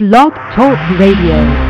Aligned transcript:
Blog 0.00 0.32
Talk 0.54 0.78
Radio. 0.98 1.69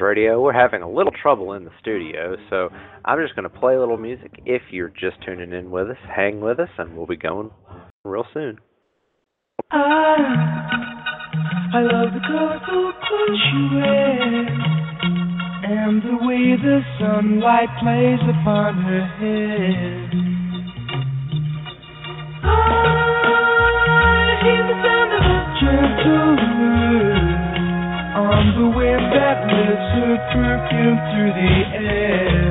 Radio. 0.00 0.40
We're 0.42 0.52
having 0.52 0.82
a 0.82 0.90
little 0.90 1.12
trouble 1.22 1.52
in 1.54 1.64
the 1.64 1.70
studio, 1.80 2.36
so 2.50 2.68
I'm 3.04 3.20
just 3.20 3.34
going 3.34 3.48
to 3.48 3.58
play 3.58 3.74
a 3.74 3.80
little 3.80 3.96
music. 3.96 4.40
If 4.44 4.62
you're 4.70 4.88
just 4.88 5.16
tuning 5.24 5.52
in 5.52 5.70
with 5.70 5.90
us, 5.90 5.96
hang 6.14 6.40
with 6.40 6.60
us, 6.60 6.68
and 6.78 6.96
we'll 6.96 7.06
be 7.06 7.16
going 7.16 7.50
real 8.04 8.24
soon. 8.32 8.58
I, 9.70 10.16
I 11.74 11.80
love 11.82 12.14
the 12.14 12.20
colorful 12.26 12.92
clothes 13.06 13.42
you 13.52 13.76
wear, 13.76 14.46
and 15.64 16.02
the 16.02 16.16
way 16.26 16.56
the 16.56 16.80
sunlight 16.98 17.68
plays 17.82 18.20
upon 18.22 18.82
her. 18.82 19.02
I 22.42 22.44
ah, 22.44 22.56
hear 24.42 24.62
the 24.66 24.76
sound 24.82 25.12
of 25.12 25.22
a 25.22 25.38
gentle 25.60 26.36
word 26.60 27.17
on 28.18 28.46
the 28.58 28.66
wind 28.76 29.12
that 29.14 29.46
lifts 29.46 29.90
her 29.94 30.18
perfume 30.34 30.98
through 31.06 31.32
the 31.38 31.54
air. 31.78 32.50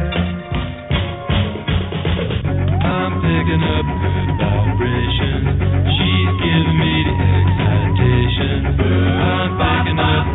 I'm 2.71 3.19
picking 3.19 3.63
up 3.67 3.87
good 3.99 4.31
vibrations. 4.39 5.59
She's 5.91 6.31
giving 6.39 6.77
me 6.79 6.93
the 7.03 7.15
excitation. 7.19 8.79
I'm 8.79 9.51
picking 9.59 9.99
up 9.99 10.25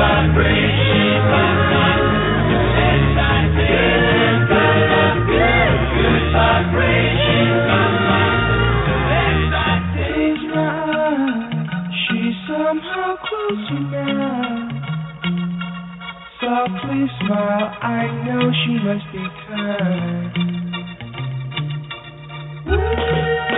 Softly 16.50 17.06
smile, 17.22 17.70
I 17.80 18.10
know 18.26 18.42
she 18.66 18.74
must 18.82 19.06
be 19.14 19.22
kind. 19.46 20.34
In 22.66 23.49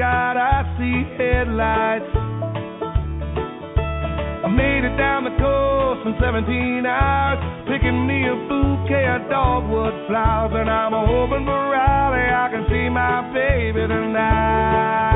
God, 0.00 0.38
I 0.38 0.64
see 0.80 1.04
headlights. 1.20 2.08
I 4.40 4.48
made 4.48 4.80
it 4.88 4.96
down 4.96 5.28
the 5.28 5.36
coast 5.36 6.08
in 6.08 6.16
17 6.16 6.86
hours, 6.88 7.36
picking 7.68 8.06
me 8.08 8.24
a 8.24 8.32
bouquet 8.48 9.04
of 9.12 9.28
dogwood 9.28 9.92
flowers, 10.08 10.56
and 10.56 10.70
I'm 10.70 10.96
hoping 11.04 11.44
for 11.44 11.52
Riley 11.52 12.32
I 12.32 12.48
can 12.48 12.64
see 12.72 12.88
my 12.88 13.28
baby 13.34 13.86
tonight. 13.86 15.09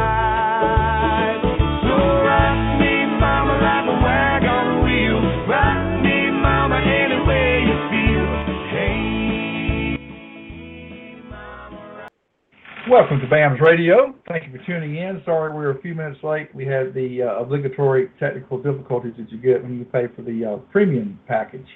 Welcome 12.91 13.19
to 13.21 13.27
BAMS 13.27 13.63
Radio. 13.63 14.15
Thank 14.29 14.45
you 14.45 14.59
for 14.59 14.63
tuning 14.67 14.97
in. 14.97 15.23
Sorry 15.25 15.51
we 15.51 15.65
were 15.65 15.71
a 15.71 15.81
few 15.81 15.95
minutes 15.95 16.23
late. 16.23 16.55
We 16.55 16.67
had 16.67 16.93
the 16.93 17.23
uh, 17.23 17.41
obligatory 17.41 18.11
technical 18.21 18.59
difficulties 18.59 19.15
that 19.17 19.33
you 19.33 19.39
get 19.39 19.63
when 19.63 19.79
you 19.79 19.87
pay 19.87 20.05
for 20.15 20.21
the 20.21 20.45
uh, 20.45 20.57
premium 20.71 21.19
package. 21.27 21.67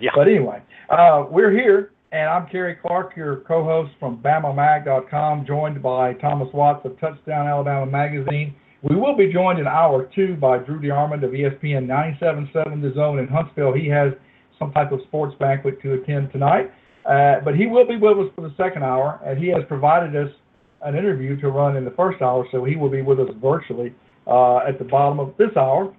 Yeah. 0.00 0.10
But 0.16 0.26
anyway, 0.26 0.60
uh, 0.90 1.26
we're 1.30 1.52
here, 1.52 1.92
and 2.10 2.28
I'm 2.28 2.48
Kerry 2.48 2.74
Clark, 2.74 3.16
your 3.16 3.44
co-host 3.46 3.92
from 4.00 4.18
BamaMag.com, 4.18 5.46
joined 5.46 5.80
by 5.80 6.14
Thomas 6.14 6.48
Watts 6.52 6.84
of 6.84 6.98
Touchdown 6.98 7.46
Alabama 7.46 7.86
Magazine. 7.86 8.52
We 8.82 8.96
will 8.96 9.16
be 9.16 9.32
joined 9.32 9.60
in 9.60 9.68
hour 9.68 10.10
two 10.16 10.34
by 10.34 10.58
Drew 10.58 10.80
DeArmond 10.80 11.22
of 11.22 11.30
ESPN 11.30 11.86
97.7 11.86 12.82
The 12.82 12.92
Zone 12.92 13.20
in 13.20 13.28
Huntsville. 13.28 13.72
He 13.72 13.86
has 13.90 14.14
some 14.58 14.72
type 14.72 14.90
of 14.90 14.98
sports 15.06 15.36
banquet 15.38 15.80
to 15.82 15.92
attend 15.92 16.32
tonight. 16.32 16.72
Uh, 17.04 17.36
but 17.44 17.54
he 17.54 17.66
will 17.66 17.86
be 17.86 17.96
with 17.96 18.18
us 18.18 18.32
for 18.34 18.40
the 18.40 18.52
second 18.56 18.82
hour, 18.82 19.20
and 19.24 19.38
he 19.38 19.46
has 19.46 19.62
provided 19.68 20.16
us 20.16 20.32
an 20.82 20.96
interview 20.96 21.40
to 21.40 21.48
run 21.48 21.76
in 21.76 21.84
the 21.84 21.90
first 21.92 22.22
hour, 22.22 22.46
so 22.52 22.64
he 22.64 22.76
will 22.76 22.90
be 22.90 23.02
with 23.02 23.20
us 23.20 23.28
virtually 23.40 23.94
uh, 24.26 24.58
at 24.58 24.78
the 24.78 24.84
bottom 24.84 25.20
of 25.20 25.34
this 25.38 25.56
hour. 25.56 25.94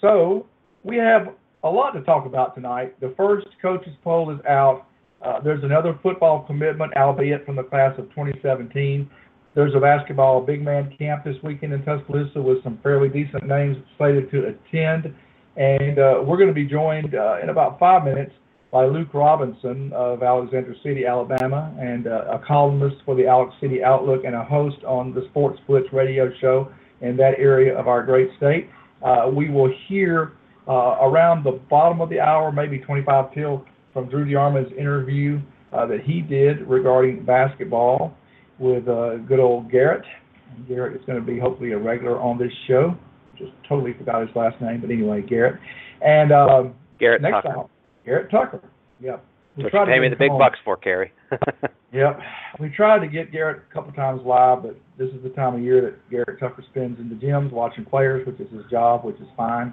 So 0.00 0.46
we 0.82 0.96
have 0.96 1.34
a 1.64 1.68
lot 1.68 1.92
to 1.92 2.02
talk 2.02 2.26
about 2.26 2.54
tonight. 2.54 2.98
The 3.00 3.14
first 3.16 3.46
coaches 3.60 3.92
poll 4.02 4.30
is 4.30 4.38
out. 4.48 4.86
Uh, 5.22 5.40
there's 5.40 5.62
another 5.62 5.98
football 6.02 6.44
commitment, 6.46 6.96
albeit 6.96 7.44
from 7.44 7.56
the 7.56 7.62
class 7.62 7.92
of 7.98 8.08
2017. 8.10 9.10
There's 9.54 9.74
a 9.74 9.80
basketball 9.80 10.40
big 10.40 10.62
man 10.62 10.94
camp 10.96 11.24
this 11.24 11.36
weekend 11.42 11.72
in 11.72 11.84
Tuscaloosa 11.84 12.40
with 12.40 12.62
some 12.62 12.78
fairly 12.82 13.08
decent 13.08 13.46
names 13.46 13.76
slated 13.98 14.30
to 14.30 14.46
attend. 14.46 15.14
And 15.56 15.98
uh, 15.98 16.22
we're 16.24 16.36
going 16.36 16.48
to 16.48 16.54
be 16.54 16.64
joined 16.64 17.14
uh, 17.14 17.38
in 17.42 17.48
about 17.50 17.78
five 17.78 18.04
minutes 18.04 18.32
by 18.70 18.86
Luke 18.86 19.12
Robinson 19.12 19.92
of 19.92 20.22
Alexander 20.22 20.74
City, 20.82 21.04
Alabama, 21.04 21.74
and 21.80 22.06
uh, 22.06 22.24
a 22.30 22.38
columnist 22.46 22.96
for 23.04 23.16
the 23.16 23.26
Alex 23.26 23.52
City 23.60 23.82
Outlook 23.82 24.24
and 24.24 24.34
a 24.34 24.44
host 24.44 24.76
on 24.86 25.12
the 25.12 25.26
Sports 25.30 25.58
Blitz 25.66 25.92
radio 25.92 26.30
show 26.40 26.70
in 27.00 27.16
that 27.16 27.34
area 27.38 27.76
of 27.76 27.88
our 27.88 28.04
great 28.04 28.28
state. 28.36 28.68
Uh, 29.02 29.30
we 29.32 29.50
will 29.50 29.72
hear 29.88 30.34
uh, 30.68 30.98
around 31.02 31.42
the 31.44 31.60
bottom 31.68 32.00
of 32.00 32.10
the 32.10 32.20
hour, 32.20 32.52
maybe 32.52 32.78
25 32.78 33.34
till, 33.34 33.64
from 33.92 34.08
Drew 34.08 34.24
DeArmond's 34.24 34.72
interview 34.78 35.40
uh, 35.72 35.86
that 35.86 36.02
he 36.04 36.20
did 36.20 36.60
regarding 36.68 37.24
basketball 37.24 38.14
with 38.58 38.86
uh, 38.88 39.16
good 39.16 39.40
old 39.40 39.70
Garrett. 39.70 40.04
Garrett 40.68 40.94
is 40.94 41.04
going 41.06 41.18
to 41.18 41.24
be 41.24 41.40
hopefully 41.40 41.72
a 41.72 41.78
regular 41.78 42.20
on 42.20 42.38
this 42.38 42.52
show. 42.68 42.96
Just 43.36 43.52
totally 43.68 43.94
forgot 43.94 44.26
his 44.26 44.36
last 44.36 44.60
name, 44.60 44.80
but 44.80 44.90
anyway, 44.90 45.22
Garrett. 45.22 45.58
And 46.02 46.30
um, 46.30 46.74
Garrett 46.98 47.22
next 47.22 47.36
Tucker. 47.36 47.54
time, 47.54 47.66
Garrett 48.04 48.30
Tucker. 48.30 48.60
Yep. 49.00 49.24
We 49.56 49.64
Which 49.64 49.72
tried 49.72 49.82
you 49.82 49.86
to 49.86 49.92
pay 49.92 50.00
me 50.00 50.08
get 50.08 50.18
the 50.18 50.24
big 50.24 50.30
on. 50.30 50.38
bucks 50.38 50.58
for, 50.64 50.76
Kerry. 50.76 51.12
Yep. 51.92 52.20
We 52.60 52.68
tried 52.68 53.00
to 53.00 53.08
get 53.08 53.32
Garrett 53.32 53.62
a 53.68 53.74
couple 53.74 53.92
times 53.92 54.20
live, 54.24 54.62
but 54.62 54.76
this 54.96 55.08
is 55.08 55.22
the 55.22 55.30
time 55.30 55.56
of 55.56 55.60
year 55.60 55.80
that 55.80 56.10
Garrett 56.10 56.38
Tucker 56.38 56.64
spends 56.70 57.00
in 57.00 57.08
the 57.08 57.16
gyms 57.16 57.50
watching 57.50 57.84
players, 57.84 58.24
which 58.26 58.38
is 58.38 58.52
his 58.52 58.64
job, 58.70 59.04
which 59.04 59.16
is 59.16 59.26
fine. 59.36 59.72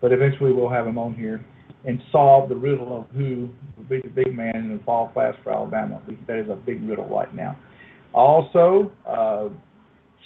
But 0.00 0.12
eventually 0.12 0.52
we'll 0.52 0.70
have 0.70 0.86
him 0.86 0.98
on 0.98 1.14
here 1.14 1.44
and 1.84 2.00
solve 2.12 2.48
the 2.48 2.56
riddle 2.56 2.96
of 2.96 3.16
who 3.16 3.48
will 3.76 3.84
be 3.84 4.00
the 4.00 4.08
big 4.08 4.34
man 4.34 4.54
in 4.54 4.76
the 4.76 4.84
fall 4.84 5.08
class 5.08 5.34
for 5.42 5.52
Alabama. 5.52 6.00
That 6.26 6.38
is 6.38 6.48
a 6.48 6.54
big 6.54 6.88
riddle 6.88 7.08
right 7.08 7.32
now. 7.34 7.58
Also, 8.12 8.92
uh, 9.06 9.48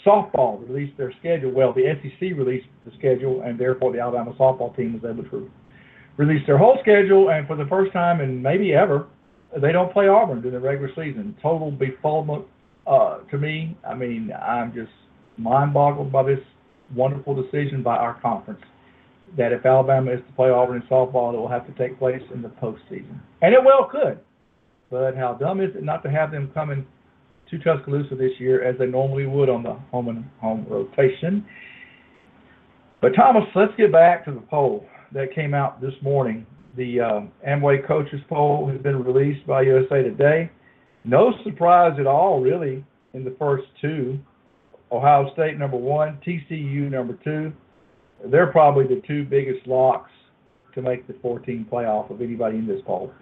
softball 0.06 0.66
released 0.68 0.96
their 0.96 1.12
schedule. 1.20 1.52
Well, 1.52 1.72
the 1.72 1.84
SEC 2.02 2.20
released 2.36 2.66
the 2.84 2.92
schedule, 2.98 3.42
and 3.42 3.58
therefore 3.58 3.92
the 3.92 4.00
Alabama 4.00 4.34
softball 4.38 4.74
team 4.76 5.00
was 5.00 5.10
able 5.10 5.24
to 5.30 5.50
release 6.16 6.46
their 6.46 6.58
whole 6.58 6.78
schedule. 6.80 7.30
And 7.30 7.46
for 7.46 7.56
the 7.56 7.66
first 7.66 7.92
time 7.92 8.20
in 8.20 8.40
maybe 8.40 8.74
ever, 8.74 9.06
they 9.60 9.72
don't 9.72 9.92
play 9.92 10.08
Auburn 10.08 10.40
during 10.40 10.54
the 10.54 10.60
regular 10.60 10.90
season. 10.90 11.36
Total 11.42 11.72
befuddlement 11.72 12.44
uh, 12.86 13.18
to 13.30 13.38
me. 13.38 13.76
I 13.88 13.94
mean, 13.94 14.32
I'm 14.32 14.72
just 14.72 14.92
mind 15.36 15.74
boggled 15.74 16.12
by 16.12 16.22
this 16.22 16.40
wonderful 16.94 17.34
decision 17.34 17.82
by 17.82 17.96
our 17.96 18.20
conference 18.20 18.62
that 19.36 19.52
if 19.52 19.64
Alabama 19.64 20.12
is 20.12 20.20
to 20.26 20.32
play 20.34 20.50
Auburn 20.50 20.82
in 20.82 20.88
softball, 20.88 21.34
it 21.34 21.36
will 21.36 21.48
have 21.48 21.66
to 21.66 21.72
take 21.72 21.98
place 21.98 22.22
in 22.34 22.42
the 22.42 22.48
postseason. 22.48 23.20
And 23.42 23.54
it 23.54 23.62
well 23.64 23.88
could. 23.90 24.18
But 24.90 25.16
how 25.16 25.34
dumb 25.34 25.60
is 25.60 25.74
it 25.76 25.84
not 25.84 26.02
to 26.02 26.10
have 26.10 26.32
them 26.32 26.50
coming 26.52 26.84
to 27.50 27.58
Tuscaloosa 27.58 28.16
this 28.16 28.32
year 28.38 28.64
as 28.64 28.76
they 28.78 28.86
normally 28.86 29.26
would 29.26 29.48
on 29.48 29.62
the 29.62 29.74
home 29.92 30.08
and 30.08 30.24
home 30.40 30.66
rotation? 30.68 31.46
But 33.00 33.10
Thomas, 33.14 33.44
let's 33.54 33.72
get 33.76 33.92
back 33.92 34.24
to 34.24 34.32
the 34.32 34.40
poll 34.40 34.84
that 35.12 35.34
came 35.34 35.54
out 35.54 35.80
this 35.80 35.94
morning. 36.02 36.46
The 36.76 37.00
um, 37.00 37.32
Amway 37.46 37.86
coaches 37.86 38.20
poll 38.28 38.68
has 38.70 38.80
been 38.80 39.02
released 39.02 39.46
by 39.46 39.62
USA 39.62 40.02
Today. 40.02 40.50
No 41.04 41.32
surprise 41.44 41.96
at 41.98 42.06
all, 42.06 42.40
really, 42.40 42.84
in 43.14 43.24
the 43.24 43.34
first 43.38 43.64
two. 43.80 44.18
Ohio 44.92 45.32
State 45.32 45.58
number 45.58 45.76
one, 45.76 46.18
TCU 46.26 46.90
number 46.90 47.18
two. 47.24 47.52
They're 48.30 48.48
probably 48.48 48.86
the 48.86 49.02
two 49.06 49.24
biggest 49.24 49.66
locks 49.66 50.10
to 50.74 50.82
make 50.82 51.06
the 51.06 51.14
14 51.22 51.66
playoff 51.70 52.10
of 52.10 52.20
anybody 52.20 52.58
in 52.58 52.66
this 52.66 52.80
poll. 52.86 53.12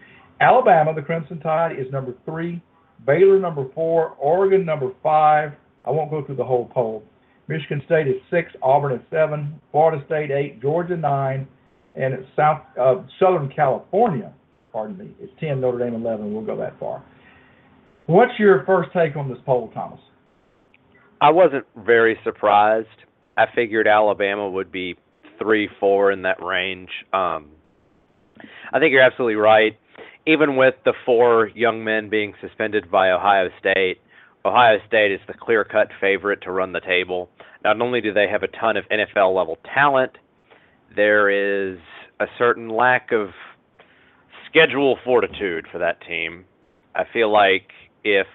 Alabama, 0.41 0.95
the 0.95 1.03
Crimson 1.03 1.41
Tide, 1.41 1.79
is 1.79 1.91
number 1.93 2.15
three. 2.25 2.61
Baylor 3.07 3.39
number 3.39 3.67
four. 3.75 4.11
Oregon 4.19 4.65
number 4.65 4.93
five. 5.03 5.53
I 5.85 5.91
won't 5.91 6.11
go 6.11 6.25
through 6.25 6.37
the 6.37 6.45
whole 6.45 6.67
poll. 6.67 7.05
Michigan 7.49 7.83
State 7.87 8.09
is 8.09 8.17
six. 8.31 8.53
Auburn 8.63 8.93
is 8.93 9.01
seven. 9.11 9.61
Florida 9.73 10.03
State 10.07 10.31
eight. 10.31 10.61
Georgia 10.61 10.97
nine. 10.97 11.49
And 11.99 12.15
it's 12.15 12.29
South 12.37 12.63
uh, 12.81 13.03
Southern 13.19 13.51
California, 13.55 14.33
pardon 14.73 14.97
me, 14.97 15.11
it's 15.21 15.33
ten. 15.41 15.61
Notre 15.61 15.79
Dame 15.79 15.95
eleven. 15.95 16.33
We'll 16.33 16.45
go 16.45 16.57
that 16.59 16.79
far. 16.79 17.03
What's 18.07 18.39
your 18.39 18.65
first 18.65 18.91
take 18.95 19.17
on 19.17 19.29
this 19.29 19.39
poll, 19.45 19.71
Thomas? 19.75 20.01
I 21.21 21.31
wasn't 21.31 21.67
very 21.77 22.19
surprised. 22.25 22.87
I 23.37 23.47
figured 23.55 23.87
Alabama 23.87 24.49
would 24.49 24.73
be 24.73 24.97
three, 25.39 25.69
four 25.81 26.13
in 26.13 26.23
that 26.23 26.43
range. 26.43 26.89
Um, 27.13 27.49
I 28.73 28.79
think 28.79 28.93
you're 28.93 29.03
absolutely 29.03 29.37
right. 29.37 29.79
Even 30.27 30.57
with 30.57 30.75
the 30.85 30.93
four 31.05 31.49
young 31.55 31.83
men 31.83 32.09
being 32.09 32.35
suspended 32.41 32.91
by 32.91 33.11
Ohio 33.11 33.49
State, 33.59 34.01
Ohio 34.45 34.79
State 34.87 35.13
is 35.13 35.21
the 35.27 35.35
clear-cut 35.35 35.89
favorite 36.01 36.43
to 36.43 36.53
run 36.53 36.73
the 36.73 36.81
table. 36.81 37.29
Not 37.65 37.81
only 37.81 38.01
do 38.01 38.13
they 38.13 38.29
have 38.29 38.43
a 38.43 38.49
ton 38.49 38.77
of 38.77 38.85
NFL 38.89 39.35
level 39.35 39.59
talent, 39.75 40.13
there 40.95 41.31
is 41.31 41.79
a 42.21 42.27
certain 42.39 42.69
lack 42.69 43.13
of 43.13 43.29
schedule 44.49 44.99
fortitude 45.05 45.67
for 45.71 45.79
that 45.79 46.01
team. 46.07 46.45
I 46.95 47.05
feel 47.13 47.33
like 47.33 47.71
if 48.05 48.27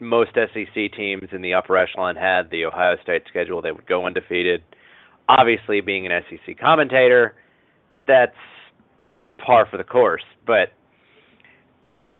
most 0.00 0.30
SEC 0.34 0.92
teams 0.96 1.28
in 1.32 1.42
the 1.42 1.54
upper 1.54 1.76
echelon 1.76 2.16
had 2.16 2.50
the 2.50 2.64
Ohio 2.64 2.96
State 3.02 3.22
schedule, 3.28 3.62
they 3.62 3.72
would 3.72 3.86
go 3.86 4.06
undefeated. 4.06 4.62
Obviously, 5.28 5.80
being 5.80 6.06
an 6.06 6.22
SEC 6.30 6.58
commentator, 6.58 7.34
that's 8.06 8.36
par 9.44 9.66
for 9.70 9.76
the 9.76 9.84
course. 9.84 10.22
But 10.46 10.72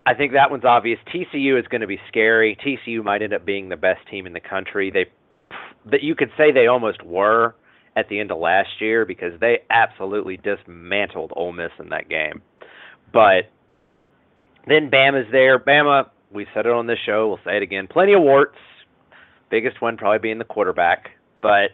I 0.06 0.14
think 0.14 0.32
that 0.32 0.50
one's 0.50 0.64
obvious. 0.64 0.98
TCU 1.14 1.58
is 1.58 1.66
going 1.69 1.81
to 1.81 1.87
be 1.87 2.00
scary. 2.08 2.56
TCU 2.64 3.04
might 3.04 3.22
end 3.22 3.32
up 3.32 3.44
being 3.44 3.69
the 3.69 3.76
best 3.76 4.00
team 4.10 4.26
in 4.26 4.32
the 4.32 4.40
country. 4.40 4.90
They 4.90 5.06
that 5.90 6.02
you 6.02 6.16
could 6.16 6.31
say 6.37 6.50
they 6.50 6.66
almost 6.66 7.04
were 7.04 7.54
at 7.96 8.08
the 8.08 8.20
end 8.20 8.31
of 8.31 8.38
last 8.38 8.81
year 8.81 9.04
because 9.04 9.32
they 9.40 9.60
absolutely 9.70 10.37
dismantled 10.37 11.32
Ole 11.34 11.52
Miss 11.52 11.70
in 11.81 11.88
that 11.88 12.08
game. 12.08 12.43
But 13.12 13.50
then 14.66 14.90
Bama's 14.90 15.31
there. 15.32 15.58
Bama, 15.58 16.10
we 16.31 16.46
said 16.54 16.66
it 16.66 16.72
on 16.72 16.87
this 16.87 16.98
show, 17.04 17.28
we'll 17.28 17.40
say 17.44 17.56
it 17.56 17.62
again. 17.62 17.88
Plenty 17.88 18.12
of 18.12 18.22
warts. 18.22 18.58
Biggest 19.50 19.81
one 19.81 19.96
probably 19.96 20.19
being 20.19 20.38
the 20.38 20.44
quarterback, 20.44 21.10
but 21.40 21.70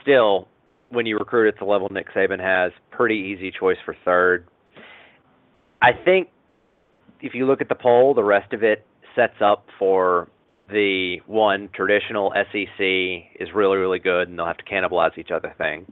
still, 0.00 0.48
when 0.88 1.04
you 1.04 1.18
recruit 1.18 1.48
at 1.48 1.58
the 1.58 1.64
level 1.66 1.88
Nick 1.90 2.12
Saban 2.14 2.40
has, 2.40 2.72
pretty 2.90 3.16
easy 3.16 3.50
choice 3.50 3.76
for 3.84 3.94
third. 4.04 4.46
I 5.82 5.92
think 5.92 6.28
if 7.20 7.34
you 7.34 7.46
look 7.46 7.60
at 7.60 7.68
the 7.68 7.74
poll, 7.74 8.14
the 8.14 8.24
rest 8.24 8.54
of 8.54 8.62
it 8.62 8.86
sets 9.14 9.36
up 9.42 9.66
for 9.78 10.28
the 10.72 11.20
one 11.26 11.68
traditional 11.74 12.32
SEC 12.34 12.78
is 12.78 13.52
really 13.54 13.76
really 13.76 13.98
good, 13.98 14.28
and 14.28 14.38
they'll 14.38 14.46
have 14.46 14.58
to 14.58 14.64
cannibalize 14.64 15.16
each 15.18 15.30
other 15.30 15.54
thing. 15.58 15.86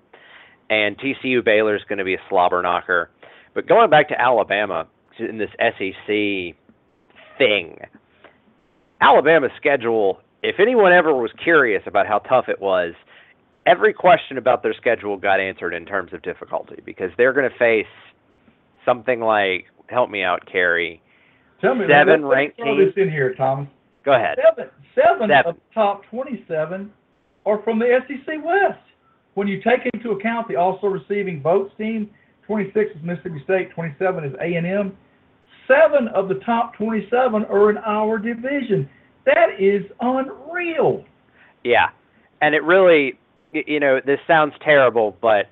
And 0.71 0.99
TCU 0.99 1.45
Baylor 1.45 1.77
is 1.77 1.83
going 1.89 1.99
to 1.99 2.05
be 2.05 2.15
a 2.15 2.23
slobber 2.29 2.63
knocker. 2.63 3.11
But 3.55 3.67
going 3.67 3.91
back 3.91 4.09
to 4.09 4.21
Alabama 4.21 4.87
in 5.19 5.39
this 5.39 5.51
SEC 5.59 6.57
thing, 7.39 7.79
Alabama's 9.01 9.51
schedule. 9.57 10.21
If 10.43 10.59
anyone 10.59 10.93
ever 10.93 11.15
was 11.15 11.31
curious 11.43 11.83
about 11.87 12.07
how 12.07 12.21
tough 12.21 12.49
it 12.49 12.61
was, 12.61 12.95
every 13.67 13.93
question 13.93 14.39
about 14.39 14.63
their 14.63 14.75
schedule 14.75 15.17
got 15.17 15.41
answered 15.41 15.75
in 15.75 15.85
terms 15.85 16.13
of 16.13 16.23
difficulty 16.23 16.81
because 16.85 17.11
they're 17.17 17.33
going 17.33 17.51
to 17.51 17.59
face 17.59 17.87
something 18.85 19.21
like, 19.21 19.67
help 19.89 20.09
me 20.11 20.23
out, 20.23 20.47
Carrie. 20.51 21.03
Tell 21.61 21.75
me, 21.75 21.87
Seven 21.89 22.23
let's, 22.23 22.33
ranked 22.33 22.57
teams. 22.59 22.95
this 22.95 23.03
in 23.03 23.11
here, 23.11 23.35
Thomas. 23.35 23.69
Go 24.05 24.13
ahead. 24.15 24.39
Seven, 24.43 24.71
seven, 24.95 25.29
Seven. 25.29 25.51
of 25.51 25.55
the 25.55 25.75
top 25.75 26.03
27 26.11 26.91
are 27.47 27.63
from 27.63 27.79
the 27.79 27.99
SEC 28.07 28.45
West. 28.45 28.81
When 29.35 29.47
you 29.47 29.63
take 29.63 29.81
into 29.95 30.11
account 30.11 30.49
the 30.49 30.57
also 30.57 30.87
receiving 30.89 31.43
votes 31.43 31.73
team, 31.79 32.11
26 32.47 32.97
is 32.97 33.03
Mississippi 33.03 33.41
State, 33.45 33.71
27 33.71 34.25
is 34.25 34.35
A&M. 34.41 34.97
Seven 35.69 36.09
of 36.09 36.29
the 36.29 36.35
top 36.47 36.75
27 36.77 37.45
are 37.45 37.71
in 37.71 37.79
our 37.79 38.19
division. 38.19 38.89
That 39.25 39.51
is 39.61 39.85
unreal. 40.01 41.05
Yeah, 41.63 41.91
and 42.41 42.55
it 42.55 42.65
really, 42.65 43.19
you 43.53 43.79
know, 43.79 44.01
this 44.05 44.19
sounds 44.27 44.55
terrible, 44.65 45.17
but 45.21 45.47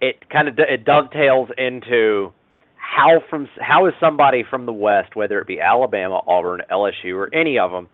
it 0.00 0.28
kind 0.28 0.46
of 0.46 0.58
it 0.58 0.84
dovetails 0.84 1.48
into 1.58 2.32
how 2.76 3.22
from 3.30 3.48
how 3.60 3.86
is 3.86 3.94
somebody 3.98 4.44
from 4.48 4.66
the 4.66 4.72
West, 4.72 5.16
whether 5.16 5.40
it 5.40 5.46
be 5.46 5.60
Alabama, 5.60 6.20
Auburn, 6.28 6.60
LSU, 6.70 7.16
or 7.16 7.34
any 7.34 7.58
of 7.58 7.72
them, 7.72 7.88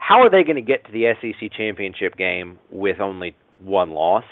how 0.00 0.20
are 0.22 0.30
they 0.30 0.42
going 0.42 0.56
to 0.56 0.62
get 0.62 0.84
to 0.86 0.92
the 0.92 1.12
SEC 1.20 1.52
championship 1.52 2.16
game 2.16 2.58
with 2.70 3.00
only 3.00 3.36
one 3.60 3.90
loss? 3.90 4.24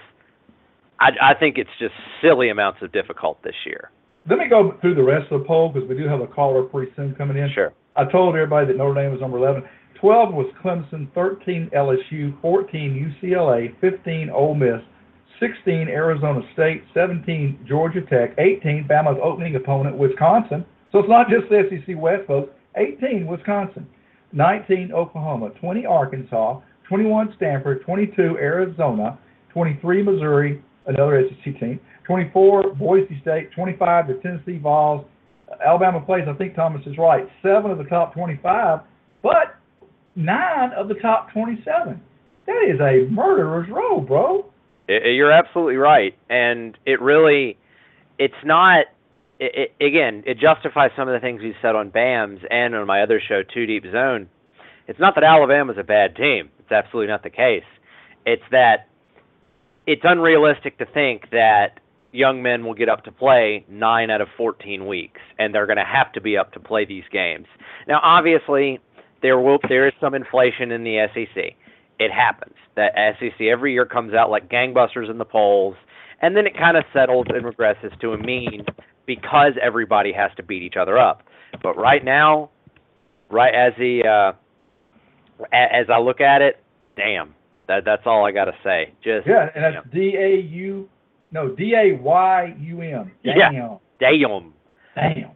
I, 0.98 1.10
I 1.22 1.34
think 1.34 1.58
it's 1.58 1.70
just 1.78 1.94
silly 2.20 2.48
amounts 2.48 2.80
of 2.82 2.90
difficult 2.90 3.40
this 3.44 3.54
year. 3.64 3.90
Let 4.28 4.38
me 4.38 4.48
go 4.48 4.76
through 4.80 4.96
the 4.96 5.02
rest 5.02 5.30
of 5.30 5.40
the 5.40 5.46
poll 5.46 5.68
because 5.68 5.88
we 5.88 5.96
do 5.96 6.08
have 6.08 6.20
a 6.20 6.26
caller 6.26 6.62
pretty 6.62 6.90
soon 6.96 7.14
coming 7.14 7.36
in. 7.36 7.50
Sure. 7.54 7.72
I 7.96 8.10
told 8.10 8.34
everybody 8.34 8.66
that 8.66 8.76
Notre 8.76 8.94
Dame 9.00 9.12
was 9.12 9.20
number 9.20 9.38
11. 9.38 9.62
12 10.00 10.34
was 10.34 10.46
Clemson, 10.64 11.12
13 11.14 11.70
LSU, 11.76 12.40
14 12.40 13.16
UCLA, 13.22 13.78
15 13.80 14.30
Ole 14.30 14.54
Miss, 14.54 14.80
16 15.38 15.88
Arizona 15.88 16.40
State, 16.54 16.82
17 16.94 17.66
Georgia 17.68 18.00
Tech, 18.02 18.34
18 18.38 18.88
Bama's 18.88 19.20
opening 19.22 19.54
opponent, 19.56 19.96
Wisconsin. 19.96 20.64
So 20.92 21.00
it's 21.00 21.08
not 21.08 21.28
just 21.28 21.48
the 21.50 21.68
SEC 21.70 21.94
West, 21.96 22.26
folks. 22.26 22.52
18 22.76 23.26
Wisconsin, 23.26 23.86
19 24.32 24.92
Oklahoma, 24.92 25.50
20 25.60 25.86
Arkansas, 25.86 26.60
21 26.88 27.32
Stanford, 27.36 27.82
22 27.82 28.36
Arizona, 28.38 29.18
23 29.52 30.02
Missouri, 30.02 30.62
another 30.86 31.28
SEC 31.28 31.58
team, 31.60 31.80
24 32.04 32.74
Boise 32.74 33.18
State, 33.20 33.50
25 33.52 34.08
the 34.08 34.14
Tennessee 34.14 34.58
Vols. 34.58 35.04
Alabama 35.64 36.00
plays, 36.00 36.24
I 36.28 36.34
think 36.34 36.54
Thomas 36.54 36.86
is 36.86 36.96
right, 36.98 37.26
seven 37.42 37.70
of 37.70 37.78
the 37.78 37.84
top 37.84 38.12
25, 38.14 38.80
but 39.22 39.56
nine 40.14 40.72
of 40.72 40.88
the 40.88 40.94
top 40.94 41.32
27. 41.32 42.00
That 42.46 42.64
is 42.68 42.80
a 42.80 43.10
murderer's 43.12 43.68
row, 43.70 44.00
bro. 44.00 44.46
I- 44.88 44.94
I- 44.94 45.08
You're 45.08 45.32
absolutely 45.32 45.76
right, 45.76 46.14
and 46.30 46.76
it 46.86 47.00
really, 47.00 47.56
it's 48.18 48.42
not. 48.44 48.86
It, 49.38 49.72
it, 49.80 49.84
again, 49.84 50.22
it 50.26 50.38
justifies 50.38 50.90
some 50.96 51.08
of 51.08 51.14
the 51.14 51.20
things 51.20 51.42
you 51.42 51.54
said 51.62 51.76
on 51.76 51.90
BAMS 51.90 52.40
and 52.50 52.74
on 52.74 52.86
my 52.86 53.02
other 53.02 53.20
show, 53.20 53.42
Two 53.42 53.66
Deep 53.66 53.84
Zone. 53.92 54.28
It's 54.88 54.98
not 54.98 55.14
that 55.14 55.24
Alabama's 55.24 55.76
a 55.78 55.84
bad 55.84 56.16
team. 56.16 56.50
It's 56.58 56.72
absolutely 56.72 57.08
not 57.08 57.22
the 57.22 57.30
case. 57.30 57.64
It's 58.26 58.42
that 58.50 58.88
it's 59.86 60.02
unrealistic 60.04 60.78
to 60.78 60.86
think 60.86 61.30
that 61.30 61.80
young 62.12 62.42
men 62.42 62.64
will 62.64 62.74
get 62.74 62.88
up 62.88 63.04
to 63.04 63.12
play 63.12 63.64
nine 63.68 64.10
out 64.10 64.20
of 64.20 64.28
14 64.36 64.86
weeks, 64.86 65.20
and 65.38 65.54
they're 65.54 65.66
going 65.66 65.78
to 65.78 65.84
have 65.84 66.12
to 66.12 66.20
be 66.20 66.36
up 66.36 66.52
to 66.52 66.60
play 66.60 66.84
these 66.84 67.04
games. 67.12 67.46
Now, 67.86 68.00
obviously, 68.02 68.80
there 69.22 69.38
will 69.38 69.58
there 69.68 69.86
is 69.86 69.94
some 70.00 70.14
inflation 70.14 70.70
in 70.72 70.84
the 70.84 71.06
SEC. 71.14 71.54
It 71.98 72.12
happens. 72.12 72.54
That 72.76 72.92
SEC 73.18 73.40
every 73.40 73.72
year 73.72 73.84
comes 73.84 74.14
out 74.14 74.30
like 74.30 74.48
gangbusters 74.48 75.10
in 75.10 75.18
the 75.18 75.24
polls, 75.24 75.76
and 76.22 76.36
then 76.36 76.46
it 76.46 76.56
kind 76.56 76.76
of 76.76 76.84
settles 76.92 77.26
and 77.28 77.44
regresses 77.44 77.98
to 78.00 78.12
a 78.12 78.18
mean 78.18 78.64
because 79.08 79.54
everybody 79.60 80.12
has 80.12 80.30
to 80.36 80.44
beat 80.44 80.62
each 80.62 80.76
other 80.76 80.98
up. 80.98 81.24
But 81.62 81.76
right 81.76 82.04
now, 82.04 82.50
right 83.30 83.52
as 83.52 83.72
the 83.78 84.06
uh, 84.06 85.46
as 85.52 85.86
I 85.92 85.98
look 85.98 86.20
at 86.20 86.42
it, 86.42 86.62
damn, 86.96 87.34
that 87.66 87.84
that's 87.84 88.02
all 88.06 88.24
I 88.24 88.30
got 88.30 88.44
to 88.44 88.54
say. 88.62 88.92
Just 89.02 89.26
Yeah, 89.26 89.48
and 89.56 89.64
that's 89.64 89.86
D 89.92 90.14
A 90.16 90.40
U, 90.40 90.88
no 91.32 91.48
D 91.48 91.74
A 91.74 91.96
Y 91.96 92.56
U 92.60 92.82
M. 92.82 93.10
Yeah. 93.24 93.50
Damn. 93.50 93.78
damn. 93.98 94.52
Damn. 94.94 95.30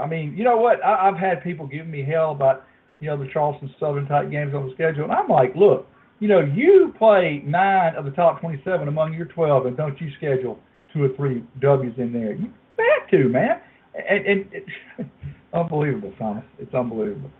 I 0.00 0.06
mean, 0.06 0.36
you 0.36 0.44
know 0.44 0.56
what? 0.56 0.82
I, 0.84 1.08
I've 1.08 1.18
had 1.18 1.42
people 1.42 1.66
giving 1.66 1.90
me 1.90 2.04
hell 2.04 2.30
about, 2.30 2.64
you 3.00 3.08
know, 3.08 3.16
the 3.16 3.28
Charleston 3.32 3.74
Southern 3.80 4.06
type 4.06 4.30
games 4.30 4.54
on 4.54 4.68
the 4.68 4.74
schedule, 4.74 5.02
and 5.02 5.12
I'm 5.12 5.28
like, 5.28 5.56
look, 5.56 5.88
you 6.20 6.28
know, 6.28 6.40
you 6.40 6.94
play 6.96 7.42
nine 7.44 7.96
of 7.96 8.04
the 8.04 8.12
top 8.12 8.40
27 8.40 8.86
among 8.86 9.14
your 9.14 9.26
12, 9.26 9.66
and 9.66 9.76
don't 9.76 10.00
you 10.00 10.10
schedule 10.16 10.60
two 10.92 11.02
or 11.02 11.08
three 11.16 11.42
W's 11.60 11.94
in 11.98 12.12
there? 12.12 12.34
You 12.34 12.52
have 12.84 13.08
to, 13.10 13.28
man. 13.28 13.60
And, 14.08 14.26
and 14.26 14.46
it, 14.52 14.64
unbelievable, 15.52 16.12
Thomas. 16.18 16.44
It's 16.58 16.74
unbelievable. 16.74 17.30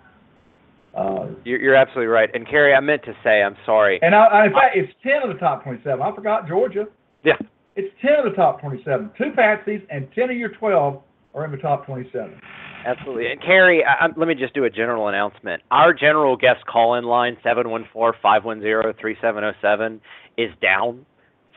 Uh, 0.94 1.28
You're, 1.44 1.60
you're 1.60 1.74
absolutely 1.76 2.06
right. 2.06 2.30
And 2.34 2.46
Kerry, 2.48 2.74
I 2.74 2.80
meant 2.80 3.02
to 3.04 3.14
say, 3.22 3.42
I'm 3.42 3.56
sorry. 3.64 4.00
and 4.02 4.14
I, 4.14 4.24
I, 4.24 4.46
in 4.46 4.52
fact, 4.52 4.76
it's 4.76 4.92
10 5.02 5.22
of 5.22 5.28
the 5.28 5.34
top 5.38 5.62
27. 5.62 6.02
I 6.02 6.14
forgot 6.14 6.48
Georgia. 6.48 6.86
Yeah. 7.24 7.36
It's 7.76 7.94
10 8.02 8.14
of 8.14 8.24
the 8.24 8.32
top 8.36 8.60
27. 8.60 9.10
Two 9.16 9.30
Patsies 9.36 9.86
and 9.90 10.08
10 10.14 10.30
of 10.30 10.36
your 10.36 10.48
12 10.48 11.00
are 11.34 11.44
in 11.44 11.50
the 11.52 11.56
top 11.58 11.86
27. 11.86 12.40
Absolutely. 12.84 13.30
And 13.30 13.40
Carrie, 13.40 13.84
I, 13.84 14.06
let 14.16 14.26
me 14.28 14.34
just 14.34 14.54
do 14.54 14.64
a 14.64 14.70
general 14.70 15.06
announcement. 15.08 15.62
Our 15.70 15.92
general 15.92 16.36
guest 16.36 16.64
call-in 16.66 17.04
line, 17.04 17.36
714-510-3707, 17.44 20.00
is 20.36 20.50
down 20.60 21.06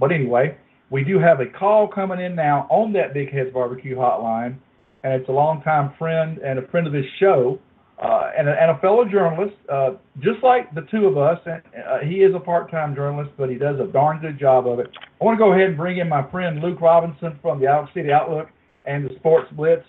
but 0.00 0.12
anyway, 0.12 0.56
we 0.90 1.04
do 1.04 1.18
have 1.18 1.40
a 1.40 1.46
call 1.46 1.88
coming 1.88 2.20
in 2.20 2.34
now 2.34 2.66
on 2.70 2.92
that 2.92 3.14
Big 3.14 3.32
Heads 3.32 3.50
Barbecue 3.52 3.96
hotline, 3.96 4.56
and 5.02 5.12
it's 5.12 5.28
a 5.28 5.32
longtime 5.32 5.92
friend 5.98 6.38
and 6.38 6.58
a 6.58 6.66
friend 6.68 6.86
of 6.86 6.92
this 6.92 7.04
show, 7.18 7.58
uh, 8.02 8.30
and, 8.36 8.48
a, 8.48 8.52
and 8.60 8.70
a 8.70 8.78
fellow 8.80 9.04
journalist, 9.04 9.54
uh, 9.70 9.90
just 10.20 10.42
like 10.42 10.74
the 10.74 10.82
two 10.90 11.06
of 11.06 11.16
us. 11.16 11.38
And 11.46 11.62
uh, 11.86 11.98
he 12.00 12.16
is 12.16 12.34
a 12.34 12.40
part-time 12.40 12.94
journalist, 12.94 13.30
but 13.36 13.48
he 13.48 13.56
does 13.56 13.78
a 13.80 13.86
darn 13.86 14.20
good 14.20 14.38
job 14.38 14.66
of 14.66 14.78
it. 14.80 14.90
I 15.20 15.24
want 15.24 15.36
to 15.36 15.38
go 15.38 15.52
ahead 15.52 15.68
and 15.68 15.76
bring 15.76 15.98
in 15.98 16.08
my 16.08 16.28
friend 16.30 16.60
Luke 16.60 16.80
Robinson 16.80 17.38
from 17.40 17.60
the 17.60 17.66
Alex 17.66 17.92
City 17.94 18.12
Outlook 18.12 18.48
and 18.84 19.08
the 19.08 19.14
Sports 19.16 19.48
Blitz 19.52 19.84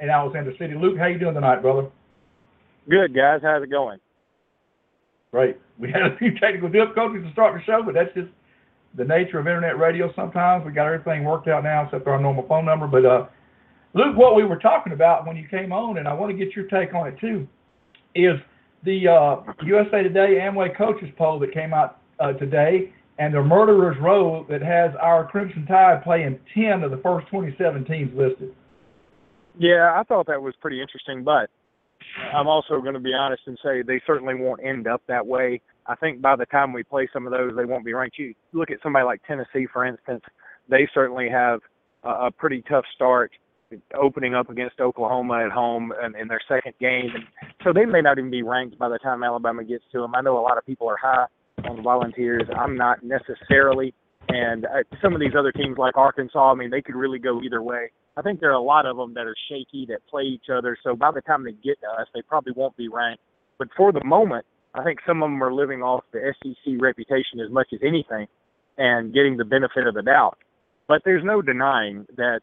in 0.00 0.08
Alexander 0.08 0.52
City. 0.58 0.74
Luke, 0.74 0.98
how 0.98 1.06
you 1.06 1.18
doing 1.18 1.34
tonight, 1.34 1.60
brother? 1.60 1.90
Good 2.88 3.14
guys, 3.14 3.40
how's 3.42 3.62
it 3.62 3.70
going? 3.70 3.98
Great. 5.30 5.58
We 5.78 5.92
had 5.92 6.02
a 6.02 6.16
few 6.16 6.36
technical 6.38 6.68
difficulties 6.68 7.22
to 7.22 7.32
start 7.32 7.54
the 7.54 7.62
show, 7.64 7.82
but 7.84 7.94
that's 7.94 8.12
just 8.14 8.28
the 8.96 9.04
nature 9.04 9.38
of 9.38 9.46
internet 9.46 9.78
radio. 9.78 10.12
Sometimes 10.16 10.64
we 10.66 10.72
got 10.72 10.86
everything 10.86 11.24
worked 11.24 11.46
out 11.46 11.62
now, 11.62 11.84
except 11.84 12.02
for 12.02 12.12
our 12.12 12.20
normal 12.20 12.46
phone 12.48 12.64
number. 12.64 12.88
But 12.88 13.04
uh, 13.04 13.26
Luke, 13.92 14.16
what 14.16 14.36
we 14.36 14.44
were 14.44 14.58
talking 14.58 14.92
about 14.92 15.26
when 15.26 15.36
you 15.36 15.48
came 15.48 15.72
on, 15.72 15.98
and 15.98 16.06
I 16.06 16.12
want 16.12 16.30
to 16.30 16.44
get 16.44 16.54
your 16.54 16.66
take 16.66 16.94
on 16.94 17.08
it 17.08 17.18
too, 17.20 17.46
is 18.14 18.36
the 18.84 19.08
uh, 19.08 19.52
USA 19.64 20.02
Today 20.02 20.38
Amway 20.40 20.76
coaches 20.76 21.08
poll 21.16 21.38
that 21.40 21.52
came 21.52 21.74
out 21.74 21.98
uh, 22.20 22.32
today, 22.34 22.92
and 23.18 23.34
the 23.34 23.42
murderers 23.42 23.96
row 24.00 24.46
that 24.48 24.62
has 24.62 24.92
our 25.00 25.26
Crimson 25.26 25.66
Tide 25.66 26.02
playing 26.04 26.38
ten 26.54 26.82
of 26.84 26.90
the 26.90 26.98
first 26.98 27.26
twenty-seven 27.28 27.84
teams 27.84 28.16
listed. 28.16 28.54
Yeah, 29.58 29.92
I 29.94 30.04
thought 30.04 30.26
that 30.28 30.40
was 30.40 30.54
pretty 30.60 30.80
interesting, 30.80 31.24
but 31.24 31.50
I'm 32.32 32.46
also 32.46 32.80
going 32.80 32.94
to 32.94 33.00
be 33.00 33.12
honest 33.12 33.42
and 33.46 33.58
say 33.62 33.82
they 33.82 34.00
certainly 34.06 34.34
won't 34.34 34.64
end 34.64 34.86
up 34.86 35.02
that 35.08 35.26
way. 35.26 35.60
I 35.86 35.96
think 35.96 36.22
by 36.22 36.36
the 36.36 36.46
time 36.46 36.72
we 36.72 36.84
play 36.84 37.08
some 37.12 37.26
of 37.26 37.32
those, 37.32 37.54
they 37.56 37.64
won't 37.64 37.84
be 37.84 37.92
ranked. 37.92 38.18
You 38.18 38.34
look 38.52 38.70
at 38.70 38.78
somebody 38.82 39.04
like 39.04 39.20
Tennessee, 39.26 39.66
for 39.72 39.84
instance, 39.84 40.22
they 40.68 40.88
certainly 40.94 41.28
have 41.28 41.60
a, 42.04 42.08
a 42.26 42.30
pretty 42.30 42.62
tough 42.62 42.84
start 42.94 43.32
opening 43.94 44.34
up 44.34 44.50
against 44.50 44.80
Oklahoma 44.80 45.44
at 45.44 45.52
home 45.52 45.92
in, 46.04 46.16
in 46.16 46.28
their 46.28 46.40
second 46.48 46.74
game. 46.80 47.10
And 47.14 47.24
so 47.64 47.72
they 47.72 47.84
may 47.84 48.00
not 48.00 48.18
even 48.18 48.30
be 48.30 48.42
ranked 48.42 48.78
by 48.78 48.88
the 48.88 48.98
time 48.98 49.22
Alabama 49.22 49.64
gets 49.64 49.84
to 49.92 50.00
them. 50.00 50.14
I 50.14 50.20
know 50.20 50.38
a 50.38 50.42
lot 50.42 50.58
of 50.58 50.66
people 50.66 50.88
are 50.88 50.96
high 50.96 51.26
on 51.68 51.76
the 51.76 51.82
Volunteers. 51.82 52.44
I'm 52.56 52.76
not 52.76 53.02
necessarily. 53.02 53.94
And 54.28 54.66
uh, 54.66 54.82
some 55.02 55.14
of 55.14 55.20
these 55.20 55.34
other 55.38 55.52
teams 55.52 55.78
like 55.78 55.96
Arkansas, 55.96 56.52
I 56.52 56.54
mean, 56.54 56.70
they 56.70 56.82
could 56.82 56.94
really 56.94 57.18
go 57.18 57.40
either 57.42 57.62
way. 57.62 57.90
I 58.16 58.22
think 58.22 58.40
there 58.40 58.50
are 58.50 58.54
a 58.54 58.62
lot 58.62 58.86
of 58.86 58.96
them 58.96 59.14
that 59.14 59.26
are 59.26 59.36
shaky 59.48 59.86
that 59.88 60.06
play 60.08 60.22
each 60.22 60.50
other. 60.52 60.76
So 60.82 60.94
by 60.94 61.10
the 61.10 61.20
time 61.20 61.44
they 61.44 61.52
get 61.52 61.80
to 61.80 61.88
us, 61.88 62.06
they 62.14 62.22
probably 62.22 62.52
won't 62.54 62.76
be 62.76 62.88
ranked. 62.88 63.22
But 63.58 63.68
for 63.76 63.92
the 63.92 64.04
moment, 64.04 64.44
I 64.74 64.84
think 64.84 65.00
some 65.06 65.22
of 65.22 65.30
them 65.30 65.42
are 65.42 65.52
living 65.52 65.82
off 65.82 66.04
the 66.12 66.32
SEC 66.42 66.74
reputation 66.80 67.40
as 67.44 67.50
much 67.50 67.68
as 67.72 67.80
anything 67.82 68.26
and 68.78 69.12
getting 69.12 69.36
the 69.36 69.44
benefit 69.44 69.86
of 69.86 69.94
the 69.94 70.02
doubt. 70.02 70.38
But 70.86 71.02
there's 71.04 71.24
no 71.24 71.42
denying 71.42 72.06
that, 72.16 72.40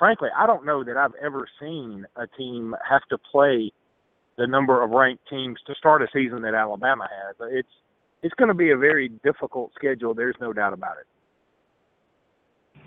frankly, 0.00 0.30
I 0.36 0.46
don't 0.46 0.64
know 0.64 0.82
that 0.82 0.96
I've 0.96 1.14
ever 1.22 1.46
seen 1.60 2.06
a 2.16 2.26
team 2.26 2.74
have 2.88 3.02
to 3.10 3.18
play 3.30 3.70
the 4.38 4.46
number 4.46 4.82
of 4.82 4.90
ranked 4.90 5.28
teams 5.28 5.58
to 5.66 5.74
start 5.74 6.02
a 6.02 6.06
season 6.12 6.42
that 6.42 6.54
Alabama 6.54 7.06
has. 7.26 7.36
It's 7.52 7.68
it's 8.22 8.34
going 8.34 8.48
to 8.48 8.54
be 8.54 8.70
a 8.70 8.76
very 8.76 9.10
difficult 9.22 9.70
schedule. 9.74 10.14
There's 10.14 10.36
no 10.40 10.52
doubt 10.52 10.72
about 10.72 10.96
it. 11.00 12.82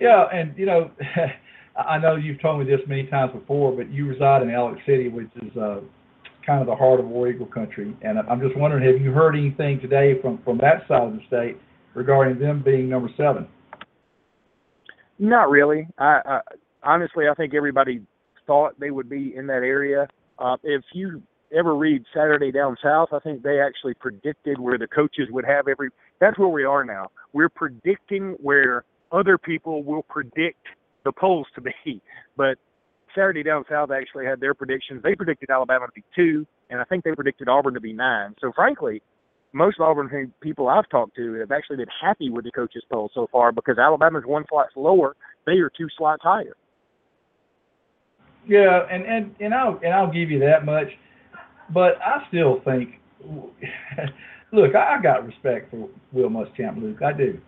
Yeah, 0.00 0.24
and 0.32 0.56
you 0.56 0.66
know, 0.66 0.90
I 1.76 1.98
know 1.98 2.16
you've 2.16 2.40
told 2.40 2.60
me 2.60 2.64
this 2.64 2.80
many 2.88 3.06
times 3.06 3.32
before, 3.32 3.72
but 3.72 3.90
you 3.90 4.06
reside 4.06 4.42
in 4.42 4.50
Alex 4.50 4.80
City, 4.86 5.08
which 5.08 5.28
is 5.42 5.54
uh, 5.56 5.80
kind 6.46 6.62
of 6.62 6.66
the 6.66 6.74
heart 6.76 7.00
of 7.00 7.06
War 7.06 7.28
Eagle 7.28 7.46
country. 7.46 7.94
And 8.02 8.18
I'm 8.18 8.40
just 8.40 8.56
wondering, 8.56 8.84
have 8.90 9.00
you 9.00 9.12
heard 9.12 9.36
anything 9.36 9.78
today 9.80 10.20
from 10.22 10.40
from 10.42 10.56
that 10.58 10.88
side 10.88 11.08
of 11.08 11.12
the 11.12 11.20
state 11.26 11.58
regarding 11.94 12.38
them 12.38 12.62
being 12.62 12.88
number 12.88 13.10
seven? 13.18 13.46
Not 15.20 15.50
really. 15.50 15.86
I, 15.98 16.20
I 16.24 16.40
honestly, 16.82 17.26
I 17.30 17.34
think 17.34 17.54
everybody 17.54 18.00
thought 18.46 18.80
they 18.80 18.90
would 18.90 19.08
be 19.08 19.34
in 19.36 19.46
that 19.48 19.62
area. 19.62 20.08
Uh, 20.38 20.56
if 20.64 20.82
you 20.94 21.22
ever 21.56 21.76
read 21.76 22.04
Saturday 22.14 22.50
Down 22.50 22.76
South, 22.82 23.10
I 23.12 23.18
think 23.18 23.42
they 23.42 23.60
actually 23.60 23.94
predicted 23.94 24.58
where 24.58 24.78
the 24.78 24.88
coaches 24.88 25.28
would 25.30 25.44
have 25.44 25.68
every. 25.68 25.90
That's 26.20 26.38
where 26.38 26.48
we 26.48 26.64
are 26.64 26.84
now. 26.84 27.10
We're 27.34 27.50
predicting 27.50 28.36
where 28.40 28.84
other 29.12 29.36
people 29.36 29.82
will 29.84 30.04
predict 30.04 30.66
the 31.04 31.12
polls 31.12 31.46
to 31.54 31.60
be. 31.60 31.72
But 32.36 32.56
Saturday 33.14 33.42
Down 33.42 33.64
South 33.68 33.90
actually 33.90 34.24
had 34.24 34.40
their 34.40 34.54
predictions. 34.54 35.02
They 35.02 35.14
predicted 35.14 35.50
Alabama 35.50 35.86
to 35.86 35.92
be 35.94 36.04
two, 36.16 36.46
and 36.70 36.80
I 36.80 36.84
think 36.84 37.04
they 37.04 37.12
predicted 37.12 37.50
Auburn 37.50 37.74
to 37.74 37.80
be 37.80 37.92
nine. 37.92 38.34
So 38.40 38.50
frankly, 38.52 39.02
most 39.52 39.80
Auburn 39.80 40.32
people 40.40 40.68
I've 40.68 40.88
talked 40.88 41.16
to 41.16 41.34
have 41.34 41.50
actually 41.50 41.78
been 41.78 41.88
happy 42.00 42.30
with 42.30 42.44
the 42.44 42.52
coaches 42.52 42.84
poll 42.90 43.10
so 43.14 43.28
far 43.32 43.52
because 43.52 43.78
Alabama's 43.78 44.24
one 44.24 44.44
slot 44.48 44.68
lower, 44.76 45.16
they 45.46 45.58
are 45.58 45.70
two 45.76 45.88
slots 45.96 46.22
higher. 46.22 46.56
Yeah, 48.46 48.86
and 48.90 49.04
and 49.04 49.34
and 49.40 49.54
I'll 49.54 49.78
and 49.84 49.92
I'll 49.92 50.10
give 50.10 50.30
you 50.30 50.38
that 50.40 50.64
much, 50.64 50.88
but 51.72 52.00
I 52.02 52.26
still 52.28 52.60
think, 52.64 52.94
look, 54.52 54.74
I, 54.74 55.00
got 55.02 55.26
respect 55.26 55.70
for 55.70 55.88
Will 56.12 56.30
Muschamp, 56.30 56.80
Luke, 56.80 57.02
I 57.02 57.12
do, 57.12 57.38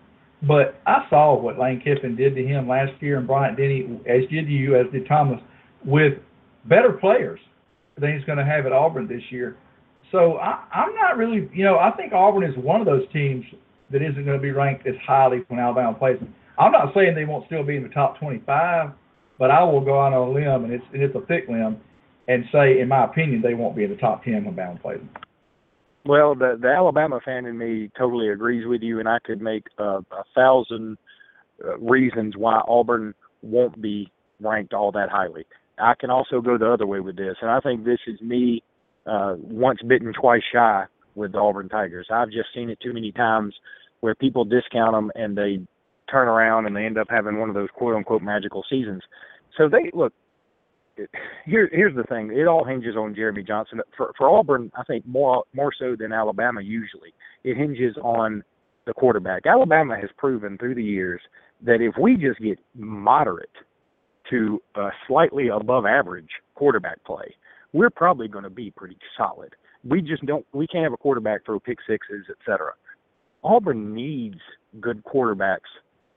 but 0.43 0.81
I 0.87 1.07
saw 1.09 1.39
what 1.41 1.59
Lane 1.59 1.81
Kiffin 1.83 2.15
did 2.15 2.35
to 2.35 2.47
him 2.47 2.69
last 2.69 2.93
year, 3.01 3.19
and 3.19 3.27
Bryant 3.27 3.57
Denny, 3.57 3.89
as 4.07 4.29
did 4.31 4.49
you, 4.49 4.77
as 4.77 4.87
did 4.93 5.09
Thomas, 5.09 5.41
with 5.85 6.15
better 6.67 6.93
players 6.93 7.41
than 7.99 8.15
he's 8.15 8.25
going 8.25 8.39
to 8.39 8.45
have 8.45 8.67
at 8.67 8.73
Auburn 8.73 9.09
this 9.09 9.23
year. 9.31 9.57
So 10.13 10.37
I, 10.37 10.63
I'm 10.73 10.95
not 10.95 11.17
really, 11.17 11.49
you 11.53 11.65
know, 11.65 11.79
I 11.79 11.91
think 11.97 12.13
Auburn 12.13 12.45
is 12.45 12.57
one 12.59 12.81
of 12.81 12.87
those 12.87 13.11
teams 13.13 13.45
that 13.91 14.03
isn't 14.03 14.25
going 14.25 14.37
to 14.37 14.43
be 14.43 14.53
ranked 14.53 14.87
as 14.87 14.95
highly 15.05 15.39
when 15.49 15.59
Alabama 15.59 15.97
plays 15.99 16.19
them. 16.21 16.35
I'm 16.59 16.71
not 16.71 16.95
saying 16.95 17.15
they 17.15 17.25
won't 17.25 17.47
still 17.47 17.65
be 17.65 17.77
in 17.77 17.83
the 17.83 17.89
top 17.89 18.19
25, 18.21 18.91
but 19.39 19.51
I 19.51 19.65
will 19.65 19.81
go 19.81 20.01
out 20.01 20.13
on 20.13 20.29
a 20.29 20.31
limb, 20.31 20.65
and 20.65 20.73
it's 20.73 20.85
and 20.93 21.03
it's 21.03 21.15
a 21.17 21.23
thick 21.23 21.49
limb, 21.49 21.81
and 22.29 22.45
say, 22.53 22.81
in 22.81 22.89
my 22.89 23.05
opinion, 23.05 23.41
they 23.43 23.55
won't 23.55 23.75
be 23.75 23.85
in 23.85 23.91
the 23.91 23.97
top 23.97 24.23
10 24.23 24.35
when 24.35 24.59
Alabama 24.59 24.79
plays 24.81 24.99
them. 24.99 25.11
Well, 26.05 26.35
the 26.35 26.59
the 26.61 26.69
Alabama 26.69 27.21
fan 27.25 27.47
in 27.47 27.57
me 27.57 27.91
totally 27.99 28.29
agrees 28.29 28.67
with 28.67 28.83
you, 28.83 29.01
and 29.01 29.09
I 29.09 29.19
could 29.25 29.41
make 29.41 29.65
a, 29.79 30.01
a 30.13 30.25
thousand 30.35 30.99
uh, 31.65 31.79
reasons 31.79 32.37
why 32.37 32.61
Auburn 32.69 33.15
won't 33.41 33.81
be 33.81 34.13
ranked 34.41 34.75
all 34.75 34.93
that 34.93 35.09
highly. 35.09 35.47
I 35.79 35.95
can 35.99 36.11
also 36.11 36.43
go 36.43 36.59
the 36.59 36.71
other 36.71 36.87
way 36.87 37.01
with 37.01 37.17
this, 37.17 37.37
and 37.41 37.51
I 37.51 37.61
think 37.61 37.85
this 37.85 38.01
is 38.07 38.21
me 38.21 38.63
uh, 39.07 39.35
once 39.39 39.81
bitten, 39.87 40.13
twice 40.13 40.43
shy 40.53 40.85
with 41.15 41.33
the 41.33 41.39
Auburn 41.39 41.69
Tigers. 41.69 42.07
I've 42.11 42.31
just 42.31 42.49
seen 42.55 42.71
it 42.71 42.79
too 42.81 42.93
many 42.93 43.13
times 43.13 43.55
where 44.01 44.15
people 44.15 44.45
discount 44.45 44.93
them 44.93 45.11
and 45.15 45.37
they 45.37 45.61
turn 46.11 46.29
around 46.29 46.67
and 46.67 46.77
they 46.77 46.85
end 46.85 46.99
up 46.99 47.09
having 47.11 47.39
one 47.39 47.49
of 47.49 47.55
those 47.55 47.69
quote 47.75 47.95
unquote 47.95 48.23
magical 48.23 48.65
seasons. 48.69 49.03
So 49.57 49.69
they 49.69 49.91
look. 49.93 50.13
Here, 51.47 51.71
here's 51.73 51.97
the 51.97 52.03
thing. 52.05 52.31
It 52.35 52.47
all 52.47 52.65
hinges 52.65 52.97
on 52.97 53.15
Jeremy 53.15 53.43
Johnson. 53.43 53.81
For 53.97 54.13
for 54.17 54.29
Auburn, 54.29 54.71
I 54.77 54.85
think 54.85 55.07
more 55.07 55.45
more 55.55 55.73
so 55.77 55.97
than 55.99 56.13
Alabama 56.13 56.61
usually. 56.61 57.15
It 57.45 57.57
hinges 57.57 57.97
on 58.03 58.45
the 58.87 58.93
quarterback. 58.93 59.47
Alabama 59.47 59.97
has 59.99 60.11
proven 60.19 60.59
through 60.59 60.75
the 60.75 60.85
years 60.85 61.21
that 61.63 61.81
if 61.81 61.95
we 61.99 62.17
just 62.17 62.41
get 62.41 62.59
moderate 62.75 63.49
to 64.31 64.61
a 64.75 64.89
slightly 65.07 65.49
above 65.49 65.87
average 65.87 66.29
quarterback 66.55 67.03
play, 67.05 67.35
we're 67.73 67.91
probably 67.91 68.29
going 68.29 68.45
to 68.45 68.51
be 68.51 68.71
pretty 68.71 68.99
solid. 69.17 69.55
We 69.85 70.01
just 70.01 70.25
don't. 70.27 70.47
We 70.53 70.67
can't 70.67 70.85
have 70.85 70.93
a 70.93 70.97
quarterback 70.97 71.45
throw 71.45 71.59
pick 71.59 71.79
sixes, 71.87 72.27
et 72.31 72.37
cetera. 72.47 72.73
Auburn 73.43 73.95
needs 73.95 74.39
good 74.81 75.03
quarterbacks 75.05 75.71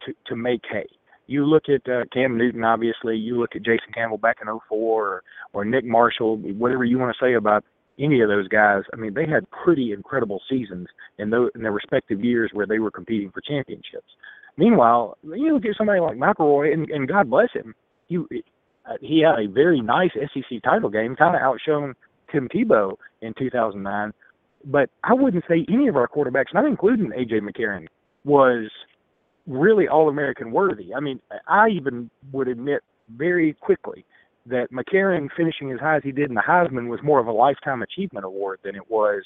to 0.06 0.14
to 0.28 0.36
make 0.36 0.62
hay. 0.70 0.88
You 1.28 1.46
look 1.46 1.64
at 1.70 1.90
uh, 1.92 2.04
Cam 2.14 2.38
Newton, 2.38 2.64
obviously. 2.64 3.18
You 3.18 3.40
look 3.40 3.56
at 3.56 3.64
Jason 3.64 3.92
Campbell 3.94 4.20
back 4.20 4.38
in 4.42 4.48
'04, 4.48 4.60
or, 4.70 5.24
or 5.54 5.66
Nick 5.66 5.84
Marshall. 5.84 6.38
Whatever 6.38 6.86
you 6.86 7.00
want 7.00 7.16
to 7.18 7.26
say 7.26 7.34
about 7.34 7.64
any 7.98 8.22
of 8.22 8.30
those 8.30 8.48
guys, 8.48 8.84
I 8.94 8.98
mean, 8.98 9.14
they 9.14 9.26
had 9.26 9.50
pretty 9.50 9.94
incredible 9.94 10.42
seasons 10.50 10.88
in, 11.18 11.30
those, 11.30 11.50
in 11.56 11.64
their 11.64 11.72
respective 11.72 12.24
years 12.24 12.52
where 12.54 12.68
they 12.68 12.80
were 12.80 12.92
competing 12.92 13.32
for 13.32 13.42
championships. 13.42 14.10
Meanwhile, 14.58 15.18
you 15.24 15.54
look 15.54 15.66
at 15.66 15.78
somebody 15.78 16.00
like 16.00 16.18
McElroy, 16.18 16.74
and, 16.74 16.90
and 16.90 17.08
God 17.08 17.30
bless 17.30 17.50
him, 17.54 17.74
uh, 18.14 18.18
Uh, 18.88 18.94
he 19.02 19.22
had 19.22 19.40
a 19.40 19.48
very 19.48 19.82
nice 19.82 20.12
SEC 20.14 20.62
title 20.64 20.90
game, 20.90 21.16
kind 21.16 21.36
of 21.36 21.42
outshone 21.42 21.96
Tim 22.32 22.48
Tebow 22.50 22.96
in 23.22 23.34
2009. 23.38 24.14
But 24.66 24.90
I 25.04 25.14
wouldn't 25.14 25.44
say 25.48 25.66
any 25.70 25.88
of 25.88 25.96
our 25.96 26.08
quarterbacks, 26.08 26.54
not 26.54 26.66
including 26.66 27.12
AJ 27.12 27.42
McCarron, 27.42 27.88
was 28.24 28.70
really 29.48 29.88
All 29.88 30.10
American 30.10 30.52
worthy. 30.52 30.94
I 30.94 31.00
mean, 31.00 31.20
I 31.48 31.70
even 31.70 32.10
would 32.32 32.48
admit 32.48 32.82
very 33.16 33.54
quickly 33.54 34.06
that 34.48 34.72
McCarron 34.72 35.30
finishing 35.36 35.72
as 35.72 35.80
high 35.80 35.98
as 35.98 36.04
he 36.04 36.12
did 36.12 36.30
in 36.30 36.36
the 36.36 36.44
Heisman 36.48 36.88
was 36.88 37.00
more 37.04 37.20
of 37.20 37.28
a 37.28 37.32
lifetime 37.32 37.82
achievement 37.82 38.26
award 38.26 38.60
than 38.64 38.76
it 38.76 38.90
was 38.90 39.24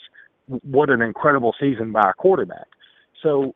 what 0.64 0.90
an 0.90 1.02
incredible 1.02 1.54
season 1.60 1.92
by 1.92 2.10
a 2.10 2.14
quarterback. 2.14 2.68
So 3.22 3.54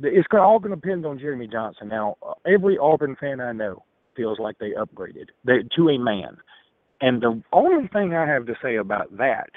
it's 0.00 0.26
all 0.32 0.58
going 0.58 0.70
to 0.70 0.76
depend 0.76 1.06
on 1.06 1.18
Jeremy 1.18 1.48
Johnson. 1.48 1.88
Now, 1.88 2.16
uh, 2.26 2.34
every 2.46 2.78
Auburn 2.78 3.16
fan 3.16 3.40
I 3.40 3.52
know 3.52 3.84
feels 4.16 4.38
like 4.38 4.58
they 4.58 4.70
upgraded 4.70 5.26
they, 5.44 5.64
to 5.76 5.88
a 5.88 5.98
man. 5.98 6.36
And 7.00 7.20
the 7.20 7.42
only 7.52 7.88
thing 7.88 8.14
I 8.14 8.26
have 8.26 8.46
to 8.46 8.54
say 8.62 8.76
about 8.76 9.16
that 9.16 9.50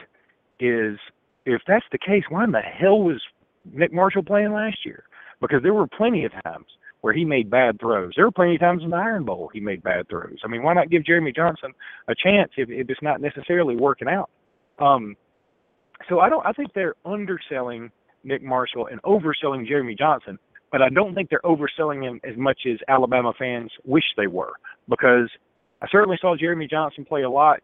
is 0.60 0.98
if 1.46 1.62
that's 1.68 1.86
the 1.92 1.98
case, 1.98 2.24
why 2.30 2.44
in 2.44 2.52
the 2.52 2.60
hell 2.60 3.00
was 3.00 3.22
Nick 3.72 3.94
Marshall 3.94 4.24
playing 4.24 4.54
last 4.54 4.78
year? 4.86 5.04
Because 5.42 5.62
there 5.62 5.74
were 5.74 5.88
plenty 5.88 6.26
of 6.26 6.32
times 6.44 6.66
where 7.02 7.14
he 7.14 7.24
made 7.24 7.52
bad 7.52 7.80
throws. 7.80 8.14
There 8.16 8.26
were 8.26 8.32
plenty 8.32 8.56
of 8.56 8.62
times 8.62 8.82
in 8.84 8.90
the 8.90 8.96
Iron 8.96 9.26
Bowl 9.26 9.52
he 9.54 9.60
made 9.60 9.84
bad 9.84 10.10
throws. 10.10 10.40
I 10.44 10.48
mean, 10.48 10.64
why 10.64 10.74
not 10.74 10.90
give 10.90 11.06
Jeremy 11.06 11.32
Johnson 11.36 11.72
a 12.08 12.16
chance 12.16 12.52
if, 12.58 12.70
if 12.70 12.90
it's 12.90 13.02
not 13.04 13.22
necessarily 13.22 13.76
working 13.76 14.08
out? 14.08 14.32
Um, 14.80 15.16
so 16.10 16.20
I 16.20 16.30
don't. 16.30 16.46
I 16.46 16.52
think 16.52 16.74
they're 16.74 16.96
underselling 17.06 17.92
Nick 18.24 18.42
Marshall 18.42 18.88
and 18.88 19.02
overselling 19.04 19.68
Jeremy 19.68 19.96
Johnson 19.96 20.40
but 20.76 20.82
I 20.82 20.90
don't 20.90 21.16
think 21.16 21.30
they're 21.30 21.40
overselling 21.46 22.04
him 22.04 22.20
as 22.30 22.36
much 22.36 22.64
as 22.70 22.78
Alabama 22.90 23.32
fans 23.40 23.72
wish 23.86 24.04
they 24.18 24.28
were 24.28 24.52
because 24.90 25.30
I 25.82 25.88
certainly 25.90 26.18
saw 26.20 26.36
Jeremy 26.36 26.68
Johnson 26.70 27.06
play 27.06 27.22
a 27.22 27.30
lot 27.30 27.62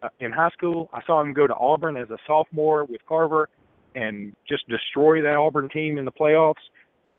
uh, 0.00 0.10
in 0.20 0.30
high 0.30 0.50
school. 0.50 0.88
I 0.92 1.00
saw 1.04 1.20
him 1.20 1.32
go 1.32 1.48
to 1.48 1.54
Auburn 1.56 1.96
as 1.96 2.08
a 2.10 2.18
sophomore 2.24 2.84
with 2.84 3.00
Carver 3.08 3.48
and 3.96 4.32
just 4.48 4.68
destroy 4.68 5.20
that 5.22 5.34
Auburn 5.34 5.70
team 5.70 5.98
in 5.98 6.04
the 6.04 6.12
playoffs. 6.12 6.54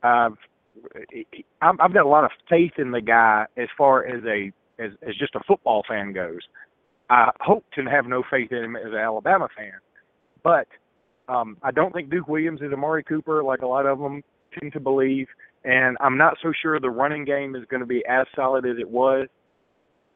I've 0.02 0.38
I've 1.60 1.92
got 1.92 2.06
a 2.06 2.08
lot 2.08 2.24
of 2.24 2.30
faith 2.48 2.72
in 2.78 2.90
the 2.90 3.02
guy 3.02 3.44
as 3.58 3.68
far 3.76 4.06
as 4.06 4.24
a 4.24 4.50
as, 4.82 4.92
as 5.06 5.14
just 5.16 5.34
a 5.34 5.40
football 5.46 5.82
fan 5.86 6.14
goes. 6.14 6.40
I 7.10 7.28
hope 7.40 7.66
to 7.74 7.82
have 7.82 8.06
no 8.06 8.22
faith 8.30 8.50
in 8.50 8.64
him 8.64 8.76
as 8.76 8.86
an 8.86 8.94
Alabama 8.94 9.48
fan, 9.54 9.74
but 10.42 10.68
um, 11.28 11.58
I 11.62 11.70
don't 11.70 11.92
think 11.92 12.10
Duke 12.10 12.28
Williams 12.28 12.62
is 12.62 12.72
Amari 12.72 13.04
Cooper 13.04 13.44
like 13.44 13.60
a 13.60 13.66
lot 13.66 13.84
of 13.84 13.98
them 13.98 14.22
tend 14.58 14.72
to 14.72 14.80
believe, 14.80 15.26
and 15.64 15.96
I'm 16.00 16.16
not 16.16 16.36
so 16.42 16.52
sure 16.60 16.78
the 16.80 16.90
running 16.90 17.24
game 17.24 17.56
is 17.56 17.64
going 17.70 17.80
to 17.80 17.86
be 17.86 18.04
as 18.08 18.26
solid 18.34 18.66
as 18.66 18.76
it 18.78 18.88
was. 18.88 19.28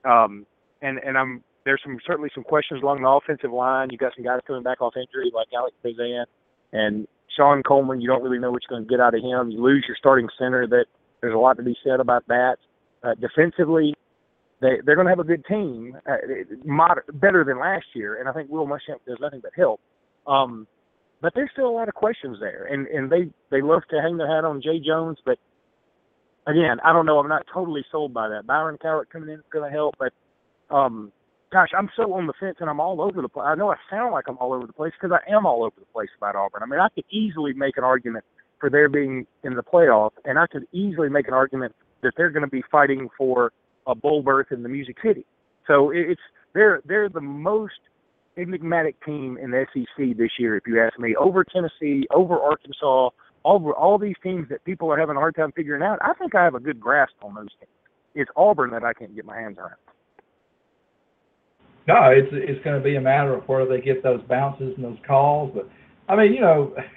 Um, 0.05 0.47
and 0.83 0.99
and 0.99 1.19
I'm 1.19 1.43
there's 1.65 1.81
some 1.85 1.99
certainly 2.07 2.31
some 2.35 2.45
questions 2.45 2.83
along 2.83 3.03
the 3.03 3.09
offensive 3.09 3.53
line. 3.53 3.89
You 3.91 3.99
got 3.99 4.13
some 4.17 4.25
guys 4.25 4.41
coming 4.47 4.63
back 4.63 4.81
off 4.81 4.95
injury 4.97 5.31
like 5.35 5.49
Alex 5.55 5.77
Kazan 5.83 6.25
and 6.73 7.07
Shawn 7.37 7.63
Coleman. 7.63 8.01
You 8.01 8.09
don't 8.09 8.23
really 8.23 8.39
know 8.39 8.51
what 8.51 8.63
you're 8.63 8.79
going 8.79 8.89
to 8.89 8.91
get 8.91 9.01
out 9.01 9.15
of 9.15 9.23
him. 9.23 9.51
You 9.51 9.63
lose 9.63 9.85
your 9.87 9.97
starting 9.99 10.29
center. 10.39 10.67
That 10.67 10.87
there's 11.21 11.35
a 11.35 11.39
lot 11.39 11.57
to 11.57 11.63
be 11.63 11.77
said 11.85 12.01
about 12.01 12.27
that. 12.29 12.57
Uh, 13.03 13.15
defensively, 13.15 13.95
they 14.61 14.79
they're 14.85 14.95
going 14.95 15.07
to 15.07 15.11
have 15.11 15.19
a 15.19 15.25
good 15.25 15.45
team, 15.47 15.97
uh, 16.09 16.17
moder- 16.65 17.05
better 17.13 17.45
than 17.45 17.59
last 17.59 17.87
year, 17.95 18.19
and 18.21 18.29
I 18.29 18.33
think 18.33 18.51
Will 18.51 18.67
Muschamp 18.67 19.05
does 19.07 19.19
nothing 19.21 19.41
but 19.41 19.53
help. 19.57 19.81
Um, 20.27 20.67
but 21.21 21.33
there's 21.35 21.51
still 21.53 21.69
a 21.69 21.71
lot 21.71 21.89
of 21.89 21.95
questions 21.95 22.39
there, 22.41 22.65
and 22.71 22.87
and 22.89 23.11
they 23.11 23.31
they 23.51 23.63
love 23.63 23.83
to 23.91 24.01
hang 24.01 24.17
their 24.17 24.33
hat 24.33 24.45
on 24.45 24.63
Jay 24.63 24.81
Jones, 24.81 25.19
but 25.25 25.39
again, 26.47 26.79
I 26.85 26.93
don't 26.93 27.07
know. 27.07 27.19
I'm 27.19 27.29
not 27.29 27.47
totally 27.53 27.85
sold 27.91 28.15
by 28.15 28.29
that. 28.29 28.47
Byron 28.47 28.79
Cowart 28.83 29.11
coming 29.11 29.29
in 29.29 29.37
is 29.37 29.45
going 29.53 29.71
to 29.71 29.75
help, 29.75 29.97
but 29.99 30.13
um, 30.75 31.13
gosh, 31.53 31.69
I'm 31.77 31.91
so 31.97 32.13
on 32.15 32.27
the 32.27 32.33
fence, 32.39 32.57
and 32.61 32.71
I'm 32.71 32.81
all 32.81 33.01
over 33.01 33.23
the 33.23 33.29
place. 33.29 33.47
I 33.49 33.55
know 33.55 33.71
I 33.71 33.77
sound 33.91 34.13
like 34.13 34.25
I'm 34.29 34.39
all 34.39 34.53
over 34.53 34.67
the 34.67 34.73
place 34.73 34.93
because 35.01 35.17
I 35.17 35.33
am 35.33 35.47
all 35.47 35.65
over 35.65 35.75
the 35.79 35.93
place 35.93 36.11
about 36.17 36.37
Auburn. 36.37 36.63
I 36.63 36.67
mean, 36.67 36.81
I 36.81 36.89
could 36.95 37.05
easily 37.11 37.53
make 37.53 37.77
an 37.77 37.85
argument 37.85 38.25
for 38.61 38.71
their 38.71 38.89
being 38.89 39.27
in 39.45 39.55
the 39.55 39.63
playoff, 39.63 40.11
and 40.25 40.39
I 40.39 40.47
could 40.47 40.65
easily 40.73 41.09
make 41.09 41.29
an 41.29 41.35
argument 41.35 41.75
that 42.03 42.13
they're 42.17 42.31
going 42.31 42.45
to 42.45 42.51
be 42.51 42.63
fighting 42.71 43.09
for 43.17 43.53
a 43.87 43.95
bowl 43.95 44.23
berth 44.23 44.49
in 44.51 44.63
the 44.63 44.69
Music 44.69 44.97
City. 45.05 45.25
So 45.67 45.91
it's 45.91 46.21
they're 46.55 46.81
they're 46.85 47.09
the 47.09 47.21
most 47.21 47.79
enigmatic 48.39 49.03
team 49.05 49.39
in 49.41 49.51
the 49.51 49.67
SEC 49.73 50.17
this 50.17 50.31
year, 50.39 50.57
if 50.57 50.67
you 50.67 50.81
ask 50.81 50.99
me, 50.99 51.15
over 51.17 51.45
Tennessee, 51.45 52.07
over 52.15 52.39
Arkansas, 52.39 53.11
over 53.45 53.73
all 53.73 53.99
these 53.99 54.17
teams 54.23 54.49
that 54.51 54.65
people 54.65 54.91
are 54.93 54.99
having 54.99 55.17
a 55.17 55.19
hard 55.19 55.35
time 55.35 55.53
figuring 55.53 55.83
out. 55.83 55.99
I 56.03 56.15
think 56.15 56.35
I 56.35 56.45
have 56.45 56.55
a 56.55 56.61
good 56.61 56.81
grasp 56.81 57.15
on 57.23 57.35
those 57.35 57.49
teams. 57.59 57.73
It's 58.15 58.31
Auburn 58.37 58.71
that 58.71 58.85
I 58.85 58.93
can't 58.93 59.15
get 59.15 59.25
my 59.25 59.39
hands 59.39 59.59
around. 59.59 59.77
No, 61.87 62.11
it's 62.11 62.29
it's 62.33 62.63
going 62.65 62.77
to 62.77 62.85
be 62.85 62.97
a 62.97 63.01
matter 63.01 63.35
of 63.35 63.45
where 63.49 63.67
they 63.67 63.81
get 63.81 64.03
those 64.03 64.21
bounces 64.29 64.75
and 64.77 64.85
those 64.85 64.99
calls. 65.07 65.51
But 65.55 65.71
I 66.07 66.17
mean, 66.17 66.35
you 66.35 66.41
know, 66.41 66.75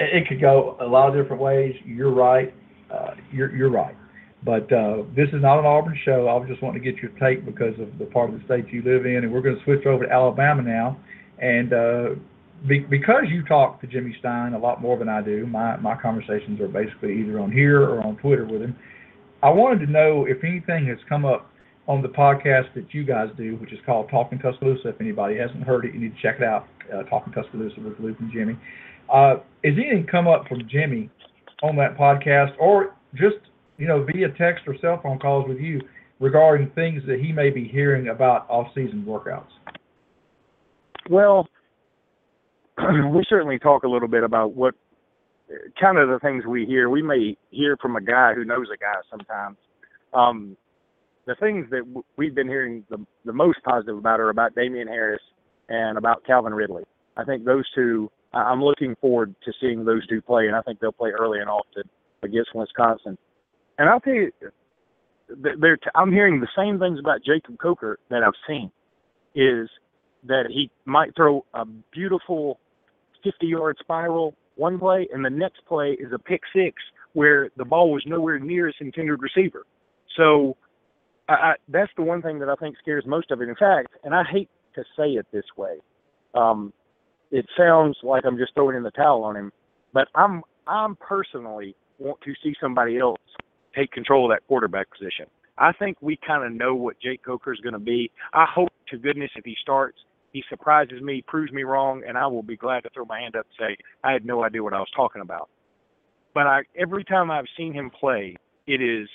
it 0.00 0.26
could 0.28 0.40
go 0.40 0.78
a 0.80 0.86
lot 0.86 1.08
of 1.08 1.22
different 1.22 1.42
ways. 1.42 1.74
You're 1.84 2.12
right. 2.12 2.54
Uh, 2.90 3.14
you're 3.30 3.54
you're 3.54 3.70
right. 3.70 3.94
But 4.44 4.72
uh, 4.72 5.04
this 5.14 5.28
is 5.28 5.40
not 5.40 5.60
an 5.60 5.66
Auburn 5.66 5.98
show. 6.04 6.26
I 6.26 6.34
was 6.34 6.48
just 6.48 6.62
wanting 6.62 6.82
to 6.82 6.92
get 6.92 7.00
your 7.00 7.12
take 7.20 7.44
because 7.44 7.78
of 7.78 7.98
the 7.98 8.06
part 8.06 8.30
of 8.30 8.38
the 8.38 8.44
state 8.44 8.72
you 8.72 8.82
live 8.82 9.06
in, 9.06 9.22
and 9.22 9.32
we're 9.32 9.40
going 9.40 9.56
to 9.56 9.64
switch 9.64 9.86
over 9.86 10.04
to 10.04 10.12
Alabama 10.12 10.62
now. 10.62 10.98
And 11.38 11.72
uh, 11.72 12.08
be, 12.66 12.80
because 12.80 13.24
you 13.28 13.44
talk 13.44 13.80
to 13.80 13.86
Jimmy 13.86 14.16
Stein 14.18 14.54
a 14.54 14.58
lot 14.58 14.80
more 14.80 14.98
than 14.98 15.08
I 15.08 15.22
do, 15.22 15.46
my 15.46 15.76
my 15.76 15.96
conversations 16.00 16.60
are 16.60 16.68
basically 16.68 17.20
either 17.20 17.38
on 17.38 17.52
here 17.52 17.82
or 17.82 18.02
on 18.02 18.16
Twitter 18.16 18.44
with 18.44 18.62
him. 18.62 18.76
I 19.42 19.50
wanted 19.50 19.86
to 19.86 19.90
know 19.90 20.26
if 20.26 20.42
anything 20.44 20.86
has 20.86 20.98
come 21.08 21.24
up 21.24 21.50
on 21.88 22.02
the 22.02 22.08
podcast 22.08 22.72
that 22.74 22.92
you 22.92 23.04
guys 23.04 23.28
do, 23.36 23.56
which 23.56 23.72
is 23.72 23.78
called 23.84 24.08
Talking 24.10 24.38
Tuscaloosa. 24.38 24.90
If 24.90 25.00
anybody 25.00 25.36
hasn't 25.36 25.64
heard 25.64 25.84
it, 25.84 25.94
you 25.94 26.00
need 26.00 26.14
to 26.14 26.22
check 26.22 26.36
it 26.38 26.44
out. 26.44 26.66
Uh, 26.92 27.02
Talking 27.04 27.32
Tuscaloosa 27.32 27.80
with 27.80 27.98
Luke 27.98 28.16
and 28.20 28.32
Jimmy. 28.32 28.56
Uh, 29.12 29.36
has 29.64 29.74
anything 29.76 30.06
come 30.10 30.28
up 30.28 30.46
from 30.48 30.68
Jimmy 30.68 31.10
on 31.62 31.76
that 31.76 31.96
podcast, 31.96 32.52
or 32.58 32.94
just 33.14 33.36
you 33.82 33.88
know 33.88 34.04
via 34.04 34.28
text 34.38 34.62
or 34.68 34.76
cell 34.80 35.00
phone 35.02 35.18
calls 35.18 35.48
with 35.48 35.58
you 35.58 35.80
regarding 36.20 36.70
things 36.70 37.02
that 37.08 37.18
he 37.20 37.32
may 37.32 37.50
be 37.50 37.66
hearing 37.66 38.10
about 38.10 38.48
off-season 38.48 39.04
workouts? 39.04 39.50
Well, 41.10 41.48
we 42.78 43.24
certainly 43.28 43.58
talk 43.58 43.82
a 43.82 43.88
little 43.88 44.06
bit 44.06 44.22
about 44.22 44.54
what 44.54 44.76
kind 45.80 45.98
of 45.98 46.08
the 46.08 46.20
things 46.20 46.46
we 46.46 46.64
hear. 46.64 46.90
We 46.90 47.02
may 47.02 47.36
hear 47.50 47.76
from 47.82 47.96
a 47.96 48.00
guy 48.00 48.34
who 48.34 48.44
knows 48.44 48.68
a 48.72 48.78
guy 48.78 49.00
sometimes. 49.10 49.56
Um, 50.14 50.56
the 51.26 51.34
things 51.40 51.66
that 51.70 51.82
we've 52.16 52.36
been 52.36 52.46
hearing 52.46 52.84
the, 52.88 53.04
the 53.24 53.32
most 53.32 53.58
positive 53.64 53.98
about 53.98 54.20
are 54.20 54.30
about 54.30 54.54
Damien 54.54 54.86
Harris 54.86 55.22
and 55.68 55.98
about 55.98 56.24
Calvin 56.24 56.54
Ridley. 56.54 56.84
I 57.16 57.24
think 57.24 57.44
those 57.44 57.64
two, 57.74 58.12
I'm 58.32 58.62
looking 58.62 58.94
forward 59.00 59.34
to 59.44 59.52
seeing 59.60 59.84
those 59.84 60.06
two 60.06 60.22
play, 60.22 60.46
and 60.46 60.54
I 60.54 60.62
think 60.62 60.78
they'll 60.78 60.92
play 60.92 61.10
early 61.10 61.40
and 61.40 61.50
often 61.50 61.82
against 62.22 62.54
Wisconsin. 62.54 63.18
And 63.78 63.88
I'll 63.88 64.00
tell 64.00 64.14
you, 64.14 64.32
th- 65.42 65.56
they're 65.60 65.76
t- 65.76 65.90
I'm 65.94 66.12
hearing 66.12 66.40
the 66.40 66.48
same 66.56 66.78
things 66.78 66.98
about 66.98 67.24
Jacob 67.24 67.58
Coker 67.58 67.98
that 68.10 68.22
I've 68.22 68.32
seen, 68.46 68.70
is 69.34 69.68
that 70.24 70.44
he 70.48 70.70
might 70.84 71.14
throw 71.16 71.44
a 71.54 71.64
beautiful 71.92 72.58
50 73.24 73.46
yard 73.46 73.76
spiral 73.80 74.34
one 74.56 74.78
play, 74.78 75.08
and 75.12 75.24
the 75.24 75.30
next 75.30 75.64
play 75.66 75.92
is 75.98 76.12
a 76.12 76.18
pick 76.18 76.42
six 76.54 76.76
where 77.14 77.50
the 77.56 77.64
ball 77.64 77.90
was 77.92 78.02
nowhere 78.06 78.38
near 78.38 78.68
its 78.68 78.78
intended 78.80 79.20
receiver. 79.20 79.64
So 80.16 80.56
I, 81.28 81.32
I, 81.32 81.54
that's 81.68 81.90
the 81.96 82.02
one 82.02 82.22
thing 82.22 82.38
that 82.40 82.48
I 82.48 82.54
think 82.56 82.76
scares 82.80 83.04
most 83.06 83.30
of 83.30 83.40
it. 83.40 83.48
In 83.48 83.56
fact, 83.56 83.88
and 84.04 84.14
I 84.14 84.22
hate 84.24 84.48
to 84.74 84.84
say 84.96 85.10
it 85.12 85.26
this 85.32 85.44
way, 85.56 85.76
um, 86.34 86.72
it 87.30 87.46
sounds 87.56 87.96
like 88.02 88.24
I'm 88.26 88.38
just 88.38 88.54
throwing 88.54 88.76
in 88.76 88.82
the 88.82 88.90
towel 88.90 89.24
on 89.24 89.36
him, 89.36 89.52
but 89.92 90.08
I'm 90.14 90.42
I'm 90.66 90.96
personally 90.96 91.74
want 91.98 92.20
to 92.22 92.32
see 92.42 92.54
somebody 92.60 92.98
else 92.98 93.20
take 93.74 93.92
control 93.92 94.30
of 94.30 94.36
that 94.36 94.46
quarterback 94.46 94.88
position. 94.90 95.26
I 95.58 95.72
think 95.72 95.98
we 96.00 96.18
kind 96.26 96.44
of 96.44 96.52
know 96.52 96.74
what 96.74 97.00
Jake 97.00 97.22
Coker 97.24 97.52
is 97.52 97.60
going 97.60 97.74
to 97.74 97.78
be. 97.78 98.10
I 98.32 98.46
hope 98.52 98.70
to 98.88 98.98
goodness 98.98 99.30
if 99.36 99.44
he 99.44 99.56
starts, 99.60 99.98
he 100.32 100.42
surprises 100.48 101.02
me, 101.02 101.22
proves 101.26 101.52
me 101.52 101.62
wrong, 101.62 102.02
and 102.06 102.16
I 102.16 102.26
will 102.26 102.42
be 102.42 102.56
glad 102.56 102.82
to 102.84 102.90
throw 102.90 103.04
my 103.04 103.20
hand 103.20 103.36
up 103.36 103.46
and 103.58 103.68
say 103.68 103.76
I 104.02 104.12
had 104.12 104.24
no 104.24 104.44
idea 104.44 104.62
what 104.62 104.72
I 104.72 104.78
was 104.78 104.90
talking 104.96 105.22
about. 105.22 105.48
But 106.34 106.46
I 106.46 106.62
every 106.78 107.04
time 107.04 107.30
I've 107.30 107.44
seen 107.56 107.74
him 107.74 107.90
play, 107.90 108.36
it 108.66 108.80
is 108.80 109.08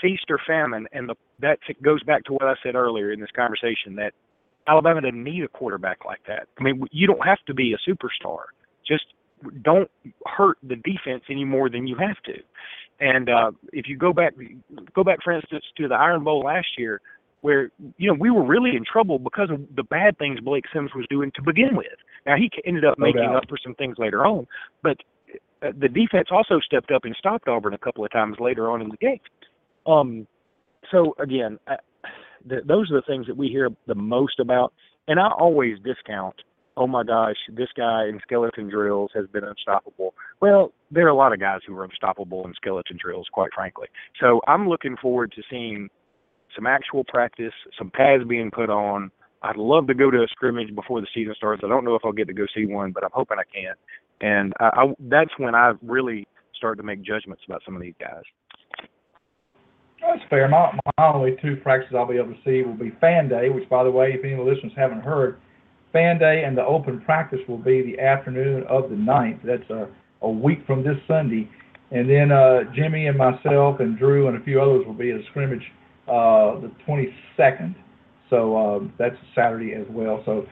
feast 0.00 0.24
or 0.30 0.38
famine, 0.46 0.86
and 0.92 1.08
the 1.08 1.16
that 1.40 1.58
goes 1.82 2.02
back 2.04 2.24
to 2.24 2.32
what 2.32 2.44
I 2.44 2.54
said 2.62 2.76
earlier 2.76 3.10
in 3.12 3.20
this 3.20 3.30
conversation 3.34 3.96
that 3.96 4.12
Alabama 4.68 5.00
doesn't 5.00 5.22
need 5.22 5.42
a 5.42 5.48
quarterback 5.48 6.04
like 6.04 6.20
that. 6.28 6.46
I 6.58 6.62
mean, 6.62 6.84
you 6.92 7.06
don't 7.06 7.26
have 7.26 7.44
to 7.46 7.54
be 7.54 7.74
a 7.74 7.90
superstar. 7.90 8.44
Just 8.86 9.04
don't 9.62 9.90
hurt 10.26 10.58
the 10.62 10.76
defense 10.76 11.22
any 11.30 11.44
more 11.44 11.68
than 11.68 11.86
you 11.86 11.96
have 11.96 12.16
to. 12.24 12.34
And 13.00 13.28
uh, 13.28 13.50
if 13.72 13.88
you 13.88 13.96
go 13.96 14.12
back, 14.12 14.34
go 14.94 15.02
back 15.02 15.18
for 15.22 15.32
instance 15.32 15.64
to 15.76 15.88
the 15.88 15.94
Iron 15.94 16.24
Bowl 16.24 16.40
last 16.40 16.68
year, 16.78 17.00
where 17.40 17.70
you 17.98 18.08
know 18.08 18.16
we 18.18 18.30
were 18.30 18.44
really 18.44 18.70
in 18.70 18.84
trouble 18.90 19.18
because 19.18 19.50
of 19.50 19.60
the 19.74 19.82
bad 19.82 20.16
things 20.18 20.40
Blake 20.40 20.64
Sims 20.72 20.90
was 20.94 21.04
doing 21.10 21.32
to 21.34 21.42
begin 21.42 21.76
with. 21.76 21.86
Now 22.26 22.36
he 22.36 22.50
ended 22.64 22.84
up 22.84 22.98
making 22.98 23.22
up 23.22 23.44
for 23.48 23.58
some 23.62 23.74
things 23.74 23.96
later 23.98 24.24
on, 24.24 24.46
but 24.82 24.96
uh, 25.62 25.72
the 25.78 25.88
defense 25.88 26.28
also 26.30 26.60
stepped 26.60 26.90
up 26.90 27.04
and 27.04 27.14
stopped 27.18 27.48
Auburn 27.48 27.74
a 27.74 27.78
couple 27.78 28.04
of 28.04 28.12
times 28.12 28.36
later 28.38 28.70
on 28.70 28.80
in 28.80 28.88
the 28.88 28.96
game. 28.96 29.20
Um, 29.86 30.26
so 30.90 31.14
again, 31.18 31.58
I, 31.66 31.76
th- 32.48 32.64
those 32.66 32.90
are 32.90 32.94
the 32.94 33.06
things 33.06 33.26
that 33.26 33.36
we 33.36 33.48
hear 33.48 33.70
the 33.86 33.94
most 33.94 34.38
about, 34.40 34.72
and 35.08 35.18
I 35.18 35.28
always 35.28 35.78
discount. 35.84 36.36
Oh 36.76 36.86
my 36.88 37.04
gosh, 37.04 37.36
this 37.52 37.68
guy 37.76 38.08
in 38.08 38.18
skeleton 38.22 38.68
drills 38.68 39.10
has 39.14 39.26
been 39.28 39.44
unstoppable. 39.44 40.14
Well, 40.40 40.72
there 40.90 41.06
are 41.06 41.10
a 41.10 41.14
lot 41.14 41.32
of 41.32 41.38
guys 41.38 41.60
who 41.66 41.76
are 41.76 41.84
unstoppable 41.84 42.44
in 42.46 42.54
skeleton 42.54 42.98
drills, 43.00 43.28
quite 43.32 43.50
frankly. 43.54 43.86
So 44.20 44.40
I'm 44.48 44.68
looking 44.68 44.96
forward 45.00 45.32
to 45.36 45.42
seeing 45.48 45.88
some 46.54 46.66
actual 46.66 47.04
practice, 47.04 47.52
some 47.78 47.90
pads 47.90 48.24
being 48.24 48.50
put 48.50 48.70
on. 48.70 49.10
I'd 49.42 49.56
love 49.56 49.86
to 49.88 49.94
go 49.94 50.10
to 50.10 50.18
a 50.18 50.26
scrimmage 50.30 50.74
before 50.74 51.00
the 51.00 51.06
season 51.14 51.34
starts. 51.36 51.62
I 51.64 51.68
don't 51.68 51.84
know 51.84 51.94
if 51.94 52.02
I'll 52.04 52.12
get 52.12 52.26
to 52.28 52.34
go 52.34 52.46
see 52.54 52.66
one, 52.66 52.92
but 52.92 53.04
I'm 53.04 53.10
hoping 53.12 53.38
I 53.38 53.44
can. 53.54 53.74
And 54.20 54.52
I, 54.58 54.64
I, 54.64 54.94
that's 54.98 55.32
when 55.38 55.54
I 55.54 55.72
really 55.82 56.26
start 56.56 56.78
to 56.78 56.82
make 56.82 57.02
judgments 57.02 57.42
about 57.46 57.62
some 57.64 57.76
of 57.76 57.82
these 57.82 57.94
guys. 58.00 58.22
That's 60.00 60.22
fair. 60.28 60.48
My, 60.48 60.78
my 60.96 61.12
only 61.12 61.36
two 61.42 61.56
practices 61.56 61.94
I'll 61.96 62.06
be 62.06 62.16
able 62.16 62.34
to 62.34 62.40
see 62.44 62.62
will 62.62 62.74
be 62.74 62.92
Fan 63.00 63.28
Day, 63.28 63.48
which, 63.48 63.68
by 63.68 63.84
the 63.84 63.90
way, 63.90 64.12
if 64.12 64.24
any 64.24 64.32
of 64.32 64.38
the 64.38 64.44
listeners 64.44 64.72
haven't 64.76 65.02
heard, 65.02 65.38
Fan 65.94 66.18
Day 66.18 66.42
and 66.44 66.58
the 66.58 66.64
open 66.64 67.00
practice 67.00 67.38
will 67.48 67.56
be 67.56 67.80
the 67.80 68.02
afternoon 68.02 68.64
of 68.68 68.90
the 68.90 68.96
9th. 68.96 69.38
That's 69.44 69.70
a, 69.70 69.88
a 70.22 70.28
week 70.28 70.66
from 70.66 70.82
this 70.82 70.96
Sunday. 71.06 71.48
And 71.92 72.10
then 72.10 72.32
uh, 72.32 72.64
Jimmy 72.74 73.06
and 73.06 73.16
myself 73.16 73.78
and 73.78 73.96
Drew 73.96 74.26
and 74.26 74.36
a 74.36 74.44
few 74.44 74.60
others 74.60 74.84
will 74.84 74.94
be 74.94 75.12
at 75.12 75.20
a 75.20 75.24
scrimmage 75.30 75.62
uh, 76.08 76.58
the 76.60 76.70
22nd. 76.86 77.76
So 78.28 78.56
um, 78.56 78.92
that's 78.98 79.14
Saturday 79.36 79.74
as 79.74 79.86
well. 79.88 80.20
So 80.26 80.44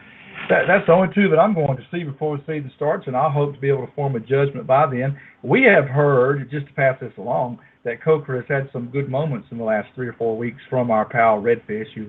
that, 0.48 0.62
that's 0.68 0.87
the 0.87 0.92
only 0.92 1.12
two 1.12 1.28
that 1.31 1.38
I'm 1.38 1.55
going 1.55 1.76
to 1.76 1.87
see 1.92 2.05
before 2.05 2.37
the 2.37 2.42
season 2.44 2.70
starts, 2.76 3.09
and 3.09 3.16
I 3.16 3.28
hope 3.28 3.55
to 3.55 3.61
be 3.61 3.68
able 3.68 3.87
to 3.87 3.92
form 3.94 4.14
a 4.14 4.20
judgment 4.20 4.66
by 4.66 4.87
then. 4.87 5.18
We 5.42 5.64
have 5.64 5.87
heard, 5.87 6.48
just 6.50 6.66
to 6.68 6.72
pass 6.74 6.98
this 7.00 7.12
along, 7.18 7.59
that 7.85 8.02
Coker 8.02 8.37
has 8.37 8.44
had 8.48 8.70
some 8.72 8.90
good 8.90 9.09
moments 9.09 9.48
in 9.50 9.59
the 9.59 9.64
last 9.64 9.88
three 9.96 10.07
or 10.07 10.12
four 10.12 10.37
weeks 10.37 10.61
from 10.70 10.92
our 10.92 11.05
pal 11.05 11.42
Redfish, 11.42 11.92
who 11.96 12.07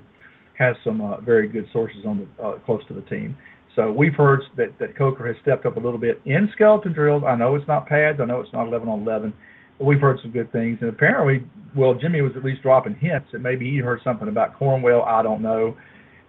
has 0.58 0.76
some 0.84 1.00
uh, 1.00 1.20
very 1.20 1.48
good 1.48 1.66
sources 1.72 2.04
on 2.06 2.28
the 2.38 2.42
uh, 2.42 2.58
close 2.60 2.82
to 2.88 2.94
the 2.94 3.02
team. 3.02 3.36
So 3.76 3.90
we've 3.90 4.14
heard 4.14 4.42
that 4.56 4.78
that 4.78 4.96
Coker 4.96 5.26
has 5.26 5.36
stepped 5.42 5.66
up 5.66 5.76
a 5.76 5.80
little 5.80 5.98
bit 5.98 6.20
in 6.24 6.48
skeleton 6.54 6.92
drills. 6.92 7.24
I 7.26 7.34
know 7.34 7.54
it's 7.56 7.66
not 7.66 7.86
pads. 7.86 8.20
I 8.20 8.24
know 8.24 8.40
it's 8.40 8.52
not 8.52 8.68
11 8.68 8.88
on 8.88 9.02
11. 9.02 9.32
But 9.78 9.86
we've 9.86 10.00
heard 10.00 10.20
some 10.22 10.30
good 10.30 10.52
things, 10.52 10.78
and 10.80 10.88
apparently, 10.88 11.44
well, 11.74 11.94
Jimmy 11.94 12.20
was 12.20 12.32
at 12.36 12.44
least 12.44 12.62
dropping 12.62 12.94
hints 12.94 13.28
that 13.32 13.40
maybe 13.40 13.68
he 13.68 13.78
heard 13.78 14.00
something 14.04 14.28
about 14.28 14.56
Cornwell. 14.56 15.02
I 15.02 15.22
don't 15.22 15.42
know. 15.42 15.76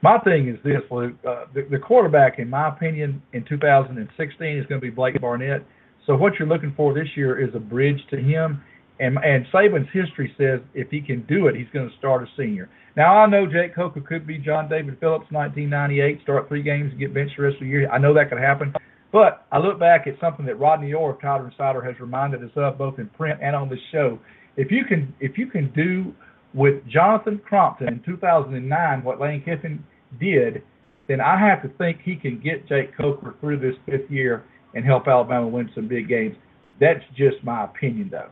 My 0.01 0.17
thing 0.19 0.47
is 0.47 0.57
this, 0.63 0.81
Luke. 0.89 1.13
Uh, 1.27 1.45
the, 1.53 1.67
the 1.69 1.77
quarterback, 1.77 2.39
in 2.39 2.49
my 2.49 2.69
opinion, 2.69 3.21
in 3.33 3.45
2016 3.45 4.57
is 4.57 4.65
going 4.65 4.81
to 4.81 4.85
be 4.85 4.89
Blake 4.89 5.19
Barnett. 5.21 5.63
So 6.05 6.15
what 6.15 6.33
you're 6.37 6.47
looking 6.47 6.73
for 6.75 6.93
this 6.93 7.07
year 7.15 7.39
is 7.39 7.53
a 7.55 7.59
bridge 7.59 7.99
to 8.09 8.17
him. 8.17 8.61
And 8.99 9.17
and 9.17 9.45
Saban's 9.53 9.89
history 9.91 10.33
says 10.37 10.61
if 10.73 10.89
he 10.89 11.01
can 11.01 11.25
do 11.27 11.47
it, 11.47 11.55
he's 11.55 11.67
going 11.73 11.89
to 11.89 11.95
start 11.97 12.23
a 12.23 12.27
senior. 12.37 12.69
Now 12.95 13.17
I 13.17 13.27
know 13.27 13.45
Jake 13.45 13.75
Coker 13.75 13.99
could 14.01 14.25
be 14.25 14.37
John 14.37 14.69
David 14.69 14.97
Phillips, 14.99 15.25
1998, 15.29 16.21
start 16.23 16.47
three 16.47 16.63
games 16.63 16.91
and 16.91 16.99
get 16.99 17.13
benched 17.13 17.35
the 17.37 17.43
rest 17.43 17.55
of 17.55 17.61
the 17.61 17.67
year. 17.67 17.89
I 17.91 17.97
know 17.97 18.13
that 18.13 18.29
could 18.29 18.39
happen. 18.39 18.73
But 19.11 19.45
I 19.51 19.59
look 19.59 19.79
back 19.79 20.07
at 20.07 20.19
something 20.19 20.45
that 20.45 20.59
Rodney 20.59 20.93
Orr 20.93 21.11
of 21.11 21.21
Tyler 21.21 21.47
Insider 21.47 21.81
has 21.81 21.99
reminded 21.99 22.43
us 22.43 22.51
of 22.55 22.77
both 22.77 22.99
in 22.99 23.07
print 23.09 23.39
and 23.41 23.55
on 23.55 23.69
this 23.69 23.79
show. 23.91 24.19
If 24.57 24.71
you 24.71 24.85
can 24.85 25.13
if 25.19 25.37
you 25.37 25.47
can 25.47 25.71
do 25.73 26.13
with 26.53 26.85
Jonathan 26.87 27.41
Crompton 27.45 27.87
in 27.87 28.03
2009 28.03 29.03
what 29.03 29.19
Lane 29.19 29.41
Kiffin 29.43 29.83
did, 30.19 30.63
then 31.07 31.21
I 31.21 31.37
have 31.39 31.61
to 31.63 31.69
think 31.77 31.99
he 32.03 32.15
can 32.15 32.39
get 32.39 32.67
Jake 32.67 32.95
Coker 32.97 33.35
through 33.39 33.59
this 33.59 33.75
fifth 33.85 34.09
year 34.09 34.45
and 34.73 34.85
help 34.85 35.07
Alabama 35.07 35.47
win 35.47 35.69
some 35.75 35.87
big 35.87 36.07
games. 36.07 36.35
That's 36.79 37.03
just 37.15 37.43
my 37.43 37.65
opinion, 37.65 38.09
though. 38.11 38.29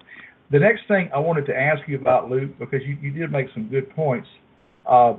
The 0.51 0.59
next 0.59 0.81
thing 0.87 1.09
I 1.15 1.19
wanted 1.19 1.45
to 1.47 1.55
ask 1.55 1.81
you 1.87 1.97
about, 1.97 2.29
Luke, 2.29 2.51
because 2.59 2.81
you, 2.85 2.97
you 3.01 3.11
did 3.11 3.31
make 3.31 3.47
some 3.53 3.69
good 3.69 3.89
points. 3.91 4.27
Uh, 4.85 5.15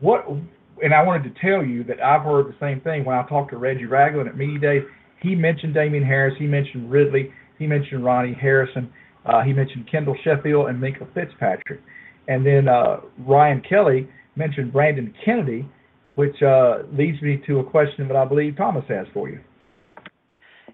what, 0.00 0.26
and 0.82 0.94
I 0.94 1.02
wanted 1.02 1.34
to 1.34 1.40
tell 1.40 1.64
you 1.64 1.84
that 1.84 2.02
I've 2.02 2.22
heard 2.22 2.46
the 2.46 2.56
same 2.60 2.80
thing 2.80 3.04
when 3.04 3.16
I 3.16 3.26
talked 3.28 3.50
to 3.50 3.58
Reggie 3.58 3.86
Ragland 3.86 4.28
at 4.28 4.36
Media 4.36 4.58
Day. 4.58 4.78
He 5.22 5.34
mentioned 5.34 5.74
Damien 5.74 6.04
Harris, 6.04 6.34
he 6.38 6.46
mentioned 6.46 6.90
Ridley, 6.90 7.30
he 7.58 7.66
mentioned 7.66 8.04
Ronnie 8.04 8.36
Harrison, 8.40 8.90
uh, 9.26 9.42
he 9.42 9.52
mentioned 9.52 9.88
Kendall 9.90 10.16
Sheffield 10.24 10.68
and 10.68 10.80
Minka 10.80 11.06
Fitzpatrick, 11.14 11.80
and 12.28 12.44
then 12.44 12.68
uh, 12.68 13.00
Ryan 13.18 13.62
Kelly 13.68 14.08
mentioned 14.36 14.72
Brandon 14.72 15.12
Kennedy, 15.24 15.68
which 16.14 16.42
uh, 16.42 16.78
leads 16.92 17.20
me 17.20 17.42
to 17.46 17.58
a 17.58 17.64
question 17.64 18.08
that 18.08 18.16
I 18.16 18.24
believe 18.24 18.56
Thomas 18.56 18.84
has 18.88 19.06
for 19.12 19.28
you. 19.28 19.40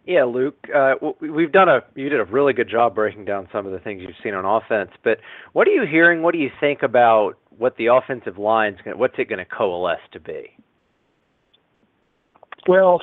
Yeah, 0.07 0.23
Luke, 0.23 0.57
uh, 0.73 0.95
we've 1.21 1.51
done 1.51 1.69
a 1.69 1.81
you 1.97 2.09
did 2.09 2.21
a 2.21 2.25
really 2.25 2.53
good 2.53 2.71
job 2.71 2.95
breaking 2.95 3.25
down 3.25 3.49
some 3.53 3.67
of 3.67 3.73
the 3.73 3.81
things 3.81 4.03
you've 4.03 4.15
seen 4.23 4.35
on 4.35 4.45
offense. 4.45 4.91
But 5.03 5.19
what 5.53 5.67
are 5.67 5.73
you 5.73 5.85
hearing? 5.85 6.23
What 6.23 6.33
do 6.33 6.39
you 6.39 6.51
think 6.61 6.85
about 6.85 7.33
what 7.59 7.77
the 7.77 7.87
offensive 7.87 8.39
line's 8.39 8.79
going 8.85 8.99
what's 8.99 9.15
it 9.19 9.29
going 9.29 9.39
to 9.39 9.45
coalesce 9.45 10.01
to 10.13 10.21
be? 10.21 10.57
Well, 12.69 13.01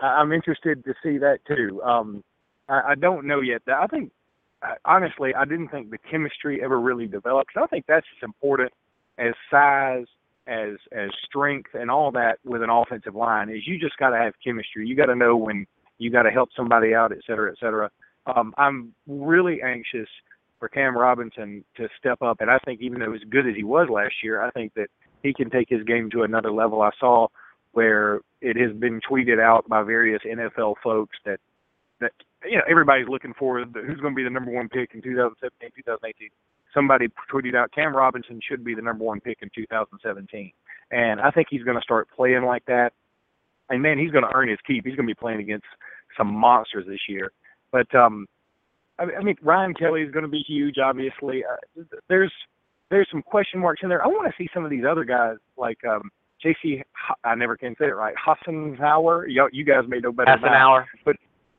I'm 0.00 0.32
interested 0.32 0.84
to 0.84 0.94
see 1.02 1.18
that 1.18 1.38
too. 1.46 1.82
Um, 1.82 2.22
I, 2.68 2.90
I 2.90 2.94
don't 2.94 3.26
know 3.26 3.40
yet. 3.40 3.62
I 3.66 3.86
think, 3.86 4.12
honestly, 4.84 5.34
I 5.34 5.44
didn't 5.44 5.68
think 5.68 5.90
the 5.90 5.98
chemistry 5.98 6.62
ever 6.62 6.80
really 6.80 7.06
developed. 7.06 7.52
I 7.56 7.66
think 7.66 7.86
that's 7.88 8.06
as 8.18 8.24
important 8.24 8.72
as 9.18 9.34
size, 9.50 10.06
as 10.46 10.74
as 10.92 11.10
strength, 11.24 11.70
and 11.74 11.90
all 11.90 12.12
that 12.12 12.38
with 12.44 12.62
an 12.62 12.70
offensive 12.70 13.14
line. 13.14 13.50
Is 13.50 13.66
you 13.66 13.78
just 13.78 13.96
got 13.98 14.10
to 14.10 14.16
have 14.16 14.34
chemistry. 14.44 14.86
You 14.86 14.94
got 14.94 15.06
to 15.06 15.16
know 15.16 15.36
when 15.36 15.66
you 15.98 16.10
got 16.10 16.22
to 16.22 16.30
help 16.30 16.50
somebody 16.56 16.94
out, 16.94 17.10
et 17.12 17.18
cetera, 17.26 17.50
et 17.50 17.58
cetera. 17.58 17.90
Um, 18.26 18.54
I'm 18.58 18.94
really 19.06 19.60
anxious 19.62 20.08
for 20.58 20.68
Cam 20.68 20.96
Robinson 20.96 21.64
to 21.76 21.88
step 21.98 22.22
up, 22.22 22.40
and 22.40 22.50
I 22.50 22.58
think 22.64 22.80
even 22.80 23.00
though 23.00 23.14
as 23.14 23.20
good 23.30 23.46
as 23.46 23.54
he 23.54 23.64
was 23.64 23.88
last 23.88 24.14
year, 24.22 24.42
I 24.42 24.50
think 24.50 24.74
that 24.74 24.88
he 25.22 25.32
can 25.32 25.50
take 25.50 25.68
his 25.68 25.82
game 25.84 26.10
to 26.10 26.22
another 26.22 26.50
level. 26.50 26.82
I 26.82 26.90
saw 26.98 27.28
where 27.72 28.20
it 28.40 28.56
has 28.56 28.74
been 28.76 29.00
tweeted 29.00 29.40
out 29.40 29.68
by 29.68 29.82
various 29.82 30.22
NFL 30.24 30.74
folks 30.82 31.16
that 31.24 31.38
that 32.00 32.12
you 32.44 32.56
know 32.56 32.64
everybody's 32.68 33.08
looking 33.08 33.34
for 33.38 33.64
the, 33.64 33.80
who's 33.80 34.00
going 34.00 34.14
to 34.14 34.16
be 34.16 34.24
the 34.24 34.30
number 34.30 34.50
one 34.50 34.68
pick 34.68 34.90
in 34.94 35.02
2017, 35.02 35.70
2018. 35.84 36.28
Somebody 36.74 37.08
tweeted 37.32 37.56
out 37.56 37.72
Cam 37.72 37.96
Robinson 37.96 38.40
should 38.46 38.64
be 38.64 38.74
the 38.74 38.82
number 38.82 39.04
one 39.04 39.20
pick 39.20 39.38
in 39.42 39.50
2017, 39.54 40.52
and 40.90 41.20
I 41.20 41.30
think 41.30 41.48
he's 41.50 41.62
going 41.62 41.76
to 41.76 41.82
start 41.82 42.08
playing 42.14 42.44
like 42.44 42.64
that. 42.66 42.92
And 43.70 43.82
man, 43.82 43.98
he's 43.98 44.10
going 44.10 44.24
to 44.24 44.34
earn 44.34 44.48
his 44.48 44.58
keep. 44.66 44.84
He's 44.84 44.96
going 44.96 45.06
to 45.06 45.14
be 45.14 45.18
playing 45.18 45.40
against 45.40 45.66
some 46.16 46.32
monsters 46.32 46.86
this 46.86 47.00
year. 47.08 47.32
But 47.70 47.92
um, 47.94 48.26
I, 48.98 49.04
I 49.18 49.22
mean, 49.22 49.36
Ryan 49.42 49.74
Kelly 49.74 50.02
is 50.02 50.10
going 50.10 50.24
to 50.24 50.30
be 50.30 50.42
huge. 50.46 50.76
Obviously, 50.78 51.44
uh, 51.44 51.82
there's 52.08 52.32
there's 52.90 53.08
some 53.10 53.22
question 53.22 53.60
marks 53.60 53.80
in 53.82 53.88
there. 53.88 54.02
I 54.02 54.08
want 54.08 54.32
to 54.32 54.42
see 54.42 54.48
some 54.52 54.64
of 54.64 54.70
these 54.70 54.84
other 54.88 55.04
guys 55.04 55.36
like 55.56 55.78
um, 55.84 56.10
JC. 56.44 56.82
I 57.24 57.34
never 57.34 57.56
can 57.56 57.74
say 57.78 57.86
it 57.86 57.96
right. 57.96 58.14
Hassenauer. 58.16 59.24
You, 59.28 59.48
you 59.52 59.64
guys 59.64 59.84
may 59.88 59.98
know 59.98 60.12
better. 60.12 60.30
Half 60.30 60.40
than 60.40 60.48
an 60.48 60.52
that. 60.54 60.60
hour. 60.60 60.88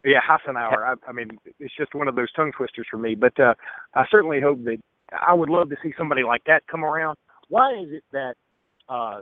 Yeah, 0.03 0.19
Hassenauer. 0.27 0.83
I, 0.83 0.93
I 1.07 1.11
mean, 1.11 1.29
it's 1.59 1.75
just 1.77 1.93
one 1.93 2.07
of 2.07 2.15
those 2.15 2.31
tongue 2.31 2.51
twisters 2.55 2.87
for 2.89 2.97
me. 2.97 3.15
But 3.15 3.39
uh, 3.39 3.53
I 3.93 4.05
certainly 4.09 4.41
hope 4.41 4.63
that 4.63 4.77
I 5.11 5.33
would 5.33 5.49
love 5.49 5.69
to 5.69 5.75
see 5.83 5.93
somebody 5.97 6.23
like 6.23 6.43
that 6.45 6.63
come 6.67 6.83
around. 6.83 7.17
Why 7.49 7.73
is 7.73 7.89
it 7.91 8.03
that 8.11 8.35
uh, 8.87 9.19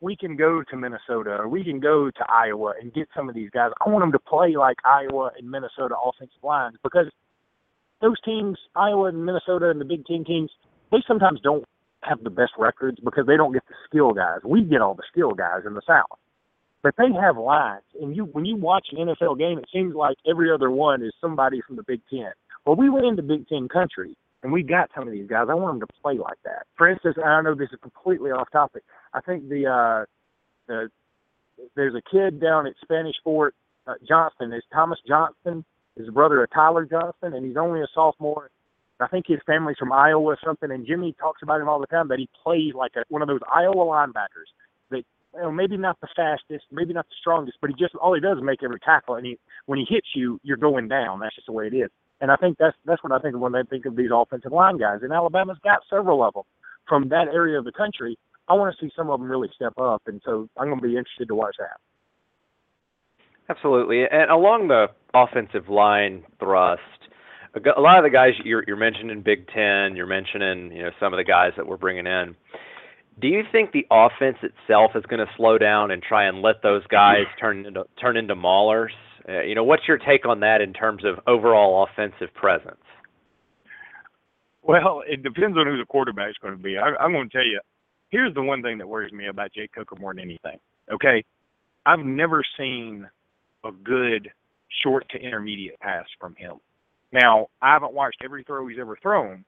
we 0.00 0.16
can 0.16 0.36
go 0.36 0.62
to 0.70 0.76
Minnesota 0.76 1.36
or 1.38 1.48
we 1.48 1.64
can 1.64 1.80
go 1.80 2.10
to 2.10 2.24
Iowa 2.28 2.74
and 2.80 2.92
get 2.92 3.08
some 3.16 3.28
of 3.28 3.34
these 3.34 3.50
guys? 3.50 3.70
I 3.84 3.90
want 3.90 4.02
them 4.02 4.12
to 4.12 4.18
play 4.18 4.56
like 4.56 4.76
Iowa 4.84 5.30
and 5.36 5.50
Minnesota 5.50 5.94
offensive 6.02 6.42
lines 6.42 6.76
because 6.82 7.06
those 8.00 8.20
teams, 8.24 8.58
Iowa 8.74 9.08
and 9.08 9.24
Minnesota 9.24 9.70
and 9.70 9.80
the 9.80 9.84
Big 9.84 10.06
Ten 10.06 10.24
teams, 10.24 10.50
they 10.90 10.98
sometimes 11.06 11.40
don't 11.40 11.64
have 12.02 12.22
the 12.22 12.30
best 12.30 12.52
records 12.58 12.98
because 13.04 13.26
they 13.26 13.36
don't 13.36 13.52
get 13.52 13.66
the 13.68 13.74
skill 13.88 14.12
guys. 14.12 14.40
We 14.44 14.62
get 14.62 14.80
all 14.80 14.94
the 14.94 15.02
skill 15.10 15.32
guys 15.32 15.62
in 15.66 15.74
the 15.74 15.82
South 15.86 16.18
but 16.82 16.94
they 16.96 17.12
have 17.20 17.36
lines. 17.36 17.82
And 18.00 18.14
you, 18.14 18.24
when 18.24 18.44
you 18.44 18.56
watch 18.56 18.86
an 18.92 19.08
NFL 19.08 19.38
game, 19.38 19.58
it 19.58 19.66
seems 19.72 19.94
like 19.94 20.16
every 20.28 20.52
other 20.52 20.70
one 20.70 21.02
is 21.02 21.12
somebody 21.20 21.60
from 21.66 21.76
the 21.76 21.82
Big 21.82 22.00
Ten. 22.10 22.30
Well, 22.64 22.76
we 22.76 22.88
went 22.88 23.06
into 23.06 23.22
Big 23.22 23.48
Ten 23.48 23.68
country, 23.68 24.16
and 24.42 24.52
we 24.52 24.62
got 24.62 24.90
some 24.94 25.06
of 25.06 25.12
these 25.12 25.28
guys. 25.28 25.46
I 25.50 25.54
want 25.54 25.80
them 25.80 25.88
to 25.88 25.94
play 26.02 26.18
like 26.18 26.38
that. 26.44 26.66
For 26.76 26.88
instance, 26.88 27.16
I 27.24 27.42
know 27.42 27.54
this 27.54 27.70
is 27.72 27.78
completely 27.82 28.30
off 28.30 28.50
topic. 28.52 28.84
I 29.12 29.20
think 29.20 29.48
the 29.48 29.66
uh, 29.66 30.04
the 30.66 30.90
there's 31.74 31.94
a 31.94 32.02
kid 32.10 32.40
down 32.40 32.66
at 32.66 32.74
Spanish 32.82 33.16
Fort 33.24 33.54
uh, 33.86 33.94
Johnston. 34.06 34.52
Is 34.52 34.62
Thomas 34.72 34.98
Johnston? 35.06 35.64
Is 35.98 36.06
the 36.06 36.12
brother 36.12 36.42
of 36.42 36.50
Tyler 36.50 36.84
Johnston, 36.84 37.34
and 37.34 37.44
he's 37.44 37.56
only 37.56 37.80
a 37.80 37.86
sophomore. 37.92 38.50
I 39.00 39.08
think 39.08 39.26
his 39.28 39.40
family's 39.46 39.76
from 39.78 39.92
Iowa 39.92 40.24
or 40.24 40.38
something. 40.44 40.70
And 40.70 40.86
Jimmy 40.86 41.14
talks 41.20 41.42
about 41.42 41.60
him 41.60 41.68
all 41.68 41.80
the 41.80 41.86
time 41.86 42.08
that 42.08 42.18
he 42.18 42.28
plays 42.42 42.74
like 42.74 42.92
a, 42.96 43.04
one 43.08 43.22
of 43.22 43.28
those 43.28 43.40
Iowa 43.52 43.74
linebackers 43.74 44.50
that 44.90 45.02
you 45.34 45.42
know, 45.42 45.52
maybe 45.52 45.76
not 45.76 46.00
the 46.00 46.08
fastest, 46.16 46.64
maybe 46.72 46.92
not 46.92 47.06
the 47.06 47.14
strongest, 47.20 47.58
but 47.60 47.70
he 47.70 47.76
just 47.78 47.94
all 47.96 48.14
he 48.14 48.20
does 48.20 48.38
is 48.38 48.44
make 48.44 48.62
every 48.62 48.80
tackle, 48.80 49.16
and 49.16 49.26
he 49.26 49.38
when 49.66 49.78
he 49.78 49.86
hits 49.88 50.08
you, 50.14 50.40
you're 50.42 50.56
going 50.56 50.88
down. 50.88 51.20
That's 51.20 51.34
just 51.34 51.46
the 51.46 51.52
way 51.52 51.66
it 51.66 51.74
is. 51.74 51.90
And 52.20 52.30
I 52.30 52.36
think 52.36 52.58
that's 52.58 52.76
that's 52.84 53.02
what 53.02 53.12
I 53.12 53.18
think 53.18 53.34
of 53.34 53.40
when 53.40 53.54
I 53.54 53.62
think 53.62 53.86
of 53.86 53.96
these 53.96 54.10
offensive 54.12 54.52
line 54.52 54.78
guys. 54.78 55.00
And 55.02 55.12
Alabama's 55.12 55.58
got 55.62 55.80
several 55.88 56.24
of 56.24 56.34
them 56.34 56.44
from 56.88 57.08
that 57.10 57.28
area 57.28 57.58
of 57.58 57.64
the 57.64 57.72
country. 57.72 58.18
I 58.48 58.54
want 58.54 58.74
to 58.74 58.84
see 58.84 58.90
some 58.96 59.10
of 59.10 59.20
them 59.20 59.30
really 59.30 59.50
step 59.54 59.74
up, 59.78 60.02
and 60.06 60.20
so 60.24 60.48
I'm 60.56 60.68
going 60.68 60.80
to 60.80 60.88
be 60.88 60.96
interested 60.96 61.28
to 61.28 61.34
watch 61.34 61.56
that. 61.58 61.78
Absolutely. 63.48 64.04
And 64.10 64.30
along 64.30 64.68
the 64.68 64.88
offensive 65.14 65.68
line 65.68 66.24
thrust, 66.38 66.82
a 67.54 67.80
lot 67.80 67.98
of 67.98 68.04
the 68.04 68.10
guys 68.10 68.32
you're 68.44 68.62
you're 68.66 68.76
mentioning 68.76 69.22
Big 69.22 69.46
Ten, 69.48 69.96
you're 69.96 70.06
mentioning 70.06 70.70
you 70.72 70.82
know 70.82 70.90
some 71.00 71.12
of 71.12 71.16
the 71.16 71.24
guys 71.24 71.52
that 71.56 71.66
we're 71.66 71.78
bringing 71.78 72.06
in. 72.06 72.36
Do 73.20 73.26
you 73.26 73.42
think 73.50 73.72
the 73.72 73.86
offense 73.90 74.36
itself 74.42 74.92
is 74.94 75.04
going 75.06 75.18
to 75.18 75.32
slow 75.36 75.58
down 75.58 75.90
and 75.90 76.02
try 76.02 76.28
and 76.28 76.40
let 76.40 76.62
those 76.62 76.86
guys 76.86 77.24
turn 77.40 77.66
into 77.66 77.84
turn 78.00 78.16
into 78.16 78.36
maulers? 78.36 78.90
Uh, 79.28 79.42
you 79.42 79.54
know, 79.54 79.64
what's 79.64 79.88
your 79.88 79.98
take 79.98 80.24
on 80.26 80.40
that 80.40 80.60
in 80.60 80.72
terms 80.72 81.04
of 81.04 81.18
overall 81.26 81.86
offensive 81.90 82.32
presence? 82.34 82.76
Well, 84.62 85.02
it 85.06 85.22
depends 85.22 85.56
on 85.56 85.66
who 85.66 85.78
the 85.78 85.86
quarterback's 85.86 86.38
going 86.40 86.56
to 86.56 86.62
be. 86.62 86.76
I, 86.76 86.94
I'm 87.02 87.12
going 87.12 87.28
to 87.28 87.36
tell 87.36 87.46
you. 87.46 87.60
Here's 88.10 88.32
the 88.34 88.42
one 88.42 88.62
thing 88.62 88.78
that 88.78 88.88
worries 88.88 89.12
me 89.12 89.26
about 89.26 89.52
Jake 89.52 89.72
Cooker 89.72 89.96
more 89.96 90.14
than 90.14 90.22
anything. 90.22 90.58
Okay, 90.90 91.24
I've 91.84 91.98
never 91.98 92.42
seen 92.56 93.06
a 93.68 93.72
good 93.72 94.30
short 94.82 95.08
to 95.10 95.18
intermediate 95.18 95.78
pass 95.80 96.06
from 96.20 96.34
him. 96.36 96.54
Now, 97.12 97.48
I 97.62 97.72
haven't 97.72 97.94
watched 97.94 98.22
every 98.24 98.44
throw 98.44 98.66
he's 98.66 98.78
ever 98.78 98.98
thrown, 99.00 99.44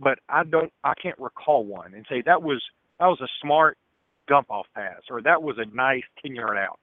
but 0.00 0.18
I 0.28 0.44
don't 0.44 0.72
I 0.84 0.94
can't 1.00 1.18
recall 1.18 1.64
one 1.64 1.94
and 1.94 2.04
say 2.08 2.22
that 2.26 2.42
was 2.42 2.62
that 2.98 3.06
was 3.06 3.20
a 3.20 3.28
smart 3.42 3.78
dump 4.28 4.50
off 4.50 4.66
pass 4.74 5.02
or 5.10 5.22
that 5.22 5.42
was 5.42 5.56
a 5.58 5.74
nice 5.74 6.02
10-yard 6.24 6.56
out. 6.56 6.80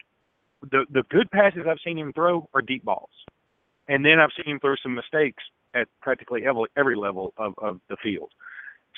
The 0.71 0.85
the 0.91 1.03
good 1.09 1.29
passes 1.31 1.63
I've 1.69 1.77
seen 1.83 1.97
him 1.97 2.13
throw 2.13 2.47
are 2.53 2.61
deep 2.61 2.85
balls. 2.85 3.09
And 3.87 4.05
then 4.05 4.19
I've 4.19 4.29
seen 4.37 4.53
him 4.53 4.59
throw 4.59 4.75
some 4.81 4.95
mistakes 4.95 5.43
at 5.73 5.87
practically 6.01 6.45
every 6.45 6.65
every 6.77 6.95
level 6.95 7.33
of 7.37 7.53
of 7.57 7.79
the 7.89 7.97
field. 8.01 8.29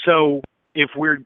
So, 0.06 0.42
if 0.76 0.90
we're 0.96 1.20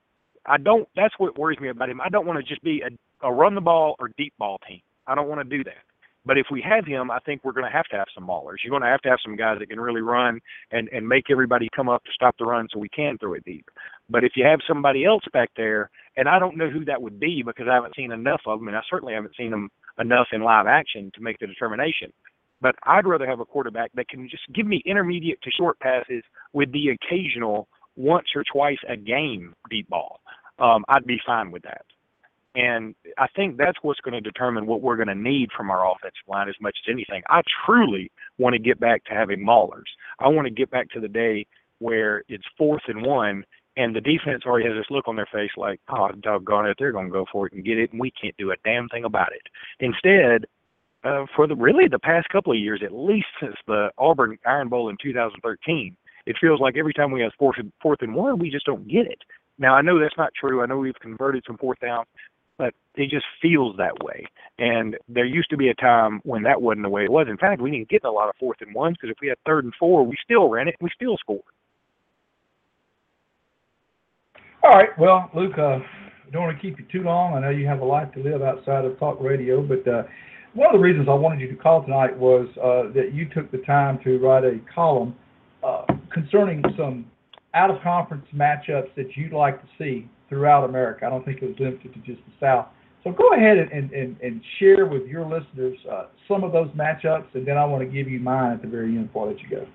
I 0.46 0.58
don't 0.58 0.88
that's 0.96 1.14
what 1.18 1.38
worries 1.38 1.60
me 1.60 1.70
about 1.70 1.90
him. 1.90 2.00
I 2.00 2.10
don't 2.10 2.26
want 2.26 2.40
to 2.40 2.44
just 2.44 2.64
be 2.64 2.82
a, 2.82 3.28
a 3.28 3.32
run 3.32 3.56
the 3.56 3.62
ball 3.62 3.96
or 4.00 4.12
deep 4.18 4.34
ball 4.40 4.60
team. 4.68 4.82
I 5.06 5.16
don't 5.16 5.28
want 5.28 5.48
to 5.48 5.58
do 5.58 5.64
that. 5.66 5.89
But 6.30 6.38
if 6.38 6.46
we 6.52 6.62
have 6.62 6.86
him, 6.86 7.10
I 7.10 7.18
think 7.26 7.44
we're 7.44 7.54
going 7.54 7.66
to 7.66 7.76
have 7.76 7.88
to 7.88 7.96
have 7.96 8.06
some 8.14 8.28
maulers. 8.28 8.58
You're 8.64 8.70
going 8.70 8.84
to 8.84 8.88
have 8.88 9.02
to 9.02 9.10
have 9.10 9.18
some 9.26 9.36
guys 9.36 9.58
that 9.58 9.68
can 9.68 9.80
really 9.80 10.02
run 10.02 10.40
and 10.70 10.88
and 10.90 11.10
make 11.10 11.32
everybody 11.32 11.68
come 11.76 11.90
up 11.90 12.04
to 12.04 12.12
stop 12.14 12.36
the 12.38 12.46
run 12.46 12.68
so 12.72 12.78
we 12.78 12.88
can 12.88 13.18
throw 13.18 13.34
it 13.34 13.44
deep. 13.46 13.66
But 14.12 14.24
if 14.24 14.34
you 14.36 14.46
have 14.46 14.60
somebody 14.68 15.06
else 15.06 15.24
back 15.34 15.50
there, 15.58 15.90
and 16.18 16.30
I 16.30 16.38
don't 16.38 16.56
know 16.56 16.70
who 16.70 16.86
that 16.86 17.02
would 17.02 17.20
be 17.20 17.42
because 17.44 17.66
I 17.68 17.74
haven't 17.74 17.96
seen 17.96 18.12
enough 18.12 18.42
of 18.46 18.60
them, 18.60 18.68
and 18.68 18.78
I 18.78 18.82
certainly 18.88 19.16
haven't 19.16 19.38
seen 19.38 19.50
them 19.50 19.72
enough 19.98 20.28
in 20.32 20.44
live 20.44 20.68
action 20.68 21.12
to 21.16 21.22
make 21.22 21.40
the 21.40 21.48
determination. 21.48 22.14
But 22.62 22.76
I'd 22.84 23.08
rather 23.08 23.26
have 23.26 23.40
a 23.40 23.46
quarterback 23.46 23.90
that 23.96 24.08
can 24.08 24.30
just 24.30 24.44
give 24.54 24.68
me 24.68 24.84
intermediate 24.86 25.42
to 25.42 25.50
short 25.50 25.80
passes 25.80 26.22
with 26.54 26.72
the 26.74 26.90
occasional 26.90 27.68
once 27.96 28.28
or 28.36 28.44
twice 28.54 28.78
a 28.88 28.96
game 28.96 29.56
deep 29.72 29.90
ball. 29.90 30.20
Um, 30.60 30.86
I'd 30.90 31.08
be 31.08 31.20
fine 31.26 31.50
with 31.50 31.64
that. 31.64 31.86
And 32.56 32.96
I 33.18 33.28
think 33.36 33.58
that's 33.58 33.78
what's 33.82 34.00
going 34.00 34.16
to 34.16 34.22
determine 34.22 34.66
what 34.66 34.82
we're 34.82 34.96
going 34.96 35.08
to 35.08 35.16
need 35.16 35.50
from 35.56 35.70
our 35.70 35.86
offensive 35.86 36.28
line 36.28 36.50
as 36.50 36.56
much 36.60 36.78
as 36.84 36.92
anything. 36.92 37.22
I 37.30 37.42
truly 37.66 38.12
want 38.38 38.54
to 38.54 38.60
get 38.60 38.80
back 38.80 39.06
to 39.06 39.14
having 39.14 39.40
maulers. 39.40 39.90
I 40.20 40.28
want 40.30 40.48
to 40.48 40.54
get 40.54 40.72
back 40.72 40.90
to 40.92 41.00
the 41.00 41.08
day 41.08 41.46
where 41.78 42.24
it's 42.28 42.44
fourth 42.58 42.82
and 42.88 43.04
one 43.04 43.46
and 43.80 43.96
the 43.96 44.02
defense 44.02 44.44
already 44.46 44.68
has 44.68 44.76
this 44.76 44.90
look 44.90 45.08
on 45.08 45.16
their 45.16 45.30
face 45.32 45.52
like, 45.56 45.80
oh, 45.90 46.10
doggone 46.22 46.68
it, 46.68 46.76
they're 46.78 46.92
going 46.92 47.06
to 47.06 47.12
go 47.12 47.26
for 47.32 47.48
it 47.48 47.54
and 47.54 47.64
get 47.64 47.78
it, 47.78 47.92
and 47.92 48.00
we 48.00 48.12
can't 48.12 48.36
do 48.38 48.52
a 48.52 48.56
damn 48.66 48.90
thing 48.90 49.06
about 49.06 49.32
it. 49.32 49.44
Instead, 49.80 50.46
uh, 51.06 51.26
for 51.34 51.48
the 51.48 51.56
really 51.56 51.88
the 51.88 51.98
past 51.98 52.28
couple 52.28 52.52
of 52.52 52.60
years, 52.60 52.82
at 52.84 52.94
least 52.94 53.28
since 53.40 53.56
the 53.68 53.90
Auburn 53.98 54.38
Iron 54.46 54.68
Bowl 54.68 54.90
in 54.90 54.98
2013, 55.02 55.96
it 56.26 56.36
feels 56.42 56.60
like 56.60 56.76
every 56.76 56.94
time 56.94 57.12
we 57.12 57.22
have 57.22 57.32
fourth 57.40 57.56
and, 57.58 57.72
fourth 57.82 58.02
and 58.02 58.14
one, 58.14 58.38
we 58.38 58.50
just 58.50 58.66
don't 58.66 58.86
get 58.86 59.08
it. 59.08 59.20
Now 59.58 59.76
I 59.76 59.82
know 59.82 59.98
that's 59.98 60.18
not 60.18 60.34
true. 60.38 60.62
I 60.62 60.66
know 60.66 60.78
we've 60.78 61.00
converted 61.00 61.46
some 61.48 61.58
fourth 61.58 61.80
down, 61.80 62.04
but 62.60 62.76
it 62.96 63.10
just 63.10 63.26
feels 63.42 63.76
that 63.78 64.04
way. 64.04 64.26
And 64.60 64.98
there 65.08 65.26
used 65.26 65.50
to 65.50 65.58
be 65.58 65.70
a 65.70 65.74
time 65.74 66.20
when 66.24 66.44
that 66.44 66.62
wasn't 66.62 66.84
the 66.84 66.90
way 66.90 67.06
it 67.06 67.12
was. 67.12 67.28
In 67.28 67.38
fact, 67.38 67.62
we 67.62 67.72
didn't 67.72 67.90
get 67.90 68.04
a 68.04 68.12
lot 68.12 68.28
of 68.28 68.36
fourth 68.38 68.58
and 68.62 68.76
ones 68.76 68.98
because 69.00 69.12
if 69.12 69.22
we 69.22 69.30
had 69.30 69.38
third 69.46 69.64
and 69.64 69.74
four, 69.80 70.06
we 70.06 70.16
still 70.24 70.50
ran 70.50 70.68
it. 70.68 70.76
We 70.82 70.90
still 70.94 71.18
scored. 71.18 71.42
All 74.62 74.72
right. 74.72 74.90
Well, 75.00 75.32
Luke, 75.34 75.58
uh, 75.58 75.80
I 75.80 76.32
don't 76.34 76.44
want 76.44 76.58
to 76.58 76.62
keep 76.62 76.78
you 76.78 76.86
too 76.92 77.04
long. 77.04 77.34
I 77.34 77.40
know 77.40 77.50
you 77.50 77.66
have 77.66 77.80
a 77.80 77.86
life 77.86 78.12
to 78.14 78.20
live 78.22 78.42
outside 78.42 78.84
of 78.84 79.00
talk 79.00 79.18
radio, 79.22 79.62
but 79.62 79.88
uh, 79.88 80.04
one 80.54 80.68
of 80.68 80.74
the 80.74 80.84
reasons 80.84 81.08
I 81.10 81.14
wanted 81.14 81.40
you 81.40 81.48
to 81.48 81.56
call 81.56 81.82
tonight 81.82 82.16
was 82.16 82.50
uh, 82.58 82.92
that 82.94 83.14
you 83.14 83.30
took 83.30 83.50
the 83.52 83.60
time 83.60 84.00
to 84.04 84.20
write 84.20 84.44
a 84.44 84.60
column 84.76 85.16
uh, 85.64 85.86
concerning 86.12 86.62
some 86.78 87.06
out 87.54 87.72
of 87.72 87.82
conference 87.82 88.26
matchups 88.36 88.94
that 88.96 89.16
you'd 89.16 89.32
like 89.32 89.62
to 89.62 89.68
see 89.78 90.10
throughout 90.30 90.64
America. 90.64 91.06
I 91.06 91.10
don't 91.10 91.26
think 91.26 91.42
it 91.42 91.48
was 91.48 91.56
limited 91.60 91.94
to 91.94 92.00
just 92.00 92.22
the 92.26 92.34
South. 92.40 92.68
So 93.04 93.12
go 93.12 93.34
ahead 93.34 93.58
and, 93.58 93.92
and, 93.92 94.20
and, 94.22 94.42
share 94.60 94.86
with 94.86 95.08
your 95.08 95.24
listeners 95.24 95.78
uh, 95.90 96.08
some 96.28 96.44
of 96.44 96.52
those 96.52 96.68
matchups, 96.72 97.34
and 97.34 97.48
then 97.48 97.58
I 97.58 97.64
want 97.64 97.82
to 97.82 97.90
give 97.90 98.10
you 98.10 98.20
mine 98.20 98.52
at 98.52 98.62
the 98.62 98.68
very 98.68 98.96
end 98.98 99.08
before 99.08 99.28
I 99.28 99.32
let 99.32 99.40
you 99.42 99.50
go. 99.50 99.66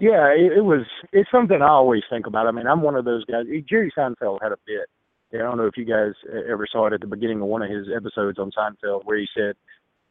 Yeah, 0.00 0.28
it, 0.28 0.58
it 0.58 0.64
was. 0.64 0.86
It's 1.12 1.30
something 1.30 1.60
I 1.60 1.68
always 1.68 2.02
think 2.08 2.26
about. 2.26 2.46
I 2.46 2.52
mean, 2.52 2.66
I'm 2.66 2.82
one 2.82 2.94
of 2.94 3.04
those 3.04 3.24
guys. 3.26 3.44
Jerry 3.68 3.92
Seinfeld 3.96 4.38
had 4.42 4.52
a 4.52 4.58
bit. 4.66 4.88
I 5.34 5.38
don't 5.38 5.58
know 5.58 5.66
if 5.66 5.76
you 5.76 5.84
guys 5.84 6.12
ever 6.50 6.66
saw 6.70 6.86
it 6.86 6.94
at 6.94 7.00
the 7.00 7.06
beginning 7.06 7.42
of 7.42 7.48
one 7.48 7.62
of 7.62 7.70
his 7.70 7.86
episodes 7.94 8.38
on 8.38 8.50
Seinfeld, 8.56 9.04
where 9.04 9.18
he 9.18 9.26
said, 9.36 9.56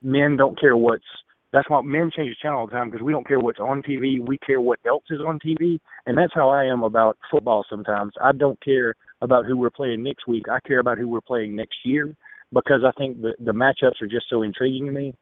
"Men 0.04 0.38
don't 0.38 0.60
care 0.60 0.78
what's." 0.78 1.06
That's 1.54 1.70
why 1.70 1.82
men 1.82 2.12
change 2.16 2.30
the 2.30 2.36
channel 2.42 2.60
all 2.60 2.68
the 2.68 2.74
time 2.74 2.90
because 2.90 3.04
we 3.04 3.14
don't 3.14 3.28
care 3.28 3.40
what's 3.40 3.60
on 3.60 3.82
TV. 3.82 4.20
We 4.20 4.38
care 4.40 4.60
what 4.60 4.80
else 4.86 5.06
is 5.10 5.22
on 5.26 5.40
TV, 5.40 5.80
and 6.06 6.18
that's 6.18 6.34
how 6.34 6.50
I 6.50 6.66
am 6.66 6.84
about 6.84 7.18
football. 7.32 7.66
Sometimes 7.70 8.14
I 8.22 8.34
don't 8.34 8.60
care 8.62 8.94
about 9.22 9.46
who 9.46 9.58
we're 9.58 9.70
playing 9.70 10.04
next 10.04 10.28
week. 10.28 10.50
I 10.50 10.60
care 10.68 10.80
about 10.80 10.98
who 10.98 11.08
we're 11.08 11.22
playing 11.22 11.56
next 11.56 11.78
year 11.86 12.14
because 12.54 12.82
I 12.86 12.92
think 12.98 13.22
the 13.22 13.34
the 13.40 13.54
matchups 13.54 14.02
are 14.02 14.08
just 14.08 14.30
so 14.30 14.44
intriguing 14.44 14.88
to 14.88 14.92
me. 14.92 15.14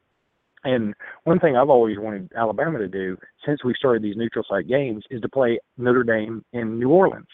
And 0.64 0.96
one 1.26 1.40
thing 1.40 1.56
I've 1.56 1.70
always 1.70 2.00
wanted 2.00 2.32
Alabama 2.36 2.80
to 2.80 2.88
do 2.88 3.18
since 3.46 3.64
we 3.64 3.76
started 3.78 4.02
these 4.02 4.18
neutral 4.18 4.44
site 4.50 4.68
games 4.68 5.04
is 5.12 5.22
to 5.22 5.30
play 5.30 5.60
Notre 5.78 6.04
Dame 6.04 6.44
in 6.54 6.80
New 6.80 6.90
Orleans. 6.90 7.28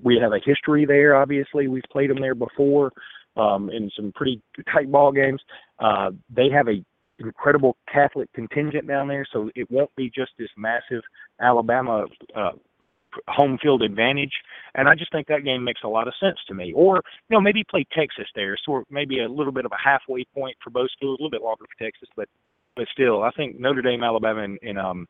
We 0.00 0.16
have 0.22 0.32
a 0.32 0.38
history 0.44 0.86
there. 0.86 1.16
Obviously, 1.16 1.66
we've 1.66 1.82
played 1.90 2.08
them 2.08 2.20
there 2.20 2.36
before 2.36 2.92
um, 3.36 3.68
in 3.70 3.90
some 3.96 4.12
pretty 4.14 4.40
tight 4.72 4.92
ball 4.92 5.10
games. 5.10 5.42
Uh, 5.80 6.10
they 6.30 6.48
have 6.50 6.68
a 6.68 6.84
incredible 7.18 7.76
Catholic 7.92 8.32
contingent 8.32 8.86
down 8.86 9.08
there, 9.08 9.26
so 9.32 9.50
it 9.54 9.70
won't 9.70 9.94
be 9.96 10.10
just 10.10 10.32
this 10.38 10.50
massive 10.56 11.02
Alabama 11.40 12.06
uh, 12.34 12.52
home 13.26 13.58
field 13.60 13.82
advantage. 13.82 14.32
And 14.74 14.88
I 14.88 14.94
just 14.94 15.10
think 15.12 15.26
that 15.28 15.44
game 15.44 15.64
makes 15.64 15.80
a 15.84 15.88
lot 15.88 16.08
of 16.08 16.14
sense 16.20 16.38
to 16.48 16.54
me. 16.54 16.72
Or, 16.74 16.96
you 17.28 17.36
know, 17.36 17.40
maybe 17.40 17.64
play 17.64 17.86
Texas 17.92 18.26
there, 18.34 18.56
so 18.64 18.84
maybe 18.90 19.20
a 19.20 19.28
little 19.28 19.52
bit 19.52 19.64
of 19.64 19.72
a 19.72 19.82
halfway 19.82 20.24
point 20.34 20.56
for 20.62 20.70
both 20.70 20.90
schools, 20.90 21.18
a 21.18 21.22
little 21.22 21.30
bit 21.30 21.42
longer 21.42 21.64
for 21.64 21.84
Texas, 21.84 22.08
but 22.16 22.28
but 22.76 22.86
still, 22.92 23.24
I 23.24 23.32
think 23.32 23.58
Notre 23.58 23.82
Dame, 23.82 24.04
Alabama, 24.04 24.44
and, 24.44 24.56
and 24.62 24.78
um, 24.78 25.08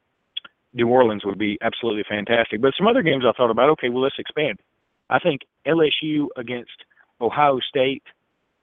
New 0.72 0.88
Orleans 0.88 1.22
would 1.26 1.38
be 1.38 1.58
absolutely 1.60 2.02
fantastic. 2.08 2.62
But 2.62 2.72
some 2.78 2.86
other 2.86 3.02
games 3.02 3.24
I 3.28 3.32
thought 3.36 3.50
about. 3.50 3.68
Okay, 3.70 3.90
well 3.90 4.02
let's 4.02 4.18
expand. 4.18 4.58
I 5.10 5.18
think 5.18 5.42
LSU 5.66 6.28
against 6.38 6.84
Ohio 7.20 7.58
State, 7.68 8.02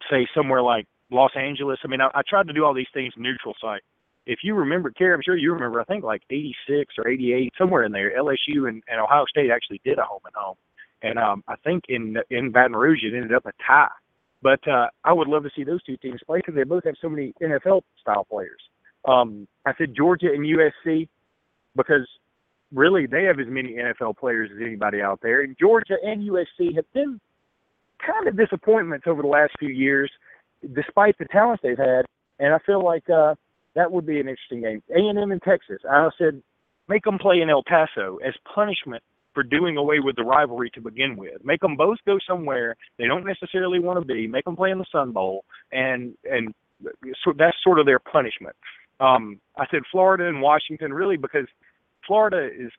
say 0.10 0.28
somewhere 0.34 0.64
like 0.64 0.88
Los 1.12 1.32
Angeles. 1.36 1.80
I 1.84 1.88
mean, 1.88 2.02
I, 2.02 2.10
I 2.14 2.22
tried 2.28 2.48
to 2.48 2.54
do 2.54 2.66
all 2.66 2.74
these 2.74 2.88
things 2.94 3.14
neutral 3.18 3.56
site. 3.62 3.82
If 4.26 4.40
you 4.44 4.56
remember, 4.56 4.90
Cary, 4.90 5.14
I'm 5.14 5.22
sure 5.24 5.38
you 5.38 5.54
remember. 5.54 5.80
I 5.80 5.84
think 5.84 6.04
like 6.04 6.24
'86 6.30 6.96
or 6.98 7.08
'88, 7.08 7.54
somewhere 7.58 7.84
in 7.84 7.92
there, 7.92 8.12
LSU 8.18 8.68
and, 8.68 8.82
and 8.88 9.00
Ohio 9.00 9.26
State 9.26 9.52
actually 9.52 9.82
did 9.84 10.00
a 10.00 10.04
home 10.04 10.22
and 10.26 10.36
home, 10.36 10.56
and 11.04 11.20
um, 11.20 11.44
I 11.48 11.56
think 11.64 11.84
in 11.90 12.18
in 12.32 12.52
Baton 12.52 12.76
Rouge 12.76 13.04
it 13.04 13.16
ended 13.16 13.34
up 13.34 13.46
a 13.46 13.52
tie. 13.66 13.88
But 14.42 14.68
uh, 14.68 14.88
I 15.04 15.14
would 15.14 15.28
love 15.28 15.44
to 15.44 15.50
see 15.56 15.64
those 15.64 15.82
two 15.84 15.98
teams 15.98 16.20
play 16.26 16.40
because 16.40 16.56
they 16.56 16.64
both 16.64 16.84
have 16.86 16.96
so 17.02 17.10
many 17.10 17.34
NFL 17.42 17.82
style 18.00 18.26
players. 18.26 18.62
Um, 19.08 19.48
I 19.66 19.74
said 19.78 19.96
Georgia 19.96 20.28
and 20.28 20.46
USC 20.46 21.08
because 21.76 22.08
really 22.74 23.06
they 23.08 23.24
have 23.24 23.40
as 23.40 23.48
many 23.48 23.74
NFL 23.74 24.18
players 24.18 24.50
as 24.54 24.62
anybody 24.62 25.02
out 25.02 25.20
there. 25.22 25.42
And 25.42 25.56
Georgia 25.60 25.96
and 26.04 26.22
USC 26.30 26.76
have 26.76 26.92
been 26.94 27.20
kind 28.06 28.28
of 28.28 28.38
disappointments 28.38 29.06
over 29.08 29.22
the 29.22 29.28
last 29.28 29.54
few 29.60 29.70
years, 29.70 30.12
despite 30.74 31.18
the 31.18 31.26
talent 31.26 31.62
they've 31.64 31.78
had. 31.78 32.06
And 32.40 32.54
I 32.54 32.60
feel 32.66 32.84
like 32.84 33.10
uh, 33.10 33.36
that 33.76 33.92
would 33.92 34.06
be 34.06 34.20
an 34.20 34.28
interesting 34.28 34.62
game. 34.62 34.84
A 34.90 35.00
and 35.00 35.18
M 35.20 35.32
in 35.32 35.40
Texas. 35.40 35.80
I 35.90 36.10
said 36.18 36.42
make 36.88 37.04
them 37.04 37.18
play 37.18 37.42
in 37.42 37.50
El 37.50 37.64
Paso 37.64 38.18
as 38.26 38.34
punishment 38.54 39.04
for 39.34 39.44
doing 39.44 39.78
away 39.78 40.00
with 40.00 40.16
the 40.16 40.24
rivalry 40.24 40.70
to 40.72 40.82
begin 40.82 41.18
with. 41.18 41.44
Make 41.44 41.60
them 41.60 41.76
both 41.76 41.98
go 42.06 42.18
somewhere 42.28 42.76
they 42.98 43.06
don't 43.06 43.26
necessarily 43.26 43.80
want 43.80 44.00
to 44.00 44.06
be. 44.06 44.28
Make 44.28 44.46
them 44.46 44.56
play 44.56 44.72
in 44.72 44.78
the 44.78 44.86
Sun 44.92 45.12
Bowl, 45.12 45.44
and 45.72 46.16
and 46.24 46.54
so 47.24 47.34
that's 47.38 47.58
sort 47.64 47.80
of 47.80 47.86
their 47.86 48.00
punishment. 48.00 48.56
Um, 49.00 49.40
I 49.58 49.66
said 49.72 49.82
Florida 49.92 50.28
and 50.28 50.42
Washington 50.42 50.94
really 50.94 51.18
because 51.18 51.48
Florida 52.08 52.48
is 52.48 52.72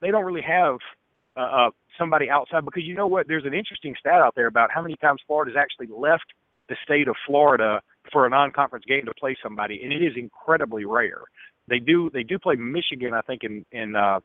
they 0.00 0.10
don't 0.10 0.24
really 0.24 0.42
have 0.42 0.76
uh, 1.36 1.40
uh, 1.40 1.70
somebody 1.98 2.30
outside 2.30 2.64
because 2.64 2.84
you 2.84 2.94
know 2.94 3.06
what? 3.06 3.28
There's 3.28 3.44
an 3.44 3.54
interesting 3.54 3.94
stat 3.98 4.20
out 4.20 4.34
there 4.34 4.46
about 4.46 4.70
how 4.72 4.82
many 4.82 4.96
times 4.96 5.20
Florida's 5.26 5.56
actually 5.58 5.94
left 5.94 6.24
the 6.70 6.76
state 6.82 7.08
of 7.08 7.16
Florida 7.26 7.82
for 8.10 8.24
a 8.24 8.30
non-conference 8.30 8.86
game 8.88 9.04
to 9.04 9.12
play 9.12 9.36
somebody, 9.42 9.82
and 9.82 9.92
it 9.92 10.02
is 10.02 10.14
incredibly 10.16 10.86
rare. 10.86 11.22
They 11.68 11.78
do 11.78 12.08
they 12.10 12.22
do 12.22 12.38
play 12.38 12.54
Michigan, 12.54 13.12
I 13.12 13.20
think, 13.20 13.44
in 13.44 13.66
in 13.70 13.94
uh, 13.94 14.20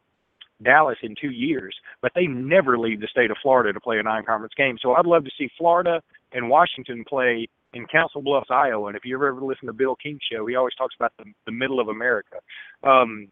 Dallas 0.63 0.97
in 1.03 1.15
two 1.19 1.31
years, 1.31 1.75
but 2.01 2.13
they 2.15 2.27
never 2.27 2.77
leave 2.77 3.01
the 3.01 3.07
state 3.07 3.31
of 3.31 3.37
Florida 3.41 3.73
to 3.73 3.79
play 3.81 3.99
a 3.99 4.03
non-conference 4.03 4.53
game. 4.55 4.77
So 4.81 4.93
I'd 4.93 5.05
love 5.05 5.25
to 5.25 5.31
see 5.37 5.49
Florida 5.57 6.01
and 6.31 6.49
Washington 6.49 7.03
play 7.07 7.49
in 7.73 7.85
Council 7.87 8.21
Bluffs, 8.21 8.49
Iowa. 8.49 8.87
And 8.87 8.95
if 8.95 9.03
you 9.03 9.15
ever 9.15 9.27
ever 9.27 9.41
listen 9.41 9.67
to 9.67 9.73
Bill 9.73 9.95
King's 9.95 10.21
show, 10.31 10.45
he 10.45 10.55
always 10.55 10.75
talks 10.75 10.95
about 10.97 11.11
the, 11.17 11.25
the 11.45 11.51
middle 11.51 11.79
of 11.79 11.89
America. 11.89 12.37
Um, 12.83 13.27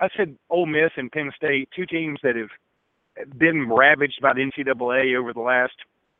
I 0.00 0.08
said 0.16 0.36
Ole 0.48 0.66
Miss 0.66 0.90
and 0.96 1.12
Penn 1.12 1.30
State, 1.36 1.68
two 1.76 1.86
teams 1.86 2.18
that 2.22 2.34
have 2.36 3.38
been 3.38 3.68
ravaged 3.68 4.20
by 4.22 4.32
the 4.32 4.40
NCAA 4.40 5.16
over 5.18 5.32
the 5.32 5.40
last 5.40 5.74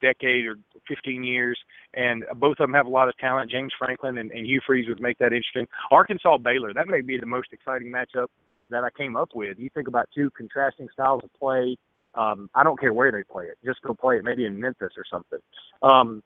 decade 0.05 0.47
or 0.47 0.57
15 0.87 1.25
years, 1.25 1.59
and 1.95 2.25
both 2.37 2.53
of 2.53 2.65
them 2.65 2.75
have 2.75 2.87
a 2.87 2.91
lot 2.91 3.09
of 3.09 3.17
talent. 3.17 3.51
James 3.51 3.73
Franklin 3.79 4.19
and, 4.19 4.31
and 4.31 4.47
Hugh 4.47 4.61
Freeze 4.67 4.89
would 4.89 5.01
make 5.01 5.19
that 5.19 5.33
interesting. 5.33 5.67
Arkansas 5.91 6.39
Baylor, 6.39 6.75
that 6.75 6.89
may 6.89 7.01
be 7.01 7.19
the 7.19 7.27
most 7.27 7.49
exciting 7.53 7.91
matchup 7.91 8.27
that 8.71 8.85
I 8.85 8.91
came 8.97 9.17
up 9.17 9.31
with. 9.35 9.59
You 9.59 9.71
think 9.75 9.89
about 9.89 10.09
two 10.15 10.31
contrasting 10.37 10.89
styles 10.93 11.23
of 11.25 11.31
play. 11.39 11.77
Um, 12.15 12.49
I 12.55 12.63
don't 12.63 12.79
care 12.79 12.93
where 12.93 13.11
they 13.11 13.23
play 13.25 13.47
it, 13.47 13.59
just 13.65 13.83
go 13.83 13.95
play 13.95 14.17
it, 14.19 14.25
maybe 14.25 14.45
in 14.45 14.61
Memphis 14.61 14.93
or 14.97 15.05
something. 15.11 15.41
Um, 15.83 16.23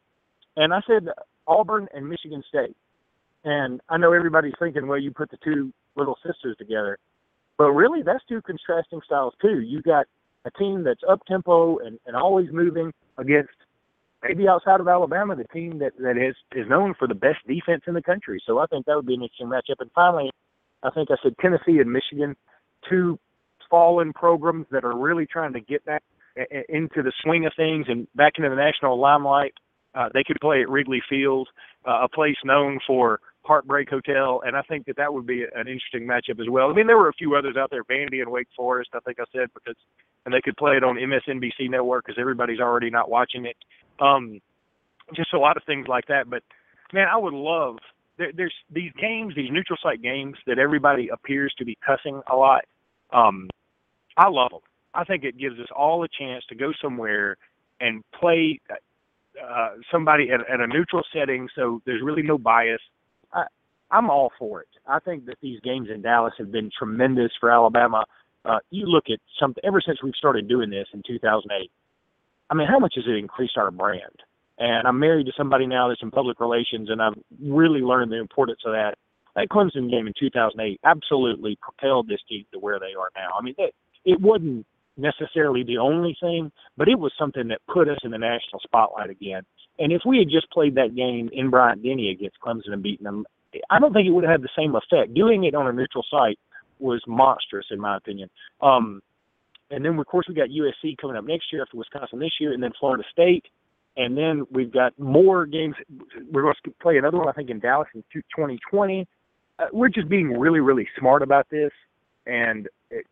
and 0.57 0.75
I 0.75 0.81
said 0.87 1.09
Auburn 1.47 1.89
and 1.95 2.09
Michigan 2.09 2.43
State. 2.49 2.77
And 3.45 3.81
I 3.89 3.97
know 3.97 4.13
everybody's 4.13 4.55
thinking, 4.59 4.89
well, 4.89 4.99
you 4.99 5.13
put 5.13 5.31
the 5.31 5.39
two 5.43 5.73
little 5.97 6.19
sisters 6.27 6.57
together. 6.59 6.99
But 7.57 7.71
really, 7.71 8.03
that's 8.03 8.23
two 8.29 8.43
contrasting 8.43 9.01
styles, 9.05 9.35
too. 9.41 9.61
You 9.61 9.81
got 9.81 10.07
a 10.45 10.51
team 10.59 10.85
that's 10.85 11.01
up 11.09 11.25
tempo 11.27 11.79
and, 11.79 11.99
and 12.07 12.17
always 12.17 12.49
moving 12.53 12.93
against 13.17 13.51
maybe 14.23 14.49
outside 14.49 14.81
of 14.81 14.89
Alabama, 14.89 15.37
the 15.37 15.45
team 15.45 15.79
that, 15.79 15.93
that 15.99 16.17
is, 16.17 16.35
is 16.55 16.69
known 16.69 16.95
for 16.99 17.07
the 17.07 17.15
best 17.15 17.39
defense 17.47 17.83
in 17.87 17.95
the 17.95 18.03
country. 18.03 18.43
So 18.47 18.59
I 18.59 18.67
think 18.67 18.87
that 18.87 18.97
would 18.97 19.07
be 19.07 19.15
an 19.15 19.23
interesting 19.23 19.49
matchup. 19.49 19.81
And 19.81 19.91
finally, 19.95 20.31
I 20.83 20.91
think 20.91 21.11
I 21.11 21.17
said 21.23 21.35
Tennessee 21.41 21.79
and 21.81 21.93
Michigan, 21.93 22.37
two 22.89 23.19
fallen 23.71 24.13
programs 24.13 24.67
that 24.71 24.85
are 24.85 24.97
really 24.97 25.27
trying 25.27 25.53
to 25.53 25.61
get 25.61 25.85
back 25.85 26.03
into 26.69 27.03
the 27.03 27.13
swing 27.23 27.47
of 27.47 27.53
things 27.57 27.87
and 27.89 28.07
back 28.15 28.35
into 28.39 28.49
the 28.49 28.57
national 28.57 28.99
limelight. 28.99 29.55
Uh, 29.95 30.09
they 30.15 30.23
could 30.23 30.37
play 30.41 30.63
at 30.63 30.69
Wrigley 30.69 31.03
Field, 31.09 31.49
uh, 31.87 32.01
a 32.05 32.09
place 32.09 32.37
known 32.45 32.79
for 32.87 33.21
Heartbreak 33.43 33.89
Hotel, 33.89 34.43
and 34.45 34.55
I 34.57 34.63
think 34.63 34.87
that 34.87 34.97
that 34.99 35.13
would 35.13 35.27
be 35.27 35.43
an 35.43 35.67
interesting 35.67 36.07
matchup 36.07 36.39
as 36.41 36.49
well. 36.51 36.71
I 36.71 36.75
mean, 36.75 36.87
there 36.87 36.99
were 36.99 37.09
a 37.09 37.15
few 37.15 37.35
others 37.35 37.57
out 37.57 37.71
there, 37.71 37.83
Vandy 37.85 38.21
and 38.21 38.31
Wake 38.31 38.49
Forest. 38.55 38.91
I 38.95 39.01
think 39.01 39.19
I 39.19 39.25
said 39.33 39.49
because, 39.55 39.75
and 40.27 40.35
they 40.35 40.43
could 40.43 40.57
play 40.57 40.77
it 40.77 40.85
on 40.85 40.97
MSNBC 40.97 41.71
network 41.71 42.05
because 42.05 42.21
everybody's 42.21 42.61
already 42.61 42.91
not 42.91 43.11
watching 43.11 43.47
it. 43.47 43.57
Um, 44.01 44.41
just 45.15 45.33
a 45.33 45.39
lot 45.39 45.57
of 45.57 45.65
things 45.65 45.89
like 45.89 46.07
that. 46.07 46.29
But 46.29 46.43
man, 46.93 47.09
I 47.13 47.17
would 47.17 47.35
love 47.35 47.79
there, 48.19 48.33
there's 48.37 48.55
these 48.71 48.93
games, 49.01 49.35
these 49.35 49.51
neutral 49.51 49.79
site 49.83 50.03
games 50.03 50.37
that 50.47 50.59
everybody 50.59 51.09
appears 51.09 51.55
to 51.59 51.65
be 51.65 51.79
cussing 51.85 52.21
a 52.31 52.37
lot. 52.37 52.65
Um, 53.13 53.49
I 54.17 54.29
love 54.29 54.51
them. 54.51 54.61
I 54.93 55.05
think 55.05 55.25
it 55.25 55.39
gives 55.39 55.59
us 55.61 55.69
all 55.75 56.03
a 56.03 56.09
chance 56.09 56.45
to 56.49 56.55
go 56.55 56.73
somewhere 56.83 57.37
and 57.81 58.03
play 58.19 58.61
uh, 58.71 59.71
somebody 59.91 60.31
at, 60.31 60.41
at 60.53 60.61
a 60.61 60.67
neutral 60.67 61.03
setting, 61.13 61.49
so 61.55 61.81
there's 61.87 62.03
really 62.03 62.23
no 62.23 62.37
bias. 62.37 62.81
I, 63.33 63.45
I'm 63.91 64.11
all 64.11 64.33
for 64.39 64.61
it. 64.63 64.69
I 64.87 64.99
think 64.99 65.27
that 65.27 65.37
these 65.41 65.61
games 65.61 65.89
in 65.95 66.03
Dallas 66.03 66.35
have 66.39 66.51
been 66.51 66.71
tremendous 66.77 67.31
for 67.39 67.51
Alabama. 67.51 68.05
Uh, 68.45 68.59
you 68.71 68.87
look 68.87 69.05
at 69.11 69.21
something 69.39 69.63
ever 69.65 69.81
since 69.81 70.03
we've 70.03 70.15
started 70.17 70.49
doing 70.49 70.71
this 70.71 70.89
in 70.93 71.03
2008. 71.07 71.71
I 72.51 72.55
mean, 72.55 72.69
how 72.69 72.79
much 72.79 72.95
has 72.97 73.05
it 73.07 73.17
increased 73.17 73.57
our 73.57 73.71
brand? 73.71 74.23
And 74.59 74.89
I'm 74.89 74.99
married 74.99 75.27
to 75.27 75.33
somebody 75.37 75.67
now 75.67 75.89
that's 75.89 76.03
in 76.03 76.11
public 76.11 76.41
relations, 76.41 76.91
and 76.91 77.01
I've 77.01 77.15
really 77.41 77.81
learned 77.81 78.11
the 78.11 78.19
importance 78.19 78.61
of 78.65 78.73
that. 78.73 78.95
That 79.37 79.49
Clemson 79.49 79.91
game 79.91 80.09
in 80.09 80.15
2008 80.19 80.81
absolutely 80.85 81.57
propelled 81.63 82.09
this 82.09 82.21
team 82.29 82.45
to 82.53 82.59
where 82.59 82.81
they 82.81 82.95
are 82.99 83.11
now. 83.15 83.37
I 83.39 83.43
mean, 83.43 83.55
it, 83.57 83.73
it 84.05 84.21
wasn't 84.21 84.67
necessarily 84.97 85.63
the 85.63 85.79
only 85.79 86.17
thing, 86.21 86.51
but 86.77 86.89
it 86.89 86.99
was 86.99 87.13
something 87.17 87.49
that 87.49 87.61
put 87.73 87.89
us 87.89 87.99
in 88.03 88.11
the 88.11 88.19
national 88.19 88.61
spotlight 88.65 89.11
again. 89.11 89.43
And 89.79 89.93
if 89.93 90.03
we 90.05 90.19
had 90.19 90.29
just 90.29 90.51
played 90.51 90.75
that 90.75 90.97
game 90.97 91.31
in 91.33 91.51
Bryant 91.51 91.85
Denny 91.85 92.11
against 92.11 92.41
Clemson 92.45 92.73
and 92.73 92.83
beaten 92.83 93.05
them, 93.05 93.25
I 93.71 93.79
don't 93.79 93.93
think 93.93 94.09
it 94.09 94.11
would 94.11 94.25
have 94.25 94.33
had 94.33 94.43
the 94.43 94.49
same 94.59 94.75
effect. 94.75 95.15
Doing 95.15 95.45
it 95.45 95.55
on 95.55 95.69
a 95.69 95.73
neutral 95.73 96.05
site 96.11 96.39
was 96.81 97.03
monstrous, 97.07 97.67
in 97.71 97.81
my 97.81 97.97
opinion. 97.97 98.29
Um, 98.61 99.01
and 99.71 99.85
then, 99.85 99.99
of 99.99 100.07
course, 100.07 100.27
we 100.29 100.35
got 100.35 100.49
USC 100.49 100.97
coming 100.99 101.17
up 101.17 101.25
next 101.25 101.53
year 101.53 101.63
after 101.63 101.77
Wisconsin 101.77 102.19
this 102.19 102.33
year, 102.41 102.53
and 102.53 102.63
then 102.63 102.73
Florida 102.79 103.05
State. 103.11 103.45
And 103.97 104.17
then 104.17 104.47
we've 104.51 104.73
got 104.73 104.99
more 104.99 105.45
games. 105.45 105.75
We're 106.31 106.43
going 106.43 106.55
to 106.65 106.71
play 106.81 106.97
another 106.99 107.19
one, 107.19 107.29
I 107.29 107.33
think, 107.33 107.51
in 107.51 107.59
Dallas 107.59 107.89
in 107.95 108.03
2020. 108.13 109.07
Uh, 109.59 109.65
we're 109.73 109.89
just 109.89 110.09
being 110.09 110.39
really, 110.39 110.61
really 110.61 110.89
smart 110.99 111.23
about 111.23 111.49
this. 111.51 111.73
And 112.27 112.69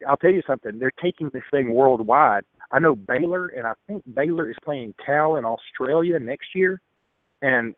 I'll 0.08 0.16
tell 0.16 0.30
you 0.30 0.42
something, 0.46 0.78
they're 0.78 0.92
taking 1.02 1.28
this 1.30 1.42
thing 1.50 1.74
worldwide. 1.74 2.44
I 2.70 2.78
know 2.78 2.94
Baylor, 2.94 3.48
and 3.48 3.66
I 3.66 3.72
think 3.86 4.02
Baylor 4.14 4.50
is 4.50 4.56
playing 4.64 4.94
Cal 5.04 5.36
in 5.36 5.44
Australia 5.44 6.18
next 6.18 6.54
year. 6.54 6.80
And 7.42 7.74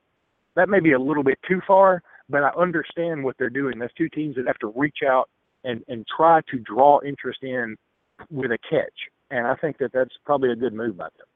that 0.55 0.69
may 0.69 0.81
be 0.81 0.93
a 0.93 0.99
little 0.99 1.25
bit 1.25 1.39
too 1.49 1.61
far, 1.67 2.03
but 2.29 2.43
I 2.43 2.51
understand 2.51 3.25
what 3.25 3.37
they're 3.39 3.51
doing. 3.51 3.79
That's 3.79 3.95
two 3.95 4.09
teams 4.09 4.37
that 4.37 4.47
have 4.47 4.59
to 4.59 4.73
reach 4.77 4.99
out 5.09 5.29
and, 5.65 5.83
and 5.89 6.07
try 6.07 6.41
to 6.51 6.59
draw 6.59 7.01
interest 7.05 7.43
in 7.43 7.77
with 8.31 8.51
a 8.51 8.59
catch, 8.71 8.95
and 9.31 9.47
I 9.47 9.55
think 9.57 9.79
that 9.79 9.93
that's 9.93 10.15
probably 10.25 10.53
a 10.53 10.57
good 10.57 10.73
move 10.73 10.97
by 10.97 11.09
them. 11.17 11.27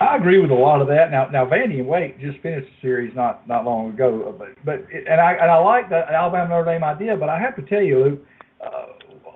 I 0.00 0.16
agree 0.16 0.40
with 0.40 0.50
a 0.50 0.54
lot 0.54 0.80
of 0.80 0.88
that. 0.88 1.10
Now, 1.10 1.28
now 1.28 1.44
Vandy 1.44 1.78
and 1.78 1.86
Wake 1.86 2.18
just 2.18 2.40
finished 2.40 2.66
the 2.66 2.86
series 2.88 3.14
not 3.14 3.46
not 3.46 3.66
long 3.66 3.90
ago, 3.90 4.34
but 4.38 4.48
but 4.64 4.86
it, 4.90 5.06
and 5.06 5.20
I 5.20 5.32
and 5.32 5.50
I 5.50 5.58
like 5.58 5.90
the 5.90 6.02
Alabama 6.10 6.48
Notre 6.48 6.72
Dame 6.72 6.84
idea, 6.84 7.16
but 7.16 7.28
I 7.28 7.38
have 7.38 7.54
to 7.56 7.62
tell 7.62 7.82
you, 7.82 8.04
Luke, 8.04 8.20
uh, 8.64 8.86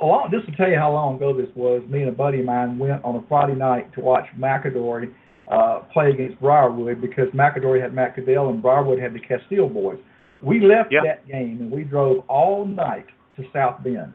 a 0.01 0.07
lot. 0.07 0.31
Just 0.31 0.47
to 0.47 0.57
tell 0.57 0.71
you 0.71 0.79
how 0.79 0.91
long 0.91 1.17
ago 1.17 1.37
this 1.37 1.51
was, 1.55 1.83
me 1.89 2.01
and 2.01 2.09
a 2.09 2.13
buddy 2.13 2.41
of 2.41 2.47
mine 2.47 2.79
went 2.79 3.05
on 3.05 3.17
a 3.17 3.23
Friday 3.29 3.55
night 3.55 3.93
to 3.95 4.01
watch 4.01 4.25
McAdory 4.39 5.13
uh, 5.53 5.81
play 5.93 6.11
against 6.11 6.41
Briarwood 6.41 7.03
because 7.03 7.29
McAdory 7.35 7.83
had 7.83 7.93
Matt 7.93 8.15
Caddell 8.15 8.49
and 8.49 8.63
Briarwood 8.63 8.99
had 8.99 9.13
the 9.13 9.21
Castille 9.21 9.69
boys. 9.69 9.99
We 10.43 10.61
left 10.61 10.93
Yep. 10.93 11.03
that 11.05 11.27
game 11.27 11.59
and 11.61 11.71
we 11.71 11.85
drove 11.85 12.25
all 12.29 12.67
night 12.67 13.07
to 13.37 13.45
South 13.53 13.83
Bend 13.83 14.13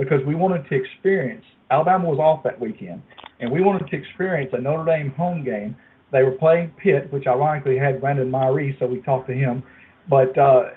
because 0.00 0.24
we 0.26 0.34
wanted 0.34 0.66
to 0.70 0.74
experience. 0.74 1.44
Alabama 1.70 2.08
was 2.08 2.18
off 2.18 2.42
that 2.42 2.58
weekend, 2.58 3.02
and 3.38 3.52
we 3.52 3.60
wanted 3.60 3.86
to 3.90 3.96
experience 3.96 4.50
a 4.54 4.60
Notre 4.60 4.84
Dame 4.86 5.10
home 5.10 5.44
game. 5.44 5.76
They 6.10 6.22
were 6.22 6.32
playing 6.32 6.72
Pitt, 6.82 7.12
which 7.12 7.26
ironically 7.26 7.76
had 7.76 8.00
Brandon 8.00 8.30
Miree, 8.30 8.76
so 8.78 8.86
we 8.86 9.02
talked 9.02 9.28
to 9.28 9.34
him. 9.34 9.62
But 10.08 10.36
uh, 10.38 10.70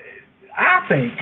I 0.56 0.86
think 0.90 1.14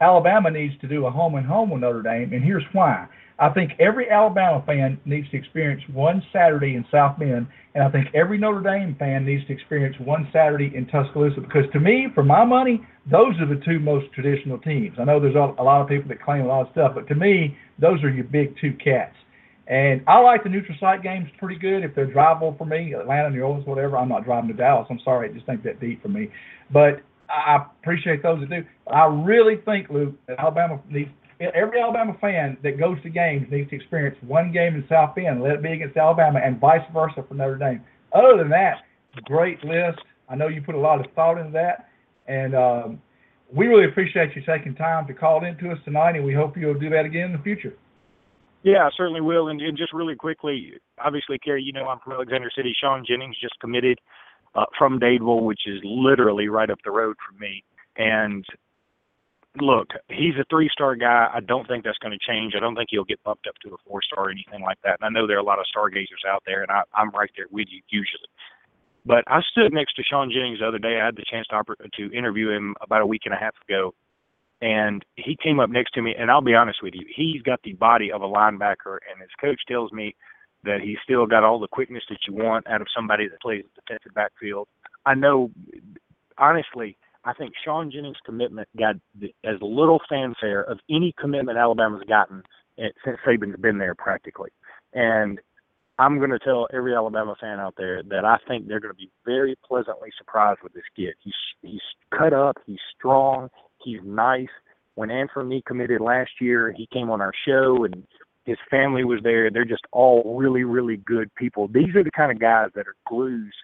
Alabama 0.00 0.50
needs 0.50 0.74
to 0.80 0.88
do 0.88 1.06
a 1.06 1.10
home 1.10 1.36
and 1.36 1.46
home 1.46 1.70
with 1.70 1.82
Notre 1.82 2.02
Dame, 2.02 2.32
and 2.32 2.42
here's 2.42 2.64
why. 2.72 3.06
I 3.40 3.48
think 3.48 3.72
every 3.80 4.10
Alabama 4.10 4.62
fan 4.66 5.00
needs 5.06 5.28
to 5.30 5.36
experience 5.38 5.82
one 5.92 6.22
Saturday 6.30 6.74
in 6.74 6.84
South 6.90 7.18
Bend, 7.18 7.46
and 7.74 7.82
I 7.82 7.90
think 7.90 8.08
every 8.14 8.36
Notre 8.36 8.60
Dame 8.60 8.94
fan 8.98 9.24
needs 9.24 9.46
to 9.46 9.52
experience 9.54 9.96
one 9.98 10.28
Saturday 10.30 10.70
in 10.76 10.86
Tuscaloosa 10.86 11.40
because 11.40 11.64
to 11.72 11.80
me, 11.80 12.08
for 12.14 12.22
my 12.22 12.44
money, 12.44 12.86
those 13.10 13.34
are 13.40 13.46
the 13.46 13.60
two 13.64 13.78
most 13.78 14.12
traditional 14.12 14.58
teams. 14.58 14.98
I 15.00 15.04
know 15.04 15.18
there's 15.18 15.36
a, 15.36 15.62
lot 15.62 15.80
of 15.80 15.88
people 15.88 16.08
that 16.08 16.22
claim 16.22 16.42
a 16.42 16.48
lot 16.48 16.66
of 16.66 16.72
stuff, 16.72 16.92
but 16.94 17.08
to 17.08 17.14
me, 17.14 17.56
those 17.78 18.04
are 18.04 18.10
your 18.10 18.24
big 18.24 18.54
two 18.60 18.74
cats. 18.74 19.16
And 19.66 20.02
I 20.06 20.18
like 20.18 20.42
the 20.42 20.50
neutral 20.50 20.76
site 20.78 21.02
games 21.02 21.30
pretty 21.38 21.58
good 21.58 21.82
if 21.82 21.94
they're 21.94 22.08
drivable 22.08 22.58
for 22.58 22.66
me, 22.66 22.92
Atlanta, 22.92 23.30
New 23.30 23.40
Orleans, 23.40 23.66
whatever. 23.66 23.96
I'm 23.96 24.08
not 24.08 24.24
driving 24.24 24.48
to 24.48 24.54
Dallas. 24.54 24.86
I'm 24.90 25.00
sorry, 25.02 25.30
I 25.30 25.32
just 25.32 25.46
think 25.46 25.62
that 25.62 25.80
deep 25.80 26.02
for 26.02 26.08
me. 26.08 26.28
But 26.70 27.02
I 27.30 27.54
I 27.54 27.64
appreciate 27.80 28.22
those 28.22 28.40
that 28.40 28.50
do. 28.50 28.64
I 28.92 29.04
really 29.04 29.56
think, 29.64 29.88
Luke, 29.88 30.14
that 30.26 30.40
Alabama 30.40 30.80
needs 30.90 31.10
every 31.40 31.80
Alabama 31.80 32.16
fan 32.20 32.58
that 32.62 32.78
goes 32.78 33.00
to 33.02 33.10
games 33.10 33.46
needs 33.50 33.70
to 33.70 33.76
experience 33.76 34.16
one 34.26 34.52
game 34.52 34.74
in 34.74 34.84
South 34.88 35.14
Bend, 35.14 35.42
let 35.42 35.52
it 35.52 35.62
be 35.62 35.72
against 35.72 35.96
Alabama, 35.96 36.40
and 36.42 36.60
vice 36.60 36.84
versa 36.92 37.24
for 37.26 37.34
Notre 37.34 37.56
Dame. 37.56 37.82
Other 38.12 38.36
than 38.36 38.50
that, 38.50 38.82
great 39.24 39.62
list. 39.64 40.00
I 40.28 40.36
know 40.36 40.48
you 40.48 40.62
put 40.62 40.74
a 40.74 40.78
lot 40.78 41.04
of 41.04 41.10
thought 41.14 41.38
into 41.38 41.52
that, 41.52 41.88
and 42.26 42.54
um, 42.54 43.02
we 43.52 43.66
really 43.66 43.86
appreciate 43.86 44.36
you 44.36 44.42
taking 44.46 44.74
time 44.74 45.06
to 45.06 45.14
call 45.14 45.44
into 45.44 45.70
us 45.70 45.78
tonight, 45.84 46.16
and 46.16 46.24
we 46.24 46.34
hope 46.34 46.56
you'll 46.56 46.78
do 46.78 46.90
that 46.90 47.04
again 47.04 47.26
in 47.26 47.32
the 47.32 47.42
future. 47.42 47.74
Yeah, 48.62 48.86
I 48.86 48.90
certainly 48.96 49.22
will. 49.22 49.48
And, 49.48 49.60
and 49.60 49.76
just 49.76 49.92
really 49.92 50.14
quickly, 50.14 50.74
obviously, 51.02 51.38
Cary, 51.38 51.62
you 51.62 51.72
know 51.72 51.86
I'm 51.86 51.98
from 52.00 52.12
Alexander 52.12 52.50
City. 52.54 52.74
Sean 52.78 53.04
Jennings 53.06 53.36
just 53.40 53.58
committed 53.60 53.98
uh, 54.54 54.66
from 54.78 55.00
Dadeville, 55.00 55.42
which 55.42 55.62
is 55.66 55.80
literally 55.82 56.48
right 56.48 56.70
up 56.70 56.78
the 56.84 56.90
road 56.90 57.16
from 57.26 57.38
me. 57.38 57.64
And 57.96 58.44
look, 59.58 59.88
he's 60.08 60.34
a 60.40 60.44
three-star 60.48 60.96
guy. 60.96 61.28
I 61.32 61.40
don't 61.40 61.66
think 61.66 61.84
that's 61.84 61.98
going 61.98 62.16
to 62.16 62.26
change. 62.26 62.54
I 62.56 62.60
don't 62.60 62.76
think 62.76 62.90
he'll 62.90 63.04
get 63.04 63.22
bumped 63.24 63.46
up 63.48 63.54
to 63.62 63.74
a 63.74 63.76
four-star 63.86 64.26
or 64.26 64.30
anything 64.30 64.62
like 64.62 64.78
that. 64.84 64.98
And 65.00 65.04
I 65.04 65.08
know 65.08 65.26
there 65.26 65.36
are 65.36 65.40
a 65.40 65.44
lot 65.44 65.58
of 65.58 65.66
stargazers 65.66 66.22
out 66.28 66.42
there, 66.46 66.62
and 66.62 66.70
I, 66.70 66.82
I'm 66.94 67.10
right 67.10 67.30
there 67.36 67.46
with 67.50 67.66
you 67.70 67.80
usually. 67.88 68.28
But 69.04 69.24
I 69.26 69.40
stood 69.50 69.72
next 69.72 69.94
to 69.94 70.02
Sean 70.02 70.30
Jennings 70.30 70.60
the 70.60 70.68
other 70.68 70.78
day. 70.78 71.00
I 71.00 71.06
had 71.06 71.16
the 71.16 71.24
chance 71.28 71.46
to, 71.48 71.64
to 71.96 72.16
interview 72.16 72.50
him 72.50 72.76
about 72.80 73.02
a 73.02 73.06
week 73.06 73.22
and 73.24 73.34
a 73.34 73.38
half 73.38 73.54
ago, 73.68 73.94
and 74.60 75.04
he 75.16 75.36
came 75.42 75.58
up 75.58 75.70
next 75.70 75.92
to 75.92 76.02
me. 76.02 76.14
And 76.16 76.30
I'll 76.30 76.42
be 76.42 76.54
honest 76.54 76.82
with 76.82 76.94
you, 76.94 77.06
he's 77.14 77.42
got 77.42 77.60
the 77.62 77.72
body 77.72 78.12
of 78.12 78.22
a 78.22 78.28
linebacker, 78.28 78.98
and 79.10 79.20
his 79.20 79.30
coach 79.40 79.60
tells 79.66 79.90
me 79.90 80.14
that 80.64 80.80
he's 80.82 80.98
still 81.02 81.26
got 81.26 81.42
all 81.42 81.58
the 81.58 81.68
quickness 81.68 82.04
that 82.10 82.18
you 82.28 82.34
want 82.34 82.66
out 82.68 82.82
of 82.82 82.86
somebody 82.94 83.26
that 83.26 83.40
plays 83.40 83.64
the 83.64 83.80
defensive 83.80 84.14
backfield. 84.14 84.68
I 85.06 85.14
know, 85.14 85.50
honestly, 86.36 86.98
I 87.24 87.34
think 87.34 87.52
Sean 87.64 87.90
Jennings' 87.90 88.16
commitment 88.24 88.68
got 88.78 88.96
as 89.44 89.56
little 89.60 90.00
fanfare 90.08 90.62
of 90.62 90.78
any 90.88 91.14
commitment 91.18 91.58
Alabama's 91.58 92.04
gotten 92.08 92.42
eh, 92.78 92.88
since 93.04 93.18
Saban's 93.26 93.60
been 93.60 93.78
there 93.78 93.94
practically. 93.94 94.50
And 94.94 95.38
I'm 95.98 96.18
going 96.18 96.30
to 96.30 96.38
tell 96.38 96.66
every 96.72 96.94
Alabama 96.94 97.34
fan 97.38 97.60
out 97.60 97.74
there 97.76 98.02
that 98.04 98.24
I 98.24 98.38
think 98.48 98.66
they're 98.66 98.80
going 98.80 98.94
to 98.94 98.98
be 98.98 99.10
very 99.26 99.56
pleasantly 99.66 100.08
surprised 100.16 100.60
with 100.62 100.72
this 100.72 100.84
kid. 100.96 101.14
He's 101.22 101.34
he's 101.60 101.82
cut 102.16 102.32
up, 102.32 102.56
he's 102.66 102.78
strong, 102.96 103.50
he's 103.84 104.00
nice. 104.02 104.48
When 104.94 105.10
Anthony 105.10 105.62
committed 105.66 106.00
last 106.00 106.30
year, 106.40 106.72
he 106.74 106.88
came 106.90 107.10
on 107.10 107.20
our 107.20 107.32
show 107.46 107.84
and 107.84 108.06
his 108.44 108.56
family 108.70 109.04
was 109.04 109.20
there. 109.22 109.50
They're 109.50 109.64
just 109.66 109.84
all 109.92 110.36
really, 110.38 110.64
really 110.64 110.96
good 110.96 111.34
people. 111.34 111.68
These 111.68 111.94
are 111.94 112.02
the 112.02 112.10
kind 112.10 112.32
of 112.32 112.40
guys 112.40 112.70
that 112.74 112.88
are 112.88 112.96
glues 113.06 113.54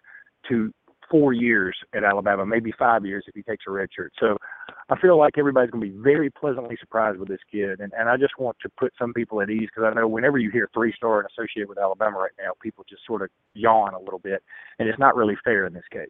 to 0.48 0.72
four 1.10 1.32
years 1.32 1.76
at 1.94 2.04
Alabama, 2.04 2.46
maybe 2.46 2.72
five 2.78 3.04
years 3.04 3.24
if 3.26 3.34
he 3.34 3.42
takes 3.42 3.64
a 3.68 3.70
red 3.70 3.88
shirt. 3.94 4.12
So 4.18 4.36
I 4.88 4.98
feel 5.00 5.18
like 5.18 5.38
everybody's 5.38 5.70
going 5.70 5.84
to 5.84 5.90
be 5.92 6.02
very 6.02 6.30
pleasantly 6.30 6.76
surprised 6.78 7.18
with 7.18 7.28
this 7.28 7.40
kid. 7.50 7.80
And, 7.80 7.92
and 7.98 8.08
I 8.08 8.16
just 8.16 8.38
want 8.38 8.56
to 8.62 8.68
put 8.78 8.92
some 8.98 9.12
people 9.12 9.40
at 9.40 9.50
ease 9.50 9.68
because 9.74 9.90
I 9.90 9.94
know 9.94 10.08
whenever 10.08 10.38
you 10.38 10.50
hear 10.50 10.68
three 10.72 10.92
star 10.96 11.20
and 11.20 11.28
associated 11.30 11.68
with 11.68 11.78
Alabama 11.78 12.18
right 12.18 12.32
now, 12.38 12.52
people 12.62 12.84
just 12.88 13.02
sort 13.06 13.22
of 13.22 13.28
yawn 13.54 13.94
a 13.94 14.00
little 14.00 14.20
bit. 14.20 14.42
And 14.78 14.88
it's 14.88 14.98
not 14.98 15.16
really 15.16 15.36
fair 15.44 15.66
in 15.66 15.72
this 15.72 15.84
case. 15.92 16.08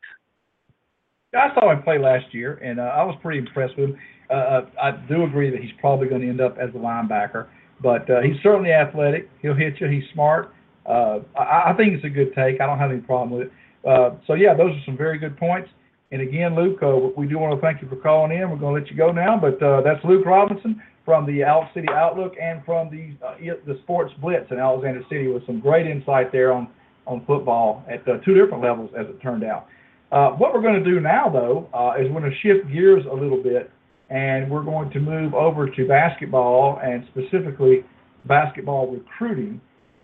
I 1.35 1.53
saw 1.55 1.73
him 1.73 1.83
play 1.83 1.99
last 1.99 2.33
year, 2.33 2.55
and 2.63 2.81
uh, 2.81 2.85
I 2.85 3.03
was 3.05 3.17
pretty 3.21 3.39
impressed 3.39 3.77
with 3.77 3.91
him. 3.91 3.99
Uh, 4.31 4.63
I 4.83 4.93
do 5.09 5.25
agree 5.25 5.51
that 5.51 5.61
he's 5.61 5.73
probably 5.81 6.09
going 6.09 6.23
to 6.23 6.29
end 6.29 6.41
up 6.41 6.57
as 6.59 6.71
a 6.71 6.79
linebacker, 6.79 7.47
but 7.83 8.09
uh, 8.11 8.23
he's 8.23 8.37
certainly 8.43 8.73
athletic. 8.73 9.29
He'll 9.43 9.55
hit 9.55 9.75
you. 9.81 9.89
He's 9.89 10.05
smart. 10.13 10.53
Uh, 10.87 11.21
I, 11.39 11.73
I 11.73 11.75
think 11.77 11.95
it's 11.95 12.05
a 12.05 12.09
good 12.09 12.35
take. 12.35 12.61
I 12.61 12.67
don't 12.67 12.79
have 12.79 12.91
any 12.91 13.01
problem 13.01 13.39
with 13.39 13.49
it. 13.49 13.53
Uh, 13.87 14.17
so 14.27 14.35
yeah, 14.35 14.53
those 14.55 14.73
are 14.73 14.83
some 14.85 14.97
very 14.97 15.19
good 15.19 15.37
points. 15.37 15.69
And 16.13 16.23
again, 16.23 16.55
Luke, 16.55 16.79
uh, 16.83 17.11
we 17.17 17.27
do 17.27 17.39
want 17.39 17.55
to 17.55 17.61
thank 17.61 17.83
you 17.83 17.89
for 17.89 17.97
calling 17.97 18.33
in. 18.37 18.51
We're 18.51 18.57
going 18.57 18.75
to 18.75 18.81
let 18.81 18.91
you 18.91 18.97
go 18.97 19.13
now, 19.13 19.39
but 19.41 19.63
uh, 19.63 19.81
that's 19.83 20.05
Luke 20.05 20.25
Robinson 20.25 20.81
from 21.05 21.27
the 21.27 21.43
Alex 21.43 21.71
City 21.75 21.89
Outlook 21.93 22.35
and 22.41 22.65
from 22.65 22.91
the 22.91 23.15
uh, 23.25 23.55
the 23.67 23.79
Sports 23.83 24.13
Blitz 24.21 24.51
in 24.51 24.59
Alexander 24.59 25.03
City 25.09 25.29
with 25.29 25.45
some 25.47 25.61
great 25.61 25.87
insight 25.87 26.33
there 26.33 26.53
on 26.53 26.69
on 27.07 27.25
football 27.27 27.85
at 27.89 28.07
uh, 28.09 28.19
two 28.25 28.35
different 28.35 28.63
levels, 28.63 28.91
as 28.99 29.07
it 29.07 29.21
turned 29.23 29.45
out. 29.45 29.69
What 30.11 30.53
we're 30.53 30.63
going 30.63 30.83
to 30.83 30.91
do 30.91 30.99
now, 30.99 31.29
though, 31.29 31.69
is 32.01 32.11
we're 32.11 32.21
going 32.21 32.31
to 32.31 32.39
shift 32.39 32.73
gears 32.73 33.05
a 33.11 33.15
little 33.15 33.41
bit, 33.41 33.71
and 34.11 34.51
we're 34.51 34.65
going 34.65 34.91
to 34.91 35.01
move 35.01 35.35
over 35.35 35.69
to 35.69 35.89
basketball 35.89 36.81
and 36.83 37.05
specifically 37.11 37.85
basketball 38.27 38.91
recruiting, 38.91 39.61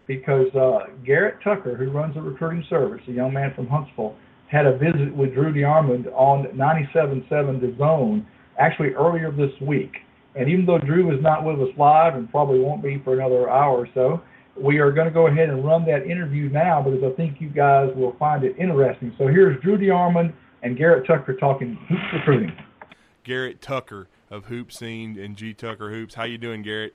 because 0.07 0.53
uh, 0.55 0.91
Garrett 1.05 1.37
Tucker, 1.43 1.77
who 1.77 1.91
runs 1.91 2.15
the 2.15 2.23
recruiting 2.23 2.65
service, 2.69 3.01
a 3.09 3.13
young 3.13 3.33
man 3.33 3.53
from 3.55 3.67
Huntsville, 3.67 4.17
had 4.49 4.67
a 4.67 4.77
visit 4.77 5.15
with 5.17 5.33
Drew 5.33 5.53
DeArmond 5.53 6.13
on 6.13 6.45
97.7 6.55 7.29
The 7.61 7.75
Zone 7.79 8.27
actually 8.59 8.91
earlier 8.91 9.31
this 9.31 9.53
week. 9.61 9.93
And 10.35 10.49
even 10.49 10.67
though 10.67 10.79
Drew 10.79 11.15
is 11.17 11.23
not 11.23 11.45
with 11.45 11.61
us 11.61 11.75
live 11.79 12.15
and 12.15 12.31
probably 12.31 12.59
won't 12.61 12.83
be 12.83 13.01
for 13.05 13.15
another 13.15 13.49
hour 13.49 13.79
or 13.79 13.89
so, 13.95 14.23
we 14.61 14.79
are 14.79 14.93
going 14.93 15.07
to 15.07 15.13
go 15.13 15.27
ahead 15.27 15.49
and 15.49 15.65
run 15.65 15.87
that 15.87 16.05
interview 16.07 16.49
now 16.51 16.83
because 16.83 17.03
I 17.03 17.15
think 17.17 17.41
you 17.41 17.49
guys 17.49 17.91
will 17.97 18.15
find 18.19 18.45
it 18.45 18.55
interesting. 18.59 19.15
So 19.17 19.27
here's 19.27 19.61
Drew 19.63 19.79
DeArmond 19.79 20.33
and 20.63 20.77
Garrett 20.77 21.07
Tucker 21.07 21.35
talking 21.37 21.79
hoops 21.89 22.03
recruiting. 22.13 22.53
Garrett 23.25 23.61
Tucker 23.61 24.09
of 24.31 24.47
Hoop 24.47 24.73
Scene 24.73 25.19
and 25.19 25.37
G 25.37 25.55
Tucker 25.55 25.91
Hoops. 25.91 26.15
How 26.15 26.25
you 26.25 26.39
doing, 26.39 26.63
Garrett? 26.63 26.95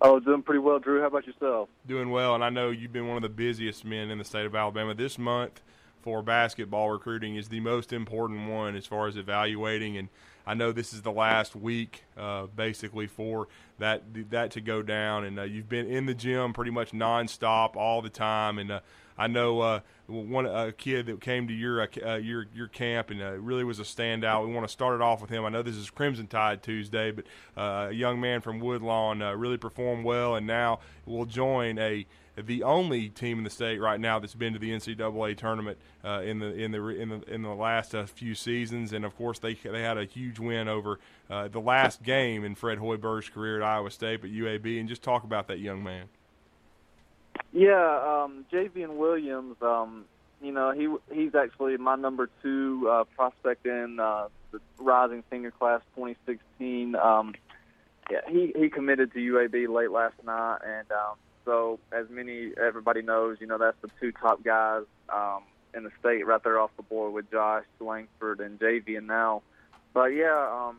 Oh, 0.00 0.20
doing 0.20 0.42
pretty 0.42 0.58
well, 0.58 0.78
Drew. 0.78 1.00
How 1.00 1.06
about 1.06 1.26
yourself? 1.26 1.68
Doing 1.86 2.10
well, 2.10 2.34
and 2.34 2.44
I 2.44 2.50
know 2.50 2.70
you've 2.70 2.92
been 2.92 3.08
one 3.08 3.16
of 3.16 3.22
the 3.22 3.28
busiest 3.28 3.84
men 3.84 4.10
in 4.10 4.18
the 4.18 4.24
state 4.24 4.44
of 4.44 4.54
Alabama. 4.54 4.94
This 4.94 5.18
month 5.18 5.62
for 6.02 6.22
basketball 6.22 6.90
recruiting 6.90 7.36
is 7.36 7.48
the 7.48 7.60
most 7.60 7.92
important 7.92 8.50
one 8.50 8.76
as 8.76 8.86
far 8.86 9.06
as 9.06 9.16
evaluating, 9.16 9.96
and 9.96 10.08
I 10.46 10.52
know 10.54 10.72
this 10.72 10.92
is 10.92 11.02
the 11.02 11.12
last 11.12 11.56
week, 11.56 12.04
uh, 12.18 12.46
basically, 12.54 13.06
for 13.06 13.48
that 13.78 14.02
that 14.30 14.50
to 14.52 14.60
go 14.60 14.82
down. 14.82 15.24
And 15.24 15.38
uh, 15.38 15.42
you've 15.44 15.68
been 15.68 15.86
in 15.86 16.06
the 16.06 16.14
gym 16.14 16.52
pretty 16.52 16.70
much 16.70 16.90
nonstop 16.90 17.76
all 17.76 18.02
the 18.02 18.10
time, 18.10 18.58
and 18.58 18.70
uh, 18.70 18.80
I 19.16 19.26
know 19.26 19.60
uh, 19.60 19.80
one 20.06 20.46
a 20.46 20.72
kid 20.72 21.06
that 21.06 21.20
came 21.20 21.48
to 21.48 21.54
your 21.54 21.82
uh, 21.82 21.86
uh, 22.04 22.16
your 22.16 22.46
your 22.54 22.68
camp 22.68 23.10
and 23.10 23.22
uh, 23.22 23.32
really 23.32 23.64
was 23.64 23.78
a 23.78 23.84
standout. 23.84 24.46
We 24.46 24.52
want 24.52 24.66
to 24.66 24.72
start 24.72 24.94
it 24.94 25.00
off 25.00 25.20
with 25.20 25.30
him. 25.30 25.44
I 25.44 25.48
know 25.48 25.62
this 25.62 25.76
is 25.76 25.90
Crimson 25.90 26.26
Tide 26.26 26.62
Tuesday, 26.62 27.10
but 27.10 27.24
uh, 27.56 27.88
a 27.90 27.92
young 27.92 28.20
man 28.20 28.40
from 28.40 28.60
Woodlawn 28.60 29.22
uh, 29.22 29.32
really 29.34 29.56
performed 29.56 30.04
well, 30.04 30.34
and 30.34 30.46
now 30.46 30.80
will 31.06 31.26
join 31.26 31.78
a 31.78 32.06
the 32.36 32.64
only 32.64 33.08
team 33.08 33.38
in 33.38 33.44
the 33.44 33.50
state 33.50 33.80
right 33.80 34.00
now 34.00 34.18
that's 34.18 34.34
been 34.34 34.52
to 34.54 34.58
the 34.58 34.70
NCAA 34.70 35.36
tournament 35.36 35.78
uh, 36.04 36.22
in 36.22 36.40
the 36.40 36.52
in 36.52 36.72
the 36.72 36.88
in 36.88 37.08
the 37.08 37.22
in 37.32 37.42
the 37.42 37.54
last 37.54 37.94
uh, 37.94 38.06
few 38.06 38.34
seasons, 38.34 38.92
and 38.92 39.04
of 39.04 39.16
course 39.16 39.38
they 39.38 39.54
they 39.54 39.82
had 39.82 39.96
a 39.96 40.04
huge 40.04 40.38
win 40.38 40.68
over 40.68 40.98
uh, 41.30 41.48
the 41.48 41.60
last 41.60 42.02
game 42.02 42.44
in 42.44 42.54
Fred 42.54 42.78
Hoiberg's 42.78 43.28
career 43.28 43.62
at 43.62 43.66
Iowa 43.66 43.90
State, 43.90 44.20
but 44.20 44.30
UAB, 44.30 44.80
and 44.80 44.88
just 44.88 45.02
talk 45.02 45.22
about 45.24 45.46
that 45.48 45.60
young 45.60 45.84
man. 45.84 46.08
Yeah, 47.52 48.24
um, 48.24 48.44
Javian 48.52 48.96
Williams. 48.96 49.56
Um, 49.62 50.04
you 50.42 50.52
know, 50.52 50.72
he 50.72 50.88
he's 51.14 51.34
actually 51.34 51.76
my 51.76 51.94
number 51.94 52.28
two 52.42 52.88
uh, 52.90 53.04
prospect 53.16 53.64
in 53.64 53.98
uh, 54.00 54.28
the 54.52 54.60
rising 54.78 55.22
senior 55.30 55.50
class 55.50 55.80
2016. 55.96 56.96
Um, 56.96 57.34
yeah, 58.10 58.18
he 58.28 58.52
he 58.54 58.68
committed 58.68 59.12
to 59.12 59.18
UAB 59.18 59.68
late 59.68 59.90
last 59.90 60.16
night, 60.24 60.58
and 60.66 60.90
um, 60.92 61.16
so 61.44 61.78
as 61.92 62.06
many 62.10 62.52
everybody 62.62 63.02
knows, 63.02 63.38
you 63.40 63.46
know 63.46 63.58
that's 63.58 63.76
the 63.82 63.90
two 64.00 64.12
top 64.12 64.42
guys 64.44 64.82
um, 65.12 65.42
in 65.74 65.84
the 65.84 65.90
state 66.00 66.26
right 66.26 66.42
there 66.42 66.58
off 66.58 66.70
the 66.76 66.82
board 66.82 67.14
with 67.14 67.30
Josh 67.30 67.64
Langford 67.80 68.40
and 68.40 68.58
JV, 68.58 69.02
now, 69.02 69.42
but 69.94 70.06
yeah, 70.06 70.48
um, 70.52 70.78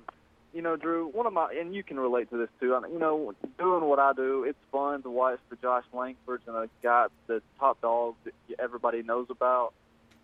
you 0.55 0.61
know, 0.61 0.77
Drew, 0.77 1.07
one 1.07 1.27
of 1.27 1.33
my 1.33 1.53
and 1.59 1.75
you 1.75 1.83
can 1.83 1.99
relate 1.99 2.29
to 2.29 2.37
this 2.37 2.47
too. 2.61 2.77
You 2.89 2.97
know, 2.97 3.33
doing 3.59 3.83
what 3.83 3.99
I 3.99 4.13
do, 4.13 4.45
it's 4.45 4.57
fun 4.71 5.03
to 5.03 5.09
watch 5.09 5.39
the 5.49 5.57
Josh 5.57 5.83
Langfords 5.93 6.47
and 6.47 6.55
the 6.55 6.69
guy, 6.81 7.07
the 7.27 7.41
top 7.59 7.81
dogs 7.81 8.15
that 8.23 8.33
everybody 8.57 9.03
knows 9.03 9.27
about. 9.29 9.73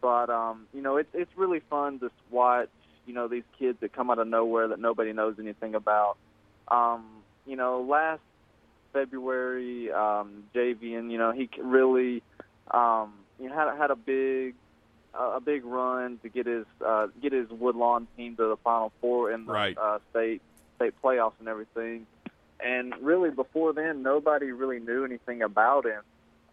But 0.01 0.29
um, 0.29 0.67
you 0.73 0.81
know, 0.81 0.95
it's 0.95 1.09
it's 1.13 1.31
really 1.35 1.59
fun 1.69 1.99
to 1.99 2.09
watch, 2.29 2.69
you 3.05 3.13
know, 3.13 3.27
these 3.27 3.43
kids 3.59 3.77
that 3.81 3.91
come 3.91 4.09
out 4.09 4.19
of 4.19 4.27
nowhere 4.27 4.69
that 4.69 4.79
nobody 4.79 5.11
knows 5.11 5.35
anything 5.37 5.75
about. 5.75 6.15
Um, 6.69 7.05
you 7.45 7.57
know, 7.57 7.81
last 7.81 8.21
February, 8.93 9.91
um, 9.91 10.45
Javian, 10.55 11.11
you 11.11 11.17
know, 11.17 11.33
he 11.33 11.49
really, 11.61 12.23
um, 12.71 13.13
you 13.37 13.49
had 13.49 13.75
had 13.77 13.91
a 13.91 13.97
big, 13.97 14.55
a 15.13 15.39
big 15.39 15.65
run 15.65 16.19
to 16.23 16.29
get 16.29 16.45
his 16.45 16.65
uh, 16.85 17.07
get 17.21 17.33
his 17.33 17.49
Woodlawn 17.49 18.07
team 18.17 18.35
to 18.37 18.47
the 18.47 18.57
Final 18.57 18.91
Four 19.01 19.31
in 19.31 19.45
the 19.45 19.53
Right. 19.53 19.77
uh, 19.77 19.99
state 20.11 20.41
state 20.77 20.93
playoffs 21.03 21.33
and 21.39 21.47
everything. 21.47 22.07
And 22.63 22.93
really, 23.01 23.31
before 23.31 23.73
then, 23.73 24.03
nobody 24.03 24.51
really 24.51 24.79
knew 24.79 25.03
anything 25.03 25.41
about 25.41 25.85
him. 25.85 26.01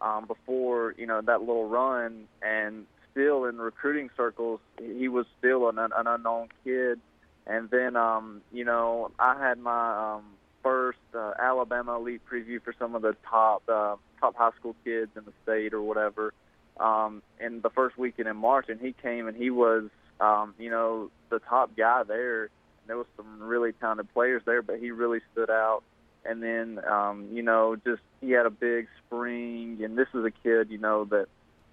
Um, 0.00 0.26
before 0.26 0.94
you 0.96 1.06
know 1.06 1.20
that 1.20 1.40
little 1.40 1.68
run, 1.68 2.28
and 2.42 2.86
still 3.10 3.44
in 3.46 3.58
recruiting 3.58 4.10
circles, 4.16 4.60
he 4.78 5.08
was 5.08 5.26
still 5.38 5.68
an, 5.68 5.78
an 5.78 6.06
unknown 6.06 6.48
kid. 6.64 7.00
And 7.46 7.70
then, 7.70 7.96
um, 7.96 8.42
you 8.52 8.64
know, 8.64 9.10
I 9.18 9.38
had 9.38 9.58
my 9.58 10.16
um, 10.16 10.24
first 10.62 10.98
uh, 11.14 11.32
Alabama 11.38 11.96
elite 11.96 12.20
preview 12.30 12.62
for 12.62 12.74
some 12.78 12.94
of 12.94 13.02
the 13.02 13.16
top 13.28 13.62
uh, 13.68 13.96
top 14.20 14.36
high 14.36 14.50
school 14.58 14.76
kids 14.84 15.10
in 15.16 15.24
the 15.24 15.32
state 15.42 15.72
or 15.72 15.82
whatever. 15.82 16.32
Um, 16.80 17.22
in 17.40 17.60
the 17.60 17.70
first 17.70 17.98
weekend 17.98 18.28
in 18.28 18.36
March, 18.36 18.66
and 18.68 18.80
he 18.80 18.94
came 19.02 19.26
and 19.26 19.36
he 19.36 19.50
was, 19.50 19.84
um, 20.20 20.54
you 20.58 20.70
know, 20.70 21.10
the 21.28 21.40
top 21.40 21.76
guy 21.76 22.04
there. 22.04 22.50
There 22.86 22.96
was 22.96 23.06
some 23.16 23.42
really 23.42 23.72
talented 23.72 24.12
players 24.14 24.42
there, 24.46 24.62
but 24.62 24.78
he 24.78 24.90
really 24.90 25.20
stood 25.32 25.50
out. 25.50 25.82
And 26.24 26.42
then, 26.42 26.80
um, 26.88 27.28
you 27.32 27.42
know, 27.42 27.76
just 27.76 28.02
he 28.20 28.30
had 28.30 28.46
a 28.46 28.50
big 28.50 28.88
spring, 29.04 29.78
and 29.82 29.96
this 29.96 30.08
is 30.14 30.24
a 30.24 30.30
kid, 30.30 30.70
you 30.70 30.78
know, 30.78 31.04
that, 31.06 31.26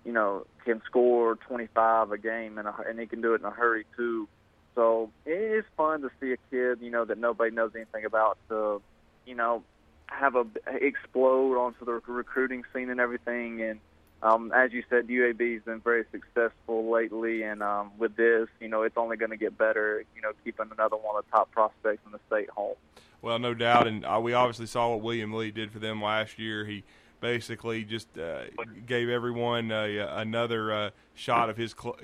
you 0.04 0.12
know, 0.12 0.46
can 0.64 0.82
score 0.86 1.36
25 1.36 2.12
a 2.12 2.18
game, 2.18 2.58
and, 2.58 2.68
and 2.88 3.00
he 3.00 3.06
can 3.06 3.22
do 3.22 3.34
it 3.34 3.42
in 3.42 3.46
a 3.46 3.52
hurry 3.52 3.86
too. 3.96 4.28
So 4.76 5.10
it 5.26 5.32
is 5.32 5.66
fun 5.78 6.02
to 6.02 6.10
see 6.20 6.34
a 6.34 6.38
kid, 6.52 6.80
you 6.82 6.92
know, 6.92 7.06
that 7.06 7.18
nobody 7.18 7.52
knows 7.52 7.72
anything 7.76 8.06
about 8.06 8.38
to, 8.50 8.82
you 9.26 9.36
know, 9.36 9.64
have 10.08 10.36
a 10.36 10.46
explode 10.66 11.58
onto 11.58 11.86
the 11.86 12.00
recruiting 12.08 12.64
scene 12.74 12.90
and 12.90 13.00
everything. 13.00 13.62
And 13.62 13.80
um, 14.22 14.52
as 14.56 14.74
you 14.74 14.84
said, 14.90 15.08
UAB 15.08 15.54
has 15.54 15.64
been 15.64 15.82
very 15.82 16.06
successful 16.12 16.90
lately, 16.90 17.44
and 17.44 17.62
um, 17.62 17.92
with 17.98 18.16
this, 18.16 18.48
you 18.60 18.68
know, 18.68 18.84
it's 18.84 18.98
only 18.98 19.18
going 19.18 19.32
to 19.32 19.38
get 19.38 19.58
better. 19.58 20.04
You 20.16 20.22
know, 20.22 20.32
keeping 20.44 20.68
another 20.72 20.96
one 20.96 21.18
of 21.18 21.26
the 21.26 21.32
top 21.32 21.52
prospects 21.52 22.02
in 22.06 22.12
the 22.12 22.20
state 22.28 22.50
home. 22.50 22.76
Well, 23.22 23.40
no 23.40 23.54
doubt, 23.54 23.88
and 23.88 24.06
uh, 24.06 24.20
we 24.22 24.34
obviously 24.34 24.68
saw 24.68 24.92
what 24.92 25.02
William 25.02 25.34
Lee 25.34 25.52
did 25.52 25.72
for 25.72 25.80
them 25.80 26.02
last 26.02 26.38
year. 26.40 26.66
He 26.66 26.84
basically 27.22 27.84
just 27.84 28.08
uh, 28.18 28.44
gave 28.86 29.10
everyone 29.10 29.72
a, 29.72 29.98
another 30.18 30.72
uh, 30.72 30.90
shot 31.14 31.50
of 31.50 31.58
his 31.58 31.74
cl- 31.80 31.98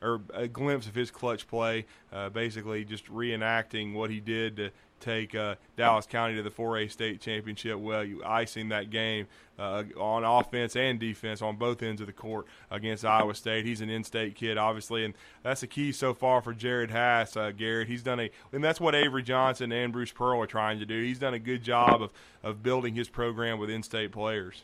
or 0.00 0.22
a 0.32 0.48
glimpse 0.48 0.86
of 0.86 0.94
his 0.94 1.10
clutch 1.10 1.46
play. 1.46 1.86
Uh, 2.12 2.28
basically, 2.30 2.84
just 2.84 3.06
reenacting 3.06 3.94
what 3.94 4.10
he 4.10 4.20
did 4.20 4.56
to 4.56 4.70
take 5.00 5.34
uh, 5.34 5.56
Dallas 5.76 6.06
County 6.06 6.36
to 6.36 6.42
the 6.42 6.50
4A 6.50 6.90
state 6.90 7.20
championship. 7.20 7.78
Well, 7.78 8.04
you 8.04 8.22
icing 8.24 8.68
that 8.70 8.90
game 8.90 9.26
uh, 9.58 9.84
on 9.98 10.24
offense 10.24 10.76
and 10.76 10.98
defense 10.98 11.42
on 11.42 11.56
both 11.56 11.82
ends 11.82 12.00
of 12.00 12.06
the 12.06 12.12
court 12.12 12.46
against 12.70 13.04
Iowa 13.04 13.34
State. 13.34 13.64
He's 13.66 13.80
an 13.80 13.90
in-state 13.90 14.34
kid, 14.34 14.58
obviously, 14.58 15.04
and 15.04 15.14
that's 15.42 15.60
the 15.62 15.66
key 15.66 15.92
so 15.92 16.14
far 16.14 16.40
for 16.40 16.54
Jerod 16.54 16.90
Haase. 16.90 17.36
Uh, 17.36 17.50
Garrett, 17.52 17.88
he's 17.88 18.02
done 18.02 18.20
a, 18.20 18.30
and 18.52 18.62
that's 18.62 18.80
what 18.80 18.94
Avery 18.94 19.22
Johnson 19.22 19.72
and 19.72 19.92
Bruce 19.92 20.12
Pearl 20.12 20.40
are 20.40 20.46
trying 20.46 20.78
to 20.78 20.86
do. 20.86 21.02
He's 21.02 21.18
done 21.18 21.34
a 21.34 21.38
good 21.38 21.62
job 21.62 22.02
of 22.02 22.10
of 22.42 22.62
building 22.62 22.94
his 22.94 23.08
program 23.08 23.58
with 23.58 23.68
in-state 23.68 24.12
players. 24.12 24.62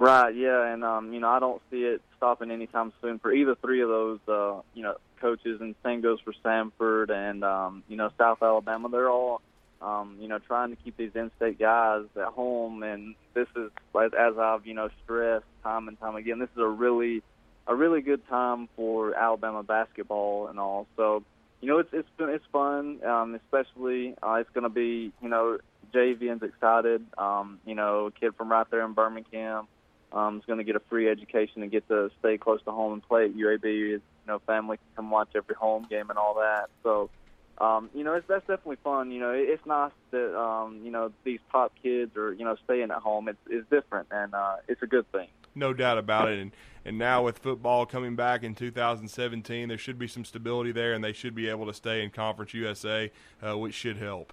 Right, 0.00 0.34
yeah, 0.34 0.72
and 0.72 0.82
um, 0.82 1.12
you 1.12 1.20
know, 1.20 1.28
I 1.28 1.40
don't 1.40 1.60
see 1.70 1.82
it 1.82 2.00
stopping 2.16 2.50
anytime 2.50 2.90
soon 3.02 3.18
for 3.18 3.30
either 3.34 3.54
three 3.56 3.82
of 3.82 3.90
those 3.90 4.18
uh, 4.28 4.62
you 4.72 4.82
know, 4.82 4.94
coaches 5.20 5.60
and 5.60 5.74
same 5.84 6.00
goes 6.00 6.18
for 6.20 6.32
Samford 6.42 7.10
and 7.10 7.44
um, 7.44 7.82
you 7.86 7.98
know, 7.98 8.08
South 8.16 8.38
Alabama. 8.42 8.88
They're 8.88 9.10
all 9.10 9.42
um, 9.82 10.16
you 10.18 10.26
know, 10.26 10.38
trying 10.38 10.70
to 10.70 10.76
keep 10.76 10.96
these 10.96 11.10
in 11.14 11.30
state 11.36 11.58
guys 11.58 12.04
at 12.16 12.28
home 12.28 12.82
and 12.82 13.14
this 13.34 13.46
is 13.54 13.70
as 13.94 14.12
as 14.18 14.38
I've, 14.38 14.64
you 14.64 14.72
know, 14.72 14.88
stressed 15.04 15.44
time 15.62 15.86
and 15.86 16.00
time 16.00 16.16
again, 16.16 16.38
this 16.38 16.48
is 16.56 16.62
a 16.62 16.66
really 16.66 17.22
a 17.66 17.74
really 17.74 18.00
good 18.00 18.26
time 18.26 18.70
for 18.76 19.14
Alabama 19.14 19.62
basketball 19.62 20.46
and 20.46 20.58
all. 20.58 20.86
So, 20.96 21.24
you 21.60 21.68
know, 21.68 21.78
it's 21.78 21.90
it's 21.92 22.08
it's 22.18 22.44
fun, 22.50 23.04
um, 23.04 23.34
especially 23.34 24.14
uh, 24.22 24.36
it's 24.36 24.50
going 24.54 24.64
to 24.64 24.70
be, 24.70 25.12
you 25.20 25.28
know, 25.28 25.58
Javian's 25.94 26.42
excited. 26.42 27.04
Um, 27.18 27.58
you 27.66 27.74
know, 27.74 28.06
a 28.06 28.10
kid 28.12 28.34
from 28.34 28.50
right 28.50 28.66
there 28.70 28.86
in 28.86 28.94
Birmingham 28.94 29.68
um, 30.12 30.38
is 30.38 30.44
going 30.44 30.58
to 30.58 30.64
get 30.64 30.76
a 30.76 30.80
free 30.80 31.08
education 31.08 31.62
and 31.62 31.70
get 31.70 31.86
to 31.88 32.10
stay 32.18 32.38
close 32.38 32.62
to 32.64 32.70
home 32.70 32.94
and 32.94 33.02
play 33.02 33.26
at 33.26 33.34
UAB. 33.34 33.64
You 33.64 34.00
know, 34.26 34.40
family 34.40 34.76
can 34.76 34.86
come 34.96 35.10
watch 35.10 35.30
every 35.34 35.54
home 35.54 35.86
game 35.88 36.10
and 36.10 36.18
all 36.18 36.34
that. 36.34 36.68
So, 36.82 37.10
um, 37.58 37.90
you 37.94 38.04
know, 38.04 38.14
it's, 38.14 38.26
that's 38.26 38.46
definitely 38.46 38.78
fun. 38.82 39.10
You 39.10 39.20
know, 39.20 39.30
it, 39.30 39.48
it's 39.48 39.66
nice 39.66 39.92
that 40.10 40.38
um, 40.38 40.80
you 40.82 40.90
know 40.90 41.12
these 41.24 41.40
top 41.52 41.72
kids 41.82 42.16
are 42.16 42.32
you 42.32 42.44
know 42.44 42.56
staying 42.64 42.90
at 42.90 42.98
home. 42.98 43.28
It's 43.28 43.38
it's 43.48 43.68
different 43.70 44.08
and 44.10 44.34
uh, 44.34 44.56
it's 44.68 44.82
a 44.82 44.86
good 44.86 45.10
thing. 45.12 45.28
No 45.54 45.72
doubt 45.72 45.98
about 45.98 46.30
it. 46.30 46.38
And 46.38 46.52
and 46.84 46.98
now 46.98 47.24
with 47.24 47.38
football 47.38 47.84
coming 47.86 48.16
back 48.16 48.42
in 48.42 48.54
2017, 48.54 49.68
there 49.68 49.78
should 49.78 49.98
be 49.98 50.08
some 50.08 50.24
stability 50.24 50.72
there, 50.72 50.94
and 50.94 51.04
they 51.04 51.12
should 51.12 51.34
be 51.34 51.48
able 51.48 51.66
to 51.66 51.74
stay 51.74 52.02
in 52.02 52.10
Conference 52.10 52.54
USA, 52.54 53.12
uh, 53.46 53.56
which 53.58 53.74
should 53.74 53.98
help. 53.98 54.32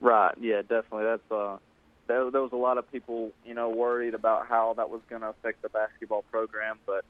Right. 0.00 0.34
Yeah. 0.40 0.62
Definitely. 0.62 1.04
That's 1.04 1.30
uh, 1.30 1.56
there, 2.10 2.30
there 2.30 2.42
was 2.42 2.52
a 2.52 2.56
lot 2.56 2.76
of 2.76 2.90
people, 2.90 3.30
you 3.46 3.54
know, 3.54 3.70
worried 3.70 4.14
about 4.14 4.48
how 4.48 4.74
that 4.76 4.90
was 4.90 5.00
going 5.08 5.22
to 5.22 5.28
affect 5.28 5.62
the 5.62 5.68
basketball 5.68 6.22
program, 6.30 6.78
but 6.84 7.04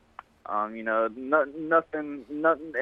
um, 0.47 0.77
you 0.77 0.83
know, 0.83 1.09
no, 1.17 1.45
nothing, 1.45 2.25
nothing, 2.29 2.73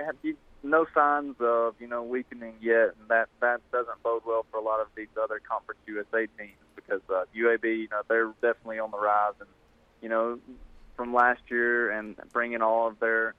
no 0.62 0.86
signs 0.94 1.36
of 1.40 1.74
you 1.78 1.86
know 1.86 2.02
weakening 2.02 2.54
yet, 2.60 2.94
and 2.98 3.08
that 3.08 3.28
that 3.40 3.60
doesn't 3.70 4.02
bode 4.02 4.22
well 4.26 4.44
for 4.50 4.58
a 4.58 4.62
lot 4.62 4.80
of 4.80 4.88
these 4.96 5.08
other 5.22 5.40
Conference 5.48 5.80
USA 5.86 6.26
teams 6.38 6.58
because 6.74 7.00
uh, 7.08 7.24
UAB, 7.36 7.64
you 7.64 7.88
know, 7.90 8.02
they're 8.08 8.32
definitely 8.42 8.80
on 8.80 8.90
the 8.90 8.98
rise, 8.98 9.34
and 9.38 9.48
you 10.02 10.08
know, 10.08 10.38
from 10.96 11.14
last 11.14 11.42
year 11.48 11.92
and 11.92 12.16
bringing 12.32 12.62
all 12.62 12.88
of 12.88 12.98
their 12.98 13.34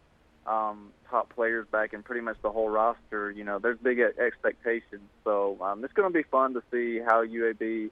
um, 0.47 0.91
top 1.09 1.33
players 1.35 1.67
back 1.71 1.93
and 1.93 2.05
pretty 2.05 2.21
much 2.21 2.37
the 2.41 2.51
whole 2.51 2.69
roster, 2.69 3.31
you 3.31 3.43
know, 3.43 3.59
there's 3.59 3.77
big 3.79 3.99
expectations. 3.99 5.09
So 5.23 5.57
um, 5.61 5.83
it's 5.83 5.93
going 5.93 6.11
to 6.11 6.17
be 6.17 6.23
fun 6.23 6.53
to 6.53 6.63
see 6.71 6.99
how 6.99 7.25
UAB, 7.25 7.89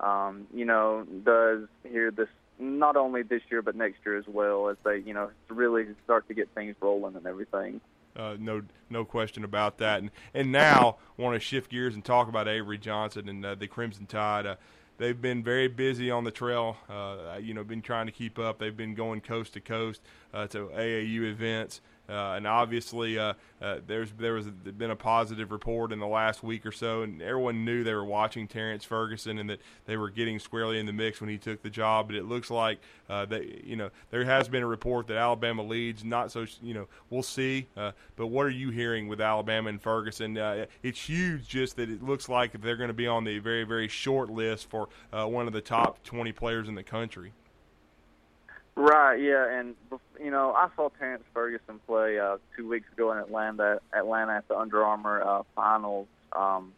um, 0.00 0.46
you 0.54 0.64
know, 0.64 1.06
does 1.24 1.68
here 1.84 2.10
this 2.10 2.28
not 2.58 2.96
only 2.96 3.22
this 3.22 3.42
year 3.50 3.62
but 3.62 3.74
next 3.74 3.98
year 4.04 4.18
as 4.18 4.26
well 4.26 4.68
as 4.68 4.76
they, 4.84 4.98
you 4.98 5.14
know, 5.14 5.30
really 5.48 5.86
start 6.04 6.28
to 6.28 6.34
get 6.34 6.48
things 6.54 6.76
rolling 6.80 7.16
and 7.16 7.26
everything. 7.26 7.80
Uh, 8.16 8.36
no, 8.38 8.62
no 8.90 9.04
question 9.04 9.44
about 9.44 9.78
that. 9.78 10.00
And 10.00 10.10
and 10.34 10.50
now 10.50 10.96
want 11.16 11.34
to 11.34 11.40
shift 11.40 11.70
gears 11.70 11.94
and 11.94 12.04
talk 12.04 12.28
about 12.28 12.48
Avery 12.48 12.78
Johnson 12.78 13.28
and 13.28 13.44
uh, 13.44 13.54
the 13.54 13.66
Crimson 13.66 14.06
Tide. 14.06 14.46
Uh, 14.46 14.56
they've 14.98 15.20
been 15.20 15.42
very 15.42 15.68
busy 15.68 16.10
on 16.10 16.24
the 16.24 16.30
trail. 16.30 16.76
Uh, 16.88 17.38
you 17.40 17.54
know, 17.54 17.64
been 17.64 17.82
trying 17.82 18.06
to 18.06 18.12
keep 18.12 18.38
up. 18.38 18.58
They've 18.58 18.76
been 18.76 18.94
going 18.94 19.20
coast 19.20 19.54
to 19.54 19.60
coast 19.60 20.02
uh, 20.34 20.46
to 20.48 20.70
AAU 20.74 21.30
events. 21.30 21.80
Uh, 22.10 22.34
and 22.34 22.46
obviously, 22.46 23.18
uh, 23.18 23.34
uh, 23.62 23.78
there's 23.86 24.10
there 24.18 24.34
was 24.34 24.46
been 24.46 24.90
a 24.90 24.96
positive 24.96 25.52
report 25.52 25.92
in 25.92 26.00
the 26.00 26.06
last 26.06 26.42
week 26.42 26.66
or 26.66 26.72
so, 26.72 27.02
and 27.02 27.22
everyone 27.22 27.64
knew 27.64 27.84
they 27.84 27.94
were 27.94 28.04
watching 28.04 28.48
Terrence 28.48 28.84
Ferguson 28.84 29.38
and 29.38 29.48
that 29.48 29.60
they 29.86 29.96
were 29.96 30.10
getting 30.10 30.38
squarely 30.38 30.80
in 30.80 30.86
the 30.86 30.92
mix 30.92 31.20
when 31.20 31.30
he 31.30 31.38
took 31.38 31.62
the 31.62 31.70
job. 31.70 32.08
But 32.08 32.16
it 32.16 32.24
looks 32.24 32.50
like 32.50 32.80
that 33.08 33.64
you 33.64 33.76
know 33.76 33.90
there 34.10 34.24
has 34.24 34.48
been 34.48 34.62
a 34.62 34.66
report 34.66 35.06
that 35.06 35.16
Alabama 35.16 35.62
leads. 35.62 36.04
Not 36.04 36.32
so 36.32 36.46
you 36.60 36.74
know 36.74 36.88
we'll 37.10 37.22
see. 37.22 37.68
But 37.74 38.26
what 38.26 38.46
are 38.46 38.50
you 38.50 38.70
hearing 38.70 39.06
with 39.06 39.20
Alabama 39.20 39.68
and 39.68 39.80
Ferguson? 39.80 40.36
It's 40.82 41.08
huge, 41.08 41.46
just 41.46 41.76
that 41.76 41.88
it 41.90 42.02
looks 42.02 42.28
like 42.28 42.60
they're 42.60 42.76
going 42.76 42.88
to 42.88 42.94
be 42.94 43.06
on 43.06 43.24
the 43.24 43.38
very 43.38 43.64
very 43.64 43.88
short 43.88 44.30
list 44.30 44.68
for 44.68 44.88
one 45.12 45.46
of 45.46 45.52
the 45.52 45.60
top 45.60 46.02
20 46.02 46.32
players 46.32 46.68
in 46.68 46.74
the 46.74 46.82
country. 46.82 47.32
Right, 48.80 49.20
yeah, 49.20 49.58
and 49.58 49.74
you 50.18 50.30
know, 50.30 50.54
I 50.54 50.68
saw 50.74 50.88
Terrence 50.88 51.22
Ferguson 51.34 51.80
play 51.86 52.18
uh, 52.18 52.38
two 52.56 52.66
weeks 52.66 52.90
ago 52.94 53.12
in 53.12 53.18
Atlanta, 53.18 53.78
Atlanta 53.92 54.36
at 54.36 54.48
the 54.48 54.56
Under 54.56 54.82
Armour 54.82 55.22
uh, 55.22 55.42
finals, 55.54 56.08
um, 56.32 56.72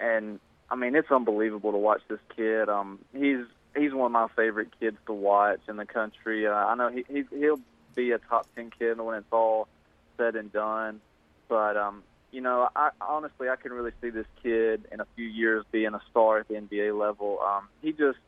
and 0.00 0.40
I 0.68 0.74
mean, 0.74 0.96
it's 0.96 1.12
unbelievable 1.12 1.70
to 1.70 1.78
watch 1.78 2.00
this 2.08 2.18
kid. 2.34 2.68
Um, 2.68 2.98
he's 3.12 3.44
he's 3.76 3.94
one 3.94 4.06
of 4.06 4.12
my 4.12 4.26
favorite 4.34 4.70
kids 4.80 4.96
to 5.06 5.12
watch 5.12 5.60
in 5.68 5.76
the 5.76 5.86
country. 5.86 6.48
Uh, 6.48 6.54
I 6.54 6.74
know 6.74 6.90
he, 6.90 7.04
he 7.08 7.22
he'll 7.30 7.60
be 7.94 8.10
a 8.10 8.18
top 8.18 8.48
ten 8.56 8.72
kid 8.76 9.00
when 9.00 9.16
it's 9.16 9.32
all 9.32 9.68
said 10.16 10.34
and 10.34 10.52
done, 10.52 11.00
but 11.48 11.76
um, 11.76 12.02
you 12.32 12.40
know, 12.40 12.68
I 12.74 12.90
honestly 13.00 13.48
I 13.48 13.54
can 13.54 13.72
really 13.72 13.92
see 14.02 14.10
this 14.10 14.26
kid 14.42 14.88
in 14.90 14.98
a 14.98 15.06
few 15.14 15.26
years 15.26 15.64
being 15.70 15.94
a 15.94 16.00
star 16.10 16.38
at 16.38 16.48
the 16.48 16.54
NBA 16.54 16.98
level. 16.98 17.38
Um, 17.46 17.68
he 17.80 17.92
just 17.92 18.18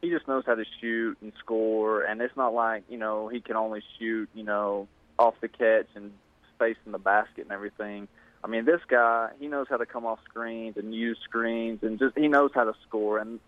he 0.00 0.10
just 0.10 0.26
knows 0.26 0.44
how 0.46 0.54
to 0.54 0.64
shoot 0.80 1.18
and 1.20 1.32
score, 1.38 2.02
and 2.02 2.20
it's 2.20 2.36
not 2.36 2.54
like 2.54 2.84
you 2.88 2.98
know 2.98 3.28
he 3.28 3.40
can 3.40 3.56
only 3.56 3.82
shoot 3.98 4.28
you 4.34 4.44
know 4.44 4.88
off 5.18 5.34
the 5.40 5.48
catch 5.48 5.88
and 5.94 6.12
space 6.54 6.76
in 6.86 6.92
the 6.92 6.98
basket 6.98 7.42
and 7.42 7.52
everything. 7.52 8.08
I 8.42 8.48
mean, 8.48 8.64
this 8.64 8.80
guy 8.88 9.30
he 9.38 9.48
knows 9.48 9.66
how 9.68 9.76
to 9.76 9.86
come 9.86 10.06
off 10.06 10.20
screens 10.24 10.76
and 10.76 10.94
use 10.94 11.18
screens, 11.24 11.82
and 11.82 11.98
just 11.98 12.16
he 12.16 12.28
knows 12.28 12.50
how 12.54 12.64
to 12.64 12.74
score. 12.86 13.18
And 13.18 13.40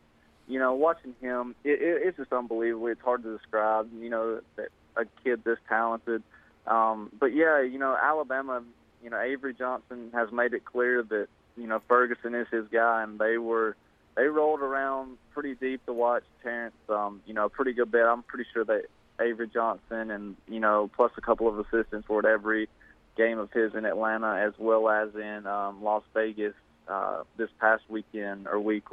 you 0.49 0.59
know, 0.59 0.75
watching 0.75 1.15
him, 1.21 1.55
it, 1.65 1.81
it, 1.81 2.03
it's 2.07 2.17
just 2.19 2.33
unbelievable. 2.33 2.89
It's 2.89 3.01
hard 3.01 3.23
to 3.23 3.37
describe. 3.37 3.89
You 3.99 4.11
know, 4.11 4.41
that 4.57 4.69
a 4.97 5.05
kid 5.25 5.45
this 5.45 5.59
talented. 5.69 6.23
Um, 6.67 7.11
but 7.19 7.35
yeah, 7.35 7.61
you 7.63 7.79
know, 7.79 7.97
Alabama 8.01 8.63
you 9.03 9.11
know, 9.11 9.21
Avery 9.21 9.55
Johnson 9.55 10.11
has 10.15 10.31
made 10.33 10.55
it 10.55 10.65
clear 10.65 11.03
that 11.03 11.27
you 11.57 11.67
know 11.67 11.83
Ferguson 11.89 12.35
is 12.35 12.47
his 12.51 12.67
guy, 12.69 13.03
and 13.03 13.19
they 13.19 13.37
were 13.37 13.77
they 14.17 14.25
rolled 14.25 14.61
around 14.61 15.17
pretty 15.33 15.55
deep 15.55 15.85
to 15.87 15.93
watch 15.93 16.25
Terrence. 16.43 16.75
Um, 16.89 17.23
you 17.27 17.35
know, 17.35 17.49
pretty 17.49 17.73
good 17.73 17.91
bit. 17.91 18.05
I'm 18.05 18.23
pretty 18.23 18.49
sure 18.53 18.65
that 18.65 18.83
Avery 19.21 19.49
Johnson 19.49 20.11
and 20.11 20.37
you 20.49 20.61
know 20.61 20.91
plus 20.95 21.13
a 21.17 21.21
couple 21.21 21.49
of 21.49 21.59
assistants 21.59 22.09
at 22.11 22.25
every 22.25 22.69
game 23.17 23.39
of 23.39 23.51
his 23.53 23.75
in 23.75 23.85
Atlanta 23.85 24.43
as 24.47 24.53
well 24.59 24.89
as 24.89 25.15
in 25.15 25.47
um, 25.47 25.83
Las 25.83 26.03
Vegas 26.15 26.55
uh, 26.89 27.23
this 27.37 27.51
past 27.61 27.83
weekend 27.89 28.47
or 28.47 28.59
week. 28.59 28.85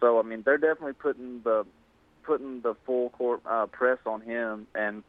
So 0.00 0.18
I 0.18 0.22
mean, 0.22 0.42
they're 0.44 0.58
definitely 0.58 0.94
putting 0.94 1.40
the 1.42 1.64
putting 2.24 2.60
the 2.60 2.74
full 2.86 3.10
court 3.10 3.40
uh, 3.46 3.66
press 3.66 3.98
on 4.06 4.20
him, 4.20 4.66
and 4.74 5.02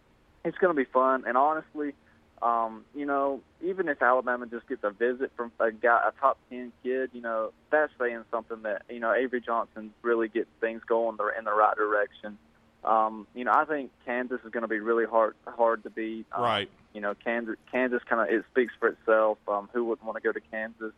it's 0.44 0.58
going 0.58 0.76
to 0.76 0.78
be 0.78 0.90
fun. 0.92 1.24
And 1.26 1.38
honestly, 1.38 1.94
um, 2.42 2.84
you 2.94 3.06
know, 3.06 3.42
even 3.62 3.88
if 3.88 4.02
Alabama 4.02 4.46
just 4.46 4.68
gets 4.68 4.84
a 4.84 4.92
visit 4.92 5.32
from 5.36 5.52
a 5.60 5.72
guy, 5.72 6.02
a 6.08 6.20
top 6.20 6.38
ten 6.50 6.72
kid, 6.84 7.12
you 7.14 7.22
know, 7.22 7.52
that's 7.72 7.92
saying 8.00 8.24
something 8.32 8.62
that 8.64 8.84
you 8.90 9.00
know 9.00 9.14
Avery 9.14 9.42
Johnson 9.42 9.94
really 10.02 10.28
gets 10.28 10.50
things 10.60 10.82
going 10.86 11.18
in 11.38 11.46
the 11.46 11.54
right 11.54 11.76
direction. 11.76 12.38
Um, 12.84 13.26
you 13.34 13.46
know, 13.46 13.52
I 13.54 13.66
think 13.66 13.92
Kansas 14.06 14.40
is 14.46 14.52
going 14.52 14.62
to 14.62 14.68
be 14.68 14.80
really 14.80 15.06
hard 15.06 15.36
hard 15.48 15.84
to 15.84 15.90
beat. 15.90 16.26
Um, 16.32 16.44
right. 16.44 16.70
You 16.94 17.02
know, 17.02 17.16
Kansas 17.16 17.56
Kansas 17.72 18.02
kind 18.08 18.22
of 18.22 18.34
it 18.34 18.46
speaks 18.52 18.74
for 18.80 18.90
itself. 18.90 19.38
Um, 19.48 19.70
who 19.74 19.86
wouldn't 19.86 20.06
want 20.06 20.18
to 20.18 20.22
go 20.22 20.32
to 20.32 20.42
Kansas? 20.52 20.94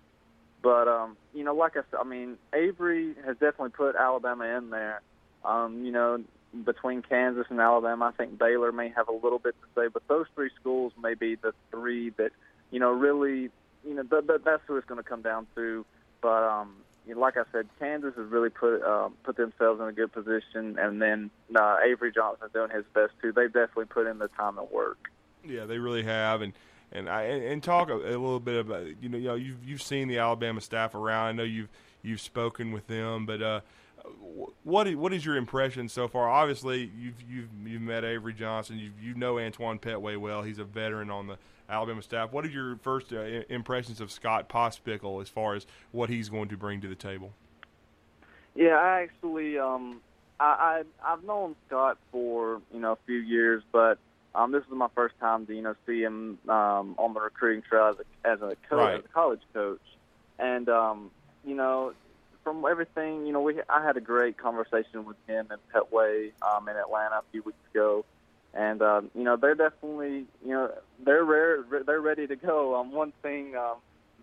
But 0.62 0.88
um, 0.88 1.18
you 1.34 1.44
know, 1.44 1.54
like 1.54 1.78
I 1.78 1.82
said, 1.92 2.00
I 2.00 2.04
mean, 2.04 2.38
Avery 2.54 3.14
has 3.26 3.36
definitely 3.36 3.70
put 3.70 3.96
Alabama 3.96 4.46
in 4.58 4.70
there. 4.70 5.02
Um, 5.46 5.86
you 5.86 5.92
know, 5.92 6.24
between 6.64 7.02
Kansas 7.02 7.46
and 7.50 7.60
Alabama. 7.60 8.06
I 8.06 8.12
think 8.12 8.38
Baylor 8.38 8.72
may 8.72 8.90
have 8.90 9.08
a 9.08 9.14
little 9.14 9.40
bit 9.40 9.56
to 9.62 9.82
say, 9.82 9.88
but 9.92 10.08
those 10.08 10.26
three 10.36 10.50
schools 10.60 10.94
may 11.02 11.14
be 11.14 11.36
the 11.36 11.54
three 11.72 12.12
that 12.12 12.32
you 12.72 12.80
know 12.80 12.92
really 12.92 13.50
you 13.86 13.94
know 13.94 14.04
th- 14.04 14.28
th- 14.28 14.42
that's 14.44 14.62
who 14.68 14.78
it's 14.78 14.88
going 14.88 15.02
to 15.02 15.08
come 15.08 15.22
down 15.22 15.48
to. 15.56 15.86
But 16.22 16.44
um, 16.44 16.76
you 17.08 17.16
know, 17.16 17.22
like 17.22 17.38
I 17.38 17.44
said, 17.52 17.68
Kansas 17.80 18.14
has 18.18 18.28
really 18.30 18.50
put 18.50 18.82
uh, 18.82 19.10
put 19.24 19.38
themselves 19.38 19.80
in 19.80 19.88
a 19.88 19.94
good 19.94 20.12
position, 20.12 20.78
and 20.80 21.02
then 21.02 21.30
uh, 21.56 21.78
Avery 21.86 22.12
Johnson 22.12 22.50
doing 22.54 22.70
his 22.72 22.86
best 22.94 23.14
too. 23.22 23.32
They've 23.32 23.52
definitely 23.52 23.86
put 23.86 24.08
in 24.08 24.20
the 24.20 24.28
time 24.30 24.58
and 24.58 24.70
work. 24.70 25.10
Yeah, 25.46 25.66
they 25.66 25.78
really 25.78 26.04
have, 26.04 26.42
and 26.42 26.54
and 26.92 27.10
I 27.10 27.24
and, 27.24 27.44
and 27.44 27.64
talk 27.64 27.90
a, 27.90 27.96
a 27.96 27.96
little 27.96 28.40
bit 28.40 28.60
about 28.60 28.86
you 29.02 29.10
know 29.10 29.18
you 29.18 29.28
know 29.28 29.36
you've 29.36 29.64
you've 29.64 29.82
seen 29.82 30.08
the 30.08 30.20
Alabama 30.20 30.62
staff 30.62 30.96
around. 30.96 31.28
I 31.28 31.32
know 31.34 31.44
you've 31.44 31.70
you've 32.02 32.22
spoken 32.22 32.72
with 32.72 32.88
them, 32.88 33.26
but 33.26 33.42
uh, 33.42 33.62
what 34.64 34.88
is, 34.88 34.96
what 34.96 35.14
is 35.14 35.26
your 35.26 35.36
impression 35.36 35.90
so 35.90 36.08
far? 36.08 36.30
Obviously, 36.30 36.92
you've 36.98 37.22
you've 37.30 37.50
you've 37.66 37.82
met 37.82 38.04
Avery 38.04 38.34
Johnson. 38.34 38.78
You 38.78 38.92
you 39.02 39.14
know 39.14 39.40
Antoine 39.40 39.80
Pettway 39.80 40.18
well. 40.18 40.44
He's 40.44 40.60
a 40.60 40.64
veteran 40.64 41.10
on 41.10 41.28
the 41.28 41.38
Alabama 41.70 42.02
staff. 42.02 42.32
What 42.32 42.46
are 42.46 42.50
your 42.50 42.78
first 42.78 43.12
uh, 43.12 43.22
impressions 43.50 44.02
of 44.02 44.12
Scott 44.12 44.50
Pospichal 44.50 45.22
as 45.22 45.30
far 45.30 45.56
as 45.56 45.66
what 45.92 46.10
he's 46.10 46.30
going 46.30 46.50
to 46.50 46.58
bring 46.58 46.82
to 46.82 46.88
the 46.88 46.96
table? 46.96 47.34
Yeah, 48.56 48.76
I 48.76 49.02
actually 49.02 49.58
um, 49.58 50.02
I, 50.40 50.84
I 51.04 51.14
I've 51.14 51.24
known 51.24 51.56
Scott 51.68 51.98
for 52.12 52.62
you 52.74 52.80
know 52.80 52.94
a 52.94 52.98
few 53.06 53.20
years, 53.20 53.64
but 53.72 54.00
um, 54.36 54.52
this 54.52 54.64
is 54.64 54.72
my 54.72 54.90
first 54.96 55.16
time 55.20 55.46
to 55.48 55.56
you 55.56 55.62
know 55.62 55.76
see 55.86 56.02
him 56.02 56.40
um, 56.48 56.96
on 56.98 57.14
the 57.14 57.22
recruiting 57.22 57.64
trail 57.64 57.88
as 57.88 57.96
a 58.00 58.28
as 58.28 58.42
a, 58.42 58.56
coach, 58.70 58.80
right. 58.80 59.00
as 59.00 59.06
a 59.06 59.08
college 59.10 59.42
coach, 59.54 59.82
and 60.40 60.70
um, 60.70 61.12
you 61.46 61.56
know 61.56 61.94
from 62.48 62.64
everything, 62.64 63.26
you 63.26 63.34
know, 63.34 63.42
we 63.42 63.60
I 63.68 63.84
had 63.84 63.98
a 63.98 64.02
great 64.02 64.38
conversation 64.38 65.04
with 65.04 65.18
him 65.28 65.48
and 65.52 65.60
Pettway 65.74 66.32
um, 66.42 66.70
in 66.70 66.78
Atlanta 66.78 67.16
a 67.16 67.24
few 67.30 67.44
weeks 67.44 67.60
ago, 67.74 68.06
and 68.54 68.82
um, 68.82 69.12
you 69.14 69.24
know 69.26 69.36
they're 69.36 69.54
definitely 69.54 70.28
you 70.46 70.54
know 70.54 70.72
they're 71.04 71.26
rare, 71.26 71.66
they're 71.86 72.00
ready 72.00 72.26
to 72.26 72.38
go. 72.38 72.80
Um, 72.80 72.94
one 72.94 73.12
thing 73.22 73.58
um, 73.58 73.76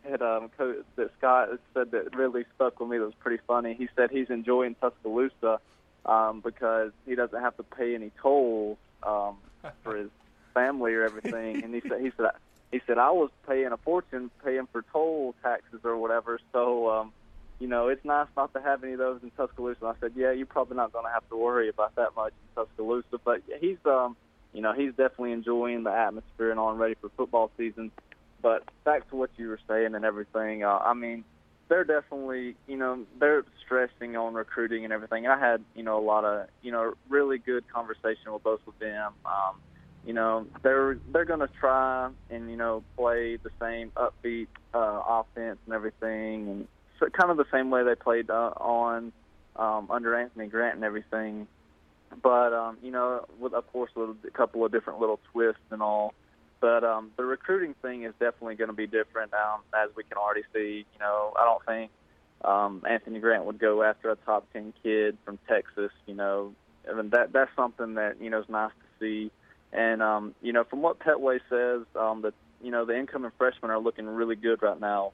that 0.08 0.22
um, 0.22 0.48
that 0.96 1.10
Scott 1.18 1.50
said 1.74 1.90
that 1.90 2.16
really 2.16 2.46
stuck 2.54 2.80
with 2.80 2.88
me 2.88 2.96
that 2.96 3.04
was 3.04 3.14
pretty 3.20 3.42
funny. 3.46 3.74
He 3.74 3.90
said 3.94 4.10
he's 4.10 4.30
enjoying 4.30 4.74
Tuscaloosa 4.76 5.60
um, 6.06 6.40
because 6.40 6.92
he 7.04 7.16
doesn't 7.16 7.42
have 7.42 7.58
to 7.58 7.62
pay 7.62 7.94
any 7.94 8.10
tolls 8.22 8.78
um, 9.02 9.36
for 9.82 9.98
his 9.98 10.08
family 10.54 10.94
or 10.94 11.04
everything, 11.04 11.62
and 11.62 11.74
he 11.74 11.82
said 11.86 12.00
he 12.00 12.10
said 12.16 12.30
he 12.72 12.80
said 12.86 12.96
I 12.96 13.10
was 13.10 13.28
paying 13.46 13.70
a 13.72 13.76
fortune 13.76 14.30
paying 14.42 14.66
for 14.72 14.80
toll 14.94 15.34
taxes 15.42 15.80
or 15.84 15.98
whatever, 15.98 16.40
so. 16.54 16.90
Um, 16.90 17.12
you 17.58 17.68
know, 17.68 17.88
it's 17.88 18.04
nice 18.04 18.26
not 18.36 18.52
to 18.54 18.60
have 18.60 18.82
any 18.82 18.92
of 18.92 18.98
those 18.98 19.20
in 19.22 19.30
Tuscaloosa. 19.32 19.86
And 19.86 19.96
I 19.96 20.00
said, 20.00 20.12
yeah, 20.16 20.32
you're 20.32 20.46
probably 20.46 20.76
not 20.76 20.92
going 20.92 21.04
to 21.04 21.12
have 21.12 21.28
to 21.28 21.36
worry 21.36 21.68
about 21.68 21.94
that 21.96 22.14
much 22.16 22.32
in 22.32 22.62
Tuscaloosa. 22.62 23.18
But 23.24 23.42
he's, 23.60 23.78
um, 23.84 24.16
you 24.52 24.60
know, 24.60 24.72
he's 24.72 24.90
definitely 24.90 25.32
enjoying 25.32 25.84
the 25.84 25.92
atmosphere 25.92 26.50
and 26.50 26.60
on 26.60 26.78
ready 26.78 26.94
for 27.00 27.10
football 27.16 27.50
season. 27.56 27.90
But 28.42 28.64
back 28.84 29.08
to 29.10 29.16
what 29.16 29.30
you 29.36 29.48
were 29.48 29.60
saying 29.68 29.94
and 29.94 30.04
everything, 30.04 30.64
uh, 30.64 30.78
I 30.78 30.94
mean, 30.94 31.24
they're 31.68 31.84
definitely, 31.84 32.56
you 32.66 32.76
know, 32.76 33.06
they're 33.18 33.44
stressing 33.64 34.16
on 34.16 34.34
recruiting 34.34 34.84
and 34.84 34.92
everything. 34.92 35.26
I 35.26 35.38
had, 35.38 35.64
you 35.74 35.82
know, 35.82 35.98
a 35.98 36.04
lot 36.04 36.24
of, 36.24 36.48
you 36.62 36.70
know, 36.72 36.92
really 37.08 37.38
good 37.38 37.64
conversation 37.72 38.32
with 38.32 38.42
both 38.42 38.60
of 38.66 38.78
them. 38.78 39.12
Um, 39.24 39.56
you 40.06 40.12
know, 40.12 40.46
they're 40.62 40.98
they're 41.12 41.24
going 41.24 41.40
to 41.40 41.48
try 41.60 42.10
and 42.28 42.50
you 42.50 42.56
know 42.56 42.84
play 42.96 43.36
the 43.36 43.50
same 43.60 43.90
upbeat 43.96 44.48
uh, 44.74 45.00
offense 45.06 45.58
and 45.64 45.74
everything, 45.74 46.48
and 46.48 46.68
so 47.04 47.10
kind 47.10 47.30
of 47.30 47.36
the 47.36 47.46
same 47.52 47.70
way 47.70 47.84
they 47.84 47.94
played 47.94 48.30
uh, 48.30 48.52
on 48.56 49.12
um, 49.56 49.88
under 49.90 50.18
Anthony 50.18 50.46
Grant 50.46 50.76
and 50.76 50.84
everything. 50.84 51.46
But 52.22 52.52
um, 52.52 52.78
you 52.82 52.90
know, 52.90 53.26
with 53.38 53.54
of 53.54 53.70
course 53.72 53.90
with 53.94 54.16
a 54.26 54.30
couple 54.30 54.64
of 54.64 54.72
different 54.72 55.00
little 55.00 55.20
twists 55.32 55.62
and 55.70 55.82
all. 55.82 56.14
But 56.60 56.84
um, 56.84 57.10
the 57.16 57.24
recruiting 57.24 57.74
thing 57.82 58.04
is 58.04 58.12
definitely 58.18 58.54
going 58.54 58.70
to 58.70 58.76
be 58.76 58.86
different, 58.86 59.34
um, 59.34 59.60
as 59.74 59.90
we 59.96 60.04
can 60.04 60.16
already 60.16 60.44
see. 60.54 60.86
You 60.92 60.98
know, 60.98 61.34
I 61.38 61.44
don't 61.44 61.64
think 61.66 61.90
um, 62.44 62.82
Anthony 62.88 63.18
Grant 63.18 63.44
would 63.44 63.58
go 63.58 63.82
after 63.82 64.10
a 64.10 64.16
top 64.16 64.46
ten 64.52 64.72
kid 64.82 65.18
from 65.24 65.38
Texas. 65.48 65.90
You 66.06 66.14
know, 66.14 66.54
I 66.90 66.94
mean, 66.94 67.10
that 67.10 67.32
that's 67.32 67.50
something 67.56 67.94
that 67.94 68.20
you 68.20 68.30
know 68.30 68.40
is 68.40 68.48
nice 68.48 68.70
to 68.70 69.04
see. 69.04 69.30
And 69.72 70.02
um, 70.02 70.34
you 70.40 70.52
know, 70.52 70.64
from 70.64 70.82
what 70.82 71.00
Pettway 71.00 71.40
says, 71.50 71.82
um, 72.00 72.22
that 72.22 72.34
you 72.62 72.70
know 72.70 72.84
the 72.84 72.96
incoming 72.96 73.32
freshmen 73.36 73.70
are 73.70 73.80
looking 73.80 74.06
really 74.06 74.36
good 74.36 74.62
right 74.62 74.80
now. 74.80 75.12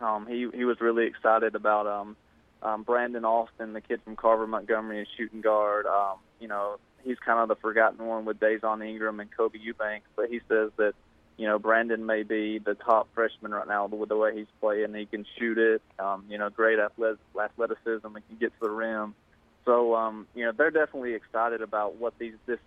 Um, 0.00 0.26
he 0.26 0.48
he 0.54 0.64
was 0.64 0.80
really 0.80 1.06
excited 1.06 1.54
about 1.54 1.86
um, 1.86 2.16
um, 2.62 2.82
Brandon 2.82 3.24
Austin, 3.24 3.72
the 3.72 3.80
kid 3.80 4.00
from 4.04 4.16
Carver 4.16 4.46
Montgomery, 4.46 5.02
a 5.02 5.06
shooting 5.16 5.40
guard. 5.40 5.86
Um, 5.86 6.18
you 6.40 6.48
know, 6.48 6.76
he's 7.04 7.18
kind 7.18 7.38
of 7.38 7.48
the 7.48 7.56
forgotten 7.56 8.04
one 8.04 8.24
with 8.24 8.40
Dazon 8.40 8.86
Ingram 8.86 9.20
and 9.20 9.30
Kobe 9.34 9.58
Eubanks, 9.58 10.08
but 10.16 10.28
he 10.28 10.40
says 10.48 10.70
that 10.76 10.94
you 11.36 11.46
know 11.46 11.58
Brandon 11.58 12.04
may 12.04 12.22
be 12.22 12.58
the 12.58 12.74
top 12.74 13.08
freshman 13.14 13.52
right 13.52 13.68
now 13.68 13.86
with 13.86 14.08
the 14.08 14.16
way 14.16 14.36
he's 14.36 14.46
playing. 14.60 14.94
He 14.94 15.06
can 15.06 15.24
shoot 15.38 15.58
it. 15.58 15.82
Um, 15.98 16.24
you 16.28 16.38
know, 16.38 16.50
great 16.50 16.78
athletic, 16.78 17.18
athleticism. 17.40 18.06
He 18.08 18.22
can 18.28 18.36
get 18.38 18.52
to 18.60 18.66
the 18.66 18.70
rim. 18.70 19.14
So 19.64 19.94
um, 19.94 20.26
you 20.34 20.44
know, 20.44 20.52
they're 20.52 20.70
definitely 20.70 21.14
excited 21.14 21.62
about 21.62 21.96
what 21.96 22.18
these 22.18 22.34
this 22.46 22.60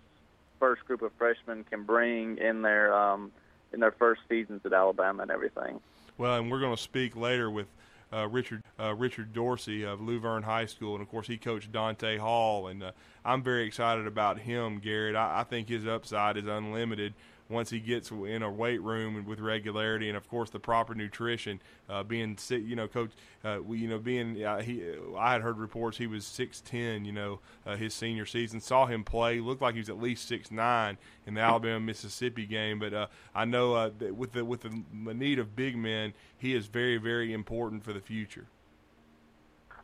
first 0.58 0.84
group 0.84 1.02
of 1.02 1.12
freshmen 1.18 1.64
can 1.64 1.84
bring 1.84 2.38
in 2.38 2.62
their 2.62 2.94
um, 2.94 3.32
in 3.72 3.80
their 3.80 3.92
first 3.92 4.20
seasons 4.28 4.60
at 4.64 4.72
Alabama 4.72 5.22
and 5.22 5.30
everything. 5.30 5.80
Well, 6.20 6.36
and 6.36 6.50
we're 6.50 6.60
going 6.60 6.76
to 6.76 6.82
speak 6.82 7.16
later 7.16 7.50
with 7.50 7.68
uh, 8.12 8.28
Richard 8.28 8.62
uh, 8.78 8.94
Richard 8.94 9.32
Dorsey 9.32 9.84
of 9.84 10.00
Luverne 10.00 10.42
High 10.42 10.66
School, 10.66 10.92
and 10.92 11.00
of 11.00 11.08
course 11.08 11.26
he 11.26 11.38
coached 11.38 11.72
Donta 11.72 12.18
Hall, 12.18 12.66
and 12.66 12.82
uh, 12.82 12.92
I'm 13.24 13.42
very 13.42 13.66
excited 13.66 14.06
about 14.06 14.38
him, 14.38 14.80
Garrett. 14.80 15.16
I, 15.16 15.40
I 15.40 15.44
think 15.44 15.70
his 15.70 15.86
upside 15.86 16.36
is 16.36 16.46
unlimited 16.46 17.14
once 17.50 17.70
he 17.70 17.80
gets 17.80 18.10
in 18.10 18.42
a 18.42 18.50
weight 18.50 18.80
room 18.80 19.16
and 19.16 19.26
with 19.26 19.40
regularity, 19.40 20.08
and 20.08 20.16
of 20.16 20.28
course 20.28 20.50
the 20.50 20.60
proper 20.60 20.94
nutrition. 20.94 21.60
Uh, 21.88 22.02
being 22.02 22.38
you 22.48 22.76
know, 22.76 22.86
coach, 22.86 23.10
uh, 23.44 23.58
we, 23.64 23.78
you 23.78 23.88
know, 23.88 23.98
being 23.98 24.42
uh, 24.42 24.62
he, 24.62 24.82
I 25.18 25.32
had 25.32 25.42
heard 25.42 25.58
reports 25.58 25.98
he 25.98 26.06
was 26.06 26.24
six 26.24 26.60
ten. 26.60 27.04
You 27.04 27.12
know, 27.12 27.40
uh, 27.66 27.76
his 27.76 27.92
senior 27.92 28.26
season 28.26 28.60
saw 28.60 28.86
him 28.86 29.04
play. 29.04 29.40
Looked 29.40 29.62
like 29.62 29.74
he 29.74 29.80
was 29.80 29.90
at 29.90 30.00
least 30.00 30.28
six 30.28 30.50
nine 30.50 30.96
in 31.26 31.34
the 31.34 31.40
Alabama 31.40 31.80
Mississippi 31.80 32.46
game. 32.46 32.78
But 32.78 32.94
uh, 32.94 33.06
I 33.34 33.44
know 33.44 33.74
uh, 33.74 33.90
with 34.14 34.32
the 34.32 34.44
with 34.44 34.60
the 34.60 34.82
need 34.94 35.38
of 35.38 35.56
big 35.56 35.76
men, 35.76 36.14
he 36.38 36.54
is 36.54 36.66
very 36.66 36.96
very 36.96 37.32
important 37.32 37.84
for 37.84 37.92
the 37.92 38.00
future. 38.00 38.46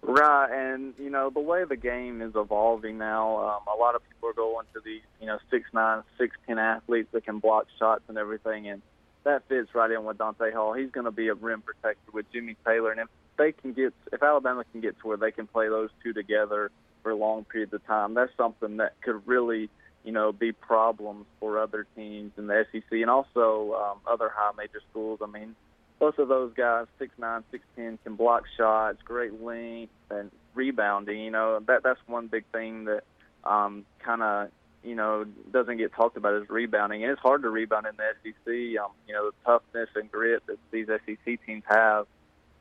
Right, 0.02 0.48
and 0.52 0.94
you 0.98 1.10
know 1.10 1.30
the 1.30 1.40
way 1.40 1.64
the 1.64 1.76
game 1.76 2.22
is 2.22 2.32
evolving 2.34 2.98
now, 2.98 3.38
um, 3.38 3.74
a 3.74 3.78
lot 3.78 3.94
of 3.94 4.02
people 4.08 4.28
are 4.28 4.34
going 4.34 4.66
to 4.74 4.80
these, 4.84 5.02
you 5.20 5.26
know, 5.26 5.38
six 5.50 5.68
nine, 5.72 6.02
six 6.18 6.36
ten 6.46 6.58
athletes 6.58 7.08
that 7.12 7.24
can 7.24 7.38
block 7.38 7.66
shots 7.78 8.02
and 8.08 8.16
everything, 8.18 8.68
and 8.68 8.82
that 9.24 9.42
fits 9.48 9.74
right 9.74 9.90
in 9.90 10.04
with 10.04 10.18
Donta 10.18 10.52
Hall. 10.52 10.72
He's 10.74 10.90
going 10.90 11.04
to 11.06 11.10
be 11.10 11.28
a 11.28 11.34
rim 11.34 11.62
protector 11.62 12.12
with 12.12 12.30
Jimmy 12.32 12.56
Taylor, 12.64 12.92
and 12.92 13.00
if 13.00 13.08
they 13.36 13.52
can 13.52 13.72
get, 13.72 13.92
if 14.12 14.22
Alabama 14.22 14.64
can 14.72 14.80
get 14.80 14.98
to 15.00 15.08
where 15.08 15.16
they 15.16 15.32
can 15.32 15.46
play 15.46 15.68
those 15.68 15.90
two 16.02 16.12
together 16.12 16.70
for 17.02 17.14
long 17.14 17.44
periods 17.44 17.72
of 17.72 17.84
time, 17.86 18.14
that's 18.14 18.32
something 18.36 18.78
that 18.78 18.94
could 19.00 19.26
really, 19.26 19.68
you 20.04 20.12
know, 20.12 20.32
be 20.32 20.52
problems 20.52 21.26
for 21.40 21.58
other 21.58 21.86
teams 21.96 22.32
in 22.36 22.46
the 22.46 22.66
SEC 22.72 22.84
and 22.92 23.10
also 23.10 23.74
um, 23.74 23.98
other 24.06 24.30
high 24.34 24.52
major 24.56 24.80
schools. 24.90 25.20
I 25.22 25.26
mean, 25.26 25.54
both 25.98 26.18
of 26.18 26.28
those 26.28 26.52
guys, 26.54 26.86
six 26.98 27.12
nine, 27.18 27.42
six 27.50 27.64
ten, 27.74 27.98
can 28.04 28.16
block 28.16 28.44
shots, 28.56 28.98
great 29.04 29.40
length 29.42 29.92
and 30.10 30.30
rebounding. 30.54 31.20
You 31.20 31.30
know, 31.30 31.60
that 31.66 31.82
that's 31.82 32.00
one 32.06 32.26
big 32.26 32.44
thing 32.52 32.84
that 32.86 33.04
um, 33.44 33.84
kind 34.04 34.22
of 34.22 34.48
you 34.82 34.94
know 34.94 35.24
doesn't 35.52 35.76
get 35.78 35.92
talked 35.94 36.16
about 36.16 36.34
is 36.42 36.48
rebounding, 36.48 37.02
and 37.02 37.12
it's 37.12 37.20
hard 37.20 37.42
to 37.42 37.50
rebound 37.50 37.86
in 37.86 37.96
the 37.96 38.04
SEC. 38.22 38.82
Um, 38.82 38.92
you 39.06 39.14
know, 39.14 39.30
the 39.30 39.32
toughness 39.44 39.88
and 39.94 40.10
grit 40.10 40.42
that 40.46 40.58
these 40.70 40.86
SEC 40.86 41.44
teams 41.46 41.64
have. 41.68 42.06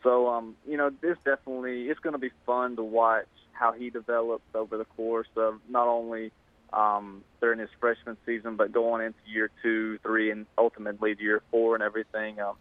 So, 0.03 0.29
um, 0.29 0.55
you 0.67 0.77
know, 0.77 0.91
this 1.01 1.17
definitely 1.25 1.89
it's 1.89 1.99
going 1.99 2.13
to 2.13 2.19
be 2.19 2.31
fun 2.45 2.75
to 2.75 2.83
watch 2.83 3.25
how 3.53 3.71
he 3.71 3.89
develops 3.89 4.43
over 4.53 4.77
the 4.77 4.85
course 4.85 5.27
of 5.35 5.59
not 5.67 5.87
only 5.87 6.31
um, 6.71 7.23
during 7.41 7.59
his 7.59 7.69
freshman 7.79 8.17
season, 8.25 8.55
but 8.55 8.71
going 8.71 9.05
into 9.05 9.17
year 9.25 9.49
two, 9.63 9.97
three, 9.99 10.29
and 10.29 10.45
ultimately 10.57 11.15
year 11.19 11.41
four 11.51 11.73
and 11.73 11.83
everything. 11.83 12.39
Um, 12.39 12.55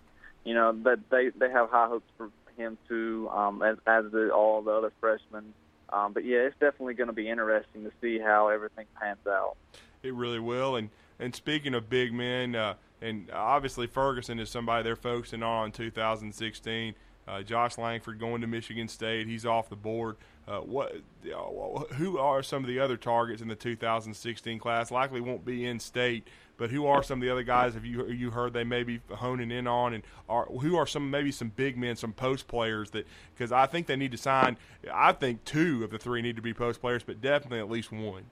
you 0.45 0.55
know, 0.55 0.73
that 0.85 1.01
they 1.11 1.31
they 1.31 1.51
have 1.51 1.71
high 1.71 1.89
hopes 1.89 2.11
for 2.17 2.31
him 2.57 2.79
too, 2.89 3.29
um, 3.33 3.63
as 3.63 3.77
as 3.87 4.11
do 4.13 4.31
all 4.31 4.63
the 4.63 4.71
other 4.71 4.93
freshmen. 5.01 5.55
Um, 5.91 6.13
but 6.13 6.25
yeah, 6.25 6.39
it's 6.39 6.59
definitely 6.59 6.95
going 6.95 7.09
to 7.09 7.15
be 7.15 7.29
interesting 7.29 7.85
to 7.85 7.93
see 8.01 8.19
how 8.19 8.49
everything 8.49 8.87
pans 9.01 9.19
out. 9.29 9.57
It 10.03 10.15
really 10.15 10.41
will. 10.41 10.77
And 10.77 10.91
and 11.19 11.35
speaking 11.35 11.75
of 11.75 11.89
big 11.89 12.13
men, 12.13 12.55
uh, 12.55 12.75
and 13.01 13.31
obviously 13.33 13.87
Ferguson 13.87 14.39
is 14.39 14.51
somebody 14.51 14.83
they're 14.83 14.97
focusing 14.97 15.43
on 15.43 15.67
in 15.67 15.73
2016. 15.73 16.95
Uh, 17.27 17.43
Josh 17.43 17.79
Langford 17.79 18.19
going 18.19 18.43
to 18.43 18.47
Michigan 18.47 18.87
State, 18.87 19.27
he's 19.27 19.47
off 19.47 19.71
the 19.71 19.77
board. 19.77 20.17
Uh, 20.47 20.59
what, 20.59 20.95
uh, 21.25 21.95
who 21.95 22.19
are 22.19 22.43
some 22.43 22.63
of 22.63 22.69
the 22.69 22.79
other 22.79 22.99
targets 22.99 23.41
in 23.41 23.49
the 23.49 23.55
2016 23.55 24.59
class? 24.59 24.91
Likely 24.91 25.23
won't 25.23 25.43
be 25.43 25.65
in 25.65 25.81
state, 25.81 26.29
but 26.57 26.71
who 26.71 26.87
are 26.87 27.03
some 27.03 27.19
of 27.19 27.23
the 27.23 27.31
other 27.31 27.43
guys? 27.43 27.75
Have 27.75 27.85
you 27.85 28.07
you 28.07 28.31
heard 28.31 28.53
they 28.53 28.65
may 28.65 28.83
be 28.83 29.01
honing 29.11 29.51
in 29.51 29.67
on, 29.67 29.95
and 29.95 30.05
are 30.29 30.47
who 30.47 30.77
are 30.77 30.87
some 30.87 31.11
maybe 31.11 31.33
some 31.33 31.49
big 31.49 31.77
men, 31.77 31.97
some 31.97 32.13
post 32.13 32.47
players 32.47 32.91
that 32.91 33.07
because 33.35 33.53
I 33.53 33.67
think 33.67 33.87
they 33.87 33.97
need 33.97 34.13
to 34.13 34.19
sign. 34.19 34.57
I 34.93 35.13
think 35.13 35.45
two 35.45 35.83
of 35.85 35.91
the 35.91 35.99
three 35.99 36.23
need 36.23 36.37
to 36.37 36.43
be 36.43 36.55
post 36.55 36.81
players, 36.81 37.03
but 37.03 37.21
definitely 37.21 37.59
at 37.59 37.71
least 37.71 37.91
one. 37.91 38.25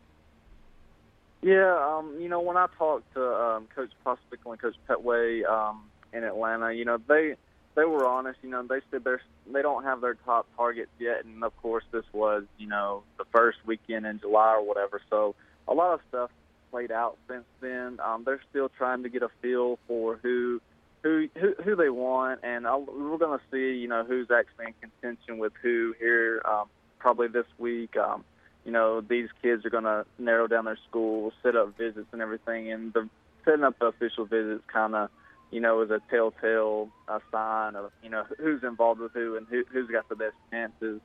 Yeah, 1.42 1.76
um, 1.76 2.18
you 2.20 2.28
know, 2.28 2.40
when 2.40 2.56
I 2.56 2.66
talked 2.78 3.12
to 3.14 3.34
um, 3.34 3.66
Coach 3.74 3.90
Pospichal 4.06 4.52
and 4.52 4.60
Coach 4.60 4.76
Pettway 4.88 5.44
um, 5.44 5.82
in 6.12 6.22
Atlanta, 6.22 6.72
you 6.72 6.84
know, 6.84 6.98
they 7.08 7.34
they 7.74 7.84
were 7.84 8.06
honest. 8.06 8.38
You 8.42 8.50
know, 8.50 8.62
they 8.62 8.80
said 8.90 9.02
they're 9.02 9.22
they 9.52 9.62
don't 9.62 9.82
have 9.82 10.00
their 10.00 10.14
top 10.14 10.46
targets 10.56 10.92
yet, 11.00 11.24
and 11.24 11.42
of 11.42 11.56
course, 11.56 11.84
this 11.90 12.04
was 12.12 12.44
you 12.58 12.68
know 12.68 13.02
the 13.18 13.24
first 13.32 13.58
weekend 13.66 14.06
in 14.06 14.20
July 14.20 14.54
or 14.54 14.64
whatever. 14.64 15.00
So 15.10 15.34
a 15.66 15.74
lot 15.74 15.94
of 15.94 16.00
stuff 16.08 16.30
played 16.72 16.90
out 16.90 17.18
since 17.28 17.44
then. 17.60 17.98
Um, 18.04 18.24
they're 18.24 18.42
still 18.50 18.68
trying 18.76 19.04
to 19.04 19.08
get 19.08 19.22
a 19.22 19.28
feel 19.40 19.78
for 19.86 20.18
who 20.22 20.60
who 21.04 21.28
who, 21.38 21.54
who 21.62 21.76
they 21.76 21.90
want, 21.90 22.40
and 22.42 22.66
I'll, 22.66 22.82
we're 22.82 23.18
going 23.18 23.38
to 23.38 23.44
see 23.52 23.78
you 23.78 23.86
know 23.86 24.02
who's 24.02 24.28
actually 24.30 24.66
in 24.66 24.90
contention 24.90 25.38
with 25.38 25.52
who 25.62 25.94
here 26.00 26.42
um, 26.44 26.68
probably 26.98 27.28
this 27.28 27.46
week. 27.58 27.96
Um, 27.96 28.24
you 28.64 28.72
know, 28.72 29.00
these 29.00 29.28
kids 29.42 29.64
are 29.66 29.70
going 29.70 29.84
to 29.84 30.06
narrow 30.18 30.46
down 30.46 30.64
their 30.64 30.78
schools, 30.88 31.32
set 31.42 31.56
up 31.56 31.76
visits 31.76 32.06
and 32.12 32.22
everything, 32.22 32.70
and 32.72 32.92
the 32.92 33.08
setting 33.44 33.64
up 33.64 33.78
the 33.78 33.86
official 33.86 34.24
visits 34.24 34.62
kind 34.72 34.94
of, 34.94 35.10
you 35.50 35.60
know, 35.60 35.80
is 35.82 35.90
a 35.90 36.00
telltale 36.10 36.88
uh, 37.08 37.18
sign 37.32 37.74
of, 37.74 37.90
you 38.04 38.10
know, 38.10 38.24
who's 38.38 38.62
involved 38.62 39.00
with 39.00 39.12
who 39.12 39.36
and 39.36 39.46
who, 39.48 39.64
who's 39.72 39.90
got 39.90 40.08
the 40.08 40.14
best 40.14 40.36
chances. 40.50 41.00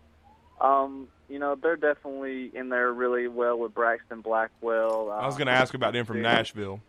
Um, 0.59 1.07
you 1.29 1.39
know, 1.39 1.55
they're 1.55 1.75
definitely 1.75 2.51
in 2.53 2.69
there 2.69 2.91
really 2.91 3.27
well 3.27 3.57
with 3.59 3.73
Braxton 3.73 4.21
Blackwell. 4.21 5.11
Uh, 5.11 5.21
I 5.21 5.25
was 5.25 5.35
going 5.35 5.47
to 5.47 5.53
ask 5.53 5.73
about 5.73 5.95
him 5.95 6.05
from 6.05 6.21
Nashville. 6.21 6.81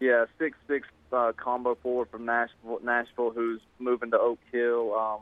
Yeah, 0.00 0.26
six 0.38 0.58
six 0.68 0.88
uh, 1.12 1.32
combo 1.36 1.74
forward 1.76 2.08
from 2.10 2.24
Nashville, 2.24 2.80
Nashville, 2.82 3.30
who's 3.30 3.60
moving 3.78 4.10
to 4.10 4.18
Oak 4.18 4.38
Hill. 4.52 4.94
Um, 4.94 5.20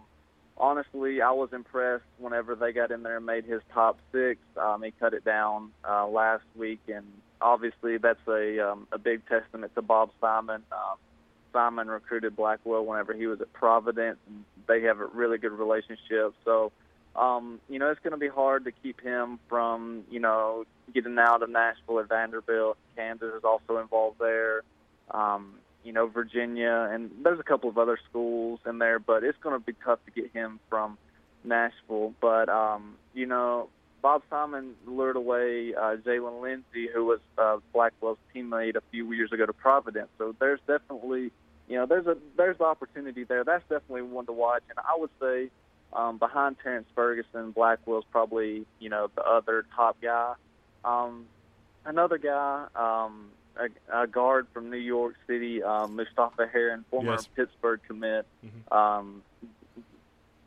honestly, 0.57 1.21
I 1.21 1.31
was 1.31 1.51
impressed 1.53 2.05
whenever 2.19 2.55
they 2.55 2.73
got 2.73 2.91
in 2.91 3.03
there 3.03 3.19
and 3.19 3.27
made 3.27 3.45
his 3.45 3.61
top 3.73 3.99
six. 4.13 4.41
Um, 4.57 4.83
he 4.83 4.91
cut 4.93 5.15
it 5.15 5.25
down 5.25 5.71
uh, 5.89 6.07
last 6.09 6.45
week, 6.57 6.81
and 6.89 7.07
obviously 7.41 7.99
that's 7.99 8.27
a 8.27 8.71
um, 8.71 8.89
a 8.93 8.99
big 8.99 9.27
testament 9.27 9.75
to 9.75 9.83
Bob 9.83 10.11
Simon. 10.21 10.63
Um, 10.73 10.97
Simon 11.53 11.89
recruited 11.89 12.35
Blackwell 12.35 12.85
whenever 12.85 13.15
he 13.15 13.27
was 13.27 13.41
at 13.41 13.53
Providence, 13.53 14.19
and 14.27 14.45
they 14.67 14.83
have 14.83 15.01
a 15.01 15.07
really 15.07 15.39
good 15.39 15.53
relationship. 15.53 16.35
So, 16.45 16.73
um, 17.17 17.61
you 17.69 17.79
know, 17.79 17.91
it's 17.91 18.01
going 18.01 18.13
to 18.13 18.19
be 18.19 18.29
hard 18.29 18.65
to 18.65 18.73
keep 18.73 19.01
him 19.01 19.39
from, 19.49 20.05
you 20.11 20.21
know, 20.21 20.65
getting 20.93 21.19
out 21.19 21.43
of 21.43 21.51
Nashville 21.51 21.99
or 21.99 22.05
Vanderbilt. 22.05 22.77
Kansas 22.97 23.33
is 23.37 23.45
also 23.45 23.79
involved 23.79 24.19
there. 24.19 24.63
Um, 25.11 25.55
you 25.85 25.93
know, 25.93 26.07
Virginia, 26.07 26.89
and 26.91 27.11
there's 27.23 27.39
a 27.39 27.45
couple 27.45 27.69
of 27.69 27.77
other 27.77 27.99
schools 28.09 28.61
in 28.67 28.79
there, 28.79 28.99
but 28.99 29.23
it's 29.23 29.39
going 29.43 29.59
to 29.59 29.65
be 29.65 29.75
tough 29.85 29.99
to 30.07 30.11
get 30.11 30.33
him 30.33 30.59
from 30.71 30.97
Nashville. 31.45 32.15
But, 32.21 32.49
um, 32.49 32.95
you 33.13 33.27
know, 33.27 33.69
Bob 34.01 34.23
Simon 34.29 34.75
lured 34.87 35.17
away 35.17 35.75
uh, 35.75 35.97
Jalen 35.97 36.43
Lindsey, 36.43 36.89
who 36.93 37.05
was 37.05 37.21
uh, 37.39 37.59
Blackwell's 37.73 38.19
teammate 38.35 38.77
a 38.77 38.83
few 38.91 39.11
years 39.13 39.31
ago 39.33 39.47
to 39.47 39.53
Providence. 39.53 40.09
So 40.19 40.35
there's 40.39 40.61
definitely, 40.67 41.33
you 41.69 41.77
know, 41.77 41.87
there's 41.87 42.07
a 42.07 42.17
there's 42.37 42.59
the 42.59 42.65
opportunity 42.65 43.25
there. 43.25 43.45
That's 43.45 43.63
definitely 43.63 44.03
one 44.03 44.27
to 44.27 44.33
watch. 44.33 44.63
And 44.69 44.79
I 44.79 44.99
would 44.99 45.11
say 45.21 45.51
um, 45.95 46.19
behind 46.19 46.57
Terrence 46.63 46.89
Ferguson, 46.95 47.53
Blackwell's 47.53 48.05
probably, 48.11 48.67
you 48.81 48.89
know, 48.91 49.11
the 49.15 49.23
other 49.23 49.65
top 49.77 49.97
guy. 50.03 50.35
Um, 50.85 51.27
another 51.85 52.19
guy, 52.19 52.67
um, 52.75 53.31
a, 53.57 54.03
a 54.03 54.07
guard 54.07 54.47
from 54.53 54.71
New 54.71 54.77
York 54.77 55.15
City, 55.27 55.63
um, 55.63 55.97
Mustapha 55.97 56.47
Heron, 56.53 56.85
former 56.91 57.13
Yes. 57.13 57.29
Pittsburgh 57.37 57.81
commit. 57.87 58.27
Mhm. 58.45 58.77
Um, 58.77 59.23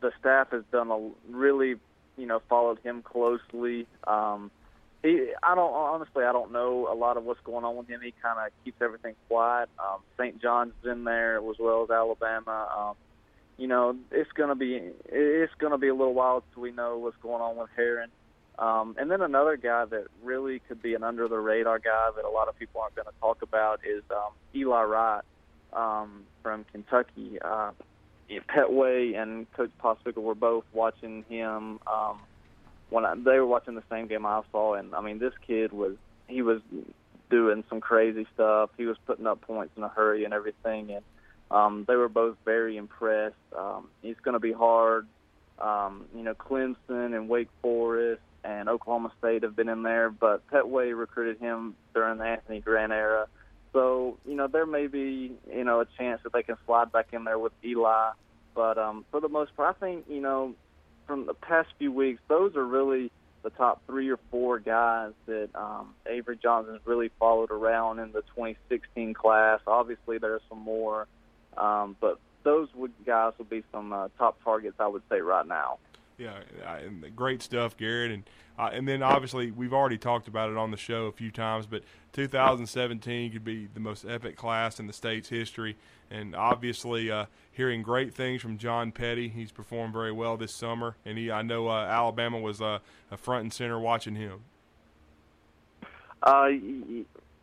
the 0.00 0.12
staff 0.20 0.50
has 0.50 0.62
done 0.70 0.90
a 0.90 1.10
really, 1.30 1.76
you 2.16 2.26
know, 2.26 2.40
followed 2.48 2.78
him 2.80 3.02
closely. 3.02 3.86
Um, 4.06 4.50
he, 5.02 5.32
I 5.42 5.54
don't 5.54 5.72
honestly, 5.72 6.24
I 6.24 6.32
don't 6.32 6.52
know 6.52 6.88
a 6.90 6.94
lot 6.94 7.16
of 7.16 7.24
what's 7.24 7.40
going 7.40 7.64
on 7.64 7.76
with 7.76 7.88
him. 7.88 8.00
He 8.02 8.12
kind 8.22 8.38
of 8.38 8.52
keeps 8.64 8.80
everything 8.82 9.14
quiet. 9.28 9.68
Um, 9.78 10.00
St. 10.18 10.40
John's 10.42 10.72
is 10.82 10.90
in 10.90 11.04
there 11.04 11.38
as 11.38 11.56
well 11.58 11.84
as 11.84 11.90
Alabama. 11.90 12.68
Um, 12.76 12.96
you 13.58 13.66
know, 13.66 13.96
it's 14.10 14.30
gonna 14.32 14.54
be 14.54 14.80
it's 15.06 15.52
gonna 15.58 15.78
be 15.78 15.88
a 15.88 15.94
little 15.94 16.14
while 16.14 16.42
till 16.54 16.62
we 16.62 16.70
know 16.70 16.96
what's 16.98 17.16
going 17.18 17.42
on 17.42 17.56
with 17.56 17.68
Heron. 17.76 18.10
Um, 18.58 18.96
and 18.98 19.10
then 19.10 19.20
another 19.20 19.56
guy 19.56 19.84
that 19.84 20.06
really 20.22 20.60
could 20.66 20.82
be 20.82 20.94
an 20.94 21.04
under 21.04 21.28
the 21.28 21.38
radar 21.38 21.78
guy 21.78 22.10
that 22.16 22.24
a 22.24 22.30
lot 22.30 22.48
of 22.48 22.58
people 22.58 22.80
aren't 22.80 22.96
going 22.96 23.06
to 23.06 23.20
talk 23.20 23.42
about 23.42 23.80
is 23.86 24.02
um, 24.10 24.32
Eli 24.52 24.82
Wright 24.82 25.22
um, 25.72 26.24
from 26.42 26.64
Kentucky. 26.72 27.38
Uh, 27.40 27.70
Pettway 28.48 29.16
and 29.16 29.50
Coach 29.52 29.70
Pospichal 29.82 30.22
were 30.22 30.34
both 30.34 30.64
watching 30.72 31.24
him 31.28 31.78
um, 31.86 32.18
when 32.90 33.04
I, 33.04 33.14
they 33.14 33.38
were 33.38 33.46
watching 33.46 33.74
the 33.74 33.82
same 33.88 34.08
game 34.08 34.26
I 34.26 34.42
saw, 34.50 34.74
and 34.74 34.94
I 34.94 35.00
mean 35.02 35.18
this 35.18 35.34
kid 35.46 35.72
was 35.72 35.96
he 36.26 36.42
was 36.42 36.60
doing 37.30 37.62
some 37.68 37.80
crazy 37.80 38.26
stuff. 38.34 38.70
He 38.76 38.86
was 38.86 38.96
putting 39.06 39.26
up 39.26 39.40
points 39.42 39.72
in 39.76 39.82
a 39.82 39.88
hurry 39.88 40.24
and 40.24 40.34
everything, 40.34 40.90
and 40.90 41.04
um, 41.50 41.84
they 41.86 41.96
were 41.96 42.08
both 42.08 42.36
very 42.44 42.76
impressed. 42.76 43.36
Um, 43.56 43.88
he's 44.02 44.16
going 44.22 44.34
to 44.34 44.40
be 44.40 44.52
hard. 44.52 45.06
Um, 45.58 46.04
you 46.14 46.22
know, 46.22 46.34
Clemson 46.34 47.16
and 47.16 47.28
Wake 47.28 47.48
Forest 47.62 48.22
and 48.44 48.68
Oklahoma 48.68 49.12
State 49.18 49.42
have 49.42 49.56
been 49.56 49.68
in 49.68 49.82
there, 49.82 50.10
but 50.10 50.46
Pettway 50.48 50.96
recruited 50.96 51.38
him 51.40 51.74
during 51.94 52.18
the 52.18 52.24
Anthony 52.24 52.60
Grant 52.60 52.92
era. 52.92 53.26
So, 53.72 54.18
you 54.26 54.34
know, 54.34 54.46
there 54.46 54.66
may 54.66 54.86
be, 54.86 55.32
you 55.52 55.64
know, 55.64 55.80
a 55.80 55.86
chance 55.98 56.20
that 56.24 56.32
they 56.32 56.42
can 56.42 56.56
slide 56.66 56.92
back 56.92 57.08
in 57.12 57.24
there 57.24 57.38
with 57.38 57.52
Eli. 57.64 58.12
But 58.54 58.78
um, 58.78 59.04
for 59.10 59.20
the 59.20 59.28
most 59.28 59.54
part, 59.56 59.76
I 59.76 59.78
think, 59.78 60.06
you 60.08 60.20
know, 60.20 60.54
from 61.06 61.26
the 61.26 61.34
past 61.34 61.68
few 61.78 61.92
weeks, 61.92 62.20
those 62.28 62.56
are 62.56 62.64
really 62.64 63.10
the 63.42 63.50
top 63.50 63.82
three 63.86 64.10
or 64.10 64.18
four 64.30 64.58
guys 64.58 65.12
that 65.26 65.48
um, 65.54 65.94
Avery 66.06 66.38
Johnson's 66.42 66.80
really 66.84 67.10
followed 67.18 67.50
around 67.50 67.98
in 67.98 68.12
the 68.12 68.22
2016 68.22 69.14
class. 69.14 69.60
Obviously, 69.66 70.18
there's 70.18 70.42
some 70.48 70.60
more, 70.60 71.06
um, 71.58 71.96
but 72.00 72.18
those 72.44 72.68
would 72.74 72.92
guys 73.04 73.32
would 73.38 73.50
be 73.50 73.62
some 73.72 73.92
uh, 73.92 74.08
top 74.16 74.42
targets, 74.42 74.76
I 74.78 74.86
would 74.86 75.02
say, 75.10 75.20
right 75.20 75.46
now. 75.46 75.78
Yeah, 76.16 76.40
and 76.84 77.14
great 77.14 77.42
stuff, 77.42 77.76
Garrett, 77.76 78.10
and 78.10 78.24
uh, 78.58 78.70
and 78.72 78.88
then 78.88 79.02
obviously 79.02 79.52
we've 79.52 79.72
already 79.72 79.98
talked 79.98 80.26
about 80.26 80.50
it 80.50 80.56
on 80.56 80.72
the 80.72 80.76
show 80.76 81.06
a 81.06 81.12
few 81.12 81.30
times, 81.30 81.66
but 81.66 81.84
2017 82.12 83.32
could 83.32 83.44
be 83.44 83.68
the 83.72 83.78
most 83.78 84.04
epic 84.04 84.36
class 84.36 84.80
in 84.80 84.88
the 84.88 84.92
state's 84.92 85.28
history, 85.28 85.76
and 86.10 86.34
obviously 86.34 87.08
uh, 87.08 87.26
hearing 87.52 87.82
great 87.82 88.14
things 88.14 88.42
from 88.42 88.58
John 88.58 88.90
Petty. 88.90 89.28
He's 89.28 89.52
performed 89.52 89.92
very 89.92 90.10
well 90.10 90.36
this 90.36 90.52
summer, 90.52 90.96
and 91.04 91.16
he 91.16 91.30
I 91.30 91.42
know 91.42 91.68
uh, 91.68 91.84
Alabama 91.84 92.40
was 92.40 92.60
uh, 92.60 92.80
a 93.12 93.16
front 93.16 93.42
and 93.42 93.52
center 93.52 93.78
watching 93.78 94.16
him. 94.16 94.40
Uh, 96.20 96.48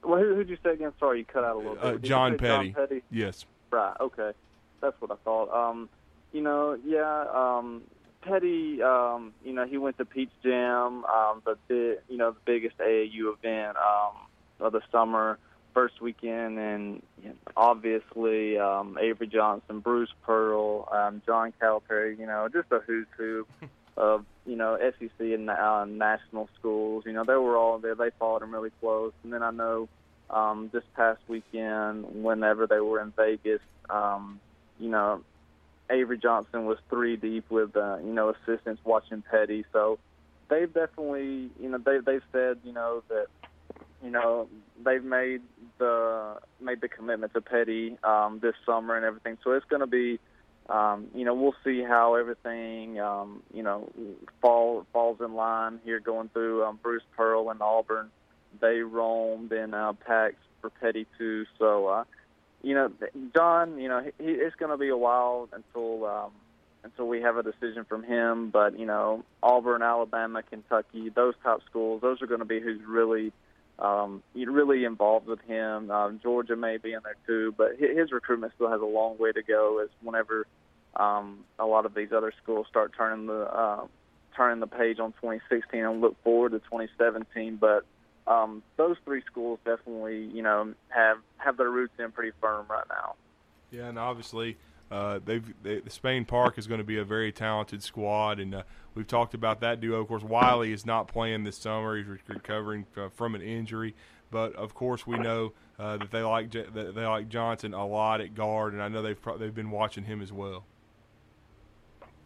well, 0.04 0.20
who, 0.20 0.36
who'd 0.36 0.50
you 0.50 0.58
say 0.64 0.74
again? 0.74 0.92
Sorry, 1.00 1.20
you 1.20 1.26
cut 1.26 1.46
out 1.46 1.56
a 1.56 1.60
little 1.60 1.76
bit. 1.76 1.84
Uh, 1.84 1.98
John 1.98 2.38
Petty. 2.38 2.72
John 2.72 2.88
Petty. 2.88 3.04
Yes. 3.10 3.46
Right. 3.76 3.94
Okay. 4.00 4.32
That's 4.80 4.96
what 5.02 5.12
I 5.12 5.16
thought. 5.26 5.52
Um, 5.54 5.90
you 6.32 6.42
know, 6.42 6.80
yeah. 6.86 7.26
Um, 7.34 7.82
Petty. 8.22 8.82
Um, 8.82 9.34
you 9.44 9.52
know, 9.52 9.66
he 9.66 9.78
went 9.78 9.98
to 9.98 10.06
Peach 10.06 10.30
Jam, 10.42 11.04
um, 11.04 11.42
the 11.44 11.58
big, 11.68 11.98
you 12.08 12.16
know, 12.16 12.32
the 12.32 12.40
biggest 12.46 12.78
AAU 12.78 13.34
event 13.34 13.76
um, 13.76 14.16
of 14.62 14.72
the 14.72 14.80
summer, 14.94 15.38
first 15.74 16.00
weekend, 16.00 16.58
and 16.58 17.02
obviously 17.58 18.58
um, 18.58 18.98
Avery 18.98 19.28
Johnson, 19.28 19.82
Bruce 19.82 20.14
Pearl, 20.24 20.88
um, 20.90 21.22
John 21.26 21.52
Calipari. 21.62 22.18
You 22.18 22.28
know, 22.28 22.48
just 22.48 22.72
a 22.72 22.80
who's 22.80 23.08
who 23.18 23.46
of 23.98 24.26
you 24.46 24.56
know 24.56 24.78
SEC 24.80 25.10
and 25.20 25.50
uh, 25.50 25.84
national 25.84 26.48
schools. 26.58 27.04
You 27.06 27.12
know, 27.12 27.26
they 27.26 27.36
were 27.36 27.58
all 27.58 27.80
there. 27.80 27.94
They 27.94 28.12
followed 28.18 28.42
him 28.42 28.54
really 28.54 28.72
close, 28.80 29.12
and 29.26 29.34
then 29.34 29.44
I 29.44 29.52
know 29.52 29.90
um, 30.36 30.70
this 30.74 30.84
past 30.96 31.22
weekend, 31.30 32.24
whenever 32.24 32.68
they 32.68 32.80
were 32.80 33.02
in 33.02 33.14
Vegas, 33.16 33.62
um, 33.90 34.40
you 34.80 34.90
know, 34.90 35.22
Avery 35.90 36.18
Johnson 36.18 36.66
was 36.66 36.78
three 36.90 37.16
deep 37.16 37.50
with 37.50 37.76
uh, 37.78 37.98
you 38.04 38.12
know 38.12 38.30
assistants 38.30 38.82
watching 38.84 39.24
Petty. 39.32 39.66
So 39.72 39.98
they've 40.50 40.72
definitely 40.72 41.50
you 41.60 41.70
know 41.70 41.78
they 41.78 42.00
they've 42.06 42.24
said 42.32 42.58
you 42.64 42.74
know 42.74 43.04
that 43.08 43.28
you 44.04 44.10
know 44.10 44.50
they've 44.84 45.04
made 45.04 45.42
the 45.78 46.38
made 46.60 46.82
the 46.82 46.90
commitment 46.90 47.34
to 47.34 47.42
Petty 47.42 47.98
um, 48.04 48.40
this 48.42 48.56
summer 48.66 48.96
and 48.96 49.06
everything. 49.06 49.38
So 49.44 49.52
it's 49.52 49.66
going 49.68 49.82
to 49.82 49.88
be 49.88 50.20
um, 50.70 51.08
you 51.14 51.24
know 51.24 51.34
we'll 51.34 51.56
see 51.64 51.82
how 51.82 52.16
everything 52.16 53.00
um, 53.00 53.42
you 53.54 53.64
know 53.64 53.90
fall 54.42 54.86
falls 54.92 55.20
in 55.22 55.34
line 55.34 55.80
here 55.86 56.00
going 56.00 56.30
through 56.30 56.66
um, 56.66 56.80
Bruce 56.82 57.04
Pearl 57.16 57.50
and 57.52 57.62
Auburn. 57.62 58.10
They 58.60 58.80
roamed 58.80 59.52
in 59.52 59.74
uh, 59.74 59.94
packs 59.94 60.44
for 60.62 60.70
Petty 60.70 61.08
too. 61.18 61.46
So. 61.58 61.88
Uh, 61.88 62.04
you 62.66 62.74
know, 62.74 62.92
John, 63.36 63.80
you 63.80 63.88
know, 63.88 64.02
he, 64.02 64.12
it's 64.26 64.56
going 64.56 64.72
to 64.72 64.78
be 64.78 64.90
a 64.90 64.98
while 64.98 65.48
until 65.54 66.04
um, 66.08 66.32
until 66.84 67.08
we 67.08 67.22
have 67.22 67.38
a 67.38 67.44
decision 67.44 67.86
from 67.86 68.04
him. 68.04 68.50
But 68.50 68.80
you 68.80 68.88
know, 68.88 69.24
Auburn, 69.44 69.84
Alabama, 69.84 70.42
Kentucky, 70.42 71.10
those 71.10 71.36
top 71.44 71.62
schools, 71.70 72.02
those 72.02 72.24
are 72.24 72.28
going 72.28 72.40
to 72.40 72.46
be 72.46 72.60
who's 72.60 72.82
really 72.84 73.32
um, 73.78 74.24
really 74.34 74.84
involved 74.84 75.28
with 75.28 75.42
him. 75.42 75.92
Um, 75.92 76.20
Georgia 76.24 76.56
may 76.56 76.78
be 76.78 76.94
in 76.94 77.02
there 77.04 77.18
too, 77.28 77.54
but 77.56 77.76
his, 77.78 77.96
his 77.96 78.12
recruitment 78.12 78.54
still 78.56 78.72
has 78.72 78.82
a 78.82 78.86
long 78.86 79.20
way 79.20 79.32
to 79.32 79.44
go. 79.44 79.80
As 79.84 79.90
whenever 80.02 80.48
um, 80.96 81.46
a 81.60 81.68
lot 81.68 81.86
of 81.86 81.94
these 81.94 82.12
other 82.12 82.34
schools 82.42 82.66
start 82.68 82.94
turning 82.98 83.28
the 83.28 83.42
uh, 83.42 83.86
turning 84.36 84.60
the 84.60 84.68
page 84.68 85.00
on 85.00 85.12
2016 85.14 85.86
and 85.86 86.02
look 86.02 86.16
forward 86.24 86.54
to 86.54 86.60
2017, 86.60 87.58
but 87.58 87.86
um, 88.28 88.64
those 88.78 88.98
three 89.06 89.22
schools 89.26 89.60
definitely, 89.66 90.26
you 90.34 90.42
know, 90.42 90.74
have 90.90 91.18
have 91.38 91.58
their 91.58 91.70
roots 91.70 91.94
in 92.00 92.12
pretty 92.12 92.32
firm 92.42 92.66
right 92.70 92.86
now. 92.90 93.16
Yeah, 93.72 93.88
and 93.88 94.00
obviously, 94.00 94.58
uh, 94.90 95.20
they've 95.24 95.54
they, 95.64 95.82
Spain 95.90 96.26
Park 96.26 96.58
is 96.58 96.68
going 96.68 96.80
to 96.80 96.86
be 96.86 96.98
a 96.98 97.06
very 97.06 97.32
talented 97.32 97.84
squad, 97.84 98.40
and 98.40 98.56
uh, 98.56 98.64
we've 98.96 99.08
talked 99.08 99.34
about 99.34 99.60
that 99.62 99.80
duo. 99.80 100.02
Of 100.02 100.08
course, 100.08 100.24
Wiley 100.24 100.72
is 100.72 100.86
not 100.86 101.08
playing 101.08 101.44
this 101.44 101.58
summer; 101.58 101.98
he's 101.98 102.08
recovering 102.28 102.86
uh, 102.98 103.10
from 103.10 103.36
an 103.36 103.42
injury. 103.42 103.96
But 104.32 104.56
of 104.56 104.74
course, 104.74 105.06
we 105.06 105.18
know 105.18 105.54
uh, 105.78 105.98
that 105.98 106.12
they 106.12 106.22
like 106.22 106.52
that 106.52 106.74
they 106.74 107.06
like 107.06 107.30
Johnson 107.30 107.74
a 107.74 107.86
lot 107.86 108.22
at 108.22 108.34
guard, 108.34 108.74
and 108.74 108.82
I 108.82 108.88
know 108.88 109.02
they've 109.02 109.22
pro- 109.22 109.38
they've 109.38 109.54
been 109.54 109.72
watching 109.72 110.06
him 110.06 110.22
as 110.22 110.34
well. 110.34 110.66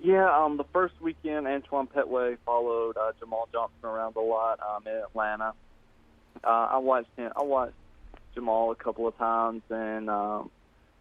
Yeah, 0.02 0.34
um, 0.34 0.56
the 0.56 0.64
first 0.72 0.94
weekend, 1.02 1.46
Antoine 1.46 1.88
Pettway 1.88 2.38
followed 2.46 2.96
uh, 2.96 3.12
Jamal 3.20 3.50
Johnson 3.52 3.80
around 3.84 4.16
a 4.16 4.22
lot 4.22 4.60
um, 4.62 4.88
in 4.88 4.94
Atlanta. 4.94 5.54
Uh, 6.44 6.68
I 6.72 6.78
watched 6.78 7.10
him. 7.18 7.32
I 7.36 7.44
watched 7.44 7.74
Jamal 8.34 8.72
a 8.72 8.76
couple 8.76 9.08
of 9.08 9.18
times, 9.18 9.62
and 9.70 10.10
um, 10.10 10.50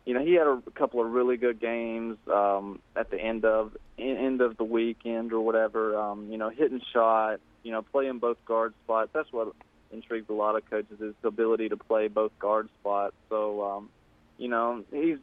you 0.05 0.15
know 0.15 0.25
he 0.25 0.35
had 0.35 0.47
a 0.47 0.63
couple 0.75 1.01
of 1.01 1.11
really 1.11 1.37
good 1.37 1.61
games 1.61 2.17
um, 2.33 2.81
at 2.97 3.11
the 3.11 3.21
end 3.21 3.45
of 3.45 3.77
end 3.99 4.41
of 4.41 4.57
the 4.57 4.65
weekend 4.65 5.33
or 5.33 5.41
whatever. 5.41 5.97
Um, 5.97 6.31
you 6.31 6.39
know, 6.39 6.51
hitting 6.51 6.81
shot. 6.93 7.41
You 7.63 7.73
know, 7.73 7.83
playing 7.83 8.19
both 8.19 8.39
guard 8.47 8.73
spots. 8.85 9.11
That's 9.13 9.33
what 9.33 9.53
intrigues 9.91 10.29
a 10.29 10.33
lot 10.33 10.57
of 10.57 10.69
coaches 10.69 11.01
is 11.01 11.15
the 11.23 11.29
ability 11.29 11.69
to 11.71 11.77
play 11.77 12.09
both 12.09 12.37
guard 12.39 12.69
spots. 12.81 13.15
So, 13.29 13.63
um, 13.65 13.89
you 14.37 14.49
know, 14.49 14.85
he's 14.93 15.19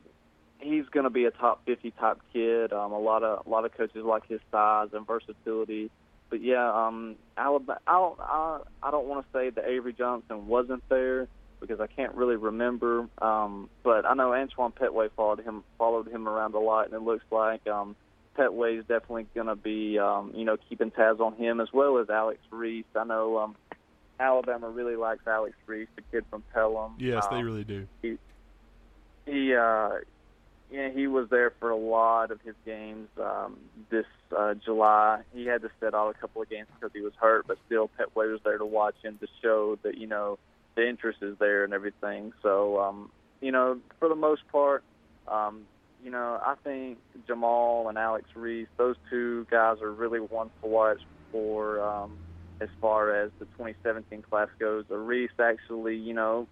he's 0.59 0.85
going 0.87 1.03
to 1.03 1.09
be 1.09 1.25
a 1.25 1.31
top 1.31 1.65
50 1.65 1.91
type 1.91 2.19
kid. 2.33 2.73
Um, 2.73 2.91
a 2.91 2.99
lot 2.99 3.23
of 3.23 3.45
a 3.45 3.49
lot 3.49 3.65
of 3.65 3.73
coaches 3.73 4.03
like 4.03 4.27
his 4.27 4.41
size 4.51 4.89
and 4.93 5.05
versatility 5.05 5.91
but 6.29 6.41
yeah, 6.41 6.71
um, 6.71 7.15
Alabama. 7.37 7.79
I 7.87 7.93
don't, 7.93 8.19
I, 8.19 8.59
I 8.83 8.91
don't 8.91 9.07
want 9.07 9.25
to 9.25 9.37
say 9.37 9.49
that 9.49 9.65
Avery 9.65 9.93
Johnson 9.93 10.47
wasn't 10.47 10.83
there 10.89 11.27
because 11.59 11.79
I 11.79 11.87
can't 11.87 12.13
really 12.15 12.35
remember. 12.35 13.07
Um, 13.21 13.69
but 13.83 14.05
I 14.05 14.13
know 14.13 14.33
Antoine 14.33 14.71
Pettway 14.71 15.09
followed 15.15 15.39
him 15.39 15.63
followed 15.77 16.07
him 16.07 16.27
around 16.27 16.55
a 16.55 16.59
lot, 16.59 16.85
and 16.85 16.93
it 16.93 17.01
looks 17.01 17.25
like 17.31 17.65
um, 17.67 17.95
Pettway 18.37 18.79
is 18.79 18.85
definitely 18.85 19.27
going 19.33 19.47
to 19.47 19.55
be 19.55 19.99
um, 19.99 20.31
you 20.35 20.45
know 20.45 20.57
keeping 20.69 20.91
tabs 20.91 21.19
on 21.19 21.35
him 21.35 21.59
as 21.59 21.69
well 21.73 21.97
as 21.99 22.09
Alex 22.09 22.39
Reese. 22.51 22.85
I 22.95 23.03
know 23.03 23.37
um, 23.37 23.55
Alabama 24.19 24.69
really 24.69 24.95
likes 24.95 25.25
Alex 25.27 25.55
Reese, 25.65 25.87
the 25.95 26.01
kid 26.11 26.25
from 26.29 26.43
Pelham. 26.53 26.95
Yes, 26.99 27.25
um, 27.29 27.37
they 27.37 27.43
really 27.43 27.63
do. 27.63 27.87
He, 28.01 28.17
he 29.25 29.55
uh, 29.55 29.89
yeah, 30.71 30.89
he 30.89 31.07
was 31.07 31.29
there 31.29 31.51
for 31.59 31.69
a 31.69 31.77
lot 31.77 32.31
of 32.31 32.41
his 32.41 32.55
games 32.65 33.07
um, 33.21 33.57
this 33.89 34.05
uh, 34.35 34.55
July. 34.55 35.21
He 35.33 35.45
had 35.45 35.61
to 35.61 35.69
sit 35.79 35.93
out 35.93 36.09
a 36.09 36.19
couple 36.19 36.41
of 36.41 36.49
games 36.49 36.67
because 36.73 36.91
he 36.93 37.01
was 37.01 37.13
hurt, 37.19 37.45
but 37.47 37.57
still, 37.65 37.89
Pettway 37.99 38.31
was 38.31 38.41
there 38.43 38.57
to 38.57 38.65
watch 38.65 38.95
him 39.03 39.17
to 39.19 39.27
show 39.41 39.77
that 39.83 39.97
you 39.97 40.07
know 40.07 40.39
the 40.75 40.87
interest 40.87 41.19
is 41.21 41.37
there 41.39 41.63
and 41.63 41.73
everything. 41.73 42.33
So, 42.41 42.81
um, 42.81 43.11
you 43.41 43.51
know, 43.51 43.79
for 43.99 44.09
the 44.09 44.15
most 44.15 44.41
part, 44.51 44.83
um, 45.27 45.61
you 46.03 46.11
know, 46.11 46.39
I 46.45 46.55
think 46.63 46.99
Jamal 47.25 47.87
and 47.89 47.97
Alex 47.97 48.27
Reese, 48.35 48.67
those 48.77 48.95
two 49.09 49.47
guys 49.49 49.81
are 49.81 49.91
really 49.91 50.19
ones 50.19 50.51
to 50.61 50.67
watch 50.67 50.99
for 51.31 51.81
um, 51.81 52.17
as 52.61 52.69
far 52.79 53.15
as 53.15 53.31
the 53.39 53.45
2017 53.45 54.21
class 54.21 54.49
goes. 54.59 54.85
Uh, 54.89 54.97
Reese 54.97 55.31
actually, 55.39 55.95
you 55.95 56.13
know, 56.13 56.47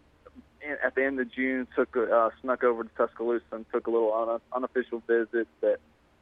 at 0.83 0.95
the 0.95 1.03
end 1.03 1.19
of 1.19 1.31
June, 1.31 1.67
took 1.75 1.95
uh, 1.95 2.29
snuck 2.41 2.63
over 2.63 2.83
to 2.83 2.89
Tuscaloosa 2.97 3.43
and 3.51 3.65
took 3.71 3.87
a 3.87 3.91
little 3.91 4.13
un- 4.13 4.41
unofficial 4.53 5.01
visit 5.07 5.47
that 5.61 5.77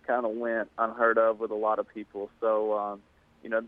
kind 0.07 0.25
of 0.25 0.31
went 0.31 0.69
unheard 0.77 1.17
of 1.17 1.39
with 1.39 1.51
a 1.51 1.55
lot 1.55 1.79
of 1.79 1.87
people. 1.87 2.29
So, 2.39 2.77
um, 2.77 3.01
you 3.43 3.49
know, 3.49 3.63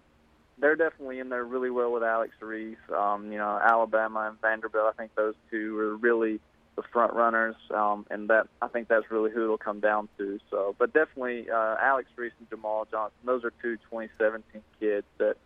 they're 0.57 0.76
definitely 0.76 1.19
in 1.19 1.30
there 1.30 1.43
really 1.43 1.69
well 1.69 1.91
with 1.91 2.03
Alex 2.03 2.34
Reese. 2.39 2.78
Um, 2.95 3.32
you 3.32 3.38
know, 3.38 3.59
Alabama 3.63 4.28
and 4.30 4.41
Vanderbilt. 4.41 4.86
I 4.88 4.97
think 4.97 5.15
those 5.15 5.36
two 5.49 5.78
are 5.80 5.95
really 5.95 6.39
the 6.76 6.84
front 6.91 7.13
runners, 7.13 7.55
um, 7.74 8.05
and 8.09 8.30
that 8.30 8.47
I 8.61 8.67
think 8.67 8.88
that's 8.88 9.11
really 9.11 9.32
who 9.32 9.43
it'll 9.43 9.57
come 9.57 9.80
down 9.80 10.09
to. 10.17 10.39
So, 10.49 10.76
but 10.80 10.93
definitely 10.93 11.49
uh, 11.49 11.76
Alex 11.82 12.09
Reese 12.15 12.34
and 12.39 12.49
Jamal 12.49 12.88
Johnson. 12.89 13.17
Those 13.26 13.43
are 13.43 13.51
two 13.61 13.78
2017 13.91 14.61
kids 14.80 15.05
that, 15.19 15.38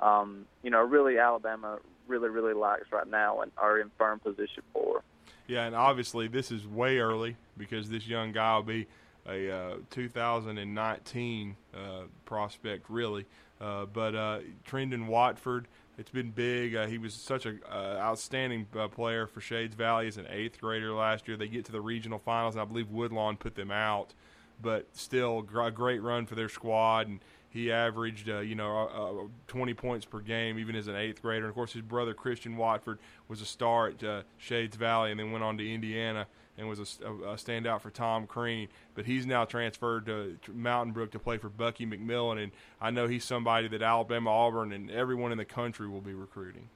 um, 0.00 0.46
you 0.62 0.70
know, 0.70 0.80
really 0.80 1.18
Alabama 1.18 1.78
really, 2.06 2.28
really 2.28 2.54
likes 2.54 2.90
right 2.92 3.08
now 3.08 3.40
and 3.40 3.52
are 3.56 3.78
in 3.78 3.90
firm 3.98 4.18
position 4.20 4.62
for. 4.72 5.02
Yeah, 5.46 5.64
and 5.66 5.74
obviously 5.74 6.28
this 6.28 6.50
is 6.50 6.66
way 6.66 6.98
early 6.98 7.36
because 7.58 7.88
this 7.88 8.06
young 8.06 8.32
guy 8.32 8.56
will 8.56 8.62
be 8.62 8.86
a 9.26 9.50
uh, 9.50 9.74
2019 9.90 11.56
uh, 11.74 11.78
prospect, 12.24 12.86
really. 12.88 13.26
Uh, 13.60 13.86
but 13.86 14.14
uh, 14.14 14.40
Trendon 14.68 15.06
Watford, 15.06 15.68
it's 15.98 16.10
been 16.10 16.30
big. 16.30 16.74
Uh, 16.74 16.86
he 16.86 16.98
was 16.98 17.14
such 17.14 17.46
an 17.46 17.60
uh, 17.70 17.96
outstanding 17.98 18.66
player 18.94 19.26
for 19.26 19.40
Shades 19.40 19.74
Valley 19.74 20.08
as 20.08 20.16
an 20.16 20.26
eighth 20.28 20.60
grader 20.60 20.92
last 20.92 21.28
year. 21.28 21.36
They 21.36 21.48
get 21.48 21.64
to 21.66 21.72
the 21.72 21.80
regional 21.80 22.18
finals, 22.18 22.54
and 22.54 22.62
I 22.62 22.64
believe 22.64 22.90
Woodlawn 22.90 23.36
put 23.36 23.54
them 23.54 23.70
out. 23.70 24.14
But 24.60 24.86
still, 24.92 25.40
a 25.40 25.70
great 25.70 26.02
run 26.02 26.26
for 26.26 26.34
their 26.34 26.48
squad, 26.48 27.08
and 27.08 27.20
he 27.52 27.70
averaged, 27.70 28.30
uh, 28.30 28.40
you 28.40 28.54
know, 28.54 29.26
uh, 29.26 29.28
20 29.48 29.74
points 29.74 30.06
per 30.06 30.20
game, 30.20 30.58
even 30.58 30.74
as 30.74 30.86
an 30.86 30.96
eighth 30.96 31.20
grader. 31.20 31.44
And 31.44 31.50
of 31.50 31.54
course, 31.54 31.74
his 31.74 31.82
brother 31.82 32.14
Christian 32.14 32.56
Watford 32.56 32.98
was 33.28 33.42
a 33.42 33.44
star 33.44 33.88
at 33.88 34.02
uh, 34.02 34.22
Shades 34.38 34.74
Valley, 34.74 35.10
and 35.10 35.20
then 35.20 35.32
went 35.32 35.44
on 35.44 35.58
to 35.58 35.72
Indiana 35.72 36.26
and 36.56 36.66
was 36.68 36.78
a, 36.78 37.06
a, 37.06 37.36
standout 37.36 37.82
for 37.82 37.90
Tom 37.90 38.26
Crean. 38.26 38.68
But 38.94 39.04
he's 39.04 39.26
now 39.26 39.44
transferred 39.44 40.06
to 40.06 40.38
Mountain 40.50 40.94
Brook 40.94 41.10
to 41.12 41.18
play 41.18 41.36
for 41.36 41.50
Bucky 41.50 41.84
McMillan, 41.84 42.42
and 42.42 42.52
I 42.80 42.90
know 42.90 43.06
he's 43.06 43.24
somebody 43.24 43.68
that 43.68 43.82
Alabama, 43.82 44.30
Auburn, 44.30 44.72
and 44.72 44.90
everyone 44.90 45.30
in 45.30 45.38
the 45.38 45.44
country 45.44 45.88
will 45.88 46.00
be 46.00 46.14
recruiting. 46.14 46.70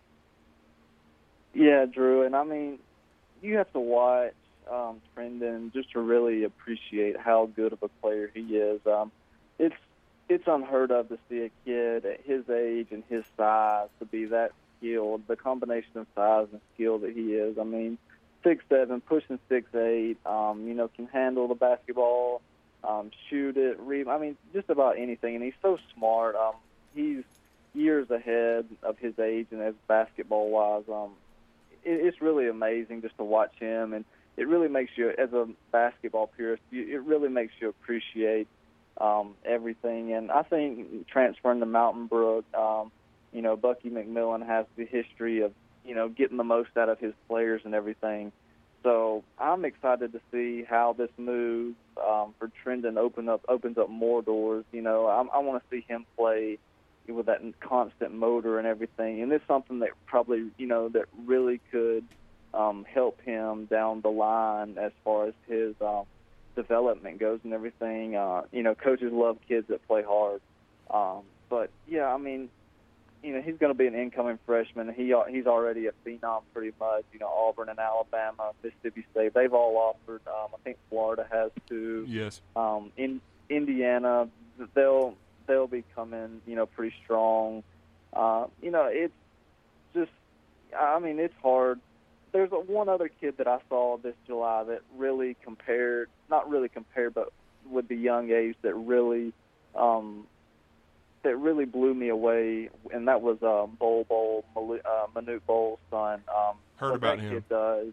Yeah, 1.54 1.86
Drew, 1.86 2.22
and 2.22 2.36
I 2.36 2.44
mean, 2.44 2.78
you 3.40 3.56
have 3.56 3.72
to 3.72 3.80
watch 3.80 4.34
um, 4.70 5.00
Trendon 5.16 5.72
just 5.72 5.90
to 5.92 6.00
really 6.00 6.44
appreciate 6.44 7.18
how 7.18 7.46
good 7.56 7.72
of 7.72 7.82
a 7.82 7.88
player 7.88 8.30
he 8.34 8.40
is. 8.40 8.80
Um, 8.86 9.10
it's 9.58 9.74
it's 10.28 10.44
unheard 10.46 10.90
of 10.90 11.08
to 11.08 11.18
see 11.28 11.44
a 11.44 11.50
kid 11.64 12.04
at 12.04 12.20
his 12.24 12.48
age 12.50 12.88
and 12.90 13.02
his 13.08 13.24
size 13.36 13.88
to 13.98 14.04
be 14.04 14.26
that 14.26 14.52
skilled. 14.78 15.22
The 15.28 15.36
combination 15.36 15.96
of 15.96 16.06
size 16.14 16.48
and 16.52 16.60
skill 16.74 16.98
that 16.98 17.12
he 17.12 17.34
is. 17.34 17.58
I 17.58 17.64
mean, 17.64 17.98
six 18.42 18.64
seven, 18.68 19.00
pushing 19.00 19.38
six 19.48 19.72
eight. 19.74 20.18
Um, 20.26 20.66
you 20.66 20.74
know, 20.74 20.88
can 20.88 21.06
handle 21.06 21.48
the 21.48 21.54
basketball, 21.54 22.42
um, 22.82 23.10
shoot 23.28 23.56
it, 23.56 23.78
read. 23.80 24.08
I 24.08 24.18
mean, 24.18 24.36
just 24.52 24.68
about 24.70 24.98
anything. 24.98 25.36
And 25.36 25.44
he's 25.44 25.54
so 25.62 25.78
smart. 25.94 26.34
Um, 26.34 26.54
he's 26.94 27.22
years 27.74 28.10
ahead 28.10 28.66
of 28.82 28.98
his 28.98 29.18
age 29.18 29.48
and 29.50 29.62
as 29.62 29.74
basketball 29.86 30.50
wise. 30.50 30.84
Um, 30.92 31.12
it, 31.84 32.06
it's 32.06 32.20
really 32.20 32.48
amazing 32.48 33.02
just 33.02 33.16
to 33.18 33.24
watch 33.24 33.52
him 33.60 33.92
and 33.92 34.04
it 34.36 34.48
really 34.48 34.68
makes 34.68 34.92
you, 34.96 35.10
as 35.16 35.32
a 35.32 35.48
basketball 35.72 36.26
purist, 36.26 36.62
you, 36.70 36.82
it 36.82 37.02
really 37.02 37.28
makes 37.28 37.54
you 37.60 37.68
appreciate 37.68 38.48
um, 38.98 39.34
everything. 39.44 40.12
And 40.12 40.30
I 40.30 40.42
think 40.42 41.06
transferring 41.08 41.60
to 41.60 41.66
Mountain 41.66 42.06
Brook, 42.06 42.44
um, 42.54 42.92
you 43.32 43.42
know, 43.42 43.56
Bucky 43.56 43.90
McMillan 43.90 44.46
has 44.46 44.66
the 44.76 44.84
history 44.84 45.40
of, 45.42 45.52
you 45.84 45.94
know, 45.94 46.08
getting 46.08 46.36
the 46.36 46.44
most 46.44 46.70
out 46.76 46.88
of 46.88 46.98
his 46.98 47.12
players 47.28 47.62
and 47.64 47.74
everything. 47.74 48.32
So 48.82 49.24
I'm 49.38 49.64
excited 49.64 50.12
to 50.12 50.20
see 50.30 50.62
how 50.62 50.94
this 50.96 51.10
move 51.16 51.74
um, 51.98 52.34
for 52.38 52.50
Trendon 52.64 52.96
open 52.96 53.28
up 53.28 53.44
opens 53.48 53.78
up 53.78 53.90
more 53.90 54.22
doors. 54.22 54.64
You 54.72 54.82
know, 54.82 55.06
I, 55.06 55.36
I 55.36 55.40
want 55.40 55.62
to 55.62 55.68
see 55.70 55.84
him 55.88 56.06
play 56.16 56.58
with 57.08 57.26
that 57.26 57.40
constant 57.60 58.14
motor 58.14 58.58
and 58.58 58.66
everything, 58.66 59.22
and 59.22 59.32
it's 59.32 59.46
something 59.46 59.80
that 59.80 59.90
probably 60.06 60.50
you 60.56 60.66
know 60.66 60.88
that 60.90 61.06
really 61.24 61.60
could 61.70 62.04
um, 62.54 62.84
help 62.88 63.20
him 63.22 63.66
down 63.66 64.00
the 64.02 64.08
line 64.08 64.76
as 64.78 64.92
far 65.04 65.26
as 65.26 65.34
his 65.48 65.74
um, 65.80 66.04
development 66.56 67.20
goes 67.20 67.38
and 67.44 67.52
everything. 67.52 68.16
Uh, 68.16 68.42
you 68.50 68.62
know, 68.62 68.74
coaches 68.74 69.12
love 69.12 69.38
kids 69.46 69.68
that 69.68 69.86
play 69.86 70.02
hard. 70.02 70.40
Um, 70.90 71.22
but 71.48 71.70
yeah, 71.86 72.12
I 72.12 72.16
mean, 72.16 72.48
you 73.22 73.34
know, 73.34 73.42
he's 73.42 73.56
going 73.58 73.72
to 73.72 73.78
be 73.78 73.86
an 73.86 73.94
incoming 73.94 74.38
freshman. 74.46 74.92
He 74.92 75.14
he's 75.30 75.46
already 75.46 75.86
a 75.86 75.92
phenom, 76.04 76.42
pretty 76.52 76.72
much. 76.80 77.04
You 77.12 77.20
know, 77.20 77.28
Auburn 77.28 77.68
and 77.68 77.78
Alabama, 77.78 78.52
Mississippi 78.62 79.04
State, 79.12 79.34
they've 79.34 79.52
all 79.52 79.76
offered. 79.76 80.22
Um, 80.26 80.48
I 80.54 80.58
think 80.64 80.78
Florida 80.88 81.26
has 81.30 81.50
too. 81.68 82.04
Yes. 82.08 82.40
Um, 82.56 82.90
in 82.96 83.20
Indiana, 83.48 84.28
they'll 84.74 85.14
they'll 85.46 85.66
be 85.66 85.84
coming. 85.94 86.40
You 86.46 86.56
know, 86.56 86.66
pretty 86.66 86.94
strong. 87.04 87.62
Uh, 88.12 88.46
you 88.62 88.70
know, 88.70 88.88
it's 88.90 89.14
just. 89.94 90.10
I 90.76 90.98
mean, 90.98 91.18
it's 91.20 91.34
hard 91.42 91.80
there's 92.36 92.52
a, 92.52 92.60
one 92.60 92.90
other 92.90 93.08
kid 93.08 93.38
that 93.38 93.48
I 93.48 93.60
saw 93.70 93.96
this 93.96 94.14
July 94.26 94.62
that 94.64 94.82
really 94.94 95.36
compared, 95.42 96.10
not 96.28 96.50
really 96.50 96.68
compared, 96.68 97.14
but 97.14 97.32
with 97.70 97.88
the 97.88 97.96
young 97.96 98.30
age 98.30 98.56
that 98.60 98.74
really, 98.74 99.32
um, 99.74 100.26
that 101.22 101.34
really 101.38 101.64
blew 101.64 101.94
me 101.94 102.10
away, 102.10 102.68
and 102.92 103.08
that 103.08 103.22
was 103.22 103.38
uh, 103.42 103.66
Bol 103.78 104.04
Bol, 104.04 104.44
uh, 104.54 105.06
Manute 105.14 105.40
Bol's 105.46 105.78
son. 105.90 106.22
Um, 106.28 106.56
Heard 106.76 106.96
about 106.96 107.16
that 107.16 107.24
him. 107.24 107.32
Kid 107.32 107.48
does. 107.48 107.92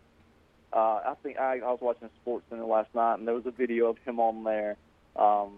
Uh, 0.73 0.77
I 0.77 1.13
think 1.23 1.39
I, 1.39 1.59
I 1.59 1.71
was 1.71 1.79
watching 1.79 2.09
Sports 2.21 2.43
Center 2.49 2.65
last 2.65 2.93
night, 2.93 3.19
and 3.19 3.27
there 3.27 3.35
was 3.35 3.45
a 3.45 3.51
video 3.51 3.87
of 3.87 3.97
him 3.99 4.19
on 4.19 4.43
there. 4.43 4.75
Um, 5.15 5.51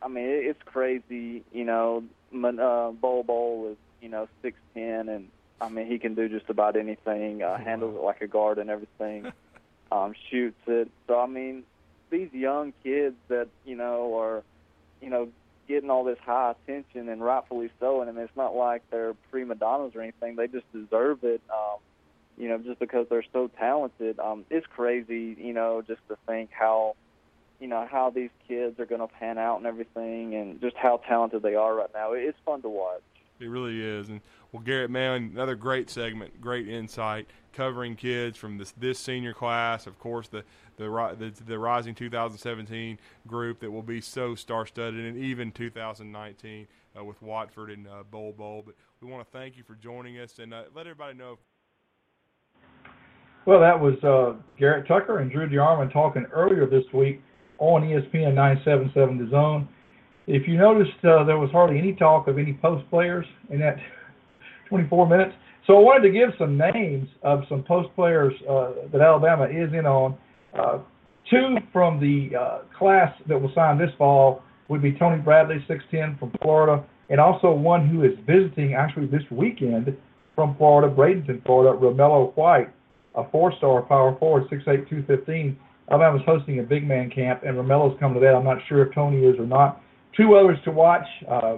I 0.00 0.06
mean, 0.06 0.24
it, 0.24 0.46
it's 0.46 0.62
crazy. 0.64 1.42
You 1.52 1.64
know, 1.64 2.04
Man, 2.30 2.60
uh, 2.60 2.92
Bol 2.92 3.24
Bol 3.24 3.70
is 3.72 3.76
you 4.00 4.08
know 4.08 4.28
six 4.40 4.56
ten 4.72 5.08
and 5.08 5.30
I 5.60 5.68
mean, 5.68 5.86
he 5.86 5.98
can 5.98 6.14
do 6.14 6.28
just 6.28 6.48
about 6.50 6.76
anything. 6.76 7.42
Uh, 7.42 7.56
handles 7.56 7.96
it 7.96 8.02
like 8.02 8.20
a 8.20 8.26
guard 8.26 8.58
and 8.58 8.70
everything. 8.70 9.32
um, 9.92 10.14
shoots 10.30 10.60
it. 10.66 10.90
So 11.06 11.20
I 11.20 11.26
mean, 11.26 11.64
these 12.10 12.32
young 12.32 12.72
kids 12.82 13.16
that 13.28 13.48
you 13.64 13.76
know 13.76 14.18
are, 14.18 14.42
you 15.00 15.10
know, 15.10 15.28
getting 15.68 15.90
all 15.90 16.04
this 16.04 16.18
high 16.24 16.52
attention 16.52 17.08
and 17.08 17.22
rightfully 17.22 17.70
so. 17.80 18.00
And 18.00 18.10
I 18.10 18.12
mean, 18.12 18.24
it's 18.24 18.36
not 18.36 18.54
like 18.54 18.82
they're 18.90 19.14
prima 19.30 19.54
donnas 19.54 19.94
or 19.94 20.02
anything. 20.02 20.36
They 20.36 20.48
just 20.48 20.70
deserve 20.72 21.24
it. 21.24 21.40
Um, 21.50 21.78
you 22.36 22.48
know, 22.48 22.58
just 22.58 22.80
because 22.80 23.06
they're 23.08 23.24
so 23.32 23.48
talented. 23.58 24.18
Um, 24.18 24.44
it's 24.50 24.66
crazy. 24.66 25.36
You 25.38 25.52
know, 25.52 25.82
just 25.82 26.00
to 26.08 26.16
think 26.26 26.50
how. 26.52 26.96
You 27.60 27.68
know 27.68 27.86
how 27.88 28.10
these 28.10 28.30
kids 28.48 28.78
are 28.80 28.84
going 28.84 29.00
to 29.00 29.06
pan 29.06 29.38
out 29.38 29.58
and 29.58 29.66
everything, 29.66 30.34
and 30.34 30.60
just 30.60 30.76
how 30.76 30.98
talented 31.08 31.40
they 31.42 31.54
are 31.54 31.74
right 31.74 31.88
now. 31.94 32.12
It's 32.12 32.36
fun 32.44 32.60
to 32.62 32.68
watch. 32.68 33.00
It 33.40 33.48
really 33.48 33.80
is. 33.80 34.08
And 34.08 34.20
well, 34.54 34.62
Garrett, 34.62 34.88
man, 34.88 35.32
another 35.34 35.56
great 35.56 35.90
segment, 35.90 36.40
great 36.40 36.68
insight, 36.68 37.26
covering 37.52 37.96
kids 37.96 38.38
from 38.38 38.56
this 38.56 38.72
this 38.78 39.00
senior 39.00 39.32
class. 39.32 39.88
Of 39.88 39.98
course, 39.98 40.28
the 40.28 40.44
the 40.76 40.86
the, 41.18 41.32
the 41.44 41.58
rising 41.58 41.92
2017 41.92 43.00
group 43.26 43.58
that 43.58 43.70
will 43.72 43.82
be 43.82 44.00
so 44.00 44.36
star-studded, 44.36 45.04
and 45.04 45.18
even 45.18 45.50
2019 45.50 46.68
uh, 46.96 47.04
with 47.04 47.20
Watford 47.20 47.70
and 47.70 47.88
uh, 47.88 48.04
Bowl 48.08 48.32
Bol. 48.32 48.62
But 48.64 48.76
we 49.00 49.10
want 49.10 49.26
to 49.26 49.36
thank 49.36 49.56
you 49.56 49.64
for 49.64 49.74
joining 49.74 50.20
us 50.20 50.38
and 50.38 50.54
uh, 50.54 50.62
let 50.72 50.82
everybody 50.82 51.18
know. 51.18 51.36
Well, 53.46 53.58
that 53.58 53.78
was 53.78 53.94
uh, 54.04 54.40
Garrett 54.56 54.86
Tucker 54.86 55.18
and 55.18 55.32
Drew 55.32 55.48
DeArmond 55.48 55.92
talking 55.92 56.26
earlier 56.32 56.64
this 56.64 56.84
week 56.92 57.20
on 57.58 57.82
ESPN 57.82 58.34
977 58.34 59.18
The 59.18 59.30
Zone. 59.32 59.68
If 60.28 60.46
you 60.46 60.56
noticed, 60.56 61.04
uh, 61.04 61.24
there 61.24 61.38
was 61.38 61.50
hardly 61.50 61.76
any 61.76 61.92
talk 61.92 62.28
of 62.28 62.38
any 62.38 62.52
post 62.52 62.88
players 62.88 63.26
in 63.50 63.58
that 63.58 63.78
24 64.68 65.08
minutes. 65.08 65.32
So 65.66 65.76
I 65.76 65.80
wanted 65.80 66.08
to 66.08 66.12
give 66.12 66.30
some 66.38 66.58
names 66.58 67.08
of 67.22 67.40
some 67.48 67.62
post 67.62 67.88
players 67.94 68.34
uh, 68.48 68.72
that 68.92 69.00
Alabama 69.00 69.44
is 69.44 69.72
in 69.72 69.86
on. 69.86 70.16
Uh, 70.58 70.78
two 71.30 71.56
from 71.72 71.98
the 72.00 72.36
uh, 72.36 72.58
class 72.78 73.12
that 73.28 73.40
will 73.40 73.52
sign 73.54 73.78
this 73.78 73.90
fall 73.96 74.42
would 74.68 74.82
be 74.82 74.92
Tony 74.92 75.20
Bradley, 75.20 75.64
6'10 75.68 76.18
from 76.18 76.32
Florida, 76.42 76.84
and 77.10 77.20
also 77.20 77.52
one 77.52 77.88
who 77.88 78.02
is 78.02 78.12
visiting 78.26 78.74
actually 78.74 79.06
this 79.06 79.22
weekend 79.30 79.96
from 80.34 80.56
Florida, 80.56 80.92
Bradenton, 80.94 81.44
Florida, 81.44 81.78
Romello 81.78 82.34
White, 82.36 82.68
a 83.14 83.28
four-star 83.30 83.82
power 83.82 84.16
forward, 84.18 84.44
6'8", 84.50 84.64
215. 84.88 85.56
Alabama's 85.90 86.22
hosting 86.26 86.60
a 86.60 86.62
big 86.62 86.86
man 86.86 87.10
camp, 87.10 87.42
and 87.44 87.56
Romello's 87.56 87.98
coming 88.00 88.14
to 88.14 88.20
that. 88.20 88.34
I'm 88.34 88.44
not 88.44 88.58
sure 88.68 88.86
if 88.86 88.94
Tony 88.94 89.24
is 89.24 89.38
or 89.38 89.46
not. 89.46 89.80
Two 90.16 90.34
others 90.34 90.58
to 90.64 90.70
watch 90.70 91.06
uh, 91.28 91.56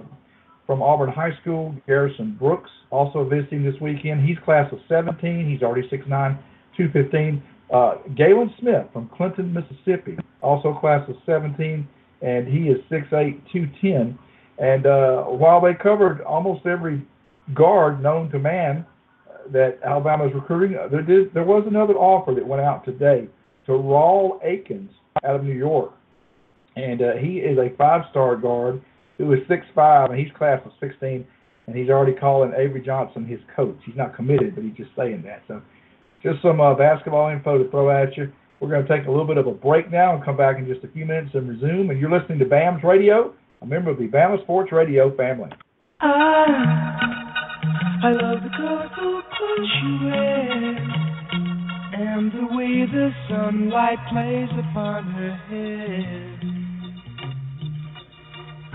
from 0.66 0.82
Auburn 0.82 1.10
High 1.10 1.36
School, 1.40 1.74
Garrison 1.86 2.36
Brooks, 2.38 2.70
also 2.90 3.24
visiting 3.24 3.64
this 3.64 3.80
weekend. 3.80 4.26
He's 4.26 4.38
class 4.44 4.70
of 4.72 4.78
17. 4.88 5.48
He's 5.48 5.62
already 5.62 5.88
6'9", 5.88 6.08
215. 6.76 7.42
Uh, 7.72 7.94
Galin 8.16 8.52
Smith 8.60 8.86
from 8.92 9.08
Clinton, 9.16 9.52
Mississippi, 9.52 10.16
also 10.42 10.74
class 10.74 11.08
of 11.08 11.16
17, 11.24 11.86
and 12.22 12.46
he 12.46 12.68
is 12.68 12.78
6'8", 12.90 13.10
210. 13.52 14.18
And 14.58 14.86
uh, 14.86 15.24
while 15.24 15.60
they 15.60 15.74
covered 15.74 16.20
almost 16.22 16.66
every 16.66 17.06
guard 17.54 18.02
known 18.02 18.30
to 18.30 18.38
man 18.38 18.86
uh, 19.28 19.50
that 19.52 19.78
Alabama 19.84 20.26
is 20.26 20.34
recruiting, 20.34 20.78
uh, 20.78 20.88
there 20.88 21.02
did 21.02 21.32
there 21.34 21.44
was 21.44 21.64
another 21.66 21.94
offer 21.94 22.34
that 22.34 22.46
went 22.46 22.62
out 22.62 22.84
today 22.84 23.28
to 23.66 23.72
Rawle 23.72 24.40
Alkins 24.44 24.90
out 25.24 25.36
of 25.36 25.44
New 25.44 25.54
York, 25.54 25.92
and 26.76 27.02
uh, 27.02 27.16
he 27.16 27.38
is 27.38 27.58
a 27.58 27.74
five-star 27.76 28.36
guard 28.36 28.80
who 29.18 29.32
is 29.32 29.40
six 29.48 29.64
five 29.74 30.10
and 30.10 30.18
he's 30.18 30.32
class 30.36 30.60
of 30.64 30.72
16, 30.80 31.26
and 31.66 31.76
he's 31.76 31.88
already 31.88 32.12
calling 32.12 32.52
Avery 32.56 32.82
Johnson 32.84 33.26
his 33.26 33.40
coach. 33.54 33.76
He's 33.84 33.96
not 33.96 34.14
committed, 34.14 34.54
but 34.54 34.64
he's 34.64 34.76
just 34.76 34.90
saying 34.96 35.22
that. 35.24 35.42
So 35.48 35.62
just 36.22 36.42
some 36.42 36.60
uh, 36.60 36.74
basketball 36.74 37.30
info 37.30 37.58
to 37.58 37.70
throw 37.70 37.90
at 37.90 38.16
you. 38.16 38.32
We're 38.60 38.70
going 38.70 38.86
to 38.86 38.88
take 38.88 39.06
a 39.06 39.10
little 39.10 39.26
bit 39.26 39.36
of 39.36 39.46
a 39.46 39.52
break 39.52 39.90
now 39.90 40.14
and 40.14 40.24
come 40.24 40.36
back 40.36 40.58
in 40.58 40.66
just 40.66 40.82
a 40.84 40.88
few 40.88 41.04
minutes 41.04 41.30
and 41.34 41.48
resume. 41.48 41.90
And 41.90 42.00
you're 42.00 42.10
listening 42.10 42.38
to 42.38 42.46
BAMS 42.46 42.82
Radio, 42.82 43.34
a 43.60 43.66
member 43.66 43.90
of 43.90 43.98
the 43.98 44.08
Bama 44.08 44.42
Sports 44.42 44.72
Radio 44.72 45.14
family. 45.16 45.50
I, 46.00 46.44
I 48.02 48.10
love 48.12 48.42
the 48.42 48.50
colorful 48.56 49.22
clothes 49.36 49.72
you 49.82 50.06
wear 50.06 50.96
and 51.98 52.32
the 52.32 52.56
way 52.56 52.86
the 52.90 53.10
sunlight 53.28 53.98
plays 54.10 54.48
upon 54.58 55.04
her 55.12 55.36
hair. 55.48 56.36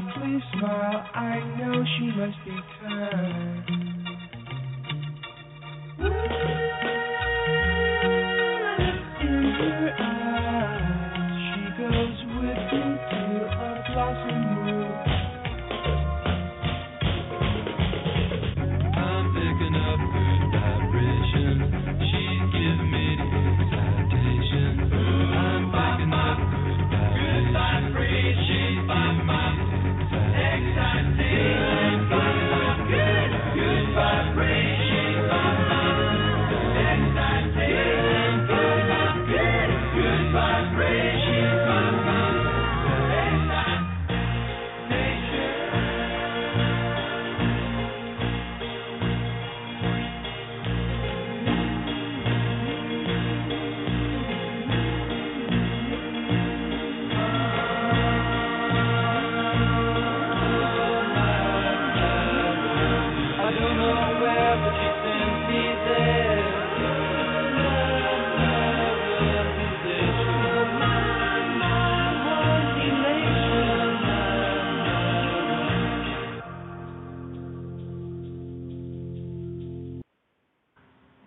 Softly 0.00 0.42
smile, 0.52 1.04
I 1.12 1.40
know 1.58 1.84
she 1.98 2.06
must 2.16 2.38
be 2.46 2.56
kind. 2.80 3.70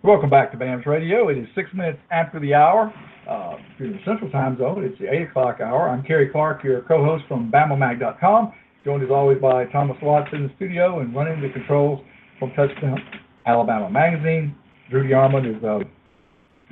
Welcome 0.04 0.28
back 0.28 0.52
to 0.52 0.58
BAMS 0.58 0.84
Radio. 0.84 1.30
It 1.30 1.38
is 1.38 1.46
six 1.54 1.70
minutes 1.72 1.98
after 2.10 2.38
the 2.38 2.52
hour. 2.52 2.92
Uh, 3.26 3.56
in 3.80 3.92
the 3.92 3.98
Central 4.04 4.30
Time 4.30 4.54
Zone, 4.58 4.84
it's 4.84 4.98
the 5.00 5.10
8 5.10 5.30
o'clock 5.30 5.60
hour. 5.62 5.88
I'm 5.88 6.02
Cary 6.04 6.28
Clark, 6.28 6.62
your 6.62 6.82
co-host 6.82 7.24
from 7.26 7.50
BamaMag.com, 7.50 8.52
joined 8.84 9.02
as 9.02 9.08
always 9.10 9.40
by 9.40 9.64
Thomas 9.72 9.96
Watts 10.02 10.28
in 10.34 10.42
the 10.42 10.50
studio 10.56 11.00
and 11.00 11.16
running 11.16 11.40
the 11.40 11.48
controls 11.48 12.04
from 12.38 12.50
Touchdown 12.50 12.98
Alabama 13.46 13.88
Magazine. 13.88 14.54
Drew 14.90 15.08
DeArmond 15.08 15.56
is, 15.56 15.64
uh, 15.64 15.78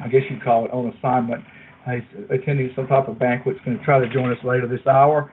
I 0.04 0.08
guess 0.08 0.20
you'd 0.28 0.44
call 0.44 0.66
it, 0.66 0.70
on 0.70 0.92
assignment. 0.98 1.42
He's 1.86 2.02
attending 2.28 2.70
some 2.76 2.86
type 2.86 3.08
of 3.08 3.18
banquet. 3.18 3.56
He's 3.56 3.64
going 3.64 3.78
to 3.78 3.84
try 3.84 3.98
to 3.98 4.12
join 4.12 4.30
us 4.30 4.44
later 4.44 4.68
this 4.68 4.86
hour. 4.86 5.32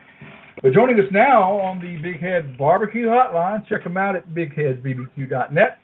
But 0.64 0.72
joining 0.72 0.98
us 1.02 1.12
now 1.12 1.52
on 1.60 1.82
the 1.82 1.98
Big 1.98 2.22
Head 2.22 2.58
Barbecue 2.58 3.08
Hotline, 3.08 3.68
check 3.68 3.84
him 3.84 3.98
out 3.98 4.16
at 4.16 4.30
bigheadsbbq.net. 4.30 5.80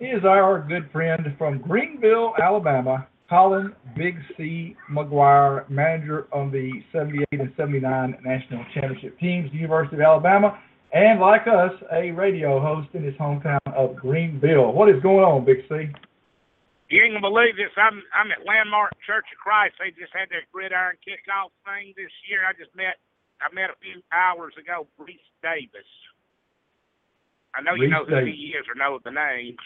He 0.00 0.06
is 0.06 0.24
our 0.24 0.64
good 0.66 0.88
friend 0.90 1.20
from 1.36 1.58
Greenville, 1.58 2.32
Alabama, 2.42 3.06
Colin 3.28 3.76
Big 3.94 4.16
C 4.34 4.74
McGuire, 4.90 5.68
manager 5.68 6.26
on 6.32 6.50
the 6.50 6.72
78 6.90 7.28
and 7.32 7.52
79 7.54 8.16
national 8.24 8.64
championship 8.72 9.20
teams, 9.20 9.52
University 9.52 9.96
of 9.96 10.00
Alabama, 10.00 10.58
and 10.94 11.20
like 11.20 11.46
us, 11.46 11.76
a 11.92 12.12
radio 12.12 12.58
host 12.58 12.88
in 12.94 13.04
his 13.04 13.14
hometown 13.20 13.60
of 13.76 13.94
Greenville. 13.94 14.72
What 14.72 14.88
is 14.88 15.02
going 15.02 15.20
on, 15.22 15.44
Big 15.44 15.68
C? 15.68 15.92
You 16.88 17.04
ain't 17.04 17.12
gonna 17.12 17.20
believe 17.20 17.60
this. 17.60 17.70
I'm 17.76 18.00
I'm 18.16 18.32
at 18.32 18.40
Landmark 18.48 18.96
Church 19.06 19.28
of 19.28 19.38
Christ. 19.38 19.76
They 19.78 19.92
just 19.92 20.16
had 20.16 20.32
their 20.32 20.48
gridiron 20.50 20.96
kickoff 21.04 21.52
thing 21.68 21.92
this 21.94 22.10
year. 22.24 22.48
I 22.48 22.56
just 22.56 22.74
met 22.74 22.96
I 23.44 23.52
met 23.52 23.68
a 23.68 23.76
few 23.84 24.00
hours 24.10 24.54
ago 24.56 24.88
Rece 24.96 25.20
Davis. 25.44 25.86
I 27.54 27.60
know 27.60 27.76
you 27.76 27.86
know 27.86 28.08
who 28.08 28.16
Davis. 28.16 28.32
he 28.32 28.56
is 28.56 28.64
or 28.64 28.74
know 28.74 28.98
the 29.04 29.12
name. 29.12 29.60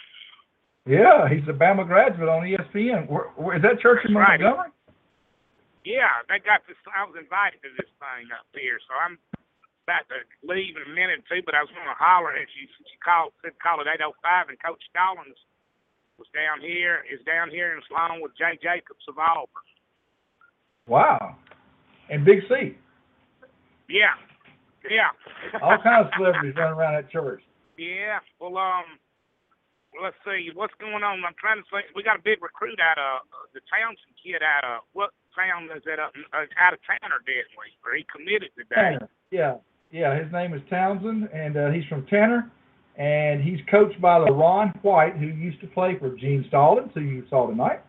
Yeah, 0.85 1.33
he's 1.33 1.49
a 1.49 1.57
Bama 1.57 1.89
graduate 1.89 2.29
on 2.29 2.45
ESPN. 2.45 3.09
Where, 3.09 3.33
where, 3.41 3.57
is 3.57 3.65
that 3.65 3.81
church 3.81 4.05
in 4.05 4.13
That's 4.13 4.21
right. 4.21 4.41
Montgomery? 4.41 4.71
Yeah, 5.85 6.25
they 6.29 6.41
got 6.45 6.65
this. 6.69 6.77
I 6.93 7.05
was 7.09 7.17
invited 7.17 7.61
to 7.65 7.73
this 7.77 7.89
thing 8.01 8.29
up 8.33 8.49
here, 8.53 8.81
so 8.85 8.93
I'm 8.97 9.17
about 9.85 10.09
to 10.13 10.25
leave 10.45 10.77
in 10.77 10.85
a 10.85 10.93
minute 10.93 11.25
or 11.25 11.29
two. 11.29 11.45
But 11.45 11.57
I 11.57 11.65
was 11.65 11.73
going 11.73 11.89
to 11.89 11.97
holler 11.97 12.33
at 12.37 12.49
you 12.57 12.69
you 12.69 12.99
called 13.01 13.37
said 13.41 13.57
call 13.61 13.81
at 13.81 13.89
8:05, 13.89 14.53
and 14.53 14.61
Coach 14.61 14.81
Stallings 14.93 15.37
was 16.17 16.29
down 16.33 16.61
here. 16.61 17.05
Is 17.09 17.21
down 17.25 17.49
here 17.49 17.73
and 17.73 17.85
along 17.93 18.21
with 18.21 18.37
Jay 18.37 18.57
Jacobs 18.61 19.05
of 19.09 19.21
Auburn. 19.21 19.49
Wow. 20.89 21.37
And 22.09 22.25
Big 22.25 22.45
C. 22.49 22.77
Yeah, 23.89 24.17
yeah. 24.89 25.13
All 25.61 25.81
kinds 25.81 26.09
of 26.09 26.13
celebrities 26.17 26.57
running 26.57 26.77
around 26.77 26.95
that 26.97 27.13
church. 27.13 27.41
Yeah. 27.77 28.21
Well, 28.41 28.57
um, 28.57 29.01
let's 30.03 30.17
see 30.25 30.51
what's 30.55 30.75
going 30.81 31.03
on. 31.03 31.25
I'm 31.25 31.37
trying 31.39 31.59
to 31.63 31.67
think. 31.71 31.87
We 31.95 32.03
got 32.03 32.19
a 32.19 32.23
big 32.23 32.43
recruit 32.43 32.79
out 32.81 32.99
of 32.99 33.27
uh, 33.31 33.47
the 33.55 33.61
Townsend 33.71 34.15
kid 34.19 34.43
out 34.43 34.65
of 34.65 34.83
what 34.93 35.11
town 35.35 35.69
is 35.75 35.83
that 35.87 35.99
up 35.99 36.13
uh, 36.33 36.47
out 36.59 36.73
of 36.75 36.81
Tanner, 36.87 37.19
didn't 37.27 37.55
we? 37.59 37.71
Or 37.85 37.97
he 37.97 38.07
committed 38.11 38.51
today. 38.57 38.99
Tanner. 38.99 39.09
Yeah. 39.31 39.57
Yeah, 39.91 40.19
his 40.21 40.33
name 40.33 40.55
is 40.55 40.63
Townsend, 40.69 41.29
and 41.33 41.57
uh, 41.57 41.71
he's 41.71 41.85
from 41.85 42.05
Tanner, 42.07 42.51
and 42.97 43.41
he's 43.41 43.61
coached 43.71 44.01
by 44.01 44.19
LaRon 44.19 44.75
White, 44.83 45.17
who 45.17 45.27
used 45.27 45.61
to 45.61 45.69
play 45.69 45.97
for 46.01 46.11
Gene 46.17 46.45
Stallings, 46.49 46.91
who 46.95 47.01
you 47.03 47.25
saw 47.31 47.47
tonight. 47.47 47.81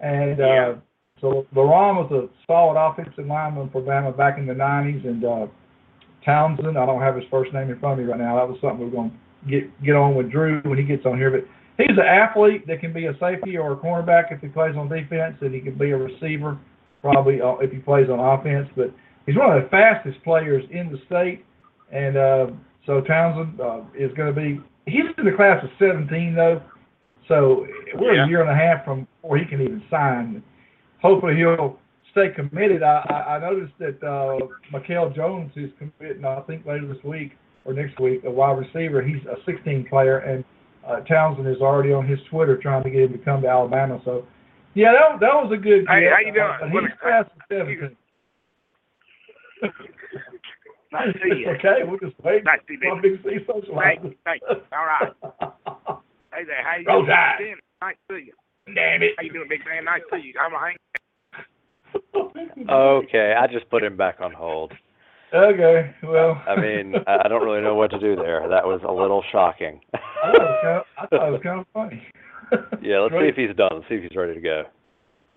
And 0.00 0.38
uh, 0.38 0.44
Yeah. 0.44 0.74
so 1.18 1.46
LaRon 1.54 1.96
was 1.96 2.12
a 2.12 2.28
solid 2.46 2.78
offensive 2.78 3.26
lineman 3.26 3.70
for 3.70 3.80
Bama 3.80 4.14
back 4.14 4.36
in 4.36 4.46
the 4.46 4.52
90s, 4.52 5.06
and 5.06 5.24
uh, 5.24 5.46
Townsend, 6.26 6.76
I 6.76 6.84
don't 6.84 7.00
have 7.00 7.16
his 7.16 7.24
first 7.30 7.54
name 7.54 7.70
in 7.70 7.78
front 7.78 7.98
of 8.00 8.04
me 8.04 8.10
right 8.12 8.20
now. 8.20 8.36
That 8.36 8.48
was 8.48 8.58
something 8.60 8.80
we 8.80 8.86
we're 8.86 8.90
going 8.90 9.10
to 9.10 9.16
get 9.48 9.82
get 9.84 9.94
on 9.96 10.14
with 10.14 10.30
Drew 10.30 10.60
when 10.64 10.78
he 10.78 10.84
gets 10.84 11.04
on 11.06 11.16
here. 11.16 11.30
But 11.30 11.44
he's 11.78 11.96
an 11.96 12.04
athlete 12.06 12.66
that 12.66 12.80
can 12.80 12.92
be 12.92 13.06
a 13.06 13.12
safety 13.18 13.56
or 13.56 13.72
a 13.72 13.76
cornerback 13.76 14.32
if 14.32 14.40
he 14.40 14.48
plays 14.48 14.76
on 14.76 14.88
defense, 14.88 15.36
and 15.40 15.54
he 15.54 15.60
can 15.60 15.76
be 15.76 15.90
a 15.90 15.96
receiver 15.96 16.58
probably 17.02 17.40
uh, 17.40 17.54
if 17.56 17.70
he 17.70 17.78
plays 17.78 18.08
on 18.10 18.18
offense. 18.18 18.68
But 18.76 18.92
he's 19.26 19.36
one 19.36 19.56
of 19.56 19.62
the 19.62 19.68
fastest 19.68 20.22
players 20.24 20.64
in 20.70 20.90
the 20.90 20.98
state, 21.06 21.44
and 21.92 22.16
uh, 22.16 22.46
so 22.86 23.00
Townsend 23.00 23.60
uh, 23.60 23.80
is 23.98 24.12
going 24.16 24.34
to 24.34 24.40
be. 24.40 24.60
He's 24.86 25.04
in 25.18 25.24
the 25.24 25.32
class 25.32 25.62
of 25.64 25.70
17 25.80 26.34
though, 26.36 26.62
so 27.28 27.66
we're 27.96 28.14
Yeah. 28.14 28.24
a 28.24 28.28
year 28.28 28.40
and 28.40 28.50
a 28.50 28.54
half 28.54 28.84
from 28.84 29.06
before 29.20 29.38
he 29.38 29.44
can 29.44 29.60
even 29.60 29.82
sign. 29.90 30.42
Hopefully 31.02 31.34
he'll 31.36 31.78
stay 32.12 32.28
committed. 32.34 32.82
I, 32.82 33.04
I, 33.10 33.34
I 33.36 33.38
noticed 33.40 33.74
that 33.80 34.02
uh, 34.02 34.38
Mikael 34.72 35.10
Jones 35.10 35.52
is 35.56 35.70
committing. 35.78 36.24
I 36.24 36.40
think 36.42 36.64
later 36.64 36.86
this 36.86 37.02
week 37.04 37.32
or 37.66 37.72
next 37.74 37.98
week, 38.00 38.22
a 38.24 38.30
wide 38.30 38.58
receiver. 38.58 39.02
He's 39.02 39.22
a 39.26 39.36
16 39.44 39.86
player, 39.88 40.18
and 40.18 40.44
uh, 40.86 41.00
Townsend 41.00 41.48
is 41.48 41.60
already 41.60 41.92
on 41.92 42.06
his 42.06 42.18
Twitter 42.30 42.56
trying 42.56 42.84
to 42.84 42.90
get 42.90 43.02
him 43.02 43.12
to 43.12 43.18
come 43.18 43.42
to 43.42 43.48
Alabama. 43.48 44.00
So, 44.04 44.24
yeah, 44.74 44.92
that, 44.92 45.20
that 45.20 45.34
was 45.34 45.50
a 45.52 45.56
good. 45.56 45.84
Hey, 45.88 46.02
get. 46.02 46.12
how 46.12 46.20
you 46.20 46.32
doing? 46.32 46.46
Uh, 46.46 46.58
but 46.60 46.72
What- 46.72 46.84
he's 46.84 46.92
class 47.00 47.24
17. 47.50 47.96
Nice 50.92 51.12
to 51.12 51.18
see 51.22 51.40
you. 51.40 51.48
okay, 51.58 51.82
we'll 51.84 51.98
just 51.98 52.14
wait. 52.22 52.44
Nice 52.44 52.60
to 52.68 52.74
see 52.74 52.78
for 52.78 52.96
you. 53.06 53.18
Big 53.18 53.22
C 53.40 53.44
socialize. 53.46 53.98
Thank, 54.00 54.16
thank 54.24 54.42
you. 54.48 54.56
All 54.72 54.86
right. 54.86 55.12
Hey 56.32 56.44
there. 56.44 56.62
How 56.62 56.76
you 56.78 56.86
Roll 56.86 57.00
doing? 57.02 57.10
Tide. 57.16 57.54
Nice 57.82 57.96
to 58.08 58.16
see 58.16 58.24
you. 58.26 58.74
Damn 58.74 59.02
it. 59.02 59.12
How 59.16 59.22
you 59.24 59.32
doing, 59.32 59.48
big 59.48 59.60
man? 59.64 59.84
Nice 59.84 60.02
to 60.12 60.18
see 60.18 60.26
you. 60.28 60.34
I'm 60.40 60.52
a 60.54 60.58
hang. 60.58 60.76
Okay, 62.68 63.34
I 63.38 63.46
just 63.46 63.70
put 63.70 63.82
him 63.82 63.96
back 63.96 64.20
on 64.20 64.32
hold. 64.32 64.72
Okay, 65.34 65.94
well. 66.04 66.40
I 66.46 66.60
mean, 66.60 66.94
I 67.06 67.22
I 67.24 67.28
don't 67.28 67.42
really 67.42 67.60
know 67.60 67.74
what 67.74 67.90
to 67.90 67.98
do 67.98 68.14
there. 68.14 68.48
That 68.48 68.64
was 68.64 68.80
a 68.86 68.92
little 68.92 69.24
shocking. 69.32 69.80
I 69.92 69.98
thought 70.22 70.34
it 70.34 70.42
was 70.42 70.60
kind 70.62 70.76
of, 70.76 70.84
I 70.96 71.06
thought 71.06 71.28
it 71.28 71.32
was 71.32 71.40
kind 71.42 71.60
of 71.60 71.66
funny. 71.74 72.02
yeah, 72.82 73.00
let's 73.00 73.14
see 73.14 73.28
if 73.28 73.34
he's 73.36 73.56
done. 73.56 73.70
Let's 73.74 73.88
see 73.88 73.96
if 73.96 74.02
he's 74.02 74.16
ready 74.16 74.34
to 74.34 74.40
go. 74.40 74.62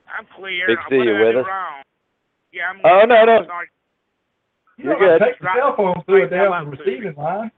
I'm 0.07 0.26
clear. 0.36 0.68
Big 0.68 0.78
C, 0.90 0.95
you 0.95 1.14
with 1.14 1.38
us? 1.38 1.45
Wrong? 1.48 1.84
Yeah, 2.53 2.70
I'm. 2.70 2.82
Oh, 2.84 3.06
no, 3.06 3.26
no. 3.26 3.45
Sorry. 3.45 3.68
You 4.78 4.86
You're 4.86 4.94
know, 4.94 5.18
good. 5.20 5.26
Take 5.26 5.40
the 5.41 5.48
cell 5.57 5.74
phone 5.76 6.03
through 6.06 6.26
it 6.26 6.30
down 6.30 6.45
the 6.45 6.70
right, 6.72 6.80
receiving 6.80 7.16
line. 7.16 7.52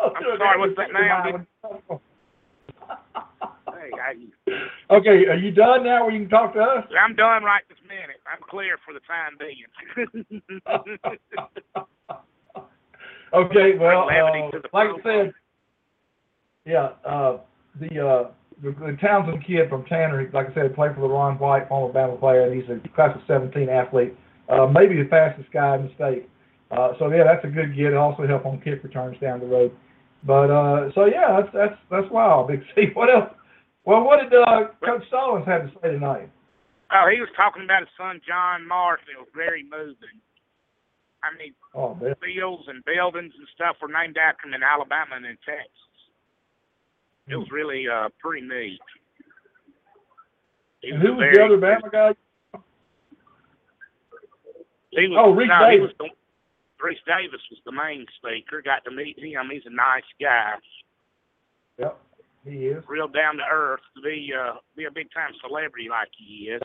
I'm 0.00 0.12
sorry, 0.38 0.58
what's 0.58 0.76
that 0.76 0.92
now? 0.92 2.00
Hey? 3.84 3.92
Okay, 4.90 5.26
are 5.26 5.36
you 5.36 5.50
done 5.50 5.84
now 5.84 6.04
where 6.04 6.12
you 6.12 6.20
can 6.20 6.28
talk 6.28 6.52
to 6.54 6.60
us? 6.60 6.86
I'm 7.02 7.14
done 7.14 7.42
right 7.42 7.62
this 7.68 7.78
minute. 7.88 8.20
I'm 8.30 8.38
clear 8.48 8.78
for 8.84 8.92
the 8.94 9.00
time 9.00 9.36
being. 9.38 9.64
okay, 13.34 13.78
well, 13.78 14.08
uh, 14.08 14.50
like 14.72 14.88
I 14.88 15.02
said, 15.02 15.32
yeah, 16.64 16.90
uh, 17.04 17.38
the, 17.80 18.06
uh, 18.06 18.30
the 18.62 18.70
the 18.70 18.96
Townsend 19.00 19.44
kid 19.46 19.68
from 19.68 19.84
Tanner, 19.84 20.30
like 20.32 20.50
I 20.50 20.54
said, 20.54 20.74
played 20.74 20.94
for 20.94 21.02
LaRon 21.02 21.38
White, 21.40 21.68
former 21.68 21.92
Bama 21.92 22.18
player, 22.18 22.42
and 22.42 22.54
he's 22.54 22.64
a 22.70 22.78
class 22.94 23.14
of 23.16 23.22
17 23.26 23.68
athlete, 23.68 24.14
uh, 24.48 24.66
maybe 24.66 25.02
the 25.02 25.08
fastest 25.08 25.50
guy 25.52 25.76
in 25.76 25.88
the 25.88 25.94
state. 25.94 26.28
Uh, 26.70 26.92
so 26.98 27.10
yeah, 27.10 27.24
that's 27.24 27.44
a 27.44 27.48
good 27.48 27.76
get. 27.76 27.86
It 27.86 27.94
also 27.94 28.26
help 28.26 28.46
on 28.46 28.60
kick 28.60 28.82
returns 28.82 29.18
down 29.20 29.40
the 29.40 29.46
road. 29.46 29.72
But 30.24 30.50
uh, 30.50 30.90
so 30.94 31.04
yeah, 31.04 31.40
that's 31.40 31.52
that's 31.52 31.78
that's 31.90 32.10
wild. 32.10 32.48
Big 32.48 32.62
C. 32.74 32.86
What 32.94 33.14
else? 33.14 33.30
Well, 33.84 34.04
what 34.04 34.20
did 34.20 34.32
uh, 34.32 34.68
Coach 34.84 35.06
Stallings 35.08 35.46
have 35.46 35.66
to 35.72 35.72
say 35.82 35.90
tonight? 35.92 36.30
oh, 36.92 37.08
he 37.12 37.20
was 37.20 37.28
talking 37.36 37.64
about 37.64 37.80
his 37.80 37.88
son 37.98 38.20
John 38.26 38.66
Marshall. 38.68 39.08
It 39.12 39.18
was 39.18 39.28
very 39.34 39.62
moving. 39.64 40.18
I 41.24 41.36
mean, 41.36 41.54
Oh, 41.74 41.94
man. 41.96 42.14
fields 42.22 42.64
and 42.68 42.84
buildings 42.84 43.32
and 43.36 43.48
stuff 43.54 43.76
were 43.82 43.88
named 43.88 44.16
after 44.16 44.46
him 44.46 44.54
in 44.54 44.62
Alabama 44.62 45.16
and 45.16 45.26
in 45.26 45.36
Texas. 45.44 45.70
It 47.26 47.36
was 47.36 47.48
really 47.50 47.88
uh 47.88 48.10
pretty 48.20 48.46
neat. 48.46 48.78
He 50.82 50.90
And 50.90 51.00
who 51.02 51.14
was 51.16 51.24
the 51.32 51.42
other 51.42 51.56
Bama 51.58 51.90
guy? 51.90 52.12
He 54.90 55.08
was, 55.08 55.18
Oh, 55.18 55.32
Rece 55.34 55.48
no, 55.48 55.70
he 55.70 55.76
Davis. 55.78 55.94
was 55.98 56.10
the, 56.78 56.84
Rece 56.84 57.04
Davis 57.08 57.40
was 57.50 57.58
the 57.64 57.72
main 57.72 58.04
speaker. 58.20 58.60
Got 58.62 58.84
to 58.84 58.90
meet 58.90 59.18
him. 59.18 59.48
He's 59.50 59.64
a 59.66 59.70
nice 59.74 60.04
guy, 60.20 60.52
Yep, 61.78 61.98
he 62.44 62.66
is. 62.68 62.84
real 62.88 63.08
down 63.08 63.36
to 63.36 63.44
earth. 63.50 63.80
To 63.96 64.02
be 64.02 64.32
uh, 64.32 64.54
be 64.76 64.84
a 64.84 64.90
big 64.90 65.08
time 65.12 65.32
celebrity 65.46 65.88
like 65.90 66.08
he 66.16 66.50
is. 66.50 66.62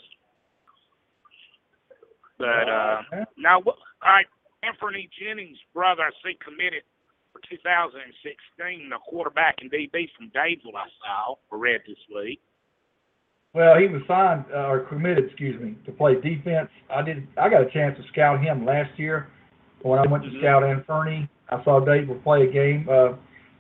But 2.37 2.69
uh, 2.69 3.01
now, 3.37 3.59
all 3.59 3.75
right, 4.05 4.25
Anthony 4.63 5.09
Jennings' 5.19 5.57
brother, 5.73 6.03
I 6.03 6.11
see 6.23 6.37
committed 6.43 6.83
for 7.33 7.41
2016. 7.49 8.89
The 8.89 8.95
quarterback 9.07 9.55
and 9.59 9.69
DB 9.71 10.07
from 10.17 10.29
Dadeville, 10.29 10.75
I 10.75 10.87
saw 11.03 11.35
or 11.51 11.57
read 11.57 11.81
this 11.87 11.97
week. 12.15 12.39
Well, 13.53 13.77
he 13.79 13.87
was 13.87 14.01
signed 14.07 14.45
uh, 14.53 14.67
or 14.69 14.81
committed, 14.81 15.25
excuse 15.25 15.59
me, 15.59 15.75
to 15.85 15.91
play 15.91 16.15
defense. 16.15 16.69
I 16.93 17.01
did. 17.01 17.27
I 17.37 17.49
got 17.49 17.63
a 17.63 17.69
chance 17.71 17.97
to 17.97 18.03
scout 18.11 18.41
him 18.41 18.65
last 18.65 18.91
year 18.97 19.27
when 19.81 19.99
I 19.99 20.07
went 20.07 20.23
to 20.23 20.29
Mhm. 20.29 20.39
scout 20.39 20.63
Inferny. 20.63 21.27
I 21.49 21.61
saw 21.63 21.81
Dadeville 21.81 22.23
play 22.23 22.43
a 22.47 22.51
game 22.51 22.87
uh, 22.89 23.13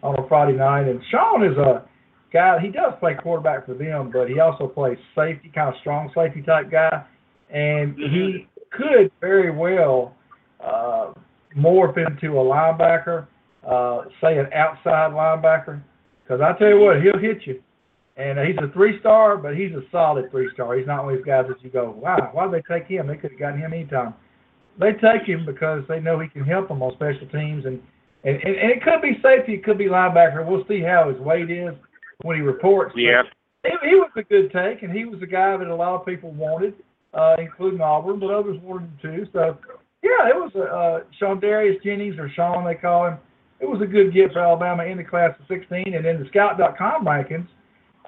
on 0.03 0.15
a 0.23 0.27
Friday 0.27 0.55
night, 0.57 0.87
and 0.87 1.01
Sean 1.09 1.43
is 1.43 1.57
a 1.57 1.88
guy. 2.31 2.59
He 2.59 2.69
does 2.69 2.93
play 2.99 3.15
quarterback 3.15 3.65
for 3.65 3.73
them, 3.73 4.11
but 4.11 4.29
he 4.29 4.39
also 4.39 4.67
plays 4.67 4.97
safety, 5.15 5.51
kind 5.53 5.73
of 5.73 5.79
strong 5.81 6.11
safety 6.15 6.41
type 6.41 6.69
guy, 6.71 7.03
and 7.49 7.95
he 7.97 8.47
could 8.71 9.11
very 9.21 9.51
well 9.51 10.15
uh, 10.63 11.13
morph 11.57 11.97
into 11.97 12.39
a 12.39 12.43
linebacker, 12.43 13.27
uh, 13.67 14.03
say 14.21 14.37
an 14.37 14.51
outside 14.53 15.11
linebacker. 15.11 15.81
Because 16.23 16.41
I 16.41 16.57
tell 16.59 16.69
you 16.69 16.79
what, 16.79 17.01
he'll 17.01 17.17
hit 17.17 17.45
you 17.45 17.61
and 18.19 18.37
he's 18.37 18.57
a 18.61 18.71
three-star, 18.73 19.37
but 19.37 19.55
he's 19.55 19.71
a 19.71 19.81
solid 19.91 20.29
three-star. 20.29 20.77
He's 20.77 20.85
not 20.85 21.05
one 21.05 21.13
of 21.13 21.19
these 21.19 21.25
guys 21.25 21.45
that 21.47 21.63
you 21.63 21.69
go, 21.69 21.91
wow, 21.91 22.29
why 22.33 22.45
did 22.45 22.53
they 22.53 22.73
take 22.73 22.85
him? 22.85 23.07
They 23.07 23.15
could 23.15 23.31
have 23.31 23.39
gotten 23.39 23.59
him 23.59 23.71
anytime. 23.71 24.13
They 24.77 24.91
take 24.91 25.23
him 25.23 25.45
because 25.45 25.83
they 25.87 26.01
know 26.01 26.19
he 26.19 26.27
can 26.27 26.43
help 26.43 26.67
them 26.67 26.83
on 26.83 26.93
special 26.93 27.27
teams, 27.27 27.65
and 27.65 27.81
and, 28.25 28.35
and, 28.35 28.55
and 28.57 28.71
it 28.71 28.83
could 28.83 29.01
be 29.01 29.17
safety, 29.23 29.53
it 29.53 29.63
could 29.63 29.77
be 29.77 29.85
linebacker. 29.85 30.45
We'll 30.45 30.65
see 30.67 30.81
how 30.81 31.09
his 31.09 31.17
weight 31.21 31.49
is 31.49 31.73
when 32.23 32.37
he 32.37 32.41
reports. 32.41 32.93
Yeah. 32.95 33.23
he, 33.63 33.71
he 33.89 33.95
was 33.95 34.11
a 34.17 34.23
good 34.23 34.51
take, 34.51 34.83
and 34.83 34.91
he 34.91 35.05
was 35.05 35.21
a 35.21 35.27
guy 35.27 35.55
that 35.57 35.67
a 35.67 35.75
lot 35.75 35.99
of 35.99 36.05
people 36.05 36.31
wanted, 36.31 36.73
uh, 37.13 37.35
including 37.39 37.81
Auburn, 37.81 38.19
but 38.19 38.29
others 38.29 38.57
wanted 38.61 38.85
him 38.85 38.97
too. 39.01 39.27
So, 39.33 39.57
yeah, 40.03 40.29
it 40.29 40.35
was 40.35 40.51
a 40.55 40.63
uh, 40.63 40.99
Sean 41.19 41.39
Darius 41.39 41.81
Jennings, 41.83 42.17
or 42.17 42.29
Sean 42.35 42.65
they 42.65 42.75
call 42.75 43.07
him. 43.07 43.17
It 43.59 43.67
was 43.67 43.81
a 43.81 43.85
good 43.85 44.13
get 44.13 44.31
for 44.31 44.39
Alabama 44.39 44.85
in 44.85 44.97
the 44.97 45.03
class 45.03 45.31
of 45.39 45.45
16, 45.47 45.93
and 45.93 46.05
in 46.05 46.23
the 46.23 46.29
Scout.com 46.29 47.05
rankings, 47.05 47.47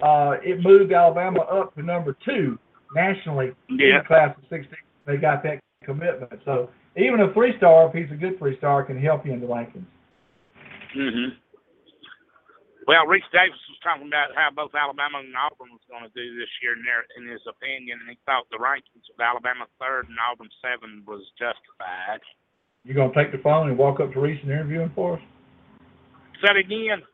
uh, 0.01 0.37
it 0.41 0.61
moved 0.61 0.93
Alabama 0.93 1.41
up 1.41 1.75
to 1.75 1.83
number 1.83 2.15
two 2.25 2.57
nationally 2.95 3.51
in 3.69 3.77
the 3.77 4.07
class 4.07 4.35
of 4.37 4.43
16. 4.49 4.69
They 5.05 5.17
got 5.17 5.43
that 5.43 5.59
commitment. 5.83 6.31
So 6.45 6.69
even 6.95 7.19
a 7.19 7.33
three-star, 7.33 7.89
if 7.89 7.93
he's 7.93 8.11
a 8.13 8.19
good 8.19 8.37
three-star, 8.39 8.83
can 8.83 8.99
help 8.99 9.25
you 9.25 9.33
in 9.33 9.41
the 9.41 9.47
rankings. 9.47 9.85
hmm 10.93 11.35
Well, 12.89 13.05
Rece 13.05 13.29
Davis 13.29 13.61
was 13.69 13.77
talking 13.85 14.09
about 14.09 14.33
how 14.33 14.49
both 14.49 14.73
Alabama 14.73 15.21
and 15.21 15.37
Auburn 15.37 15.69
was 15.69 15.85
going 15.85 16.01
to 16.01 16.13
do 16.17 16.33
this 16.33 16.49
year 16.65 16.73
in, 16.73 16.81
their, 16.81 17.05
in 17.13 17.29
his 17.29 17.45
opinion, 17.45 18.01
and 18.01 18.09
he 18.09 18.17
thought 18.25 18.49
the 18.49 18.57
rankings 18.57 19.05
of 19.13 19.21
Alabama 19.21 19.69
third 19.77 20.09
and 20.09 20.17
Auburn 20.17 20.49
seven 20.65 21.05
was 21.05 21.21
justified. 21.37 22.25
You 22.83 22.97
gonna 22.97 23.13
take 23.13 23.31
the 23.31 23.37
phone 23.37 23.69
and 23.69 23.77
walk 23.77 23.99
up 23.99 24.11
to 24.13 24.19
Rece 24.19 24.41
and 24.41 24.49
interview 24.49 24.81
him 24.81 24.91
for 24.95 25.17
us? 25.17 25.23
Say 26.41 26.49
it 26.49 26.65
again. 26.65 27.05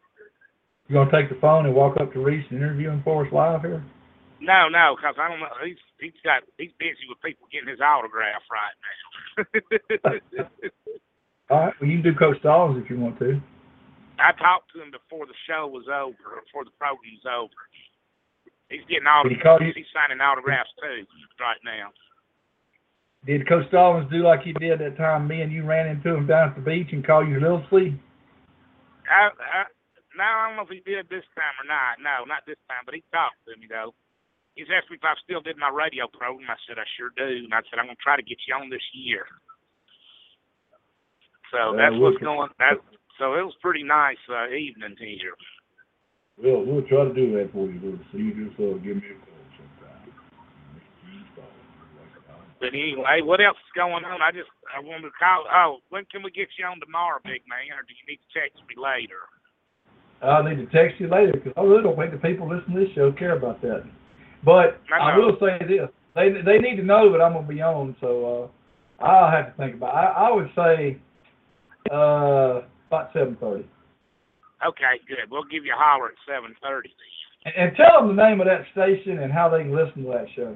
You 0.88 0.96
gonna 0.96 1.12
take 1.12 1.28
the 1.28 1.36
phone 1.42 1.66
and 1.66 1.76
walk 1.76 2.00
up 2.00 2.14
to 2.14 2.20
Rece 2.20 2.48
and 2.50 2.60
interview 2.60 2.90
him 2.90 3.02
for 3.04 3.28
us 3.28 3.34
live 3.34 3.62
here? 3.62 3.84
No, 4.40 4.70
no, 4.70 4.96
because 4.96 5.16
I 5.20 5.28
don't 5.28 5.42
know. 5.42 5.52
He's 5.66 5.84
he's 6.00 6.16
got 6.24 6.44
he's 6.58 6.72
busy 6.80 7.04
with 7.10 7.20
people 7.20 7.48
getting 7.52 7.68
his 7.68 7.82
autograph 7.82 8.42
right 8.48 8.78
now. 8.80 10.48
All 11.50 11.60
right. 11.60 11.74
Well, 11.82 11.90
you 11.90 12.02
can 12.02 12.14
do 12.14 12.18
Coach 12.18 12.40
Stallings 12.40 12.82
if 12.84 12.90
you 12.90 13.00
want 13.00 13.20
to. 13.20 13.42
I 14.20 14.34
talked 14.34 14.74
to 14.74 14.82
him 14.82 14.92
before 14.92 15.26
the 15.26 15.38
show 15.46 15.70
was 15.70 15.86
over, 15.88 16.42
before 16.42 16.66
the 16.66 16.74
program's 16.78 17.26
over. 17.26 17.54
He's 18.70 18.84
getting 18.90 19.08
all 19.08 19.24
Did 19.24 19.40
he 19.40 19.72
he's 19.74 19.92
signing 19.96 20.20
autographs 20.20 20.74
too 20.82 21.08
right 21.40 21.62
now. 21.64 21.96
Did 23.26 23.48
Coach 23.48 23.68
Stallings 23.70 24.12
do 24.12 24.24
like 24.24 24.44
he 24.44 24.54
did 24.54 24.80
that 24.80 24.98
time 24.98 25.28
me 25.28 25.42
and 25.42 25.52
you 25.52 25.64
ran 25.64 25.88
into 25.88 26.16
him 26.16 26.28
down 26.28 26.50
at 26.50 26.56
the 26.56 26.62
beach 26.62 26.92
and 26.92 27.06
call 27.06 27.26
you 27.26 27.40
Little 27.40 27.64
Flea? 27.70 27.96
I, 29.08 29.32
I, 29.32 29.60
no, 30.16 30.24
I 30.24 30.48
don't 30.48 30.56
know 30.60 30.68
if 30.68 30.74
he 30.74 30.84
did 30.84 31.08
this 31.08 31.28
time 31.36 31.56
or 31.64 31.68
not. 31.68 32.04
No, 32.04 32.28
not 32.28 32.44
this 32.44 32.60
time, 32.68 32.84
but 32.84 32.96
he 32.96 33.04
talked 33.12 33.40
to 33.48 33.56
me 33.56 33.68
though. 33.72 33.96
He's 34.56 34.68
asked 34.74 34.90
me 34.90 34.98
if 34.98 35.06
I 35.06 35.16
still 35.24 35.40
did 35.40 35.56
my 35.56 35.70
radio 35.70 36.10
program. 36.12 36.50
I 36.50 36.60
said 36.68 36.82
I 36.82 36.88
sure 36.98 37.14
do, 37.16 37.46
and 37.48 37.54
I 37.54 37.62
said 37.70 37.80
I'm 37.80 37.88
gonna 37.88 38.04
try 38.04 38.18
to 38.20 38.26
get 38.26 38.42
you 38.48 38.56
on 38.56 38.68
this 38.74 38.84
year. 38.92 39.24
So 41.54 41.72
Well, 41.72 41.80
that's 41.80 41.96
what's 41.96 42.20
going. 42.20 42.52
That 42.60 42.82
so 43.20 43.34
it 43.34 43.44
was 43.44 43.56
pretty 43.62 43.84
nice 43.84 44.22
uh, 44.30 44.50
evening 44.50 44.96
here. 44.98 45.34
Well, 46.38 46.64
we'll 46.66 46.86
try 46.86 47.06
to 47.06 47.14
do 47.14 47.34
that 47.38 47.52
for 47.52 47.66
you, 47.66 47.80
Little. 47.82 48.00
So 48.12 48.18
you 48.18 48.32
just 48.46 48.60
uh, 48.62 48.78
give 48.86 48.98
me 48.98 49.10
a 49.10 49.18
call 49.26 49.42
sometime. 49.58 50.14
But 52.60 52.74
anyway, 52.74 53.22
what 53.22 53.42
else 53.42 53.58
is 53.58 53.74
going 53.76 54.06
on? 54.06 54.22
I 54.22 54.32
just 54.32 54.50
I 54.70 54.80
wanted 54.80 55.10
to 55.10 55.18
call. 55.18 55.46
Oh, 55.50 55.78
when 55.90 56.06
can 56.06 56.22
we 56.22 56.32
get 56.32 56.50
you 56.58 56.66
on 56.66 56.80
tomorrow, 56.80 57.20
big 57.24 57.42
man, 57.50 57.74
or 57.74 57.82
do 57.86 57.94
you 57.94 58.06
need 58.06 58.22
to 58.22 58.30
text 58.38 58.62
me 58.70 58.78
later? 58.78 59.26
I'll 60.22 60.44
need 60.44 60.58
to 60.58 60.70
text 60.70 61.00
you 61.00 61.08
later 61.08 61.34
because 61.34 61.54
I 61.58 61.62
really 61.62 61.84
don't 61.84 61.98
think 61.98 62.12
the 62.12 62.18
people 62.18 62.50
listening 62.50 62.78
to 62.78 62.86
this 62.86 62.94
show 62.96 63.12
care 63.12 63.38
about 63.38 63.62
that. 63.62 63.84
But 64.44 64.82
I 64.94 65.14
I, 65.14 65.18
will 65.18 65.38
say 65.40 65.58
this: 65.66 65.90
they 66.16 66.30
they 66.46 66.58
need 66.58 66.78
to 66.78 66.84
know 66.84 67.12
that 67.12 67.22
I'm 67.22 67.34
gonna 67.34 67.48
be 67.48 67.62
on, 67.62 67.96
so 68.02 68.52
uh, 69.02 69.04
I'll 69.04 69.32
have 69.32 69.54
to 69.54 69.58
think 69.58 69.76
about. 69.76 69.90
It. 69.90 69.98
I, 69.98 70.30
I 70.30 70.32
would 70.34 70.50
say 70.56 70.98
uh, 71.92 72.62
about 72.88 73.12
seven 73.14 73.38
thirty. 73.40 73.68
Okay, 74.66 74.98
good. 75.08 75.30
We'll 75.30 75.46
give 75.46 75.66
you 75.66 75.74
a 75.74 75.80
holler 75.80 76.10
at 76.10 76.20
seven 76.26 76.56
thirty. 76.62 76.92
And, 77.46 77.54
and 77.56 77.70
tell 77.78 78.02
them 78.02 78.16
the 78.16 78.22
name 78.22 78.42
of 78.42 78.48
that 78.48 78.66
station 78.72 79.20
and 79.20 79.32
how 79.32 79.50
they 79.50 79.62
can 79.62 79.76
listen 79.76 80.04
to 80.04 80.12
that 80.12 80.28
show. 80.36 80.56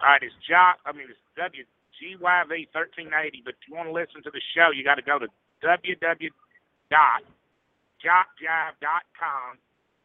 All 0.00 0.08
right, 0.12 0.22
it's 0.22 0.36
Jock. 0.48 0.78
I 0.86 0.92
mean, 0.92 1.08
it's 1.10 1.20
WGYV 1.36 2.68
thirteen 2.72 3.10
eighty. 3.12 3.42
But 3.44 3.58
if 3.58 3.68
you 3.68 3.74
want 3.74 3.88
to 3.88 3.96
listen 3.96 4.22
to 4.22 4.30
the 4.30 4.42
show, 4.54 4.70
you 4.70 4.84
got 4.84 4.96
to 4.96 5.06
go 5.06 5.18
to 5.18 5.26
www 5.64 6.30
dot 6.86 7.22
jockjive.com 8.04 9.58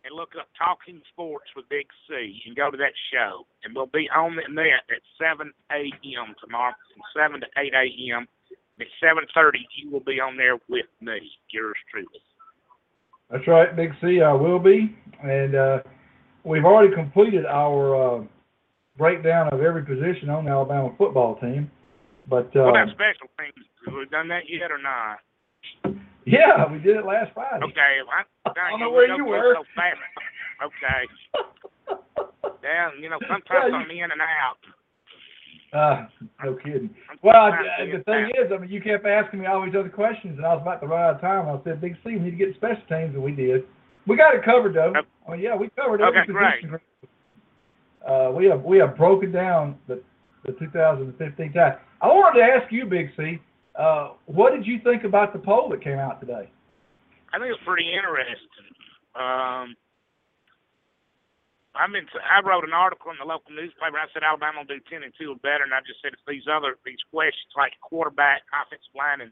and 0.03 0.15
look 0.15 0.33
up 0.33 0.49
Talking 0.57 1.01
Sports 1.13 1.53
with 1.55 1.69
Big 1.69 1.85
C 2.07 2.41
and 2.45 2.55
go 2.55 2.71
to 2.71 2.77
that 2.77 2.97
show. 3.13 3.45
And 3.63 3.75
we'll 3.75 3.91
be 3.91 4.09
on 4.09 4.35
the 4.35 4.47
net 4.49 4.89
at 4.89 5.05
7 5.21 5.51
a.m. 5.71 6.33
tomorrow 6.41 6.73
from 6.89 7.03
7 7.13 7.41
to 7.41 7.47
8 7.53 7.73
a.m. 7.73 8.25
At 8.81 8.87
7.30, 9.03 9.51
you 9.77 9.91
will 9.91 9.99
be 9.99 10.19
on 10.19 10.37
there 10.37 10.55
with 10.67 10.85
me, 11.01 11.19
yours 11.51 11.77
truly. 11.91 12.07
That's 13.29 13.47
right, 13.47 13.75
Big 13.75 13.91
C. 14.01 14.21
I 14.21 14.33
will 14.33 14.59
be, 14.59 14.95
and 15.23 15.55
uh, 15.55 15.79
we've 16.43 16.65
already 16.65 16.93
completed 16.93 17.45
our 17.45 17.95
uh, 17.95 18.23
breakdown 18.97 19.49
of 19.53 19.61
every 19.61 19.85
position 19.85 20.29
on 20.29 20.45
the 20.45 20.51
Alabama 20.51 20.93
football 20.97 21.35
team. 21.39 21.69
But 22.27 22.49
uh, 22.55 22.65
what 22.65 22.81
about 22.81 22.89
special 22.89 23.29
teams? 23.37 23.65
Have 23.85 23.93
we 23.93 24.05
done 24.07 24.27
that 24.29 24.49
yet 24.49 24.71
or 24.71 24.81
not? 24.81 25.19
yeah, 26.25 26.65
we 26.71 26.79
did 26.79 26.97
it 26.97 27.05
last 27.05 27.31
Friday. 27.33 27.63
Okay. 27.65 28.01
I, 28.09 28.49
I 28.49 28.71
don't 28.71 28.79
know 28.79 28.91
where 28.91 29.15
you 29.15 29.25
were. 29.25 29.55
So. 29.55 29.63
Okay. 30.65 31.01
Yeah, 32.61 32.93
you 32.93 33.09
know, 33.09 33.17
sometimes 33.25 33.73
I'm 33.73 33.89
in 33.89 34.13
and 34.13 34.21
out. 34.21 34.61
Uh, 35.73 36.05
no 36.43 36.55
kidding. 36.55 36.89
Well, 37.23 37.51
sometimes 37.51 37.69
I, 37.79 37.97
the 37.97 38.03
thing 38.03 38.31
is, 38.35 38.51
I 38.53 38.57
mean, 38.57 38.69
you 38.69 38.81
kept 38.81 39.05
asking 39.05 39.39
me 39.39 39.45
all 39.45 39.65
these 39.65 39.75
other 39.77 39.89
questions, 39.89 40.37
and 40.37 40.45
I 40.45 40.53
was 40.53 40.61
about 40.61 40.81
to 40.81 40.87
run 40.87 41.01
out 41.01 41.15
of 41.15 41.21
time. 41.21 41.47
I 41.47 41.63
said, 41.63 41.79
Big 41.79 41.95
C, 42.03 42.17
we 42.17 42.19
need 42.19 42.31
to 42.31 42.37
get 42.37 42.55
special 42.55 42.83
teams, 42.89 43.15
and 43.15 43.23
we 43.23 43.31
did. 43.31 43.63
We 44.05 44.17
got 44.17 44.35
it 44.35 44.43
covered, 44.43 44.75
though. 44.75 44.91
Okay. 44.91 45.07
I 45.27 45.31
mean, 45.31 45.39
yeah, 45.39 45.55
we 45.55 45.69
covered 45.69 46.01
every 46.01 46.21
Okay, 46.21 46.33
position. 46.33 46.79
Uh, 48.05 48.31
we 48.35 48.47
have 48.47 48.63
we 48.63 48.79
have 48.79 48.97
broken 48.97 49.31
down 49.31 49.77
the 49.87 50.01
the 50.45 50.53
2015 50.53 51.53
time. 51.53 51.77
I 52.01 52.07
wanted 52.07 52.39
to 52.39 52.45
ask 52.45 52.71
you, 52.71 52.85
Big 52.85 53.09
C, 53.15 53.39
uh, 53.77 54.09
what 54.25 54.53
did 54.53 54.65
you 54.65 54.79
think 54.83 55.03
about 55.03 55.33
the 55.33 55.39
poll 55.39 55.69
that 55.69 55.83
came 55.83 55.99
out 55.99 56.19
today? 56.19 56.49
I 57.31 57.39
think 57.39 57.53
it's 57.53 57.63
pretty 57.63 57.87
interesting. 57.93 58.73
Um, 59.15 59.75
I 61.71 61.87
mean, 61.87 62.03
I 62.19 62.43
wrote 62.43 62.67
an 62.67 62.75
article 62.75 63.11
in 63.11 63.19
the 63.19 63.27
local 63.27 63.55
newspaper. 63.55 63.95
I 63.95 64.11
said 64.11 64.27
Alabama 64.27 64.61
will 64.61 64.71
do 64.71 64.83
ten 64.91 65.07
and 65.07 65.15
two 65.15 65.31
or 65.31 65.39
better, 65.39 65.63
and 65.63 65.71
I 65.71 65.79
just 65.87 66.03
said 66.03 66.11
if 66.11 66.19
these 66.27 66.47
other 66.51 66.75
these 66.83 66.99
questions 67.11 67.55
like 67.55 67.79
quarterback, 67.79 68.43
offensive 68.51 68.91
line, 68.91 69.23
and 69.23 69.31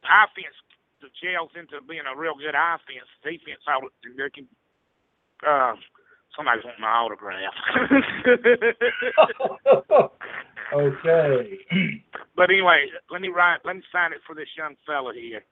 offense 0.00 0.56
the 1.04 1.12
gels 1.20 1.52
into 1.52 1.84
being 1.84 2.08
a 2.08 2.16
real 2.16 2.34
good 2.34 2.56
offense, 2.56 3.08
defense, 3.20 3.60
I 3.68 3.76
would. 3.76 3.92
Uh, 5.44 5.76
somebody's 6.34 6.64
wanting 6.64 6.80
my 6.80 6.88
autograph. 6.88 7.44
okay. 10.72 11.58
but 12.36 12.50
anyway, 12.50 12.86
let 13.10 13.20
me 13.20 13.28
write. 13.28 13.60
Let 13.64 13.76
me 13.76 13.82
sign 13.92 14.12
it 14.12 14.20
for 14.26 14.34
this 14.34 14.48
young 14.56 14.74
fella 14.86 15.12
here. 15.14 15.44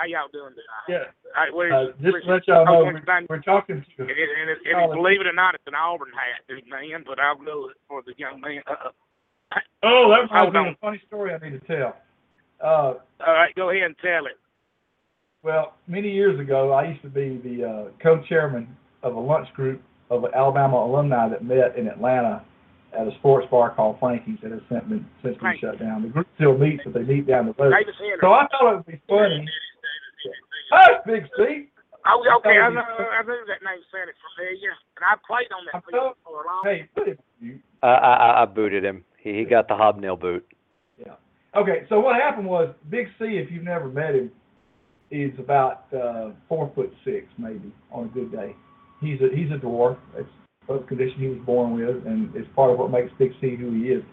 How 0.00 0.06
y'all 0.06 0.32
doing 0.32 0.54
tonight? 0.56 0.88
Yeah. 0.88 1.12
All 1.36 1.44
right, 1.44 1.52
where's, 1.54 1.72
Uh, 1.72 1.92
just 2.00 2.12
where's- 2.12 2.24
to 2.24 2.30
let 2.32 2.48
y'all 2.48 2.64
know, 2.64 2.84
we're, 2.84 3.26
we're 3.28 3.42
talking 3.42 3.84
to 3.84 4.02
And, 4.02 4.10
it, 4.10 4.16
and, 4.40 4.48
it, 4.48 4.58
and 4.64 4.74
College. 4.74 4.96
believe 4.96 5.20
it 5.20 5.26
or 5.26 5.34
not, 5.34 5.54
it's 5.54 5.66
an 5.66 5.74
Auburn 5.74 6.08
hat, 6.14 6.40
big 6.48 6.66
man. 6.66 7.04
But 7.06 7.20
I'll 7.20 7.36
go 7.36 7.68
for 7.86 8.00
the 8.02 8.14
young 8.16 8.40
man. 8.40 8.62
Uh, 8.66 8.88
Oh, 9.82 10.08
that 10.08 10.30
Hold 10.30 10.54
reminds 10.54 10.54
me 10.54 10.60
of 10.60 10.66
a 10.74 10.78
funny 10.80 11.02
story 11.06 11.34
I 11.34 11.38
need 11.38 11.60
to 11.60 11.66
tell. 11.66 11.96
Uh, 12.62 12.94
all 13.26 13.34
right, 13.34 13.52
go 13.56 13.68
ahead 13.70 13.82
and 13.82 13.96
tell 13.98 14.24
it. 14.26 14.38
well, 15.42 15.74
many 15.88 16.10
years 16.10 16.38
ago, 16.40 16.72
I 16.72 16.86
used 16.88 17.02
to 17.02 17.08
be 17.08 17.36
the 17.44 17.64
uh, 17.68 17.84
co-chairman 18.02 18.74
of 19.02 19.16
a 19.16 19.20
lunch 19.20 19.52
group 19.54 19.82
of 20.08 20.24
Alabama 20.34 20.76
alumni 20.78 21.28
that 21.28 21.42
met 21.44 21.76
in 21.76 21.88
Atlanta 21.88 22.42
at 22.96 23.06
a 23.06 23.12
sports 23.18 23.46
bar 23.50 23.70
called 23.74 23.98
Frankie's 24.00 24.38
that 24.42 24.52
has 24.52 24.60
since 24.68 24.84
been, 24.84 25.06
since 25.22 25.36
been 25.38 25.58
shut 25.60 25.78
down. 25.80 26.02
The 26.02 26.08
group 26.08 26.26
still 26.36 26.56
meets, 26.56 26.82
but 26.84 26.94
they 26.94 27.02
meet 27.02 27.26
down 27.26 27.46
the 27.46 27.54
road. 27.62 27.72
So 28.20 28.32
I 28.32 28.46
thought 28.48 28.72
it 28.72 28.76
would 28.76 28.86
be 28.86 29.00
funny. 29.08 29.48
Hush, 30.70 31.02
Big 31.06 31.24
C. 31.36 31.68
Oh, 32.06 32.24
okay. 32.38 32.56
I 32.56 32.72
thought 32.72 32.74
know, 32.74 32.80
I 32.80 33.22
knew 33.22 33.44
that 33.46 33.60
name 33.60 33.82
sounded 33.92 34.14
familiar, 34.32 34.72
and 34.96 35.04
I 35.04 35.16
played 35.26 35.52
on 35.52 35.66
that 35.66 35.74
I'm 35.76 35.82
field 35.82 36.16
for 36.24 36.44
a 36.44 36.46
long. 36.46 36.64
time. 36.64 36.74
Hey, 36.74 36.88
put 36.94 37.08
it 37.08 37.18
on 37.18 37.46
mute. 37.46 37.60
Uh, 37.82 37.86
I, 37.86 38.12
I, 38.14 38.42
I 38.42 38.46
booted 38.46 38.84
him. 38.84 39.04
He, 39.22 39.34
he 39.34 39.44
got 39.44 39.68
the 39.68 39.76
hobnail 39.76 40.16
boot. 40.16 40.46
Yeah. 40.98 41.14
Okay, 41.54 41.84
so 41.88 42.00
what 42.00 42.16
happened 42.16 42.48
was 42.48 42.74
Big 42.88 43.06
C, 43.18 43.36
if 43.36 43.50
you've 43.50 43.64
never 43.64 43.88
met 43.88 44.14
him, 44.14 44.30
is 45.10 45.32
about 45.38 45.92
uh, 45.92 46.30
four 46.48 46.70
foot 46.74 46.92
six, 47.04 47.26
maybe 47.36 47.72
on 47.90 48.04
a 48.04 48.08
good 48.08 48.32
day. 48.32 48.54
He's 49.00 49.20
a 49.20 49.28
he's 49.34 49.50
a 49.50 49.58
dwarf. 49.58 49.98
That's 50.14 50.28
the 50.68 50.78
condition 50.86 51.18
he 51.18 51.28
was 51.28 51.40
born 51.44 51.74
with, 51.74 52.06
and 52.06 52.34
it's 52.34 52.48
part 52.54 52.70
of 52.70 52.78
what 52.78 52.90
makes 52.90 53.10
Big 53.18 53.32
C 53.40 53.56
who 53.56 53.72
he 53.72 53.88
is. 53.88 54.04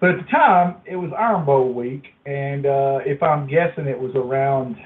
But 0.00 0.10
at 0.10 0.16
the 0.16 0.30
time, 0.30 0.76
it 0.84 0.96
was 0.96 1.10
Iron 1.16 1.46
Bowl 1.46 1.72
week, 1.72 2.04
and 2.26 2.66
uh, 2.66 2.98
if 3.06 3.22
I'm 3.22 3.46
guessing, 3.46 3.86
it 3.86 3.98
was 3.98 4.12
around 4.14 4.76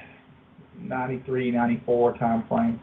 93, 0.81 1.51
94 1.51 2.17
time 2.17 2.43
frame. 2.47 2.79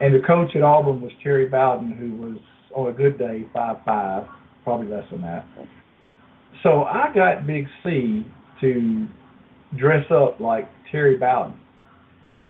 and 0.00 0.14
the 0.14 0.26
coach 0.26 0.54
at 0.54 0.62
Auburn 0.62 1.00
was 1.00 1.12
Terry 1.22 1.46
Bowden, 1.46 1.92
who 1.92 2.14
was 2.14 2.38
on 2.74 2.88
a 2.88 2.92
good 2.92 3.18
day 3.18 3.46
five 3.52 3.76
five, 3.84 4.24
probably 4.64 4.88
less 4.88 5.04
than 5.10 5.22
that. 5.22 5.44
So 6.62 6.84
I 6.84 7.12
got 7.14 7.46
Big 7.46 7.66
C 7.84 8.26
to 8.60 9.06
dress 9.76 10.04
up 10.10 10.40
like 10.40 10.68
Terry 10.90 11.16
Bowden. 11.16 11.54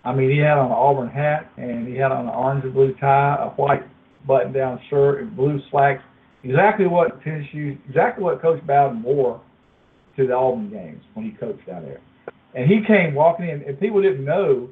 I 0.05 0.15
mean, 0.15 0.31
he 0.31 0.39
had 0.39 0.57
on 0.57 0.67
an 0.67 0.73
Auburn 0.73 1.09
hat 1.09 1.51
and 1.57 1.87
he 1.87 1.95
had 1.95 2.13
on 2.13 2.27
an 2.27 2.35
orange 2.35 2.65
and 2.65 2.73
blue 2.73 2.95
tie, 2.95 3.37
a 3.41 3.49
white 3.61 3.83
button-down 4.27 4.81
shirt, 4.89 5.23
and 5.23 5.37
blue 5.37 5.61
slacks. 5.71 6.03
Exactly 6.45 6.87
what 6.87 7.23
tennis 7.23 7.47
shoes, 7.51 7.77
exactly 7.89 8.25
what 8.25 8.41
Coach 8.41 8.65
Bowden 8.67 9.03
wore 9.03 9.41
to 10.17 10.27
the 10.27 10.33
Auburn 10.33 10.71
games 10.71 11.03
when 11.15 11.27
he 11.27 11.33
coached 11.33 11.67
down 11.67 11.83
there. 11.83 12.01
And 12.55 12.71
he 12.71 12.81
came 12.87 13.15
walking 13.15 13.49
in, 13.49 13.63
and 13.63 13.79
people 13.79 14.01
didn't 14.01 14.25
know 14.25 14.71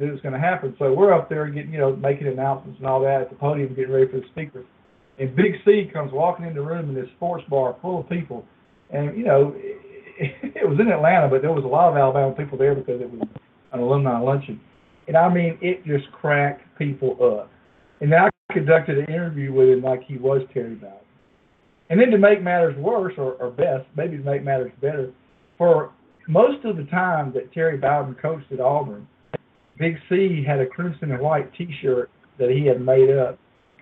that 0.00 0.10
was 0.10 0.20
going 0.22 0.32
to 0.32 0.40
happen. 0.40 0.74
So 0.78 0.92
we're 0.92 1.12
up 1.12 1.28
there 1.28 1.46
getting, 1.48 1.72
you 1.72 1.78
know, 1.78 1.94
making 1.94 2.26
announcements 2.26 2.78
and 2.78 2.86
all 2.86 3.00
that 3.02 3.20
at 3.20 3.30
the 3.30 3.36
podium, 3.36 3.74
getting 3.74 3.92
ready 3.92 4.10
for 4.10 4.20
the 4.20 4.26
speakers. 4.32 4.64
And 5.18 5.36
Big 5.36 5.52
C 5.64 5.88
comes 5.92 6.10
walking 6.12 6.46
in 6.46 6.54
the 6.54 6.62
room 6.62 6.88
in 6.88 6.94
this 6.94 7.08
sports 7.16 7.44
bar 7.48 7.76
full 7.82 8.00
of 8.00 8.08
people, 8.08 8.44
and 8.90 9.16
you 9.16 9.24
know, 9.24 9.54
it, 9.56 9.78
it 10.56 10.68
was 10.68 10.78
in 10.80 10.88
Atlanta, 10.88 11.28
but 11.28 11.42
there 11.42 11.52
was 11.52 11.64
a 11.64 11.68
lot 11.68 11.90
of 11.90 11.96
Alabama 11.96 12.34
people 12.34 12.58
there 12.58 12.74
because 12.74 13.00
it 13.00 13.10
was 13.10 13.20
an 13.72 13.80
alumni 13.80 14.18
luncheon. 14.18 14.60
And 15.08 15.16
I 15.16 15.32
mean, 15.32 15.58
it 15.60 15.84
just 15.84 16.10
cracked 16.12 16.62
people 16.78 17.16
up. 17.20 17.50
And 18.00 18.12
then 18.12 18.20
I 18.20 18.52
conducted 18.52 18.98
an 18.98 19.06
interview 19.06 19.52
with 19.52 19.68
him 19.68 19.82
like 19.82 20.02
he 20.04 20.16
was 20.16 20.42
Terry 20.52 20.74
Bowden. 20.74 20.96
And 21.90 22.00
then 22.00 22.10
to 22.10 22.18
make 22.18 22.42
matters 22.42 22.76
worse, 22.76 23.14
or, 23.18 23.32
or 23.34 23.50
best, 23.50 23.86
maybe 23.96 24.16
to 24.16 24.22
make 24.22 24.44
matters 24.44 24.72
better, 24.80 25.12
for 25.58 25.92
most 26.28 26.64
of 26.64 26.76
the 26.76 26.84
time 26.84 27.32
that 27.34 27.52
Terry 27.52 27.76
Bowden 27.76 28.14
coached 28.14 28.52
at 28.52 28.60
Auburn, 28.60 29.06
Big 29.80 29.96
C 30.10 30.44
had 30.46 30.60
a 30.60 30.66
crimson 30.66 31.10
and 31.10 31.20
white 31.20 31.50
T-shirt 31.54 32.10
that 32.38 32.50
he 32.50 32.66
had 32.66 32.82
made 32.82 33.10
up, 33.10 33.38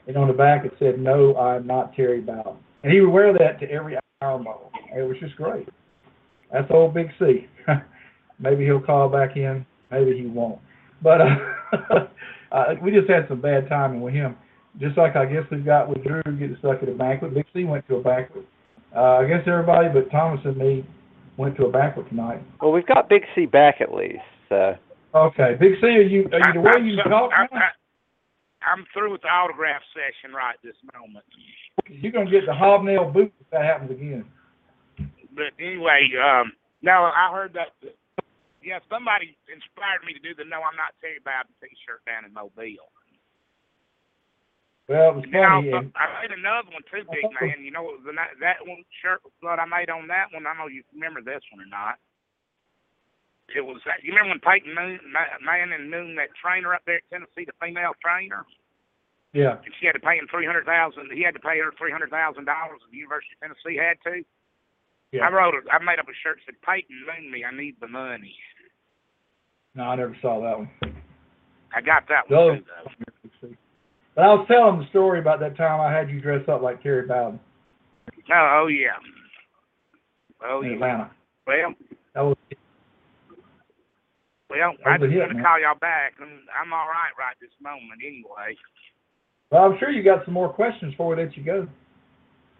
and 0.07 0.17
on 0.17 0.29
the 0.29 0.33
back 0.33 0.65
it 0.65 0.73
said, 0.79 0.99
"No, 0.99 1.37
I'm 1.37 1.67
not 1.67 1.95
Terry 1.95 2.21
Bowden." 2.21 2.57
And 2.85 2.93
he 2.93 3.01
would 3.01 3.11
wear 3.11 3.33
that 3.33 3.59
to 3.61 3.71
every 3.71 3.99
Iron 4.23 4.45
Bowl. 4.45 4.71
It 4.97 5.03
was 5.03 5.17
just 5.19 5.35
great. 5.37 5.69
That's 6.53 6.71
old 6.71 6.95
Big 6.95 7.09
C. 7.19 7.49
maybe 8.39 8.65
he'll 8.65 8.81
call 8.81 9.09
back 9.09 9.37
in, 9.37 9.67
maybe 9.91 10.17
he 10.17 10.27
won't. 10.27 10.61
But 11.03 11.21
uh, 11.91 12.07
uh, 12.53 12.75
we 12.83 12.93
just 12.93 13.11
had 13.11 13.27
some 13.29 13.41
bad 13.41 13.69
timing 13.69 14.01
with 14.01 14.15
him. 14.15 14.37
Just 14.79 14.97
like 14.97 15.17
I 15.17 15.27
guess 15.27 15.43
we've 15.51 15.65
got 15.65 15.89
with 15.89 16.05
Drew 16.05 16.23
getting 16.23 16.57
stuck 16.61 16.81
at 16.81 16.89
a 16.89 16.93
banquet. 16.93 17.35
Big 17.35 17.47
C 17.53 17.65
went 17.65 17.87
to 17.89 17.97
a 17.97 18.03
banquet. 18.03 18.47
Uh, 18.95 19.19
I 19.19 19.27
guess 19.27 19.43
everybody 19.47 19.89
but 19.93 20.11
Thomas 20.13 20.41
and 20.45 20.57
me 20.57 20.87
went 21.37 21.57
to 21.57 21.67
a 21.67 21.71
banquet 21.71 22.09
tonight. 22.09 22.41
Well, 22.63 22.71
we've 22.71 22.87
got 22.87 23.09
Big 23.09 23.23
C 23.35 23.47
back 23.47 23.81
at 23.81 23.93
least. 23.93 24.23
So 24.49 24.77
Okay, 25.15 25.57
Big 25.59 25.73
C, 25.81 25.87
are 25.87 26.03
you 26.03 26.29
are 26.33 26.39
you 26.39 26.53
the 26.55 26.61
way 26.61 26.73
you 26.85 27.01
I'm, 27.05 27.11
talk? 27.11 27.31
I'm. 27.33 27.49
I'm 28.61 28.85
through 28.93 29.13
with 29.13 29.23
the 29.23 29.29
autograph 29.33 29.81
session 29.95 30.35
right 30.35 30.57
this 30.63 30.77
moment. 30.93 31.25
You're 31.89 32.13
gonna 32.13 32.31
get 32.31 32.45
the 32.45 32.55
hobnail 32.55 33.11
boot 33.11 33.33
if 33.41 33.49
that 33.51 33.65
happens 33.65 33.93
again. 33.93 34.27
But 35.33 35.55
anyway, 35.63 36.11
um, 36.19 36.53
no, 36.83 37.09
I 37.09 37.31
heard 37.33 37.55
that. 37.55 37.73
Yeah, 38.61 38.83
somebody 38.91 39.39
inspired 39.47 40.03
me 40.05 40.13
to 40.13 40.21
do 40.21 40.35
the 40.35 40.45
"No, 40.45 40.61
I'm 40.61 40.77
not 40.77 40.93
Terry 41.01 41.23
Bowden" 41.23 41.55
T-shirt 41.63 42.03
down 42.05 42.27
in 42.27 42.35
Mobile. 42.35 42.91
Well, 44.91 45.21
it 45.21 45.23
was 45.23 45.25
I, 45.29 45.33
funny. 45.33 45.73
also, 45.73 45.93
I 45.95 46.05
made 46.21 46.33
another 46.33 46.69
one 46.73 46.85
too, 46.91 47.05
big 47.09 47.29
man. 47.41 47.61
You 47.63 47.71
know, 47.71 47.97
the, 48.03 48.13
that 48.13 48.65
one 48.67 48.83
shirt 49.01 49.23
that 49.45 49.61
I 49.61 49.67
made 49.69 49.89
on 49.89 50.09
that 50.09 50.35
one. 50.35 50.45
I 50.45 50.53
don't 50.53 50.65
know 50.65 50.69
if 50.69 50.75
you 50.75 50.83
remember 50.93 51.23
this 51.23 51.45
one 51.53 51.63
or 51.63 51.71
not. 51.71 52.01
It 53.57 53.65
was 53.65 53.81
that. 53.89 54.05
You 54.05 54.13
remember 54.13 54.37
when 54.37 54.45
Peyton 54.45 54.75
Moon, 54.75 55.01
Ma- 55.09 55.41
Man 55.41 55.73
and 55.73 55.91
Moon, 55.91 56.15
that 56.17 56.29
trainer 56.37 56.75
up 56.75 56.83
there 56.85 57.01
at 57.01 57.09
Tennessee, 57.09 57.49
the 57.49 57.57
female 57.61 57.97
trainer, 58.05 58.45
yeah, 59.33 59.57
and 59.65 59.73
she 59.81 59.87
had 59.89 59.97
to 59.97 60.05
pay 60.05 60.17
him 60.21 60.29
three 60.31 60.45
hundred 60.45 60.67
thousand. 60.69 61.09
He 61.13 61.23
had 61.25 61.33
to 61.35 61.41
pay 61.41 61.57
her 61.61 61.73
three 61.81 61.93
hundred 61.93 62.11
thousand 62.11 62.45
dollars. 62.45 62.81
The 62.91 62.97
University 63.01 63.33
of 63.37 63.49
Tennessee 63.49 63.81
had 63.81 63.97
to. 64.05 64.21
yeah. 65.13 65.25
I 65.25 65.33
wrote. 65.33 65.55
A, 65.57 65.65
I 65.73 65.81
made 65.81 65.99
up 65.99 66.09
a 66.09 66.17
shirt 66.23 66.41
that 66.45 66.53
said, 66.53 66.61
"Peyton 66.61 66.93
Moon 67.09 67.31
me. 67.33 67.45
I 67.45 67.55
need 67.57 67.77
the 67.81 67.89
money." 67.89 68.37
No, 69.75 69.85
I 69.85 69.97
never 69.97 70.17
saw 70.21 70.41
that 70.45 70.59
one. 70.59 70.71
I 71.75 71.81
got 71.81 72.05
that 72.09 72.29
No. 72.29 72.47
one 72.53 72.59
too, 72.59 72.65
though. 73.41 73.49
But 74.15 74.25
I 74.25 74.29
was 74.35 74.47
telling 74.51 74.81
the 74.81 74.89
story 74.89 75.21
about 75.21 75.41
that 75.41 75.57
time 75.57 75.81
I 75.81 75.93
had 75.93 76.11
you 76.11 76.21
dress 76.21 76.43
up 76.49 76.61
like 76.61 76.83
Terry 76.83 77.07
Bowden 77.07 77.39
Oh, 78.31 78.61
oh 78.65 78.67
yeah. 78.67 78.97
Oh 80.45 80.61
in 80.63 80.69
yeah. 80.71 80.75
Atlanta. 80.75 81.11
Well, 81.47 81.75
That 82.15 82.21
was 82.23 82.37
well, 84.51 84.73
I 84.85 84.97
just 84.97 85.13
want 85.13 85.37
to 85.37 85.43
call 85.43 85.61
y'all 85.61 85.79
back, 85.81 86.17
I'm 86.21 86.73
all 86.73 86.89
right 86.89 87.13
right 87.19 87.37
this 87.41 87.53
moment 87.61 88.01
anyway. 88.01 88.57
well. 89.51 89.65
I'm 89.65 89.77
sure 89.79 89.91
you 89.91 90.03
got 90.03 90.25
some 90.25 90.35
more 90.35 90.49
questions 90.49 90.93
before 90.93 91.15
we 91.15 91.23
let 91.23 91.37
you 91.37 91.45
go. 91.45 91.69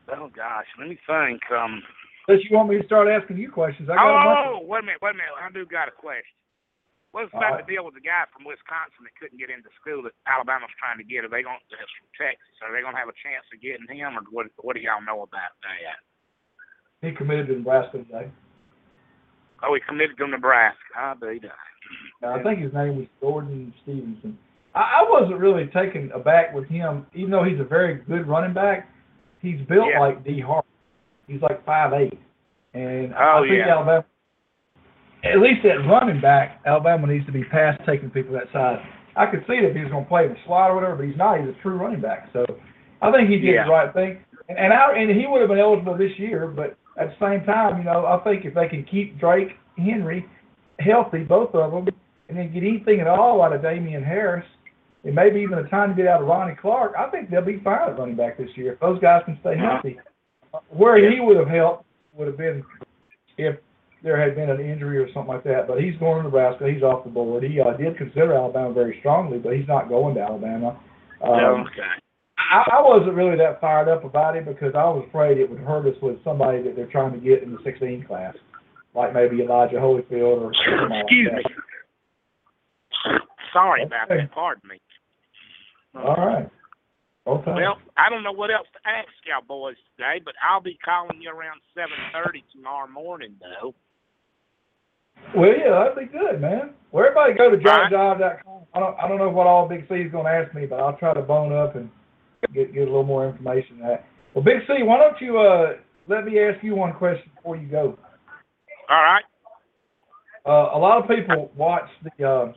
Oh 0.09 0.29
gosh, 0.33 0.69
let 0.79 0.89
me 0.89 0.99
think. 1.07 1.41
Um. 1.53 1.83
Unless 2.29 2.45
you 2.45 2.53
want 2.53 2.69
me 2.69 2.77
to 2.77 2.85
start 2.85 3.09
asking 3.09 3.41
you 3.41 3.49
questions, 3.49 3.89
I 3.89 3.97
got 3.97 4.05
a 4.05 4.21
bunch. 4.21 4.41
Oh, 4.53 4.61
wait 4.69 4.85
a 4.85 4.87
minute, 4.87 5.01
wait 5.01 5.17
a 5.17 5.21
minute. 5.21 5.33
I 5.41 5.49
do 5.49 5.65
got 5.65 5.89
a 5.89 5.97
question. 5.97 6.37
What's 7.17 7.33
about 7.33 7.57
right. 7.57 7.65
the 7.65 7.73
deal 7.73 7.89
with 7.89 7.97
the 7.97 8.05
guy 8.05 8.29
from 8.29 8.45
Wisconsin 8.45 9.09
that 9.09 9.17
couldn't 9.17 9.41
get 9.41 9.49
into 9.49 9.73
school 9.81 10.05
that 10.05 10.13
Alabama's 10.29 10.69
trying 10.77 11.01
to 11.01 11.09
get? 11.09 11.25
Are 11.25 11.33
they 11.33 11.41
going 11.41 11.57
that's 11.73 11.89
from 11.97 12.13
Texas? 12.13 12.53
Are 12.61 12.69
they 12.69 12.85
going 12.85 12.93
to 12.93 13.01
have 13.01 13.09
a 13.09 13.17
chance 13.25 13.49
of 13.49 13.65
getting 13.65 13.89
him, 13.89 14.13
or 14.13 14.29
what? 14.29 14.53
What 14.61 14.77
do 14.77 14.85
y'all 14.85 15.01
know 15.01 15.25
about 15.25 15.57
that? 15.65 16.05
He 17.01 17.17
committed 17.17 17.49
to 17.49 17.57
Nebraska 17.57 18.05
today. 18.05 18.29
Oh, 19.65 19.73
he 19.73 19.81
committed 19.89 20.21
to 20.21 20.29
Nebraska. 20.29 20.85
I'll 20.93 21.17
be 21.17 21.41
done. 21.41 21.68
I 22.25 22.43
think 22.43 22.61
his 22.61 22.73
name 22.73 22.97
was 22.97 23.07
Jordan 23.21 23.73
Stevenson. 23.83 24.39
I, 24.75 25.01
I 25.01 25.07
wasn't 25.09 25.39
really 25.39 25.67
taken 25.67 26.11
aback 26.13 26.55
with 26.55 26.67
him, 26.69 27.07
even 27.15 27.31
though 27.31 27.45
he's 27.45 27.61
a 27.61 27.65
very 27.65 27.97
good 28.05 28.27
running 28.29 28.55
back. 28.55 28.89
He's 29.41 29.61
built 29.69 29.89
Yeah. 29.93 30.01
like 30.01 30.25
Dee 30.25 30.41
Hart. 30.41 30.65
He's 31.27 31.41
like 31.43 31.65
five 31.65 31.93
eight, 31.93 32.19
and 32.75 33.15
Oh, 33.15 33.43
I 33.45 33.49
think 33.49 33.59
yeah. 33.59 33.75
Alabama, 33.75 34.05
at 35.25 35.39
least 35.41 35.65
at 35.65 35.87
running 35.89 36.21
back, 36.21 36.61
Alabama 36.67 37.07
needs 37.07 37.27
to 37.27 37.33
be 37.33 37.45
past 37.45 37.81
taking 37.87 38.11
people 38.11 38.33
that 38.35 38.45
size. 38.53 38.79
I 39.17 39.27
could 39.27 39.45
see 39.49 39.55
it 39.55 39.65
if 39.65 39.75
he 39.75 39.83
was 39.83 39.91
going 39.91 40.05
to 40.05 40.09
play 40.09 40.25
in 40.27 40.31
the 40.31 40.39
slot 40.47 40.71
or 40.71 40.77
whatever, 40.77 40.97
but 40.97 41.07
he's 41.07 41.17
not. 41.17 41.41
He's 41.41 41.49
a 41.49 41.63
true 41.63 41.77
running 41.77 42.01
back. 42.01 42.29
So 42.33 42.45
I 43.03 43.11
think 43.11 43.29
he 43.29 43.37
did 43.39 43.55
Yeah. 43.55 43.65
the 43.65 43.71
right 43.71 43.93
thing, 43.93 44.19
and 44.49 44.59
and, 44.59 44.73
I, 44.73 44.93
and 44.97 45.11
he 45.11 45.27
would 45.27 45.41
have 45.41 45.51
been 45.51 45.59
eligible 45.59 45.97
this 45.97 46.17
year. 46.19 46.47
But 46.47 46.77
at 46.99 47.11
the 47.11 47.17
same 47.27 47.45
time, 47.45 47.79
you 47.79 47.85
know, 47.85 48.07
I 48.07 48.19
think 48.25 48.45
if 48.45 48.55
they 48.55 48.69
can 48.69 48.85
keep 48.85 49.19
Drake 49.19 49.57
Henry 49.77 50.25
healthy, 50.79 51.25
both 51.25 51.55
of 51.55 51.73
them, 51.73 51.89
and 52.29 52.39
then 52.39 52.53
get 52.53 52.63
anything 52.63 53.01
at 53.01 53.07
all 53.07 53.43
out 53.43 53.53
of 53.53 53.63
Damien 53.63 54.03
Harris, 54.03 54.47
and 55.05 55.15
maybe 55.15 55.41
even 55.41 55.59
a 55.59 55.69
time 55.69 55.91
to 55.91 55.97
get 55.97 56.07
out 56.07 56.23
of 56.23 56.29
Ronnie 56.29 56.57
Clark, 56.61 56.93
I 56.99 57.09
think 57.11 57.31
they'll 57.31 57.45
be 57.45 57.61
fine 57.65 57.91
at 57.91 57.99
running 57.99 58.17
back 58.17 58.39
this 58.39 58.51
year 58.57 58.73
if 58.73 58.81
those 58.81 59.01
guys 59.01 59.23
can 59.25 59.39
stay 59.41 59.57
healthy. 59.57 59.99
Where 60.71 60.99
he 60.99 61.21
would 61.21 61.37
have 61.37 61.49
helped 61.49 61.85
would 62.15 62.27
have 62.27 62.39
been 62.39 62.65
if 63.37 63.57
there 64.03 64.21
had 64.21 64.35
been 64.35 64.51
an 64.51 64.61
injury 64.61 64.99
or 64.99 65.07
something 65.13 65.33
like 65.33 65.45
that. 65.45 65.67
But 65.69 65.81
he's 65.81 65.97
going 65.99 66.19
to 66.19 66.25
Nebraska. 66.25 66.69
He's 66.71 66.83
off 66.83 67.05
the 67.05 67.11
board. 67.11 67.45
He 67.45 67.61
uh, 67.61 67.77
did 67.77 67.97
consider 67.97 68.35
Alabama 68.35 68.73
very 68.73 68.97
strongly, 69.01 69.39
but 69.39 69.55
he's 69.55 69.69
not 69.69 69.89
going 69.89 70.15
to 70.15 70.21
Alabama. 70.21 70.79
Um, 71.23 71.67
okay. 71.67 71.99
I, 72.39 72.65
I 72.79 72.81
wasn't 72.81 73.15
really 73.15 73.37
that 73.37 73.61
fired 73.61 73.89
up 73.89 74.05
about 74.05 74.37
it 74.37 74.47
because 74.47 74.73
I 74.75 74.85
was 74.85 75.05
afraid 75.09 75.39
it 75.39 75.51
would 75.51 75.61
hurt 75.61 75.87
us 75.87 76.01
with 76.01 76.23
somebody 76.25 76.63
that 76.63 76.77
they're 76.77 76.87
trying 76.87 77.13
to 77.13 77.19
get 77.19 77.43
in 77.43 77.53
the 77.53 77.59
16 77.65 78.05
class, 78.07 78.35
like 78.95 79.13
maybe 79.15 79.43
Elijah 79.43 79.77
Holyfield 79.77 80.41
or 80.43 80.53
like 80.91 81.03
Excuse 81.03 81.31
that. 81.31 81.37
me. 81.37 83.19
Sorry 83.53 83.83
about 83.83 84.09
that. 84.09 84.31
Pardon 84.33 84.69
me. 84.69 84.81
All 85.95 86.17
right. 86.17 86.49
Okay. 87.27 87.53
Well, 87.53 87.77
I 87.97 88.09
don't 88.09 88.23
know 88.23 88.33
what 88.33 88.51
else 88.51 88.67
to 88.73 88.89
ask 88.89 89.09
y'all 89.27 89.45
boys 89.47 89.77
today, 89.97 90.21
but 90.25 90.35
I'll 90.43 90.63
be 90.63 90.79
calling 90.83 91.21
you 91.21 91.31
around 91.31 91.61
seven 91.75 91.97
thirty 92.13 92.43
tomorrow 92.53 92.89
morning, 92.89 93.35
though. 93.41 93.75
Well, 95.37 95.51
yeah, 95.51 95.85
that'd 95.93 96.11
be 96.11 96.19
good, 96.19 96.41
man. 96.41 96.71
Well, 96.91 97.05
everybody 97.05 97.35
go 97.35 97.51
to 97.51 97.57
jockjive.com. 97.57 98.63
I 98.73 98.81
don't, 98.81 98.97
I 98.99 99.09
don't 99.09 99.19
know 99.19 99.29
what 99.29 99.47
all 99.47 99.69
Big 99.69 99.87
C 99.89 99.97
is 99.97 100.13
going 100.13 100.25
to 100.25 100.31
ask 100.31 100.55
me, 100.55 100.65
but 100.65 100.81
I'll 100.81 100.97
try 100.97 101.13
to 101.13 101.21
bone 101.21 101.53
up 101.53 101.77
and 101.77 101.91
get 102.55 102.73
get 102.73 102.83
a 102.83 102.85
little 102.85 103.05
more 103.05 103.29
information. 103.29 103.83
on 103.83 103.89
that. 103.89 104.07
Well, 104.33 104.45
Big 104.45 104.61
C, 104.67 104.83
why 104.83 104.99
don't 104.99 105.21
you 105.21 105.39
uh 105.39 105.73
let 106.07 106.25
me 106.25 106.39
ask 106.41 106.63
you 106.65 106.75
one 106.75 106.95
question 106.95 107.31
before 107.37 107.57
you 107.57 107.69
go? 107.69 107.99
All 108.89 109.03
right. 109.03 109.25
Uh, 110.47 110.77
a 110.77 110.79
lot 110.79 111.03
of 111.03 111.09
people 111.09 111.51
watched 111.57 111.93
the 112.19 112.27
uh, 112.27 112.53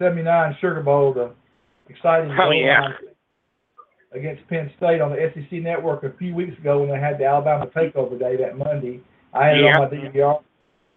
'79 0.00 0.56
Sugar 0.60 0.82
Bowl, 0.82 1.12
the 1.14 1.32
exciting 1.88 2.30
Oh, 2.38 2.50
yeah. 2.50 2.88
against 4.12 4.46
Penn 4.48 4.70
State 4.76 5.00
on 5.00 5.10
the 5.10 5.30
SEC 5.34 5.60
Network 5.60 6.02
a 6.02 6.16
few 6.18 6.34
weeks 6.34 6.56
ago 6.58 6.80
when 6.80 6.90
they 6.90 6.98
had 6.98 7.18
the 7.18 7.24
Alabama 7.26 7.66
Takeover 7.66 8.18
Day 8.18 8.36
that 8.36 8.56
Monday. 8.56 9.00
I 9.34 9.46
had 9.48 9.58
it 9.58 9.64
on 9.64 9.90
my 9.90 9.96
DVR. 9.96 10.42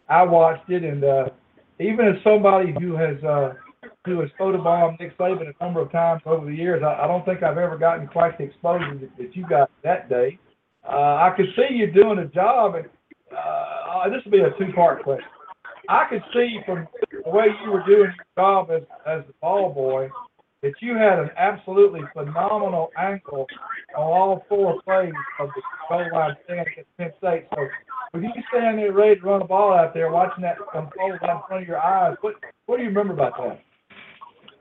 I 0.10 0.24
watched 0.24 0.70
it, 0.70 0.84
and 0.84 1.04
uh, 1.04 1.26
even 1.80 2.08
as 2.08 2.16
somebody 2.24 2.74
who 2.80 2.96
has 2.96 3.22
uh, 3.24 3.54
who 4.06 4.20
has 4.22 4.30
photobombed 4.40 5.00
Nick 5.00 5.18
Saban 5.18 5.54
a 5.60 5.64
number 5.64 5.82
of 5.82 5.92
times 5.92 6.22
over 6.26 6.46
the 6.46 6.56
years, 6.56 6.82
I, 6.84 7.04
I 7.04 7.08
don't 7.08 7.24
think 7.26 7.44
I've 7.44 7.58
ever 7.58 7.78
gotten 7.78 8.08
quite 8.08 8.38
the 8.38 8.46
exposure 8.46 8.98
that, 9.00 9.18
that 9.18 9.36
you 9.36 9.46
got 9.48 9.70
that 9.84 10.10
day. 10.10 10.40
Uh, 10.88 11.16
I 11.16 11.34
could 11.36 11.48
see 11.56 11.76
you 11.76 11.92
doing 11.92 12.20
a 12.20 12.26
job, 12.26 12.76
and 12.76 12.86
uh, 13.32 13.81
Uh, 14.02 14.10
this 14.10 14.24
will 14.26 14.32
be 14.32 14.40
a 14.40 14.50
two-part 14.58 15.04
question. 15.04 15.30
I 15.90 16.06
could 16.10 16.24
see 16.34 16.60
from 16.66 16.88
the 17.12 17.30
way 17.30 17.48
you 17.64 17.72
were 17.72 17.84
doing 17.86 18.12
your 18.16 18.26
job 18.36 18.70
as 18.72 18.84
as 19.06 19.24
the 19.28 19.34
ball 19.42 19.74
boy 19.74 20.10
that 20.62 20.74
you 20.80 20.96
had 20.96 21.20
an 21.20 21.30
absolutely 21.38 22.02
phenomenal 22.14 22.92
ankle 22.98 23.48
on 23.98 24.04
all 24.04 24.46
four 24.48 24.82
plays 24.84 25.14
of 25.40 25.50
the 25.56 25.62
goal 25.90 26.06
line 26.14 26.36
stand 26.46 26.68
against 26.68 26.98
Penn 26.98 27.12
State. 27.18 27.46
So 27.54 27.68
with 28.14 28.24
you 28.24 28.44
standing 28.50 28.78
there 28.78 28.94
ready 28.94 29.20
to 29.20 29.26
run 29.26 29.40
the 29.40 29.46
ball 29.46 29.74
out 29.74 29.94
there, 29.94 30.12
watching 30.12 30.44
that 30.44 30.58
unfold 30.74 31.14
in 31.14 31.20
front 31.20 31.64
of 31.64 31.68
your 31.68 31.82
eyes, 31.82 32.16
what 32.22 32.36
what 32.66 32.78
do 32.78 32.84
you 32.84 32.90
remember 32.90 33.14
about 33.14 33.38
that? 33.38 33.62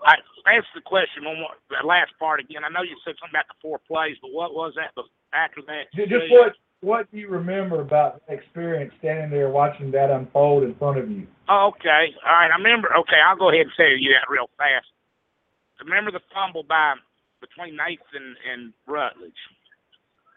I 0.05 0.57
answer 0.57 0.73
the 0.75 0.81
question 0.81 1.25
on 1.29 1.41
what, 1.41 1.61
the 1.69 1.87
last 1.87 2.13
part 2.19 2.41
again. 2.41 2.65
I 2.65 2.73
know 2.73 2.83
you 2.83 2.97
said 3.05 3.15
something 3.21 3.37
about 3.37 3.49
the 3.49 3.61
four 3.61 3.79
plays, 3.87 4.17
but 4.21 4.33
what 4.33 4.55
was 4.57 4.73
that 4.77 4.97
after 5.33 5.61
that? 5.69 5.93
Just 5.95 6.33
what 6.33 6.57
what 6.81 7.11
do 7.11 7.19
you 7.19 7.29
remember 7.29 7.81
about 7.81 8.27
the 8.27 8.35
experience 8.35 8.93
standing 8.99 9.31
there 9.31 9.51
watching 9.51 9.91
that 9.91 10.11
unfold 10.11 10.65
in 10.65 10.75
front 10.77 10.99
of 10.99 11.11
you? 11.11 11.27
Okay. 11.49 12.15
All 12.25 12.33
right. 12.33 12.51
I 12.51 12.57
remember. 12.57 12.89
Okay, 13.01 13.21
I'll 13.21 13.37
go 13.37 13.51
ahead 13.51 13.67
and 13.67 13.73
tell 13.77 13.87
you 13.87 14.13
that 14.13 14.31
real 14.31 14.49
fast. 14.57 14.87
Remember 15.85 16.11
the 16.11 16.21
fumble 16.33 16.63
by 16.63 16.95
between 17.41 17.77
Nathan 17.77 18.37
and 18.51 18.73
Rutledge, 18.87 19.33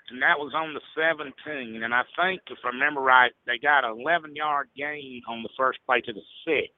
and 0.10 0.22
that 0.22 0.40
was 0.40 0.54
on 0.56 0.74
the 0.74 0.82
17. 0.96 1.84
And 1.84 1.94
I 1.94 2.04
think, 2.16 2.42
if 2.48 2.60
I 2.64 2.70
remember 2.70 3.02
right, 3.02 3.32
they 3.46 3.58
got 3.58 3.84
an 3.84 4.00
11-yard 4.00 4.70
gain 4.76 5.22
on 5.28 5.44
the 5.44 5.50
first 5.58 5.80
play 5.86 6.02
to 6.02 6.14
the 6.14 6.24
six. 6.46 6.72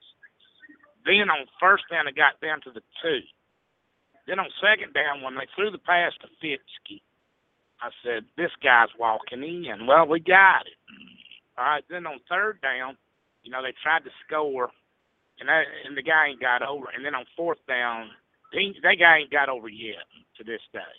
Then 1.06 1.30
on 1.30 1.46
first 1.60 1.86
down, 1.92 2.08
it 2.08 2.16
got 2.16 2.42
down 2.42 2.62
to 2.62 2.72
the 2.72 2.82
two. 3.02 3.22
Then 4.28 4.40
on 4.40 4.50
second 4.62 4.94
down, 4.94 5.22
when 5.22 5.36
they 5.36 5.46
threw 5.56 5.70
the 5.70 5.78
pass 5.78 6.14
to 6.22 6.28
Fitzkee, 6.42 7.02
I 7.82 7.90
said, 8.04 8.26
"This 8.38 8.52
guy's 8.64 8.94
walking 8.98 9.44
in." 9.44 9.88
Well, 9.88 10.08
we 10.08 10.20
got 10.20 10.66
it. 10.66 10.78
All 11.58 11.66
right. 11.66 11.84
Then 11.90 12.06
on 12.08 12.20
third 12.30 12.62
down, 12.62 12.98
you 13.44 13.52
know, 13.52 13.62
they 13.62 13.74
tried 13.84 14.04
to 14.04 14.12
score, 14.26 14.72
and 15.40 15.50
that, 15.50 15.64
and 15.86 15.96
the 15.96 16.04
guy 16.04 16.28
ain't 16.30 16.42
got 16.42 16.62
over. 16.62 16.88
And 16.96 17.06
then 17.06 17.16
on 17.16 17.26
fourth 17.36 17.60
down, 17.68 18.10
he, 18.52 18.76
that 18.84 18.98
guy 19.00 19.20
ain't 19.20 19.32
got 19.32 19.50
over 19.50 19.70
yet 19.70 20.08
to 20.38 20.44
this 20.44 20.62
day. 20.74 20.96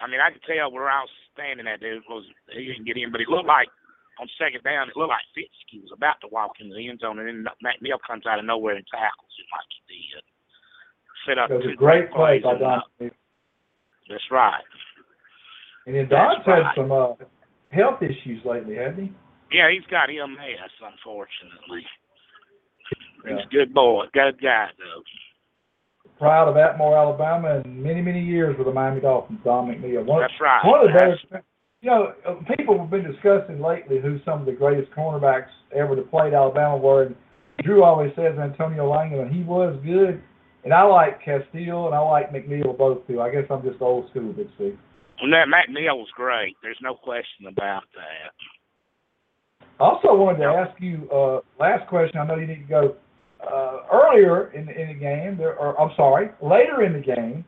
I 0.00 0.08
mean, 0.08 0.20
I 0.20 0.32
could 0.32 0.42
tell 0.42 0.72
where 0.72 0.90
I 0.90 1.00
was 1.06 1.14
standing 1.32 1.66
at. 1.68 1.82
It 1.82 2.02
was 2.08 2.24
he 2.50 2.66
didn't 2.66 2.86
get 2.86 2.96
in, 2.96 3.12
but 3.12 3.20
it 3.20 3.28
looked 3.28 3.46
like 3.46 3.68
on 4.20 4.28
second 4.36 4.62
down, 4.62 4.88
it 4.90 4.96
looked 4.96 5.14
like 5.14 5.24
Fitzkee 5.32 5.82
was 5.82 5.92
about 5.94 6.20
to 6.20 6.28
walk 6.28 6.60
into 6.60 6.74
the 6.74 6.88
end 6.88 7.00
zone, 7.00 7.18
and 7.18 7.28
then 7.28 7.46
McNeal 7.64 7.98
comes 8.04 8.26
out 8.26 8.38
of 8.38 8.44
nowhere 8.44 8.76
and 8.76 8.86
tackles 8.90 9.32
him 9.38 9.48
like 9.52 9.68
he 9.70 9.80
did. 10.12 10.24
Set 11.26 11.38
up 11.38 11.50
It 11.50 11.62
was 11.62 11.72
a 11.72 11.76
great 11.76 12.10
play 12.10 12.40
by 12.42 12.50
on 12.50 12.60
Don. 12.60 12.82
That's 14.08 14.30
right. 14.30 14.64
And 15.86 15.96
then 15.96 16.08
Don's 16.08 16.38
That's 16.38 16.48
right. 16.48 16.64
had 16.64 16.76
some 16.76 16.92
uh, 16.92 17.14
health 17.70 18.02
issues 18.02 18.44
lately, 18.44 18.76
hasn't 18.76 18.98
he? 18.98 19.12
Yeah, 19.52 19.70
he's 19.70 19.86
got 19.90 20.08
MS, 20.08 20.72
unfortunately. 20.80 21.84
Yeah. 23.24 23.36
He's 23.36 23.46
a 23.46 23.48
good 23.50 23.74
boy, 23.74 24.06
good 24.12 24.40
guy 24.40 24.68
though. 24.78 25.02
Proud 26.18 26.48
of 26.48 26.54
Atmore, 26.54 26.96
Alabama, 26.96 27.60
and 27.64 27.82
many, 27.82 28.00
many 28.00 28.22
years 28.22 28.56
with 28.56 28.66
the 28.66 28.72
Miami 28.72 29.00
Dolphins. 29.00 29.40
Don 29.44 29.68
McNeal. 29.68 30.04
One, 30.04 30.20
That's 30.20 30.40
right. 30.40 30.60
one 30.64 30.86
of 30.86 30.92
the 30.92 30.98
better. 30.98 31.44
You 31.80 31.90
know, 31.90 32.12
people 32.56 32.78
have 32.78 32.90
been 32.90 33.10
discussing 33.10 33.60
lately 33.60 34.00
who 34.00 34.20
some 34.24 34.40
of 34.40 34.46
the 34.46 34.52
greatest 34.52 34.92
cornerbacks 34.92 35.48
ever 35.74 35.96
to 35.96 36.02
play 36.02 36.28
at 36.28 36.34
Alabama 36.34 36.76
were. 36.76 37.04
And 37.04 37.16
Drew 37.64 37.82
always 37.82 38.12
says 38.14 38.38
Antonio 38.38 38.88
Langham, 38.88 39.20
and 39.20 39.34
he 39.34 39.42
was 39.42 39.76
good. 39.84 40.22
And 40.64 40.72
I 40.72 40.84
like 40.84 41.24
Castille, 41.24 41.86
and 41.86 41.94
I 41.94 41.98
like 41.98 42.30
McNeal 42.32 42.78
both 42.78 43.04
too. 43.08 43.20
I 43.20 43.32
guess 43.32 43.44
I'm 43.50 43.62
just 43.62 43.82
old 43.82 44.08
school, 44.10 44.32
Big 44.32 44.46
C. 44.58 44.74
Well, 45.22 45.30
that 45.30 45.46
McNeal 45.46 45.98
was 45.98 46.08
great. 46.16 46.56
There's 46.62 46.78
no 46.82 46.94
question 46.94 47.46
about 47.46 47.84
that. 47.94 48.34
I 49.78 49.84
also 49.84 50.14
wanted 50.14 50.38
to 50.38 50.46
ask 50.46 50.80
you 50.80 51.08
uh, 51.10 51.40
last 51.60 51.88
question. 51.88 52.18
I 52.18 52.26
know 52.26 52.34
you 52.34 52.46
need 52.48 52.66
to 52.66 52.68
go 52.68 52.96
uh, 53.40 53.86
earlier 53.92 54.50
in 54.52 54.66
the, 54.66 54.72
in 54.72 54.88
the 54.88 54.94
game. 54.94 55.36
There, 55.38 55.54
or 55.56 55.80
I'm 55.80 55.94
sorry, 55.96 56.30
later 56.42 56.82
in 56.82 56.92
the 56.92 56.98
game. 56.98 57.44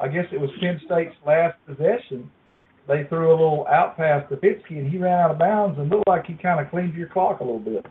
I 0.00 0.08
guess 0.08 0.24
it 0.32 0.40
was 0.40 0.48
Penn 0.60 0.80
State's 0.86 1.14
last 1.26 1.58
possession. 1.66 2.30
They 2.86 3.04
threw 3.10 3.28
a 3.28 3.36
little 3.36 3.66
out 3.68 3.98
pass 3.98 4.24
to 4.30 4.36
Fitzkee, 4.36 4.78
and 4.78 4.90
he 4.90 4.96
ran 4.96 5.20
out 5.20 5.30
of 5.30 5.38
bounds 5.38 5.78
and 5.78 5.90
looked 5.90 6.08
like 6.08 6.24
he 6.24 6.34
kind 6.34 6.64
of 6.64 6.70
cleaned 6.70 6.94
your 6.94 7.08
clock 7.08 7.40
a 7.40 7.44
little 7.44 7.60
bit. 7.60 7.84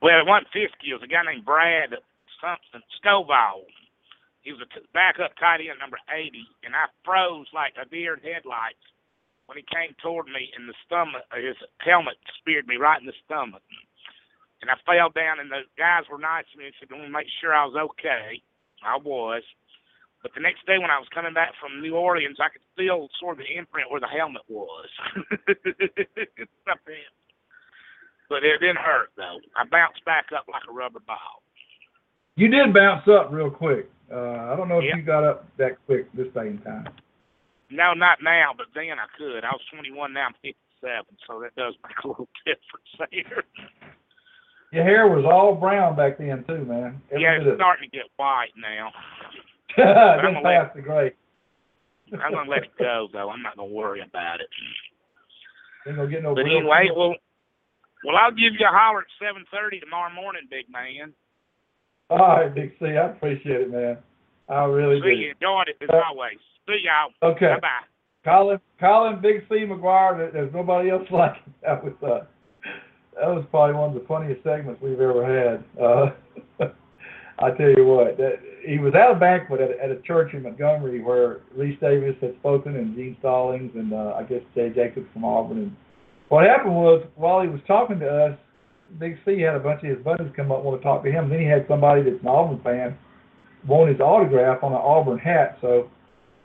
Well, 0.00 0.20
it 0.20 0.26
wasn't 0.26 0.46
Fiske. 0.52 0.86
It 0.86 0.94
was 0.94 1.02
a 1.02 1.10
guy 1.10 1.26
named 1.26 1.44
Brad 1.44 1.90
something 2.38 2.86
Stovall. 3.02 3.66
He 4.50 4.58
was 4.58 4.66
a 4.66 4.82
backup 4.90 5.38
tight 5.38 5.62
end, 5.62 5.78
number 5.78 6.02
80, 6.10 6.42
and 6.66 6.74
I 6.74 6.90
froze 7.06 7.46
like 7.54 7.78
a 7.78 7.86
deer 7.86 8.18
in 8.18 8.22
headlights 8.26 8.82
when 9.46 9.54
he 9.54 9.62
came 9.70 9.94
toward 10.02 10.26
me, 10.26 10.50
and 10.58 10.66
the 10.66 10.74
stomach, 10.82 11.22
uh, 11.30 11.38
his 11.38 11.54
helmet 11.78 12.18
speared 12.42 12.66
me 12.66 12.74
right 12.74 12.98
in 12.98 13.06
the 13.06 13.14
stomach. 13.22 13.62
And 14.58 14.66
I 14.66 14.74
fell 14.82 15.14
down, 15.14 15.38
and 15.38 15.54
the 15.54 15.70
guys 15.78 16.02
were 16.10 16.18
nice 16.18 16.50
to 16.50 16.58
me 16.58 16.66
and 16.66 16.74
said, 16.82 16.90
they 16.90 16.98
"Want 16.98 17.06
to 17.06 17.14
make 17.14 17.30
sure 17.38 17.54
I 17.54 17.62
was 17.62 17.78
okay." 17.78 18.42
I 18.82 18.98
was. 18.98 19.46
But 20.20 20.34
the 20.34 20.40
next 20.42 20.66
day 20.66 20.82
when 20.82 20.90
I 20.90 20.98
was 20.98 21.06
coming 21.14 21.32
back 21.32 21.54
from 21.62 21.80
New 21.80 21.94
Orleans, 21.94 22.42
I 22.42 22.50
could 22.50 22.66
feel 22.74 23.08
sort 23.22 23.38
of 23.38 23.46
the 23.46 23.54
imprint 23.54 23.88
where 23.88 24.00
the 24.02 24.10
helmet 24.10 24.42
was. 24.48 24.90
but 28.28 28.42
it 28.42 28.58
didn't 28.58 28.82
hurt 28.82 29.14
though. 29.14 29.38
I 29.54 29.62
bounced 29.62 30.04
back 30.04 30.32
up 30.34 30.46
like 30.50 30.66
a 30.68 30.72
rubber 30.72 30.98
ball. 31.06 31.46
You 32.34 32.48
did 32.48 32.74
bounce 32.74 33.06
up 33.06 33.30
real 33.30 33.50
quick. 33.50 33.88
Uh, 34.10 34.52
I 34.52 34.56
don't 34.56 34.68
know 34.68 34.78
if 34.78 34.84
Yeah. 34.84 34.96
you 34.96 35.02
got 35.02 35.24
up 35.24 35.46
that 35.56 35.78
quick 35.86 36.10
this 36.12 36.26
and 36.34 36.62
time. 36.64 36.88
No, 37.70 37.94
not 37.94 38.18
now, 38.22 38.52
but 38.56 38.66
then 38.74 38.98
I 38.98 39.06
could. 39.16 39.44
I 39.44 39.50
was 39.52 39.62
21, 39.72 40.12
now 40.12 40.26
I'm 40.26 40.34
57, 40.42 41.06
so 41.26 41.40
that 41.40 41.54
does 41.54 41.74
make 41.86 41.96
a 42.02 42.08
little 42.08 42.28
difference 42.44 42.90
there. 42.98 43.44
Your 44.72 44.84
hair 44.84 45.08
was 45.08 45.24
all 45.24 45.54
brown 45.54 45.96
back 45.96 46.18
then 46.18 46.44
too, 46.46 46.64
man. 46.64 47.00
Every 47.10 47.22
yeah, 47.22 47.38
it's 47.42 47.56
starting 47.56 47.90
to 47.90 47.96
get 47.96 48.06
white 48.16 48.50
now. 48.56 48.90
Just 49.76 50.22
gonna 50.22 50.40
let- 50.42 50.64
past 50.64 50.74
the 50.76 50.82
gray. 50.82 51.12
I'm 52.12 52.32
gonna 52.32 52.50
let 52.50 52.64
it 52.64 52.76
go 52.76 53.06
though. 53.12 53.30
I'm 53.30 53.42
not 53.42 53.56
gonna 53.56 53.70
worry 53.70 54.00
about 54.02 54.40
it. 54.40 54.48
Ain't 55.86 55.96
gonna 55.96 56.10
get 56.10 56.22
no. 56.24 56.34
But 56.34 56.46
anyway, 56.46 56.90
well, 56.94 57.14
well, 58.04 58.16
I'll 58.16 58.32
give 58.32 58.54
you 58.58 58.66
a 58.66 58.70
holler 58.70 59.02
at 59.02 59.06
7:30 59.22 59.78
tomorrow 59.80 60.12
morning, 60.12 60.42
big 60.50 60.66
man. 60.70 61.14
All 62.10 62.18
right, 62.18 62.54
Big 62.54 62.72
C, 62.80 62.86
I 62.86 63.10
appreciate 63.10 63.60
it, 63.62 63.70
man. 63.70 63.96
I 64.48 64.64
really 64.64 65.00
See 65.00 65.14
do. 65.14 65.20
you. 65.20 65.30
Enjoyed 65.30 65.68
it 65.68 65.76
as 65.82 65.88
Uh, 65.92 66.00
always. 66.08 66.38
See 66.68 66.82
y'all. 66.84 67.30
Okay. 67.32 67.54
Bye 67.54 67.60
bye. 67.60 67.68
Colin, 68.24 68.60
Colin, 68.80 69.20
Big 69.22 69.44
C 69.48 69.64
McGuire. 69.64 70.32
There's 70.32 70.52
nobody 70.52 70.90
else 70.90 71.06
like 71.12 71.36
it. 71.46 71.52
That 71.62 71.84
was 71.84 71.94
uh, 72.02 72.24
that 73.18 73.28
was 73.28 73.44
probably 73.50 73.74
one 73.76 73.88
of 73.90 73.94
the 73.94 74.06
funniest 74.08 74.42
segments 74.42 74.82
we've 74.82 75.00
ever 75.00 75.24
had. 75.24 75.64
Uh, 75.82 76.10
I 77.42 77.50
tell 77.52 77.70
you 77.70 77.86
what, 77.86 78.18
that 78.18 78.40
he 78.66 78.78
was 78.78 78.92
at 78.94 79.10
a 79.10 79.14
banquet 79.14 79.60
at, 79.62 79.70
a- 79.70 79.84
at 79.84 79.90
a 79.90 80.00
church 80.02 80.34
in 80.34 80.42
Montgomery 80.42 81.00
where 81.00 81.38
Rece 81.56 81.80
Davis 81.80 82.16
had 82.20 82.34
spoken 82.40 82.76
and 82.76 82.94
Gene 82.94 83.16
Stallings 83.20 83.72
and 83.74 83.94
uh, 83.94 84.14
I 84.18 84.24
guess 84.24 84.42
Jay 84.54 84.68
Jacobs 84.74 85.06
from 85.14 85.24
Auburn. 85.24 85.58
And 85.58 85.76
what 86.28 86.44
happened 86.44 86.74
was 86.74 87.02
while 87.16 87.40
he 87.40 87.48
was 87.48 87.60
talking 87.66 87.98
to 88.00 88.06
us, 88.08 88.38
Big 88.98 89.18
C 89.24 89.40
had 89.40 89.54
a 89.54 89.60
bunch 89.60 89.82
of 89.82 89.90
his 89.90 90.04
buddies 90.04 90.32
come 90.34 90.50
up 90.50 90.62
want 90.62 90.80
to 90.80 90.84
talk 90.84 91.04
to 91.04 91.10
him. 91.10 91.28
Then 91.28 91.40
he 91.40 91.46
had 91.46 91.66
somebody 91.68 92.02
that's 92.02 92.20
an 92.20 92.28
Auburn 92.28 92.60
fan 92.62 92.96
want 93.66 93.90
his 93.90 94.00
autograph 94.00 94.62
on 94.62 94.72
an 94.72 94.78
Auburn 94.78 95.18
hat. 95.18 95.58
So 95.60 95.90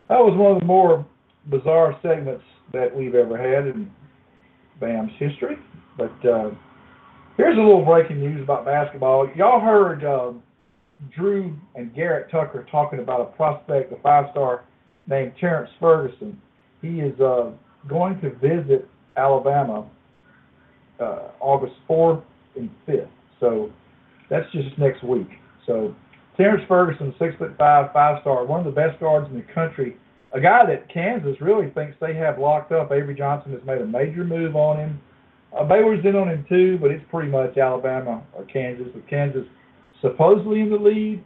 that 0.10 0.20
was 0.20 0.38
one 0.38 0.54
of 0.54 0.60
the 0.60 0.66
more 0.66 1.06
bizarre 1.50 1.98
segments 2.02 2.44
that 2.74 2.96
we've 2.96 3.16
ever 3.16 3.38
had 3.38 3.68
in 3.68 3.92
BAM's 4.80 5.12
history. 5.18 5.58
But 5.98 6.14
uh, 6.28 6.52
here's 7.38 7.58
a 7.58 7.62
little 7.62 7.86
breaking 7.86 8.20
news 8.20 8.44
about 8.44 8.66
basketball. 8.66 9.30
Y'all 9.36 9.62
heard 9.62 10.04
um, 10.04 10.44
Drew 11.16 11.58
and 11.76 11.94
Garrett 11.96 12.30
Tucker 12.32 12.66
talking 12.70 13.00
about 13.00 13.22
a 13.22 13.26
prospect, 13.26 13.94
a 13.94 13.98
five-star 14.02 14.66
named 15.08 15.34
Terrence 15.40 15.72
Ferguson. 15.80 16.40
He 16.82 17.00
is 17.00 17.20
uh, 17.20 17.52
going 17.88 18.20
to 18.22 18.32
visit 18.36 18.90
Alabama 19.18 19.88
uh, 21.00 21.30
August 21.40 21.76
4th 21.90 22.24
and 22.56 22.70
5th. 22.88 23.10
So 23.40 23.72
that's 24.30 24.50
just 24.52 24.78
next 24.78 25.04
week. 25.04 25.28
So 25.66 25.96
Terrence 26.38 26.64
Ferguson, 26.68 27.14
six 27.20 27.36
foot 27.38 27.56
five, 27.58 27.92
five 27.94 28.22
star, 28.22 28.46
one 28.46 28.60
of 28.60 28.66
the 28.66 28.72
best 28.72 29.00
guards 29.00 29.28
in 29.30 29.38
the 29.38 29.54
country. 29.54 29.98
A 30.34 30.42
guy 30.42 30.66
that 30.66 30.92
Kansas 30.94 31.40
really 31.40 31.70
thinks 31.72 31.96
they 32.02 32.14
have 32.16 32.40
locked 32.40 32.72
up. 32.72 32.92
Avery 32.92 33.16
Johnson 33.16 33.54
has 33.54 33.62
made 33.66 33.82
a 33.82 33.86
major 33.86 34.26
move 34.26 34.56
on 34.56 34.78
him. 34.78 35.02
Uh, 35.58 35.64
Baylor's 35.64 36.04
in 36.04 36.16
on 36.16 36.28
him 36.28 36.46
too, 36.50 36.78
but 36.82 36.92
it's 36.92 37.04
pretty 37.10 37.30
much 37.30 37.58
Alabama 37.58 38.22
or 38.34 38.44
Kansas. 38.46 38.88
With 38.94 39.08
Kansas 39.08 39.46
supposedly 40.02 40.60
in 40.60 40.70
the 40.70 40.76
lead, 40.76 41.24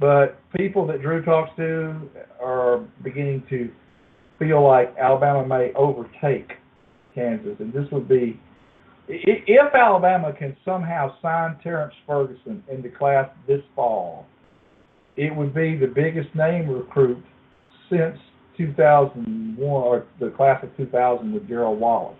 but 0.00 0.40
people 0.56 0.86
that 0.88 1.02
Drew 1.02 1.24
talks 1.24 1.50
to 1.56 2.10
are 2.42 2.78
beginning 3.04 3.44
to 3.50 3.70
feel 4.38 4.66
like 4.66 4.94
Alabama 4.98 5.46
may 5.46 5.72
overtake 5.74 6.52
Kansas, 7.14 7.56
and 7.60 7.72
this 7.72 7.84
would 7.92 8.08
be 8.08 8.40
if 9.08 9.74
Alabama 9.74 10.32
can 10.32 10.56
somehow 10.64 11.14
sign 11.22 11.56
Terrence 11.62 11.94
Ferguson 12.06 12.62
into 12.70 12.90
class 12.90 13.28
this 13.46 13.62
fall, 13.74 14.26
it 15.16 15.34
would 15.34 15.54
be 15.54 15.76
the 15.76 15.86
biggest 15.86 16.34
name 16.34 16.68
recruit 16.68 17.22
since 17.90 18.16
2001 18.56 19.58
or 19.60 20.06
the 20.20 20.30
class 20.30 20.62
of 20.62 20.76
2000 20.76 21.32
with 21.32 21.48
Gerald 21.48 21.80
Wallace. 21.80 22.18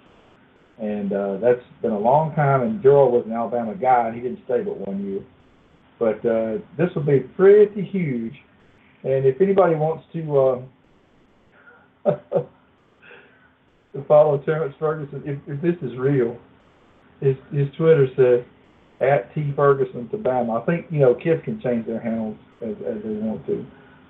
And 0.81 1.13
uh, 1.13 1.39
that's 1.39 1.61
been 1.83 1.91
a 1.91 1.99
long 1.99 2.35
time, 2.35 2.63
and 2.63 2.83
Gerald 2.83 3.13
was 3.13 3.25
an 3.27 3.33
Alabama 3.33 3.75
guy, 3.75 4.07
and 4.07 4.15
he 4.15 4.23
didn't 4.23 4.45
stay 4.45 4.63
but 4.63 4.79
one 4.87 5.05
year. 5.05 5.21
But 5.99 6.25
uh, 6.25 6.59
this 6.77 6.89
will 6.95 7.03
be 7.03 7.21
pretty 7.21 7.83
huge 7.83 8.35
And 9.03 9.27
if 9.27 9.41
anybody 9.41 9.75
wants 9.75 10.05
to 10.13 10.63
uh, 12.07 12.19
to 13.93 14.05
follow 14.07 14.39
Terrence 14.39 14.75
Ferguson, 14.79 15.23
if, 15.27 15.39
if 15.49 15.61
this 15.61 15.75
is 15.83 15.97
real, 15.99 16.39
his 17.21 17.37
his 17.53 17.69
Twitter 17.77 18.07
says 18.17 18.45
at 19.01 19.35
T 19.35 19.53
Ferguson 19.55 20.09
to 20.11 20.17
Bama. 20.19 20.63
I 20.63 20.67
think 20.67 20.87
you 20.91 21.01
know 21.01 21.15
kids 21.15 21.43
can 21.45 21.61
change 21.61 21.87
their 21.87 22.01
handles 22.01 22.37
as 22.63 22.77
as 22.87 23.03
they 23.03 23.15
want 23.15 23.47
to, 23.47 23.67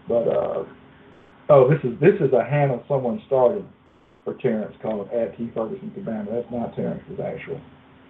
but 0.08 0.28
uh, 0.28 0.64
oh, 1.50 1.70
this 1.70 1.78
is 1.84 1.98
this 2.00 2.14
is 2.20 2.32
a 2.32 2.44
handle 2.44 2.82
someone 2.88 3.22
started 3.26 3.64
for 4.24 4.34
Terrence 4.34 4.74
called 4.82 5.10
at 5.10 5.36
T 5.36 5.50
Ferguson 5.54 5.92
to 5.94 6.00
Bama. 6.00 6.30
That's 6.30 6.50
not 6.52 6.74
Terrence's 6.74 7.20
actual 7.20 7.60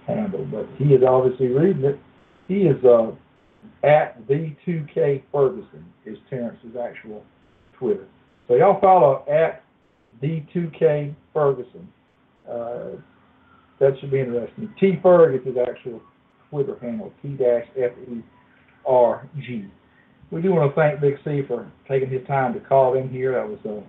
handle, 0.06 0.46
but 0.50 0.66
he 0.76 0.94
is 0.94 1.02
obviously 1.06 1.48
reading 1.48 1.84
it. 1.84 1.98
He 2.48 2.62
is 2.62 2.82
uh, 2.84 3.12
at 3.84 4.26
the 4.26 4.54
2K 4.66 5.22
Ferguson 5.30 5.84
is 6.06 6.16
Terrence's 6.30 6.76
actual 6.80 7.24
Twitter. 7.78 8.06
So 8.48 8.54
y'all 8.54 8.80
follow 8.80 9.24
at 9.30 9.62
the 10.20 10.42
2K 10.54 11.14
Ferguson. 11.32 11.88
Uh, 12.50 13.00
that 13.80 13.98
should 14.00 14.10
be 14.10 14.20
interesting. 14.20 14.72
T 14.78 14.98
Ferg 15.02 15.38
is 15.38 15.46
his 15.46 15.56
actual 15.56 16.00
Twitter 16.50 16.76
handle, 16.80 17.12
T-F-E-R-G. 17.22 18.24
We 20.30 20.42
do 20.42 20.52
want 20.52 20.70
to 20.70 20.76
thank 20.80 21.00
Big 21.00 21.16
C 21.24 21.42
for 21.46 21.70
taking 21.88 22.10
his 22.10 22.26
time 22.26 22.52
to 22.55 22.60
call 22.60 22.94
in 22.94 23.09
here. 23.09 23.32
That 23.32 23.48
was 23.48 23.59
uh, 23.64 23.80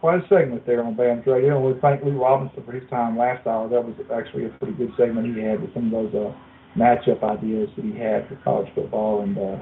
quite 0.00 0.24
a 0.24 0.28
segment 0.28 0.66
there 0.66 0.82
on 0.82 0.96
BAMS 0.96 1.26
Radio. 1.26 1.56
And 1.56 1.74
we 1.74 1.80
thank 1.80 2.02
Luke 2.02 2.20
Robinson 2.20 2.64
for 2.64 2.72
his 2.72 2.88
time 2.90 3.16
last 3.16 3.46
hour. 3.46 3.68
That 3.68 3.84
was 3.84 3.94
actually 4.12 4.46
a 4.46 4.48
pretty 4.50 4.74
good 4.74 4.92
segment 4.96 5.36
he 5.36 5.42
had 5.42 5.60
with 5.60 5.72
some 5.74 5.92
of 5.94 6.12
those 6.12 6.14
uh, 6.14 6.32
matchup 6.76 7.22
ideas 7.22 7.68
that 7.76 7.84
he 7.84 7.92
had 7.92 8.26
for 8.28 8.36
college 8.42 8.68
football. 8.74 9.22
And 9.22 9.38
uh, 9.38 9.58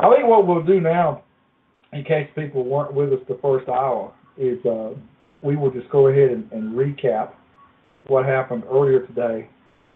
I 0.00 0.10
think 0.14 0.26
what 0.26 0.46
we'll 0.46 0.64
do 0.64 0.80
now, 0.80 1.22
in 1.92 2.02
case 2.04 2.28
people 2.34 2.64
weren't 2.64 2.94
with 2.94 3.12
us 3.12 3.20
the 3.28 3.38
first 3.40 3.68
hour, 3.68 4.12
is 4.36 4.58
uh, 4.66 4.90
we 5.42 5.54
will 5.56 5.70
just 5.70 5.88
go 5.90 6.08
ahead 6.08 6.30
and, 6.30 6.50
and 6.50 6.74
recap 6.74 7.34
what 8.06 8.26
happened 8.26 8.64
earlier 8.70 9.06
today 9.06 9.48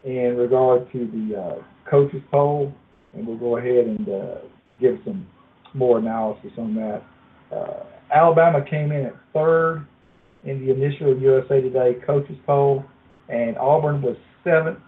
in 0.05 0.37
regard 0.37 0.91
to 0.93 1.07
the 1.07 1.37
uh, 1.41 1.91
coaches 1.91 2.23
poll, 2.31 2.73
and 3.15 3.27
we'll 3.27 3.37
go 3.37 3.57
ahead 3.57 3.87
and 3.87 4.09
uh, 4.09 4.35
give 4.81 4.99
some 5.05 5.27
more 5.75 5.99
analysis 5.99 6.51
on 6.59 6.75
that. 6.75 7.03
Uh, 7.55 7.85
Alabama 8.15 8.65
came 8.69 8.93
in 8.93 9.07
at 9.07 9.15
third 9.35 9.87
in 10.45 10.65
the 10.65 10.73
initial 10.73 11.17
USA 11.19 11.61
Today 11.61 11.97
coaches 12.07 12.37
poll, 12.47 12.85
and 13.29 13.59
Auburn 13.59 14.01
was 14.01 14.17
seventh, 14.45 14.79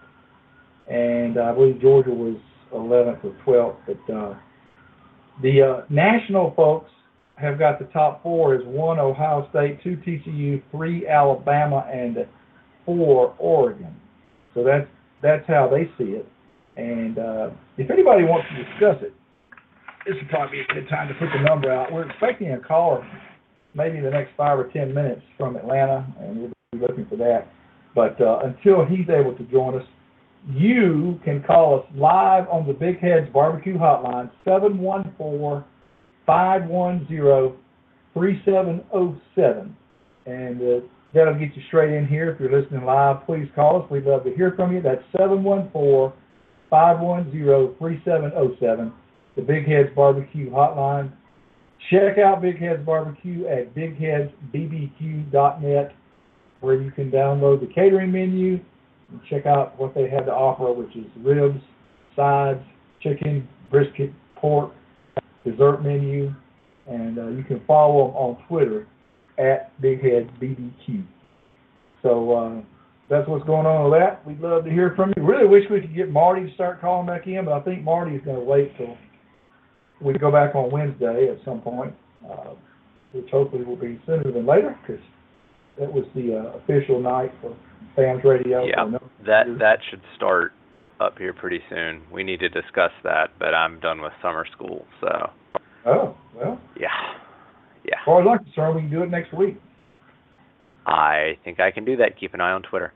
and 0.88 1.38
I 1.38 1.52
believe 1.52 1.80
Georgia 1.80 2.10
was 2.10 2.36
11th 2.72 3.24
or 3.24 3.36
12th. 3.46 3.76
But 3.86 4.14
uh, 4.14 4.34
the 5.42 5.62
uh, 5.62 5.84
national 5.90 6.54
folks 6.54 6.90
have 7.36 7.58
got 7.58 7.78
the 7.78 7.86
top 7.86 8.22
four 8.22 8.54
as 8.54 8.60
one 8.64 8.98
Ohio 8.98 9.48
State, 9.50 9.82
two 9.82 9.96
TCU, 10.06 10.62
three 10.70 11.06
Alabama, 11.08 11.86
and 11.92 12.26
four 12.96 13.34
Oregon. 13.38 13.94
So 14.54 14.64
that's 14.64 14.88
that's 15.22 15.46
how 15.46 15.68
they 15.68 15.84
see 15.98 16.12
it. 16.12 16.26
And 16.76 17.18
uh, 17.18 17.50
if 17.76 17.90
anybody 17.90 18.24
wants 18.24 18.48
to 18.50 18.64
discuss 18.64 19.02
it, 19.02 19.14
this 20.06 20.14
would 20.16 20.28
probably 20.30 20.58
be 20.58 20.62
a 20.62 20.74
good 20.74 20.88
time 20.88 21.08
to 21.08 21.14
put 21.14 21.28
the 21.36 21.42
number 21.42 21.70
out. 21.70 21.92
We're 21.92 22.08
expecting 22.08 22.52
a 22.52 22.58
caller 22.58 23.06
maybe 23.74 24.00
the 24.00 24.10
next 24.10 24.30
five 24.36 24.58
or 24.58 24.68
ten 24.72 24.92
minutes 24.92 25.22
from 25.36 25.56
Atlanta, 25.56 26.06
and 26.20 26.38
we'll 26.40 26.50
be 26.72 26.78
looking 26.78 27.06
for 27.06 27.16
that. 27.16 27.48
But 27.94 28.20
uh, 28.20 28.40
until 28.44 28.84
he's 28.84 29.08
able 29.08 29.36
to 29.36 29.44
join 29.44 29.78
us, 29.78 29.86
you 30.48 31.20
can 31.24 31.42
call 31.42 31.80
us 31.80 31.86
live 31.94 32.48
on 32.48 32.66
the 32.66 32.72
Big 32.72 32.98
Heads 33.00 33.28
Barbecue 33.32 33.76
Hotline, 33.76 34.30
714 34.44 35.64
510 36.26 37.56
3707. 38.14 39.76
And 40.26 40.62
uh, 40.62 40.80
that'll 41.14 41.34
get 41.34 41.54
you 41.56 41.62
straight 41.68 41.92
in 41.92 42.06
here. 42.06 42.30
If 42.30 42.40
you're 42.40 42.60
listening 42.60 42.84
live, 42.84 43.24
please 43.26 43.48
call 43.54 43.82
us. 43.82 43.90
We'd 43.90 44.04
love 44.04 44.24
to 44.24 44.34
hear 44.34 44.52
from 44.56 44.74
you. 44.74 44.82
That's 44.82 45.02
714 45.12 46.12
510 46.70 47.76
3707, 47.78 48.92
the 49.36 49.42
Big 49.42 49.66
Heads 49.66 49.90
Barbecue 49.94 50.50
Hotline. 50.50 51.12
Check 51.90 52.18
out 52.18 52.42
Big 52.42 52.58
Heads 52.58 52.84
Barbecue 52.84 53.46
at 53.46 53.74
bigheadsbbq.net, 53.74 55.94
where 56.60 56.80
you 56.80 56.90
can 56.92 57.10
download 57.10 57.60
the 57.60 57.66
catering 57.66 58.12
menu 58.12 58.60
and 59.10 59.20
check 59.28 59.46
out 59.46 59.76
what 59.80 59.94
they 59.94 60.08
have 60.08 60.26
to 60.26 60.32
offer, 60.32 60.72
which 60.72 60.94
is 60.94 61.06
ribs, 61.18 61.60
sides, 62.14 62.62
chicken, 63.02 63.48
brisket, 63.70 64.12
pork, 64.36 64.72
dessert 65.44 65.82
menu, 65.82 66.32
and 66.86 67.18
uh, 67.18 67.26
you 67.28 67.42
can 67.42 67.60
follow 67.66 68.06
them 68.06 68.16
on 68.16 68.36
Twitter 68.46 68.86
at 69.40 69.80
BigHeadBBQ. 69.80 71.04
So 72.02 72.32
uh, 72.32 72.62
that's 73.08 73.28
what's 73.28 73.44
going 73.46 73.66
on 73.66 73.90
with 73.90 73.98
that. 74.00 74.26
We'd 74.26 74.40
love 74.40 74.64
to 74.64 74.70
hear 74.70 74.92
from 74.94 75.12
you. 75.16 75.24
Really 75.24 75.48
wish 75.48 75.64
we 75.70 75.80
could 75.80 75.94
get 75.94 76.10
Marty 76.10 76.48
to 76.48 76.54
start 76.54 76.80
calling 76.80 77.06
back 77.06 77.26
in, 77.26 77.44
but 77.44 77.52
I 77.52 77.60
think 77.60 77.82
Marty 77.82 78.16
is 78.16 78.24
going 78.24 78.38
to 78.38 78.44
wait 78.44 78.76
till 78.76 78.96
we 80.00 80.14
go 80.14 80.30
back 80.30 80.54
on 80.54 80.70
Wednesday 80.70 81.28
at 81.30 81.44
some 81.44 81.60
point, 81.60 81.94
uh, 82.30 82.54
which 83.12 83.28
hopefully 83.30 83.64
will 83.64 83.76
be 83.76 84.00
sooner 84.06 84.30
than 84.30 84.46
later 84.46 84.78
because 84.80 85.02
that 85.78 85.92
was 85.92 86.04
the 86.14 86.36
uh, 86.36 86.58
official 86.58 87.00
night 87.00 87.32
for 87.40 87.56
BAMS 87.96 88.24
Radio. 88.24 88.64
Yeah, 88.64 88.98
that 89.26 89.44
that 89.58 89.78
should 89.90 90.02
start 90.16 90.52
up 91.00 91.18
here 91.18 91.32
pretty 91.32 91.60
soon. 91.68 92.02
We 92.12 92.22
need 92.22 92.40
to 92.40 92.48
discuss 92.48 92.92
that, 93.04 93.30
but 93.38 93.54
I'm 93.54 93.80
done 93.80 94.00
with 94.00 94.12
summer 94.22 94.46
school, 94.54 94.86
so 95.00 95.30
Oh, 95.86 96.14
well, 96.36 96.60
yeah, 96.78 96.88
yeah. 97.84 97.94
as 97.98 98.04
far 98.04 98.22
as 98.22 98.28
I'm 98.30 98.44
concerned, 98.44 98.76
we 98.76 98.82
can 98.82 98.90
do 98.90 99.02
it 99.02 99.10
next 99.10 99.32
week. 99.32 99.60
I 100.86 101.38
think 101.44 101.60
I 101.60 101.70
can 101.70 101.84
do 101.84 101.96
that. 101.96 102.18
Keep 102.18 102.34
an 102.34 102.40
eye 102.40 102.52
on 102.52 102.62
Twitter. 102.62 102.92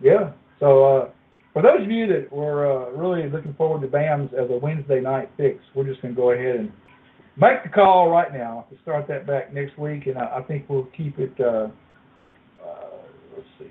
Yeah. 0.00 0.32
So 0.60 0.84
uh, 0.84 1.08
for 1.52 1.62
those 1.62 1.82
of 1.82 1.90
you 1.90 2.06
that 2.08 2.30
were 2.30 2.70
uh, 2.70 2.90
really 2.90 3.28
looking 3.28 3.54
forward 3.54 3.80
to 3.82 3.88
BAMS 3.88 4.32
as 4.34 4.50
a 4.50 4.58
Wednesday 4.58 5.00
night 5.00 5.30
fix, 5.36 5.58
we're 5.74 5.86
just 5.86 6.02
going 6.02 6.14
to 6.14 6.20
go 6.20 6.32
ahead 6.32 6.56
and 6.56 6.72
make 7.36 7.62
the 7.62 7.70
call 7.70 8.10
right 8.10 8.32
now 8.32 8.66
to 8.70 8.76
start 8.82 9.08
that 9.08 9.26
back 9.26 9.52
next 9.52 9.78
week, 9.78 10.06
and 10.06 10.18
I, 10.18 10.38
I 10.38 10.42
think 10.42 10.66
we'll 10.68 10.88
keep 10.96 11.18
it. 11.18 11.32
Uh, 11.40 11.68
uh, 12.62 12.98
let's 13.34 13.48
see. 13.58 13.70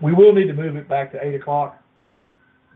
We 0.00 0.14
will 0.14 0.32
need 0.32 0.46
to 0.46 0.52
move 0.54 0.76
it 0.76 0.88
back 0.88 1.10
to 1.12 1.18
eight 1.24 1.34
o'clock 1.34 1.82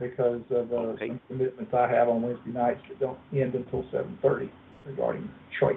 because 0.00 0.40
of 0.50 0.72
uh, 0.72 0.76
Okay. 0.76 1.08
some 1.08 1.20
commitments 1.28 1.72
I 1.72 1.88
have 1.88 2.08
on 2.08 2.22
Wednesday 2.22 2.50
nights 2.50 2.80
that 2.88 2.98
don't 2.98 3.18
end 3.32 3.54
until 3.54 3.84
seven 3.92 4.18
thirty 4.20 4.50
regarding 4.84 5.30
church. 5.60 5.76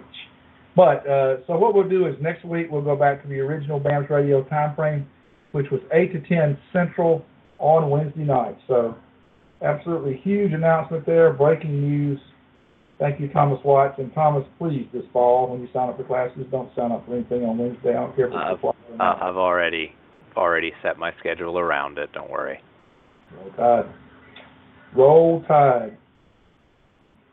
But 0.75 1.07
uh, 1.07 1.37
so 1.47 1.57
what 1.57 1.73
we'll 1.73 1.87
do 1.87 2.07
is 2.07 2.15
next 2.21 2.43
week 2.43 2.67
we'll 2.69 2.81
go 2.81 2.95
back 2.95 3.21
to 3.23 3.27
the 3.29 3.39
original 3.39 3.79
BAMS 3.79 4.09
radio 4.09 4.43
time 4.43 4.75
frame, 4.75 5.07
which 5.53 5.67
was 5.71 5.81
eight 5.93 6.11
to 6.13 6.19
ten 6.27 6.57
Central 6.73 7.25
on 7.59 7.89
Wednesday 7.89 8.23
night. 8.23 8.57
So 8.67 8.95
absolutely 9.61 10.19
huge 10.23 10.51
announcement 10.51 11.05
there, 11.05 11.31
breaking 11.31 11.81
news. 11.81 12.19
Thank 12.99 13.19
you, 13.19 13.27
Thomas 13.29 13.59
Watts. 13.63 13.95
And 13.99 14.13
Thomas, 14.13 14.45
please, 14.57 14.87
this 14.93 15.03
fall, 15.11 15.49
when 15.51 15.61
you 15.61 15.67
sign 15.73 15.89
up 15.89 15.97
for 15.97 16.03
classes, 16.05 16.45
don't 16.49 16.73
sign 16.75 16.91
up 16.91 17.05
for 17.05 17.15
anything 17.15 17.43
on 17.43 17.57
Wednesday. 17.57 17.89
I 17.89 17.93
don't 17.93 18.15
care 18.15 18.27
if 18.27 18.33
it's 18.33 18.63
Uh, 18.63 18.67
Uh. 18.99 19.17
I've 19.21 19.37
already 19.37 19.93
already 20.37 20.73
set 20.81 20.97
my 20.97 21.13
schedule 21.19 21.57
around 21.57 21.97
it. 21.97 22.11
Don't 22.13 22.29
worry. 22.29 22.59
Roll 23.33 23.51
Tide. 23.55 23.85
Roll 24.93 25.43
Tide. 25.47 25.97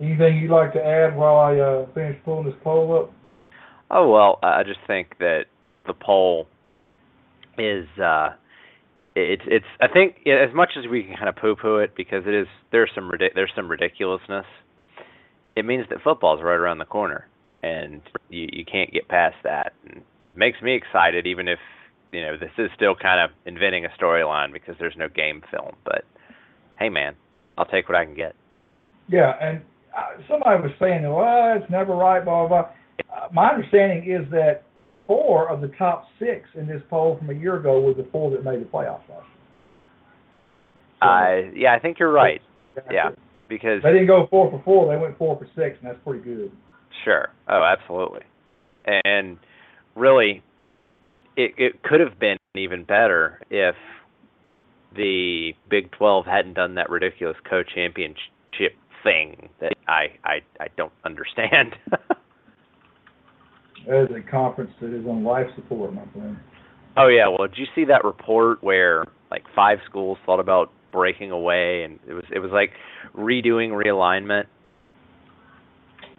Anything 0.01 0.39
you'd 0.39 0.51
like 0.51 0.73
to 0.73 0.85
add 0.85 1.17
while 1.17 1.37
I 1.37 1.59
uh, 1.59 1.87
finish 1.95 2.17
pulling 2.25 2.47
this 2.47 2.55
poll 2.65 2.97
up? 2.97 3.13
Oh 3.93 4.11
well, 4.11 4.39
I 4.43 4.63
just 4.63 4.81
think 4.87 5.19
that 5.19 5.45
the 5.87 5.93
poll 5.93 6.49
is 7.59 7.87
uh 8.03 8.31
it's 9.15 9.43
it's 9.47 9.67
I 9.81 9.89
think 9.89 10.27
as 10.27 10.55
much 10.55 10.71
as 10.79 10.89
we 10.91 11.03
can 11.03 11.15
kind 11.17 11.29
of 11.29 11.37
poo-poo 11.37 11.77
it 11.77 11.95
because 11.95 12.25
it 12.27 12.35
is 12.35 12.47
there's 12.71 12.91
some 12.95 13.11
there's 13.35 13.53
some 13.55 13.71
ridiculousness. 13.71 14.47
It 15.55 15.67
means 15.67 15.85
that 15.91 16.03
football's 16.03 16.41
right 16.43 16.55
around 16.55 16.79
the 16.79 16.87
corner, 16.87 17.29
and 17.63 18.01
you 18.31 18.49
you 18.51 18.65
can't 18.65 18.91
get 18.91 19.09
past 19.09 19.37
that. 19.45 19.75
And 19.87 19.99
it 19.99 20.05
makes 20.35 20.63
me 20.63 20.75
excited, 20.75 21.27
even 21.27 21.47
if 21.47 21.59
you 22.13 22.23
know 22.23 22.39
this 22.39 22.53
is 22.57 22.71
still 22.75 22.95
kind 22.95 23.21
of 23.21 23.31
inventing 23.45 23.85
a 23.85 23.91
storyline 24.03 24.53
because 24.53 24.75
there's 24.79 24.97
no 24.97 25.09
game 25.09 25.43
film. 25.51 25.77
But 25.85 26.05
hey, 26.79 26.89
man, 26.89 27.15
I'll 27.59 27.67
take 27.67 27.91
what 27.91 27.99
I 27.99 28.07
can 28.07 28.15
get. 28.15 28.35
Yeah, 29.09 29.35
and 29.43 29.61
uh, 29.97 30.23
somebody 30.31 30.63
was 30.63 30.73
saying, 30.81 31.03
well, 31.03 31.61
it's 31.61 31.71
never 31.71 31.95
right, 31.95 32.25
blah, 32.25 32.47
blah, 32.47 32.63
blah. 32.63 32.73
Uh, 33.15 33.29
my 33.33 33.51
understanding 33.51 34.11
is 34.11 34.31
that 34.31 34.65
four 35.07 35.49
of 35.51 35.61
the 35.61 35.69
top 35.79 36.07
six 36.19 36.49
in 36.55 36.67
this 36.67 36.83
poll 36.89 37.19
from 37.19 37.31
a 37.31 37.35
year 37.35 37.57
ago 37.57 37.81
were 37.81 37.95
the 37.95 38.09
four 38.11 38.31
that 38.31 38.45
made 38.45 38.61
the 38.61 38.65
playoffs 38.65 39.09
last 39.09 39.27
year. 39.27 39.43
I 41.03 41.51
yeah, 41.55 41.75
I 41.75 41.81
think 41.81 41.99
you're 41.99 42.13
right 42.13 42.41
So, 42.75 42.83
yeah. 42.91 43.11
because 43.49 43.83
They 43.83 43.93
didn't 43.93 44.07
go 44.07 44.27
four 44.31 44.51
for 44.51 44.63
four, 44.65 44.95
they 44.95 45.01
went 45.01 45.19
four 45.19 45.37
for 45.37 45.47
six, 45.57 45.77
and 45.81 45.91
that's 45.91 45.99
pretty 46.05 46.25
good. 46.25 46.53
Sure. 47.05 47.29
Oh, 47.49 47.63
absolutely. 47.63 48.23
And 49.05 49.39
really, 49.97 50.43
it 51.37 51.53
it 51.59 51.83
could 51.83 52.01
have 52.01 52.19
been 52.19 52.37
even 52.55 52.85
better 52.85 53.41
if 53.51 53.75
the 54.95 55.53
Big 55.71 55.91
12 55.93 56.27
hadn't 56.27 56.55
done 56.55 56.75
that 56.75 56.91
ridiculous 56.91 57.37
co-championship 57.49 58.77
thing 59.03 59.49
that 59.61 59.73
I 59.89 60.09
I, 60.25 60.41
I 60.61 60.67
don't 60.77 60.93
understand. 61.05 61.75
That 63.87 64.05
is 64.05 64.17
a 64.17 64.31
conference 64.31 64.71
that 64.81 64.95
is 64.95 65.07
on 65.07 65.25
life 65.25 65.47
support, 65.57 65.93
my 65.93 66.05
friend. 66.13 66.37
oh 66.97 67.09
yeah, 67.09 67.27
well, 67.29 67.49
did 67.49 67.59
you 67.59 67.67
see 67.75 67.85
that 67.87 68.05
report 68.05 68.63
where 68.63 69.07
like 69.31 69.45
five 69.55 69.79
schools 69.89 70.19
thought 70.25 70.41
about 70.41 70.71
breaking 70.93 71.31
away, 71.31 71.85
and 71.85 71.99
it 72.07 72.13
was 72.13 72.25
it 72.33 72.39
was 72.39 72.53
like 72.53 72.71
redoing 73.17 73.71
realignment. 73.71 74.45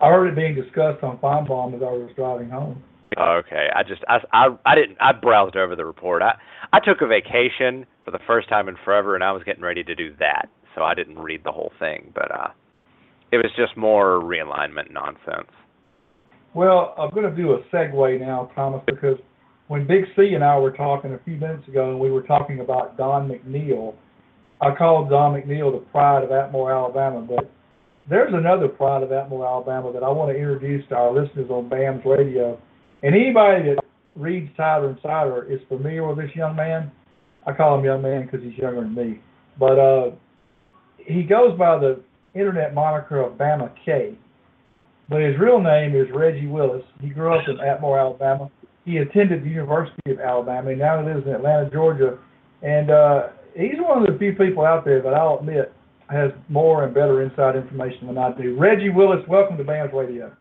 I 0.02 0.10
heard 0.10 0.28
it 0.28 0.36
being 0.36 0.56
discussed 0.56 1.04
on 1.04 1.18
Finebaum 1.20 1.76
as 1.76 1.82
I 1.82 1.92
was 1.92 2.12
driving 2.16 2.50
home. 2.50 2.84
Okay, 3.18 3.70
I 3.74 3.84
just 3.84 4.02
I 4.10 4.18
I 4.34 4.48
I 4.66 4.76
didn't 4.76 4.98
I 5.00 5.14
browsed 5.14 5.56
over 5.56 5.76
the 5.76 5.86
report. 5.86 6.22
I 6.22 6.36
I 6.74 6.80
took 6.80 7.02
a 7.02 7.08
vacation 7.08 7.86
for 8.04 8.12
the 8.12 8.20
first 8.28 8.50
time 8.50 8.68
in 8.68 8.76
forever, 8.84 9.16
and 9.16 9.24
I 9.24 9.32
was 9.32 9.44
getting 9.44 9.64
ready 9.64 9.84
to 9.84 9.96
do 9.96 10.14
that, 10.20 10.50
so 10.76 10.82
I 10.82 10.94
didn't 10.94 11.20
read 11.20 11.44
the 11.44 11.52
whole 11.52 11.72
thing. 11.80 12.12
But 12.14 12.32
uh, 12.32 12.48
it 13.32 13.38
was 13.38 13.52
just 13.56 13.78
more 13.78 14.20
realignment 14.20 14.92
nonsense. 14.92 15.52
Well, 16.54 16.94
I'm 16.98 17.10
going 17.10 17.30
to 17.30 17.36
do 17.36 17.54
a 17.54 17.64
segue 17.74 18.20
now, 18.20 18.52
Thomas, 18.54 18.82
because 18.86 19.18
when 19.68 19.88
Big 19.88 20.04
C 20.16 20.34
and 20.36 20.44
I 20.44 20.58
were 20.60 20.72
talking 20.72 21.14
a 21.14 21.20
few 21.26 21.36
minutes 21.36 21.68
ago, 21.68 21.90
and 21.90 22.00
we 22.00 22.12
were 22.12 22.22
talking 22.22 22.60
about 22.60 22.96
Don 22.96 23.28
McNeil, 23.28 23.96
I 24.62 24.76
called 24.76 25.10
Don 25.10 25.34
McNeil 25.34 25.72
the 25.72 25.84
pride 25.92 26.24
of 26.24 26.30
Atmore, 26.30 26.72
Alabama, 26.72 27.22
but 27.22 27.52
there's 28.08 28.34
another 28.34 28.68
pride 28.68 29.02
of 29.02 29.10
Atmore, 29.10 29.48
Alabama 29.48 29.92
that 29.94 30.04
I 30.04 30.10
want 30.10 30.32
to 30.32 30.38
introduce 30.38 30.88
to 30.90 30.96
our 30.96 31.12
listeners 31.12 31.50
on 31.50 31.70
BAMS 31.70 32.06
radio. 32.06 32.60
And 33.02 33.16
anybody 33.16 33.70
that 33.70 33.84
reads 34.16 34.50
Tyler 34.56 34.90
and 34.90 34.98
Cider 35.02 35.52
is 35.52 35.60
familiar 35.68 36.08
with 36.08 36.18
this 36.18 36.36
young 36.36 36.56
man. 36.56 36.92
I 37.48 37.54
call 37.54 37.80
him 37.80 37.86
young 37.86 38.02
man 38.02 38.26
because 38.26 38.42
he's 38.44 38.58
younger 38.58 38.82
than 38.82 38.94
me. 38.94 39.20
But 39.60 39.80
uh, 39.80 40.12
he 40.98 41.24
goes 41.24 41.58
by 41.58 41.80
the 41.80 42.02
internet 42.36 42.74
moniker 42.74 43.22
of 43.22 43.38
Bama 43.38 43.72
K. 43.86 44.16
But 45.10 45.22
his 45.22 45.38
real 45.40 45.62
name 45.62 45.96
is 45.96 46.08
Reggie 46.14 46.48
Willis. 46.48 46.84
He 47.02 47.10
grew 47.10 47.34
up 47.34 47.48
in 47.48 47.58
Atmore, 47.58 48.00
Alabama. 48.00 48.50
He 48.86 48.98
attended 48.98 49.44
the 49.44 49.50
University 49.50 50.12
of 50.12 50.20
Alabama. 50.20 50.72
He 50.72 50.76
now 50.78 51.06
lives 51.06 51.26
in 51.26 51.34
Atlanta, 51.34 51.70
Georgia. 51.72 52.18
And 52.62 52.90
uh, 52.90 53.28
he's 53.56 53.80
one 53.80 54.02
of 54.02 54.12
the 54.12 54.18
few 54.18 54.34
people 54.34 54.66
out 54.66 54.86
there 54.86 55.02
that 55.02 55.14
I'll 55.14 55.40
admit 55.40 55.74
has 56.10 56.32
more 56.50 56.84
and 56.84 56.94
better 56.94 57.22
inside 57.22 57.56
information 57.56 58.08
than 58.08 58.18
I 58.18 58.32
do. 58.34 58.58
Reggie 58.58 58.90
Willis, 58.90 59.26
welcome 59.28 59.58
to 59.58 59.64
BAMS 59.64 59.94
Radio. 59.94 60.36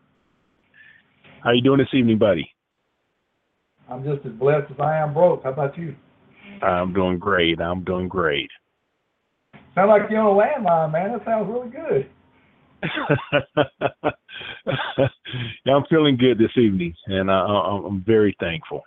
How 1.43 1.51
you 1.51 1.61
doing 1.61 1.79
this 1.79 1.93
evening, 1.93 2.17
buddy? 2.17 2.49
I'm 3.89 4.03
just 4.03 4.25
as 4.25 4.31
blessed 4.33 4.71
as 4.71 4.79
I 4.79 4.97
am 4.97 5.13
broke. 5.13 5.43
How 5.43 5.51
about 5.51 5.77
you? 5.77 5.95
I'm 6.61 6.93
doing 6.93 7.19
great. 7.19 7.59
I'm 7.59 7.83
doing 7.83 8.07
great. 8.07 8.49
Sound 9.75 9.89
like 9.89 10.03
you're 10.09 10.21
on 10.21 10.37
a 10.37 10.67
landline, 10.67 10.91
man. 10.91 11.11
That 11.11 11.25
sounds 11.25 11.49
really 11.49 11.69
good. 11.69 12.09
Yeah, 15.65 15.75
I'm 15.75 15.85
feeling 15.89 16.17
good 16.17 16.37
this 16.37 16.55
evening, 16.57 16.93
and 17.07 17.31
I, 17.31 17.39
I'm 17.39 18.03
very 18.05 18.35
thankful. 18.39 18.83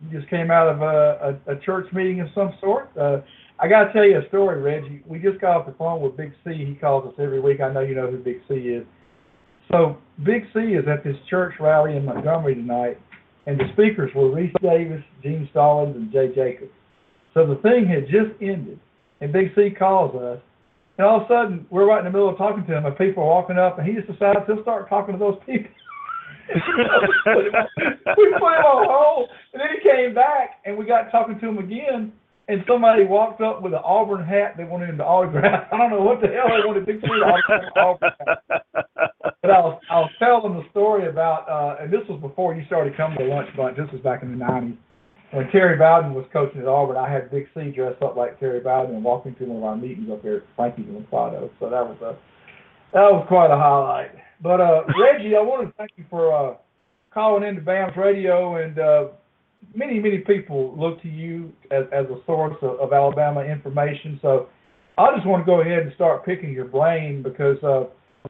You 0.00 0.18
just 0.18 0.30
came 0.30 0.50
out 0.50 0.68
of 0.68 0.82
a, 0.82 1.38
a, 1.46 1.52
a 1.52 1.60
church 1.60 1.90
meeting 1.92 2.20
of 2.20 2.28
some 2.34 2.52
sort. 2.60 2.90
Uh, 2.96 3.18
I 3.58 3.68
got 3.68 3.84
to 3.84 3.92
tell 3.92 4.04
you 4.04 4.18
a 4.18 4.28
story, 4.28 4.60
Reggie. 4.60 5.02
We 5.06 5.18
just 5.18 5.40
got 5.40 5.56
off 5.56 5.66
the 5.66 5.72
phone 5.74 6.00
with 6.00 6.16
Big 6.16 6.32
C. 6.44 6.64
He 6.64 6.74
calls 6.74 7.06
us 7.06 7.14
every 7.18 7.40
week. 7.40 7.60
I 7.60 7.72
know 7.72 7.80
you 7.80 7.94
know 7.94 8.10
who 8.10 8.18
Big 8.18 8.40
C 8.48 8.54
is. 8.54 8.84
So 9.70 9.96
Big 10.24 10.44
C 10.52 10.60
is 10.60 10.84
at 10.88 11.04
this 11.04 11.16
church 11.30 11.54
rally 11.60 11.96
in 11.96 12.04
Montgomery 12.04 12.54
tonight, 12.54 12.98
and 13.46 13.58
the 13.58 13.64
speakers 13.72 14.10
were 14.14 14.24
Rece 14.24 14.52
Davis, 14.60 15.02
Gene 15.22 15.48
Stallings, 15.52 15.96
and 15.96 16.12
Jay 16.12 16.28
Jacobs. 16.34 16.72
So 17.32 17.46
the 17.46 17.56
thing 17.62 17.86
had 17.86 18.04
just 18.04 18.40
ended, 18.42 18.78
and 19.20 19.32
Big 19.32 19.54
C 19.54 19.70
calls 19.70 20.14
us, 20.16 20.40
and 20.98 21.06
all 21.06 21.20
of 21.20 21.22
a 21.24 21.28
sudden 21.28 21.66
we're 21.70 21.86
right 21.86 21.98
in 21.98 22.04
the 22.04 22.10
middle 22.10 22.28
of 22.28 22.38
talking 22.38 22.64
to 22.66 22.76
him, 22.76 22.86
and 22.86 22.96
people 22.96 23.22
are 23.22 23.28
walking 23.28 23.58
up, 23.58 23.78
and 23.78 23.86
he 23.86 23.94
just 23.94 24.06
decides 24.06 24.40
he'll 24.46 24.62
start 24.62 24.88
talking 24.88 25.14
to 25.14 25.18
those 25.18 25.38
people. 25.46 25.70
we 26.54 26.60
put 28.36 28.52
him 28.52 28.68
on 28.68 28.86
hold, 28.86 29.30
and 29.52 29.60
then 29.60 29.68
he 29.72 29.88
came 29.88 30.14
back, 30.14 30.60
and 30.64 30.76
we 30.76 30.84
got 30.84 31.10
talking 31.10 31.38
to 31.40 31.48
him 31.48 31.58
again, 31.58 32.12
and 32.48 32.62
somebody 32.68 33.04
walked 33.04 33.40
up 33.40 33.62
with 33.62 33.72
an 33.72 33.80
Auburn 33.82 34.24
hat 34.24 34.54
they 34.56 34.64
wanted 34.64 34.90
him 34.90 34.98
to 34.98 35.04
autograph. 35.04 35.66
I 35.72 35.78
don't 35.78 35.90
know 35.90 36.02
what 36.02 36.20
the 36.20 36.28
hell 36.28 36.48
they 36.48 36.66
wanted 36.66 36.86
Big 36.86 37.00
C 37.00 37.06
to 37.06 37.12
autograph 37.12 37.72
Auburn 37.76 38.10
hat. 38.20 38.38
But 39.40 39.50
I 39.50 39.60
was, 39.60 39.80
I 39.90 40.00
was 40.00 40.10
telling 40.18 40.54
the 40.54 40.64
story 40.70 41.08
about, 41.08 41.48
uh, 41.48 41.82
and 41.82 41.92
this 41.92 42.00
was 42.08 42.20
before 42.20 42.54
you 42.54 42.64
started 42.66 42.96
coming 42.96 43.18
to 43.18 43.24
lunch 43.24 43.48
bunch. 43.56 43.76
This 43.76 43.90
was 43.92 44.00
back 44.02 44.22
in 44.22 44.38
the 44.38 44.44
'90s 44.44 44.76
when 45.34 45.50
Terry 45.50 45.76
Bowden 45.76 46.14
was 46.14 46.24
coaching 46.32 46.60
at 46.60 46.68
Auburn. 46.68 46.96
I 46.96 47.12
had 47.12 47.30
Big 47.30 47.46
C 47.54 47.70
dressed 47.70 48.00
up 48.02 48.16
like 48.16 48.38
Terry 48.38 48.60
Bowden 48.60 48.94
and 48.94 49.04
walk 49.04 49.26
into 49.26 49.44
one 49.44 49.58
of 49.58 49.64
our 49.64 49.76
meetings 49.76 50.08
up 50.10 50.22
there 50.22 50.38
at 50.38 50.42
Frankie's 50.56 50.86
in 50.88 50.94
Lafado. 50.94 51.50
So 51.58 51.68
that 51.70 51.82
was 51.82 51.98
a 52.00 52.16
that 52.92 53.10
was 53.10 53.24
quite 53.26 53.50
a 53.50 53.56
highlight. 53.56 54.12
But 54.40 54.60
uh, 54.60 54.82
Reggie, 55.00 55.34
I 55.34 55.40
want 55.40 55.66
to 55.66 55.74
thank 55.76 55.90
you 55.96 56.04
for 56.08 56.32
uh, 56.32 56.54
calling 57.12 57.46
into 57.46 57.60
BAMS 57.60 57.96
radio, 57.96 58.56
and 58.62 58.78
uh, 58.78 59.08
many 59.74 59.98
many 59.98 60.18
people 60.18 60.74
look 60.78 61.02
to 61.02 61.08
you 61.08 61.52
as, 61.70 61.84
as 61.92 62.06
a 62.06 62.20
source 62.26 62.56
of, 62.62 62.78
of 62.78 62.92
Alabama 62.92 63.42
information. 63.42 64.20
So 64.22 64.48
I 64.96 65.14
just 65.16 65.26
want 65.26 65.44
to 65.44 65.46
go 65.46 65.60
ahead 65.60 65.80
and 65.80 65.92
start 65.94 66.24
picking 66.24 66.52
your 66.52 66.66
brain 66.66 67.22
because 67.22 67.62
uh, 67.64 67.84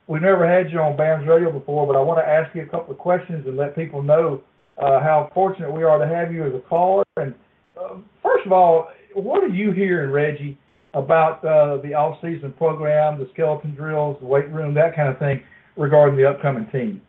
we 0.06 0.20
never 0.20 0.48
had 0.48 0.72
you 0.72 0.80
on 0.80 0.96
BAMS 0.96 1.28
radio 1.28 1.52
before, 1.52 1.86
but 1.86 1.96
I 1.96 2.00
want 2.00 2.18
to 2.18 2.26
ask 2.26 2.54
you 2.54 2.62
a 2.62 2.66
couple 2.66 2.92
of 2.92 2.98
questions 2.98 3.46
and 3.46 3.58
let 3.58 3.76
people 3.76 4.02
know 4.02 4.42
uh, 4.78 5.00
how 5.00 5.30
fortunate 5.34 5.72
we 5.72 5.82
are 5.82 5.98
to 5.98 6.06
have 6.06 6.32
you 6.32 6.44
as 6.46 6.54
a 6.54 6.60
caller. 6.68 7.04
And 7.16 7.34
uh, 7.80 7.96
first 8.22 8.46
of 8.46 8.52
all, 8.52 8.88
what 9.14 9.42
are 9.44 9.48
you 9.48 9.72
hearing, 9.72 10.10
Reggie, 10.10 10.58
about 10.94 11.44
uh, 11.44 11.78
the 11.82 11.94
off-season 11.94 12.52
program, 12.52 13.18
the 13.18 13.28
skeleton 13.32 13.74
drills, 13.74 14.16
the 14.20 14.26
weight 14.26 14.50
room, 14.50 14.74
that 14.74 14.94
kind 14.94 15.08
of 15.08 15.18
thing, 15.18 15.42
regarding 15.76 16.16
the 16.16 16.28
upcoming 16.28 16.66
team? 16.70 17.02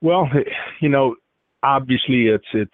Well, 0.00 0.28
you 0.80 0.88
know, 0.88 1.16
obviously 1.62 2.28
it's 2.28 2.46
it's 2.52 2.70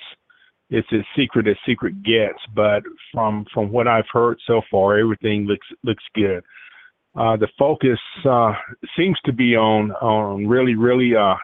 it's 0.71 0.89
as 0.93 1.01
secret 1.17 1.47
as 1.47 1.57
secret 1.67 2.03
gets, 2.03 2.39
but 2.55 2.83
from 3.13 3.47
from 3.53 3.71
what 3.71 3.89
I've 3.89 4.09
heard 4.13 4.39
so 4.47 4.63
far, 4.71 4.99
everything 4.99 5.47
looks 5.47 5.67
looks 5.83 6.05
good. 6.15 6.43
Uh, 7.17 7.37
the 7.37 7.49
focus 7.59 8.01
uh, 8.29 8.53
seems 8.97 9.17
to 9.25 9.33
be 9.33 9.57
on 9.57 9.93
on 9.93 10.47
really 10.47 10.75
really 10.75 11.15
uh, 11.17 11.37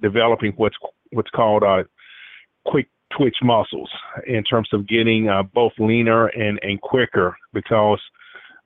developing 0.00 0.52
what's 0.56 0.76
what's 1.12 1.30
called 1.30 1.62
uh, 1.62 1.82
quick 2.66 2.88
twitch 3.16 3.36
muscles 3.42 3.90
in 4.26 4.44
terms 4.44 4.68
of 4.72 4.86
getting 4.86 5.28
uh, 5.28 5.42
both 5.42 5.72
leaner 5.78 6.26
and 6.28 6.58
and 6.62 6.80
quicker 6.80 7.36
because 7.52 8.00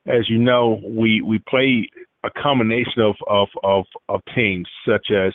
as 0.06 0.28
you 0.28 0.38
know 0.38 0.80
we 0.86 1.22
we 1.22 1.38
play 1.48 1.88
a 2.24 2.30
combination 2.30 3.00
of 3.00 3.16
of 3.28 3.48
of, 3.62 3.84
of 4.08 4.20
teams 4.34 4.68
such 4.86 5.10
as 5.10 5.32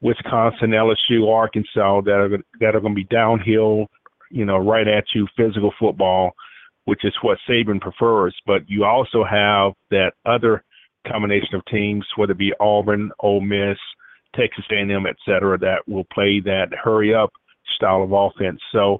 Wisconsin, 0.00 0.70
LSU, 0.70 1.28
Arkansas 1.28 2.02
that 2.02 2.12
are 2.12 2.38
that 2.60 2.76
are 2.76 2.80
going 2.80 2.94
to 2.94 3.00
be 3.00 3.04
downhill, 3.04 3.88
you 4.30 4.44
know, 4.44 4.58
right 4.58 4.86
at 4.86 5.04
you, 5.14 5.26
physical 5.36 5.72
football, 5.78 6.32
which 6.84 7.04
is 7.04 7.14
what 7.22 7.38
Saban 7.48 7.80
prefers. 7.80 8.36
But 8.46 8.68
you 8.68 8.84
also 8.84 9.24
have 9.24 9.72
that 9.90 10.12
other 10.24 10.62
combination 11.10 11.54
of 11.54 11.64
teams, 11.66 12.06
whether 12.16 12.32
it 12.32 12.38
be 12.38 12.52
Auburn, 12.60 13.10
Ole 13.20 13.40
Miss, 13.40 13.78
Texas 14.34 14.64
A&M, 14.70 15.06
et 15.06 15.16
cetera, 15.24 15.58
that 15.58 15.82
will 15.86 16.04
play 16.12 16.40
that 16.44 16.68
hurry 16.82 17.14
up 17.14 17.30
style 17.74 18.02
of 18.02 18.12
offense. 18.12 18.60
So, 18.72 18.98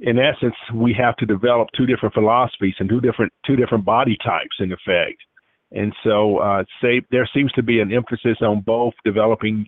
in 0.00 0.18
essence, 0.18 0.56
we 0.74 0.92
have 0.98 1.16
to 1.18 1.26
develop 1.26 1.68
two 1.76 1.86
different 1.86 2.14
philosophies 2.14 2.74
and 2.80 2.88
two 2.88 3.00
different 3.00 3.32
two 3.46 3.56
different 3.56 3.84
body 3.84 4.16
types 4.24 4.56
in 4.58 4.72
effect. 4.72 5.18
And 5.70 5.92
so, 6.02 6.38
uh, 6.38 6.64
say 6.82 7.02
there 7.10 7.28
seems 7.32 7.52
to 7.52 7.62
be 7.62 7.80
an 7.80 7.92
emphasis 7.92 8.38
on 8.40 8.60
both 8.60 8.94
developing 9.04 9.66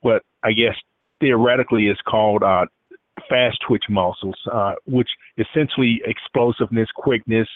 what 0.00 0.22
I 0.42 0.52
guess 0.52 0.74
theoretically 1.20 1.86
is 1.86 1.98
called 2.08 2.42
uh, 2.42 2.66
fast 3.28 3.58
twitch 3.66 3.84
muscles, 3.88 4.36
uh, 4.52 4.74
which 4.86 5.08
essentially 5.38 6.02
explosiveness, 6.04 6.88
quickness, 6.94 7.48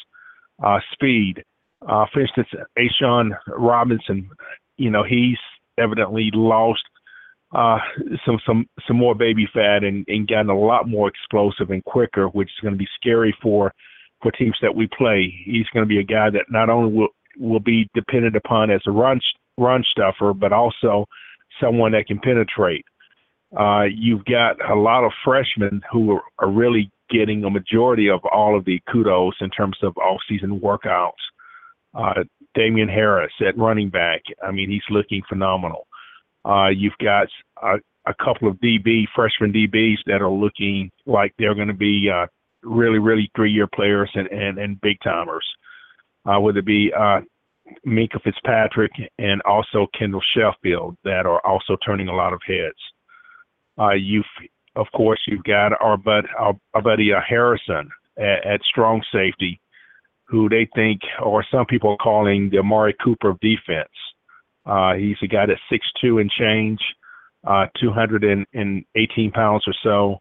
uh, 0.65 0.79
speed. 0.93 1.45
Uh, 1.87 2.07
for 2.13 2.21
instance, 2.21 2.49
A'Shawn 2.79 3.31
Robinson, 3.49 4.31
you 4.77 4.91
know, 4.91 5.03
he's 5.03 5.39
evidently 5.79 6.31
lost 6.33 6.83
uh, 7.55 7.79
some 8.25 8.39
some 8.47 8.67
some 8.87 8.97
more 8.97 9.15
baby 9.15 9.47
fat 9.53 9.85
and, 9.85 10.05
and 10.09 10.29
gotten 10.29 10.51
a 10.51 10.59
lot 10.59 10.89
more 10.89 11.09
explosive 11.09 11.71
and 11.71 11.85
quicker, 11.85 12.27
which 12.29 12.49
is 12.49 12.63
going 12.63 12.75
to 12.75 12.79
be 12.79 12.89
scary 13.01 13.37
for 13.43 13.73
for 14.23 14.33
teams 14.33 14.57
that 14.63 14.75
we 14.75 14.89
play. 14.99 15.33
He's 15.45 15.67
going 15.73 15.85
to 15.85 15.89
be 15.89 16.01
a 16.01 16.05
guy 16.05 16.31
that 16.31 16.47
not 16.51 16.71
only 16.71 16.93
will 16.93 17.09
will 17.39 17.61
be 17.61 17.89
dependent 17.95 18.37
upon 18.37 18.71
as 18.71 18.81
a 18.87 18.91
run 18.91 19.21
run 19.59 19.85
stuffer, 19.91 20.33
but 20.35 20.53
also 20.53 21.07
someone 21.61 21.93
that 21.93 22.07
can 22.07 22.19
penetrate. 22.19 22.85
Uh, 23.59 23.85
you've 23.85 24.25
got 24.25 24.57
a 24.71 24.75
lot 24.75 25.05
of 25.05 25.13
freshmen 25.25 25.81
who 25.91 26.13
are, 26.13 26.23
are 26.41 26.51
really 26.51 26.91
getting 27.09 27.45
a 27.45 27.51
majority 27.51 28.11
of 28.11 28.21
all 28.33 28.59
of 28.59 28.65
the 28.65 28.81
kudos 28.91 29.35
in 29.41 29.49
terms 29.51 29.77
of 29.83 29.97
off-season 29.97 30.61
workouts. 30.61 31.13
Uh, 31.95 32.25
Damien 32.57 32.89
Harris 32.89 33.33
at 33.47 33.59
running 33.59 33.91
back, 33.91 34.23
I 34.43 34.51
mean, 34.51 34.71
he's 34.71 34.83
looking 34.91 35.23
phenomenal. 35.29 35.87
Uh, 36.45 36.69
you've 36.69 36.99
got 37.03 37.29
a, 37.63 37.77
a 38.07 38.15
couple 38.15 38.49
of 38.49 38.57
DB 38.57 39.05
freshman 39.15 39.53
DBs 39.53 39.99
that 40.07 40.23
are 40.23 40.31
looking 40.31 40.91
like 41.07 41.35
they're 41.39 41.55
going 41.55 41.69
to 41.69 41.75
be 41.75 42.09
uh, 42.13 42.27
really, 42.63 42.99
really 42.99 43.31
three-year 43.37 43.69
players 43.75 44.11
and 44.15 44.29
and, 44.29 44.59
and 44.59 44.81
big 44.81 44.97
timers. 45.05 45.47
Uh, 46.25 46.41
whether 46.41 46.59
it 46.59 46.67
be 46.67 46.91
uh, 46.97 47.21
Minkah 47.87 48.23
Fitzpatrick 48.23 48.93
and 49.19 49.41
also 49.43 49.87
Kendall 49.97 50.23
Sheffield 50.35 50.97
that 51.05 51.27
are 51.27 51.45
also 51.47 51.77
turning 51.85 52.09
a 52.09 52.15
lot 52.15 52.33
of 52.33 52.41
heads. 52.47 52.75
Uh, 53.79 53.93
you've, 53.93 54.25
of 54.75 54.87
course, 54.95 55.21
you've 55.27 55.45
got 55.45 55.73
our 55.81 55.97
bud, 55.97 56.27
our, 56.39 56.55
our 56.75 56.83
buddy 56.83 57.13
uh, 57.13 57.21
Harrison 57.27 57.91
at, 58.19 58.47
at 58.47 58.61
strong 58.63 59.03
safety, 59.13 59.61
who 60.29 60.49
they 60.49 60.69
think, 60.75 61.01
or 61.25 61.45
some 61.51 61.67
people 61.67 61.91
are 61.91 61.97
calling 61.97 62.51
the 62.51 62.59
Amari 62.59 62.95
Cooper 63.03 63.31
of 63.31 63.41
defense. 63.41 63.89
Uh, 64.65 64.95
he's 64.95 65.17
a 65.23 65.29
guy 65.29 65.47
that's 65.47 65.61
six 65.71 65.87
two 66.01 66.19
and 66.19 66.31
change, 66.31 66.81
uh, 67.47 67.67
218 67.81 69.31
pounds 69.31 69.65
or 69.67 69.75
so, 69.83 70.19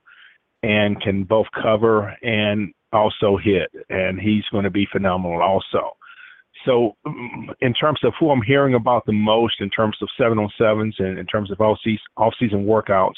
and 0.62 1.02
can 1.02 1.24
both 1.24 1.48
cover 1.62 2.16
and 2.22 2.74
also 2.94 3.38
hit, 3.38 3.70
and 3.90 4.20
he's 4.20 4.44
going 4.52 4.64
to 4.64 4.70
be 4.70 4.88
phenomenal 4.92 5.42
also. 5.42 5.96
So, 6.66 6.96
mm, 7.06 7.54
in 7.62 7.74
terms 7.74 8.00
of 8.04 8.14
who 8.20 8.32
I'm 8.32 8.42
hearing 8.42 8.76
about 8.76 9.06
the 9.06 9.14
most, 9.14 9.56
in 9.60 9.70
terms 9.70 9.98
of 10.02 10.10
seven 10.18 10.40
on 10.40 10.50
sevens 10.58 10.96
and 11.00 11.20
in 11.20 11.26
terms 11.26 11.52
of 11.52 11.60
off 11.62 11.78
season 11.84 12.66
workouts, 12.66 13.16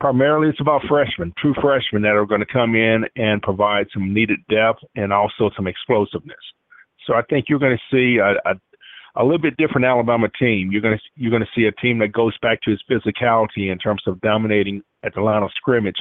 primarily 0.00 0.48
it's 0.48 0.60
about 0.60 0.82
freshmen, 0.88 1.32
true 1.38 1.54
freshmen 1.60 2.02
that 2.02 2.16
are 2.16 2.26
going 2.26 2.40
to 2.40 2.52
come 2.52 2.74
in 2.74 3.04
and 3.16 3.42
provide 3.42 3.86
some 3.92 4.12
needed 4.12 4.40
depth 4.48 4.80
and 4.94 5.12
also 5.12 5.50
some 5.56 5.66
explosiveness. 5.66 6.36
So 7.06 7.14
I 7.14 7.22
think 7.22 7.46
you're 7.48 7.58
going 7.58 7.76
to 7.76 7.96
see 7.96 8.18
a, 8.18 8.32
a, 8.50 8.54
a 9.16 9.24
little 9.24 9.40
bit 9.40 9.56
different 9.56 9.86
Alabama 9.86 10.28
team. 10.38 10.70
You're 10.70 10.82
going 10.82 10.98
to 10.98 11.02
you're 11.14 11.30
going 11.30 11.42
to 11.42 11.48
see 11.54 11.66
a 11.66 11.72
team 11.80 11.98
that 12.00 12.12
goes 12.12 12.36
back 12.42 12.60
to 12.62 12.72
its 12.72 12.82
physicality 12.90 13.70
in 13.70 13.78
terms 13.78 14.02
of 14.06 14.20
dominating 14.20 14.82
at 15.04 15.14
the 15.14 15.20
line 15.20 15.42
of 15.42 15.50
scrimmage, 15.54 15.96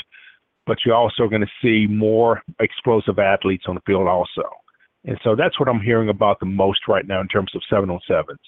but 0.65 0.77
you're 0.85 0.95
also 0.95 1.27
going 1.27 1.41
to 1.41 1.51
see 1.61 1.87
more 1.87 2.41
explosive 2.59 3.19
athletes 3.19 3.65
on 3.67 3.75
the 3.75 3.81
field 3.85 4.07
also. 4.07 4.43
And 5.05 5.19
so 5.23 5.35
that's 5.35 5.59
what 5.59 5.69
I'm 5.69 5.79
hearing 5.81 6.09
about 6.09 6.39
the 6.39 6.47
most 6.47 6.79
right 6.87 7.07
now 7.07 7.21
in 7.21 7.27
terms 7.27 7.51
of 7.55 7.61
seven 7.69 7.91
on 7.91 7.99
sevens. 8.07 8.39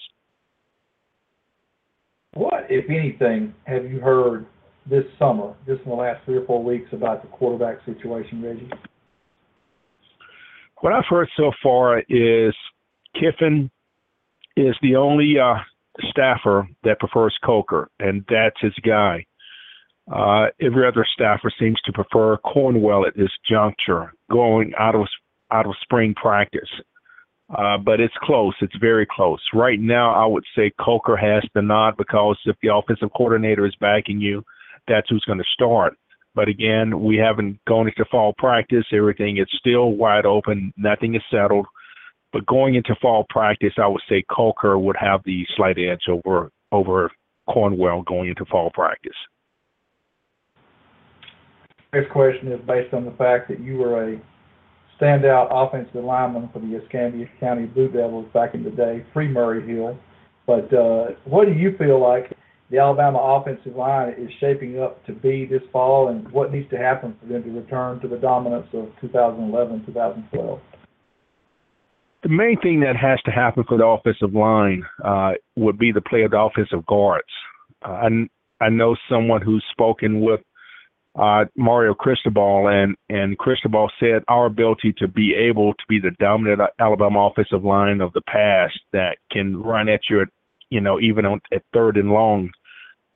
What, 2.34 2.66
if 2.68 2.90
anything, 2.90 3.54
have 3.64 3.90
you 3.90 4.00
heard 4.00 4.46
this 4.88 5.04
summer, 5.18 5.54
just 5.66 5.82
in 5.84 5.90
the 5.90 5.96
last 5.96 6.24
three 6.24 6.36
or 6.36 6.44
four 6.46 6.62
weeks, 6.62 6.88
about 6.92 7.22
the 7.22 7.28
quarterback 7.28 7.78
situation, 7.84 8.42
Reggie? 8.42 8.70
What 10.80 10.92
I've 10.92 11.04
heard 11.08 11.28
so 11.36 11.50
far 11.62 12.00
is 12.08 12.54
Kiffin 13.14 13.70
is 14.56 14.76
the 14.80 14.96
only 14.96 15.34
uh, 15.38 15.56
staffer 16.10 16.68
that 16.84 17.00
prefers 17.00 17.36
Coker, 17.44 17.90
and 17.98 18.24
that's 18.28 18.60
his 18.60 18.74
guy. 18.84 19.24
Uh, 20.10 20.46
every 20.60 20.86
other 20.86 21.06
staffer 21.12 21.52
seems 21.58 21.78
to 21.84 21.92
prefer 21.92 22.36
Cornwell 22.38 23.06
at 23.06 23.16
this 23.16 23.30
juncture, 23.48 24.12
going 24.30 24.72
out 24.78 24.94
of 24.94 25.06
out 25.50 25.66
of 25.66 25.74
spring 25.82 26.14
practice. 26.14 26.68
Uh, 27.56 27.78
but 27.78 27.98
it's 27.98 28.14
close. 28.22 28.54
It's 28.60 28.76
very 28.78 29.06
close. 29.10 29.40
Right 29.54 29.80
now, 29.80 30.14
I 30.14 30.26
would 30.26 30.44
say 30.54 30.70
Coker 30.78 31.16
has 31.16 31.42
the 31.54 31.62
nod 31.62 31.96
because 31.96 32.38
if 32.44 32.56
the 32.62 32.74
offensive 32.74 33.10
coordinator 33.16 33.66
is 33.66 33.74
backing 33.80 34.20
you, 34.20 34.44
that's 34.88 35.08
who's 35.08 35.24
going 35.26 35.38
to 35.38 35.44
start. 35.52 35.94
But 36.34 36.48
again, 36.48 37.00
we 37.02 37.16
haven't 37.16 37.58
gone 37.66 37.88
into 37.88 38.04
fall 38.10 38.34
practice. 38.38 38.84
Everything 38.92 39.38
is 39.38 39.48
still 39.58 39.92
wide 39.92 40.26
open. 40.26 40.72
Nothing 40.76 41.14
is 41.14 41.22
settled. 41.30 41.66
But 42.32 42.46
going 42.46 42.74
into 42.74 42.94
fall 43.00 43.26
practice, 43.30 43.72
I 43.78 43.86
would 43.86 44.02
say 44.08 44.24
Coker 44.30 44.78
would 44.78 44.96
have 45.00 45.22
the 45.24 45.46
slight 45.56 45.78
edge 45.78 46.08
over 46.08 46.50
over 46.70 47.10
Cornwell 47.48 48.02
going 48.02 48.28
into 48.28 48.44
fall 48.44 48.70
practice. 48.70 49.16
Next 51.92 52.12
question 52.12 52.52
is 52.52 52.60
based 52.66 52.92
on 52.92 53.06
the 53.06 53.12
fact 53.12 53.48
that 53.48 53.60
you 53.60 53.78
were 53.78 54.12
a 54.12 54.20
standout 55.00 55.48
offensive 55.50 56.04
lineman 56.04 56.50
for 56.52 56.58
the 56.58 56.76
Escambia 56.76 57.26
County 57.40 57.64
Blue 57.64 57.88
Devils 57.88 58.26
back 58.34 58.54
in 58.54 58.62
the 58.62 58.70
day, 58.70 59.04
pre 59.12 59.26
Murray 59.26 59.66
Hill. 59.66 59.98
But 60.46 60.72
uh, 60.72 61.12
what 61.24 61.46
do 61.46 61.52
you 61.52 61.76
feel 61.78 62.00
like 62.00 62.30
the 62.70 62.78
Alabama 62.78 63.18
offensive 63.18 63.76
line 63.76 64.14
is 64.18 64.30
shaping 64.40 64.80
up 64.80 65.04
to 65.06 65.12
be 65.12 65.46
this 65.46 65.62
fall, 65.72 66.08
and 66.08 66.30
what 66.30 66.52
needs 66.52 66.68
to 66.70 66.78
happen 66.78 67.16
for 67.20 67.26
them 67.26 67.42
to 67.42 67.50
return 67.50 68.00
to 68.00 68.08
the 68.08 68.16
dominance 68.16 68.66
of 68.72 68.88
2011, 69.00 69.86
2012? 69.86 70.60
The 72.22 72.28
main 72.28 72.60
thing 72.60 72.80
that 72.80 72.96
has 72.96 73.20
to 73.26 73.30
happen 73.30 73.64
for 73.68 73.78
the 73.78 73.86
offensive 73.86 74.34
line 74.34 74.82
uh, 75.04 75.32
would 75.56 75.78
be 75.78 75.92
the 75.92 76.00
play 76.00 76.24
of 76.24 76.32
the 76.32 76.40
offensive 76.40 76.84
guards. 76.86 77.28
Uh, 77.84 77.90
I, 77.90 78.64
I 78.64 78.68
know 78.70 78.96
someone 79.08 79.40
who's 79.40 79.64
spoken 79.72 80.20
with 80.20 80.40
uh, 81.18 81.44
Mario 81.56 81.94
Cristobal, 81.94 82.68
and 82.68 82.96
and 83.08 83.38
Cristobal 83.38 83.90
said 83.98 84.22
our 84.28 84.46
ability 84.46 84.94
to 84.98 85.08
be 85.08 85.34
able 85.34 85.74
to 85.74 85.84
be 85.88 85.98
the 86.00 86.12
dominant 86.20 86.60
Alabama 86.78 87.28
offensive 87.28 87.64
line 87.64 88.00
of 88.00 88.12
the 88.12 88.20
past 88.20 88.78
that 88.92 89.16
can 89.30 89.60
run 89.60 89.88
at 89.88 90.00
you, 90.08 90.24
you 90.70 90.80
know, 90.80 91.00
even 91.00 91.24
on, 91.24 91.40
at 91.52 91.62
third 91.72 91.96
and 91.96 92.10
long. 92.10 92.50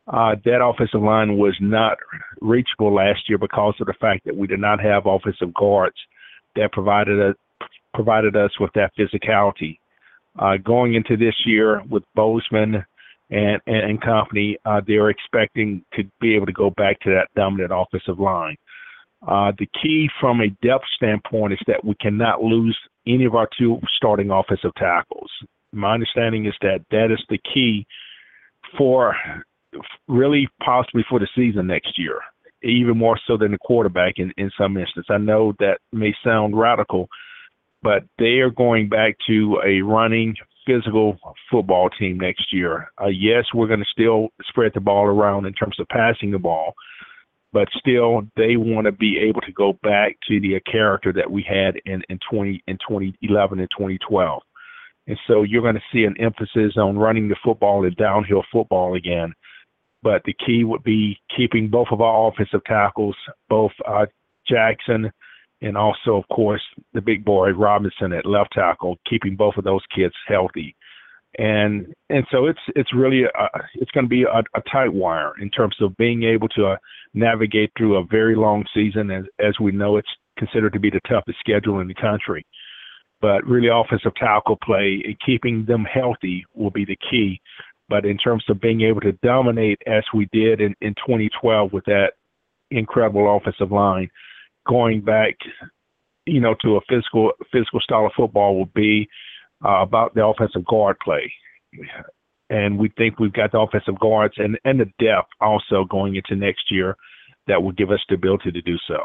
Uh, 0.08 0.34
that 0.44 0.64
offensive 0.64 1.02
line 1.02 1.36
was 1.38 1.56
not 1.60 1.96
reachable 2.40 2.92
last 2.92 3.28
year 3.28 3.38
because 3.38 3.74
of 3.80 3.86
the 3.86 3.94
fact 4.00 4.24
that 4.24 4.36
we 4.36 4.46
did 4.46 4.58
not 4.58 4.80
have 4.80 5.06
offensive 5.06 5.54
guards 5.54 5.96
that 6.56 6.72
provided 6.72 7.20
us 7.20 7.36
provided 7.94 8.34
us 8.34 8.50
with 8.58 8.70
that 8.74 8.90
physicality. 8.98 9.78
Uh, 10.38 10.56
going 10.56 10.94
into 10.94 11.16
this 11.16 11.34
year 11.44 11.82
with 11.90 12.02
Bozeman 12.14 12.84
and, 13.30 13.60
and, 13.66 13.76
and 13.90 14.00
company, 14.00 14.56
uh, 14.64 14.80
they're 14.86 15.10
expecting 15.10 15.84
to 15.94 16.02
be 16.20 16.34
able 16.34 16.46
to 16.46 16.52
go 16.52 16.70
back 16.70 16.98
to 17.00 17.10
that 17.10 17.28
dominant 17.36 17.70
offensive 17.72 18.18
line. 18.18 18.56
Uh, 19.26 19.52
the 19.58 19.68
key 19.80 20.08
from 20.20 20.40
a 20.40 20.48
depth 20.66 20.84
standpoint 20.96 21.52
is 21.52 21.58
that 21.66 21.84
we 21.84 21.94
cannot 22.00 22.42
lose 22.42 22.76
any 23.06 23.24
of 23.24 23.34
our 23.34 23.48
two 23.58 23.78
starting 23.96 24.30
offensive 24.30 24.74
tackles. 24.76 25.30
My 25.72 25.94
understanding 25.94 26.46
is 26.46 26.54
that 26.62 26.80
that 26.90 27.10
is 27.12 27.22
the 27.28 27.38
key 27.54 27.86
for 28.76 29.14
really 30.08 30.48
possibly 30.64 31.04
for 31.08 31.18
the 31.18 31.28
season 31.34 31.66
next 31.66 31.98
year, 31.98 32.20
even 32.62 32.96
more 32.96 33.18
so 33.26 33.36
than 33.36 33.52
the 33.52 33.58
quarterback 33.58 34.14
in, 34.16 34.32
in 34.36 34.50
some 34.58 34.76
instance. 34.76 35.06
I 35.10 35.18
know 35.18 35.54
that 35.58 35.78
may 35.92 36.14
sound 36.24 36.58
radical, 36.58 37.08
but 37.82 38.04
they 38.18 38.40
are 38.40 38.50
going 38.50 38.88
back 38.88 39.16
to 39.26 39.60
a 39.64 39.82
running 39.82 40.34
physical 40.66 41.18
football 41.50 41.88
team 41.90 42.18
next 42.18 42.52
year. 42.52 42.90
Uh, 43.00 43.08
yes, 43.08 43.44
we're 43.54 43.66
going 43.66 43.80
to 43.80 43.86
still 43.90 44.28
spread 44.48 44.72
the 44.74 44.80
ball 44.80 45.04
around 45.04 45.46
in 45.46 45.52
terms 45.52 45.78
of 45.80 45.88
passing 45.88 46.30
the 46.30 46.38
ball, 46.38 46.74
but 47.52 47.68
still 47.76 48.22
they 48.36 48.56
want 48.56 48.86
to 48.86 48.92
be 48.92 49.18
able 49.18 49.40
to 49.40 49.52
go 49.52 49.72
back 49.82 50.16
to 50.28 50.40
the 50.40 50.60
character 50.70 51.12
that 51.12 51.30
we 51.30 51.44
had 51.48 51.74
in 51.84 52.02
in 52.08 52.18
20 52.30 52.62
in 52.66 52.78
2011 52.88 53.58
and 53.58 53.68
2012. 53.76 54.42
And 55.08 55.18
so 55.26 55.42
you're 55.42 55.62
going 55.62 55.74
to 55.74 55.80
see 55.92 56.04
an 56.04 56.14
emphasis 56.20 56.76
on 56.76 56.96
running 56.96 57.28
the 57.28 57.36
football 57.44 57.84
and 57.84 57.96
downhill 57.96 58.44
football 58.52 58.94
again. 58.94 59.34
But 60.02 60.22
the 60.24 60.34
key 60.44 60.64
would 60.64 60.82
be 60.82 61.18
keeping 61.36 61.68
both 61.68 61.88
of 61.92 62.00
our 62.00 62.28
offensive 62.28 62.64
tackles, 62.64 63.16
both 63.48 63.72
uh, 63.86 64.06
Jackson 64.48 65.12
and 65.62 65.76
also, 65.76 66.16
of 66.16 66.28
course, 66.28 66.62
the 66.92 67.00
big 67.00 67.24
boy 67.24 67.50
Robinson 67.50 68.12
at 68.12 68.26
left 68.26 68.52
tackle, 68.52 68.98
keeping 69.08 69.36
both 69.36 69.56
of 69.56 69.64
those 69.64 69.82
kids 69.94 70.14
healthy. 70.26 70.74
And 71.38 71.86
and 72.10 72.26
so 72.30 72.46
it's 72.46 72.60
it's 72.76 72.92
really 72.92 73.22
a, 73.22 73.48
it's 73.76 73.90
going 73.92 74.04
to 74.04 74.10
be 74.10 74.24
a, 74.24 74.42
a 74.54 74.62
tight 74.70 74.92
wire 74.92 75.32
in 75.40 75.48
terms 75.48 75.76
of 75.80 75.96
being 75.96 76.24
able 76.24 76.48
to 76.48 76.66
uh, 76.66 76.76
navigate 77.14 77.70
through 77.78 77.96
a 77.96 78.04
very 78.04 78.36
long 78.36 78.66
season. 78.74 79.10
As 79.10 79.24
as 79.38 79.54
we 79.58 79.72
know, 79.72 79.96
it's 79.96 80.10
considered 80.36 80.74
to 80.74 80.80
be 80.80 80.90
the 80.90 81.00
toughest 81.08 81.38
schedule 81.38 81.80
in 81.80 81.88
the 81.88 81.94
country. 81.94 82.44
But 83.22 83.46
really, 83.46 83.68
offensive 83.72 84.14
tackle 84.16 84.58
play 84.62 85.00
and 85.06 85.16
keeping 85.24 85.64
them 85.64 85.84
healthy 85.84 86.44
will 86.54 86.72
be 86.72 86.84
the 86.84 86.98
key. 87.10 87.40
But 87.93 88.06
in 88.06 88.16
terms 88.16 88.43
of 88.48 88.59
being 88.59 88.81
able 88.81 89.02
to 89.02 89.12
dominate 89.23 89.82
as 89.86 90.02
we 90.14 90.27
did 90.32 90.62
in, 90.62 90.74
in 90.81 90.94
2012 90.94 91.74
with 91.74 91.85
that 91.85 92.12
incredible 92.70 93.36
offensive 93.36 93.70
line, 93.70 94.09
going 94.66 95.02
back, 95.02 95.35
you 96.24 96.40
know, 96.40 96.55
to 96.62 96.78
a 96.78 96.81
physical 96.89 97.32
physical 97.52 97.81
style 97.81 98.06
of 98.06 98.12
football 98.16 98.56
will 98.56 98.70
be 98.74 99.06
uh, 99.62 99.82
about 99.82 100.14
the 100.14 100.24
offensive 100.24 100.64
guard 100.64 100.97
play. 101.05 101.31
And 102.48 102.78
we 102.78 102.90
think 102.97 103.19
we've 103.19 103.31
got 103.31 103.52
the 103.52 103.59
offensive 103.59 104.01
guards 104.01 104.36
and, 104.39 104.59
and 104.64 104.81
the 104.81 104.90
depth 104.98 105.28
also 105.43 105.85
going 105.85 106.16
into 106.16 106.35
next 106.35 106.70
year 106.70 106.97
that 107.47 107.62
will 107.62 107.73
give 107.73 107.90
us 107.90 108.01
the 108.09 108.14
ability 108.14 108.52
to 108.52 108.62
do 108.62 108.78
so. 108.89 109.05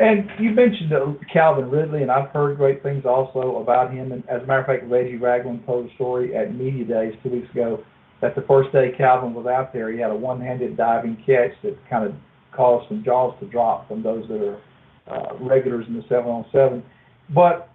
And 0.00 0.28
you 0.40 0.50
mentioned 0.50 0.92
uh, 0.92 1.12
Calvin 1.32 1.70
Ridley, 1.70 2.02
and 2.02 2.10
I've 2.10 2.30
heard 2.30 2.56
great 2.56 2.82
things 2.82 3.04
also 3.04 3.58
about 3.58 3.92
him. 3.92 4.10
And 4.10 4.28
as 4.28 4.42
a 4.42 4.46
matter 4.46 4.60
of 4.60 4.66
fact, 4.66 4.90
Reggie 4.90 5.16
Ragland 5.16 5.64
told 5.64 5.88
a 5.88 5.94
story 5.94 6.34
at 6.36 6.54
Media 6.54 6.84
Days 6.84 7.14
two 7.22 7.30
weeks 7.30 7.50
ago 7.50 7.84
that 8.20 8.34
the 8.34 8.42
first 8.42 8.72
day 8.72 8.92
Calvin 8.96 9.34
was 9.34 9.46
out 9.46 9.72
there, 9.72 9.92
he 9.92 9.98
had 9.98 10.10
a 10.10 10.14
one-handed 10.16 10.76
diving 10.76 11.16
catch 11.26 11.52
that 11.62 11.76
kind 11.88 12.04
of 12.04 12.14
caused 12.52 12.88
some 12.88 13.02
jaws 13.04 13.34
to 13.40 13.46
drop 13.46 13.88
from 13.88 14.02
those 14.02 14.26
that 14.28 14.40
are 14.40 14.60
uh, 15.08 15.36
regulars 15.40 15.86
in 15.88 15.94
the 15.94 16.02
seven 16.08 16.30
on 16.30 16.44
seven. 16.52 16.82
But 17.34 17.70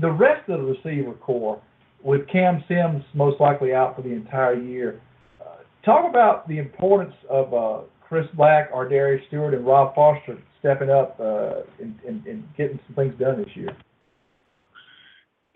the 0.00 0.10
rest 0.10 0.48
of 0.48 0.60
the 0.60 0.66
receiver 0.66 1.12
core, 1.14 1.60
with 2.02 2.28
Cam 2.28 2.62
Sims 2.68 3.02
most 3.14 3.40
likely 3.40 3.74
out 3.74 3.96
for 3.96 4.02
the 4.02 4.12
entire 4.12 4.60
year, 4.60 5.00
uh, 5.40 5.56
talk 5.84 6.08
about 6.08 6.48
the 6.48 6.58
importance 6.58 7.14
of 7.28 7.54
uh, 7.54 7.80
Chris 8.08 8.26
Black, 8.34 8.70
our 8.72 8.86
Ardarius 8.86 9.26
Stewart, 9.28 9.54
and 9.54 9.66
Rob 9.66 9.94
Foster 9.94 10.38
stepping 10.60 10.90
up 10.90 11.18
uh, 11.20 11.62
and, 11.80 11.98
and, 12.06 12.26
and 12.26 12.44
getting 12.56 12.78
some 12.86 12.96
things 12.96 13.14
done 13.18 13.38
this 13.38 13.54
year. 13.54 13.76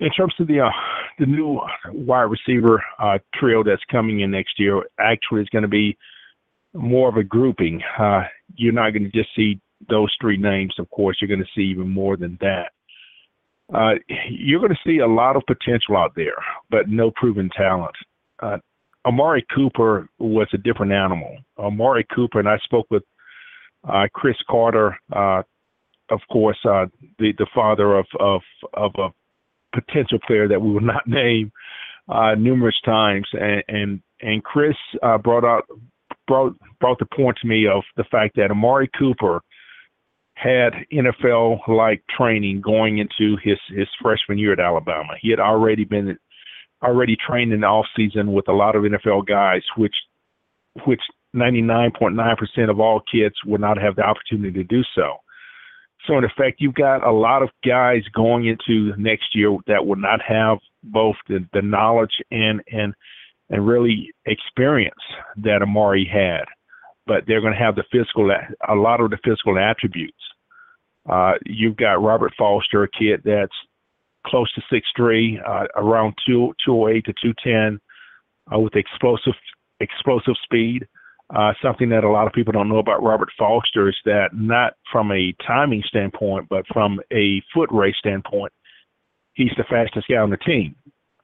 in 0.01 0.11
terms 0.11 0.35
of 0.41 0.47
the 0.49 0.61
uh, 0.61 0.71
the 1.19 1.27
new 1.27 1.61
wide 1.93 2.23
receiver 2.23 2.83
uh, 2.99 3.19
trio 3.35 3.63
that's 3.63 3.83
coming 3.91 4.21
in 4.21 4.31
next 4.31 4.59
year, 4.59 4.83
actually, 4.99 5.43
it's 5.43 5.51
going 5.51 5.63
to 5.63 5.69
be 5.69 5.97
more 6.73 7.09
of 7.09 7.17
a 7.17 7.23
grouping. 7.23 7.83
Uh, 7.99 8.23
you're 8.57 8.73
not 8.73 8.91
going 8.91 9.05
to 9.05 9.11
just 9.11 9.29
see 9.37 9.61
those 9.89 10.15
three 10.21 10.37
names. 10.37 10.75
Of 10.79 10.91
course, 10.91 11.19
you're 11.21 11.29
going 11.29 11.41
to 11.41 11.51
see 11.55 11.71
even 11.71 11.89
more 11.89 12.17
than 12.17 12.39
that. 12.41 12.73
Uh, 13.73 13.95
you're 14.29 14.61
going 14.61 14.75
to 14.75 14.89
see 14.89 14.99
a 14.99 15.07
lot 15.07 15.37
of 15.37 15.43
potential 15.47 15.97
out 15.97 16.13
there, 16.17 16.35
but 16.71 16.89
no 16.89 17.13
proven 17.15 17.51
talent. 17.57 17.95
Uh, 18.43 18.59
Amari 19.07 19.45
Cooper 19.55 20.09
was 20.19 20.49
a 20.53 20.59
different 20.59 20.93
animal. 20.93 21.37
Amari 21.59 22.07
Cooper, 22.15 22.39
and 22.39 22.49
I 22.49 22.59
spoke 22.65 22.87
with 22.91 23.03
uh, 23.89 24.07
Cris 24.13 24.37
Carter, 24.49 24.97
uh, 25.13 25.43
of 26.11 26.21
course, 26.31 26.59
uh, 26.65 26.87
the 27.19 27.33
the 27.39 27.47
father 27.55 27.97
of 27.97 28.07
of 28.19 28.43
of 28.75 28.93
a 28.99 29.09
potential 29.75 30.19
player 30.27 30.49
that 30.49 30.61
we 30.61 30.73
will 30.73 30.81
not 30.81 31.03
name 31.07 31.51
uh, 32.09 32.35
numerous 32.35 32.79
times, 32.85 33.29
and 33.33 33.63
and, 33.69 34.03
and 34.21 34.45
Cris 34.45 34.77
uh, 35.03 35.19
brought 35.19 35.45
out 35.45 35.65
brought 36.27 36.55
brought 36.81 36.99
the 36.99 37.07
point 37.07 37.39
to 37.41 37.49
me 37.49 37.67
of 37.67 37.83
the 37.97 38.05
fact 38.05 38.37
that 38.37 38.51
Amari 38.51 38.91
Cooper 38.99 39.41
had 40.35 40.73
NFL 40.93 41.69
like 41.69 42.03
training 42.17 42.61
going 42.61 42.99
into 42.99 43.37
his 43.43 43.59
his 43.69 43.89
freshman 44.03 44.39
year 44.39 44.53
at 44.53 44.61
Alabama. 44.61 45.15
He 45.21 45.31
had 45.31 45.41
already 45.41 45.85
been 45.85 46.19
already 46.83 47.17
trained 47.17 47.53
in 47.53 47.61
the 47.61 47.67
off 47.67 47.87
season 47.97 48.33
with 48.33 48.49
a 48.49 48.53
lot 48.53 48.77
of 48.77 48.83
NFL 48.83 49.27
guys, 49.27 49.63
which 49.77 49.95
which 50.87 51.01
99.9% 51.35 52.71
of 52.71 52.81
all 52.81 53.01
kids 53.13 53.35
would 53.47 53.61
not 53.61 53.81
have 53.81 53.97
the 53.97 54.03
opportunity 54.03 54.53
to 54.53 54.65
do 54.65 54.83
so. 54.95 55.17
So 56.07 56.17
in 56.17 56.25
effect, 56.25 56.61
you've 56.61 56.75
got 56.75 57.07
a 57.07 57.13
lot 57.13 57.43
of 57.43 57.51
guys 57.65 58.03
going 58.15 58.47
into 58.47 58.95
next 58.97 59.35
year 59.35 59.57
that 59.67 59.87
will 59.87 59.97
not 59.97 60.21
have 60.27 60.59
both 60.83 61.17
the, 61.29 61.47
the 61.53 61.63
knowledge 61.63 62.15
and 62.31 62.63
and 62.73 62.95
and 63.51 63.67
really 63.67 64.11
experience 64.27 64.95
that 65.37 65.61
Amari 65.61 66.09
had, 66.11 66.45
but 67.07 67.25
they're 67.27 67.41
going 67.41 67.53
to 67.53 67.59
have 67.59 67.75
the 67.75 67.85
physical 67.93 68.31
a 68.69 68.75
lot 68.75 69.01
of 69.01 69.11
the 69.11 69.19
physical 69.25 69.59
attributes. 69.59 70.17
Uh, 71.09 71.33
you've 71.45 71.77
got 71.77 72.03
Robert 72.03 72.33
Foster, 72.39 72.85
a 72.85 72.89
kid 72.89 73.23
that's 73.25 73.53
close 74.27 74.53
to 74.55 74.63
six 74.71 74.87
three, 74.97 75.41
uh, 75.47 75.67
around 75.77 76.15
two 76.27 76.53
two 76.65 76.73
oh 76.75 76.89
eight 76.89 77.05
to 77.07 77.15
two 77.23 77.35
ten, 77.43 77.81
uh, 78.55 78.59
with 78.59 78.77
explosive 78.77 79.35
explosive 79.81 80.35
speed. 80.45 80.87
Uh, 81.35 81.53
something 81.63 81.89
that 81.91 82.03
a 82.03 82.11
lot 82.11 82.27
of 82.27 82.33
people 82.33 82.53
don't 82.53 82.69
know 82.69 82.79
about 82.79 83.03
Robert 83.05 83.29
Foster 83.39 83.89
is 83.89 83.97
that 84.05 84.31
not 84.33 84.75
from 84.91 85.13
a 85.13 85.33
timing 85.47 85.83
standpoint, 85.87 86.49
but 86.49 86.65
from 86.73 86.99
a 87.13 87.41
foot 87.55 87.71
race 87.71 87.95
standpoint, 88.01 88.53
he's 89.35 89.53
the 89.57 89.65
fastest 89.71 90.09
guy 90.09 90.17
on 90.17 90.31
the 90.31 90.37
team 90.39 90.75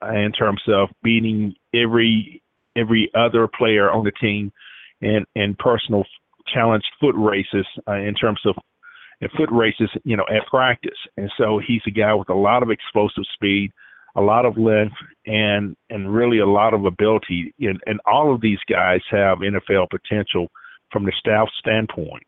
uh, 0.03 0.13
in 0.13 0.31
terms 0.33 0.63
of 0.69 0.89
beating 1.03 1.55
every 1.75 2.43
every 2.77 3.11
other 3.15 3.49
player 3.49 3.91
on 3.91 4.05
the 4.05 4.13
team 4.13 4.53
in 5.01 5.25
in 5.35 5.57
personal 5.59 6.05
challenge 6.53 6.85
foot 7.01 7.15
races 7.17 7.67
uh, 7.89 7.95
in 7.95 8.15
terms 8.15 8.41
of 8.45 8.55
and 9.21 9.31
foot 9.33 9.51
races, 9.51 9.91
you 10.05 10.17
know, 10.17 10.27
at 10.29 10.47
practice. 10.47 10.99
And 11.17 11.31
so 11.39 11.61
he's 11.65 11.83
a 11.87 11.91
guy 11.91 12.15
with 12.15 12.29
a 12.29 12.35
lot 12.35 12.63
of 12.63 12.71
explosive 12.71 13.25
speed, 13.33 13.71
a 14.15 14.21
lot 14.21 14.45
of 14.45 14.59
length, 14.59 14.97
and 15.27 15.77
and 15.91 16.15
really 16.15 16.39
a 16.39 16.47
lot 16.47 16.75
of 16.75 16.85
ability. 16.85 17.55
And, 17.61 17.81
and 17.87 18.01
all 18.07 18.35
of 18.35 18.41
these 18.41 18.59
guys 18.69 19.01
have 19.11 19.39
NFL 19.39 19.89
potential 19.91 20.49
from 20.91 21.05
the 21.05 21.13
staff 21.19 21.49
standpoint. 21.59 22.25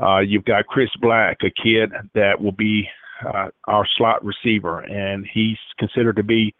Uh, 0.00 0.20
you've 0.20 0.44
got 0.44 0.66
Chris 0.66 0.90
Black, 1.00 1.38
a 1.42 1.50
kid 1.62 1.90
that 2.14 2.40
will 2.40 2.52
be 2.52 2.88
uh, 3.26 3.48
our 3.66 3.86
slot 3.96 4.24
receiver, 4.24 4.80
and 4.80 5.26
he's 5.32 5.58
considered 5.78 6.16
to 6.16 6.22
be 6.22 6.54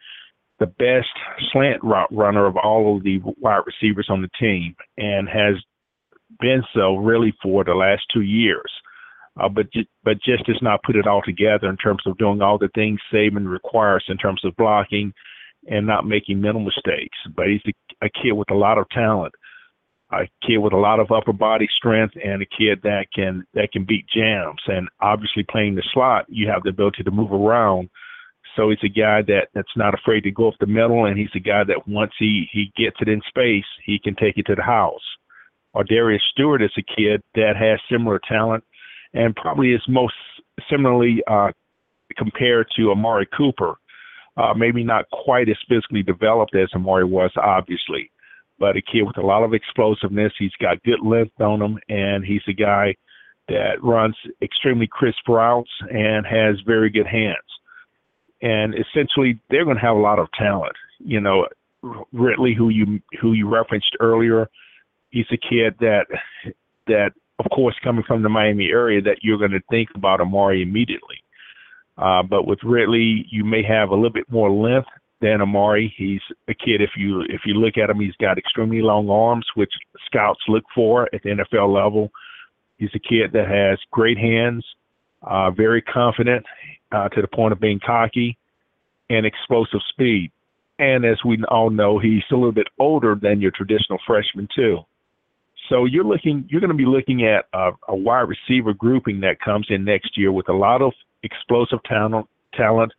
the 0.59 0.67
best 0.67 1.09
slant 1.51 1.83
route 1.83 2.13
runner 2.13 2.45
of 2.45 2.55
all 2.57 2.97
of 2.97 3.03
the 3.03 3.19
wide 3.39 3.63
receivers 3.65 4.07
on 4.09 4.21
the 4.21 4.29
team, 4.39 4.75
and 4.97 5.27
has 5.27 5.55
been 6.39 6.63
so 6.73 6.97
really 6.97 7.33
for 7.41 7.63
the 7.63 7.73
last 7.73 8.03
two 8.13 8.21
years 8.21 8.71
uh, 9.39 9.49
but 9.49 9.67
but 10.03 10.21
just 10.23 10.45
does 10.45 10.59
not 10.61 10.83
put 10.83 10.95
it 10.95 11.07
all 11.07 11.21
together 11.21 11.69
in 11.69 11.77
terms 11.77 12.01
of 12.05 12.17
doing 12.17 12.41
all 12.41 12.57
the 12.57 12.69
things 12.75 12.99
Saban 13.13 13.47
requires 13.47 14.03
in 14.09 14.17
terms 14.17 14.43
of 14.43 14.55
blocking 14.57 15.13
and 15.67 15.87
not 15.87 16.07
making 16.07 16.41
mental 16.41 16.61
mistakes. 16.61 17.17
But 17.35 17.47
he's 17.47 17.61
a, 17.65 18.05
a 18.05 18.09
kid 18.09 18.33
with 18.33 18.51
a 18.51 18.55
lot 18.55 18.77
of 18.77 18.89
talent, 18.89 19.33
a 20.11 20.27
kid 20.45 20.57
with 20.57 20.73
a 20.73 20.77
lot 20.77 20.99
of 20.99 21.11
upper 21.11 21.33
body 21.33 21.67
strength, 21.77 22.15
and 22.23 22.41
a 22.41 22.45
kid 22.45 22.79
that 22.83 23.05
can 23.15 23.45
that 23.53 23.71
can 23.71 23.85
beat 23.85 24.05
jams. 24.13 24.61
And 24.67 24.89
obviously, 24.99 25.45
playing 25.49 25.75
the 25.75 25.83
slot, 25.93 26.25
you 26.27 26.49
have 26.49 26.63
the 26.63 26.69
ability 26.69 27.03
to 27.03 27.11
move 27.11 27.31
around. 27.31 27.89
So 28.57 28.69
he's 28.69 28.79
a 28.83 28.89
guy 28.89 29.21
that 29.27 29.47
that's 29.53 29.77
not 29.77 29.93
afraid 29.93 30.21
to 30.21 30.31
go 30.31 30.47
off 30.47 30.55
the 30.59 30.65
middle, 30.67 31.05
and 31.05 31.17
he's 31.17 31.33
a 31.35 31.39
guy 31.39 31.63
that 31.63 31.87
once 31.87 32.11
he 32.19 32.47
he 32.51 32.71
gets 32.75 32.97
it 32.99 33.07
in 33.07 33.21
space, 33.29 33.65
he 33.85 33.97
can 33.97 34.15
take 34.15 34.37
it 34.37 34.45
to 34.47 34.55
the 34.55 34.61
house. 34.61 34.99
Ardarius 35.73 36.19
Stewart 36.31 36.61
is 36.61 36.71
a 36.77 36.81
kid 36.81 37.21
that 37.35 37.55
has 37.55 37.79
similar 37.89 38.19
talent 38.27 38.65
and 39.13 39.35
probably 39.35 39.73
is 39.73 39.81
most 39.87 40.13
similarly 40.69 41.21
uh, 41.27 41.51
compared 42.17 42.67
to 42.77 42.91
Amari 42.91 43.27
Cooper. 43.35 43.75
Uh, 44.37 44.53
maybe 44.53 44.83
not 44.83 45.09
quite 45.11 45.49
as 45.49 45.57
physically 45.67 46.03
developed 46.03 46.55
as 46.55 46.69
Amari 46.73 47.03
was, 47.03 47.31
obviously, 47.35 48.09
but 48.59 48.77
a 48.77 48.81
kid 48.81 49.03
with 49.03 49.17
a 49.17 49.25
lot 49.25 49.43
of 49.43 49.53
explosiveness. 49.53 50.31
He's 50.39 50.55
got 50.61 50.81
good 50.83 51.01
length 51.03 51.39
on 51.41 51.61
him, 51.61 51.79
and 51.89 52.23
he's 52.23 52.41
a 52.47 52.53
guy 52.53 52.95
that 53.49 53.83
runs 53.83 54.15
extremely 54.41 54.87
crisp 54.87 55.27
routes 55.27 55.69
and 55.91 56.25
has 56.25 56.55
very 56.65 56.89
good 56.89 57.07
hands. 57.07 57.37
And 58.41 58.73
essentially, 58.73 59.37
they're 59.49 59.65
going 59.65 59.75
to 59.75 59.81
have 59.81 59.97
a 59.97 59.99
lot 59.99 60.17
of 60.17 60.31
talent. 60.31 60.75
You 60.99 61.19
know, 61.19 61.47
Ridley, 62.13 62.55
who 62.57 62.69
you 62.69 63.01
who 63.19 63.33
you 63.33 63.49
referenced 63.49 63.95
earlier, 63.99 64.49
he's 65.09 65.25
a 65.31 65.37
kid 65.37 65.75
that 65.79 66.05
that 66.87 67.11
of 67.43 67.49
course, 67.51 67.75
coming 67.83 68.03
from 68.05 68.21
the 68.21 68.29
Miami 68.29 68.69
area, 68.69 69.01
that 69.01 69.17
you're 69.21 69.37
going 69.37 69.51
to 69.51 69.61
think 69.69 69.89
about 69.95 70.21
Amari 70.21 70.61
immediately. 70.61 71.17
Uh, 71.97 72.23
but 72.23 72.45
with 72.45 72.59
Ridley, 72.63 73.25
you 73.29 73.43
may 73.43 73.63
have 73.63 73.89
a 73.89 73.95
little 73.95 74.11
bit 74.11 74.29
more 74.31 74.51
length 74.51 74.89
than 75.21 75.41
Amari. 75.41 75.93
He's 75.97 76.21
a 76.47 76.53
kid. 76.53 76.81
If 76.81 76.91
you 76.95 77.21
if 77.21 77.41
you 77.45 77.55
look 77.55 77.77
at 77.77 77.89
him, 77.89 77.99
he's 77.99 78.15
got 78.19 78.37
extremely 78.37 78.81
long 78.81 79.09
arms, 79.09 79.45
which 79.55 79.71
scouts 80.05 80.41
look 80.47 80.63
for 80.73 81.09
at 81.13 81.21
the 81.23 81.29
NFL 81.29 81.73
level. 81.73 82.11
He's 82.77 82.89
a 82.95 82.99
kid 82.99 83.31
that 83.33 83.47
has 83.47 83.79
great 83.91 84.17
hands, 84.17 84.65
uh, 85.23 85.51
very 85.51 85.81
confident 85.81 86.45
uh, 86.91 87.09
to 87.09 87.21
the 87.21 87.27
point 87.27 87.53
of 87.53 87.59
being 87.59 87.79
cocky, 87.85 88.37
and 89.09 89.25
explosive 89.25 89.81
speed. 89.89 90.31
And 90.79 91.05
as 91.05 91.17
we 91.23 91.43
all 91.49 91.69
know, 91.69 91.99
he's 91.99 92.23
a 92.31 92.35
little 92.35 92.51
bit 92.51 92.67
older 92.79 93.15
than 93.19 93.41
your 93.41 93.51
traditional 93.51 93.99
freshman 94.07 94.47
too. 94.55 94.79
So 95.71 95.85
you're 95.85 96.03
looking, 96.03 96.45
you're 96.49 96.59
going 96.59 96.71
to 96.71 96.77
be 96.77 96.85
looking 96.85 97.25
at 97.25 97.45
a, 97.53 97.71
a 97.87 97.95
wide 97.95 98.27
receiver 98.27 98.73
grouping 98.73 99.21
that 99.21 99.39
comes 99.39 99.67
in 99.69 99.85
next 99.85 100.17
year 100.17 100.31
with 100.31 100.49
a 100.49 100.53
lot 100.53 100.81
of 100.81 100.91
explosive 101.23 101.79
talent, 101.85 102.27
talent, 102.53 102.91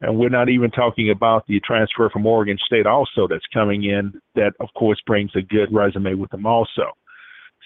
and 0.00 0.18
we're 0.18 0.30
not 0.30 0.48
even 0.48 0.70
talking 0.70 1.10
about 1.10 1.46
the 1.46 1.60
transfer 1.60 2.08
from 2.08 2.24
Oregon 2.24 2.56
State 2.64 2.86
also 2.86 3.28
that's 3.28 3.44
coming 3.52 3.84
in. 3.84 4.18
That 4.34 4.52
of 4.60 4.68
course 4.78 4.98
brings 5.06 5.30
a 5.36 5.42
good 5.42 5.68
resume 5.70 6.14
with 6.14 6.30
them 6.30 6.46
also. 6.46 6.96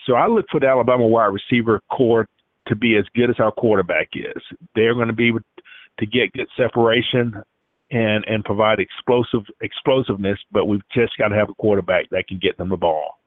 So 0.04 0.14
I 0.14 0.26
look 0.26 0.46
for 0.50 0.58
the 0.58 0.66
Alabama 0.66 1.06
wide 1.06 1.32
receiver 1.32 1.80
core 1.88 2.26
to 2.66 2.74
be 2.74 2.96
as 2.96 3.04
good 3.14 3.30
as 3.30 3.36
our 3.38 3.52
quarterback 3.52 4.08
is. 4.14 4.42
They're 4.74 4.94
going 4.94 5.08
to 5.08 5.12
be 5.12 5.32
to 5.32 6.06
get 6.06 6.32
good 6.32 6.48
separation 6.56 7.34
and 7.92 8.24
and 8.26 8.44
provide 8.44 8.80
explosive 8.80 9.42
explosiveness, 9.60 10.38
but 10.50 10.66
we've 10.66 10.88
just 10.92 11.16
got 11.18 11.28
to 11.28 11.36
have 11.36 11.50
a 11.50 11.54
quarterback 11.54 12.10
that 12.10 12.26
can 12.26 12.38
get 12.38 12.58
them 12.58 12.70
the 12.70 12.76
ball. 12.76 13.20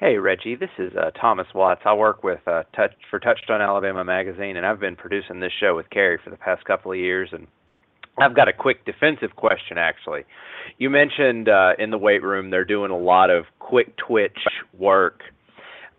Hey 0.00 0.16
Reggie, 0.16 0.56
this 0.56 0.70
is 0.78 0.94
uh, 0.96 1.10
Thomas 1.10 1.46
Watts. 1.54 1.82
I 1.84 1.92
work 1.92 2.24
with 2.24 2.40
uh, 2.46 2.62
Touch 2.74 2.92
for 3.10 3.18
Touchdown 3.18 3.60
Alabama 3.60 4.02
magazine, 4.02 4.56
and 4.56 4.64
I've 4.64 4.80
been 4.80 4.96
producing 4.96 5.40
this 5.40 5.52
show 5.60 5.76
with 5.76 5.90
Carey 5.90 6.18
for 6.24 6.30
the 6.30 6.38
past 6.38 6.64
couple 6.64 6.90
of 6.90 6.96
years. 6.96 7.28
And 7.32 7.46
I've 8.18 8.34
got 8.34 8.48
a 8.48 8.52
quick 8.54 8.86
defensive 8.86 9.36
question, 9.36 9.76
actually. 9.76 10.22
You 10.78 10.88
mentioned 10.88 11.50
uh, 11.50 11.72
in 11.78 11.90
the 11.90 11.98
weight 11.98 12.22
room 12.22 12.48
they're 12.48 12.64
doing 12.64 12.90
a 12.90 12.96
lot 12.96 13.28
of 13.28 13.44
quick 13.58 13.94
twitch 13.98 14.38
work, 14.78 15.20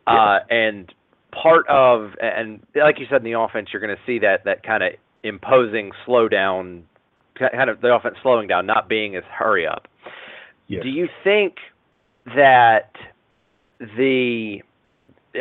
uh, 0.07 0.39
and 0.49 0.91
part 1.31 1.67
of 1.67 2.13
and 2.19 2.59
like 2.73 2.97
you 2.97 3.05
said 3.07 3.23
in 3.23 3.31
the 3.31 3.39
offense, 3.39 3.69
you're 3.71 3.85
going 3.85 3.95
to 3.95 4.01
see 4.07 4.17
that 4.17 4.45
that 4.45 4.63
kind 4.63 4.81
of 4.81 4.93
imposing 5.21 5.91
slowdown, 6.07 6.81
kind 7.37 7.69
of 7.69 7.81
the 7.81 7.93
offense 7.93 8.15
slowing 8.23 8.47
down, 8.47 8.65
not 8.65 8.89
being 8.89 9.15
as 9.15 9.23
hurry 9.31 9.67
up. 9.67 9.87
Yes. 10.67 10.81
Do 10.81 10.89
you 10.89 11.07
think 11.23 11.57
that 12.25 12.89
the 13.97 14.61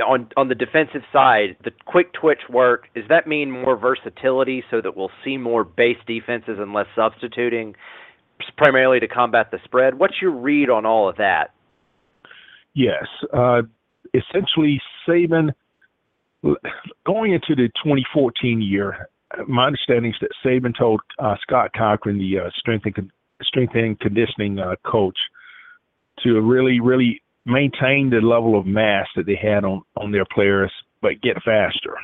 on 0.07 0.29
on 0.37 0.49
the 0.49 0.55
defensive 0.55 1.03
side, 1.13 1.57
the 1.65 1.73
quick 1.85 2.13
twitch 2.13 2.43
work, 2.49 2.89
does 2.95 3.05
that 3.09 3.27
mean 3.27 3.51
more 3.51 3.77
versatility 3.77 4.63
so 4.71 4.81
that 4.81 4.97
we'll 4.97 5.11
see 5.25 5.37
more 5.37 5.65
base 5.65 5.99
defenses 6.07 6.59
and 6.59 6.73
less 6.73 6.87
substituting, 6.95 7.75
primarily 8.57 9.01
to 9.01 9.09
combat 9.09 9.51
the 9.51 9.59
spread? 9.65 9.99
What's 9.99 10.21
your 10.23 10.31
read 10.31 10.71
on 10.71 10.87
all 10.87 11.09
of 11.09 11.17
that? 11.17 11.53
Yes, 12.75 13.05
uh, 13.33 13.63
essentially, 14.15 14.81
Saban 15.07 15.51
going 17.05 17.33
into 17.33 17.55
the 17.55 17.69
2014 17.83 18.63
year, 18.63 19.09
my 19.47 19.67
understanding 19.67 20.13
is 20.13 20.17
that 20.21 20.31
Saban 20.45 20.77
told 20.77 21.01
uh, 21.19 21.37
Scott 21.43 21.73
Cochran, 21.77 22.19
the 22.19 22.39
uh, 22.39 22.51
strength 22.57 22.87
and 22.87 22.95
con- 22.95 23.13
strength 23.43 23.75
and 23.75 23.99
conditioning 23.99 24.59
uh, 24.59 24.77
coach, 24.85 25.19
to 26.23 26.41
really, 26.41 26.81
really 26.81 27.21
maintain 27.47 28.11
the 28.11 28.21
level 28.21 28.59
of 28.59 28.67
mass 28.67 29.07
that 29.17 29.27
they 29.27 29.39
had 29.41 29.65
on 29.65 29.83
on 29.97 30.13
their 30.13 30.27
players, 30.33 30.73
but 31.01 31.21
get 31.23 31.37
faster. 31.45 31.97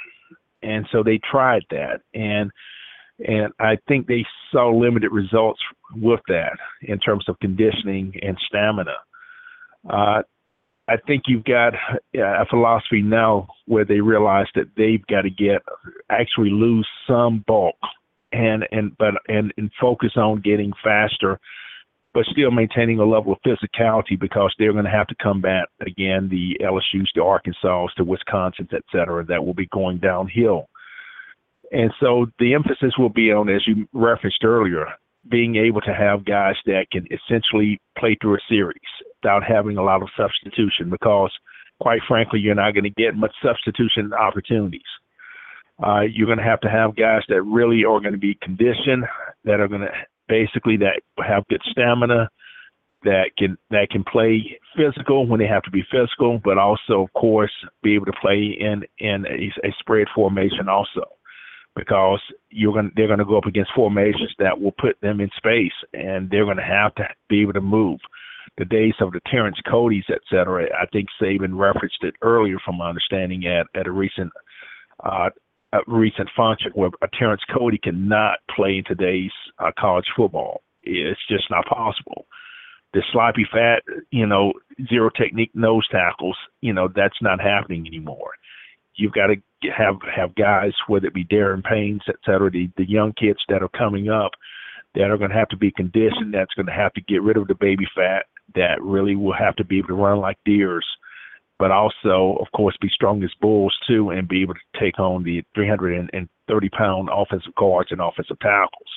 And 0.63 0.87
so 0.91 1.03
they 1.03 1.21
tried 1.31 1.63
that, 1.71 2.01
and 2.15 2.51
and 3.19 3.53
I 3.59 3.79
think 3.89 4.07
they 4.07 4.25
saw 4.53 4.71
limited 4.71 5.11
results 5.11 5.61
with 5.95 6.21
that 6.29 6.59
in 6.83 6.99
terms 6.99 7.25
of 7.29 7.39
conditioning 7.41 8.15
and 8.23 8.37
stamina. 8.47 8.97
Uh, 9.89 10.23
I 10.89 10.97
think 11.07 11.25
you've 11.27 11.45
got 11.45 11.75
a 12.15 12.47
philosophy 12.49 13.03
now 13.03 13.49
where 13.67 13.85
they 13.85 14.01
realize 14.01 14.47
that 14.55 14.71
they've 14.77 15.05
got 15.07 15.23
to 15.23 15.31
get 15.31 15.63
actually 16.11 16.51
lose 16.51 16.87
some 17.07 17.45
bulk 17.47 17.77
and 18.33 18.67
and 18.71 18.97
but 18.99 19.15
and, 19.29 19.53
and 19.57 19.71
focus 19.81 20.13
on 20.17 20.41
getting 20.43 20.73
faster 20.85 21.41
but 22.17 22.25
still 22.33 22.51
maintaining 22.51 22.99
a 22.99 23.05
level 23.05 23.35
of 23.35 23.39
physicality 23.43 24.19
because 24.19 24.51
they're 24.59 24.73
going 24.73 24.87
to 24.87 24.91
have 24.91 25.07
to 25.07 25.15
combat 25.17 25.69
again 25.83 26.31
the 26.31 26.57
LSU's, 26.65 27.11
the 27.15 27.23
Arkansas, 27.23 27.89
the 27.99 28.05
Wisconsin's, 28.05 28.71
et 28.73 28.85
cetera, 28.91 29.23
that 29.27 29.45
will 29.45 29.53
be 29.53 29.69
going 29.71 29.99
downhill. 29.99 30.71
And 31.73 31.93
so 32.01 32.25
the 32.39 32.55
emphasis 32.55 32.95
will 32.99 33.11
be 33.11 33.31
on, 33.33 33.51
as 33.51 33.67
you 33.67 33.87
referenced 33.93 34.43
earlier, 34.45 34.87
being 35.29 35.57
able 35.57 35.83
to 35.83 35.93
have 35.93 36.25
guys 36.25 36.55
that 36.65 36.87
can 36.91 37.07
essentially 37.13 37.79
play 37.99 38.17
through 38.19 38.37
a 38.37 38.49
series 38.49 38.81
without 39.23 39.43
having 39.47 39.77
a 39.77 39.83
lot 39.83 40.01
of 40.01 40.09
substitution 40.17 40.89
because, 40.89 41.31
quite 41.83 42.01
frankly, 42.09 42.41
you're 42.41 42.55
not 42.55 42.73
going 42.73 42.85
to 42.85 43.03
get 43.03 43.15
much 43.15 43.35
substitution 43.45 44.15
opportunities. 44.15 44.81
Uh, 45.87 46.01
you're 46.01 46.25
going 46.25 46.39
to 46.39 46.45
have 46.45 46.61
to 46.63 46.71
have 46.71 46.97
guys 46.97 47.21
that 47.29 47.43
really 47.43 47.85
are 47.85 48.01
going 48.01 48.13
to 48.13 48.19
be 48.19 48.39
conditioned, 48.41 49.05
that 49.45 49.61
are 49.61 49.69
going 49.69 49.83
to 49.83 49.93
basically 50.29 50.77
that 50.79 51.01
have 51.19 51.47
good 51.49 51.63
stamina, 51.71 52.29
that 53.05 53.31
can 53.39 53.57
that 53.71 53.89
can 53.91 54.05
play 54.05 54.59
physical 54.77 55.27
when 55.27 55.39
they 55.39 55.47
have 55.47 55.63
to 55.63 55.71
be 55.71 55.85
physical, 55.91 56.41
but 56.43 56.59
also, 56.59 57.03
of 57.03 57.13
course, 57.13 57.53
be 57.83 57.95
able 57.95 58.07
to 58.07 58.21
play 58.21 58.57
in 58.59 58.83
in 58.99 59.25
a, 59.27 59.67
a 59.67 59.73
spread 59.79 60.07
formation 60.15 60.69
also, 60.69 61.05
because 61.77 62.21
you're 62.51 62.73
going 62.73 62.91
they're 62.97 63.07
going 63.07 63.19
to 63.21 63.25
go 63.25 63.39
up 63.39 63.45
against 63.45 63.71
formations 63.77 64.35
that 64.39 64.61
will 64.61 64.75
put 64.81 65.01
them 65.03 65.21
in 65.21 65.31
space, 65.37 65.77
and 65.93 66.31
they're 66.31 66.45
going 66.45 66.57
to 66.57 66.63
have 66.63 66.95
to 66.97 67.05
be 67.29 67.43
able 67.43 67.53
to 67.53 67.61
move. 67.61 68.01
The 68.59 68.65
days 68.65 68.95
of 69.01 69.13
the 69.13 69.21
Terrence 69.31 69.59
Cody's, 69.71 70.07
et 70.09 70.23
cetera, 70.31 70.67
I 70.75 70.87
think 70.87 71.09
Saban 71.21 71.59
referenced 71.59 72.03
it 72.03 72.15
earlier, 72.23 72.57
from 72.65 72.79
my 72.79 72.89
understanding, 72.89 73.47
at 73.47 73.67
at 73.79 73.87
a 73.87 73.93
recent 73.93 74.33
uh, 75.05 75.29
recent 75.87 76.29
function 76.37 76.73
where 76.75 76.91
a 77.03 77.09
Terrence 77.19 77.43
Cody 77.57 77.79
cannot 77.79 78.39
play 78.55 78.79
in 78.79 78.85
today's 78.85 79.33
uh, 79.59 79.71
college 79.79 80.07
football. 80.17 80.63
It's 80.83 81.21
just 81.29 81.51
not 81.51 81.67
possible. 81.67 82.27
The 82.93 83.03
sloppy, 83.13 83.47
fat, 83.53 83.83
you 84.11 84.27
know, 84.27 84.53
zero 84.89 85.11
technique 85.11 85.51
nose 85.55 85.87
tackles, 85.91 86.37
you 86.61 86.73
know, 86.73 86.89
that's 86.95 87.21
not 87.21 87.41
happening 87.41 87.87
anymore. 87.87 88.31
You've 88.95 89.13
got 89.13 89.27
to 89.27 89.37
have 89.77 89.97
have 90.15 90.35
guys, 90.35 90.73
whether 90.87 91.09
it 91.09 91.15
be 91.15 91.25
Da'Ron 91.25 91.63
Paynes, 91.63 92.09
et 92.09 92.17
cetera, 92.25 92.51
the, 92.51 92.71
the 92.77 92.89
young 92.89 93.13
kids 93.13 93.41
that 93.49 93.63
are 93.63 93.69
coming 93.69 94.09
up, 94.09 94.31
that 94.95 95.11
are 95.11 95.19
going 95.19 95.31
to 95.31 95.37
have 95.37 95.49
to 95.49 95.57
be 95.57 95.71
conditioned. 95.71 96.33
That's 96.33 96.55
going 96.55 96.67
to 96.67 96.73
have 96.73 96.95
to 96.95 97.03
get 97.03 97.23
rid 97.23 97.37
of 97.37 97.49
the 97.49 97.55
baby 97.55 97.87
fat. 97.95 98.25
That 98.55 98.81
really 98.81 99.17
will 99.17 99.35
have 99.35 99.57
to 99.57 99.65
be 99.65 99.79
able 99.79 99.89
to 99.89 99.95
run 99.95 100.21
like 100.21 100.39
deers 100.47 100.87
but 101.59 101.71
also, 101.71 102.37
of 102.41 102.47
course, 102.55 102.77
be 102.81 102.89
strong 102.89 103.23
as 103.23 103.31
bulls 103.41 103.75
too, 103.87 104.11
and 104.11 104.29
be 104.29 104.43
able 104.43 104.55
to 104.55 104.81
take 104.81 104.99
on 104.99 105.25
the 105.25 105.43
330 105.55 106.69
pound 106.71 107.09
offensive 107.13 107.55
guards 107.55 107.91
and 107.91 108.01
offensive 108.01 108.39
tackles. 108.41 108.91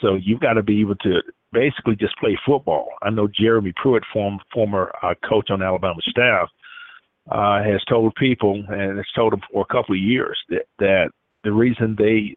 So 0.00 0.14
you've 0.14 0.40
got 0.40 0.54
to 0.54 0.62
be 0.62 0.80
able 0.80 0.96
to 0.96 1.20
basically 1.52 1.96
just 1.96 2.16
play 2.18 2.38
football. 2.46 2.88
I 3.02 3.10
know 3.10 3.28
Jeremy 3.28 3.72
Pruitt, 3.76 4.04
form, 4.12 4.38
former 4.52 4.92
uh, 5.02 5.14
coach 5.28 5.50
on 5.50 5.62
Alabama 5.62 6.00
staff, 6.08 6.48
uh, 7.30 7.62
has 7.62 7.82
told 7.88 8.14
people 8.14 8.64
and 8.68 8.96
has 8.96 9.06
told 9.14 9.32
them 9.32 9.40
for 9.52 9.62
a 9.62 9.72
couple 9.72 9.94
of 9.94 10.00
years 10.00 10.38
that 10.48 10.66
that 10.78 11.10
the 11.44 11.52
reason 11.52 11.96
they 11.98 12.34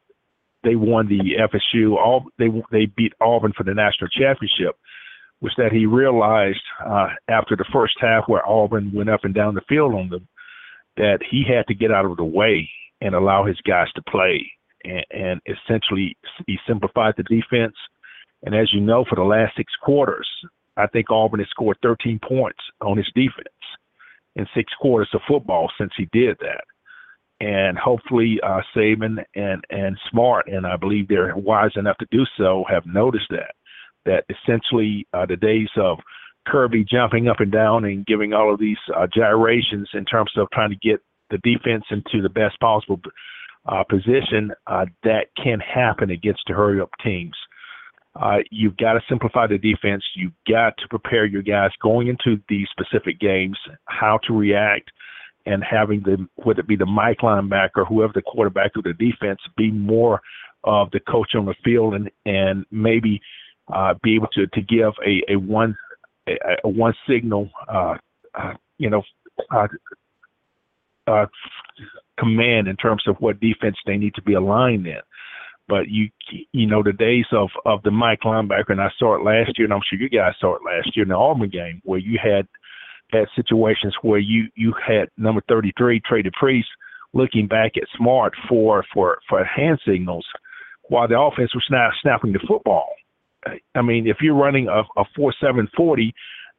they 0.64 0.76
won 0.76 1.08
the 1.08 1.38
FSU 1.40 1.96
all 1.96 2.26
they 2.38 2.48
they 2.72 2.86
beat 2.86 3.14
Auburn 3.22 3.54
for 3.56 3.64
the 3.64 3.74
national 3.74 4.10
championship 4.10 4.76
was 5.44 5.54
that 5.58 5.74
he 5.74 5.86
realized 5.86 6.64
uh, 6.84 7.10
after 7.28 7.58
the 7.58 7.66
first 7.72 7.96
half 8.00 8.24
where 8.28 8.48
Auburn 8.48 8.94
went 8.96 9.10
up 9.10 9.26
and 9.26 9.36
down 9.36 9.56
the 9.56 9.62
field 9.68 9.94
on 9.94 10.10
them 10.10 10.26
that 10.96 11.20
he 11.30 11.44
had 11.46 11.68
to 11.68 11.76
get 11.76 11.92
out 11.92 12.06
of 12.06 12.16
the 12.16 12.24
way 12.24 12.70
and 13.02 13.14
allow 13.14 13.46
his 13.46 13.60
guys 13.68 13.92
to 13.96 14.02
play. 14.10 14.50
And, 14.86 15.06
and 15.12 15.42
essentially, 15.46 16.16
he 16.48 16.58
simplified 16.66 17.16
the 17.18 17.24
defense. 17.24 17.76
And 18.44 18.56
as 18.56 18.72
you 18.74 18.80
know, 18.80 19.04
for 19.08 19.16
the 19.16 19.24
last 19.24 19.58
six 19.58 19.74
quarters, 19.84 20.28
I 20.78 20.88
think 20.88 21.12
Auburn 21.12 21.42
has 21.42 21.50
scored 21.50 21.78
13 21.84 22.22
points 22.26 22.60
on 22.80 22.96
his 22.96 23.12
defense 23.14 23.48
in 24.38 24.48
six 24.56 24.72
quarters 24.80 25.10
of 25.14 25.22
football 25.28 25.70
since 25.78 25.92
he 25.98 26.08
did 26.14 26.38
that. 26.40 26.64
And 27.46 27.78
hopefully, 27.78 28.40
uh, 28.42 28.62
Saban 28.74 29.22
and 29.36 29.62
and 29.70 29.98
Smart, 30.10 30.48
and 30.48 30.66
I 30.66 30.78
believe 30.78 31.10
they're 31.10 31.36
wise 31.36 31.72
enough 31.76 31.98
to 31.98 32.08
do 32.10 32.24
so, 32.38 32.64
have 32.70 32.86
noticed 32.86 33.28
that 33.32 33.54
that 34.06 34.26
essentially 34.30 35.08
uh, 35.14 35.26
the 35.26 35.38
days 35.38 35.70
of 35.78 36.00
Kirby 36.48 36.86
jumping 36.90 37.28
up 37.28 37.40
and 37.40 37.52
down 37.52 37.86
and 37.86 38.06
giving 38.06 38.34
all 38.34 38.54
of 38.54 38.60
these 38.60 38.78
uh, 38.96 39.08
gyrations 39.14 39.90
in 39.94 40.06
terms 40.06 40.32
of 40.38 40.48
trying 40.52 40.72
to 40.72 40.76
get 40.76 41.02
the 41.30 41.38
defense 41.38 41.86
into 41.90 42.22
the 42.22 42.30
best 42.30 42.60
possible 42.60 43.00
uh, 43.66 43.84
position, 43.90 44.52
uh, 44.68 44.86
that 45.04 45.28
can 45.42 45.60
happen 45.60 46.10
against 46.10 46.42
the 46.48 46.54
hurry 46.54 46.82
up 46.82 46.92
teams. 47.04 47.36
Uh, 48.16 48.38
you've 48.52 48.78
got 48.78 48.94
to 48.94 49.00
simplify 49.10 49.48
the 49.48 49.58
defense. 49.58 50.04
You've 50.16 50.34
got 50.48 50.78
to 50.78 50.88
prepare 50.90 51.26
your 51.26 51.42
guys 51.42 51.72
going 51.82 52.08
into 52.08 52.42
these 52.48 52.68
specific 52.70 53.20
games, 53.20 53.58
how 53.86 54.20
to 54.28 54.34
react, 54.34 54.92
and 55.46 55.64
having 55.64 56.02
the 56.04 56.28
whether 56.36 56.60
it 56.60 56.68
be 56.68 56.76
the 56.76 56.86
Mike 56.86 57.20
linebacker, 57.24 57.78
or 57.78 57.86
whoever 57.86 58.14
the 58.14 58.22
quarterback 58.22 58.72
or 58.76 58.84
the 58.84 58.94
defense, 58.94 59.40
be 59.58 59.72
more 59.72 60.22
of 60.64 60.92
the 60.92 61.00
coach 61.00 61.32
on 61.36 61.46
the 61.46 61.56
field 61.64 61.96
and 61.96 62.12
and 62.26 62.66
maybe 62.72 63.20
uh, 63.72 63.94
be 64.04 64.16
able 64.16 64.28
to 64.28 64.48
to 64.48 64.62
give 64.62 64.94
a 65.06 65.34
a 65.34 65.36
one 65.38 65.76
a, 66.28 66.34
a 66.64 66.70
one 66.70 66.94
signal 67.08 67.50
uh, 67.68 67.96
uh, 68.36 68.54
you 68.78 68.90
know 68.90 69.04
uh, 69.52 69.68
uh, 71.08 71.26
command 72.18 72.68
in 72.68 72.76
terms 72.76 73.04
of 73.08 73.16
what 73.20 73.40
defense 73.40 73.76
they 73.86 73.98
need 73.98 74.16
to 74.16 74.22
be 74.22 74.34
aligned 74.34 74.88
in. 74.88 75.00
But 75.68 75.88
you 75.88 76.10
you 76.52 76.68
know 76.68 76.84
the 76.84 76.94
days 76.94 77.26
of 77.32 77.50
of 77.66 77.82
the 77.84 77.92
Mike 77.92 78.22
linebacker, 78.26 78.70
and 78.70 78.82
I 78.82 78.90
saw 79.00 79.16
it 79.16 79.24
last 79.24 79.58
year, 79.58 79.66
and 79.66 79.74
I'm 79.74 79.82
sure 79.90 80.00
you 80.00 80.10
guys 80.10 80.34
saw 80.40 80.56
it 80.56 80.62
last 80.66 80.96
year 80.96 81.04
in 81.04 81.10
the 81.10 81.16
Auburn 81.16 81.50
game, 81.50 81.82
where 81.84 82.00
you 82.00 82.20
had 82.22 82.48
had 83.12 83.28
situations 83.36 83.96
where 84.02 84.20
you 84.20 84.48
you 84.56 84.74
had 84.86 85.10
number 85.18 85.42
33 85.48 86.02
Trey 86.06 86.24
Priest 86.34 86.68
looking 87.14 87.48
back 87.48 87.74
at 87.78 87.88
Smart 87.98 88.34
for 88.50 88.84
for 88.94 89.20
for 89.30 89.44
hand 89.46 89.80
signals, 89.88 90.26
while 90.90 91.08
the 91.08 91.20
offense 91.20 91.56
was 91.56 91.66
not 91.70 91.94
snapping 92.02 92.34
the 92.34 92.40
football. 92.46 92.90
I 93.76 93.82
mean, 93.82 94.08
if 94.08 94.18
you're 94.22 94.36
running 94.36 94.68
a, 94.68 94.82
a 95.00 95.06
four 95.16 95.34
seven 95.42 95.68
forty, 95.76 96.14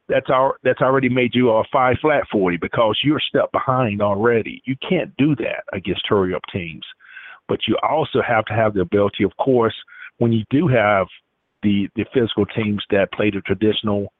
that's 0.07 0.29
our 0.29 0.57
that's 0.63 0.81
already 0.81 1.09
made 1.09 1.31
you 1.33 1.49
a 1.49 1.63
five 1.71 1.97
flat 2.01 2.23
forty 2.31 2.57
because 2.57 2.99
you're 3.03 3.17
a 3.17 3.29
step 3.29 3.51
behind 3.51 4.01
already. 4.01 4.61
You 4.65 4.75
can't 4.87 5.15
do 5.17 5.35
that 5.37 5.63
against 5.73 6.07
hurry 6.07 6.33
up 6.33 6.43
teams. 6.51 6.85
But 7.47 7.59
you 7.67 7.77
also 7.87 8.21
have 8.27 8.45
to 8.45 8.53
have 8.53 8.73
the 8.73 8.81
ability, 8.81 9.23
of 9.23 9.35
course, 9.37 9.75
when 10.17 10.31
you 10.31 10.43
do 10.49 10.67
have 10.67 11.07
the 11.63 11.87
the 11.95 12.05
physical 12.13 12.45
teams 12.45 12.83
that 12.91 13.11
play 13.11 13.31
the 13.31 13.41
traditional 13.41 14.11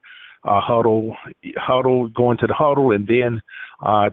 uh, 0.43 0.61
huddle, 0.61 1.15
huddle, 1.57 2.07
going 2.09 2.37
to 2.37 2.47
the 2.47 2.53
huddle, 2.53 2.91
and 2.91 3.07
then 3.07 3.41
uh, 3.85 4.09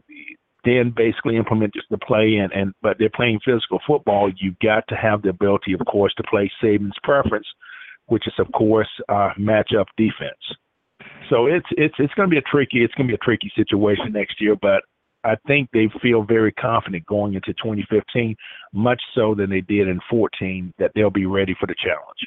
then 0.65 0.93
basically 0.95 1.37
implement 1.37 1.75
just 1.75 1.89
the 1.91 1.99
play 1.99 2.37
and, 2.37 2.53
and 2.53 2.73
but 2.83 2.97
they're 2.99 3.11
playing 3.11 3.41
physical 3.45 3.81
football. 3.87 4.31
You've 4.37 4.59
got 4.61 4.87
to 4.89 4.95
have 4.95 5.23
the 5.23 5.31
ability, 5.31 5.73
of 5.73 5.85
course, 5.87 6.15
to 6.17 6.23
play 6.23 6.51
Saban's 6.63 6.97
preference 7.03 7.47
which 8.13 8.27
is 8.27 8.35
of 8.39 8.47
course 8.53 8.91
uh, 9.09 9.31
matchup 9.41 9.87
defense. 9.97 10.45
So 11.31 11.47
it's 11.47 11.67
it's 11.73 11.95
it's 11.99 12.13
going 12.13 12.29
to 12.29 12.31
be 12.31 12.37
a 12.37 12.43
tricky 12.43 12.85
it's 12.85 12.93
going 12.95 13.09
to 13.09 13.13
be 13.13 13.15
a 13.15 13.25
tricky 13.25 13.51
situation 13.57 14.13
next 14.13 14.39
year, 14.39 14.55
but 14.55 14.83
I 15.25 15.37
think 15.47 15.71
they 15.73 15.89
feel 16.03 16.23
very 16.23 16.53
confident 16.53 17.07
going 17.07 17.35
into 17.35 17.55
2015, 17.55 18.37
much 18.75 19.01
so 19.15 19.35
than 19.35 19.49
they 19.51 19.61
did 19.61 19.87
in 19.89 20.01
14, 20.11 20.75
that 20.79 20.91
they'll 20.95 21.11
be 21.11 21.27
ready 21.27 21.55
for 21.59 21.67
the 21.67 21.77
challenge. 21.79 22.19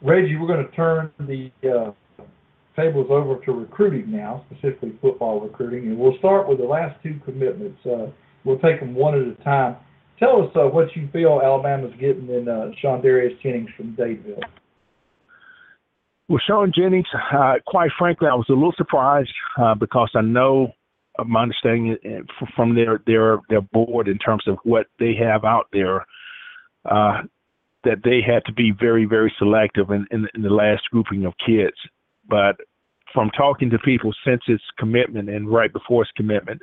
Reggie, 0.00 0.36
we're 0.36 0.46
going 0.46 0.64
to 0.64 0.72
turn 0.72 1.10
the 1.18 1.50
uh, 1.68 1.90
tables 2.76 3.08
over 3.10 3.44
to 3.44 3.52
recruiting 3.52 4.12
now, 4.12 4.44
specifically 4.48 4.96
football 5.02 5.40
recruiting, 5.40 5.88
and 5.88 5.98
we'll 5.98 6.16
start 6.18 6.48
with 6.48 6.58
the 6.58 6.64
last 6.64 6.96
two 7.02 7.18
commitments. 7.24 7.80
Uh, 7.84 8.06
we'll 8.44 8.60
take 8.60 8.78
them 8.78 8.94
one 8.94 9.20
at 9.20 9.26
a 9.26 9.44
time. 9.44 9.76
Tell 10.18 10.42
us 10.42 10.50
uh, 10.54 10.68
what 10.68 10.94
you 10.94 11.08
feel 11.12 11.40
Alabama's 11.42 11.92
getting 12.00 12.28
in 12.28 12.48
uh, 12.48 12.70
Sha'Darius 12.82 13.40
Jennings 13.42 13.70
from 13.76 13.96
Dadeville. 13.96 14.40
Well, 16.28 16.40
Shawn 16.46 16.72
Jennings, 16.74 17.06
uh, 17.32 17.54
quite 17.66 17.90
frankly, 17.98 18.28
I 18.30 18.34
was 18.34 18.46
a 18.48 18.52
little 18.52 18.72
surprised 18.76 19.32
uh, 19.60 19.74
because 19.74 20.10
I 20.14 20.22
know 20.22 20.72
uh, 21.18 21.24
my 21.24 21.42
understanding 21.42 21.96
uh, 22.04 22.44
from 22.56 22.74
their 22.74 23.00
their 23.06 23.40
their 23.50 23.60
board 23.60 24.08
in 24.08 24.18
terms 24.18 24.44
of 24.46 24.56
what 24.64 24.86
they 24.98 25.14
have 25.14 25.44
out 25.44 25.66
there, 25.72 26.06
uh, 26.86 27.22
that 27.84 27.98
they 28.04 28.20
had 28.26 28.42
to 28.46 28.52
be 28.52 28.72
very 28.72 29.04
very 29.04 29.32
selective 29.38 29.90
in, 29.90 30.06
in, 30.10 30.26
in 30.34 30.42
the 30.42 30.48
last 30.48 30.82
grouping 30.90 31.26
of 31.26 31.34
kids. 31.44 31.76
But 32.26 32.56
from 33.12 33.30
talking 33.30 33.68
to 33.70 33.78
people 33.78 34.14
since 34.26 34.40
its 34.48 34.64
commitment 34.78 35.28
and 35.28 35.48
right 35.48 35.72
before 35.72 36.02
its 36.02 36.12
commitment, 36.16 36.62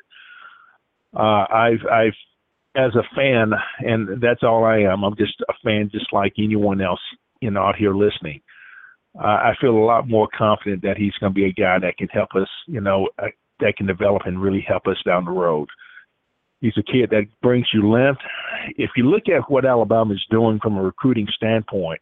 uh, 1.15 1.45
I've 1.53 1.85
I've 1.91 2.17
as 2.75 2.95
a 2.95 3.03
fan, 3.15 3.51
and 3.79 4.21
that's 4.21 4.43
all 4.43 4.63
I 4.63 4.79
am. 4.79 5.03
I'm 5.03 5.15
just 5.17 5.41
a 5.49 5.53
fan, 5.63 5.89
just 5.91 6.13
like 6.13 6.33
anyone 6.37 6.81
else, 6.81 7.01
know, 7.51 7.61
out 7.61 7.75
here 7.75 7.93
listening. 7.93 8.41
Uh, 9.19 9.25
I 9.27 9.53
feel 9.59 9.71
a 9.71 9.85
lot 9.85 10.07
more 10.07 10.29
confident 10.35 10.81
that 10.83 10.97
he's 10.97 11.13
going 11.19 11.33
to 11.33 11.35
be 11.35 11.45
a 11.45 11.53
guy 11.53 11.79
that 11.79 11.97
can 11.97 12.07
help 12.07 12.29
us, 12.35 12.47
you 12.67 12.79
know, 12.79 13.09
uh, 13.19 13.27
that 13.59 13.75
can 13.75 13.85
develop 13.85 14.23
and 14.25 14.41
really 14.41 14.65
help 14.65 14.87
us 14.87 14.97
down 15.05 15.25
the 15.25 15.31
road. 15.31 15.67
He's 16.61 16.77
a 16.77 16.83
kid 16.83 17.09
that 17.09 17.27
brings 17.41 17.67
you 17.73 17.89
length. 17.89 18.21
If 18.77 18.91
you 18.95 19.09
look 19.09 19.23
at 19.27 19.49
what 19.49 19.65
Alabama 19.65 20.13
is 20.13 20.25
doing 20.29 20.59
from 20.61 20.77
a 20.77 20.81
recruiting 20.81 21.27
standpoint, 21.35 21.99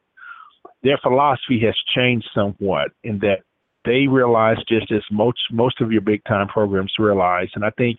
their 0.84 1.00
philosophy 1.02 1.60
has 1.66 1.76
changed 1.96 2.28
somewhat 2.36 2.91
in 3.04 3.20
that 3.20 3.40
they 3.86 4.08
realize 4.08 4.58
just 4.68 4.91
as 4.91 5.02
most 5.12 5.40
most 5.52 5.82
of 5.82 5.91
your 5.91 6.02
big 6.02 6.22
time 6.26 6.48
programs 6.48 6.94
realize, 7.00 7.48
and 7.56 7.66
I 7.66 7.72
think 7.72 7.98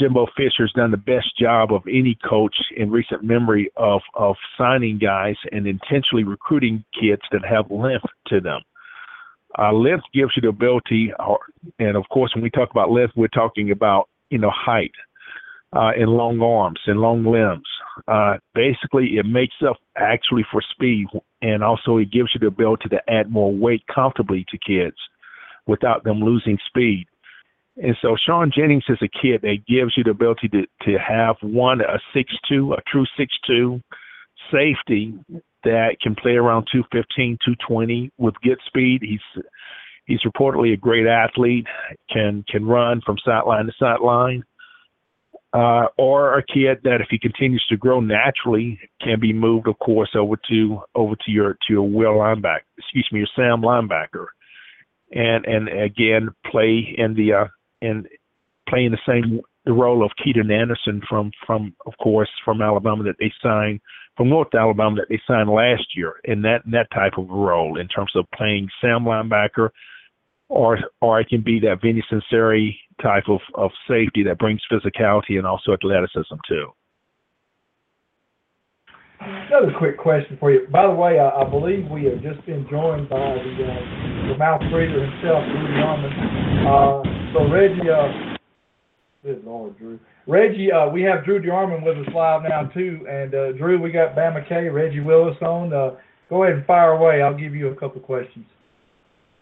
Jimbo 0.00 0.26
Fisher's 0.36 0.72
done 0.74 0.90
the 0.90 0.96
best 0.96 1.36
job 1.38 1.72
of 1.72 1.82
any 1.86 2.16
coach 2.28 2.56
in 2.76 2.90
recent 2.90 3.22
memory 3.22 3.70
of 3.76 4.00
of 4.14 4.36
signing 4.56 4.98
guys 4.98 5.36
and 5.52 5.66
intentionally 5.66 6.24
recruiting 6.24 6.84
kids 6.98 7.22
that 7.32 7.44
have 7.44 7.70
length 7.70 8.06
to 8.28 8.40
them. 8.40 8.60
Uh, 9.58 9.72
length 9.72 10.04
gives 10.14 10.32
you 10.36 10.42
the 10.42 10.48
ability, 10.48 11.12
and 11.78 11.96
of 11.96 12.04
course, 12.08 12.32
when 12.34 12.42
we 12.42 12.50
talk 12.50 12.70
about 12.70 12.90
length, 12.90 13.12
we're 13.16 13.28
talking 13.28 13.70
about 13.70 14.08
you 14.30 14.38
know 14.38 14.50
height 14.54 14.92
uh, 15.74 15.90
and 15.96 16.08
long 16.08 16.40
arms 16.40 16.80
and 16.86 17.00
long 17.00 17.24
limbs. 17.24 17.66
Uh, 18.08 18.36
basically, 18.54 19.18
it 19.18 19.26
makes 19.26 19.56
up 19.68 19.76
actually 19.96 20.44
for 20.50 20.62
speed, 20.72 21.06
and 21.42 21.62
also 21.62 21.98
it 21.98 22.10
gives 22.10 22.30
you 22.34 22.40
the 22.40 22.46
ability 22.46 22.88
to 22.88 23.00
add 23.08 23.30
more 23.30 23.52
weight 23.52 23.82
comfortably 23.92 24.46
to 24.48 24.58
kids 24.58 24.96
without 25.66 26.04
them 26.04 26.20
losing 26.20 26.58
speed. 26.66 27.06
And 27.82 27.96
so 28.02 28.14
Shawn 28.26 28.52
Jennings 28.54 28.84
is 28.88 28.98
a 29.02 29.08
kid 29.08 29.40
that 29.42 29.64
gives 29.66 29.94
you 29.96 30.04
the 30.04 30.10
ability 30.10 30.48
to, 30.48 30.66
to 30.82 30.98
have 30.98 31.36
one, 31.40 31.80
a 31.80 31.98
six-two, 32.12 32.74
a 32.74 32.82
true 32.90 33.06
six-two 33.16 33.80
safety 34.52 35.14
that 35.64 35.96
can 36.02 36.14
play 36.14 36.32
around 36.32 36.66
215, 36.72 37.38
220 37.44 38.10
with 38.18 38.34
good 38.42 38.58
speed. 38.66 39.00
He's 39.02 39.44
he's 40.04 40.20
reportedly 40.22 40.72
a 40.74 40.76
great 40.76 41.06
athlete, 41.06 41.66
can 42.10 42.44
can 42.48 42.66
run 42.66 43.00
from 43.04 43.16
sideline 43.24 43.66
to 43.66 43.72
sideline. 43.78 44.44
Uh, 45.52 45.86
or 45.98 46.38
a 46.38 46.44
kid 46.44 46.78
that 46.84 47.00
if 47.00 47.08
he 47.10 47.18
continues 47.18 47.64
to 47.68 47.76
grow 47.76 47.98
naturally 47.98 48.78
can 49.02 49.18
be 49.18 49.32
moved, 49.32 49.66
of 49.66 49.76
course, 49.80 50.10
over 50.14 50.36
to 50.48 50.80
over 50.94 51.16
to 51.16 51.30
your 51.30 51.54
to 51.54 51.72
your 51.72 51.88
will 51.88 52.18
linebacker, 52.18 52.60
excuse 52.78 53.08
me, 53.10 53.18
your 53.18 53.28
Sam 53.34 53.62
linebacker, 53.62 54.26
and 55.12 55.44
and 55.46 55.68
again 55.68 56.28
play 56.46 56.94
in 56.96 57.14
the 57.14 57.32
uh, 57.32 57.44
in 57.80 58.06
playing 58.68 58.92
the 58.92 58.98
same 59.06 59.40
the 59.64 59.72
role 59.72 60.04
of 60.04 60.10
Keaton 60.22 60.50
Anderson 60.50 61.02
from 61.08 61.30
from 61.46 61.74
of 61.86 61.92
course 62.02 62.30
from 62.44 62.62
Alabama 62.62 63.04
that 63.04 63.16
they 63.18 63.32
signed 63.42 63.80
from 64.16 64.28
North 64.28 64.54
Alabama 64.54 64.96
that 64.96 65.08
they 65.08 65.20
signed 65.26 65.50
last 65.50 65.96
year 65.96 66.14
in 66.24 66.42
that 66.42 66.62
in 66.64 66.70
that 66.72 66.90
type 66.92 67.18
of 67.18 67.28
role 67.28 67.78
in 67.78 67.88
terms 67.88 68.12
of 68.14 68.24
playing 68.34 68.68
Sam 68.80 69.04
linebacker 69.04 69.70
or 70.48 70.78
or 71.00 71.20
it 71.20 71.28
can 71.28 71.42
be 71.42 71.60
that 71.60 71.80
Vinny 71.82 72.02
Sunseri 72.10 72.76
type 73.02 73.24
of, 73.28 73.40
of 73.54 73.70
safety 73.88 74.22
that 74.24 74.38
brings 74.38 74.60
physicality 74.70 75.38
and 75.38 75.46
also 75.46 75.72
athleticism 75.72 76.34
too. 76.48 76.66
Another 79.20 79.72
quick 79.78 79.98
question 79.98 80.38
for 80.40 80.50
you. 80.50 80.66
By 80.72 80.86
the 80.86 80.94
way, 80.94 81.18
I, 81.18 81.28
I 81.28 81.48
believe 81.48 81.86
we 81.90 82.04
have 82.04 82.22
just 82.22 82.44
been 82.46 82.66
joined 82.70 83.10
by 83.10 83.18
the, 83.18 83.52
uh, 83.68 84.32
the 84.32 84.38
mouth 84.38 84.62
breather 84.72 85.04
himself, 85.04 85.44
Drew 85.44 85.68
DeArmond. 85.76 86.14
Uh, 86.64 87.19
so 87.32 87.50
Reggie, 87.50 87.90
uh, 87.90 88.36
good 89.22 89.44
Lord, 89.44 89.78
Drew. 89.78 89.98
Reggie, 90.26 90.70
uh, 90.72 90.88
we 90.88 91.02
have 91.02 91.24
Drew 91.24 91.40
DeArmond 91.40 91.84
with 91.84 91.98
us 91.98 92.14
live 92.14 92.42
now 92.42 92.64
too, 92.74 93.06
and 93.08 93.34
uh, 93.34 93.52
Drew, 93.52 93.80
we 93.80 93.90
got 93.90 94.14
Bama 94.14 94.46
K, 94.48 94.68
Reggie 94.68 95.00
Willis 95.00 95.36
on. 95.42 95.72
Uh, 95.72 95.96
go 96.28 96.44
ahead 96.44 96.56
and 96.56 96.66
fire 96.66 96.92
away. 96.92 97.22
I'll 97.22 97.36
give 97.36 97.54
you 97.54 97.68
a 97.68 97.74
couple 97.74 98.00
questions. 98.00 98.44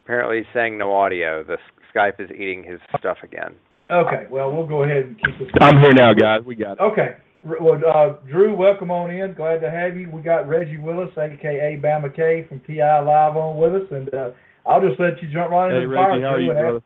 Apparently, 0.05 0.39
he's 0.39 0.47
saying 0.55 0.78
no 0.78 0.94
audio. 0.94 1.44
The 1.44 1.59
Skype 1.94 2.20
is 2.20 2.31
eating 2.31 2.65
his 2.65 2.81
stuff 2.98 3.19
again. 3.23 3.55
Okay, 3.90 4.27
well, 4.31 4.52
we'll 4.52 4.66
go 4.66 4.85
ahead 4.85 5.05
and 5.05 5.16
keep 5.16 5.39
this. 5.39 5.48
I'm 5.60 5.81
here 5.81 5.93
now, 5.93 6.12
guys. 6.12 6.40
We 6.44 6.55
got 6.55 6.73
it. 6.73 6.81
Okay. 6.81 7.16
Well, 7.44 7.81
uh, 7.86 8.15
Drew, 8.28 8.55
welcome 8.55 8.90
on 8.90 9.10
in. 9.10 9.32
Glad 9.35 9.60
to 9.60 9.70
have 9.70 9.97
you. 9.97 10.10
We 10.10 10.20
got 10.23 10.48
Reggie 10.48 10.77
Willis, 10.77 11.10
aka 11.16 11.81
Bama 11.82 12.15
K 12.15 12.44
from 12.48 12.60
TI 12.66 12.81
Live 12.81 13.36
on 13.36 13.56
with 13.56 13.82
us, 13.82 13.89
and 13.90 14.12
uh, 14.12 14.31
I'll 14.66 14.81
just 14.86 15.01
let 15.01 15.23
you 15.23 15.28
jump 15.32 15.51
right 15.51 15.70
in. 15.70 15.77
Hey, 15.77 15.85
into 15.85 15.90
the 15.90 15.97
fire. 15.97 16.10
Reggie, 16.10 16.23
how 16.23 16.35
are 16.35 16.40
you, 16.40 16.51
and 16.51 16.59
brother? 16.59 16.82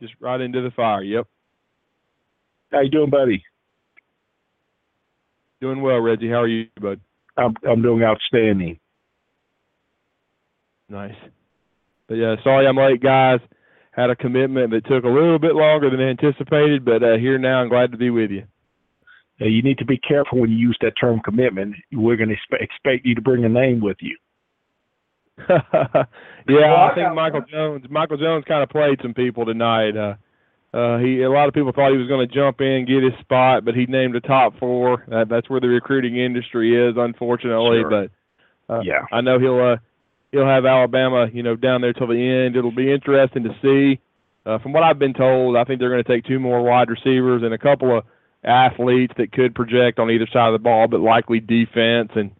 Just 0.00 0.14
right 0.20 0.40
into 0.40 0.62
the 0.62 0.70
fire. 0.70 1.02
Yep. 1.02 1.26
How 2.72 2.80
you 2.80 2.90
doing, 2.90 3.10
buddy? 3.10 3.42
Doing 5.60 5.80
well, 5.80 6.00
Reggie. 6.00 6.28
How 6.28 6.42
are 6.42 6.48
you, 6.48 6.66
bud? 6.80 7.00
I'm 7.36 7.54
I'm 7.68 7.82
doing 7.82 8.02
outstanding. 8.02 8.78
Nice. 10.88 11.14
But 12.08 12.14
yeah, 12.14 12.36
sorry 12.44 12.66
I'm 12.66 12.76
late, 12.76 13.02
guys. 13.02 13.40
Had 13.90 14.10
a 14.10 14.16
commitment 14.16 14.70
that 14.72 14.86
took 14.86 15.04
a 15.04 15.08
little 15.08 15.38
bit 15.38 15.54
longer 15.54 15.88
than 15.90 16.00
anticipated, 16.00 16.84
but 16.84 17.02
uh, 17.02 17.16
here 17.16 17.38
now. 17.38 17.62
I'm 17.62 17.68
glad 17.68 17.92
to 17.92 17.96
be 17.96 18.10
with 18.10 18.30
you. 18.30 18.44
You 19.38 19.62
need 19.62 19.78
to 19.78 19.84
be 19.84 19.98
careful 19.98 20.40
when 20.40 20.50
you 20.50 20.56
use 20.56 20.78
that 20.80 20.94
term 21.00 21.20
commitment. 21.24 21.74
We're 21.92 22.16
going 22.16 22.30
to 22.30 22.36
expect 22.60 23.06
you 23.06 23.14
to 23.14 23.20
bring 23.20 23.44
a 23.44 23.48
name 23.48 23.80
with 23.80 23.98
you. 24.00 24.16
yeah, 25.48 26.04
Well, 26.48 26.76
I 26.76 26.90
I 26.90 26.94
think 26.94 27.08
Mykel 27.08 27.32
one. 27.32 27.46
Jones. 27.50 27.86
Mykel 27.86 28.18
Jones 28.18 28.44
kind 28.46 28.62
of 28.62 28.68
played 28.70 28.98
some 29.02 29.14
people 29.14 29.44
tonight. 29.44 29.96
Uh, 29.96 30.14
uh, 30.76 30.98
he 30.98 31.22
a 31.22 31.30
lot 31.30 31.48
of 31.48 31.54
people 31.54 31.72
thought 31.72 31.92
he 31.92 31.98
was 31.98 32.08
going 32.08 32.26
to 32.26 32.34
jump 32.34 32.60
in, 32.60 32.86
get 32.86 33.02
his 33.02 33.18
spot, 33.20 33.64
but 33.64 33.74
he 33.74 33.86
named 33.86 34.14
the 34.14 34.20
top 34.20 34.58
four. 34.58 35.04
That, 35.08 35.28
that's 35.28 35.48
where 35.48 35.60
the 35.60 35.68
recruiting 35.68 36.16
industry 36.16 36.74
is, 36.76 36.94
unfortunately. 36.98 37.80
Sure. 37.82 37.90
But 38.68 38.74
uh, 38.74 38.80
Yeah. 38.84 39.04
I 39.12 39.20
know 39.20 39.38
he'll 39.38 39.60
uh, 39.60 39.76
he'll 40.32 40.46
have 40.46 40.64
Alabama, 40.66 41.28
you 41.32 41.42
know, 41.42 41.56
down 41.56 41.80
there 41.80 41.92
till 41.92 42.08
the 42.08 42.14
end. 42.46 42.56
It'll 42.56 42.70
be 42.72 42.92
interesting 42.92 43.44
to 43.44 43.54
see. 43.62 44.00
Uh, 44.44 44.58
from 44.60 44.72
what 44.72 44.82
I've 44.84 44.98
been 44.98 45.14
told, 45.14 45.56
I 45.56 45.64
think 45.64 45.80
they're 45.80 45.90
going 45.90 46.04
to 46.04 46.08
take 46.12 46.24
two 46.24 46.38
more 46.38 46.62
wide 46.62 46.88
receivers 46.88 47.42
and 47.42 47.52
a 47.52 47.58
couple 47.58 47.98
of 47.98 48.04
athletes 48.44 49.12
that 49.18 49.32
could 49.32 49.54
project 49.56 49.98
on 49.98 50.10
either 50.10 50.26
side 50.32 50.48
of 50.48 50.52
the 50.52 50.62
ball, 50.62 50.86
but 50.88 51.00
likely 51.00 51.40
defense. 51.40 52.10
And 52.14 52.30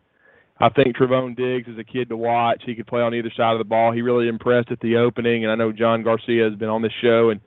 I 0.58 0.70
think 0.70 0.96
Trevon 0.96 1.36
Diggs 1.36 1.68
is 1.68 1.78
a 1.78 1.84
kid 1.84 2.08
to 2.08 2.16
watch. 2.16 2.62
He 2.64 2.74
could 2.74 2.86
play 2.86 3.02
on 3.02 3.14
either 3.14 3.32
side 3.36 3.52
of 3.52 3.58
the 3.58 3.64
ball. 3.64 3.92
He 3.92 4.00
really 4.00 4.28
impressed 4.28 4.70
at 4.70 4.80
the 4.80 4.96
opening, 4.96 5.44
and 5.44 5.52
I 5.52 5.54
know 5.54 5.70
John 5.70 6.02
Garcia 6.02 6.44
has 6.44 6.54
been 6.54 6.70
on 6.70 6.80
this 6.80 6.92
show 7.02 7.28
and 7.30 7.40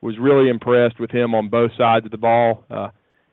was 0.00 0.18
really 0.18 0.48
impressed 0.48 0.98
with 0.98 1.10
him 1.10 1.34
on 1.34 1.48
both 1.48 1.72
sides 1.76 2.06
of 2.06 2.10
the 2.10 2.18
ball 2.18 2.64
uh, 2.70 2.88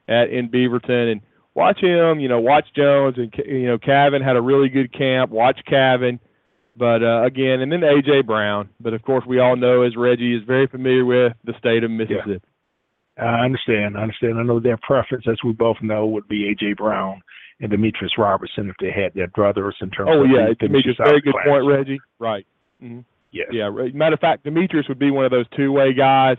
at 0.08 0.30
in 0.30 0.50
Beaverton. 0.50 1.14
And 1.14 1.22
watch 1.54 1.82
him, 1.82 2.20
you 2.20 2.28
know, 2.28 2.42
watch 2.42 2.66
Jones 2.76 3.16
and 3.18 3.34
you 3.46 3.68
know 3.68 3.78
Cavan 3.78 4.22
had 4.22 4.36
a 4.36 4.42
really 4.42 4.70
good 4.70 4.92
camp. 4.94 5.32
Watch 5.32 5.60
Cavan. 5.66 6.20
But 6.76 7.04
uh, 7.04 7.24
again, 7.24 7.62
and 7.62 7.72
then 7.72 7.82
AJ 7.82 8.26
Brown. 8.26 8.70
But 8.80 8.94
of 8.94 9.02
course, 9.02 9.24
we 9.26 9.40
all 9.40 9.56
know 9.56 9.84
as 9.84 9.96
Reggie 9.96 10.36
is 10.36 10.44
very 10.46 10.68
familiar 10.68 11.06
with 11.06 11.34
the 11.44 11.54
state 11.58 11.84
of 11.84 11.92
Mississippi. 11.92 12.42
I 13.18 13.46
understand. 13.46 13.98
I 13.98 14.02
understand. 14.02 14.40
I 14.40 14.44
know 14.44 14.60
their 14.60 14.78
preference, 14.78 15.26
as 15.30 15.38
we 15.44 15.52
both 15.52 15.78
know, 15.82 16.08
would 16.08 16.28
be 16.28 16.54
AJ 16.54 16.78
Brown 16.78 17.22
and 17.62 17.72
Demetrius 17.72 18.18
Robertson 18.18 18.70
if 18.70 18.76
they 18.82 18.92
had 18.92 19.14
their 19.14 19.28
brothers 19.28 19.76
in 19.82 19.90
terms 19.92 20.10
Oh 20.12 20.24
of 20.24 20.30
yeah, 20.30 20.48
the 20.50 20.56
Demetrius, 20.56 20.98
very 20.98 21.22
good 21.22 21.34
class. 21.34 21.48
point, 21.48 21.66
Reggie. 21.66 22.00
Right. 22.20 22.46
hmm 22.80 23.00
Yes. 23.32 23.48
Yeah. 23.52 23.70
right. 23.72 23.96
Matter 23.96 24.16
of 24.16 24.20
fact, 24.20 24.44
Demetrius 24.44 24.88
would 24.90 25.00
be 25.00 25.10
one 25.10 25.24
of 25.24 25.32
those 25.32 25.46
two-way 25.56 25.94
guys, 25.94 26.36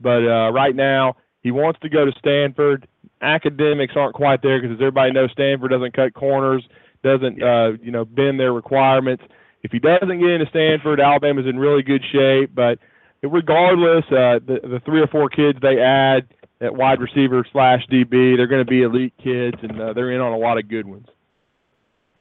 but 0.00 0.24
uh, 0.26 0.50
right 0.52 0.74
now 0.74 1.16
he 1.42 1.50
wants 1.50 1.78
to 1.80 1.90
go 1.90 2.06
to 2.06 2.12
Stanford. 2.18 2.86
Academics 3.20 3.92
aren't 3.96 4.14
quite 4.14 4.40
there 4.42 4.58
because, 4.60 4.74
as 4.74 4.80
everybody 4.80 5.12
knows, 5.12 5.30
Stanford 5.32 5.70
doesn't 5.70 5.92
cut 5.92 6.14
corners, 6.14 6.66
doesn't 7.04 7.42
uh, 7.42 7.72
you 7.82 7.90
know 7.90 8.06
bend 8.06 8.40
their 8.40 8.54
requirements. 8.54 9.22
If 9.62 9.72
he 9.72 9.78
doesn't 9.78 10.18
get 10.20 10.30
into 10.30 10.46
Stanford, 10.48 11.00
Alabama's 11.00 11.44
in 11.46 11.58
really 11.58 11.82
good 11.82 12.02
shape. 12.10 12.54
But 12.54 12.78
regardless, 13.22 14.04
uh, 14.10 14.40
the 14.46 14.60
the 14.62 14.80
three 14.86 15.00
or 15.02 15.06
four 15.08 15.28
kids 15.28 15.58
they 15.60 15.78
add 15.78 16.26
at 16.60 16.74
wide 16.74 17.00
receiver 17.00 17.44
slash 17.52 17.80
DB, 17.90 18.36
they're 18.36 18.46
going 18.46 18.64
to 18.64 18.70
be 18.70 18.82
elite 18.82 19.14
kids, 19.22 19.56
and 19.62 19.80
uh, 19.80 19.92
they're 19.92 20.12
in 20.12 20.20
on 20.20 20.32
a 20.32 20.38
lot 20.38 20.58
of 20.58 20.68
good 20.68 20.86
ones. 20.86 21.06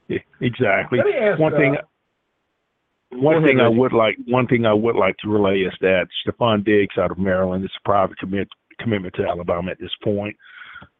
Yeah, 0.07 0.19
exactly. 0.41 0.97
Let 0.97 1.07
me 1.07 1.13
ask, 1.13 1.39
one 1.39 1.53
thing. 1.53 1.75
uh, 1.77 3.17
One 3.17 3.43
thing 3.43 3.59
I 3.59 3.67
would 3.67 3.93
like, 3.93 4.17
one 4.27 4.47
thing 4.47 4.65
I 4.65 4.73
would 4.73 4.95
like 4.95 5.17
to 5.17 5.29
relay 5.29 5.59
is 5.61 5.73
that 5.81 6.07
Stephon 6.25 6.63
Diggs 6.63 6.97
out 6.97 7.11
of 7.11 7.17
Maryland 7.17 7.63
is 7.65 7.71
a 7.77 7.87
private 7.87 8.17
commit, 8.17 8.47
commitment 8.79 9.13
to 9.15 9.23
Alabama 9.27 9.71
at 9.71 9.79
this 9.79 9.91
point. 10.03 10.35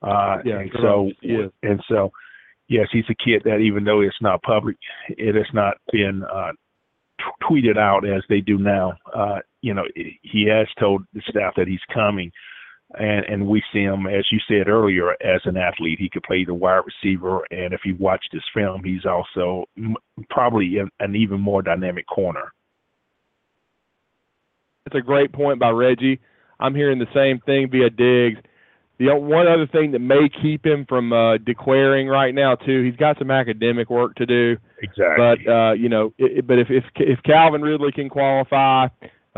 Uh, 0.01 0.37
Yeah, 0.43 0.59
and 0.59 0.71
so, 0.81 1.11
Yes. 1.21 1.49
and 1.63 1.81
so, 1.87 2.11
yes, 2.67 2.87
he's 2.91 3.09
a 3.09 3.15
kid 3.15 3.43
that 3.45 3.57
even 3.59 3.83
though 3.83 4.01
it's 4.01 4.21
not 4.21 4.41
public, 4.43 4.75
it 5.09 5.35
has 5.35 5.47
not 5.53 5.77
been 5.91 6.23
uh, 6.23 6.51
t- 7.19 7.25
tweeted 7.49 7.77
out 7.77 8.05
as 8.07 8.23
they 8.29 8.41
do 8.41 8.57
now. 8.57 8.93
Uh, 9.13 9.39
you 9.61 9.73
know, 9.73 9.85
he 9.95 10.45
has 10.47 10.67
told 10.79 11.03
the 11.13 11.21
staff 11.29 11.53
that 11.57 11.67
he's 11.67 11.79
coming, 11.93 12.31
and 12.97 13.25
and 13.25 13.47
we 13.47 13.61
see 13.71 13.83
him 13.83 14.07
as 14.07 14.25
you 14.31 14.39
said 14.47 14.67
earlier 14.67 15.11
as 15.21 15.41
an 15.45 15.57
athlete. 15.57 15.99
He 15.99 16.09
could 16.09 16.23
play 16.23 16.43
the 16.43 16.53
wide 16.53 16.81
receiver, 16.85 17.45
and 17.51 17.73
if 17.73 17.81
you 17.85 17.95
watched 17.99 18.29
his 18.31 18.43
film, 18.53 18.83
he's 18.83 19.05
also 19.05 19.65
m- 19.77 19.95
probably 20.29 20.79
an, 20.79 20.89
an 20.99 21.15
even 21.15 21.39
more 21.39 21.61
dynamic 21.61 22.07
corner. 22.07 22.51
That's 24.85 24.97
a 24.97 25.05
great 25.05 25.31
point 25.31 25.59
by 25.59 25.69
Reggie. 25.69 26.19
I'm 26.59 26.73
hearing 26.73 26.99
the 26.99 27.07
same 27.13 27.39
thing 27.41 27.69
via 27.69 27.89
Diggs. 27.89 28.39
The 28.97 29.15
one 29.15 29.47
other 29.47 29.67
thing 29.67 29.91
that 29.91 29.99
may 29.99 30.27
keep 30.41 30.65
him 30.65 30.85
from 30.89 31.13
uh, 31.13 31.37
declaring 31.37 32.07
right 32.07 32.35
now 32.35 32.55
too, 32.55 32.83
he's 32.83 32.97
got 32.97 33.17
some 33.17 33.31
academic 33.31 33.89
work 33.89 34.15
to 34.15 34.25
do. 34.25 34.57
Exactly. 34.81 35.15
But 35.45 35.51
uh, 35.51 35.71
you 35.73 35.89
know, 35.89 36.13
it, 36.17 36.45
but 36.45 36.59
if 36.59 36.69
if 36.69 36.83
if 36.95 37.23
Calvin 37.23 37.61
Ridley 37.61 37.93
can 37.93 38.09
qualify, 38.09 38.87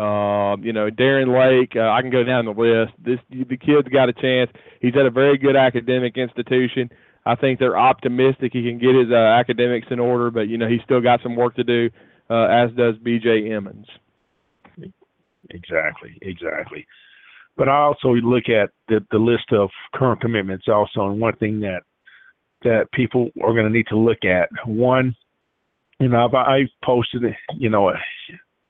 um, 0.02 0.64
you 0.64 0.74
know, 0.74 0.90
Darren 0.90 1.30
Lake, 1.30 1.74
uh, 1.76 1.92
I 1.92 2.02
can 2.02 2.10
go 2.10 2.24
down 2.24 2.46
the 2.46 2.52
list. 2.52 2.94
This 2.98 3.20
the 3.30 3.58
kid's 3.58 3.88
got 3.90 4.10
a 4.10 4.14
chance. 4.14 4.50
He's 4.80 4.96
at 5.00 5.06
a 5.06 5.12
very 5.12 5.38
good 5.38 5.56
academic 5.56 6.18
institution. 6.18 6.90
I 7.26 7.36
think 7.36 7.60
they're 7.60 7.78
optimistic 7.78 8.52
he 8.52 8.64
can 8.64 8.80
get 8.80 8.96
his 8.96 9.12
uh, 9.12 9.16
academics 9.16 9.88
in 9.92 10.00
order, 10.00 10.32
but 10.32 10.48
you 10.48 10.58
know, 10.58 10.68
he's 10.68 10.82
still 10.84 11.02
got 11.02 11.22
some 11.22 11.36
work 11.36 11.56
to 11.56 11.64
do, 11.64 11.90
uh, 12.32 12.46
as 12.46 12.72
does 12.72 12.96
B.J. 13.04 13.52
Emmons. 13.54 13.86
Exactly, 15.52 16.18
exactly. 16.24 16.88
But 17.56 17.70
I 17.70 17.78
also 17.82 18.10
look 18.10 18.50
at 18.50 18.72
the, 18.88 19.06
the 19.12 19.20
list 19.20 19.52
of 19.52 19.70
current 19.94 20.22
commitments 20.22 20.66
also, 20.68 21.08
and 21.08 21.22
one 21.22 21.36
thing 21.36 21.60
that 21.60 21.82
that 22.64 22.92
people 22.92 23.30
are 23.44 23.54
going 23.54 23.66
to 23.66 23.72
need 23.72 23.88
to 23.88 23.98
look 23.98 24.24
at. 24.24 24.50
One, 24.66 25.16
you 26.00 26.08
know, 26.08 26.26
I've, 26.26 26.34
I've 26.34 26.70
posted, 26.84 27.24
you 27.58 27.70
know, 27.70 27.92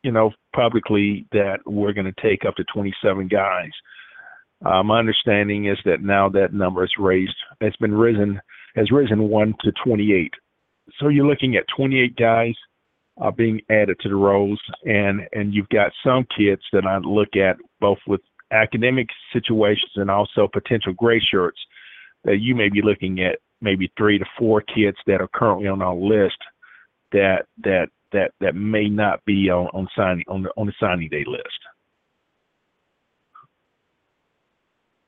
you 0.04 0.12
know, 0.12 0.32
publicly 0.56 1.26
that 1.32 1.60
we're 1.66 1.94
going 1.94 2.12
to 2.12 2.22
take 2.22 2.46
up 2.46 2.56
to 2.56 2.64
27 2.74 3.28
guys. 3.28 3.72
Uh, 4.66 4.84
my 4.84 5.00
understanding 5.00 5.66
is 5.66 5.78
that 5.86 6.02
now 6.02 6.30
that 6.30 6.54
number 6.54 6.84
is 6.84 6.92
raised, 7.00 7.36
it's 7.62 7.78
been 7.78 7.94
risen, 7.94 8.40
has 8.76 8.92
risen 8.92 9.30
one 9.30 9.56
to 9.62 9.72
28. 9.84 10.32
So 11.00 11.08
you're 11.08 11.26
looking 11.26 11.56
at 11.56 11.66
28 11.76 12.16
guys 12.16 12.54
uh, 13.22 13.32
being 13.32 13.62
added 13.70 13.98
to 14.02 14.10
the 14.10 14.16
rolls, 14.16 14.62
and 14.84 15.22
and 15.34 15.54
you've 15.54 15.70
got 15.70 15.92
some 16.04 16.26
kids 16.36 16.62
that 16.74 16.86
I 16.86 16.98
look 17.00 17.36
at 17.36 17.58
both 17.80 18.00
with 18.08 18.22
academic 18.52 19.08
situations 19.34 19.92
and 19.96 20.12
also 20.12 20.48
potential 20.52 20.94
gray 20.94 21.20
shirts 21.20 21.60
that 22.24 22.40
you 22.40 22.56
may 22.56 22.70
be 22.70 22.82
looking 22.82 23.22
at 23.22 23.40
maybe 23.62 23.92
three 23.98 24.18
to 24.18 24.26
four 24.38 24.62
kids 24.62 24.98
that 25.08 25.22
are 25.22 25.30
currently 25.34 25.68
on 25.68 25.82
our 25.82 25.96
list 25.96 26.38
that 27.12 27.46
that 27.64 27.88
that 28.12 28.32
that 28.40 28.56
may 28.56 28.88
not 28.88 29.24
be 29.26 29.50
on, 29.50 29.68
on 29.74 29.88
signing 29.96 30.26
on 30.28 30.44
the 30.44 30.50
on 30.58 30.68
the 30.68 30.74
signing 30.80 31.10
day 31.10 31.24
list. 31.28 31.60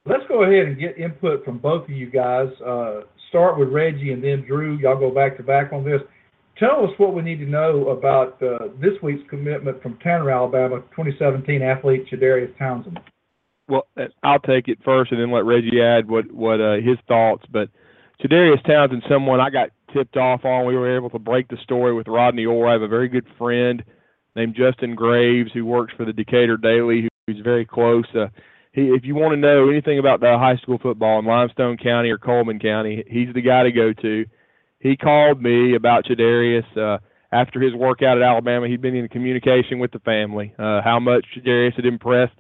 Let's 0.06 0.24
go 0.28 0.44
ahead 0.44 0.66
and 0.68 0.78
get 0.78 0.98
input 0.98 1.46
from 1.46 1.60
both 1.60 1.84
of 1.84 1.92
you 1.92 2.10
guys. 2.10 2.50
Uh, 2.66 3.02
start 3.30 3.58
with 3.58 3.70
Reggie 3.70 4.12
and 4.12 4.24
then 4.24 4.46
Drew. 4.46 4.78
Y'all 4.78 5.00
go 5.00 5.10
back 5.10 5.38
to 5.38 5.44
back 5.44 5.72
on 5.72 5.86
this. 5.86 6.02
Tell 6.60 6.84
us 6.84 6.92
what 6.98 7.14
we 7.14 7.22
need 7.22 7.40
to 7.40 7.46
know 7.46 7.90
about 7.90 8.42
uh, 8.44 8.68
this 8.80 8.94
week's 9.02 9.28
commitment 9.30 9.82
from 9.82 9.98
Tanner, 10.04 10.30
Alabama, 10.30 10.82
2017 10.96 11.62
athlete 11.62 12.06
Shadarius 12.12 12.56
Townsend. 12.58 13.00
Well, 13.68 13.88
uh, 13.98 14.06
I'll 14.24 14.40
take 14.40 14.68
it 14.68 14.78
first, 14.84 15.12
and 15.12 15.20
then 15.20 15.32
let 15.32 15.46
Reggie 15.46 15.82
add 15.82 16.10
what 16.10 16.32
what 16.32 16.62
uh, 16.62 16.76
his 16.76 16.98
thoughts. 17.08 17.44
But 17.52 17.70
Shadarius 18.22 18.64
Townsend, 18.68 19.04
someone 19.10 19.40
I 19.40 19.50
got 19.50 19.70
tipped 19.94 20.18
off 20.18 20.46
on. 20.46 20.66
We 20.66 20.76
were 20.76 20.96
able 20.96 21.10
to 21.12 21.20
break 21.20 21.48
the 21.48 21.58
story 21.64 21.94
with 21.94 22.08
Rodney 22.08 22.46
Orr. 22.46 22.68
I 22.68 22.74
have 22.74 22.82
a 22.82 22.88
very 22.88 23.08
good 23.08 23.28
friend 23.38 23.84
named 24.36 24.56
Justin 24.56 24.96
Graves 24.96 25.52
who 25.54 25.66
works 25.66 25.94
for 25.96 26.06
the 26.06 26.14
Decatur 26.14 26.58
Daily, 26.58 27.08
who's 27.28 27.40
very 27.44 27.66
close. 27.66 28.06
Uh, 28.16 28.28
he, 28.74 28.88
if 28.88 29.06
you 29.06 29.16
want 29.16 29.34
to 29.34 29.38
know 29.38 29.70
anything 29.70 30.00
about 30.00 30.20
the 30.20 30.38
high 30.38 30.58
school 30.58 30.80
football 30.82 31.20
in 31.20 31.26
Limestone 31.26 31.78
County 31.78 32.10
or 32.10 32.18
Cullman 32.18 32.60
County, 32.60 33.04
he's 33.08 33.34
the 33.34 33.42
guy 33.42 33.64
to 33.64 33.72
go 33.72 33.94
to. 33.94 34.26
He 34.80 34.98
called 34.98 35.42
me 35.42 35.76
about 35.76 36.06
Shadarius 36.06 36.78
uh, 36.78 36.98
after 37.32 37.62
his 37.62 37.74
workout 37.74 38.18
at 38.18 38.24
Alabama. 38.24 38.68
He'd 38.68 38.82
been 38.82 38.96
in 38.96 39.08
communication 39.08 39.80
with 39.80 39.92
the 39.92 40.00
family, 40.00 40.54
uh, 40.58 40.82
how 40.84 41.00
much 41.00 41.26
Shadarius 41.38 41.76
had 41.76 41.86
impressed 41.86 42.34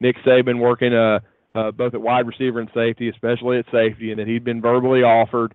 Nick 0.00 0.16
Saban 0.24 0.60
working 0.60 0.94
uh, 0.94 1.20
uh, 1.54 1.70
both 1.72 1.94
at 1.94 2.00
wide 2.00 2.26
receiver 2.26 2.60
and 2.60 2.70
safety, 2.74 3.08
especially 3.08 3.58
at 3.58 3.66
safety, 3.72 4.10
and 4.10 4.20
that 4.20 4.28
he'd 4.28 4.44
been 4.44 4.62
verbally 4.62 5.02
offered. 5.02 5.54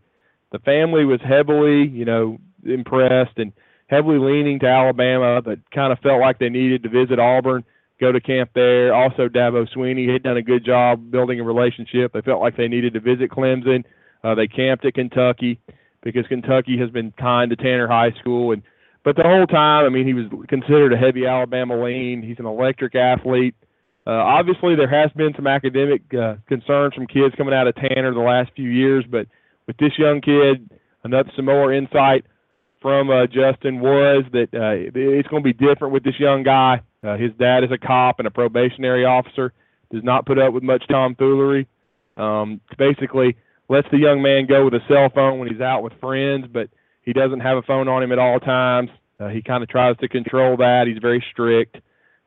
The 0.56 0.60
family 0.60 1.04
was 1.04 1.20
heavily, 1.20 1.86
you 1.86 2.06
know, 2.06 2.38
impressed 2.64 3.38
and 3.38 3.52
heavily 3.88 4.20
leaning 4.20 4.58
to 4.60 4.68
Alabama, 4.68 5.42
but 5.42 5.60
kind 5.70 5.92
of 5.92 6.00
felt 6.00 6.22
like 6.22 6.40
they 6.40 6.48
needed 6.48 6.84
to 6.84 6.90
visit 6.90 7.20
Auburn 7.20 7.66
go 8.00 8.14
to 8.14 8.22
camp 8.22 8.52
there. 8.56 8.94
Also, 8.94 9.28
Dabo 9.28 9.68
Swinney 9.76 10.10
had 10.10 10.24
done 10.24 10.38
a 10.38 10.42
good 10.42 10.66
job 10.66 11.12
building 11.12 11.42
a 11.42 11.44
relationship. 11.44 12.14
They 12.14 12.22
felt 12.22 12.40
like 12.40 12.56
they 12.56 12.70
needed 12.70 12.94
to 12.94 13.02
visit 13.02 13.32
Clemson. 13.32 13.84
Uh, 14.24 14.34
they 14.34 14.48
camped 14.48 14.86
at 14.86 14.94
Kentucky 14.94 15.60
because 16.04 16.26
Kentucky 16.28 16.78
has 16.80 16.90
been 16.90 17.12
kind 17.20 17.50
to 17.50 17.58
Tanner 17.58 17.90
High 17.90 18.12
School, 18.22 18.54
and 18.54 18.64
but 19.04 19.18
the 19.18 19.24
whole 19.24 19.48
time, 19.48 19.86
I 19.86 19.90
mean, 19.90 20.08
he 20.08 20.14
was 20.14 20.26
considered 20.48 20.94
a 20.94 20.98
heavy 20.98 21.26
Alabama 21.26 21.84
lean. 21.84 22.24
He's 22.24 22.40
an 22.40 22.46
electric 22.46 22.96
athlete. 22.96 23.56
Uh, 24.08 24.12
obviously, 24.12 24.76
there 24.76 24.88
has 24.88 25.12
been 25.18 25.34
some 25.36 25.48
academic 25.48 26.02
uh, 26.14 26.36
concerns 26.48 26.94
from 26.94 27.08
kids 27.08 27.36
coming 27.36 27.54
out 27.54 27.68
of 27.68 27.76
Tanner 27.76 28.14
the 28.14 28.22
last 28.22 28.52
few 28.56 28.70
years, 28.70 29.04
but 29.10 29.28
with 29.68 29.78
this 29.78 29.94
young 29.98 30.22
kid, 30.22 30.70
another 31.04 31.32
some 31.36 31.46
more 31.46 31.74
insight 31.74 32.26
from 32.82 33.10
uh, 33.10 33.26
Justin 33.26 33.80
was 33.80 34.26
that 34.32 34.54
uh, 34.54 34.78
it's 34.94 35.28
going 35.28 35.44
to 35.44 35.54
be 35.54 35.54
different 35.54 35.94
with 35.94 36.04
this 36.04 36.20
young 36.20 36.44
guy. 36.44 36.82
Uh, 37.04 37.18
his 37.18 37.32
dad 37.40 37.64
is 37.64 37.72
a 37.72 37.78
cop 37.78 38.20
and 38.20 38.28
a 38.28 38.32
probationary 38.32 39.06
officer. 39.06 39.54
Does 39.92 40.04
not 40.04 40.26
put 40.26 40.38
up 40.38 40.54
with 40.54 40.64
much 40.64 40.84
tomfoolery. 40.88 41.68
Um, 42.18 42.62
basically, 42.78 43.38
lets 43.70 43.88
the 43.92 43.98
young 43.98 44.22
man 44.22 44.46
go 44.46 44.66
with 44.66 44.74
a 44.74 44.82
cell 44.88 45.10
phone 45.14 45.40
when 45.40 45.48
he's 45.50 45.62
out 45.62 45.84
with 45.84 45.94
friends, 46.00 46.46
but 46.52 46.70
he 47.02 47.14
doesn't 47.14 47.40
have 47.40 47.58
a 47.58 47.62
phone 47.64 47.88
on 47.88 48.04
him 48.04 48.12
at 48.12 48.20
all 48.20 48.40
times. 48.40 48.90
Uh, 49.20 49.30
he 49.30 49.42
kind 49.42 49.64
of 49.64 49.70
tries 49.70 49.98
to 49.98 50.08
control 50.08 50.58
that. 50.58 50.86
He's 50.88 50.98
very 51.02 51.24
strict, 51.32 51.78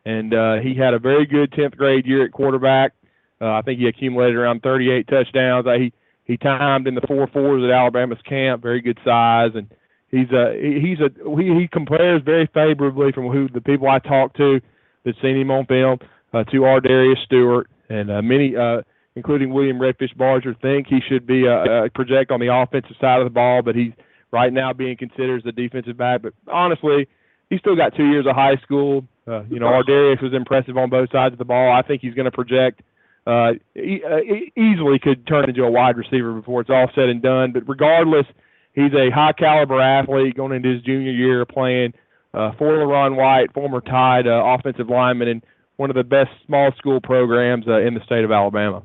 and 0.04 0.32
uh, 0.32 0.56
he 0.56 0.74
had 0.74 0.94
a 0.94 0.98
very 0.98 1.26
good 1.26 1.52
10th 1.52 1.76
grade 1.76 2.06
year 2.06 2.24
at 2.24 2.32
quarterback. 2.32 2.94
Uh, 3.40 3.52
I 3.52 3.62
think 3.62 3.78
he 3.78 3.86
accumulated 3.86 4.36
around 4.36 4.62
38 4.62 5.06
touchdowns. 5.06 5.66
Uh, 5.66 5.74
he 5.74 5.92
he 6.28 6.36
timed 6.36 6.86
in 6.86 6.94
the 6.94 7.00
four 7.08 7.26
fours 7.26 7.64
at 7.64 7.70
Alabama's 7.70 8.22
camp. 8.24 8.62
Very 8.62 8.80
good 8.80 8.98
size, 9.04 9.50
and 9.54 9.66
he's 10.10 10.30
a 10.30 10.54
he's 10.56 11.00
a 11.00 11.10
he, 11.36 11.60
he 11.60 11.68
compares 11.72 12.22
very 12.22 12.48
favorably 12.54 13.10
from 13.10 13.28
who 13.28 13.48
the 13.48 13.60
people 13.60 13.88
I 13.88 13.98
talk 13.98 14.36
to 14.36 14.60
that 15.04 15.14
seen 15.20 15.36
him 15.36 15.50
on 15.50 15.66
film 15.66 15.98
uh, 16.32 16.44
to 16.44 16.60
Ardarius 16.60 17.24
Stewart 17.24 17.68
and 17.88 18.10
uh, 18.10 18.22
many, 18.22 18.54
uh, 18.56 18.82
including 19.16 19.52
William 19.52 19.78
Redfish 19.78 20.16
Barger, 20.16 20.54
think 20.60 20.86
he 20.86 21.00
should 21.08 21.26
be 21.26 21.46
a, 21.46 21.84
a 21.84 21.90
project 21.90 22.30
on 22.30 22.40
the 22.40 22.52
offensive 22.54 22.96
side 23.00 23.20
of 23.20 23.24
the 23.24 23.30
ball, 23.30 23.62
but 23.62 23.74
he's 23.74 23.92
right 24.30 24.52
now 24.52 24.72
being 24.72 24.96
considered 24.96 25.42
as 25.42 25.46
a 25.46 25.52
defensive 25.52 25.96
back. 25.96 26.22
But 26.22 26.34
honestly, 26.46 27.08
he's 27.48 27.60
still 27.60 27.76
got 27.76 27.96
two 27.96 28.06
years 28.10 28.26
of 28.26 28.34
high 28.34 28.56
school. 28.62 29.04
Uh, 29.26 29.44
you 29.44 29.58
know, 29.58 29.66
our 29.66 29.82
Darius 29.82 30.20
was 30.20 30.32
impressive 30.34 30.76
on 30.76 30.90
both 30.90 31.10
sides 31.10 31.32
of 31.32 31.38
the 31.38 31.44
ball. 31.44 31.72
I 31.72 31.82
think 31.82 32.02
he's 32.02 32.14
going 32.14 32.26
to 32.26 32.30
project. 32.30 32.82
Uh, 33.28 33.52
e- 33.76 34.02
uh, 34.02 34.20
easily 34.58 34.98
could 34.98 35.26
turn 35.26 35.50
into 35.50 35.62
a 35.62 35.70
wide 35.70 35.98
receiver 35.98 36.32
before 36.32 36.62
it's 36.62 36.70
all 36.70 36.88
said 36.94 37.10
and 37.10 37.20
done. 37.20 37.52
But 37.52 37.68
regardless, 37.68 38.24
he's 38.72 38.94
a 38.94 39.10
high 39.10 39.32
caliber 39.32 39.82
athlete 39.82 40.34
going 40.34 40.52
into 40.52 40.72
his 40.72 40.82
junior 40.82 41.12
year 41.12 41.44
playing 41.44 41.92
uh, 42.32 42.52
for 42.56 42.72
LaRon 42.72 43.16
White, 43.16 43.52
former 43.52 43.82
Tide 43.82 44.26
uh, 44.26 44.42
offensive 44.46 44.88
lineman, 44.88 45.28
and 45.28 45.44
one 45.76 45.90
of 45.90 45.96
the 45.96 46.04
best 46.04 46.30
small 46.46 46.72
school 46.78 47.02
programs 47.02 47.68
uh, 47.68 47.80
in 47.80 47.92
the 47.92 48.00
state 48.06 48.24
of 48.24 48.32
Alabama. 48.32 48.82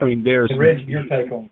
I 0.00 0.06
mean, 0.06 0.24
there's 0.24 0.50
Rich, 0.56 0.86
your 0.86 1.02
take 1.02 1.30
on. 1.30 1.50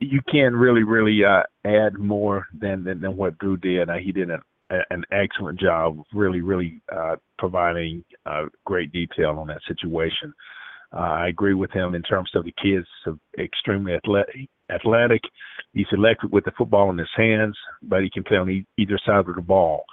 You 0.00 0.20
can't 0.32 0.54
really, 0.54 0.82
really 0.82 1.24
uh, 1.24 1.42
add 1.64 1.94
more 1.94 2.48
than, 2.58 2.82
than 2.82 3.00
than 3.00 3.16
what 3.16 3.38
Drew 3.38 3.56
did. 3.56 3.88
Uh, 3.88 3.98
he 4.02 4.10
did 4.10 4.30
an 4.30 4.40
an 4.90 5.04
excellent 5.12 5.58
job, 5.60 5.98
really, 6.12 6.40
really 6.40 6.80
uh, 6.94 7.16
providing 7.38 8.04
uh, 8.26 8.44
great 8.64 8.92
detail 8.92 9.38
on 9.38 9.48
that 9.48 9.60
situation. 9.66 10.32
Uh, 10.92 11.00
I 11.00 11.28
agree 11.28 11.54
with 11.54 11.70
him 11.70 11.94
in 11.94 12.02
terms 12.02 12.30
of 12.34 12.44
the 12.44 12.54
kids 12.62 12.86
extremely 13.38 13.94
athletic. 13.94 14.48
athletic. 14.70 15.22
He's 15.72 15.86
electric 15.92 16.32
with 16.32 16.44
the 16.44 16.52
football 16.58 16.90
in 16.90 16.98
his 16.98 17.08
hands, 17.16 17.56
but 17.82 18.02
he 18.02 18.10
can 18.10 18.24
play 18.24 18.38
on 18.38 18.50
e- 18.50 18.66
either 18.76 18.98
side 19.06 19.28
of 19.28 19.34
the 19.36 19.40
ball. 19.40 19.84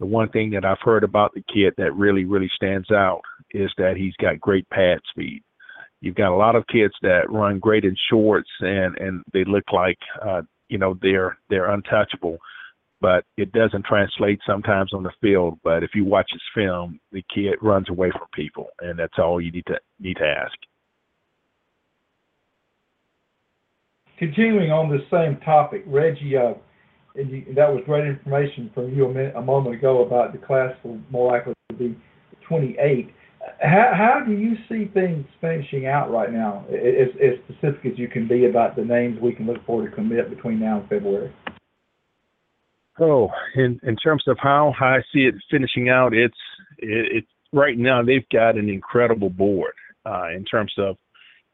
The 0.00 0.06
one 0.06 0.28
thing 0.30 0.50
that 0.50 0.64
I've 0.64 0.80
heard 0.82 1.04
about 1.04 1.34
the 1.34 1.44
kid 1.52 1.74
that 1.76 1.94
really, 1.94 2.24
really 2.24 2.50
stands 2.56 2.90
out 2.90 3.20
is 3.52 3.70
that 3.78 3.96
he's 3.96 4.14
got 4.20 4.40
great 4.40 4.68
pad 4.70 4.98
speed. 5.10 5.42
You've 6.00 6.16
got 6.16 6.32
a 6.32 6.36
lot 6.36 6.56
of 6.56 6.66
kids 6.66 6.94
that 7.02 7.30
run 7.30 7.58
great 7.58 7.84
in 7.84 7.94
shorts 8.08 8.48
and 8.60 8.96
and 8.98 9.22
they 9.34 9.44
look 9.44 9.64
like 9.72 9.98
uh, 10.26 10.42
you 10.70 10.78
know 10.78 10.98
they're 11.02 11.36
they're 11.50 11.70
untouchable 11.70 12.38
but 13.00 13.24
it 13.36 13.52
doesn't 13.52 13.84
translate 13.84 14.40
sometimes 14.46 14.92
on 14.92 15.02
the 15.02 15.12
field. 15.20 15.58
But 15.64 15.82
if 15.82 15.90
you 15.94 16.04
watch 16.04 16.30
his 16.32 16.42
film, 16.54 17.00
the 17.12 17.24
kid 17.34 17.54
runs 17.62 17.88
away 17.88 18.10
from 18.10 18.26
people, 18.34 18.68
and 18.80 18.98
that's 18.98 19.18
all 19.18 19.40
you 19.40 19.50
need 19.50 19.66
to 19.66 19.78
need 19.98 20.16
to 20.18 20.26
ask. 20.26 20.56
Continuing 24.18 24.70
on 24.70 24.90
this 24.90 25.00
same 25.10 25.38
topic, 25.40 25.82
Reggie, 25.86 26.36
uh, 26.36 26.52
and 27.14 27.30
you, 27.30 27.44
that 27.54 27.72
was 27.72 27.82
great 27.86 28.06
information 28.06 28.70
from 28.74 28.94
you 28.94 29.06
a, 29.06 29.14
minute, 29.14 29.34
a 29.34 29.40
moment 29.40 29.74
ago 29.74 30.04
about 30.04 30.32
the 30.32 30.38
class 30.38 30.74
will 30.84 31.00
more 31.10 31.32
likely 31.32 31.54
to 31.70 31.74
be 31.74 31.96
28. 32.46 33.14
How, 33.62 33.92
how 33.94 34.22
do 34.24 34.32
you 34.32 34.56
see 34.68 34.90
things 34.92 35.24
finishing 35.40 35.86
out 35.86 36.10
right 36.10 36.30
now, 36.30 36.66
as, 36.68 37.08
as 37.16 37.38
specific 37.48 37.92
as 37.92 37.98
you 37.98 38.08
can 38.08 38.28
be 38.28 38.44
about 38.44 38.76
the 38.76 38.84
names 38.84 39.18
we 39.22 39.32
can 39.32 39.46
look 39.46 39.64
forward 39.64 39.88
to 39.88 39.96
commit 39.96 40.28
between 40.28 40.60
now 40.60 40.80
and 40.80 40.88
February? 40.90 41.32
Oh, 43.00 43.30
in 43.54 43.80
in 43.82 43.96
terms 43.96 44.24
of 44.26 44.36
how 44.38 44.74
I 44.78 44.98
see 45.12 45.20
it 45.20 45.34
finishing 45.50 45.88
out, 45.88 46.12
it's 46.12 46.36
it, 46.78 47.24
right 47.52 47.78
now 47.78 48.02
they've 48.02 48.28
got 48.30 48.56
an 48.56 48.68
incredible 48.68 49.30
board 49.30 49.72
uh, 50.04 50.28
in 50.36 50.44
terms 50.44 50.72
of 50.76 50.96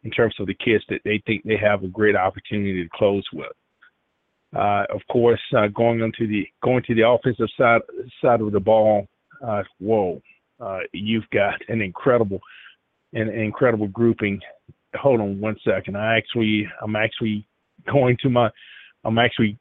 in 0.02 0.10
terms 0.10 0.34
of 0.40 0.48
the 0.48 0.54
kids 0.54 0.84
that 0.88 1.00
they 1.04 1.22
think 1.24 1.44
they 1.44 1.56
have 1.56 1.84
a 1.84 1.88
great 1.88 2.16
opportunity 2.16 2.82
to 2.82 2.90
close 2.92 3.24
with. 3.32 3.52
Uh, 4.56 4.84
of 4.92 5.00
course, 5.10 5.40
uh, 5.56 5.68
going 5.68 6.00
into 6.00 6.26
the 6.26 6.46
going 6.64 6.82
to 6.86 6.94
the 6.94 7.08
offensive 7.08 7.48
side 7.56 7.80
side 8.20 8.40
of 8.40 8.50
the 8.50 8.60
ball, 8.60 9.06
uh, 9.46 9.62
whoa, 9.78 10.20
uh, 10.60 10.80
you've 10.92 11.28
got 11.32 11.54
an 11.68 11.80
incredible 11.80 12.40
an, 13.12 13.28
an 13.28 13.40
incredible 13.40 13.88
grouping. 13.88 14.40
Hold 14.94 15.20
on 15.20 15.40
one 15.40 15.56
second. 15.64 15.96
I 15.96 16.16
actually 16.16 16.66
I'm 16.82 16.96
actually 16.96 17.46
going 17.86 18.16
to 18.22 18.30
my 18.30 18.50
I'm 19.04 19.18
actually 19.18 19.58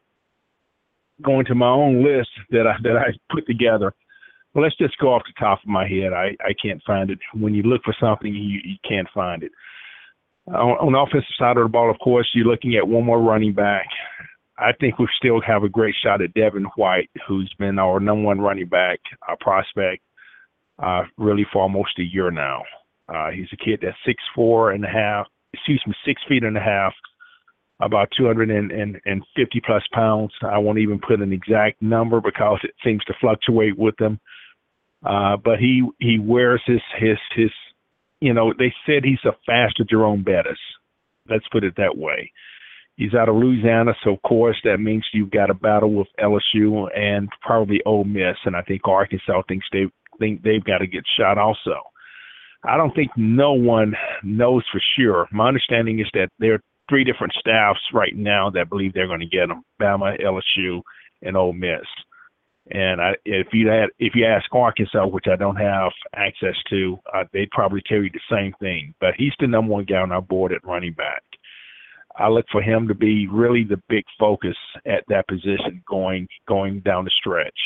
going 1.24 1.46
to 1.46 1.56
my 1.56 1.70
own 1.70 2.04
list 2.04 2.30
that 2.52 2.68
I 2.68 2.76
that 2.84 2.98
I 2.98 3.14
put 3.34 3.46
together. 3.48 3.94
Well, 4.54 4.64
let's 4.64 4.78
just 4.78 4.98
go 5.00 5.14
off 5.14 5.24
the 5.26 5.34
top 5.38 5.60
of 5.64 5.68
my 5.68 5.88
head. 5.88 6.14
I, 6.14 6.36
I 6.40 6.54
can't 6.62 6.82
find 6.88 7.10
it. 7.10 7.20
When 7.34 7.54
you 7.54 7.64
look 7.64 7.82
for 7.84 7.96
something, 8.00 8.34
you, 8.34 8.62
you 8.64 8.78
can't 8.88 9.08
find 9.14 9.44
it. 9.44 9.52
On, 10.48 10.54
on 10.56 10.94
the 10.94 11.00
offensive 11.00 11.36
side 11.38 11.58
of 11.58 11.64
the 11.64 11.70
ball, 11.70 11.92
of 11.92 12.00
course, 12.00 12.30
you're 12.34 12.46
looking 12.46 12.76
at 12.76 12.88
one 12.88 13.04
more 13.04 13.22
running 13.22 13.54
back. 13.54 13.88
I 14.58 14.72
think 14.80 14.98
we 14.98 15.08
still 15.18 15.42
have 15.42 15.64
a 15.64 15.70
great 15.70 15.96
shot 16.02 16.22
at 16.22 16.34
Devin 16.34 16.66
White, 16.78 17.10
who's 17.28 17.54
been 17.60 17.78
our 17.78 18.00
number 18.00 18.24
one 18.24 18.40
running 18.40 18.68
back, 18.68 19.00
our 19.28 19.36
prospect, 19.42 20.02
uh, 20.82 21.04
really 21.18 21.46
for 21.52 21.62
almost 21.62 22.00
a 22.00 22.04
year 22.04 22.32
now. 22.32 22.64
Uh, 23.14 23.32
he's 23.32 23.50
a 23.52 23.58
kid 23.58 23.80
that's 23.82 23.98
six 24.06 24.24
four 24.34 24.72
and 24.72 24.86
a 24.86 24.88
half, 24.88 25.28
excuse 25.54 25.84
me, 25.86 25.94
six 26.06 26.22
feet 26.30 26.44
and 26.44 26.58
a 26.58 26.62
half, 26.62 26.94
about 27.80 28.10
250 28.18 29.62
plus 29.66 29.84
pounds. 29.92 30.32
I 30.42 30.58
won't 30.58 30.80
even 30.80 31.00
put 31.00 31.22
an 31.22 31.34
exact 31.34 31.82
number 31.82 32.22
because 32.22 32.60
it 32.64 32.74
seems 32.84 33.04
to 33.06 33.14
fluctuate 33.20 33.78
with 33.78 34.00
him. 34.00 34.20
Uh, 35.06 35.38
but 35.38 35.60
he 35.60 35.88
he 36.00 36.18
wears 36.20 36.62
his 36.66 36.82
his 36.98 37.18
his, 37.36 37.52
you 38.22 38.34
know, 38.34 38.54
they 38.58 38.74
said 38.86 39.04
he's 39.04 39.24
a 39.26 39.36
faster 39.46 39.84
Jerome 39.88 40.24
Bettis. 40.24 40.58
Let's 41.30 41.48
put 41.52 41.64
it 41.64 41.76
that 41.78 41.98
way. 41.98 42.32
He's 42.96 43.14
out 43.14 43.28
of 43.28 43.36
Louisiana, 43.36 43.94
so 44.04 44.14
of 44.14 44.22
course 44.22 44.58
that 44.64 44.80
means 44.80 45.06
you've 45.14 45.32
got 45.32 45.50
a 45.50 45.54
battle 45.54 45.94
with 45.94 46.08
LSU 46.20 46.88
and 46.98 47.28
probably 47.42 47.82
Ole 47.86 48.06
Miss, 48.06 48.38
and 48.46 48.56
I 48.56 48.62
think 48.62 48.88
Arkansas 48.88 49.42
thinks 49.48 49.68
they 49.72 49.86
think 50.18 50.42
they've 50.44 50.64
got 50.64 50.78
to 50.78 50.88
get 50.88 51.04
shot 51.20 51.38
also. 51.38 51.82
I 52.64 52.78
don't 52.78 52.96
think 52.96 53.12
no 53.16 53.54
one 53.54 53.96
knows 54.24 54.64
for 54.72 54.82
sure. 54.98 55.28
My 55.32 55.50
understanding 55.50 56.00
is 56.00 56.08
that 56.14 56.30
there 56.40 56.54
are 56.56 56.64
three 56.90 57.04
different 57.04 57.34
staffs 57.40 57.80
right 57.94 58.16
now 58.16 58.50
that 58.52 58.70
believe 58.70 58.94
they're 58.94 59.08
going 59.08 59.20
to 59.20 59.26
get 59.26 59.48
them: 59.48 59.64
Bama, 59.82 60.22
LSU, 60.22 60.82
and 61.22 61.38
Ole 61.38 61.54
Miss. 61.54 61.86
And 62.72 63.00
I, 63.00 63.12
if 63.26 63.48
you 63.54 63.68
had, 63.68 63.90
if 64.00 64.16
you 64.16 64.26
ask 64.26 64.46
Arkansas, 64.54 65.06
which 65.06 65.26
I 65.32 65.36
don't 65.36 65.56
have 65.58 65.92
access 66.16 66.56
to, 66.72 66.98
uh, 67.14 67.24
they'd 67.32 67.52
probably 67.52 67.84
you 67.90 68.10
the 68.10 68.20
same 68.30 68.54
thing. 68.60 68.96
But 69.00 69.14
he's 69.18 69.34
the 69.40 69.48
number 69.48 69.72
one 69.72 69.86
guy 69.86 69.98
on 69.98 70.12
our 70.12 70.22
board 70.22 70.52
at 70.52 70.66
running 70.66 70.94
back. 70.94 71.22
I 72.18 72.30
look 72.30 72.46
for 72.52 72.62
him 72.62 72.88
to 72.88 72.96
be 72.96 73.28
really 73.28 73.64
the 73.64 73.82
big 73.90 74.06
focus 74.18 74.56
at 74.86 75.04
that 75.10 75.28
position 75.28 75.84
going 75.88 76.28
going 76.48 76.80
down 76.80 77.06
the 77.06 77.12
stretch. 77.12 77.58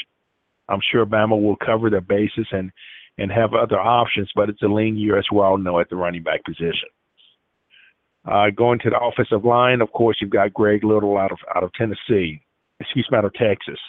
I'm 0.67 0.81
sure 0.91 1.05
Bama 1.05 1.41
will 1.41 1.55
cover 1.65 1.89
their 1.89 2.01
bases 2.01 2.47
and 2.51 2.71
and 3.17 3.31
have 3.31 3.53
other 3.53 3.79
options, 3.79 4.31
but 4.35 4.49
it's 4.49 4.61
a 4.63 4.67
lean 4.67 4.97
year 4.97 5.17
as 5.17 5.27
well 5.31 5.57
know 5.57 5.79
at 5.79 5.89
the 5.89 5.95
running 5.95 6.23
back 6.23 6.43
position. 6.45 6.89
Uh, 8.25 8.49
going 8.55 8.79
to 8.79 8.89
the 8.89 8.99
offensive 8.99 9.45
line, 9.45 9.81
of 9.81 9.91
course, 9.91 10.17
you've 10.19 10.29
got 10.29 10.53
Greg 10.53 10.83
Little 10.83 11.17
out 11.17 11.31
of 11.31 11.39
out 11.55 11.63
of 11.63 11.71
Tennessee, 11.73 12.41
excuse 12.79 13.07
me, 13.09 13.17
out 13.17 13.25
of 13.25 13.33
Texas. 13.33 13.79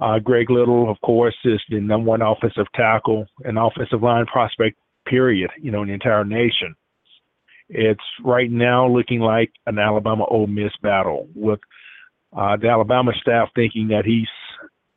Uh, 0.00 0.18
Greg 0.18 0.50
Little, 0.50 0.90
of 0.90 1.00
course, 1.02 1.36
is 1.44 1.60
the 1.68 1.80
number 1.80 2.10
one 2.10 2.22
offensive 2.22 2.66
tackle 2.74 3.26
and 3.44 3.58
offensive 3.58 4.02
line 4.02 4.26
prospect, 4.26 4.76
period, 5.06 5.50
you 5.60 5.70
know, 5.70 5.82
in 5.82 5.88
the 5.88 5.94
entire 5.94 6.24
nation. 6.24 6.74
It's 7.68 8.02
right 8.24 8.50
now 8.50 8.88
looking 8.88 9.20
like 9.20 9.52
an 9.66 9.78
Alabama 9.78 10.24
Ole 10.26 10.48
Miss 10.48 10.72
battle 10.82 11.28
with 11.34 11.60
uh, 12.36 12.56
the 12.56 12.68
Alabama 12.68 13.12
staff 13.20 13.48
thinking 13.54 13.88
that 13.88 14.04
he's 14.04 14.28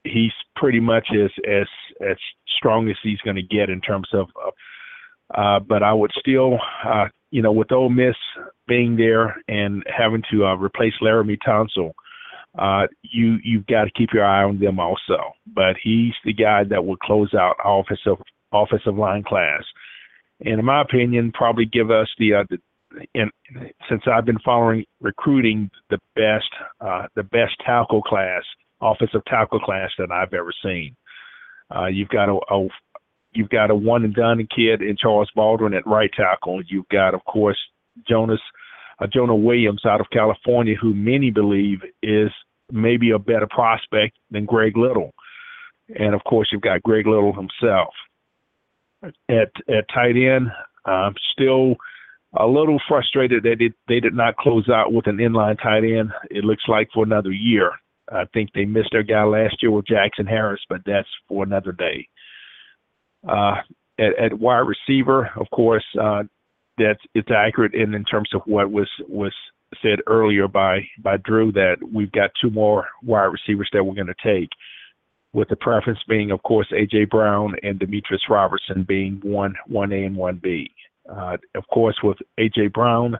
he's 0.04 0.34
pretty 0.56 0.80
much 0.80 1.08
as 1.14 1.32
as 1.48 1.68
as 2.02 2.18
strong 2.58 2.90
as 2.90 2.98
he's 3.04 3.22
going 3.22 3.36
to 3.36 3.44
get 3.44 3.70
in 3.70 3.82
terms 3.82 4.08
of. 4.14 4.28
Uh, 5.34 5.60
but 5.60 5.84
I 5.84 5.92
would 5.94 6.12
still, 6.18 6.58
uh, 6.86 7.08
you 7.32 7.41
know, 7.41 7.52
with 7.52 7.72
Ole 7.72 7.90
Miss 7.90 8.16
being 8.68 8.95
there 8.95 9.36
and 9.48 9.84
having 9.88 10.24
to 10.32 10.45
uh, 10.45 10.56
replace 10.56 10.94
Laremy 11.02 11.38
Tunsil, 11.45 11.91
uh, 12.58 12.88
you 13.02 13.38
you've 13.44 13.68
got 13.68 13.86
to 13.86 13.91
keep 13.91 14.10
your 14.14 14.26
eye 14.26 14.44
on 14.44 14.60
them 14.60 14.80
also. 14.80 15.34
But 15.45 15.76
he's 15.82 16.14
the 16.26 16.34
guy 16.34 16.64
that 16.66 16.86
will 16.86 16.98
close 16.98 17.34
out 17.34 17.56
offensive 17.64 18.22
offensive 18.52 18.98
line 18.98 19.24
class 19.24 19.64
and 20.41 20.60
in 20.60 20.66
my 20.66 20.82
opinion, 20.82 21.32
probably 21.34 21.66
give 21.66 21.90
us 21.91 22.08
the, 22.20 22.36
uh, 22.36 22.44
the 22.49 22.58
in, 23.14 23.30
since 23.90 24.04
I've 24.12 24.26
been 24.26 24.40
following 24.45 24.86
recruiting 25.02 25.70
the 25.90 25.99
best 26.16 26.49
uh, 26.80 27.08
the 27.16 27.24
best 27.24 27.54
tackle 27.66 28.02
class, 28.02 28.44
offensive 28.82 29.22
tackle 29.28 29.60
class 29.60 29.90
that 29.98 30.12
I've 30.12 30.34
ever 30.34 30.54
seen. 30.64 30.95
Uh, 31.76 31.88
you've 31.88 32.10
got 32.10 32.30
a, 32.30 32.40
a 32.54 32.68
you've 33.38 33.50
got 33.50 33.72
a 33.72 33.76
one 33.76 34.04
and 34.04 34.14
done 34.14 34.48
kid 34.54 34.82
in 34.82 34.98
Charles 34.98 35.30
Baldwin 35.36 35.74
at 35.74 35.86
right 35.86 36.12
tackle. 36.16 36.62
You've 36.68 36.90
got, 36.90 37.14
of 37.14 37.24
course, 37.26 37.58
Jonas 38.08 38.42
uh, 39.00 39.08
Jonah 39.08 39.36
Williams 39.36 39.86
out 39.86 40.02
of 40.02 40.08
California, 40.12 40.76
who 40.76 40.94
many 40.94 41.30
believe 41.30 41.80
is 42.02 42.32
maybe 42.72 43.12
a 43.12 43.20
better 43.20 43.48
prospect 43.48 44.18
than 44.32 44.46
Greg 44.46 44.76
Little. 44.76 45.14
And 45.98 46.14
of 46.16 46.24
course, 46.24 46.50
you've 46.52 46.62
got 46.62 46.84
Greg 46.84 47.06
Little 47.08 47.34
himself 47.34 47.94
at 49.30 49.52
at 49.70 49.86
tight 49.94 50.16
end. 50.18 50.48
I'm 50.86 51.14
still 51.32 51.76
a 52.38 52.46
little 52.46 52.80
frustrated 52.88 53.44
that 53.44 53.62
it, 53.62 53.74
they 53.88 54.00
did 54.00 54.14
not 54.14 54.38
close 54.38 54.68
out 54.70 54.92
with 54.92 55.08
an 55.08 55.18
inline 55.18 55.62
tight 55.62 55.84
end. 55.84 56.12
It 56.30 56.44
looks 56.44 56.64
like 56.68 56.90
for 56.94 57.04
another 57.04 57.32
year. 57.32 57.72
I 58.12 58.26
think 58.34 58.50
they 58.54 58.66
missed 58.66 58.90
their 58.92 59.04
guy 59.04 59.24
last 59.24 59.62
year 59.62 59.72
with 59.72 59.88
Jackson 59.88 60.26
Harris, 60.26 60.62
but 60.70 60.82
that's 60.86 61.08
for 61.28 61.44
another 61.44 61.72
day. 61.72 62.08
Uh, 63.27 63.56
at, 63.99 64.38
wide 64.39 64.65
receiver, 64.68 65.30
of 65.35 65.49
course, 65.52 65.85
uh, 65.99 66.23
it's 66.77 67.31
accurate 67.35 67.73
in, 67.73 67.91
terms 68.06 68.30
of 68.34 68.41
what 68.45 68.69
was 68.72 69.34
said 69.81 69.99
earlier 70.07 70.48
by 70.48 70.80
by 71.03 71.18
Drew 71.18 71.52
that 71.53 71.77
we've 71.91 72.11
got 72.11 72.31
two 72.41 72.49
more 72.49 72.88
wide 73.03 73.26
receivers 73.26 73.69
that 73.73 73.84
we're 73.84 73.95
going 73.95 74.07
to 74.07 74.14
take 74.23 74.49
with 75.34 75.49
the 75.49 75.56
preference 75.56 75.99
being, 76.07 76.31
of 76.31 76.41
course, 76.44 76.68
A.J. 76.76 77.06
Brown 77.06 77.56
and 77.64 77.80
Demetrius 77.80 78.23
Robertson 78.30 78.84
being 78.88 79.19
one 79.23 79.56
one 79.68 79.91
A 79.91 80.03
and 80.03 80.15
one 80.15 80.39
B. 80.41 80.72
Uh, 81.10 81.38
of 81.56 81.64
course, 81.72 81.98
with 82.03 82.18
A.J. 82.38 82.68
Brown, 82.68 83.18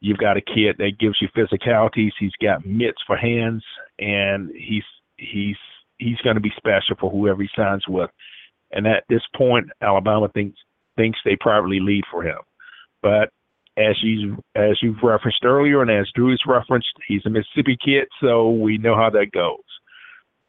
you've 0.00 0.18
got 0.18 0.36
a 0.36 0.40
kid 0.40 0.76
that 0.78 0.98
gives 0.98 1.16
you 1.20 1.28
physicalities. 1.36 2.12
He's 2.18 2.32
got 2.42 2.66
mitts 2.66 3.02
for 3.06 3.16
hands, 3.16 3.64
and 3.98 4.50
he's 4.54 4.84
he's 5.16 5.56
he's 5.98 6.18
going 6.18 6.36
to 6.36 6.40
be 6.40 6.52
special 6.56 6.96
for 7.00 7.10
whoever 7.10 7.42
he 7.42 7.48
signs 7.56 7.84
with. 7.88 8.10
And 8.72 8.86
at 8.86 9.04
this 9.08 9.22
point, 9.36 9.66
Alabama 9.80 10.28
thinks 10.34 10.58
thinks 10.96 11.18
they 11.24 11.36
probably 11.40 11.78
lead 11.80 12.04
for 12.10 12.22
him. 12.22 12.38
But 13.02 13.30
as 13.76 13.96
you 14.02 14.42
as 14.54 14.78
you've 14.82 15.02
referenced 15.02 15.44
earlier, 15.44 15.82
and 15.82 15.90
as 15.90 16.10
Drew's 16.14 16.42
referenced, 16.46 16.88
he's 17.06 17.24
a 17.26 17.30
Mississippi 17.30 17.76
kid, 17.84 18.08
so 18.20 18.50
we 18.50 18.78
know 18.78 18.96
how 18.96 19.10
that 19.10 19.32
goes. 19.32 19.58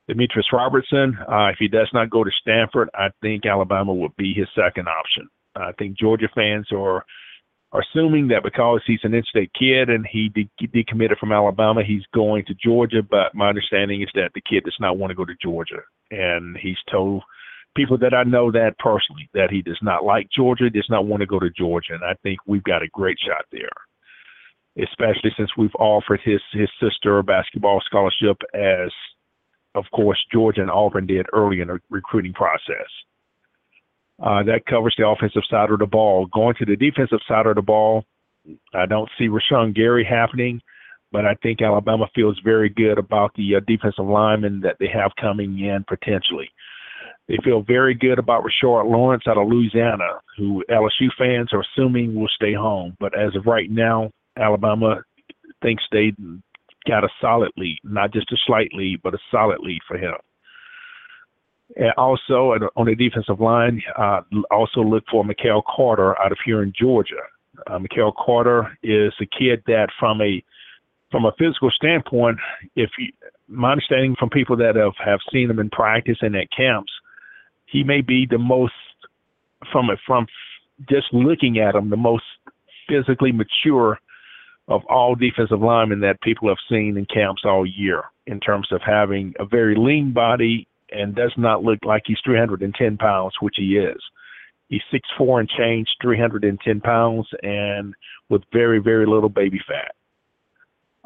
Demetrius 0.07 0.47
Robertson, 0.53 1.17
uh, 1.29 1.47
if 1.47 1.57
he 1.59 1.67
does 1.67 1.89
not 1.93 2.09
go 2.09 2.23
to 2.23 2.31
Stanford, 2.41 2.89
I 2.93 3.09
think 3.21 3.45
Alabama 3.45 3.93
would 3.93 4.15
be 4.15 4.33
his 4.33 4.47
second 4.55 4.87
option. 4.87 5.27
I 5.55 5.73
think 5.73 5.97
Georgia 5.97 6.29
fans 6.33 6.67
are, 6.71 7.03
assuming 7.73 8.29
that 8.29 8.43
because 8.43 8.81
he's 8.87 9.01
an 9.03 9.13
in-state 9.13 9.51
kid 9.57 9.89
and 9.89 10.07
he 10.09 10.29
de- 10.29 10.49
decommitted 10.67 11.17
from 11.19 11.33
Alabama, 11.33 11.83
he's 11.85 12.05
going 12.13 12.45
to 12.45 12.53
Georgia. 12.53 13.03
But 13.03 13.35
my 13.35 13.49
understanding 13.49 14.01
is 14.01 14.07
that 14.13 14.31
the 14.33 14.41
kid 14.41 14.63
does 14.63 14.77
not 14.79 14.97
want 14.97 15.11
to 15.11 15.15
go 15.15 15.25
to 15.25 15.35
Georgia, 15.41 15.81
and 16.09 16.55
he's 16.57 16.77
told 16.89 17.23
people 17.77 17.97
that 17.99 18.13
I 18.13 18.23
know 18.23 18.51
that 18.51 18.77
personally 18.79 19.29
that 19.33 19.51
he 19.51 19.61
does 19.61 19.79
not 19.81 20.03
like 20.03 20.27
Georgia, 20.35 20.69
does 20.69 20.87
not 20.89 21.05
want 21.05 21.21
to 21.21 21.27
go 21.27 21.39
to 21.39 21.49
Georgia, 21.49 21.93
and 21.93 22.03
I 22.03 22.15
think 22.23 22.39
we've 22.45 22.63
got 22.63 22.83
a 22.83 22.89
great 22.89 23.17
shot 23.25 23.45
there 23.51 23.69
especially 24.79 25.31
since 25.35 25.49
we've 25.57 25.73
offered 25.79 26.19
his 26.23 26.39
his 26.53 26.69
sister 26.79 27.17
a 27.17 27.23
basketball 27.23 27.81
scholarship 27.83 28.37
as 28.53 28.91
of 29.77 29.85
course, 29.93 30.17
Georgia 30.31 30.61
and 30.61 30.71
Auburn 30.71 31.05
did 31.05 31.27
early 31.33 31.61
in 31.61 31.67
the 31.67 31.79
recruiting 31.89 32.33
process. 32.33 32.89
Uh, 34.21 34.41
that 34.43 34.65
covers 34.67 34.95
the 34.97 35.07
offensive 35.07 35.43
side 35.47 35.69
of 35.69 35.77
the 35.77 35.85
ball. 35.85 36.25
Going 36.33 36.55
to 36.55 36.65
the 36.65 36.75
defensive 36.75 37.19
side 37.27 37.45
of 37.45 37.55
the 37.55 37.61
ball, 37.61 38.03
I 38.73 38.87
don't 38.87 39.09
see 39.17 39.27
Rashan 39.27 39.75
Gary 39.75 40.03
happening. 40.03 40.61
but 41.11 41.25
I 41.25 41.35
think 41.35 41.61
Alabama 41.61 42.07
feels 42.13 42.37
very 42.43 42.67
good 42.69 42.97
about 42.97 43.33
the 43.35 43.55
uh, 43.55 43.59
defensive 43.65 44.05
linemen 44.05 44.61
that 44.61 44.77
they 44.79 44.89
have 44.93 45.11
coming 45.21 45.59
in 45.59 45.85
potentially. 45.87 46.49
They 47.27 47.37
feel 47.43 47.61
very 47.61 47.93
good 47.93 48.19
about 48.19 48.43
Rashard 48.43 48.89
Lawrence 48.89 49.23
out 49.27 49.37
of 49.37 49.47
Louisiana, 49.49 50.21
who 50.37 50.63
LSU 50.69 51.09
fans 51.17 51.49
are 51.51 51.61
assuming 51.61 52.15
will 52.15 52.29
stay 52.29 52.53
home. 52.53 52.95
But 52.99 53.17
as 53.17 53.35
of 53.35 53.45
right 53.45 53.69
now, 53.69 54.11
Alabama 54.37 55.03
thinks 55.61 55.83
they 55.91 56.13
got 56.87 57.03
a 57.03 57.09
solid 57.19 57.51
lead, 57.57 57.79
not 57.83 58.13
just 58.13 58.31
a 58.31 58.37
slight 58.45 58.69
lead, 58.73 59.01
but 59.03 59.13
a 59.13 59.19
solid 59.29 59.59
lead 59.59 59.81
for 59.87 59.97
him. 59.97 60.13
And 61.75 61.91
also 61.97 62.53
on 62.77 62.85
the 62.85 62.95
defensive 62.95 63.41
line, 63.41 63.81
uh, 63.97 64.21
also 64.49 64.81
look 64.81 65.03
for 65.11 65.25
Mikael 65.25 65.63
Carter 65.75 66.17
out 66.21 66.31
of 66.31 66.37
here 66.45 66.63
in 66.63 66.71
Georgia. 66.79 67.15
Uh, 67.69 67.79
Carter 68.17 68.77
is 68.83 69.13
a 69.19 69.25
kid 69.25 69.63
that, 69.67 69.89
from 69.99 70.21
a 70.21 70.43
from 71.11 71.25
a 71.25 71.31
physical 71.39 71.71
standpoint, 71.71 72.37
if 72.75 72.89
you, 72.99 73.11
my 73.47 73.71
understanding 73.71 74.15
from 74.19 74.29
people 74.29 74.57
that 74.57 74.75
have 74.75 74.93
have 75.03 75.19
seen 75.31 75.49
him 75.49 75.59
in 75.59 75.69
practice 75.69 76.17
and 76.21 76.35
at 76.35 76.47
camps, 76.55 76.91
he 77.67 77.83
may 77.83 78.01
be 78.01 78.25
the 78.29 78.37
most 78.37 78.73
from 79.71 79.89
a, 79.89 79.95
from 80.05 80.25
just 80.89 81.07
looking 81.13 81.59
at 81.59 81.75
him 81.75 81.89
the 81.89 81.97
most 81.97 82.23
physically 82.87 83.31
mature 83.31 83.99
of 84.67 84.81
all 84.89 85.15
defensive 85.15 85.61
linemen 85.61 86.01
that 86.01 86.21
people 86.21 86.47
have 86.49 86.57
seen 86.69 86.97
in 86.97 87.05
camps 87.05 87.43
all 87.45 87.65
year 87.65 88.03
in 88.25 88.39
terms 88.39 88.67
of 88.71 88.81
having 88.85 89.33
a 89.39 89.45
very 89.45 89.75
lean 89.77 90.11
body 90.13 90.67
and 90.91 91.15
does 91.15 91.33
not 91.37 91.63
look 91.63 91.79
like 91.85 92.03
he's 92.05 92.17
310 92.23 92.97
pounds, 92.97 93.33
which 93.41 93.55
he 93.57 93.77
is. 93.77 94.01
He's 94.69 94.81
six 94.91 95.07
four 95.17 95.39
and 95.39 95.49
change, 95.49 95.87
310 96.01 96.81
pounds, 96.81 97.27
and 97.41 97.93
with 98.29 98.41
very 98.51 98.79
very 98.79 99.05
little 99.05 99.29
baby 99.29 99.61
fat. 99.65 99.93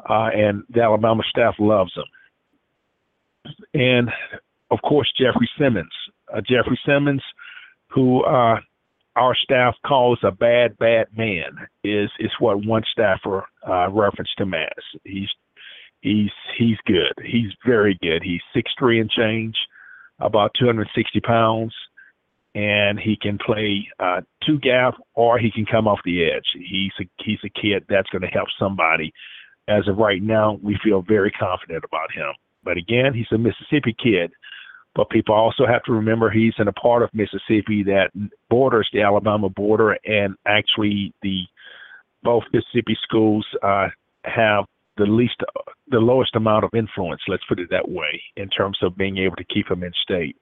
Uh, 0.08 0.30
and 0.34 0.64
the 0.70 0.82
Alabama 0.82 1.22
staff 1.30 1.54
loves 1.60 1.92
him. 1.94 3.52
And 3.74 4.10
of 4.72 4.80
course, 4.82 5.12
Jeffrey 5.16 5.48
Simmons. 5.58 5.92
Uh, 6.32 6.40
Jeffrey 6.40 6.78
Simmons, 6.86 7.22
who 7.88 8.22
uh, 8.24 8.56
our 9.16 9.34
staff 9.34 9.74
calls 9.86 10.18
a 10.22 10.30
bad 10.30 10.78
bad 10.78 11.06
man, 11.16 11.66
is 11.84 12.10
is 12.18 12.30
what 12.38 12.64
one 12.64 12.82
staffer 12.90 13.44
uh, 13.68 13.90
referenced 13.90 14.38
him 14.38 14.54
as. 14.54 15.00
He's 15.04 15.28
he's 16.00 16.30
he's 16.58 16.78
good. 16.86 17.12
He's 17.24 17.52
very 17.66 17.98
good. 18.02 18.22
He's 18.22 18.40
six 18.54 18.70
three 18.78 19.00
and 19.00 19.10
change, 19.10 19.56
about 20.20 20.52
260 20.58 21.20
pounds, 21.20 21.74
and 22.54 22.98
he 22.98 23.16
can 23.20 23.38
play 23.38 23.88
uh, 24.00 24.22
two 24.46 24.58
gap 24.58 24.94
or 25.14 25.38
he 25.38 25.50
can 25.50 25.66
come 25.66 25.86
off 25.86 26.00
the 26.04 26.24
edge. 26.24 26.46
He's 26.54 26.92
a 27.00 27.04
he's 27.22 27.40
a 27.44 27.60
kid 27.60 27.84
that's 27.88 28.10
going 28.10 28.22
to 28.22 28.28
help 28.28 28.48
somebody. 28.58 29.12
As 29.68 29.86
of 29.86 29.96
right 29.96 30.22
now, 30.22 30.58
we 30.60 30.76
feel 30.82 31.02
very 31.02 31.30
confident 31.30 31.84
about 31.84 32.10
him. 32.12 32.32
But 32.64 32.76
again, 32.76 33.14
he's 33.14 33.30
a 33.32 33.38
Mississippi 33.38 33.94
kid 34.02 34.32
but 34.94 35.10
people 35.10 35.34
also 35.34 35.66
have 35.66 35.82
to 35.84 35.92
remember 35.92 36.30
he's 36.30 36.54
in 36.58 36.68
a 36.68 36.72
part 36.72 37.02
of 37.02 37.10
Mississippi 37.14 37.82
that 37.84 38.10
borders 38.50 38.88
the 38.92 39.02
Alabama 39.02 39.48
border, 39.48 39.96
and 40.04 40.34
actually 40.46 41.14
the 41.22 41.42
both 42.22 42.44
Mississippi 42.52 42.96
schools 43.02 43.46
uh, 43.62 43.88
have 44.24 44.64
the 44.96 45.04
least, 45.04 45.36
the 45.88 45.98
lowest 45.98 46.36
amount 46.36 46.64
of 46.64 46.70
influence. 46.74 47.22
Let's 47.26 47.44
put 47.48 47.58
it 47.58 47.70
that 47.70 47.88
way 47.88 48.22
in 48.36 48.48
terms 48.48 48.78
of 48.82 48.96
being 48.96 49.18
able 49.18 49.36
to 49.36 49.44
keep 49.44 49.70
him 49.70 49.82
in 49.82 49.92
state. 50.02 50.36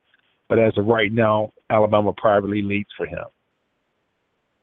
But 0.49 0.59
as 0.59 0.77
of 0.77 0.87
right 0.87 1.13
now, 1.13 1.53
Alabama 1.71 2.13
privately 2.17 2.61
leads 2.61 2.91
for 2.97 3.07
him. 3.07 3.25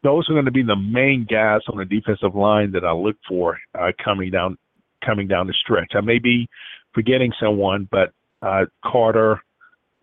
Those 0.03 0.29
are 0.29 0.33
going 0.33 0.45
to 0.45 0.51
be 0.51 0.63
the 0.63 0.75
main 0.75 1.25
guys 1.29 1.61
on 1.69 1.77
the 1.77 1.85
defensive 1.85 2.35
line 2.35 2.73
that 2.73 2.83
I 2.83 2.91
look 2.91 3.15
for 3.27 3.57
uh, 3.73 3.91
coming 4.03 4.31
down 4.31 4.57
coming 5.05 5.27
down 5.27 5.47
the 5.47 5.53
stretch. 5.53 5.93
I 5.95 6.01
may 6.01 6.19
be 6.19 6.47
forgetting 6.93 7.31
someone, 7.39 7.87
but 7.89 8.11
uh, 8.41 8.65
Carter, 8.83 9.41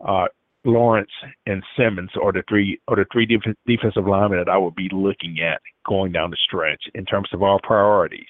uh, 0.07 0.25
Lawrence 0.65 1.11
and 1.45 1.63
Simmons 1.77 2.09
are 2.21 2.31
the 2.31 2.43
three 2.49 2.79
are 2.87 2.95
the 2.95 3.05
three 3.11 3.25
def- 3.25 3.55
defensive 3.65 4.07
linemen 4.07 4.39
that 4.39 4.51
I 4.51 4.57
would 4.57 4.75
be 4.75 4.89
looking 4.91 5.39
at 5.41 5.61
going 5.87 6.11
down 6.11 6.31
the 6.31 6.37
stretch 6.43 6.81
in 6.93 7.05
terms 7.05 7.29
of 7.33 7.43
our 7.43 7.59
priorities. 7.61 8.25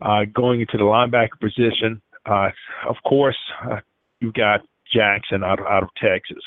Uh, 0.00 0.24
going 0.34 0.60
into 0.60 0.76
the 0.76 0.84
linebacker 0.84 1.38
position, 1.40 2.02
uh, 2.26 2.48
of 2.88 2.96
course, 3.06 3.38
uh, 3.70 3.76
you've 4.20 4.34
got 4.34 4.60
Jackson 4.92 5.44
out 5.44 5.60
of, 5.60 5.66
out 5.66 5.82
of 5.84 5.88
Texas. 5.96 6.42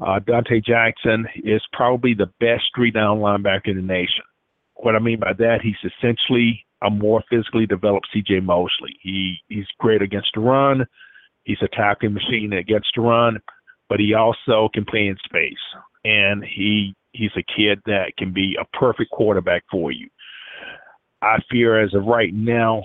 Uh, 0.00 0.20
Donte 0.20 0.64
Jackson 0.64 1.26
is 1.36 1.62
probably 1.72 2.14
the 2.14 2.30
best 2.40 2.64
three 2.74 2.90
down 2.90 3.18
linebacker 3.18 3.68
in 3.68 3.76
the 3.76 3.82
nation. 3.82 4.24
What 4.74 4.94
I 4.94 4.98
mean 4.98 5.20
by 5.20 5.32
that, 5.38 5.60
he's 5.62 5.92
essentially 5.92 6.64
a 6.82 6.90
more 6.90 7.22
physically 7.30 7.66
developed 7.66 8.08
C.J. 8.12 8.40
Mosley. 8.40 8.98
He 9.00 9.36
he's 9.48 9.66
great 9.78 10.02
against 10.02 10.30
the 10.34 10.40
run. 10.40 10.86
He's 11.44 11.62
a 11.62 11.68
tackling 11.68 12.14
machine 12.14 12.50
that 12.50 12.66
gets 12.66 12.90
to 12.92 13.00
run, 13.00 13.38
but 13.88 14.00
he 14.00 14.14
also 14.14 14.68
can 14.72 14.84
play 14.84 15.06
in 15.06 15.16
space. 15.24 15.52
And 16.04 16.44
he 16.44 16.94
he's 17.12 17.30
a 17.36 17.44
kid 17.56 17.80
that 17.86 18.12
can 18.18 18.32
be 18.32 18.56
a 18.60 18.76
perfect 18.76 19.10
quarterback 19.10 19.64
for 19.70 19.92
you. 19.92 20.08
I 21.22 21.38
fear 21.50 21.82
as 21.82 21.94
of 21.94 22.04
right 22.04 22.34
now, 22.34 22.82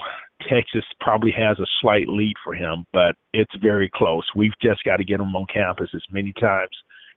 Texas 0.48 0.86
probably 1.02 1.32
has 1.32 1.60
a 1.60 1.66
slight 1.82 2.08
lead 2.08 2.36
for 2.44 2.54
him, 2.54 2.86
but 2.94 3.16
it's 3.34 3.54
very 3.62 3.90
close. 3.94 4.24
We've 4.36 4.58
just 4.62 4.84
got 4.86 4.98
to 4.98 5.04
get 5.04 5.20
him 5.20 5.36
on 5.36 5.46
campus 5.54 5.90
as 5.94 6.04
many 6.12 6.34
times 6.34 6.70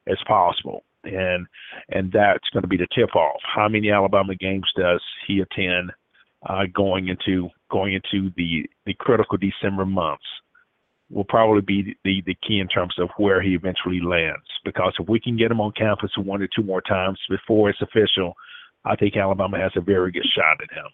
as 0.09 0.19
possible. 0.27 0.83
And 1.05 1.47
and 1.89 2.13
that's 2.13 2.49
going 2.53 2.63
to 2.63 2.69
be 2.69 2.77
the 2.77 2.87
tip 2.95 3.15
off. 3.15 3.41
How 3.43 3.69
many 3.69 3.91
Alabama 3.91 4.35
games 4.35 4.71
does 4.77 5.03
he 5.27 5.41
attend 5.41 5.93
uh, 6.49 6.65
going 6.73 7.09
into 7.09 7.49
going 7.71 7.95
into 7.95 8.31
the 8.37 8.67
the 8.87 8.95
critical 8.95 9.37
December 9.37 9.85
months? 9.85 10.25
Will 11.13 11.25
probably 11.25 11.61
be 11.61 11.97
the, 12.05 12.23
the 12.27 12.37
key 12.47 12.59
in 12.59 12.69
terms 12.69 12.95
of 12.99 13.11
where 13.19 13.43
he 13.43 13.51
eventually 13.55 14.01
lands. 14.01 14.47
Because 14.65 14.95
if 14.99 15.09
we 15.09 15.21
can 15.21 15.37
get 15.37 15.51
him 15.51 15.61
on 15.61 15.73
campus 15.73 16.11
one 16.17 16.43
or 16.43 16.49
two 16.49 16.63
more 16.63 16.81
times 16.81 17.19
before 17.29 17.71
it's 17.71 17.83
official, 17.83 18.35
I 18.85 18.97
think 18.97 19.17
Alabama 19.17 19.59
has 19.59 19.73
a 19.77 19.81
very 19.81 20.11
good 20.11 20.27
shot 20.35 20.63
at 20.63 20.77
him. 20.77 20.91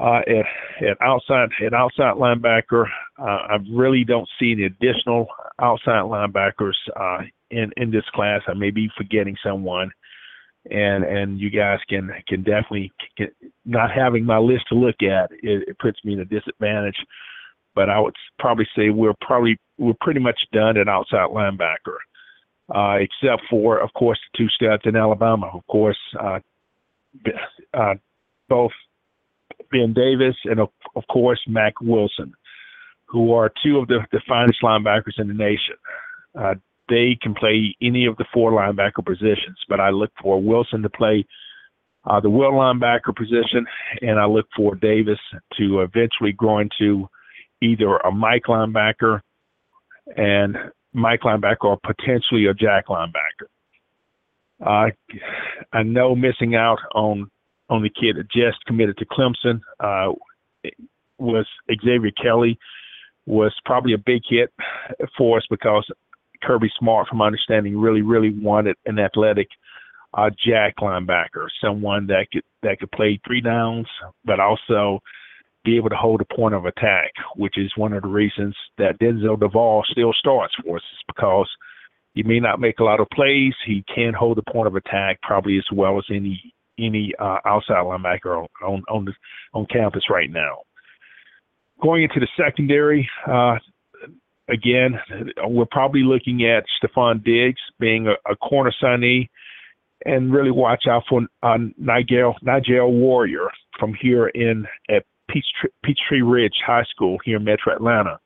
Uh, 0.00 0.20
at, 0.28 0.86
at 0.88 0.96
outside 1.00 1.48
at 1.64 1.74
outside 1.74 2.14
linebacker, 2.14 2.84
uh, 3.18 3.24
I 3.24 3.56
really 3.72 4.04
don't 4.04 4.28
see 4.38 4.52
any 4.52 4.64
additional 4.64 5.26
outside 5.60 6.02
linebackers 6.02 6.76
uh, 6.94 7.22
in 7.50 7.72
in 7.76 7.90
this 7.90 8.04
class. 8.14 8.42
I 8.46 8.54
may 8.54 8.70
be 8.70 8.88
forgetting 8.96 9.36
someone, 9.42 9.90
and 10.70 11.02
and 11.02 11.40
you 11.40 11.50
guys 11.50 11.80
can 11.88 12.12
can 12.28 12.44
definitely 12.44 12.92
get, 13.16 13.34
not 13.64 13.90
having 13.90 14.24
my 14.24 14.38
list 14.38 14.66
to 14.68 14.76
look 14.76 15.02
at 15.02 15.32
it, 15.42 15.68
it 15.68 15.78
puts 15.80 15.98
me 16.04 16.12
in 16.12 16.20
a 16.20 16.24
disadvantage 16.24 16.96
but 17.78 17.88
I 17.88 18.00
would 18.00 18.16
probably 18.40 18.66
say 18.74 18.90
we're 18.90 19.14
probably 19.20 19.56
we're 19.78 19.94
pretty 20.00 20.18
much 20.18 20.40
done 20.52 20.76
at 20.76 20.88
outside 20.88 21.28
linebacker, 21.30 21.98
uh, 22.74 22.98
except 22.98 23.42
for 23.48 23.78
of 23.78 23.92
course 23.92 24.18
the 24.18 24.38
two 24.38 24.48
studs 24.48 24.82
in 24.84 24.96
Alabama. 24.96 25.48
Of 25.54 25.64
course, 25.68 25.96
uh, 26.20 26.40
uh, 27.72 27.94
both 28.48 28.72
Ben 29.70 29.92
Davis 29.94 30.34
and 30.44 30.58
of, 30.58 30.70
of 30.96 31.04
course 31.08 31.40
Mack 31.46 31.74
Wilson, 31.80 32.32
who 33.06 33.32
are 33.32 33.52
two 33.62 33.78
of 33.78 33.86
the, 33.86 34.00
the 34.10 34.22
finest 34.28 34.58
linebackers 34.60 35.16
in 35.18 35.28
the 35.28 35.34
nation. 35.34 35.76
Uh, 36.36 36.54
they 36.88 37.16
can 37.22 37.32
play 37.32 37.76
any 37.80 38.06
of 38.06 38.16
the 38.16 38.26
four 38.34 38.50
linebacker 38.50 39.06
positions, 39.06 39.58
but 39.68 39.78
I 39.78 39.90
look 39.90 40.10
for 40.20 40.42
Wilson 40.42 40.82
to 40.82 40.90
play 40.90 41.24
uh, 42.06 42.18
the 42.18 42.30
will 42.30 42.54
linebacker 42.54 43.14
position, 43.14 43.66
and 44.02 44.18
I 44.18 44.26
look 44.26 44.48
for 44.56 44.74
Davis 44.74 45.20
to 45.58 45.82
eventually 45.82 46.32
grow 46.32 46.58
into 46.58 47.08
either 47.62 47.96
a 47.98 48.10
Mike 48.10 48.44
linebacker 48.48 49.20
and 50.16 50.56
Mike 50.92 51.20
linebacker 51.20 51.64
or 51.64 51.78
potentially 51.84 52.46
a 52.46 52.54
Jack 52.54 52.86
linebacker. 52.86 53.48
Uh, 54.64 54.90
I 55.72 55.82
know 55.82 56.14
missing 56.14 56.54
out 56.54 56.78
on 56.94 57.30
on 57.70 57.82
the 57.82 57.90
kid 57.90 58.16
that 58.16 58.30
just 58.30 58.64
committed 58.66 58.96
to 58.96 59.04
Clemson 59.06 59.60
uh, 59.80 60.12
was 61.18 61.46
Xavier 61.70 62.10
Kelly 62.20 62.58
was 63.26 63.54
probably 63.66 63.92
a 63.92 63.98
big 63.98 64.22
hit 64.28 64.50
for 65.16 65.36
us 65.36 65.44
because 65.50 65.84
Kirby 66.42 66.70
Smart, 66.78 67.08
from 67.08 67.18
my 67.18 67.26
understanding, 67.26 67.78
really 67.78 68.02
really 68.02 68.30
wanted 68.30 68.76
an 68.86 68.98
athletic 68.98 69.48
uh, 70.14 70.30
Jack 70.44 70.76
linebacker, 70.80 71.46
someone 71.62 72.06
that 72.06 72.26
could 72.32 72.42
that 72.62 72.80
could 72.80 72.90
play 72.92 73.20
three 73.26 73.40
downs, 73.40 73.86
but 74.24 74.40
also 74.40 75.00
be 75.64 75.76
able 75.76 75.90
to 75.90 75.96
hold 75.96 76.20
a 76.20 76.34
point 76.34 76.54
of 76.54 76.64
attack, 76.64 77.12
which 77.36 77.58
is 77.58 77.70
one 77.76 77.92
of 77.92 78.02
the 78.02 78.08
reasons 78.08 78.56
that 78.78 78.98
Denzel 79.00 79.38
Devall 79.38 79.82
still 79.90 80.12
starts 80.18 80.54
for 80.64 80.76
us, 80.76 80.82
is 80.82 81.04
because 81.06 81.48
he 82.14 82.22
may 82.22 82.40
not 82.40 82.60
make 82.60 82.78
a 82.78 82.84
lot 82.84 83.00
of 83.00 83.08
plays. 83.14 83.54
He 83.66 83.84
can 83.94 84.12
hold 84.14 84.36
the 84.38 84.50
point 84.50 84.66
of 84.66 84.76
attack 84.76 85.20
probably 85.22 85.58
as 85.58 85.66
well 85.72 85.98
as 85.98 86.04
any 86.10 86.52
any 86.78 87.12
uh, 87.18 87.38
outside 87.44 87.84
linebacker 87.84 88.42
on 88.42 88.46
on 88.64 88.82
on, 88.88 89.04
the, 89.04 89.12
on 89.52 89.66
campus 89.66 90.04
right 90.10 90.30
now. 90.30 90.58
Going 91.82 92.02
into 92.04 92.18
the 92.18 92.28
secondary, 92.36 93.08
uh, 93.26 93.56
again, 94.48 94.98
we're 95.44 95.66
probably 95.70 96.02
looking 96.02 96.44
at 96.44 96.64
Stefon 96.82 97.22
Diggs 97.22 97.60
being 97.78 98.08
a, 98.08 98.14
a 98.30 98.36
corner 98.36 98.72
signee, 98.82 99.28
and 100.04 100.32
really 100.32 100.50
watch 100.50 100.84
out 100.88 101.04
for 101.08 101.22
uh, 101.42 101.58
Nigel 101.76 102.34
Nigel 102.42 102.92
Warrior 102.92 103.48
from 103.78 103.94
here 104.00 104.28
in 104.28 104.66
at 104.90 105.04
Peachtree, 105.28 105.70
Peachtree 105.84 106.22
Ridge 106.22 106.54
High 106.66 106.84
School 106.90 107.18
here 107.24 107.36
in 107.36 107.44
Metro 107.44 107.74
Atlanta. 107.74 108.18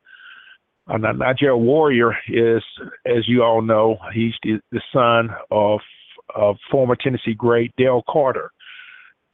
Uh, 0.89 0.99
Nigel 0.99 1.61
Warrior 1.61 2.17
is, 2.29 2.63
as 3.07 3.29
you 3.29 3.43
all 3.43 3.63
know, 3.63 3.99
he's 4.13 4.35
the, 4.43 4.61
the 4.73 4.83
son 4.93 5.31
of, 5.51 5.81
of 6.35 6.57
former 6.71 6.97
Tennessee 6.97 7.35
great 7.35 7.73
Dale 7.77 8.03
Carter. 8.09 8.51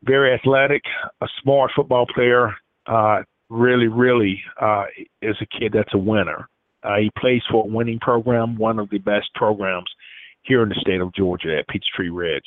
Very 0.03 0.35
athletic, 0.35 0.83
a 1.21 1.27
smart 1.43 1.71
football 1.75 2.07
player. 2.15 2.55
Uh, 2.87 3.23
really, 3.51 3.89
really 3.89 4.43
uh, 4.61 4.85
is 5.23 5.37
a 5.41 5.59
kid 5.59 5.73
that's 5.73 5.95
a 5.95 5.99
winner. 5.99 6.49
Uh, 6.83 6.97
he 6.99 7.11
plays 7.19 7.43
for 7.51 7.65
a 7.65 7.69
winning 7.69 7.99
program, 7.99 8.57
one 8.57 8.79
of 8.79 8.89
the 8.91 8.99
best 8.99 9.29
programs 9.35 9.91
here 10.43 10.63
in 10.63 10.69
the 10.69 10.77
state 10.81 11.01
of 11.01 11.15
Georgia 11.15 11.59
at 11.59 11.69
Peachtree 11.69 12.11
Ridge. 12.11 12.45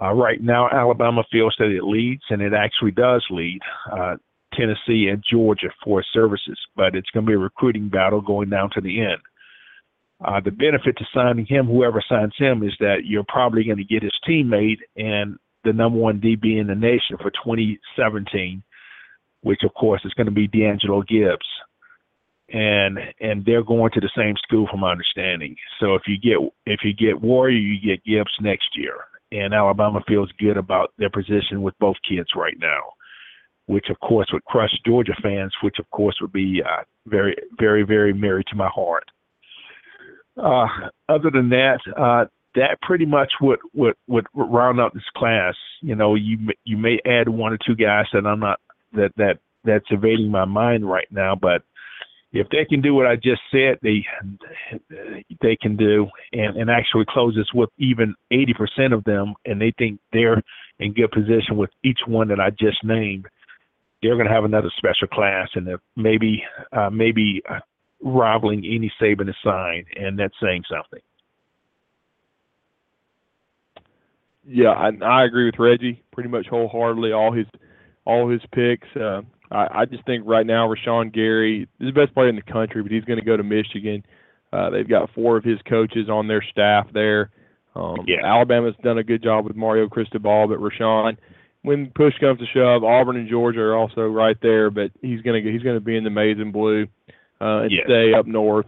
Uh, 0.00 0.12
right 0.12 0.42
now, 0.42 0.68
Alabama 0.68 1.22
feels 1.30 1.54
that 1.58 1.70
it 1.70 1.84
leads, 1.84 2.22
and 2.30 2.42
it 2.42 2.52
actually 2.52 2.90
does 2.90 3.24
lead 3.30 3.60
uh, 3.92 4.16
Tennessee 4.52 5.08
and 5.08 5.22
Georgia 5.28 5.68
for 5.84 6.04
services, 6.12 6.58
but 6.74 6.94
it's 6.94 7.10
going 7.10 7.24
to 7.26 7.30
be 7.30 7.34
a 7.34 7.38
recruiting 7.38 7.88
battle 7.88 8.20
going 8.20 8.50
down 8.50 8.70
to 8.74 8.80
the 8.80 9.00
end. 9.00 9.20
Uh, 10.24 10.40
the 10.40 10.50
benefit 10.50 10.96
to 10.96 11.04
signing 11.14 11.46
him, 11.46 11.66
whoever 11.66 12.02
signs 12.08 12.34
him, 12.38 12.62
is 12.62 12.72
that 12.80 13.02
you're 13.04 13.24
probably 13.28 13.64
going 13.64 13.78
to 13.78 13.84
get 13.84 14.02
his 14.02 14.14
teammate 14.28 14.78
and 14.96 15.36
the 15.64 15.72
number 15.72 15.98
one 15.98 16.20
DB 16.20 16.60
in 16.60 16.66
the 16.66 16.74
nation 16.74 17.16
for 17.20 17.30
2017, 17.30 18.62
which 19.42 19.60
of 19.64 19.74
course 19.74 20.02
is 20.04 20.14
going 20.14 20.26
to 20.26 20.32
be 20.32 20.46
D'Angelo 20.46 21.02
Gibbs 21.02 21.46
and 22.52 22.98
and 23.20 23.44
they're 23.44 23.62
going 23.62 23.90
to 23.92 24.00
the 24.00 24.10
same 24.16 24.34
school 24.42 24.66
from 24.70 24.80
my 24.80 24.92
understanding. 24.92 25.56
So 25.80 25.94
if 25.94 26.02
you 26.06 26.18
get 26.18 26.38
if 26.66 26.80
you 26.84 26.92
get 26.92 27.20
Warrior, 27.20 27.58
you 27.58 27.80
get 27.80 28.04
Gibbs 28.04 28.32
next 28.40 28.76
year. 28.76 28.94
And 29.32 29.52
Alabama 29.54 30.00
feels 30.06 30.30
good 30.38 30.56
about 30.56 30.92
their 30.98 31.10
position 31.10 31.62
with 31.62 31.74
both 31.80 31.96
kids 32.08 32.28
right 32.36 32.56
now, 32.58 32.82
which 33.66 33.86
of 33.90 33.98
course 34.00 34.28
would 34.32 34.44
crush 34.44 34.70
Georgia 34.86 35.14
fans, 35.22 35.52
which 35.62 35.76
of 35.78 35.90
course 35.90 36.16
would 36.20 36.32
be 36.32 36.62
uh, 36.64 36.82
very 37.06 37.34
very 37.58 37.82
very 37.82 38.12
merry 38.12 38.44
to 38.44 38.56
my 38.56 38.68
heart. 38.68 39.04
Uh, 40.36 40.66
other 41.08 41.30
than 41.30 41.48
that, 41.50 41.78
uh, 41.96 42.24
that 42.54 42.80
pretty 42.82 43.06
much 43.06 43.32
would, 43.40 43.58
would 43.74 43.94
would 44.06 44.26
round 44.34 44.80
out 44.80 44.94
this 44.94 45.02
class. 45.16 45.54
You 45.80 45.94
know, 45.94 46.14
you 46.14 46.38
you 46.64 46.76
may 46.76 46.98
add 47.04 47.28
one 47.28 47.52
or 47.52 47.58
two 47.66 47.74
guys 47.74 48.06
that 48.12 48.26
I'm 48.26 48.40
not 48.40 48.60
that 48.92 49.10
that 49.16 49.38
that's 49.64 49.86
evading 49.90 50.30
my 50.30 50.44
mind 50.44 50.88
right 50.88 51.08
now, 51.10 51.34
but 51.34 51.62
if 52.34 52.48
they 52.48 52.64
can 52.64 52.82
do 52.82 52.94
what 52.94 53.06
I 53.06 53.14
just 53.14 53.40
said, 53.52 53.78
they 53.80 54.04
they 55.40 55.56
can 55.56 55.76
do, 55.76 56.08
and 56.32 56.56
and 56.56 56.68
actually 56.68 57.04
close 57.08 57.34
this 57.36 57.46
with 57.54 57.70
even 57.78 58.14
80% 58.32 58.92
of 58.92 59.04
them, 59.04 59.34
and 59.46 59.60
they 59.60 59.72
think 59.78 60.00
they're 60.12 60.42
in 60.80 60.92
good 60.92 61.12
position 61.12 61.56
with 61.56 61.70
each 61.84 62.00
one 62.06 62.28
that 62.28 62.40
I 62.40 62.50
just 62.50 62.82
named. 62.82 63.26
They're 64.02 64.16
going 64.16 64.26
to 64.26 64.32
have 64.32 64.44
another 64.44 64.70
special 64.76 65.06
class, 65.06 65.48
and 65.54 65.68
maybe 65.96 66.42
uh, 66.72 66.90
maybe 66.90 67.40
uh, 67.48 67.60
rivaling 68.02 68.64
any 68.66 68.92
Saban 69.00 69.32
assigned, 69.32 69.86
and 69.96 70.18
that's 70.18 70.34
saying 70.42 70.64
something. 70.68 71.00
Yeah, 74.46 74.70
I, 74.70 74.90
I 75.02 75.24
agree 75.24 75.46
with 75.46 75.58
Reggie 75.58 76.02
pretty 76.12 76.28
much 76.28 76.48
wholeheartedly. 76.48 77.12
All 77.12 77.32
his 77.32 77.46
all 78.04 78.28
his 78.28 78.42
picks. 78.52 78.88
Uh, 78.96 79.22
I, 79.54 79.80
I 79.80 79.84
just 79.84 80.04
think 80.04 80.24
right 80.26 80.46
now 80.46 80.68
Rashan 80.68 81.12
Gary 81.12 81.68
is 81.80 81.86
the 81.86 81.92
best 81.92 82.12
player 82.14 82.28
in 82.28 82.36
the 82.36 82.42
country, 82.42 82.82
but 82.82 82.90
he's 82.90 83.04
going 83.04 83.18
to 83.18 83.24
go 83.24 83.36
to 83.36 83.42
Michigan. 83.42 84.04
Uh, 84.52 84.70
they've 84.70 84.88
got 84.88 85.10
four 85.14 85.36
of 85.36 85.44
his 85.44 85.58
coaches 85.68 86.08
on 86.08 86.28
their 86.28 86.42
staff 86.50 86.86
there. 86.92 87.30
Um, 87.74 87.96
yeah. 88.06 88.24
Alabama's 88.24 88.74
done 88.82 88.98
a 88.98 89.04
good 89.04 89.22
job 89.22 89.44
with 89.46 89.56
Mario 89.56 89.88
Cristobal, 89.88 90.46
but 90.48 90.58
Rashan, 90.58 91.16
when 91.62 91.90
push 91.94 92.14
comes 92.20 92.38
to 92.40 92.46
shove, 92.52 92.84
Auburn 92.84 93.16
and 93.16 93.28
Georgia 93.28 93.60
are 93.60 93.76
also 93.76 94.02
right 94.02 94.36
there, 94.42 94.70
but 94.70 94.90
he's 95.02 95.22
going 95.22 95.42
to 95.42 95.50
he's 95.50 95.62
going 95.62 95.76
to 95.76 95.80
be 95.80 95.96
in 95.96 96.04
the 96.04 96.10
maize 96.10 96.36
and 96.38 96.52
blue 96.52 96.86
uh, 97.40 97.62
and 97.62 97.72
Yes. 97.72 97.82
stay 97.86 98.12
up 98.12 98.26
north. 98.26 98.66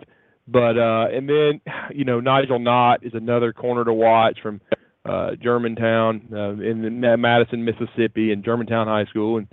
But 0.49 0.79
uh, 0.79 1.07
and 1.13 1.29
then 1.29 1.61
you 1.95 2.05
know 2.05 2.21
Nigel 2.21 2.59
Knott 2.59 3.05
is 3.05 3.13
another 3.15 3.53
corner 3.53 3.85
to 3.85 3.93
watch 3.93 4.39
from 4.43 4.61
uh, 5.05 5.33
Germantown 5.41 6.29
uh, 6.33 6.53
in 6.61 6.83
the, 7.01 7.17
Madison, 7.17 7.65
Mississippi, 7.65 8.33
and 8.33 8.45
Germantown 8.45 8.89
High 8.89 9.05
School, 9.05 9.39
and 9.39 9.47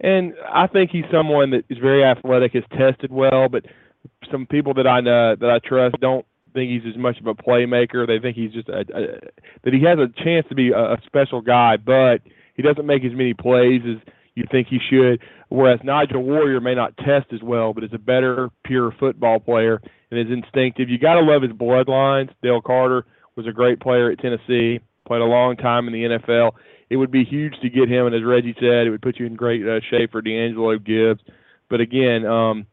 and 0.00 0.34
I 0.52 0.66
think 0.66 0.90
he's 0.90 1.04
someone 1.12 1.50
that 1.50 1.64
is 1.68 1.78
very 1.78 2.04
athletic, 2.04 2.52
has 2.54 2.64
tested 2.76 3.12
well, 3.12 3.48
but 3.48 3.64
some 4.30 4.46
people 4.46 4.74
that 4.74 4.86
I 4.86 5.00
know 5.00 5.36
that 5.36 5.50
I 5.50 5.58
trust 5.66 5.96
don't 6.00 6.26
think 6.52 6.70
he's 6.70 6.92
as 6.92 6.98
much 6.98 7.18
of 7.20 7.26
a 7.26 7.34
playmaker. 7.34 8.06
They 8.06 8.18
think 8.18 8.36
he's 8.36 8.52
just 8.52 8.68
a, 8.68 8.80
a 8.80 9.20
that 9.64 9.72
he 9.74 9.82
has 9.84 9.98
a 9.98 10.08
chance 10.22 10.46
to 10.48 10.54
be 10.54 10.70
a, 10.70 10.94
a 10.94 10.96
special 11.06 11.40
guy, 11.40 11.76
but 11.76 12.18
he 12.54 12.62
doesn't 12.62 12.86
make 12.86 13.04
as 13.04 13.12
many 13.12 13.34
plays 13.34 13.82
as 13.84 14.00
you 14.34 14.44
think 14.50 14.68
he 14.68 14.78
should. 14.90 15.20
Whereas 15.48 15.80
Nigel 15.84 16.22
Warrior 16.22 16.60
may 16.60 16.74
not 16.74 16.96
test 16.96 17.32
as 17.32 17.42
well, 17.42 17.72
but 17.72 17.84
is 17.84 17.90
a 17.92 17.98
better 17.98 18.50
pure 18.64 18.92
football 18.98 19.38
player 19.38 19.80
and 20.10 20.18
is 20.18 20.32
instinctive. 20.32 20.88
You 20.88 20.98
got 20.98 21.14
to 21.14 21.20
love 21.20 21.42
his 21.42 21.52
bloodlines. 21.52 22.30
Dale 22.42 22.60
Carter 22.60 23.06
was 23.36 23.46
a 23.46 23.52
great 23.52 23.80
player 23.80 24.10
at 24.10 24.18
Tennessee, 24.18 24.80
played 25.06 25.20
a 25.20 25.24
long 25.24 25.56
time 25.56 25.86
in 25.86 25.92
the 25.92 26.18
NFL. 26.18 26.52
It 26.94 26.98
would 26.98 27.10
be 27.10 27.24
huge 27.24 27.54
to 27.60 27.68
get 27.68 27.88
him, 27.88 28.06
and 28.06 28.14
as 28.14 28.22
Reggie 28.22 28.54
said, 28.60 28.86
it 28.86 28.90
would 28.90 29.02
put 29.02 29.18
you 29.18 29.26
in 29.26 29.34
great 29.34 29.66
uh, 29.66 29.80
shape 29.90 30.12
for 30.12 30.22
D'Angelo 30.22 30.78
Gibbs. 30.78 31.22
But 31.68 31.80
again, 31.80 32.24
um, 32.24 32.68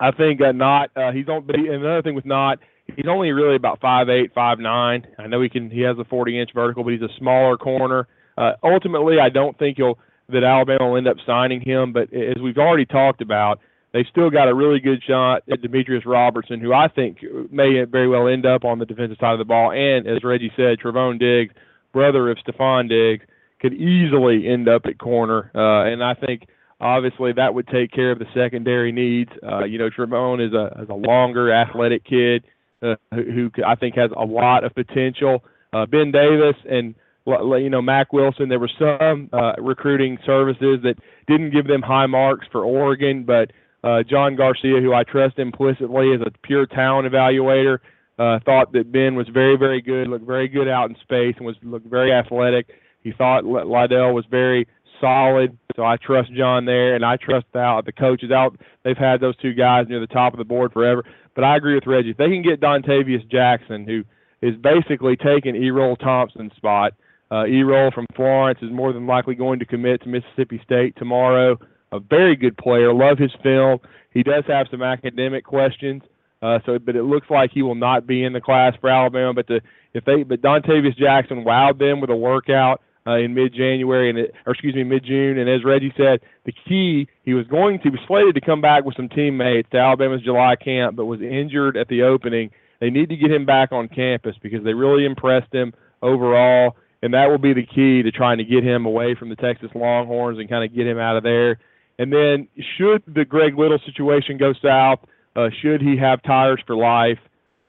I 0.00 0.12
think 0.12 0.40
uh, 0.40 0.52
not. 0.52 0.88
Uh, 0.96 1.12
he's 1.12 1.28
on. 1.28 1.46
But 1.46 1.56
he, 1.56 1.68
another 1.68 2.00
thing 2.00 2.14
with 2.14 2.24
Knott, 2.24 2.58
he's 2.86 3.04
only 3.06 3.32
really 3.32 3.56
about 3.56 3.78
five 3.78 4.08
eight, 4.08 4.32
five 4.34 4.60
nine. 4.60 5.06
I 5.18 5.26
know 5.26 5.42
he 5.42 5.50
can. 5.50 5.68
He 5.68 5.82
has 5.82 5.98
a 5.98 6.04
forty 6.04 6.40
inch 6.40 6.52
vertical, 6.54 6.84
but 6.84 6.94
he's 6.94 7.02
a 7.02 7.12
smaller 7.18 7.58
corner. 7.58 8.08
Uh, 8.38 8.52
ultimately, 8.62 9.20
I 9.20 9.28
don't 9.28 9.58
think 9.58 9.76
he'll 9.76 9.98
that 10.30 10.42
Alabama 10.42 10.88
will 10.88 10.96
end 10.96 11.06
up 11.06 11.18
signing 11.26 11.60
him. 11.60 11.92
But 11.92 12.14
as 12.14 12.40
we've 12.42 12.56
already 12.56 12.86
talked 12.86 13.20
about, 13.20 13.60
they've 13.92 14.06
still 14.10 14.30
got 14.30 14.48
a 14.48 14.54
really 14.54 14.80
good 14.80 15.02
shot 15.06 15.42
at 15.52 15.60
Demetrius 15.60 16.06
Robertson, 16.06 16.60
who 16.60 16.72
I 16.72 16.88
think 16.88 17.18
may 17.50 17.84
very 17.84 18.08
well 18.08 18.26
end 18.26 18.46
up 18.46 18.64
on 18.64 18.78
the 18.78 18.86
defensive 18.86 19.18
side 19.20 19.34
of 19.34 19.38
the 19.38 19.44
ball. 19.44 19.70
And 19.70 20.06
as 20.06 20.24
Reggie 20.24 20.52
said, 20.56 20.78
Trevon 20.78 21.18
Diggs, 21.18 21.52
brother 21.92 22.30
of 22.30 22.38
Stefon 22.38 22.88
Diggs, 22.88 23.26
could 23.60 23.74
easily 23.74 24.48
end 24.48 24.68
up 24.68 24.82
at 24.86 24.98
corner. 24.98 25.50
Uh, 25.54 25.90
and 25.90 26.02
I 26.02 26.14
think 26.14 26.46
obviously 26.80 27.32
that 27.34 27.54
would 27.54 27.68
take 27.68 27.92
care 27.92 28.10
of 28.10 28.18
the 28.18 28.26
secondary 28.34 28.92
needs. 28.92 29.30
Uh, 29.42 29.64
you 29.64 29.78
know, 29.78 29.90
Trevon 29.90 30.44
is 30.44 30.52
a 30.52 30.82
is 30.82 30.88
a 30.88 30.94
longer, 30.94 31.52
athletic 31.52 32.04
kid 32.04 32.44
uh, 32.82 32.96
who, 33.14 33.22
who 33.22 33.50
I 33.66 33.74
think 33.74 33.96
has 33.96 34.10
a 34.16 34.24
lot 34.24 34.64
of 34.64 34.74
potential. 34.74 35.44
Uh, 35.72 35.86
ben 35.86 36.10
Davis 36.10 36.56
and 36.68 36.94
you 37.26 37.70
know 37.70 37.82
Mack 37.82 38.12
Wilson. 38.12 38.48
There 38.48 38.58
were 38.58 38.70
some 38.78 39.30
uh, 39.32 39.52
recruiting 39.58 40.18
services 40.24 40.80
that 40.82 40.96
didn't 41.26 41.50
give 41.50 41.66
them 41.66 41.82
high 41.82 42.06
marks 42.06 42.46
for 42.50 42.64
Oregon, 42.64 43.24
but 43.24 43.52
uh, 43.84 44.02
John 44.02 44.36
Garcia, 44.36 44.80
who 44.80 44.92
I 44.92 45.04
trust 45.04 45.38
implicitly 45.38 46.12
as 46.14 46.20
a 46.20 46.30
pure 46.42 46.66
talent 46.66 47.10
evaluator, 47.10 47.78
uh, 48.18 48.38
thought 48.44 48.72
that 48.72 48.92
Ben 48.92 49.14
was 49.14 49.28
very, 49.32 49.56
very 49.56 49.80
good, 49.80 50.08
looked 50.08 50.26
very 50.26 50.48
good 50.48 50.68
out 50.68 50.90
in 50.90 50.96
space, 50.96 51.34
and 51.36 51.46
was 51.46 51.56
looked 51.62 51.86
very 51.86 52.12
athletic. 52.12 52.68
He 53.02 53.12
thought 53.12 53.44
Liddell 53.44 54.14
was 54.14 54.24
very 54.30 54.66
solid, 55.00 55.56
so 55.74 55.84
I 55.84 55.96
trust 55.96 56.32
John 56.34 56.66
there, 56.66 56.94
and 56.94 57.04
I 57.04 57.16
trust 57.16 57.46
out 57.56 57.86
the 57.86 57.92
coaches 57.92 58.30
out. 58.30 58.58
They've 58.84 58.96
had 58.96 59.20
those 59.20 59.36
two 59.36 59.54
guys 59.54 59.86
near 59.88 60.00
the 60.00 60.06
top 60.06 60.34
of 60.34 60.38
the 60.38 60.44
board 60.44 60.72
forever. 60.72 61.04
But 61.34 61.44
I 61.44 61.56
agree 61.56 61.74
with 61.74 61.86
Reggie. 61.86 62.10
If 62.10 62.16
they 62.16 62.28
can 62.28 62.42
get 62.42 62.60
Dontavius 62.60 63.28
Jackson, 63.30 63.86
who 63.86 64.04
is 64.42 64.56
basically 64.56 65.16
taking 65.16 65.54
Erroll 65.54 65.98
Thompson's 65.98 66.52
spot, 66.56 66.92
uh, 67.30 67.44
Errol 67.44 67.90
from 67.92 68.06
Florence 68.14 68.58
is 68.62 68.70
more 68.70 68.92
than 68.92 69.06
likely 69.06 69.34
going 69.34 69.58
to 69.60 69.64
commit 69.64 70.02
to 70.02 70.08
Mississippi 70.08 70.60
State 70.64 70.96
tomorrow. 70.96 71.56
A 71.92 72.00
very 72.00 72.36
good 72.36 72.56
player. 72.56 72.92
Love 72.92 73.18
his 73.18 73.32
film. 73.42 73.78
He 74.12 74.22
does 74.22 74.44
have 74.48 74.66
some 74.70 74.82
academic 74.82 75.44
questions. 75.44 76.02
Uh, 76.42 76.58
so, 76.64 76.78
but 76.78 76.96
it 76.96 77.04
looks 77.04 77.28
like 77.30 77.50
he 77.52 77.62
will 77.62 77.74
not 77.74 78.06
be 78.06 78.24
in 78.24 78.32
the 78.32 78.40
class 78.40 78.74
for 78.80 78.88
Alabama. 78.88 79.34
But 79.34 79.46
the 79.46 79.60
if 79.92 80.04
they 80.04 80.22
but 80.22 80.40
Dontavius 80.40 80.96
Jackson 80.96 81.44
wowed 81.44 81.78
them 81.78 82.00
with 82.00 82.10
a 82.10 82.16
workout 82.16 82.80
uh, 83.10 83.16
in 83.16 83.34
mid-January 83.34 84.10
and 84.10 84.18
it, 84.18 84.34
or 84.46 84.52
excuse 84.52 84.74
me 84.74 84.84
mid-June. 84.84 85.38
And 85.38 85.50
as 85.50 85.64
Reggie 85.64 85.92
said, 85.96 86.20
the 86.44 86.52
key 86.52 87.08
he 87.24 87.34
was 87.34 87.46
going 87.48 87.80
to 87.80 87.90
be 87.90 87.98
slated 88.06 88.34
to 88.36 88.40
come 88.40 88.60
back 88.60 88.84
with 88.84 88.96
some 88.96 89.08
teammates 89.08 89.68
to 89.70 89.78
Alabama's 89.78 90.22
July 90.22 90.54
camp, 90.56 90.96
but 90.96 91.06
was 91.06 91.20
injured 91.20 91.76
at 91.76 91.88
the 91.88 92.02
opening. 92.02 92.50
They 92.80 92.90
need 92.90 93.08
to 93.08 93.16
get 93.16 93.30
him 93.30 93.44
back 93.44 93.72
on 93.72 93.88
campus 93.88 94.36
because 94.42 94.64
they 94.64 94.74
really 94.74 95.04
impressed 95.04 95.52
him 95.52 95.74
overall, 96.02 96.76
and 97.02 97.12
that 97.14 97.28
will 97.28 97.38
be 97.38 97.52
the 97.52 97.66
key 97.66 98.02
to 98.02 98.10
trying 98.10 98.38
to 98.38 98.44
get 98.44 98.62
him 98.64 98.86
away 98.86 99.14
from 99.14 99.28
the 99.28 99.36
Texas 99.36 99.70
Longhorns 99.74 100.38
and 100.38 100.48
kind 100.48 100.64
of 100.64 100.74
get 100.74 100.86
him 100.86 100.98
out 100.98 101.16
of 101.16 101.22
there. 101.22 101.58
And 101.98 102.10
then, 102.12 102.48
should 102.78 103.02
the 103.06 103.26
Greg 103.26 103.58
Little 103.58 103.78
situation 103.84 104.38
go 104.38 104.54
south, 104.62 105.00
uh, 105.36 105.50
should 105.60 105.82
he 105.82 105.98
have 105.98 106.22
tires 106.22 106.60
for 106.66 106.74
life? 106.74 107.18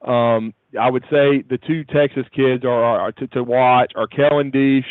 Um, 0.01 0.53
I 0.79 0.89
would 0.89 1.03
say 1.03 1.43
the 1.47 1.59
two 1.67 1.83
Texas 1.83 2.25
kids 2.33 2.63
are, 2.63 2.83
are 2.83 3.11
to, 3.11 3.27
to 3.27 3.43
watch 3.43 3.91
are 3.95 4.07
Kellen 4.07 4.51
Diesch, 4.51 4.85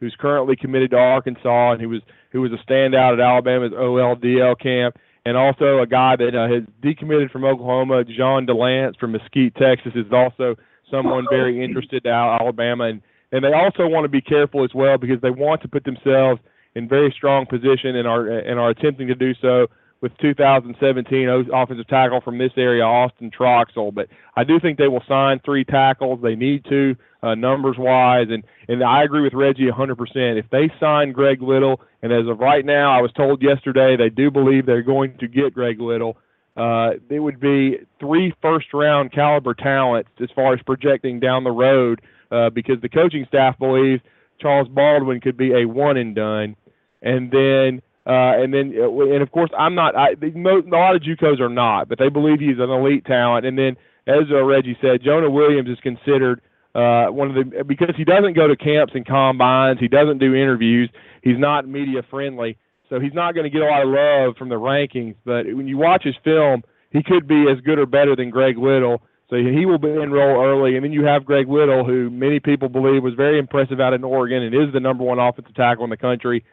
who's 0.00 0.14
currently 0.18 0.56
committed 0.56 0.90
to 0.90 0.98
Arkansas 0.98 1.72
and 1.72 1.80
who 1.80 1.88
was 1.88 2.00
who 2.32 2.40
was 2.40 2.52
a 2.52 2.70
standout 2.70 3.14
at 3.14 3.20
Alabama's 3.20 3.72
OLDL 3.72 4.58
camp, 4.58 4.96
and 5.24 5.36
also 5.36 5.78
a 5.78 5.86
guy 5.86 6.16
that 6.16 6.34
uh, 6.34 6.52
has 6.52 6.62
decommitted 6.82 7.30
from 7.30 7.44
Oklahoma, 7.44 8.04
Jean 8.04 8.46
Delance 8.46 8.98
from 8.98 9.12
Mesquite, 9.12 9.54
Texas, 9.54 9.92
is 9.94 10.12
also 10.12 10.56
someone 10.90 11.26
very 11.30 11.64
interested 11.64 12.04
in 12.04 12.12
Al- 12.12 12.40
Alabama, 12.40 12.84
and 12.84 13.02
and 13.32 13.44
they 13.44 13.52
also 13.52 13.86
want 13.86 14.04
to 14.04 14.08
be 14.08 14.20
careful 14.20 14.64
as 14.64 14.70
well 14.74 14.98
because 14.98 15.20
they 15.20 15.30
want 15.30 15.62
to 15.62 15.68
put 15.68 15.84
themselves 15.84 16.40
in 16.74 16.88
very 16.88 17.12
strong 17.16 17.46
position 17.46 17.96
and 17.96 18.06
are 18.06 18.28
and 18.28 18.58
are 18.58 18.70
attempting 18.70 19.08
to 19.08 19.14
do 19.14 19.34
so 19.40 19.66
with 20.04 20.12
2017 20.18 21.48
offensive 21.50 21.88
tackle 21.88 22.20
from 22.20 22.36
this 22.36 22.52
area, 22.58 22.84
Austin 22.84 23.30
Troxell. 23.30 23.92
But 23.92 24.08
I 24.36 24.44
do 24.44 24.60
think 24.60 24.76
they 24.76 24.86
will 24.86 25.02
sign 25.08 25.40
three 25.42 25.64
tackles. 25.64 26.20
They 26.22 26.34
need 26.34 26.66
to, 26.66 26.94
uh, 27.22 27.34
numbers 27.34 27.76
wise, 27.78 28.26
and 28.28 28.44
and 28.68 28.84
I 28.84 29.02
agree 29.02 29.22
with 29.22 29.32
Reggie 29.32 29.66
100%. 29.66 30.38
If 30.38 30.44
they 30.50 30.70
sign 30.78 31.12
Greg 31.12 31.40
Little, 31.40 31.80
and 32.02 32.12
as 32.12 32.28
of 32.28 32.38
right 32.38 32.66
now, 32.66 32.92
I 32.92 33.00
was 33.00 33.12
told 33.12 33.40
yesterday 33.42 33.96
they 33.96 34.10
do 34.10 34.30
believe 34.30 34.66
they're 34.66 34.82
going 34.82 35.16
to 35.20 35.26
get 35.26 35.54
Greg 35.54 35.80
Little. 35.80 36.18
Uh, 36.54 36.90
it 37.08 37.20
would 37.20 37.40
be 37.40 37.78
three 37.98 38.34
first 38.42 38.74
round 38.74 39.10
caliber 39.10 39.54
talents 39.54 40.10
as 40.22 40.28
far 40.34 40.52
as 40.52 40.60
projecting 40.66 41.18
down 41.18 41.44
the 41.44 41.50
road 41.50 42.02
uh, 42.30 42.50
because 42.50 42.78
the 42.82 42.90
coaching 42.90 43.24
staff 43.26 43.58
believes 43.58 44.02
Charles 44.38 44.68
Baldwin 44.68 45.22
could 45.22 45.38
be 45.38 45.54
a 45.54 45.64
one 45.64 45.96
and 45.96 46.14
done. 46.14 46.56
And 47.00 47.30
then 47.30 47.80
uh, 48.06 48.36
and 48.36 48.52
then, 48.52 48.74
uh, 48.78 48.90
and 49.00 49.22
of 49.22 49.30
course, 49.30 49.50
I'm 49.58 49.74
not. 49.74 49.96
I, 49.96 50.14
the, 50.14 50.26
a 50.28 50.76
lot 50.76 50.94
of 50.94 51.02
JUCOs 51.02 51.40
are 51.40 51.48
not, 51.48 51.88
but 51.88 51.98
they 51.98 52.10
believe 52.10 52.38
he's 52.38 52.58
an 52.58 52.68
elite 52.70 53.06
talent. 53.06 53.46
And 53.46 53.56
then, 53.56 53.76
as 54.06 54.24
uh, 54.30 54.42
Reggie 54.44 54.76
said, 54.82 55.02
Jonah 55.02 55.30
Williams 55.30 55.70
is 55.70 55.78
considered 55.80 56.42
uh, 56.74 57.06
one 57.06 57.34
of 57.34 57.34
the 57.34 57.64
because 57.64 57.94
he 57.96 58.04
doesn't 58.04 58.34
go 58.34 58.46
to 58.46 58.56
camps 58.56 58.92
and 58.94 59.06
combines, 59.06 59.80
he 59.80 59.88
doesn't 59.88 60.18
do 60.18 60.34
interviews, 60.34 60.90
he's 61.22 61.38
not 61.38 61.66
media 61.66 62.02
friendly, 62.10 62.58
so 62.90 63.00
he's 63.00 63.14
not 63.14 63.34
going 63.34 63.44
to 63.44 63.50
get 63.50 63.62
a 63.62 63.66
lot 63.66 63.82
of 63.82 63.88
love 63.88 64.36
from 64.36 64.50
the 64.50 64.56
rankings. 64.56 65.14
But 65.24 65.46
when 65.46 65.66
you 65.66 65.78
watch 65.78 66.04
his 66.04 66.16
film, 66.22 66.62
he 66.90 67.02
could 67.02 67.26
be 67.26 67.48
as 67.50 67.58
good 67.60 67.78
or 67.78 67.86
better 67.86 68.14
than 68.14 68.28
Greg 68.28 68.58
Little. 68.58 69.02
So 69.30 69.36
he 69.36 69.64
will 69.64 69.78
be 69.78 69.88
enroll 69.88 70.44
early, 70.44 70.76
and 70.76 70.84
then 70.84 70.92
you 70.92 71.06
have 71.06 71.24
Greg 71.24 71.48
Little, 71.48 71.84
who 71.84 72.10
many 72.10 72.40
people 72.40 72.68
believe 72.68 73.02
was 73.02 73.14
very 73.14 73.38
impressive 73.38 73.80
out 73.80 73.94
in 73.94 74.04
Oregon 74.04 74.42
and 74.42 74.54
is 74.54 74.72
the 74.74 74.80
number 74.80 75.02
one 75.02 75.18
offensive 75.18 75.54
tackle 75.54 75.84
in 75.84 75.90
the 75.90 75.96
country 75.96 76.44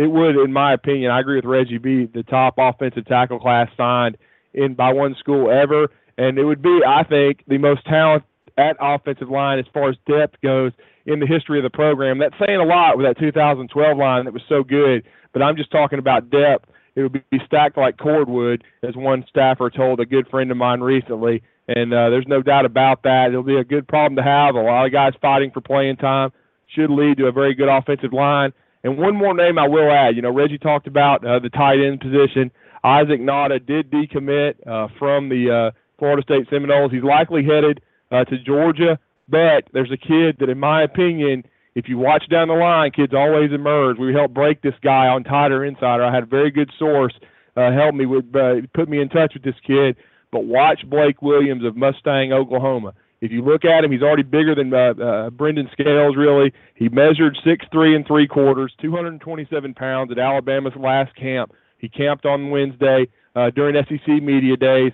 it 0.00 0.10
would, 0.10 0.36
in 0.36 0.50
my 0.50 0.72
opinion, 0.72 1.10
I 1.10 1.20
agree 1.20 1.36
with 1.36 1.44
Reggie, 1.44 1.76
be 1.76 2.06
the 2.06 2.22
top 2.22 2.54
offensive 2.56 3.04
tackle 3.04 3.38
class 3.38 3.68
signed 3.76 4.16
in 4.54 4.72
by 4.72 4.94
one 4.94 5.14
school 5.18 5.50
ever, 5.50 5.88
and 6.16 6.38
it 6.38 6.44
would 6.44 6.62
be, 6.62 6.80
I 6.86 7.02
think, 7.02 7.44
the 7.46 7.58
most 7.58 7.84
talent 7.84 8.24
at 8.56 8.78
offensive 8.80 9.28
line 9.28 9.58
as 9.58 9.66
far 9.74 9.90
as 9.90 9.96
depth 10.08 10.40
goes 10.40 10.72
in 11.04 11.20
the 11.20 11.26
history 11.26 11.58
of 11.58 11.64
the 11.64 11.70
program. 11.70 12.18
That's 12.18 12.34
saying 12.38 12.60
a 12.60 12.64
lot 12.64 12.96
with 12.96 13.04
that 13.04 13.18
2012 13.18 13.98
line 13.98 14.24
that 14.24 14.32
was 14.32 14.42
so 14.48 14.64
good, 14.64 15.04
but 15.34 15.42
I'm 15.42 15.54
just 15.54 15.70
talking 15.70 15.98
about 15.98 16.30
depth. 16.30 16.70
It 16.94 17.02
would 17.02 17.22
be 17.30 17.38
stacked 17.44 17.76
like 17.76 17.98
cordwood, 17.98 18.64
as 18.82 18.96
one 18.96 19.26
staffer 19.28 19.68
told 19.68 20.00
a 20.00 20.06
good 20.06 20.28
friend 20.28 20.50
of 20.50 20.56
mine 20.56 20.80
recently. 20.80 21.42
And 21.68 21.92
uh, 21.92 22.08
there's 22.08 22.26
no 22.26 22.40
doubt 22.40 22.64
about 22.64 23.02
that. 23.02 23.28
It'll 23.28 23.42
be 23.42 23.58
a 23.58 23.64
good 23.64 23.86
problem 23.86 24.16
to 24.16 24.22
have. 24.22 24.54
A 24.54 24.62
lot 24.62 24.86
of 24.86 24.92
guys 24.92 25.12
fighting 25.20 25.50
for 25.50 25.60
playing 25.60 25.96
time 25.96 26.32
should 26.68 26.90
lead 26.90 27.18
to 27.18 27.26
a 27.26 27.32
very 27.32 27.54
good 27.54 27.68
offensive 27.68 28.14
line. 28.14 28.54
And 28.82 28.96
one 28.96 29.14
more 29.14 29.34
name 29.34 29.58
I 29.58 29.68
will 29.68 29.90
add. 29.90 30.16
You 30.16 30.22
know, 30.22 30.32
Reggie 30.32 30.58
talked 30.58 30.86
about 30.86 31.24
uh, 31.24 31.38
the 31.38 31.50
tight 31.50 31.80
end 31.80 32.00
position. 32.00 32.50
Isaac 32.82 33.20
Nauta 33.20 33.64
did 33.64 33.90
decommit 33.90 34.54
uh, 34.66 34.88
from 34.98 35.28
the 35.28 35.50
uh, 35.50 35.78
Florida 35.98 36.22
State 36.22 36.46
Seminoles. 36.48 36.90
He's 36.90 37.02
likely 37.02 37.44
headed 37.44 37.82
uh, 38.10 38.24
to 38.24 38.38
Georgia, 38.38 38.98
but 39.28 39.64
there's 39.72 39.92
a 39.92 39.98
kid 39.98 40.36
that, 40.40 40.48
in 40.48 40.58
my 40.58 40.82
opinion, 40.82 41.44
if 41.74 41.88
you 41.88 41.98
watch 41.98 42.26
down 42.30 42.48
the 42.48 42.54
line, 42.54 42.90
kids 42.90 43.12
always 43.14 43.52
emerge. 43.52 43.98
We 43.98 44.14
helped 44.14 44.34
break 44.34 44.62
this 44.62 44.74
guy 44.82 45.06
on 45.08 45.24
Tighter 45.24 45.64
Insider. 45.64 46.02
I 46.02 46.12
had 46.12 46.24
a 46.24 46.26
very 46.26 46.50
good 46.50 46.70
source 46.78 47.12
uh, 47.56 47.70
help 47.72 47.94
me 47.94 48.06
with, 48.06 48.34
uh, 48.34 48.66
put 48.74 48.88
me 48.88 49.00
in 49.00 49.08
touch 49.08 49.34
with 49.34 49.44
this 49.44 49.54
kid. 49.66 49.96
But 50.32 50.44
watch 50.44 50.80
Blake 50.88 51.22
Williams 51.22 51.64
of 51.64 51.76
Mustang, 51.76 52.32
Oklahoma. 52.32 52.94
If 53.20 53.30
you 53.32 53.42
look 53.42 53.64
at 53.64 53.84
him, 53.84 53.92
he's 53.92 54.02
already 54.02 54.22
bigger 54.22 54.54
than 54.54 54.72
uh, 54.72 54.94
uh, 55.02 55.30
Brendan 55.30 55.68
Scales. 55.72 56.16
Really, 56.16 56.52
he 56.74 56.88
measured 56.88 57.36
six 57.44 57.66
three 57.70 57.94
and 57.94 58.06
three 58.06 58.26
quarters, 58.26 58.72
227 58.80 59.74
pounds 59.74 60.10
at 60.10 60.18
Alabama's 60.18 60.72
last 60.76 61.14
camp. 61.16 61.52
He 61.78 61.88
camped 61.88 62.24
on 62.24 62.50
Wednesday 62.50 63.08
uh, 63.36 63.50
during 63.50 63.76
SEC 63.84 64.08
media 64.22 64.56
days. 64.56 64.92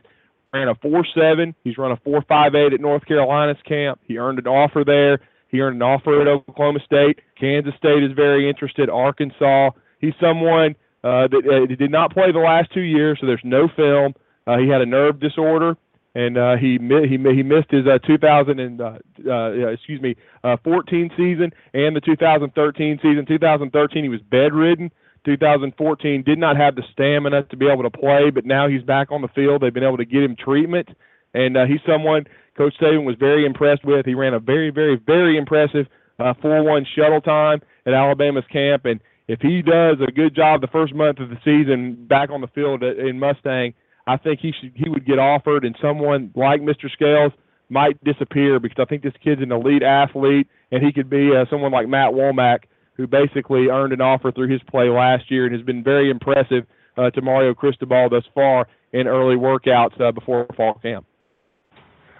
Ran 0.52 0.68
a 0.68 0.74
four 0.76 1.04
seven. 1.14 1.54
He's 1.62 1.78
run 1.78 1.92
a 1.92 1.96
four 1.98 2.22
five 2.28 2.54
eight 2.54 2.72
at 2.72 2.80
North 2.80 3.04
Carolina's 3.06 3.60
camp. 3.64 4.00
He 4.04 4.18
earned 4.18 4.38
an 4.38 4.46
offer 4.46 4.82
there. 4.84 5.20
He 5.48 5.60
earned 5.60 5.76
an 5.76 5.82
offer 5.82 6.20
at 6.20 6.26
Oklahoma 6.26 6.80
State. 6.84 7.20
Kansas 7.38 7.74
State 7.76 8.02
is 8.02 8.12
very 8.12 8.48
interested. 8.48 8.90
Arkansas. 8.90 9.70
He's 10.00 10.14
someone 10.20 10.74
uh, 11.04 11.28
that 11.28 11.42
uh, 11.46 11.74
did 11.74 11.90
not 11.90 12.12
play 12.12 12.32
the 12.32 12.38
last 12.38 12.72
two 12.72 12.80
years, 12.80 13.18
so 13.20 13.26
there's 13.26 13.40
no 13.44 13.68
film. 13.76 14.14
Uh, 14.46 14.58
he 14.58 14.68
had 14.68 14.80
a 14.80 14.86
nerve 14.86 15.20
disorder 15.20 15.76
and 16.16 16.38
uh, 16.38 16.56
he 16.56 16.78
he 16.80 17.18
he 17.18 17.42
missed 17.42 17.70
his 17.70 17.86
uh, 17.86 17.98
2000 17.98 18.58
and 18.58 18.80
uh, 18.80 18.98
uh, 19.28 19.50
excuse 19.68 20.00
me 20.00 20.16
uh, 20.44 20.56
14 20.64 21.10
season 21.14 21.52
and 21.74 21.94
the 21.94 22.00
2013 22.00 22.98
season. 23.02 23.26
2013 23.26 24.02
he 24.02 24.08
was 24.08 24.20
bedridden. 24.30 24.90
2014 25.26 26.22
did 26.22 26.38
not 26.38 26.56
have 26.56 26.74
the 26.74 26.82
stamina 26.90 27.42
to 27.42 27.56
be 27.56 27.68
able 27.68 27.82
to 27.82 27.90
play, 27.90 28.30
but 28.30 28.46
now 28.46 28.66
he's 28.66 28.82
back 28.82 29.12
on 29.12 29.20
the 29.20 29.28
field. 29.28 29.60
They've 29.60 29.74
been 29.74 29.84
able 29.84 29.98
to 29.98 30.06
get 30.06 30.22
him 30.22 30.36
treatment, 30.36 30.88
and 31.34 31.54
uh, 31.54 31.66
he's 31.66 31.80
someone 31.86 32.24
Coach 32.56 32.74
Saban 32.80 33.04
was 33.04 33.16
very 33.18 33.44
impressed 33.44 33.84
with. 33.84 34.06
He 34.06 34.14
ran 34.14 34.32
a 34.32 34.40
very 34.40 34.70
very 34.70 34.96
very 34.96 35.36
impressive 35.36 35.86
uh, 36.18 36.32
4-1 36.42 36.86
shuttle 36.96 37.20
time 37.20 37.60
at 37.84 37.92
Alabama's 37.92 38.44
camp, 38.50 38.86
and 38.86 39.00
if 39.28 39.42
he 39.42 39.60
does 39.60 39.98
a 40.00 40.10
good 40.10 40.34
job 40.34 40.62
the 40.62 40.68
first 40.68 40.94
month 40.94 41.18
of 41.18 41.28
the 41.28 41.38
season 41.44 42.06
back 42.08 42.30
on 42.30 42.40
the 42.40 42.48
field 42.48 42.82
in 42.82 43.18
Mustang 43.18 43.74
I 44.06 44.16
think 44.16 44.40
he 44.40 44.52
should 44.52 44.72
he 44.74 44.88
would 44.88 45.06
get 45.06 45.18
offered, 45.18 45.64
and 45.64 45.76
someone 45.80 46.30
like 46.34 46.60
Mr. 46.60 46.90
Scales 46.90 47.32
might 47.68 48.02
disappear 48.04 48.60
because 48.60 48.78
I 48.80 48.84
think 48.84 49.02
this 49.02 49.12
kid's 49.22 49.42
an 49.42 49.50
elite 49.50 49.82
athlete, 49.82 50.46
and 50.70 50.84
he 50.84 50.92
could 50.92 51.10
be 51.10 51.34
uh, 51.34 51.44
someone 51.50 51.72
like 51.72 51.88
Matt 51.88 52.12
Womack, 52.12 52.60
who 52.94 53.06
basically 53.06 53.68
earned 53.68 53.92
an 53.92 54.00
offer 54.00 54.30
through 54.30 54.48
his 54.48 54.62
play 54.70 54.88
last 54.88 55.30
year 55.30 55.46
and 55.46 55.54
has 55.54 55.64
been 55.64 55.82
very 55.82 56.10
impressive 56.10 56.64
uh, 56.96 57.10
to 57.10 57.20
Mario 57.20 57.54
Cristobal 57.54 58.08
thus 58.08 58.24
far 58.34 58.68
in 58.92 59.06
early 59.06 59.36
workouts 59.36 60.00
uh, 60.00 60.12
before 60.12 60.46
fall 60.56 60.74
camp. 60.74 61.04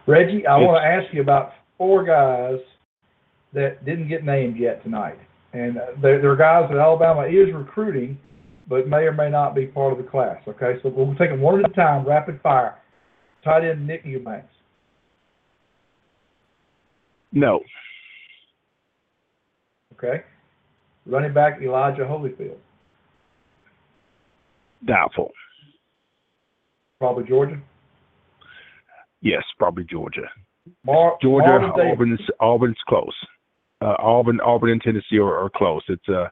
Reggie, 0.07 0.47
I 0.47 0.57
want 0.59 0.83
to 0.83 0.87
ask 0.87 1.13
you 1.15 1.21
about 1.21 1.53
four 1.79 2.05
guys 2.05 2.59
that 3.53 3.85
didn't 3.85 4.09
get 4.09 4.25
named 4.25 4.57
yet 4.57 4.83
tonight, 4.83 5.19
and 5.53 5.79
uh, 5.79 5.87
they're, 6.01 6.21
they're 6.21 6.37
guys 6.37 6.69
that 6.71 6.79
Alabama 6.79 7.23
is 7.23 7.53
recruiting 7.55 8.19
but 8.69 8.89
may 8.89 8.99
or 8.99 9.13
may 9.13 9.31
not 9.31 9.55
be 9.55 9.67
part 9.67 9.93
of 9.93 9.99
the 9.99 10.05
class. 10.05 10.39
Okay, 10.47 10.75
so 10.83 10.89
we'll 10.89 11.15
take 11.17 11.31
them 11.31 11.41
one 11.41 11.65
at 11.65 11.71
a 11.71 11.75
time, 11.75 12.07
rapid 12.07 12.41
fire. 12.43 12.77
Tight 13.45 13.65
end 13.65 13.87
Nick 13.87 14.03
Eubanks. 14.05 14.49
No. 17.33 17.61
Okay. 19.93 20.23
Running 21.07 21.33
back 21.33 21.61
Elijah 21.63 22.03
Holyfield. 22.03 22.57
Doubtful. 24.85 25.31
Probably 26.99 27.25
Georgia. 27.25 27.61
Yes, 29.21 29.43
probably 29.59 29.85
Georgia. 29.85 30.29
Mar- 30.85 31.17
Georgia, 31.23 31.49
Marvin 31.49 31.87
Auburn's 31.87 32.21
Auburn's 32.41 32.77
close. 32.89 33.15
Uh, 33.81 33.95
Auburn, 33.99 34.41
Auburn, 34.41 34.71
and 34.71 34.81
Tennessee 34.81 35.19
are, 35.19 35.37
are 35.37 35.51
close. 35.55 35.83
It's 35.89 36.09
uh, 36.09 36.29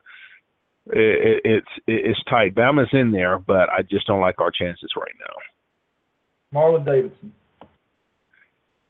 it, 0.87 1.41
it's 1.45 1.67
it's 1.87 2.23
tight. 2.29 2.55
Bama's 2.55 2.91
in 2.93 3.11
there, 3.11 3.39
but 3.39 3.69
I 3.71 3.83
just 3.83 4.07
don't 4.07 4.21
like 4.21 4.41
our 4.41 4.51
chances 4.51 4.91
right 4.97 5.15
now. 5.19 6.59
Marlon 6.59 6.85
Davidson. 6.85 7.33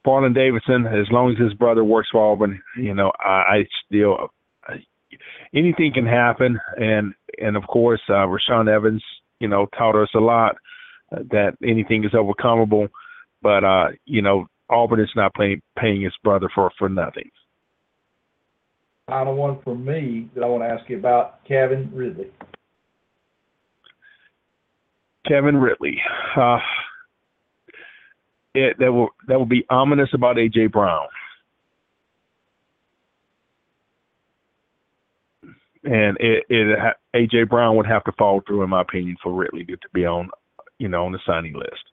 Marlon 0.06 0.34
Davidson, 0.34 0.86
as 0.86 1.06
long 1.10 1.32
as 1.32 1.38
his 1.38 1.54
brother 1.54 1.82
works 1.82 2.08
for 2.12 2.32
Auburn, 2.32 2.62
you 2.76 2.94
know, 2.94 3.12
I, 3.18 3.28
I 3.28 3.64
still 3.86 4.28
I, 4.66 4.84
anything 5.54 5.92
can 5.94 6.06
happen, 6.06 6.58
and 6.76 7.14
and 7.40 7.56
of 7.56 7.66
course, 7.66 8.02
uh, 8.08 8.26
Rashaan 8.26 8.68
Evans, 8.68 9.02
you 9.40 9.48
know, 9.48 9.66
taught 9.78 10.00
us 10.00 10.10
a 10.14 10.20
lot 10.20 10.56
uh, 11.12 11.20
that 11.30 11.56
anything 11.62 12.04
is 12.04 12.12
overcomable, 12.12 12.88
but 13.40 13.64
uh, 13.64 13.88
you 14.04 14.20
know, 14.20 14.46
Auburn 14.68 15.00
is 15.00 15.12
not 15.14 15.34
paying 15.34 15.62
paying 15.78 16.02
his 16.02 16.14
brother 16.22 16.48
for 16.54 16.70
for 16.78 16.88
nothing 16.88 17.30
final 19.06 19.34
one 19.34 19.60
from 19.62 19.84
me 19.84 20.28
that 20.34 20.42
I 20.42 20.46
want 20.46 20.62
to 20.62 20.68
ask 20.68 20.88
you 20.88 20.98
about, 20.98 21.44
Kevin 21.46 21.90
Ridley. 21.92 22.30
Kevin 25.26 25.56
Ridley. 25.56 26.00
Uh, 26.36 26.58
it, 28.54 28.76
that 28.78 28.92
will 28.92 29.08
that 29.26 29.38
will 29.38 29.46
be 29.46 29.64
ominous 29.70 30.10
about 30.12 30.36
AJ 30.36 30.72
Brown. 30.72 31.06
And 35.84 36.16
it, 36.18 36.44
it 36.48 36.96
AJ 37.14 37.48
Brown 37.48 37.76
would 37.76 37.86
have 37.86 38.04
to 38.04 38.12
fall 38.12 38.42
through, 38.46 38.62
in 38.62 38.70
my 38.70 38.82
opinion, 38.82 39.16
for 39.22 39.32
Ridley 39.32 39.64
to, 39.64 39.76
to 39.76 39.88
be 39.92 40.06
on, 40.06 40.30
you 40.78 40.88
know, 40.88 41.04
on 41.04 41.12
the 41.12 41.18
signing 41.26 41.54
list. 41.54 41.84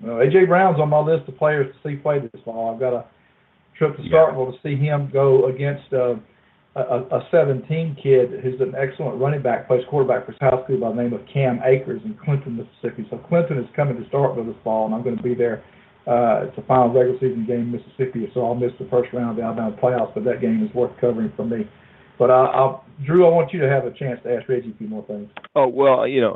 Well, 0.00 0.16
AJ 0.16 0.48
Brown's 0.48 0.78
on 0.78 0.90
my 0.90 1.00
list 1.00 1.28
of 1.28 1.38
players 1.38 1.74
to 1.74 1.88
see 1.88 1.96
play 1.96 2.18
this 2.18 2.42
fall. 2.44 2.74
I've 2.74 2.80
got 2.80 2.92
a 2.92 3.04
trip 3.78 3.96
to 3.96 4.02
Starkville 4.04 4.52
to 4.52 4.58
see 4.62 4.76
him 4.76 5.10
go 5.12 5.46
against 5.48 5.92
uh, 5.92 6.14
a, 6.76 7.00
a 7.16 7.28
17 7.30 7.96
kid 8.02 8.40
who's 8.42 8.60
an 8.60 8.74
excellent 8.76 9.20
running 9.20 9.42
back, 9.42 9.66
plays 9.66 9.82
quarterback 9.88 10.26
for 10.26 10.34
high 10.40 10.62
school 10.64 10.78
by 10.78 10.90
the 10.90 11.02
name 11.02 11.12
of 11.12 11.20
Cam 11.32 11.60
Akers 11.64 12.00
in 12.04 12.16
Clinton, 12.22 12.56
Mississippi. 12.56 13.06
So 13.10 13.18
Clinton 13.18 13.58
is 13.58 13.66
coming 13.74 13.96
to 13.96 14.08
Starkville 14.10 14.46
this 14.46 14.56
fall, 14.62 14.86
and 14.86 14.94
I'm 14.94 15.02
going 15.02 15.16
to 15.16 15.22
be 15.22 15.34
there. 15.34 15.64
Uh, 16.06 16.46
it's 16.46 16.58
a 16.58 16.62
final 16.62 16.92
regular 16.92 17.18
season 17.18 17.44
game 17.46 17.62
in 17.62 17.72
Mississippi, 17.72 18.30
so 18.32 18.46
I'll 18.46 18.54
miss 18.54 18.70
the 18.78 18.86
first 18.90 19.12
round 19.12 19.30
of 19.30 19.36
the 19.36 19.42
Alabama 19.42 19.76
playoffs, 19.82 20.14
but 20.14 20.24
that 20.24 20.40
game 20.40 20.64
is 20.64 20.72
worth 20.74 20.92
covering 21.00 21.32
for 21.34 21.44
me. 21.44 21.68
But 22.18 22.30
I, 22.30 22.44
I'll, 22.44 22.84
Drew, 23.04 23.26
I 23.26 23.30
want 23.30 23.52
you 23.52 23.60
to 23.60 23.68
have 23.68 23.84
a 23.84 23.90
chance 23.90 24.20
to 24.22 24.34
ask 24.34 24.48
Reggie 24.48 24.70
a 24.70 24.78
few 24.78 24.86
more 24.86 25.04
things. 25.06 25.28
Oh 25.54 25.66
well, 25.66 26.06
you 26.06 26.20
know, 26.20 26.34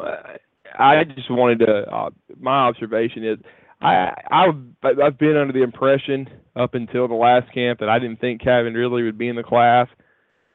I, 0.77 1.01
I 1.01 1.05
just 1.05 1.31
wanted 1.31 1.60
to. 1.60 1.83
Uh, 1.91 2.10
my 2.41 2.67
observation 2.67 3.25
is, 3.25 3.39
I 3.81 4.12
I've 4.31 4.57
I've 4.83 5.18
been 5.18 5.36
under 5.36 5.52
the 5.52 5.62
impression 5.62 6.28
up 6.57 6.75
until 6.75 7.09
the 7.09 7.15
last 7.15 7.52
camp 7.52 7.81
that 7.81 7.89
I 7.89 7.99
didn't 7.99 8.20
think 8.20 8.42
Kevin 8.42 8.75
really 8.75 9.02
would 9.02 9.18
be 9.18 9.28
in 9.28 9.36
the 9.36 9.42
class, 9.42 9.89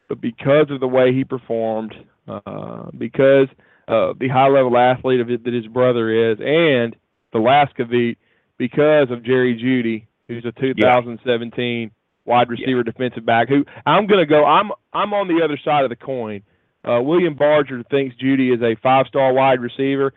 but 0.08 0.22
because 0.22 0.68
of 0.70 0.80
the 0.80 0.88
way 0.88 1.14
he 1.14 1.24
performed, 1.24 1.94
uh, 2.28 2.92
because 2.98 3.48
uh, 3.88 4.14
the 4.20 4.28
high 4.28 4.48
level 4.48 4.78
athlete 4.78 5.20
of 5.20 5.30
it 5.30 5.44
that 5.44 5.54
his 5.54 5.68
brother 5.68 6.32
is, 6.32 6.38
and 6.40 6.96
the 7.34 7.40
last 7.40 7.76
Kavit, 7.78 8.18
because 8.58 9.10
of 9.12 9.24
Jerry 9.24 9.56
Jeudy, 9.56 10.08
who's 10.28 10.46
a 10.46 10.52
2017 10.60 11.92
wide 12.26 12.50
receiver 12.50 12.84
defensive 12.84 13.26
back. 13.26 13.50
Who 13.50 13.66
I'm 13.86 14.08
going 14.08 14.20
to 14.20 14.26
go. 14.26 14.46
I'm 14.46 14.72
I'm 14.94 15.14
on 15.14 15.28
the 15.28 15.44
other 15.44 15.60
side 15.64 15.84
of 15.84 15.90
the 15.90 15.96
coin. 15.96 16.42
Uh, 16.88 17.02
William 17.02 17.36
Barger 17.36 17.84
thinks 17.90 18.16
Jeudy 18.18 18.54
is 18.54 18.62
a 18.62 18.76
five 18.82 19.08
star 19.08 19.34
wide 19.34 19.60
receiver, 19.60 20.14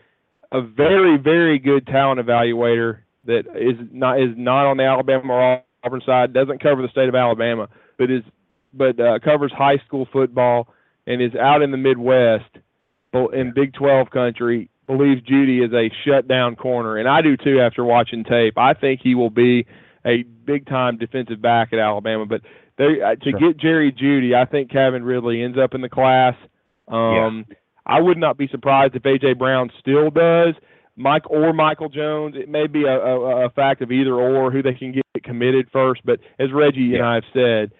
a 0.52 0.62
very 0.62 1.16
very 1.18 1.58
good 1.58 1.86
talent 1.86 2.20
evaluator 2.20 3.00
that 3.24 3.44
is 3.56 3.76
not 3.92 4.20
is 4.20 4.30
not 4.36 4.66
on 4.66 4.76
the 4.76 4.84
Alabama 4.84 5.32
or 5.32 5.62
Auburn 5.84 6.02
side. 6.04 6.32
Doesn't 6.32 6.62
cover 6.62 6.82
the 6.82 6.88
state 6.88 7.08
of 7.08 7.14
Alabama, 7.14 7.68
but 7.98 8.10
is 8.10 8.22
but 8.72 8.98
uh, 9.00 9.18
covers 9.20 9.52
high 9.52 9.78
school 9.86 10.08
football 10.12 10.68
and 11.06 11.22
is 11.22 11.34
out 11.34 11.62
in 11.62 11.70
the 11.70 11.76
Midwest, 11.76 12.50
in 13.32 13.52
Big 13.54 13.72
12 13.74 14.10
country. 14.10 14.68
Believes 14.86 15.22
Jeudy 15.22 15.64
is 15.64 15.72
a 15.72 15.90
shutdown 16.04 16.56
corner, 16.56 16.96
and 16.96 17.08
I 17.08 17.20
do 17.20 17.36
too 17.36 17.60
after 17.60 17.84
watching 17.84 18.24
tape. 18.24 18.56
I 18.56 18.74
think 18.74 19.00
he 19.02 19.14
will 19.14 19.30
be 19.30 19.66
a 20.06 20.22
big 20.22 20.66
time 20.66 20.96
defensive 20.96 21.42
back 21.42 21.72
at 21.72 21.78
Alabama. 21.78 22.24
But 22.24 22.42
they, 22.76 23.00
uh, 23.02 23.16
to 23.16 23.30
Sure. 23.30 23.40
get 23.40 23.56
Jerry 23.58 23.92
Jeudy, 23.92 24.34
I 24.34 24.46
think 24.46 24.70
Kevin 24.70 25.02
Ridley 25.02 25.42
ends 25.42 25.58
up 25.58 25.74
in 25.74 25.82
the 25.82 25.88
class. 25.90 26.34
Um, 26.86 27.44
I 27.88 28.00
would 28.00 28.18
not 28.18 28.36
be 28.36 28.46
surprised 28.48 28.94
if 28.94 29.02
AJ 29.02 29.38
Brown 29.38 29.70
still 29.80 30.10
does. 30.10 30.54
Mike 30.96 31.30
or 31.30 31.52
Michael 31.52 31.88
Jones. 31.88 32.34
It 32.36 32.48
may 32.48 32.66
be 32.66 32.84
a, 32.84 32.98
a, 32.98 33.46
a 33.46 33.50
fact 33.50 33.82
of 33.82 33.92
either 33.92 34.14
or 34.14 34.50
who 34.50 34.62
they 34.62 34.74
can 34.74 34.92
get 34.92 35.04
committed 35.22 35.68
first. 35.72 36.02
But 36.04 36.20
as 36.38 36.52
Reggie 36.52 36.94
and 36.96 37.04
I 37.04 37.14
have 37.14 37.24
said, 37.32 37.70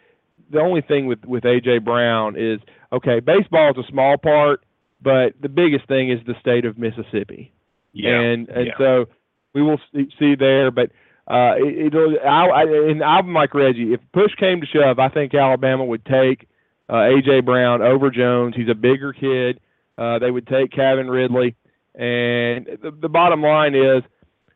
the 0.51 0.61
only 0.61 0.81
thing 0.81 1.07
with 1.07 1.25
with 1.25 1.45
AJ 1.45 1.85
Brown 1.85 2.37
is 2.39 2.61
okay. 2.93 3.21
Baseball 3.21 3.71
is 3.73 3.85
a 3.85 3.91
small 3.91 4.17
part, 4.17 4.63
but 5.03 5.35
the 5.41 5.49
biggest 5.49 5.87
thing 5.89 6.11
is 6.11 6.21
the 6.27 6.35
state 6.41 6.65
of 6.65 6.79
Mississippi 6.79 7.53
Yeah. 7.93 8.21
and 8.21 8.49
and 8.49 8.67
yeah. 8.69 8.73
so 8.79 9.07
we 9.53 9.63
will 9.63 9.81
see, 9.93 10.09
see 10.19 10.35
there. 10.37 10.71
But 10.71 10.91
uh, 11.27 11.55
it, 11.59 11.87
it'll 11.87 12.17
I, 12.25 12.47
I 12.47 12.63
and 12.63 13.03
I'm 13.03 13.35
like 13.35 13.53
Reggie. 13.53 13.93
If 13.93 14.01
push 14.13 14.35
came 14.37 14.61
to 14.61 14.67
shove, 14.67 14.99
I 14.99 15.09
think 15.09 15.35
Alabama 15.35 15.85
would 15.85 16.05
take 16.05 16.49
uh, 16.89 16.95
AJ 16.95 17.45
Brown 17.45 17.83
over 17.83 18.11
Jones. 18.11 18.55
He's 18.57 18.71
a 18.71 18.75
bigger 18.75 19.13
kid. 19.13 19.61
Uh, 19.99 20.19
they 20.19 20.31
would 20.31 20.47
take 20.47 20.71
Kevin 20.71 21.11
Ridley, 21.11 21.57
and 21.95 22.67
the, 22.83 22.93
the 22.93 23.09
bottom 23.09 23.43
line 23.43 23.75
is 23.75 24.03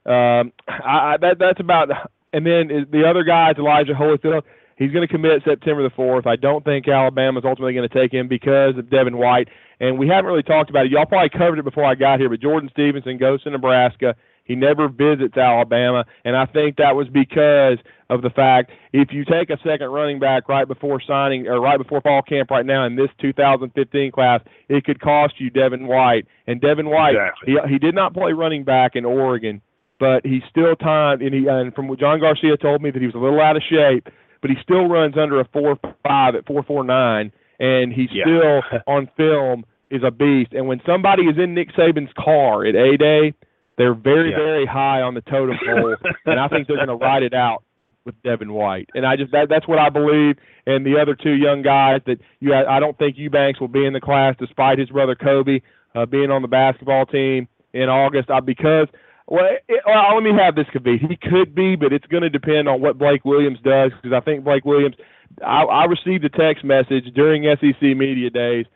um, 0.07 0.53
I, 0.69 1.15
I, 1.15 1.17
that 1.21 1.39
that's 1.39 1.61
about. 1.61 1.91
And 2.33 2.47
then 2.47 2.87
the 2.91 3.07
other 3.07 3.25
guy 3.25 3.51
is 3.51 3.59
Elijah 3.59 3.93
Holyfield. 3.93 4.43
He's 4.79 4.91
going 4.91 5.07
to 5.07 5.13
commit 5.13 5.43
September 5.45 5.83
the 5.83 5.95
fourth. 5.95 6.27
I 6.27 6.37
don't 6.37 6.65
think 6.65 6.89
Alabama's 6.89 7.45
ultimately 7.45 7.75
going 7.75 7.89
to 7.89 7.95
take 7.95 8.13
him 8.13 8.27
because 8.27 8.77
of 8.79 8.89
Devin 8.89 9.19
White. 9.19 9.49
And 9.81 9.99
we 9.99 10.09
haven't 10.09 10.27
really 10.27 10.43
talked 10.43 10.71
about 10.71 10.87
it. 10.87 10.93
Y'all 10.93 11.05
probably 11.05 11.29
covered 11.29 11.59
it 11.59 11.65
before 11.65 11.85
I 11.85 11.95
got 11.95 12.21
here, 12.21 12.31
but 12.31 12.41
Jordan 12.41 12.71
Stevenson 12.73 13.19
goes 13.19 13.43
to 13.43 13.51
Nebraska. 13.51 14.17
He 14.45 14.55
never 14.57 14.89
visits 14.89 15.37
Alabama, 15.37 16.05
and 16.25 16.37
I 16.37 16.47
think 16.47 16.77
that 16.77 16.97
was 16.97 17.09
because 17.09 17.79
of 18.11 18.23
the 18.23 18.31
fact 18.31 18.71
if 18.93 19.13
you 19.13 19.25
take 19.25 19.49
a 19.51 19.57
second 19.65 19.89
running 19.91 20.19
back 20.19 20.49
right 20.49 20.67
before 20.69 21.01
signing 21.01 21.47
or 21.47 21.61
right 21.61 21.79
before 21.79 22.01
fall 22.01 22.21
camp 22.23 22.51
right 22.51 22.67
now 22.67 22.85
in 22.85 22.97
this 22.97 23.09
2015 23.21 24.11
class, 24.13 24.41
it 24.69 24.85
could 24.85 25.01
cost 25.01 25.35
you 25.41 25.49
Devin 25.49 25.87
White. 25.87 26.27
And 26.47 26.61
Devin 26.61 26.91
White, 26.91 27.15
Exactly. 27.15 27.55
he 27.65 27.73
he 27.75 27.79
did 27.79 27.95
not 27.95 28.13
play 28.15 28.33
running 28.33 28.65
back 28.65 28.97
in 28.97 29.05
Oregon, 29.05 29.63
but 29.99 30.27
he 30.27 30.43
still 30.51 30.75
timed 30.77 31.23
and 31.23 31.33
he 31.35 31.47
and 31.47 31.75
from 31.75 31.89
what 31.89 32.01
John 32.01 32.21
Garcia 32.21 32.57
told 32.57 32.83
me 32.83 32.91
that 32.91 33.01
he 33.01 33.07
was 33.07 33.15
a 33.15 33.19
little 33.19 33.41
out 33.41 33.57
of 33.57 33.63
shape, 33.63 34.09
but 34.41 34.51
he 34.51 34.57
still 34.63 34.87
runs 34.89 35.17
under 35.17 35.41
a 35.41 35.45
four 35.53 35.79
five 36.07 36.35
at 36.35 36.45
four 36.47 36.63
four 36.65 36.83
nine, 36.85 37.33
and 37.61 37.93
he 37.93 38.09
Yeah. 38.11 38.25
still 38.25 38.81
on 38.87 39.07
film 39.17 39.65
is 39.91 40.03
a 40.03 40.11
beast. 40.11 40.53
And 40.53 40.67
when 40.67 40.81
somebody 40.85 41.25
is 41.29 41.39
in 41.39 41.55
Nick 41.55 41.73
Saban's 41.75 42.13
car 42.15 42.65
at 42.67 42.75
A 42.75 42.97
Day, 42.97 43.35
they're 43.79 43.95
very 43.95 44.31
Yeah. 44.31 44.37
very 44.37 44.67
high 44.67 45.03
on 45.03 45.15
the 45.15 45.23
totem 45.23 45.59
pole, 45.65 45.97
and 46.27 46.39
I 46.41 46.49
think 46.49 46.67
they're 46.67 46.77
going 46.77 46.89
to 46.89 46.97
ride 46.97 47.23
it 47.23 47.35
out 47.35 47.63
with 48.05 48.21
Devin 48.23 48.53
White. 48.53 48.89
And 48.95 49.07
I 49.07 49.17
just 49.17 49.33
that 49.33 49.49
that's 49.49 49.67
what 49.69 49.79
I 49.79 49.89
believe. 49.89 50.37
And 50.67 50.85
the 50.85 51.01
other 51.01 51.15
two 51.15 51.33
young 51.35 51.63
guys 51.63 52.01
that 52.07 52.19
you 52.41 52.55
I 52.55 52.81
don't 52.81 52.97
think 52.99 53.17
Eubanks 53.19 53.61
will 53.61 53.69
be 53.69 53.85
in 53.87 53.93
the 53.93 54.01
class 54.01 54.35
despite 54.39 54.79
his 54.79 54.89
brother 54.91 55.15
Kobe 55.15 55.61
uh, 55.95 56.07
being 56.07 56.31
on 56.31 56.43
the 56.43 56.49
basketball 56.49 57.07
team 57.07 57.49
in 57.73 57.89
August. 57.89 58.31
Uh, 58.31 58.41
because 58.41 58.89
well, 59.29 59.45
it, 59.69 59.83
well, 59.87 60.15
let 60.15 60.23
me 60.25 60.33
have 60.37 60.55
this 60.57 60.67
could 60.73 60.83
be. 60.83 60.99
He 60.99 61.17
could 61.17 61.55
be, 61.55 61.77
but 61.77 61.93
it's 61.93 62.07
going 62.07 62.23
to 62.25 62.31
depend 62.31 62.69
on 62.69 62.81
what 62.81 62.99
Blake 62.99 63.25
Williams 63.25 63.59
does 63.65 63.93
because 64.03 64.15
I 64.15 64.21
think 64.21 64.45
Blake 64.45 64.65
Williams. 64.65 64.97
I, 65.43 65.63
I 65.63 65.85
received 65.87 66.25
a 66.25 66.29
text 66.29 66.63
message 66.65 67.07
during 67.15 67.45
SEC 67.45 67.81
media 67.81 68.29
days 68.29 68.67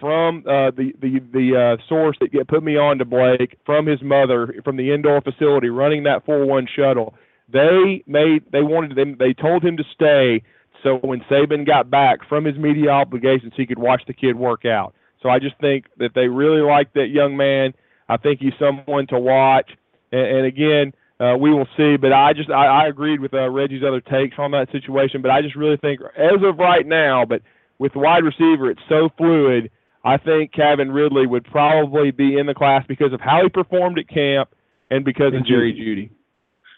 from 0.00 0.44
uh, 0.46 0.70
the 0.70 0.92
the 1.00 1.20
the 1.32 1.76
uh, 1.78 1.88
source 1.88 2.16
that 2.20 2.48
put 2.48 2.62
me 2.62 2.76
on 2.76 2.98
to 2.98 3.04
Blake 3.04 3.58
from 3.64 3.86
his 3.86 4.00
mother 4.02 4.54
from 4.64 4.76
the 4.76 4.92
indoor 4.92 5.20
facility 5.20 5.68
running 5.68 6.04
that 6.04 6.24
four 6.24 6.44
one 6.46 6.66
shuttle. 6.74 7.14
They 7.52 8.02
made 8.06 8.44
they 8.50 8.62
wanted 8.62 8.96
them 8.96 9.16
they 9.18 9.34
told 9.34 9.62
him 9.62 9.76
to 9.76 9.84
stay 9.94 10.42
so 10.82 10.96
when 11.02 11.20
Saban 11.30 11.66
got 11.66 11.90
back 11.90 12.26
from 12.28 12.44
his 12.44 12.56
media 12.56 12.90
obligations 12.90 13.52
he 13.56 13.66
could 13.66 13.78
watch 13.78 14.02
the 14.06 14.14
kid 14.14 14.36
work 14.36 14.64
out. 14.64 14.94
So 15.22 15.28
I 15.28 15.38
just 15.38 15.58
think 15.60 15.86
that 15.98 16.14
they 16.14 16.28
really 16.28 16.62
like 16.62 16.92
that 16.94 17.08
young 17.08 17.36
man. 17.36 17.74
I 18.08 18.16
think 18.16 18.40
he's 18.40 18.54
someone 18.58 19.06
to 19.08 19.18
watch. 19.18 19.70
And, 20.12 20.26
and 20.38 20.46
again, 20.46 20.92
uh, 21.20 21.36
we 21.38 21.52
will 21.52 21.68
see. 21.76 21.96
But 21.96 22.12
I 22.12 22.32
just 22.32 22.50
I, 22.50 22.66
I 22.66 22.88
agreed 22.88 23.20
with 23.20 23.34
uh, 23.34 23.48
Reggie's 23.50 23.82
other 23.86 24.00
takes 24.00 24.36
on 24.38 24.52
that 24.52 24.70
situation. 24.72 25.22
But 25.22 25.30
I 25.30 25.42
just 25.42 25.56
really 25.56 25.76
think 25.76 26.00
as 26.16 26.42
of 26.42 26.58
right 26.58 26.86
now, 26.86 27.24
but 27.24 27.42
with 27.78 27.94
wide 27.94 28.24
receiver, 28.24 28.70
it's 28.70 28.80
so 28.88 29.08
fluid. 29.16 29.70
I 30.04 30.16
think 30.16 30.52
Kevin 30.52 30.90
Ridley 30.90 31.26
would 31.26 31.44
probably 31.44 32.10
be 32.10 32.38
in 32.38 32.46
the 32.46 32.54
class 32.54 32.84
because 32.88 33.12
of 33.12 33.20
how 33.20 33.42
he 33.42 33.48
performed 33.48 33.98
at 33.98 34.08
camp 34.08 34.50
and 34.90 35.04
because 35.04 35.34
of 35.34 35.46
Jerry 35.46 35.72
Jeudy. 35.72 36.08
Jeudy. 36.08 36.10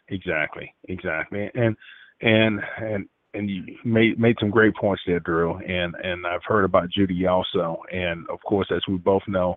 Exactly, 0.08 0.74
exactly, 0.88 1.50
and 1.54 1.76
and 2.20 2.60
and 2.78 3.08
and 3.34 3.48
you 3.48 3.76
made 3.84 4.18
made 4.18 4.36
some 4.40 4.50
great 4.50 4.74
points 4.74 5.02
there, 5.06 5.20
Drew. 5.20 5.56
And 5.58 5.94
and 6.02 6.26
I've 6.26 6.44
heard 6.44 6.64
about 6.64 6.90
Jeudy 6.90 7.26
also, 7.30 7.82
and 7.92 8.26
of 8.28 8.40
course, 8.46 8.68
as 8.74 8.82
we 8.88 8.96
both 8.96 9.22
know, 9.26 9.56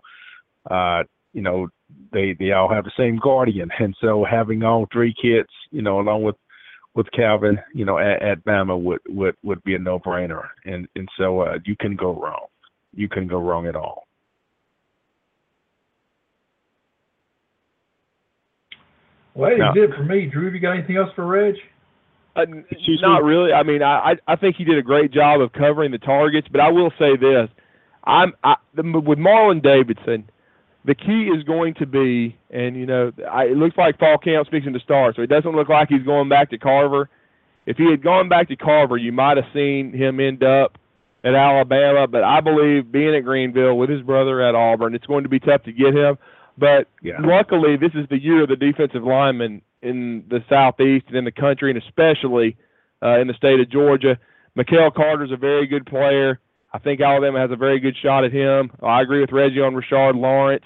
uh, 0.70 1.02
you 1.32 1.42
know, 1.42 1.68
they 2.12 2.34
they 2.38 2.52
all 2.52 2.72
have 2.72 2.84
the 2.84 2.92
same 2.96 3.18
guardian, 3.22 3.70
and 3.78 3.94
so 4.00 4.24
having 4.28 4.62
all 4.62 4.86
three 4.92 5.14
kids, 5.20 5.50
you 5.70 5.82
know, 5.82 6.00
along 6.00 6.22
with 6.22 6.36
with 6.94 7.10
Calvin, 7.12 7.58
you 7.74 7.84
know, 7.84 7.98
at, 7.98 8.22
at 8.22 8.44
Bama 8.44 8.80
would 8.80 9.00
would 9.08 9.36
would 9.42 9.62
be 9.64 9.74
a 9.74 9.78
no 9.78 9.98
brainer, 9.98 10.48
and 10.64 10.88
and 10.96 11.08
so 11.18 11.40
uh, 11.40 11.58
you 11.66 11.76
can 11.76 11.94
go 11.96 12.18
wrong, 12.18 12.46
you 12.96 13.08
can 13.08 13.26
go 13.28 13.38
wrong 13.40 13.66
at 13.66 13.76
all. 13.76 14.06
Well, 19.34 19.50
that 19.50 19.58
No. 19.58 19.70
is 19.70 19.90
it 19.90 19.94
for 19.94 20.02
me. 20.04 20.26
Drew, 20.26 20.46
have 20.46 20.54
you 20.54 20.60
got 20.60 20.72
anything 20.72 20.96
else 20.96 21.12
for 21.14 21.26
Reg? 21.26 21.56
Uh, 22.34 22.46
not 23.00 23.22
me? 23.22 23.28
really. 23.28 23.52
I 23.52 23.62
mean, 23.62 23.82
I 23.82 24.12
I 24.12 24.16
I 24.28 24.36
think 24.36 24.56
he 24.56 24.64
did 24.64 24.78
a 24.78 24.82
great 24.82 25.10
job 25.10 25.40
of 25.40 25.52
covering 25.52 25.90
the 25.90 25.98
targets, 25.98 26.48
but 26.50 26.60
I 26.60 26.70
will 26.70 26.90
say 26.98 27.16
this: 27.16 27.48
I'm 28.04 28.34
I, 28.44 28.56
the, 28.74 28.82
with 28.82 29.18
Marlon 29.18 29.62
Davidson, 29.62 30.28
the 30.84 30.94
key 30.94 31.28
is 31.34 31.42
going 31.44 31.74
to 31.74 31.86
be, 31.86 32.36
and 32.50 32.76
you 32.76 32.86
know, 32.86 33.12
I, 33.30 33.44
it 33.46 33.56
looks 33.56 33.76
like 33.76 33.98
fall 33.98 34.18
camp's 34.18 34.50
fixing 34.50 34.72
to 34.74 34.80
start, 34.80 35.16
so 35.16 35.22
it 35.22 35.28
doesn't 35.28 35.52
look 35.52 35.68
like 35.68 35.88
he's 35.88 36.02
going 36.02 36.28
back 36.28 36.50
to 36.50 36.58
Carver. 36.58 37.08
If 37.66 37.76
he 37.78 37.90
had 37.90 38.02
gone 38.02 38.28
back 38.28 38.48
to 38.48 38.56
Carver, 38.56 38.96
you 38.96 39.12
might 39.12 39.36
have 39.38 39.46
seen 39.52 39.92
him 39.92 40.20
end 40.20 40.42
up 40.44 40.78
at 41.26 41.34
Alabama, 41.34 42.06
but 42.06 42.22
I 42.24 42.40
believe 42.40 42.92
being 42.92 43.14
at 43.14 43.24
Greenville 43.24 43.76
with 43.76 43.90
his 43.90 44.02
brother 44.02 44.40
at 44.42 44.54
Auburn, 44.54 44.94
it's 44.94 45.06
going 45.06 45.24
to 45.24 45.28
be 45.28 45.40
tough 45.40 45.62
to 45.64 45.72
get 45.72 45.94
him. 45.94 46.16
But 46.56 46.88
Yeah. 47.02 47.20
luckily, 47.20 47.76
this 47.76 47.92
is 47.94 48.06
the 48.08 48.18
year 48.22 48.42
of 48.44 48.48
the 48.48 48.56
defensive 48.56 49.02
lineman 49.04 49.60
in 49.82 50.24
the 50.28 50.42
southeast 50.48 51.06
and 51.08 51.16
in 51.16 51.24
the 51.24 51.32
country, 51.32 51.70
and 51.70 51.82
especially 51.82 52.56
uh, 53.02 53.18
in 53.18 53.26
the 53.26 53.34
state 53.34 53.60
of 53.60 53.68
Georgia. 53.68 54.18
Mikael 54.54 54.90
Carter's 54.90 55.32
a 55.32 55.36
very 55.36 55.66
good 55.66 55.84
player. 55.84 56.38
I 56.72 56.78
think 56.78 57.00
Alabama 57.00 57.38
has 57.40 57.50
a 57.50 57.56
very 57.56 57.80
good 57.80 57.96
shot 58.02 58.24
at 58.24 58.32
him. 58.32 58.70
I 58.82 59.02
agree 59.02 59.20
with 59.20 59.32
Reggie 59.32 59.60
on 59.60 59.74
Rashard 59.74 60.14
Lawrence. 60.18 60.64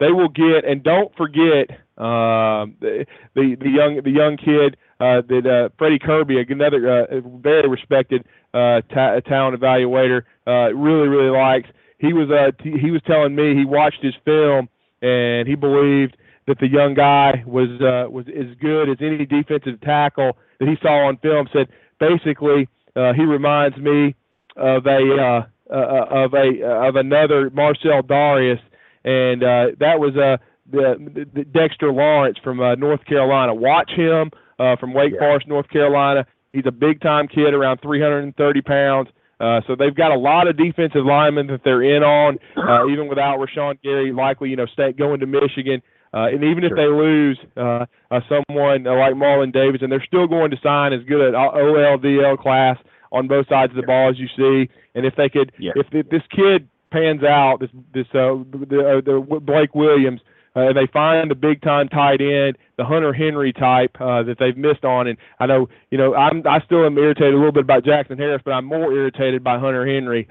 They 0.00 0.10
will 0.10 0.28
get, 0.28 0.64
and 0.64 0.82
don't 0.82 1.14
forget 1.16 1.70
um, 1.98 2.74
the, 2.80 3.06
the 3.34 3.54
the 3.60 3.70
young 3.70 4.00
the 4.02 4.10
young 4.10 4.36
kid 4.36 4.76
uh, 5.02 5.20
that 5.28 5.46
uh, 5.46 5.68
Freddie 5.78 5.98
Kirby, 5.98 6.38
another 6.48 7.02
uh, 7.02 7.20
very 7.42 7.68
respected 7.68 8.24
uh, 8.54 8.82
ta- 8.94 9.18
talent 9.20 9.60
evaluator, 9.60 10.22
uh, 10.46 10.72
really 10.74 11.08
really 11.08 11.30
likes. 11.30 11.68
He 11.98 12.12
was 12.12 12.30
uh, 12.30 12.52
t- 12.62 12.78
he 12.80 12.90
was 12.92 13.02
telling 13.04 13.34
me 13.34 13.56
he 13.56 13.64
watched 13.64 14.02
his 14.02 14.14
film 14.24 14.68
and 15.02 15.48
he 15.48 15.56
believed 15.56 16.16
that 16.46 16.58
the 16.60 16.68
young 16.68 16.94
guy 16.94 17.42
was 17.46 17.68
uh, 17.80 18.08
was 18.10 18.26
as 18.28 18.54
good 18.60 18.88
as 18.88 18.96
any 19.00 19.26
defensive 19.26 19.80
tackle 19.80 20.36
that 20.60 20.68
he 20.68 20.76
saw 20.80 21.08
on 21.08 21.16
film. 21.18 21.48
Said 21.52 21.68
basically 21.98 22.68
uh, 22.94 23.12
he 23.12 23.24
reminds 23.24 23.76
me 23.78 24.14
of 24.56 24.86
a 24.86 25.00
uh, 25.18 25.74
uh, 25.74 26.06
of 26.10 26.34
a 26.34 26.62
uh, 26.62 26.88
of 26.88 26.94
another 26.96 27.50
Marcell 27.50 28.02
Dareus, 28.02 28.60
and 29.04 29.42
uh, 29.42 29.66
that 29.80 29.98
was 29.98 30.16
uh, 30.16 30.36
the, 30.70 31.26
the 31.34 31.44
Dexter 31.44 31.92
Lawrence 31.92 32.38
from 32.44 32.60
uh, 32.60 32.76
North 32.76 33.04
Carolina. 33.04 33.52
Watch 33.52 33.90
him 33.90 34.30
uh, 34.62 34.76
from 34.76 34.92
Wake 34.94 35.12
Yeah. 35.14 35.18
Forest, 35.20 35.48
North 35.48 35.68
Carolina. 35.68 36.24
He's 36.52 36.66
a 36.66 36.72
big 36.72 37.00
time 37.00 37.26
kid, 37.28 37.54
around 37.54 37.78
330 37.82 38.60
pounds. 38.62 39.08
Uh, 39.40 39.60
so 39.66 39.74
they've 39.74 39.94
got 39.94 40.12
a 40.12 40.16
lot 40.18 40.46
of 40.46 40.56
defensive 40.56 41.04
linemen 41.04 41.46
that 41.48 41.62
they're 41.64 41.82
in 41.82 42.02
on, 42.04 42.38
uh, 42.56 42.86
even 42.86 43.08
without 43.08 43.38
Rashan 43.40 43.74
Gary, 43.82 44.12
likely 44.12 44.50
you 44.50 44.56
know 44.56 44.66
stay, 44.66 44.92
going 44.92 45.18
to 45.20 45.26
Michigan. 45.26 45.82
Uh, 46.14 46.26
and 46.32 46.44
even 46.44 46.62
if 46.62 46.72
they 46.76 46.86
lose 46.86 47.38
uh, 47.56 47.86
uh, 48.10 48.20
someone 48.28 48.86
uh, 48.86 48.94
like 48.94 49.14
Marlon 49.14 49.50
Davis, 49.52 49.80
and 49.82 49.90
they're 49.90 50.04
still 50.06 50.26
going 50.28 50.50
to 50.50 50.58
sign 50.62 50.92
as 50.92 51.02
good 51.04 51.22
an 51.22 51.34
OLDL 51.34 52.38
class 52.38 52.76
on 53.10 53.26
both 53.26 53.48
sides 53.48 53.70
of 53.72 53.76
the 53.76 53.82
ball 53.82 54.10
as 54.10 54.18
you 54.18 54.28
see. 54.36 54.68
And 54.94 55.06
if 55.06 55.16
they 55.16 55.28
could, 55.30 55.52
Yeah. 55.58 55.72
if 55.74 55.88
th- 55.90 56.06
this 56.10 56.22
kid 56.30 56.68
pans 56.92 57.24
out, 57.24 57.60
this 57.60 57.70
this 57.94 58.06
uh, 58.14 58.36
the, 58.72 58.98
uh, 58.98 59.00
the 59.00 59.40
Blake 59.40 59.74
Williams, 59.74 60.20
uh, 60.54 60.60
and 60.68 60.76
they 60.76 60.86
find 60.92 61.30
the 61.30 61.34
big 61.34 61.62
time 61.62 61.88
tight 61.88 62.20
end, 62.20 62.58
the 62.76 62.84
Hunter 62.84 63.12
Henry 63.12 63.52
type 63.52 63.96
uh, 64.00 64.22
that 64.24 64.38
they've 64.38 64.56
missed 64.56 64.84
on. 64.84 65.06
And 65.06 65.16
I 65.40 65.46
know, 65.46 65.68
you 65.90 65.98
know, 65.98 66.14
I'm 66.14 66.46
I 66.46 66.60
still 66.64 66.84
am 66.84 66.98
irritated 66.98 67.34
a 67.34 67.36
little 67.36 67.52
bit 67.52 67.64
about 67.64 67.84
Jackson 67.84 68.18
Harris, 68.18 68.42
but 68.44 68.52
I'm 68.52 68.64
more 68.66 68.92
irritated 68.92 69.42
by 69.42 69.58
Hunter 69.58 69.86
Henry 69.86 70.28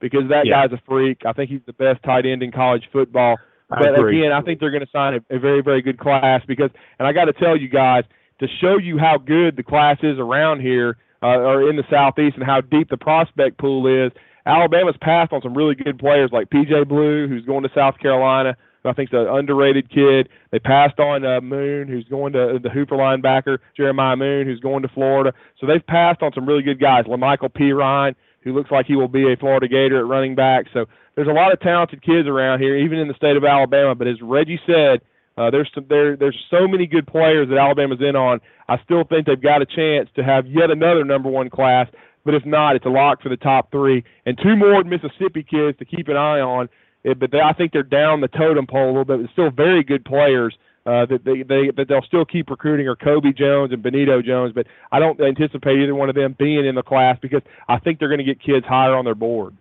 because 0.00 0.28
that 0.28 0.46
Yeah. 0.46 0.66
guy's 0.66 0.78
a 0.78 0.82
freak. 0.86 1.22
I 1.24 1.32
think 1.32 1.50
he's 1.50 1.62
the 1.66 1.72
best 1.72 2.02
tight 2.02 2.26
end 2.26 2.42
in 2.42 2.52
college 2.52 2.88
football. 2.92 3.36
I 3.70 3.80
But 3.80 3.98
agree. 3.98 4.20
again, 4.20 4.32
I 4.32 4.42
think 4.42 4.60
they're 4.60 4.70
going 4.70 4.84
to 4.84 4.90
sign 4.90 5.14
a, 5.14 5.34
a 5.34 5.38
very, 5.38 5.62
very 5.62 5.80
good 5.80 5.98
class 5.98 6.42
because, 6.46 6.70
and 6.98 7.08
I 7.08 7.12
got 7.12 7.24
to 7.24 7.32
tell 7.32 7.56
you 7.56 7.68
guys, 7.68 8.04
to 8.40 8.48
show 8.60 8.76
you 8.78 8.98
how 8.98 9.16
good 9.16 9.56
the 9.56 9.62
class 9.62 9.96
is 10.02 10.18
around 10.18 10.60
here 10.60 10.98
uh, 11.22 11.28
or 11.38 11.70
in 11.70 11.76
the 11.76 11.84
southeast 11.88 12.36
and 12.36 12.44
how 12.44 12.60
deep 12.60 12.90
the 12.90 12.96
prospect 12.96 13.58
pool 13.58 13.86
is. 13.86 14.12
Alabama's 14.44 14.96
passed 15.00 15.32
on 15.32 15.40
some 15.40 15.54
really 15.54 15.74
good 15.74 15.98
players 15.98 16.30
like 16.32 16.50
PJ 16.50 16.86
Blue, 16.88 17.26
who's 17.28 17.44
going 17.46 17.62
to 17.62 17.70
South 17.74 17.96
Carolina. 17.98 18.54
I 18.84 18.92
think's 18.92 19.12
an 19.12 19.26
underrated 19.26 19.90
kid. 19.90 20.28
They 20.50 20.58
passed 20.58 20.98
on 21.00 21.24
uh, 21.24 21.40
Moon, 21.40 21.88
who's 21.88 22.04
going 22.04 22.32
to 22.34 22.58
the 22.62 22.70
Hoover 22.70 22.96
linebacker, 22.96 23.58
Jeremiah 23.76 24.16
Moon, 24.16 24.46
who's 24.46 24.60
going 24.60 24.82
to 24.82 24.88
Florida. 24.88 25.32
So 25.60 25.66
they've 25.66 25.86
passed 25.86 26.22
on 26.22 26.32
some 26.34 26.46
really 26.46 26.62
good 26.62 26.80
guys. 26.80 27.04
Lamical 27.04 27.50
Perine, 27.50 28.14
who 28.42 28.52
looks 28.52 28.70
like 28.70 28.86
he 28.86 28.96
will 28.96 29.08
be 29.08 29.32
a 29.32 29.36
Florida 29.36 29.68
Gator 29.68 29.98
at 29.98 30.06
running 30.06 30.34
back. 30.34 30.66
So 30.72 30.86
there's 31.14 31.28
a 31.28 31.32
lot 31.32 31.52
of 31.52 31.60
talented 31.60 32.02
kids 32.02 32.28
around 32.28 32.60
here, 32.60 32.76
even 32.76 32.98
in 32.98 33.08
the 33.08 33.14
state 33.14 33.36
of 33.36 33.44
Alabama. 33.44 33.94
But 33.94 34.08
as 34.08 34.20
Reggie 34.20 34.60
said, 34.66 35.00
uh, 35.36 35.50
there's 35.50 35.70
some, 35.74 35.86
there 35.88 36.16
there's 36.16 36.38
so 36.50 36.68
many 36.68 36.86
good 36.86 37.06
players 37.06 37.48
that 37.48 37.58
Alabama's 37.58 38.00
in 38.00 38.14
on. 38.14 38.40
I 38.68 38.78
still 38.84 39.04
think 39.04 39.26
they've 39.26 39.40
got 39.40 39.62
a 39.62 39.66
chance 39.66 40.08
to 40.16 40.22
have 40.22 40.46
yet 40.46 40.70
another 40.70 41.04
number 41.04 41.28
one 41.28 41.50
class. 41.50 41.88
But 42.24 42.34
if 42.34 42.46
not, 42.46 42.76
it's 42.76 42.86
a 42.86 42.90
lock 42.90 43.20
for 43.22 43.28
the 43.28 43.36
top 43.36 43.70
three 43.70 44.02
and 44.24 44.38
two 44.42 44.56
more 44.56 44.82
Mississippi 44.82 45.42
kids 45.42 45.78
to 45.78 45.84
keep 45.84 46.08
an 46.08 46.16
eye 46.16 46.40
on. 46.40 46.68
Eh, 47.06 47.14
But 47.14 47.30
they, 47.30 47.40
I 47.40 47.52
think 47.52 47.72
they're 47.72 47.82
down 47.82 48.20
the 48.20 48.28
totem 48.28 48.66
pole 48.66 48.86
a 48.86 48.92
little 48.96 49.04
bit. 49.04 49.20
But 49.22 49.30
still 49.32 49.50
very 49.50 49.82
good 49.82 50.04
players 50.04 50.54
uh, 50.86 51.06
that 51.06 51.24
they, 51.24 51.42
they 51.42 51.70
that 51.76 51.86
they'll 51.88 52.02
still 52.06 52.24
keep 52.24 52.50
recruiting 52.50 52.88
are 52.88 52.96
Kobe 52.96 53.32
Jones 53.32 53.72
and 53.72 53.82
Benito 53.82 54.20
Jones. 54.22 54.52
But 54.54 54.66
I 54.92 54.98
don't 54.98 55.20
anticipate 55.20 55.78
either 55.78 55.94
one 55.94 56.08
of 56.08 56.14
them 56.14 56.36
being 56.38 56.66
in 56.66 56.74
the 56.74 56.82
class 56.82 57.18
because 57.22 57.42
I 57.68 57.78
think 57.78 57.98
they're 57.98 58.08
going 58.08 58.18
to 58.18 58.24
get 58.24 58.42
kids 58.42 58.66
higher 58.66 58.94
on 58.94 59.04
their 59.04 59.14
board. 59.14 59.56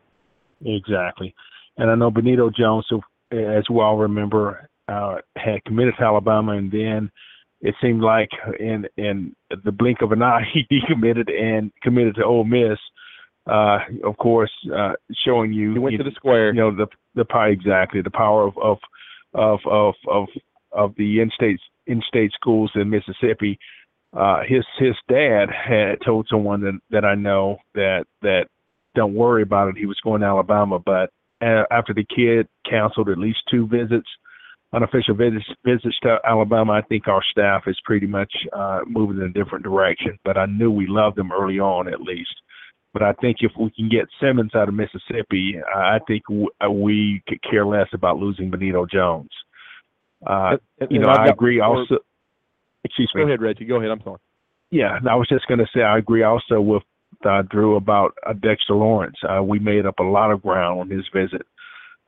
Exactly. 0.66 1.34
And 1.78 1.90
I 1.90 1.96
know 1.96 2.12
Benito 2.12 2.50
Jones, 2.50 2.86
who, 2.90 3.02
as 3.32 3.64
we 3.70 3.78
all 3.80 3.98
remember, 3.98 4.70
uh, 4.88 5.16
had 5.36 5.64
committed 5.66 5.96
to 5.98 6.04
Alabama, 6.04 6.54
and 6.54 6.72
then 6.72 7.10
it 7.62 7.74
seemed 7.82 8.02
like 8.02 8.30
in 8.60 8.86
in 8.98 9.34
the 9.64 9.72
blink 9.72 10.02
of 10.02 10.12
an 10.12 10.22
eye 10.22 10.44
he 10.54 10.64
decommitted 10.70 11.32
and 11.32 11.72
committed 11.82 12.16
to 12.16 12.24
Ole 12.26 12.44
Miss. 12.44 12.78
Uh, 13.46 13.80
of 14.06 14.16
course, 14.18 14.52
uh, 14.74 14.94
showing 15.26 15.52
you 15.52 15.74
He 15.74 15.80
went 15.80 15.92
you, 15.94 15.98
to 15.98 16.04
the 16.06 16.12
square. 16.16 16.54
you 16.54 16.60
know 16.62 16.74
the 16.76 16.88
the 17.16 17.26
power 17.26 17.50
exactly 17.50 18.02
the 18.02 18.12
power 18.12 18.48
of 18.48 18.58
of 18.58 18.78
of 19.34 19.60
of 19.66 19.96
of, 20.08 20.28
of 20.72 20.94
the 20.98 21.22
in-state 21.22 21.60
in-state 21.88 22.32
schools 22.34 22.72
in 22.76 22.90
Mississippi. 22.90 23.58
Uh, 24.16 24.42
his 24.48 24.64
his 24.78 24.96
dad 25.10 25.48
had 25.50 25.96
told 26.06 26.28
someone 26.30 26.62
that 26.62 26.80
that 26.92 27.06
I 27.06 27.16
know 27.16 27.58
that 27.74 28.06
that 28.22 28.46
don't 28.96 29.16
worry 29.16 29.42
about 29.42 29.70
it. 29.70 29.78
He 29.78 29.88
was 29.88 30.00
going 30.04 30.22
to 30.22 30.28
Alabama, 30.28 30.80
but 30.80 31.10
after 31.42 31.94
the 31.94 32.06
kid 32.06 32.48
canceled 32.70 33.10
at 33.10 33.18
least 33.18 33.40
two 33.50 33.68
visits, 33.68 34.08
unofficial 34.74 35.16
visits 35.16 35.46
visits 35.66 35.98
to 36.04 36.18
Alabama, 36.26 36.74
I 36.74 36.82
think 36.82 37.08
our 37.08 37.24
staff 37.32 37.64
is 37.68 37.78
pretty 37.86 38.08
much 38.08 38.32
uh, 38.54 38.82
moving 38.88 39.18
in 39.18 39.24
a 39.24 39.30
different 39.30 39.64
direction. 39.64 40.18
But 40.24 40.38
I 40.38 40.46
knew 40.46 40.72
we 40.72 40.88
loved 40.88 41.18
them 41.18 41.32
early 41.32 41.60
on, 41.60 41.88
at 41.88 42.02
least. 42.02 42.36
But 42.94 43.02
I 43.02 43.14
think 43.14 43.38
if 43.42 43.52
we 43.60 43.72
can 43.72 43.90
get 43.90 44.06
Simmons 44.22 44.54
out 44.56 44.70
of 44.70 44.76
Mississippi, 44.76 45.56
I 45.76 45.98
think 46.08 46.24
w- 46.28 46.48
uh, 46.64 46.70
we 46.70 47.24
could 47.28 47.42
care 47.42 47.66
less 47.66 47.88
about 47.92 48.20
losing 48.20 48.52
Benito 48.52 48.86
Jones. 48.86 49.32
Uh, 50.26 50.58
And- 50.80 50.92
you 50.92 51.00
know, 51.00 51.10
I 51.10 51.26
agree. 51.28 51.60
Also, 51.60 51.98
excuse 52.84 53.12
me. 53.16 53.22
Go 53.22 53.28
ahead, 53.28 53.42
Reggie. 53.42 53.66
Go 53.66 53.78
ahead. 53.78 53.90
I'm 53.90 54.02
sorry. 54.04 54.20
Yeah, 54.70 55.00
I 55.10 55.16
was 55.16 55.28
just 55.28 55.48
going 55.48 55.60
to 55.60 55.68
say 55.74 55.82
I 55.82 55.98
agree 55.98 56.24
also 56.24 56.62
with 56.62 56.84
uh, 57.26 57.42
Drew 57.44 57.76
about 57.76 58.16
uh, 58.26 58.34
Dexter 58.34 58.74
Lawrence. 58.74 59.18
Uh, 59.28 59.42
we 59.44 59.60
made 59.60 59.86
up 59.86 60.00
a 60.00 60.04
lot 60.04 60.32
of 60.32 60.42
ground 60.42 60.80
on 60.82 60.90
his 60.90 61.06
visit 61.14 61.46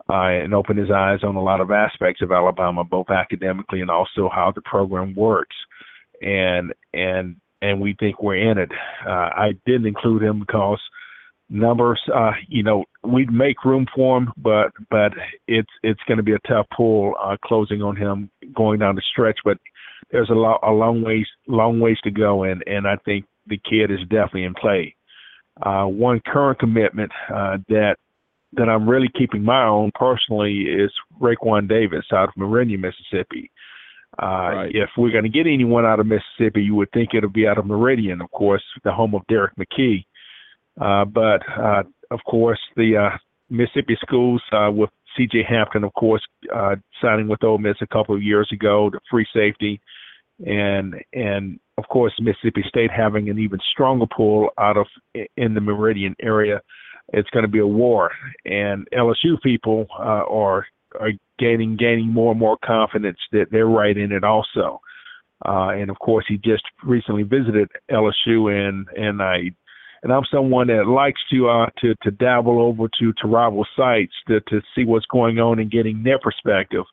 uh, 0.10 0.14
and 0.30 0.54
opened 0.54 0.80
his 0.80 0.92
eyes 0.92 1.24
on 1.24 1.36
a 1.36 1.42
lot 1.42 1.62
of 1.62 1.72
aspects 1.72 2.22
of 2.22 2.32
Alabama, 2.32 2.84
both 2.84 3.10
academically 3.10 3.82
and 3.82 3.90
also 3.92 4.30
how 4.34 4.52
the 4.54 4.62
program 4.62 5.14
works. 5.16 5.56
And 6.22 6.74
and 6.94 7.36
and 7.70 7.82
we 7.82 7.96
think 8.00 8.22
we're 8.22 8.52
in 8.52 8.58
it. 8.58 8.72
Uh, 9.06 9.10
I 9.10 9.54
didn't 9.66 9.88
include 9.88 10.24
him 10.24 10.40
because 10.40 10.80
numbers. 11.50 12.02
Uh, 12.14 12.32
you 12.48 12.64
know, 12.64 12.86
we'd 13.04 13.32
make 13.32 13.64
room 13.66 13.86
for 13.96 14.18
him, 14.18 14.32
but 14.38 14.72
but 14.90 15.12
it's 15.48 15.70
it's 15.84 16.02
going 16.08 16.18
to 16.18 16.24
be 16.24 16.34
a 16.34 16.48
tough 16.48 16.68
pull 16.76 17.16
uh, 17.22 17.38
closing 17.44 17.82
on 17.82 17.96
him 17.96 18.30
going 18.56 18.80
down 18.80 18.96
the 18.96 19.04
stretch. 19.12 19.40
But 19.44 19.58
there's 20.12 20.30
a 20.30 20.34
lot 20.34 20.60
a 20.64 20.72
long 20.72 21.02
ways 21.02 21.28
long 21.48 21.80
ways 21.80 21.98
to 22.04 22.12
go 22.12 22.44
and 22.44 22.64
and 22.68 22.88
I 22.88 22.98
think 23.06 23.26
the 23.48 23.60
kid 23.70 23.92
is 23.92 24.00
definitely 24.10 24.44
in 24.44 24.54
play. 24.54 24.96
Uh 25.62 25.86
one 25.86 26.22
current 26.26 26.60
commitment 26.60 27.12
uh 27.34 27.58
that 27.70 27.96
that 28.54 28.70
I'm 28.70 28.90
really 28.90 29.10
keeping 29.18 29.44
my 29.44 29.66
own 29.66 29.92
personally 29.96 30.62
is 30.62 30.92
Raekwon 31.20 31.68
Davis 31.68 32.06
out 32.14 32.30
of 32.30 32.38
Meridian, 32.38 32.82
Mississippi. 32.82 33.52
Uh 33.52 33.75
Right. 34.22 34.72
if 34.74 34.90
we're 34.98 35.12
gonna 35.12 35.30
get 35.30 35.48
anyone 35.48 35.86
out 35.86 36.00
of 36.00 36.08
Mississippi 36.08 36.64
you 36.64 36.76
would 36.76 36.92
think 36.92 37.10
it'll 37.14 37.30
be 37.30 37.48
out 37.48 37.58
of 37.58 37.66
Meridian, 37.66 38.22
of 38.22 38.32
course, 38.32 38.64
the 38.84 38.92
home 38.92 39.16
of 39.16 39.22
Derek 39.28 39.54
McKee. 39.56 40.06
Uh 40.80 41.06
but 41.06 41.42
uh 41.50 41.84
of 42.12 42.20
course 42.28 42.60
the 42.76 42.98
uh 42.98 43.18
Mississippi 43.50 43.98
schools 44.02 44.42
uh 44.52 44.72
with 44.72 44.90
CJ 45.18 45.46
Hampton 45.48 45.84
of 45.84 45.94
course 45.94 46.26
uh 46.54 46.76
signing 47.02 47.28
with 47.28 47.44
Ole 47.44 47.58
Miss 47.58 47.78
a 47.82 47.88
couple 47.88 48.16
of 48.16 48.24
years 48.24 48.50
ago, 48.52 48.90
the 48.92 49.00
free 49.10 49.28
safety 49.34 49.80
and 50.46 50.96
and 51.14 51.60
of 51.78 51.86
course 51.90 52.14
Mississippi 52.20 52.64
State 52.68 52.92
having 52.92 53.30
an 53.30 53.40
even 53.40 53.60
stronger 53.72 54.06
pull 54.16 54.50
out 54.58 54.78
of 54.78 54.88
in 55.38 55.54
the 55.54 55.62
Meridian 55.62 56.16
area, 56.22 56.62
it's 57.14 57.30
going 57.30 57.44
to 57.44 57.52
be 57.52 57.60
a 57.60 57.68
war. 57.68 58.12
And 58.46 58.88
LSU 58.94 59.42
people 59.42 59.88
uh, 59.98 60.26
are 60.30 60.66
are 61.00 61.12
gaining 61.40 61.78
gaining 61.78 62.12
more 62.12 62.32
and 62.32 62.40
more 62.40 62.58
confidence 62.64 63.18
that 63.32 63.48
they're 63.52 63.68
right 63.68 63.98
in 63.98 64.12
it 64.12 64.24
also. 64.24 64.82
Uh, 65.46 65.70
and 65.70 65.90
of 65.90 66.00
course, 66.00 66.26
he 66.28 66.38
just 66.38 66.64
recently 66.84 67.24
visited 67.24 67.70
LSU, 67.92 68.52
and 68.52 68.88
and 68.96 69.22
I 69.22 69.52
and 70.04 70.14
I'm 70.14 70.24
someone 70.32 70.68
that 70.68 70.88
likes 70.88 71.20
to 71.32 71.50
uh 71.50 71.68
to 71.82 71.96
to 72.04 72.12
dabble 72.12 72.62
over 72.62 72.88
to 73.00 73.14
to 73.14 73.28
rival 73.28 73.66
sites 73.76 74.14
to 74.28 74.40
to 74.42 74.62
see 74.76 74.86
what's 74.86 75.06
going 75.08 75.40
on 75.40 75.60
and 75.60 75.72
getting 75.72 76.04
their 76.04 76.20
perspective. 76.20 76.86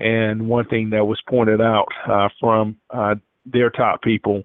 And 0.00 0.48
one 0.48 0.66
thing 0.66 0.90
that 0.90 1.06
was 1.06 1.20
pointed 1.28 1.60
out 1.60 1.88
uh, 2.08 2.28
from 2.40 2.76
uh, 2.90 3.16
their 3.46 3.70
top 3.70 4.02
people 4.02 4.42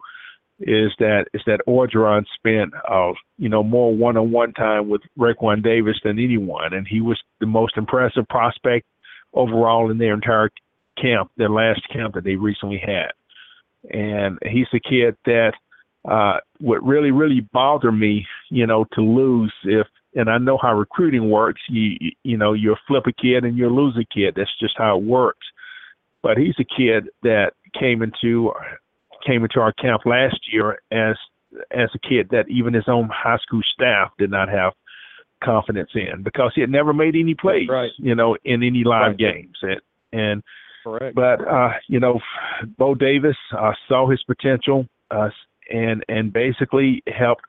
is 0.60 0.92
that 1.00 1.26
is 1.34 1.42
that 1.46 1.60
Orgeron 1.68 2.24
spent 2.36 2.74
uh, 2.90 3.12
you 3.38 3.50
know 3.50 3.64
more 3.64 3.94
one-on-one 3.94 4.54
time 4.54 4.90
with 4.90 5.02
Raekwon 5.18 5.64
Davis 5.64 6.00
than 6.04 6.20
anyone, 6.20 6.74
and 6.74 6.88
he 6.88 7.02
was 7.02 7.20
the 7.40 7.46
most 7.46 7.78
impressive 7.78 8.28
prospect 8.30 8.86
overall 9.34 9.92
in 9.92 9.98
their 9.98 10.14
entire 10.14 10.50
camp, 11.02 11.32
their 11.38 11.50
last 11.50 11.82
camp 11.92 12.16
that 12.16 12.24
they 12.24 12.36
recently 12.36 12.82
had. 12.84 13.12
And 13.92 14.40
he's 14.44 14.68
a 14.74 14.80
kid 14.80 15.16
that 15.26 15.54
uh, 16.10 16.38
would 16.60 16.86
really 16.86 17.12
really 17.12 17.42
bother 17.42 17.92
me, 17.92 18.26
you 18.50 18.66
know, 18.68 18.86
to 18.94 19.02
lose 19.02 19.54
if. 19.64 19.88
And 20.16 20.30
I 20.30 20.38
know 20.38 20.60
how 20.62 20.78
recruiting 20.78 21.30
works. 21.30 21.62
You 21.68 21.98
you 22.24 22.38
know 22.38 22.54
you 22.54 22.76
flip 22.88 23.06
a 23.08 23.14
kid 23.14 23.44
and 23.44 23.58
you 23.58 23.68
lose 23.70 23.98
a 23.98 24.06
kid. 24.14 24.36
That's 24.36 24.60
just 24.60 24.76
how 24.78 24.98
it 24.98 25.04
works. 25.04 25.46
But 26.22 26.38
he's 26.38 26.56
a 26.60 26.64
kid 26.64 27.10
that 27.24 27.54
came 27.78 28.02
into 28.04 28.54
came 29.26 29.44
into 29.44 29.60
our 29.60 29.74
camp 29.74 30.06
last 30.06 30.40
year 30.52 30.80
as 30.92 31.16
as 31.72 31.90
a 31.94 32.00
kid 32.00 32.30
that 32.30 32.46
even 32.48 32.74
his 32.74 32.88
own 32.88 33.10
high 33.12 33.38
school 33.38 33.62
staff 33.74 34.12
did 34.18 34.30
not 34.30 34.50
have 34.50 34.74
confidence 35.44 35.92
in 35.96 36.24
because 36.24 36.52
he 36.56 36.62
had 36.62 36.70
never 36.70 36.94
made 36.94 37.16
any 37.16 37.36
plays, 37.36 37.68
Right. 37.70 37.92
you 37.98 38.16
know, 38.16 38.38
in 38.44 38.64
any 38.64 38.84
live 38.84 39.10
Right. 39.12 39.18
games. 39.18 39.58
And, 39.62 39.82
and 40.12 40.44
Correct. 40.84 41.16
but 41.16 41.48
uh, 41.48 41.74
you 41.88 42.00
know, 42.00 42.20
Bo 42.78 42.96
Davis 42.96 43.38
uh, 43.58 43.74
saw 43.88 44.08
his 44.10 44.22
potential 44.24 44.88
uh, 45.12 45.30
and 45.72 46.04
and 46.10 46.32
basically 46.34 47.02
helped 47.08 47.44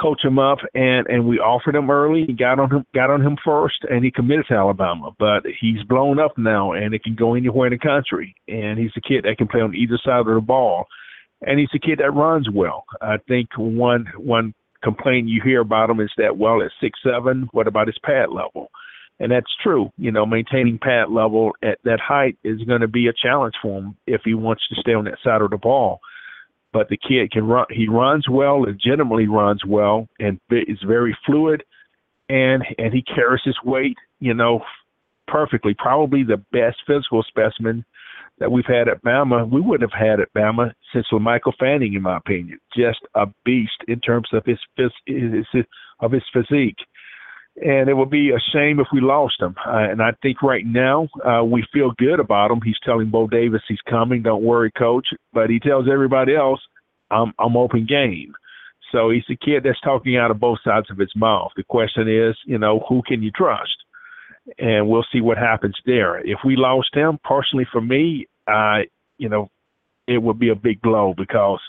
coach 0.00 0.24
him 0.24 0.38
up, 0.38 0.58
and 0.74 1.06
and 1.06 1.26
we 1.26 1.38
offered 1.38 1.76
him 1.76 1.90
early. 1.90 2.24
He 2.26 2.32
got 2.32 2.58
on 2.58 2.70
him, 2.70 2.84
got 2.94 3.10
on 3.10 3.20
him 3.22 3.36
first, 3.44 3.84
and 3.88 4.04
he 4.04 4.10
committed 4.10 4.46
to 4.48 4.54
Alabama. 4.54 5.10
But 5.18 5.44
he's 5.60 5.82
blown 5.84 6.18
up 6.18 6.36
now, 6.36 6.72
and 6.72 6.94
it 6.94 7.04
can 7.04 7.14
go 7.14 7.34
anywhere 7.34 7.68
in 7.68 7.72
the 7.72 7.78
country. 7.78 8.34
And 8.48 8.78
he's 8.78 8.90
a 8.96 9.00
kid 9.00 9.24
that 9.24 9.38
can 9.38 9.46
play 9.48 9.60
on 9.60 9.74
either 9.74 9.98
side 10.04 10.20
of 10.20 10.26
the 10.26 10.40
ball, 10.40 10.86
and 11.46 11.60
he's 11.60 11.68
a 11.74 11.78
kid 11.78 11.98
that 11.98 12.10
runs 12.12 12.48
well. 12.50 12.84
I 13.00 13.18
think 13.28 13.50
one 13.56 14.06
one 14.16 14.54
complaint 14.84 15.28
you 15.28 15.40
hear 15.42 15.60
about 15.60 15.90
him 15.90 16.00
is 16.00 16.12
that 16.18 16.36
well, 16.36 16.62
at 16.62 16.70
six 16.80 16.98
seven, 17.02 17.48
what 17.52 17.66
about 17.66 17.88
his 17.88 17.98
pad 18.04 18.28
level? 18.30 18.70
And 19.18 19.32
that's 19.32 19.50
true. 19.62 19.90
You 19.96 20.12
know, 20.12 20.26
maintaining 20.26 20.78
pad 20.78 21.10
level 21.10 21.52
at 21.62 21.78
that 21.84 22.00
height 22.00 22.36
is 22.44 22.60
going 22.62 22.82
to 22.82 22.88
be 22.88 23.08
a 23.08 23.12
challenge 23.12 23.54
for 23.62 23.80
him 23.80 23.96
if 24.06 24.22
he 24.24 24.34
wants 24.34 24.62
to 24.68 24.80
stay 24.80 24.92
on 24.92 25.04
that 25.04 25.18
side 25.24 25.40
of 25.40 25.50
the 25.50 25.56
ball 25.56 26.00
but 26.74 26.88
the 26.88 26.98
kid 26.98 27.30
can 27.30 27.46
run. 27.46 27.66
He 27.70 27.88
runs 27.88 28.28
well, 28.28 28.62
legitimately 28.62 29.28
runs 29.28 29.64
well, 29.64 30.08
and 30.18 30.40
is 30.50 30.82
very 30.86 31.16
fluid, 31.24 31.62
and 32.28 32.64
and 32.76 32.92
he 32.92 33.02
carries 33.02 33.42
his 33.44 33.56
weight, 33.64 33.96
you 34.18 34.34
know, 34.34 34.60
perfectly. 35.28 35.74
Probably 35.78 36.24
the 36.24 36.42
best 36.52 36.78
physical 36.86 37.22
specimen 37.22 37.84
that 38.38 38.50
we've 38.50 38.66
had 38.66 38.88
at 38.88 39.02
Bama. 39.02 39.48
We 39.48 39.60
wouldn't 39.60 39.90
have 39.90 40.00
had 40.00 40.20
at 40.20 40.32
Bama 40.34 40.72
since 40.92 41.06
with 41.12 41.22
Michael 41.22 41.54
Fanning, 41.58 41.94
in 41.94 42.02
my 42.02 42.16
opinion. 42.16 42.58
Just 42.76 43.00
a 43.14 43.26
beast 43.44 43.82
in 43.88 44.00
terms 44.00 44.28
of 44.32 44.44
his, 44.44 44.58
his, 44.76 44.90
his 45.06 45.64
of 46.00 46.12
his 46.12 46.24
physique 46.32 46.78
and 47.56 47.88
it 47.88 47.94
would 47.94 48.10
be 48.10 48.30
a 48.30 48.40
shame 48.52 48.80
if 48.80 48.88
we 48.92 49.00
lost 49.00 49.40
him. 49.40 49.54
Uh, 49.66 49.90
and 49.90 50.02
I 50.02 50.12
think 50.22 50.42
right 50.42 50.64
now 50.66 51.08
uh, 51.24 51.44
we 51.44 51.64
feel 51.72 51.92
good 51.98 52.18
about 52.18 52.50
him. 52.50 52.60
He's 52.64 52.78
telling 52.84 53.10
Bo 53.10 53.28
Davis 53.28 53.62
he's 53.68 53.78
coming. 53.88 54.22
Don't 54.22 54.42
worry, 54.42 54.72
coach. 54.72 55.06
But 55.32 55.50
he 55.50 55.60
tells 55.60 55.86
everybody 55.90 56.34
else, 56.34 56.60
I'm 57.10 57.32
I'm 57.38 57.56
open 57.56 57.86
game. 57.86 58.34
So 58.92 59.10
he's 59.10 59.24
a 59.30 59.36
kid 59.36 59.62
that's 59.64 59.80
talking 59.80 60.16
out 60.16 60.30
of 60.30 60.40
both 60.40 60.58
sides 60.64 60.90
of 60.90 60.98
his 60.98 61.12
mouth. 61.16 61.50
The 61.56 61.64
question 61.64 62.08
is, 62.08 62.36
you 62.44 62.58
know, 62.58 62.84
who 62.88 63.02
can 63.06 63.22
you 63.22 63.30
trust? 63.30 63.83
And 64.58 64.88
we'll 64.88 65.06
see 65.12 65.20
what 65.20 65.38
happens 65.38 65.76
there. 65.86 66.18
If 66.18 66.40
we 66.44 66.56
lost 66.56 66.94
him, 66.94 67.18
personally 67.24 67.66
for 67.70 67.80
me, 67.80 68.26
uh, 68.46 68.80
you 69.16 69.28
know, 69.28 69.50
it 70.06 70.18
would 70.18 70.38
be 70.38 70.50
a 70.50 70.54
big 70.54 70.82
blow 70.82 71.14
because 71.16 71.60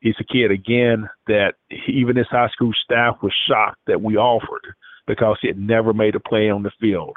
he's 0.00 0.14
a 0.20 0.24
kid 0.24 0.50
again 0.50 1.08
that 1.26 1.54
even 1.88 2.16
his 2.16 2.28
high 2.30 2.48
school 2.48 2.72
staff 2.84 3.16
was 3.22 3.32
shocked 3.48 3.80
that 3.86 4.02
we 4.02 4.16
offered 4.16 4.74
because 5.06 5.38
he 5.40 5.48
had 5.48 5.58
never 5.58 5.92
made 5.92 6.14
a 6.14 6.20
play 6.20 6.50
on 6.50 6.62
the 6.62 6.70
field. 6.80 7.16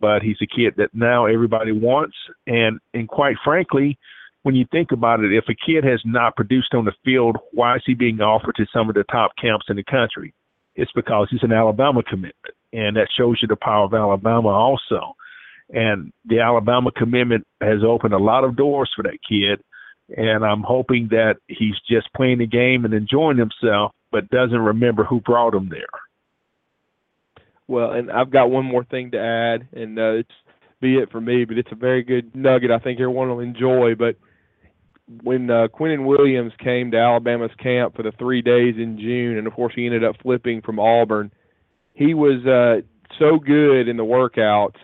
But 0.00 0.22
he's 0.22 0.36
a 0.42 0.46
kid 0.46 0.74
that 0.76 0.94
now 0.94 1.26
everybody 1.26 1.72
wants, 1.72 2.16
and 2.46 2.78
and 2.92 3.08
quite 3.08 3.36
frankly, 3.44 3.98
when 4.42 4.54
you 4.54 4.66
think 4.70 4.92
about 4.92 5.20
it, 5.20 5.32
if 5.32 5.44
a 5.48 5.54
kid 5.54 5.84
has 5.84 6.00
not 6.04 6.36
produced 6.36 6.74
on 6.74 6.84
the 6.84 6.92
field, 7.04 7.38
why 7.52 7.76
is 7.76 7.82
he 7.86 7.94
being 7.94 8.20
offered 8.20 8.56
to 8.56 8.66
some 8.72 8.88
of 8.88 8.94
the 8.94 9.04
top 9.04 9.32
camps 9.40 9.66
in 9.68 9.76
the 9.76 9.84
country? 9.84 10.34
It's 10.74 10.92
because 10.92 11.28
he's 11.30 11.42
an 11.42 11.52
Alabama 11.52 12.02
commitment, 12.02 12.54
and 12.74 12.96
that 12.96 13.08
shows 13.16 13.38
you 13.40 13.48
the 13.48 13.56
power 13.56 13.84
of 13.84 13.94
Alabama 13.94 14.48
also. 14.48 15.14
And 15.70 16.12
the 16.26 16.40
Alabama 16.40 16.90
commitment 16.94 17.46
has 17.60 17.78
opened 17.86 18.12
a 18.12 18.18
lot 18.18 18.44
of 18.44 18.56
doors 18.56 18.90
for 18.94 19.02
that 19.04 19.18
kid, 19.26 19.62
and 20.14 20.44
I'm 20.44 20.62
hoping 20.62 21.08
that 21.10 21.36
he's 21.46 21.76
just 21.88 22.12
playing 22.14 22.38
the 22.38 22.46
game 22.46 22.84
and 22.84 22.92
enjoying 22.92 23.38
himself, 23.38 23.92
but 24.10 24.28
doesn't 24.28 24.58
remember 24.58 25.04
who 25.04 25.20
brought 25.20 25.54
him 25.54 25.70
there. 25.70 25.86
Well, 27.66 27.92
and 27.92 28.10
I've 28.10 28.30
got 28.30 28.50
one 28.50 28.66
more 28.66 28.84
thing 28.84 29.12
to 29.12 29.18
add, 29.18 29.68
and 29.72 29.98
uh, 29.98 30.12
it's 30.18 30.30
be 30.80 30.96
it 30.96 31.10
for 31.10 31.20
me, 31.20 31.46
but 31.46 31.56
it's 31.56 31.72
a 31.72 31.76
very 31.76 32.02
good 32.02 32.34
nugget. 32.36 32.70
I 32.70 32.78
think 32.78 33.00
everyone 33.00 33.30
will 33.30 33.40
enjoy. 33.40 33.94
But 33.94 34.16
when 35.22 35.48
uh, 35.48 35.68
Quinnen 35.68 36.04
Williams 36.04 36.52
came 36.62 36.90
to 36.90 36.98
Alabama's 36.98 37.54
camp 37.62 37.96
for 37.96 38.02
the 38.02 38.12
three 38.18 38.42
days 38.42 38.74
in 38.76 38.98
June, 38.98 39.38
and 39.38 39.46
of 39.46 39.54
course 39.54 39.72
he 39.74 39.86
ended 39.86 40.04
up 40.04 40.16
flipping 40.22 40.60
from 40.60 40.78
Auburn, 40.78 41.32
he 41.94 42.12
was 42.12 42.44
uh, 42.44 42.82
so 43.18 43.38
good 43.38 43.88
in 43.88 43.96
the 43.96 44.04
workouts 44.04 44.76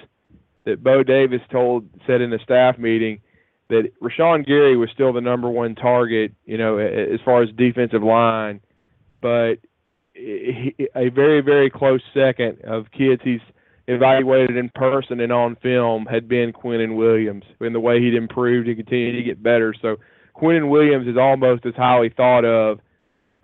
that 0.65 0.83
Bo 0.83 1.03
Davis 1.03 1.41
told 1.51 1.89
said 2.07 2.21
in 2.21 2.33
a 2.33 2.39
staff 2.39 2.79
meeting 2.79 3.21
that 3.69 3.91
Rashan 4.01 4.47
Gary 4.47 4.77
was 4.77 4.91
still 4.93 5.13
the 5.13 5.21
number 5.21 5.49
one 5.49 5.75
target, 5.75 6.33
you 6.45 6.59
know, 6.59 6.79
as 6.79 7.21
far 7.25 7.43
as 7.43 7.51
defensive 7.57 8.03
line, 8.03 8.61
but 9.21 9.57
a 10.17 11.09
very 11.15 11.41
very 11.41 11.71
close 11.71 12.03
second 12.13 12.61
of 12.65 12.91
kids 12.91 13.23
he's 13.25 13.41
evaluated 13.89 14.57
in 14.57 14.69
person 14.75 15.21
and 15.21 15.33
on 15.33 15.57
film 15.57 16.07
had 16.07 16.29
been 16.29 16.53
Quinnen 16.53 16.97
Williams 16.97 17.45
in 17.61 17.73
the 17.73 17.81
way 17.81 18.01
he'd 18.01 18.15
improved 18.15 18.69
and 18.69 18.77
continued 18.77 19.17
to 19.17 19.23
get 19.23 19.43
better. 19.43 19.75
So 19.81 19.97
Quinnen 20.37 20.69
Williams 20.69 21.09
is 21.09 21.17
almost 21.17 21.65
as 21.67 21.75
highly 21.75 22.11
thought 22.11 22.45
of 22.45 22.81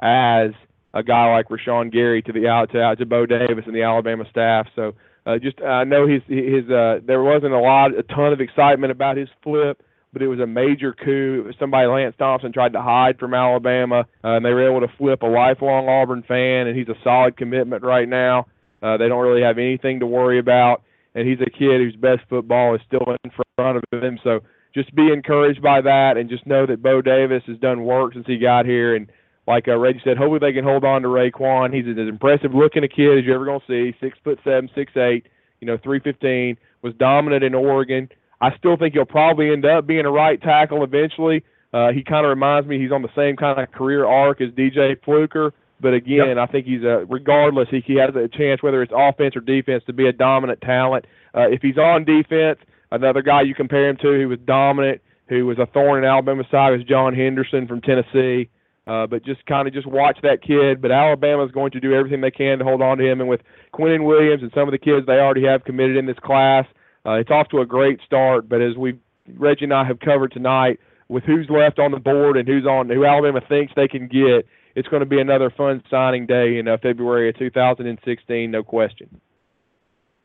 as 0.00 0.50
a 0.98 1.02
guy 1.02 1.32
like 1.32 1.48
Rashan 1.48 1.92
Gary 1.92 2.22
to 2.22 2.32
the 2.32 2.48
out 2.48 2.72
to, 2.72 2.96
to 2.96 3.06
Bo 3.06 3.26
Davis 3.26 3.64
and 3.66 3.74
the 3.74 3.82
Alabama 3.82 4.24
staff. 4.30 4.66
So 4.74 4.94
uh, 5.26 5.38
just 5.38 5.60
I 5.60 5.84
know 5.84 6.06
his 6.06 6.22
his 6.28 6.68
uh, 6.70 7.00
there 7.06 7.22
wasn't 7.22 7.52
a 7.52 7.60
lot 7.60 7.96
a 7.96 8.02
ton 8.02 8.32
of 8.32 8.40
excitement 8.40 8.90
about 8.90 9.16
his 9.16 9.28
flip 9.42 9.82
but 10.16 10.22
it 10.22 10.28
was 10.28 10.40
a 10.40 10.46
major 10.46 10.94
coup. 10.94 11.52
Somebody, 11.60 11.86
Lance 11.86 12.14
Thompson, 12.18 12.50
tried 12.50 12.72
to 12.72 12.80
hide 12.80 13.18
from 13.18 13.34
Alabama, 13.34 14.06
uh, 14.24 14.36
and 14.36 14.44
they 14.46 14.48
were 14.48 14.66
able 14.66 14.80
to 14.80 14.90
flip 14.96 15.20
a 15.20 15.26
lifelong 15.26 15.90
Auburn 15.90 16.24
fan, 16.26 16.66
and 16.66 16.74
he's 16.74 16.88
a 16.88 16.94
solid 17.04 17.36
commitment 17.36 17.82
right 17.82 18.08
now. 18.08 18.46
Uh, 18.82 18.96
they 18.96 19.08
don't 19.08 19.22
really 19.22 19.42
have 19.42 19.58
anything 19.58 20.00
to 20.00 20.06
worry 20.06 20.38
about, 20.38 20.82
and 21.14 21.28
he's 21.28 21.40
a 21.42 21.50
kid 21.50 21.82
whose 21.82 21.96
best 21.96 22.20
football 22.30 22.74
is 22.74 22.80
still 22.86 23.04
in 23.24 23.30
front 23.58 23.76
of 23.76 24.02
him. 24.02 24.18
So 24.24 24.40
just 24.74 24.94
be 24.94 25.12
encouraged 25.12 25.60
by 25.60 25.82
that, 25.82 26.16
and 26.16 26.30
just 26.30 26.46
know 26.46 26.64
that 26.64 26.82
Bo 26.82 27.02
Davis 27.02 27.42
has 27.46 27.58
done 27.58 27.84
work 27.84 28.14
since 28.14 28.26
he 28.26 28.38
got 28.38 28.64
here, 28.64 28.96
and 28.96 29.12
like 29.46 29.68
uh, 29.68 29.76
Reggie 29.76 30.00
said, 30.04 30.16
hopefully 30.16 30.40
they 30.40 30.52
can 30.52 30.64
hold 30.64 30.84
on 30.84 31.02
to 31.02 31.08
Raekwon. 31.08 31.72
He's 31.74 31.86
as 31.86 32.08
impressive 32.08 32.54
looking 32.54 32.84
a 32.84 32.88
kid 32.88 33.18
as 33.18 33.24
you're 33.24 33.36
ever 33.36 33.44
going 33.44 33.60
to 33.60 33.92
see. 33.92 33.96
Six 34.00 34.18
foot 34.24 34.38
seven, 34.44 34.68
six 34.74 34.96
eight, 34.96 35.26
you 35.60 35.66
know, 35.66 35.78
three 35.82 36.00
fifteen. 36.00 36.56
Was 36.82 36.94
dominant 36.94 37.42
in 37.42 37.54
Oregon. 37.54 38.08
I 38.40 38.56
still 38.58 38.76
think 38.76 38.94
he'll 38.94 39.06
probably 39.06 39.50
end 39.50 39.64
up 39.64 39.86
being 39.86 40.04
a 40.04 40.10
right 40.10 40.40
tackle 40.40 40.84
eventually. 40.84 41.42
Uh, 41.72 41.90
he 41.92 42.02
kind 42.02 42.24
of 42.24 42.30
reminds 42.30 42.68
me 42.68 42.78
he's 42.78 42.92
on 42.92 43.02
the 43.02 43.14
same 43.16 43.36
kind 43.36 43.58
of 43.60 43.72
career 43.72 44.06
arc 44.06 44.40
as 44.40 44.50
DJ 44.50 45.02
Fluker. 45.04 45.52
But 45.80 45.94
again, 45.94 46.36
yep. 46.36 46.38
I 46.38 46.46
think 46.46 46.66
he's 46.66 46.82
a 46.82 47.04
regardless 47.08 47.68
he, 47.70 47.80
he 47.80 47.96
has 47.96 48.14
a 48.14 48.28
chance 48.28 48.62
whether 48.62 48.82
it's 48.82 48.92
offense 48.94 49.36
or 49.36 49.40
defense 49.40 49.84
to 49.86 49.92
be 49.92 50.06
a 50.06 50.12
dominant 50.12 50.60
talent. 50.60 51.06
Uh, 51.34 51.48
if 51.50 51.60
he's 51.60 51.76
on 51.76 52.04
defense, 52.04 52.58
another 52.90 53.20
guy 53.20 53.42
you 53.42 53.54
compare 53.54 53.88
him 53.88 53.96
to 53.98 54.18
who 54.18 54.28
was 54.28 54.38
dominant, 54.46 55.02
who 55.28 55.44
was 55.44 55.58
a 55.58 55.66
thorn 55.66 56.02
in 56.02 56.08
Alabama's 56.08 56.46
side 56.50 56.72
is 56.78 56.84
John 56.84 57.14
Henderson 57.14 57.66
from 57.66 57.82
Tennessee. 57.82 58.48
Uh, 58.86 59.06
but 59.06 59.24
just 59.24 59.44
kind 59.46 59.66
of 59.66 59.74
just 59.74 59.86
watch 59.86 60.16
that 60.22 60.42
kid. 60.42 60.80
But 60.80 60.92
Alabama's 60.92 61.50
going 61.50 61.72
to 61.72 61.80
do 61.80 61.92
everything 61.92 62.20
they 62.20 62.30
can 62.30 62.58
to 62.58 62.64
hold 62.64 62.82
on 62.82 62.98
to 62.98 63.04
him. 63.04 63.20
And 63.20 63.28
with 63.28 63.40
Quinnen 63.74 64.04
Williams 64.04 64.42
and 64.42 64.52
some 64.54 64.68
of 64.68 64.72
the 64.72 64.78
kids 64.78 65.06
they 65.06 65.18
already 65.18 65.44
have 65.44 65.64
committed 65.64 65.96
in 65.96 66.06
this 66.06 66.18
class, 66.22 66.66
uh, 67.04 67.14
it's 67.14 67.30
off 67.30 67.48
to 67.48 67.60
a 67.60 67.66
great 67.66 68.00
start, 68.04 68.48
but 68.48 68.60
as 68.60 68.76
we 68.76 68.98
Reggie 69.36 69.64
and 69.64 69.74
I 69.74 69.84
have 69.84 69.98
covered 70.00 70.32
tonight, 70.32 70.78
with 71.08 71.24
who's 71.24 71.48
left 71.48 71.78
on 71.78 71.92
the 71.92 71.98
board 71.98 72.36
and 72.36 72.48
who's 72.48 72.66
on 72.66 72.88
who 72.88 73.04
Alabama 73.04 73.40
thinks 73.48 73.72
they 73.76 73.88
can 73.88 74.08
get, 74.08 74.46
it's 74.74 74.88
going 74.88 75.00
to 75.00 75.06
be 75.06 75.20
another 75.20 75.50
fun 75.50 75.82
signing 75.90 76.26
day 76.26 76.58
in 76.58 76.68
uh, 76.68 76.76
February 76.82 77.28
of 77.28 77.38
2016, 77.38 78.50
no 78.50 78.62
question. 78.62 79.20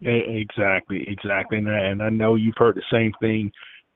Exactly, 0.01 1.05
exactly, 1.07 1.59
and 1.59 2.01
I 2.01 2.09
know 2.09 2.33
you've 2.33 2.57
heard 2.57 2.75
the 2.75 2.81
same 2.91 3.13
thing, 3.21 3.51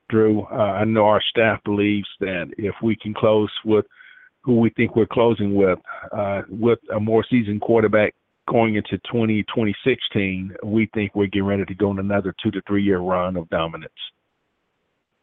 Drew. 0.08 0.42
Uh, 0.44 0.54
I 0.54 0.84
know 0.84 1.06
our 1.06 1.22
staff 1.30 1.58
believes 1.64 2.06
that 2.20 2.52
if 2.56 2.76
we 2.80 2.94
can 2.94 3.12
close 3.12 3.50
with 3.64 3.86
who 4.46 4.60
we 4.60 4.70
think 4.70 4.94
we're 4.94 5.06
closing 5.06 5.56
with, 5.56 5.80
uh, 6.16 6.42
with 6.48 6.78
a 6.94 7.00
more 7.00 7.24
seasoned 7.28 7.60
quarterback 7.60 8.14
going 8.48 8.76
into 8.76 8.96
20, 9.10 9.42
2016, 9.42 10.54
we 10.62 10.88
think 10.94 11.16
we're 11.16 11.26
getting 11.26 11.42
ready 11.42 11.64
to 11.64 11.74
go 11.74 11.90
on 11.90 11.98
another 11.98 12.32
two 12.40 12.52
to 12.52 12.62
three 12.64 12.84
year 12.84 13.00
run 13.00 13.36
of 13.36 13.50
dominance. 13.50 13.92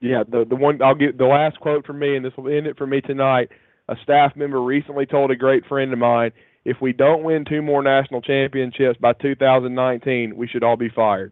Yeah, 0.02 0.24
the 0.30 0.44
the 0.44 0.58
one 0.58 0.82
I'll 0.82 0.94
get 0.94 1.18
the 1.18 1.24
last 1.24 1.58
quote 1.62 1.86
from 1.86 2.00
me, 2.00 2.18
and 2.18 2.26
this 2.26 2.34
will 2.36 2.54
end 2.54 2.68
it 2.68 2.78
for 2.78 2.86
me 2.86 3.00
tonight. 3.00 3.50
A 3.88 3.96
staff 4.04 4.36
member 4.36 4.62
recently 4.62 5.06
told 5.06 5.32
a 5.32 5.36
great 5.38 5.66
friend 5.66 5.94
of 5.94 6.00
mine, 6.00 6.34
"If 6.66 6.82
we 6.82 6.92
don't 6.92 7.24
win 7.24 7.46
two 7.46 7.62
more 7.62 7.82
national 7.82 8.22
championships 8.22 9.00
by 9.00 9.14
2019, 9.14 10.36
we 10.36 10.48
should 10.48 10.62
all 10.62 10.76
be 10.76 10.90
fired." 10.90 11.32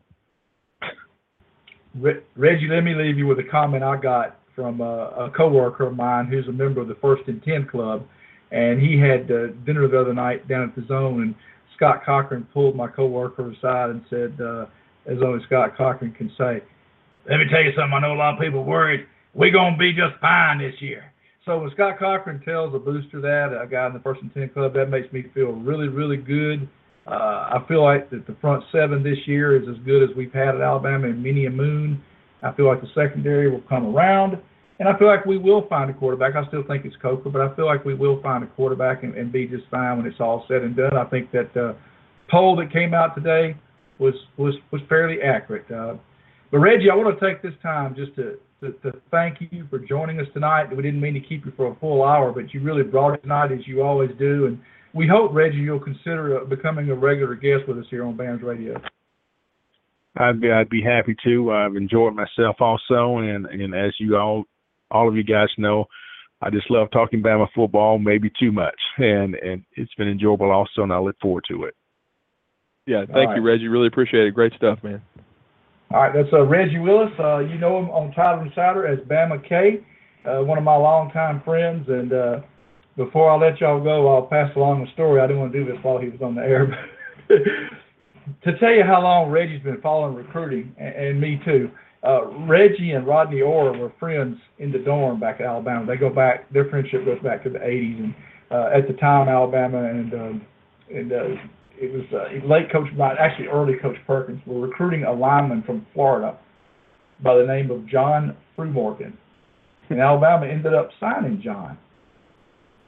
Reggie, 2.38 2.70
let 2.70 2.86
me 2.86 2.95
leave 2.95 3.18
you 3.18 3.28
with 3.28 3.40
a 3.40 3.44
comment 3.44 3.84
I 3.84 3.98
got 3.98 4.41
from 4.56 4.82
a, 4.82 5.28
a 5.28 5.32
coworker 5.36 5.88
of 5.88 5.96
mine 5.96 6.26
who's 6.28 6.48
a 6.48 6.52
member 6.52 6.82
of 6.82 6.88
the 6.88 6.96
First 6.96 7.24
and 7.28 7.42
Ten 7.44 7.68
Club, 7.68 8.06
and 8.52 8.82
he 8.82 9.00
had 9.00 9.32
uh, 9.32 9.48
dinner 9.66 9.88
the 9.88 10.00
other 10.00 10.14
night 10.14 10.48
down 10.48 10.64
at 10.70 10.76
the 10.76 10.86
Zone, 10.88 11.22
and 11.22 11.36
Scott 11.76 12.04
Cochran 12.06 12.48
pulled 12.54 12.76
my 12.76 12.88
coworker 12.88 13.50
aside 13.50 13.90
and 13.90 14.04
said, 14.10 14.40
uh, 14.40 14.66
as 15.08 15.18
only 15.24 15.44
Scott 15.46 15.76
Cochran 15.78 16.12
can 16.12 16.30
say, 16.38 16.62
"Let 17.30 17.38
me 17.38 17.46
tell 17.50 17.64
you 17.64 17.72
something. 17.76 17.94
I 17.94 18.00
know 18.00 18.14
a 18.14 18.16
lot 18.16 18.36
of 18.36 18.40
people 18.40 18.64
worried. 18.64 19.06
We're 19.34 19.52
gonna 19.52 19.78
be 19.78 19.94
just 19.94 20.16
fine 20.22 20.60
this 20.60 20.80
year." 20.82 21.12
So 21.46 21.58
when 21.58 21.72
Scott 21.72 21.98
Cochran 21.98 22.42
tells 22.42 22.76
a 22.76 22.80
booster 22.80 23.20
that, 23.22 23.60
a 23.60 23.66
guy 23.66 23.88
in 23.88 23.94
the 23.94 24.00
first 24.00 24.22
and 24.22 24.32
ten 24.34 24.50
club, 24.50 24.74
that 24.76 24.90
makes 24.90 25.12
me 25.12 25.24
feel 25.34 25.54
really, 25.54 25.88
really 25.88 26.18
good. 26.18 26.68
Uh, 27.08 27.58
I 27.60 27.66
feel 27.68 27.84
like 27.84 28.12
that 28.12 28.28
the 28.28 28.36
front 28.36 28.64
seven 28.72 29.02
this 29.02 29.18
year 29.26 29.56
is 29.60 29.68
as 29.68 29.78
good 29.84 30.08
as 30.08 30.16
we've 30.16 30.32
had 30.32 30.54
at 30.54 30.62
Alabama 30.62 31.08
in 31.08 31.24
many 31.24 31.48
a 31.48 31.50
moon. 31.50 32.02
I 32.44 32.52
feel 32.53 32.68
like 32.68 32.82
the 32.82 32.90
secondary 32.95 33.50
will 33.50 33.61
come 33.61 33.95
around, 33.95 34.38
And 34.80 34.90
I 34.90 34.98
feel 34.98 35.08
like 35.08 35.26
we 35.26 35.38
will 35.38 35.68
find 35.68 35.92
a 35.92 35.94
quarterback. 35.94 36.36
I 36.36 36.48
still 36.48 36.64
think 36.64 36.86
it's 36.86 36.95
Coker, 37.02 37.30
but 37.30 37.40
I 37.42 37.56
feel 37.56 37.68
like 37.68 37.86
we 37.86 37.94
will 37.94 38.20
find 38.22 38.44
a 38.44 38.48
quarterback 38.48 39.03
and, 39.03 39.14
and 39.14 39.32
be 39.32 39.45
just 39.45 39.66
fine 39.70 39.98
when 39.98 40.08
it's 40.08 40.20
all 40.20 40.44
said 40.48 40.64
and 40.64 40.76
done. 40.76 40.98
I 40.98 41.06
think 41.06 41.32
that 41.32 41.56
uh, 41.56 41.74
poll 42.32 42.56
that 42.56 42.74
came 42.74 42.94
out 42.94 43.14
today 43.14 43.56
was 44.00 44.16
was 44.38 44.56
was 44.72 44.82
fairly 44.90 45.22
accurate. 45.22 45.70
Uh, 45.72 45.98
but 46.50 46.58
Reggie, 46.58 46.90
I 46.90 46.95
want 46.95 47.18
to 47.18 47.24
take 47.24 47.44
this 47.44 47.53
time 47.61 47.94
just 47.95 48.16
to, 48.16 48.40
to 48.61 48.72
to 48.82 49.00
thank 49.11 49.38
you 49.40 49.68
for 49.70 49.78
joining 49.78 50.20
us 50.20 50.26
tonight. 50.34 50.76
We 50.76 50.82
didn't 50.82 51.00
mean 51.00 51.14
to 51.14 51.20
keep 51.20 51.45
you 51.45 51.53
for 51.56 51.72
a 51.72 51.76
full 51.76 52.03
hour, 52.03 52.32
but 52.32 52.52
you 52.52 52.61
really 52.61 52.84
brought 52.84 53.14
it 53.14 53.22
tonight 53.22 53.52
as 53.52 53.68
you 53.68 53.84
always 53.84 54.10
do. 54.18 54.48
And 54.48 54.60
we 54.94 55.08
hope 55.08 55.32
Reggie 55.32 55.58
you'll 55.58 55.80
consider 55.80 56.42
uh, 56.42 56.45
becoming 56.45 56.90
a 56.90 56.95
regular 56.95 57.36
guest 57.36 57.68
with 57.68 57.78
us 57.78 57.86
here 57.92 58.03
on 58.03 58.18
Bams 58.18 58.42
Radio. 58.42 58.82
I'd 60.18 60.42
be 60.42 60.52
I'd 60.52 60.70
be 60.70 60.82
happy 60.82 61.16
to. 61.24 61.52
I've 61.52 61.76
enjoyed 61.76 62.14
myself 62.16 62.58
also, 62.60 63.18
and 63.18 63.46
and 63.46 63.74
as 63.74 63.94
you 64.00 64.18
all 64.18 64.44
all 64.90 65.08
of 65.08 65.16
you 65.16 65.24
guys 65.24 65.48
know, 65.58 65.86
I 66.42 66.50
just 66.50 66.70
love 66.70 66.90
talking 66.92 67.22
Bama 67.22 67.48
football, 67.56 67.98
maybe 67.98 68.32
too 68.40 68.52
much, 68.52 68.80
and 68.98 69.36
and 69.36 69.64
it's 69.74 69.94
been 69.96 70.10
enjoyable 70.10 70.52
also, 70.52 70.84
and 70.84 70.92
I 70.92 71.00
look 71.00 71.16
forward 71.22 71.46
to 71.50 71.64
it. 71.64 71.76
Yeah, 72.88 73.06
thank 73.06 73.30
All 73.30 73.36
you, 73.36 73.42
right. 73.42 73.54
Reggie. 73.54 73.68
Really 73.68 73.88
appreciate 73.88 74.26
it. 74.26 74.34
Great 74.34 74.54
stuff, 74.58 74.80
man. 74.84 75.02
All 75.94 76.02
right, 76.02 76.14
that's 76.14 76.34
uh, 76.34 76.44
Reggie 76.44 76.80
Willis. 76.80 77.12
Uh, 77.20 77.40
you 77.40 77.58
know 77.58 77.78
him 77.80 77.90
on 77.90 78.12
Title 78.14 78.42
Insider 78.42 78.88
as 78.88 79.00
Bama 79.08 79.48
K, 79.48 79.86
uh, 80.26 80.44
one 80.44 80.58
of 80.58 80.64
my 80.64 80.76
longtime 80.76 81.42
friends. 81.44 81.86
And 81.88 82.12
uh, 82.12 82.40
before 82.98 83.30
I 83.30 83.38
let 83.38 83.60
y'all 83.62 83.84
go, 83.84 84.14
I'll 84.14 84.26
pass 84.26 84.50
along 84.56 84.84
the 84.84 84.92
story. 84.94 85.22
I 85.22 85.28
didn't 85.28 85.42
want 85.42 85.54
to 85.54 85.60
do 85.60 85.66
this 85.66 85.78
while 85.84 86.00
he 86.00 86.10
was 86.10 86.22
on 86.22 86.36
the 86.36 86.42
air. 86.42 86.90
To 88.43 88.58
tell 88.60 88.72
you 88.72 88.84
how 88.84 89.01
long 89.01 89.30
Reggie's 89.30 89.64
been 89.64 89.82
following 89.82 90.16
recruiting, 90.16 90.76
and, 90.77 90.95
and 90.95 91.22
me 91.22 91.42
too, 91.45 91.72
uh, 92.03 92.26
Reggie 92.48 92.92
and 92.92 93.06
Rodney 93.06 93.42
Orr 93.42 93.77
were 93.77 93.92
friends 94.00 94.38
in 94.60 94.72
the 94.72 94.80
dorm 94.80 95.19
back 95.19 95.40
at 95.40 95.45
Alabama. 95.45 95.85
They 95.85 95.98
go 95.98 96.10
back, 96.10 96.51
their 96.51 96.69
friendship 96.69 97.06
goes 97.06 97.19
back 97.24 97.43
to 97.43 97.50
the 97.50 97.60
80s. 97.60 98.00
And 98.00 98.16
uh, 98.50 98.69
at 98.76 98.88
the 98.88 98.93
time, 98.93 99.30
Alabama 99.30 99.84
and, 99.84 100.14
um, 100.14 100.45
and 100.90 101.11
uh, 101.11 101.26
it 101.77 101.92
was 101.93 102.03
uh, 102.14 102.48
late 102.48 102.72
Coach, 102.72 102.88
actually 103.19 103.48
early 103.48 103.74
Coach 103.82 103.98
Perkins, 104.08 104.42
were 104.45 104.60
recruiting 104.60 105.03
a 105.03 105.14
lineman 105.14 105.64
from 105.64 105.85
Florida 105.93 106.38
by 107.24 107.35
the 107.38 107.45
name 107.45 107.69
of 107.69 107.88
John 107.88 108.35
Fruhmorgen. 108.58 109.14
And 109.90 110.00
Alabama 110.00 110.48
ended 110.48 110.74
up 110.74 110.90
signing 111.00 111.42
John. 111.43 111.77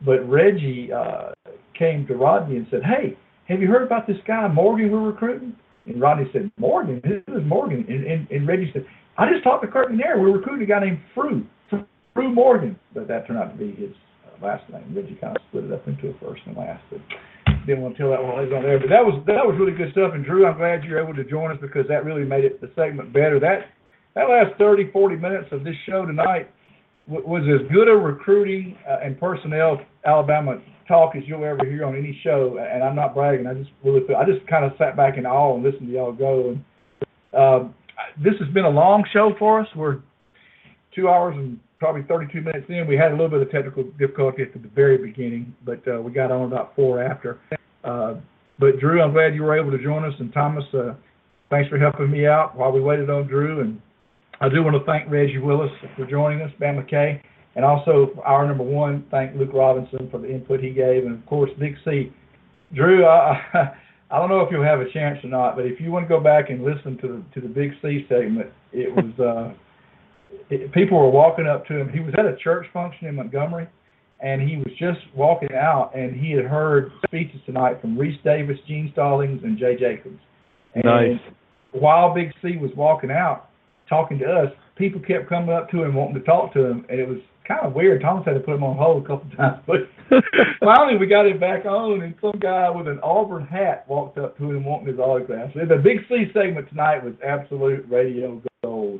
But 0.05 0.27
Reggie 0.27 0.91
uh, 0.91 1.31
came 1.77 2.07
to 2.07 2.15
Rodney 2.15 2.57
and 2.57 2.67
said, 2.71 2.81
Hey, 2.83 3.17
have 3.53 3.61
you 3.61 3.67
heard 3.67 3.83
about 3.83 4.07
this 4.07 4.17
guy 4.27 4.47
Morgan 4.47 4.91
we're 4.91 5.07
recruiting? 5.07 5.55
And 5.85 6.01
Rodney 6.01 6.25
said, 6.33 6.51
Morgan? 6.57 7.01
Who 7.05 7.37
is 7.37 7.45
Morgan? 7.45 7.85
And, 7.87 8.05
and, 8.05 8.29
and 8.31 8.47
Reggie 8.47 8.71
said, 8.73 8.85
I 9.17 9.29
just 9.29 9.43
talked 9.43 9.63
to 9.63 9.71
Kirk 9.71 9.89
McNair. 9.89 10.19
We're 10.19 10.31
recruiting 10.31 10.63
a 10.63 10.65
guy 10.65 10.79
named 10.79 10.99
Fru, 11.13 11.45
Fru 12.13 12.33
Morgan. 12.33 12.79
But 12.93 13.07
that 13.07 13.27
turned 13.27 13.39
out 13.39 13.51
to 13.51 13.57
be 13.57 13.71
his 13.75 13.91
uh, 14.25 14.45
last 14.45 14.63
name. 14.71 14.95
Reggie 14.95 15.17
kind 15.21 15.35
of 15.35 15.43
split 15.49 15.65
it 15.65 15.71
up 15.71 15.87
into 15.87 16.09
a 16.09 16.13
first 16.19 16.41
and 16.45 16.55
last. 16.57 16.81
But 16.89 17.01
didn't 17.67 17.81
want 17.81 17.95
to 17.95 18.01
tell 18.01 18.11
that 18.11 18.23
while 18.23 18.39
he 18.39 18.47
was 18.47 18.53
on 18.55 18.63
there. 18.63 18.79
But 18.79 18.89
that 18.89 19.03
was 19.03 19.21
that 19.27 19.43
was 19.45 19.55
really 19.59 19.75
good 19.75 19.91
stuff. 19.91 20.11
And 20.13 20.25
Drew, 20.25 20.47
I'm 20.47 20.57
glad 20.57 20.83
you 20.83 20.91
were 20.91 21.03
able 21.03 21.15
to 21.15 21.23
join 21.23 21.51
us 21.51 21.57
because 21.61 21.85
that 21.89 22.05
really 22.05 22.25
made 22.25 22.45
it 22.45 22.59
the 22.59 22.71
segment 22.75 23.13
better. 23.13 23.39
That 23.39 23.71
that 24.15 24.29
last 24.29 24.57
30, 24.57 24.91
40 24.91 25.15
minutes 25.17 25.47
of 25.51 25.63
this 25.63 25.75
show 25.85 26.05
tonight 26.05 26.49
was 27.07 27.43
as 27.43 27.67
good 27.71 27.89
a 27.89 27.95
recruiting 27.95 28.77
uh, 28.87 29.03
and 29.03 29.19
personnel 29.19 29.79
Alabama 30.05 30.59
talk 30.87 31.15
as 31.15 31.23
you'll 31.25 31.43
ever 31.43 31.65
hear 31.65 31.85
on 31.85 31.95
any 31.95 32.19
show. 32.23 32.57
And 32.57 32.83
I'm 32.83 32.95
not 32.95 33.13
bragging. 33.13 33.47
I 33.47 33.53
just 33.53 33.69
really 33.83 34.01
I 34.15 34.25
just 34.25 34.45
kind 34.47 34.65
of 34.65 34.73
sat 34.77 34.95
back 34.95 35.17
in 35.17 35.25
awe 35.25 35.55
and 35.55 35.63
listened 35.63 35.87
to 35.87 35.93
y'all 35.93 36.13
go. 36.13 36.49
And 36.49 36.65
um, 37.33 37.75
this 38.23 38.33
has 38.39 38.53
been 38.53 38.65
a 38.65 38.69
long 38.69 39.03
show 39.13 39.33
for 39.39 39.61
us. 39.61 39.67
We're 39.75 39.99
two 40.95 41.09
hours 41.09 41.35
and 41.37 41.59
probably 41.79 42.03
32 42.03 42.41
minutes 42.41 42.65
in. 42.69 42.87
We 42.87 42.95
had 42.95 43.11
a 43.11 43.15
little 43.15 43.29
bit 43.29 43.41
of 43.41 43.51
technical 43.51 43.83
difficulty 43.99 44.43
at 44.43 44.53
the 44.53 44.69
very 44.73 44.97
beginning, 44.97 45.53
but 45.65 45.81
uh, 45.87 46.01
we 46.01 46.11
got 46.11 46.31
on 46.31 46.43
about 46.43 46.75
four 46.75 47.03
after. 47.03 47.39
Uh, 47.83 48.15
but 48.59 48.79
Drew, 48.79 49.01
I'm 49.01 49.11
glad 49.11 49.35
you 49.35 49.43
were 49.43 49.59
able 49.59 49.71
to 49.71 49.83
join 49.83 50.05
us, 50.05 50.13
and 50.19 50.31
Thomas, 50.31 50.63
uh, 50.73 50.93
thanks 51.49 51.69
for 51.69 51.77
helping 51.77 52.09
me 52.09 52.25
out 52.25 52.55
while 52.55 52.71
we 52.71 52.79
waited 52.79 53.09
on 53.09 53.27
Drew. 53.27 53.61
And 53.61 53.81
I 54.39 54.47
do 54.47 54.63
want 54.63 54.77
to 54.77 54.85
thank 54.85 55.11
Reggie 55.11 55.39
Willis 55.39 55.71
for 55.97 56.05
joining 56.05 56.41
us, 56.41 56.51
Bama 56.61 56.87
K, 56.89 57.21
and 57.55 57.63
also 57.63 58.11
our 58.23 58.47
number 58.47 58.63
one, 58.63 59.05
thank 59.11 59.35
Luke 59.35 59.53
Robinson 59.53 60.09
for 60.09 60.19
the 60.19 60.29
input 60.29 60.59
he 60.59 60.71
gave, 60.71 61.05
and 61.05 61.13
of 61.17 61.25
course 61.25 61.51
Big 61.59 61.75
C. 61.85 62.11
Drew, 62.73 63.05
I, 63.05 63.39
I 64.11 64.17
don't 64.17 64.29
know 64.29 64.41
if 64.41 64.51
you'll 64.51 64.63
have 64.63 64.79
a 64.79 64.91
chance 64.91 65.23
or 65.23 65.29
not, 65.29 65.55
but 65.55 65.65
if 65.65 65.79
you 65.79 65.91
want 65.91 66.05
to 66.05 66.09
go 66.09 66.19
back 66.19 66.49
and 66.49 66.63
listen 66.63 66.97
to 67.01 67.07
the 67.07 67.39
to 67.39 67.47
the 67.47 67.53
Big 67.53 67.71
C 67.81 68.05
segment, 68.09 68.51
it 68.71 68.93
was. 68.93 69.19
Uh, 69.19 69.53
it, 70.49 70.71
people 70.71 70.97
were 70.97 71.09
walking 71.09 71.47
up 71.47 71.65
to 71.67 71.77
him. 71.77 71.89
He 71.89 71.99
was 71.99 72.13
at 72.17 72.25
a 72.25 72.35
church 72.37 72.65
function 72.73 73.07
in 73.07 73.15
Montgomery, 73.15 73.67
and 74.19 74.41
he 74.41 74.57
was 74.57 74.71
just 74.79 74.99
walking 75.15 75.53
out, 75.53 75.91
and 75.95 76.15
he 76.15 76.31
had 76.31 76.45
heard 76.45 76.91
speeches 77.05 77.39
tonight 77.45 77.81
from 77.81 77.97
Rece 77.97 78.21
Davis, 78.23 78.57
Gene 78.67 78.89
Stallings, 78.93 79.41
and 79.43 79.57
Jay 79.57 79.75
Jacobs. 79.75 80.19
And 80.75 80.83
Nice. 80.83 81.19
While 81.71 82.13
Big 82.13 82.31
C 82.41 82.57
was 82.57 82.71
walking 82.75 83.11
out, 83.11 83.49
talking 83.89 84.19
to 84.19 84.25
us, 84.25 84.53
people 84.75 85.01
kept 85.01 85.27
coming 85.27 85.49
up 85.49 85.69
to 85.71 85.83
him 85.83 85.95
wanting 85.95 86.15
to 86.15 86.21
talk 86.21 86.53
to 86.53 86.65
him, 86.65 86.85
and 86.89 86.99
it 86.99 87.07
was 87.07 87.19
kind 87.47 87.61
of 87.65 87.73
weird. 87.73 88.01
Thomas 88.01 88.25
had 88.25 88.33
to 88.33 88.39
put 88.39 88.55
him 88.55 88.63
on 88.63 88.77
hold 88.77 89.03
a 89.03 89.07
couple 89.07 89.29
times, 89.37 89.61
but 89.67 89.79
finally 90.59 90.97
we 90.97 91.07
got 91.07 91.25
him 91.27 91.39
back 91.39 91.65
on, 91.65 92.01
and 92.01 92.13
some 92.21 92.39
guy 92.39 92.69
with 92.69 92.87
an 92.87 92.99
Auburn 93.03 93.45
hat 93.45 93.85
walked 93.87 94.17
up 94.17 94.37
to 94.37 94.51
him 94.51 94.63
wanting 94.65 94.87
his 94.87 94.99
autograph. 94.99 95.51
So 95.53 95.61
the 95.65 95.77
Big 95.77 95.99
C 96.09 96.25
segment 96.33 96.69
tonight 96.69 97.03
was 97.03 97.13
absolute 97.25 97.85
radio 97.89 98.41
gold. 98.63 98.99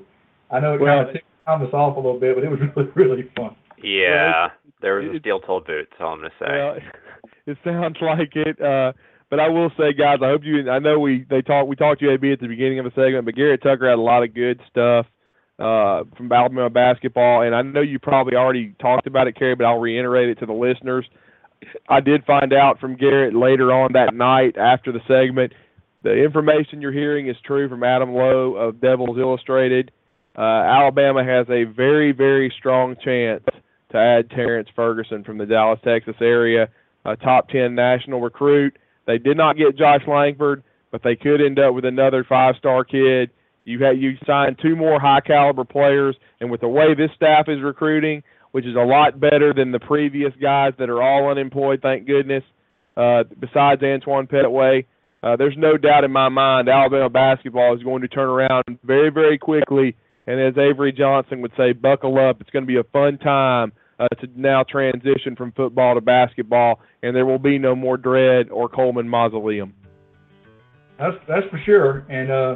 I 0.52 0.60
know 0.60 0.74
it 0.76 0.82
Well, 0.82 0.98
kind 0.98 1.08
of 1.10 1.14
ticked 1.14 1.26
Thomas 1.46 1.74
off 1.74 1.98
a 1.98 2.00
little 2.00 2.20
bit, 2.20 2.36
but 2.36 2.44
it 2.44 2.50
was 2.50 2.60
really, 2.76 2.92
really 2.96 3.30
fun. 3.36 3.56
Yeah, 3.82 4.50
there 4.82 4.96
was 4.96 5.06
a 5.12 5.16
it- 5.16 5.22
steel-toed 5.22 5.66
boot. 5.66 5.88
That's 5.92 6.02
all 6.02 6.14
I'm 6.14 6.20
gonna 6.20 6.32
say. 6.40 6.46
Well, 6.48 6.78
it 7.48 7.58
sounds 7.64 7.98
like 8.02 8.36
it. 8.36 8.62
Uh, 8.62 8.94
but 9.30 9.40
I 9.40 9.50
will 9.50 9.72
say, 9.78 9.94
guys, 9.94 10.20
I 10.22 10.28
hope 10.28 10.42
you. 10.44 10.70
I 10.70 10.80
know 10.80 11.00
we 11.00 11.26
they 11.30 11.42
talked 11.42 11.68
we 11.68 11.76
talked 11.76 12.00
to 12.02 12.12
AB 12.12 12.32
at 12.32 12.40
the 12.40 12.48
beginning 12.48 12.80
of 12.80 12.86
the 12.86 12.92
segment, 12.92 13.26
but 13.26 13.36
Garrett 13.36 13.64
Tucker 13.64 13.90
had 13.90 13.98
a 13.98 14.02
lot 14.02 14.24
of 14.24 14.34
good 14.34 14.62
stuff 14.70 15.06
uh, 15.64 16.04
from 16.18 16.30
Alabama 16.32 16.70
basketball, 16.70 17.42
and 17.42 17.56
I 17.56 17.62
know 17.62 17.82
you 17.82 17.98
probably 17.98 18.36
already 18.36 18.76
talked 18.82 19.08
about 19.08 19.28
it, 19.28 19.38
Cary, 19.38 19.56
but 19.56 19.66
I'll 19.66 19.80
reiterate 19.80 20.28
it 20.28 20.40
to 20.40 20.46
the 20.46 20.54
listeners. 20.54 21.06
I 21.88 22.02
did 22.02 22.26
find 22.26 22.52
out 22.52 22.82
from 22.82 22.98
Garrett 22.98 23.34
later 23.34 23.72
on 23.72 23.94
that 23.94 24.14
night 24.14 24.58
after 24.58 24.92
the 24.92 25.00
segment. 25.08 25.54
The 26.04 26.22
information 26.22 26.82
you're 26.82 26.92
hearing 26.92 27.30
is 27.30 27.38
true 27.46 27.70
from 27.70 27.82
Adam 27.82 28.14
Lowe 28.14 28.56
of 28.56 28.82
Devils 28.82 29.18
Illustrated. 29.18 29.92
Uh, 30.38 30.42
Alabama 30.42 31.24
has 31.24 31.48
a 31.50 31.64
very, 31.64 32.12
very 32.12 32.54
strong 32.60 32.98
chance 33.02 33.46
to 33.92 33.98
add 33.98 34.30
Terrence 34.32 34.68
Ferguson 34.76 35.24
from 35.24 35.38
the 35.38 35.46
Dallas, 35.46 35.80
Texas 35.86 36.16
area, 36.20 36.68
a 37.06 37.16
top 37.16 37.48
10 37.48 37.74
national 37.74 38.20
recruit. 38.20 38.78
They 39.08 39.18
did 39.18 39.38
not 39.38 39.56
get 39.56 39.78
Josh 39.78 40.02
Langford, 40.08 40.64
but 40.92 41.04
they 41.04 41.16
could 41.16 41.40
end 41.40 41.58
up 41.58 41.74
with 41.74 41.86
another 41.86 42.26
five-star 42.28 42.84
kid. 42.84 43.30
You 43.66 43.84
had 43.84 43.98
you 44.00 44.18
signed 44.28 44.60
two 44.62 44.76
more 44.76 45.00
high-caliber 45.00 45.64
players, 45.66 46.16
and 46.40 46.52
with 46.52 46.62
the 46.62 46.68
way 46.68 46.94
this 46.94 47.12
staff 47.16 47.46
is 47.48 47.62
recruiting, 47.62 48.24
which 48.52 48.66
is 48.66 48.76
a 48.76 48.86
lot 48.86 49.20
better 49.20 49.54
than 49.54 49.72
the 49.72 49.80
previous 49.80 50.34
guys 50.42 50.74
that 50.80 50.90
are 50.90 51.02
all 51.02 51.30
unemployed, 51.30 51.80
thank 51.82 52.06
goodness. 52.06 52.44
Uh, 52.96 53.24
besides 53.40 53.82
Antoine 53.82 54.28
Pettway, 54.28 54.86
uh, 55.24 55.36
there's 55.38 55.56
no 55.58 55.78
doubt 55.78 56.04
in 56.04 56.12
my 56.12 56.30
mind 56.30 56.70
Alabama 56.70 57.10
basketball 57.10 57.76
is 57.76 57.82
going 57.82 58.02
to 58.02 58.08
turn 58.08 58.28
around 58.28 58.64
very, 58.84 59.10
very 59.10 59.38
quickly. 59.38 59.96
And 60.28 60.40
as 60.40 60.58
Avery 60.58 60.92
Johnson 60.92 61.42
would 61.42 61.52
say, 61.58 61.74
buckle 61.74 62.20
up. 62.20 62.40
It's 62.42 62.50
going 62.50 62.64
to 62.64 62.68
be 62.68 62.78
a 62.78 62.84
fun 62.84 63.18
time 63.18 63.74
uh, 64.00 64.08
to 64.22 64.28
now 64.36 64.64
transition 64.64 65.36
from 65.36 65.52
football 65.54 65.96
to 65.96 66.02
basketball, 66.02 66.80
and 67.02 67.16
there 67.16 67.26
will 67.26 67.40
be 67.40 67.58
no 67.58 67.76
more 67.76 67.98
dread 67.98 68.50
or 68.50 68.70
Coleman 68.70 69.08
Mausoleum. 69.08 69.74
That's 71.00 71.16
that's 71.28 71.48
for 71.50 71.60
sure. 71.66 72.06
And 72.10 72.32
uh, 72.32 72.56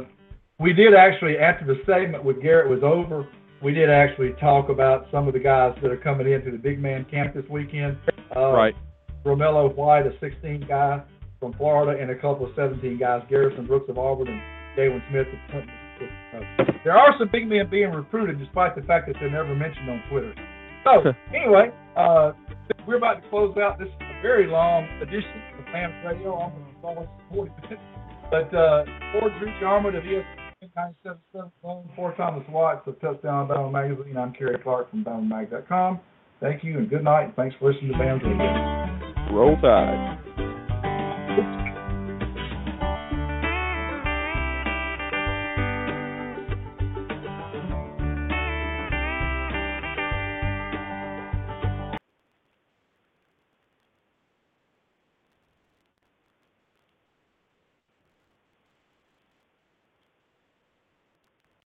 we 0.60 0.74
did 0.74 0.96
actually 0.96 1.38
after 1.38 1.66
the 1.66 1.80
segment 1.86 2.24
with 2.24 2.42
Garrett 2.42 2.70
was 2.70 2.82
over, 2.84 3.28
we 3.64 3.74
did 3.74 3.90
actually 3.90 4.34
talk 4.40 4.70
about 4.70 5.08
some 5.12 5.28
of 5.28 5.34
the 5.34 5.40
guys 5.40 5.76
that 5.82 5.92
are 5.92 5.98
coming 5.98 6.32
into 6.32 6.52
the 6.52 6.58
big 6.58 6.80
man 6.80 7.06
camp 7.10 7.34
this 7.34 7.46
weekend. 7.50 7.98
Uh, 8.36 8.52
right. 8.52 8.76
Romello 9.26 9.76
White, 9.76 10.06
a 10.06 10.12
16 10.20 10.66
guy 10.68 11.02
from 11.40 11.54
Florida, 11.54 12.02
and 12.02 12.12
a 12.12 12.16
couple 12.16 12.46
of 12.46 12.52
17 12.56 12.98
guys, 12.98 13.22
Garrison 13.30 13.68
Brooks 13.68 13.90
of 13.90 13.98
Auburn 13.98 14.28
and 14.28 14.42
Galin 14.76 15.02
Smith 15.10 15.28
of 15.28 15.52
Clinton. 15.52 15.74
There 16.84 16.96
are 16.96 17.16
some 17.18 17.30
big 17.32 17.48
men 17.48 17.70
being 17.70 17.92
recruited, 17.92 18.40
despite 18.40 18.76
the 18.76 18.84
fact 18.84 19.08
that 19.08 19.16
they're 19.20 19.32
never 19.32 19.56
mentioned 19.56 19.90
on 19.90 20.04
Twitter. 20.10 20.34
So 20.84 21.12
anyway, 21.36 21.72
uh, 21.96 22.34
we're 22.88 22.98
about 22.98 23.22
to 23.24 23.30
close 23.30 23.58
out 23.58 23.80
this 23.80 23.90
very 24.22 24.48
long 24.48 24.86
edition 25.02 25.42
of 25.58 25.66
Bams 25.66 26.06
Radio, 26.06 26.34
almost 26.34 26.78
almost 26.84 27.10
40 27.34 27.52
minutes. 27.64 27.82
But 28.30 28.54
uh, 28.54 28.86
for 29.14 29.30
Drew 29.40 29.52
DeArmond 29.60 29.98
of 29.98 30.04
ESPN 30.04 30.37
977 30.78 31.90
for 31.96 32.14
Thomas 32.14 32.44
Watts 32.50 32.88
of 32.88 33.02
Touchdown 33.02 33.50
Alabama 33.50 33.72
Magazine, 33.72 34.16
I'm 34.16 34.32
Cary 34.32 34.60
Clark 34.62 34.92
from 34.92 35.04
BamaMag.com. 35.04 36.00
Thank 36.40 36.64
you 36.64 36.78
and 36.78 36.88
good 36.88 37.04
night. 37.04 37.34
Thanks 37.36 37.56
for 37.58 37.74
listening 37.74 37.94
to 37.94 37.98
Bams. 37.98 39.34
Roll 39.34 39.58
Tide. 39.60 40.67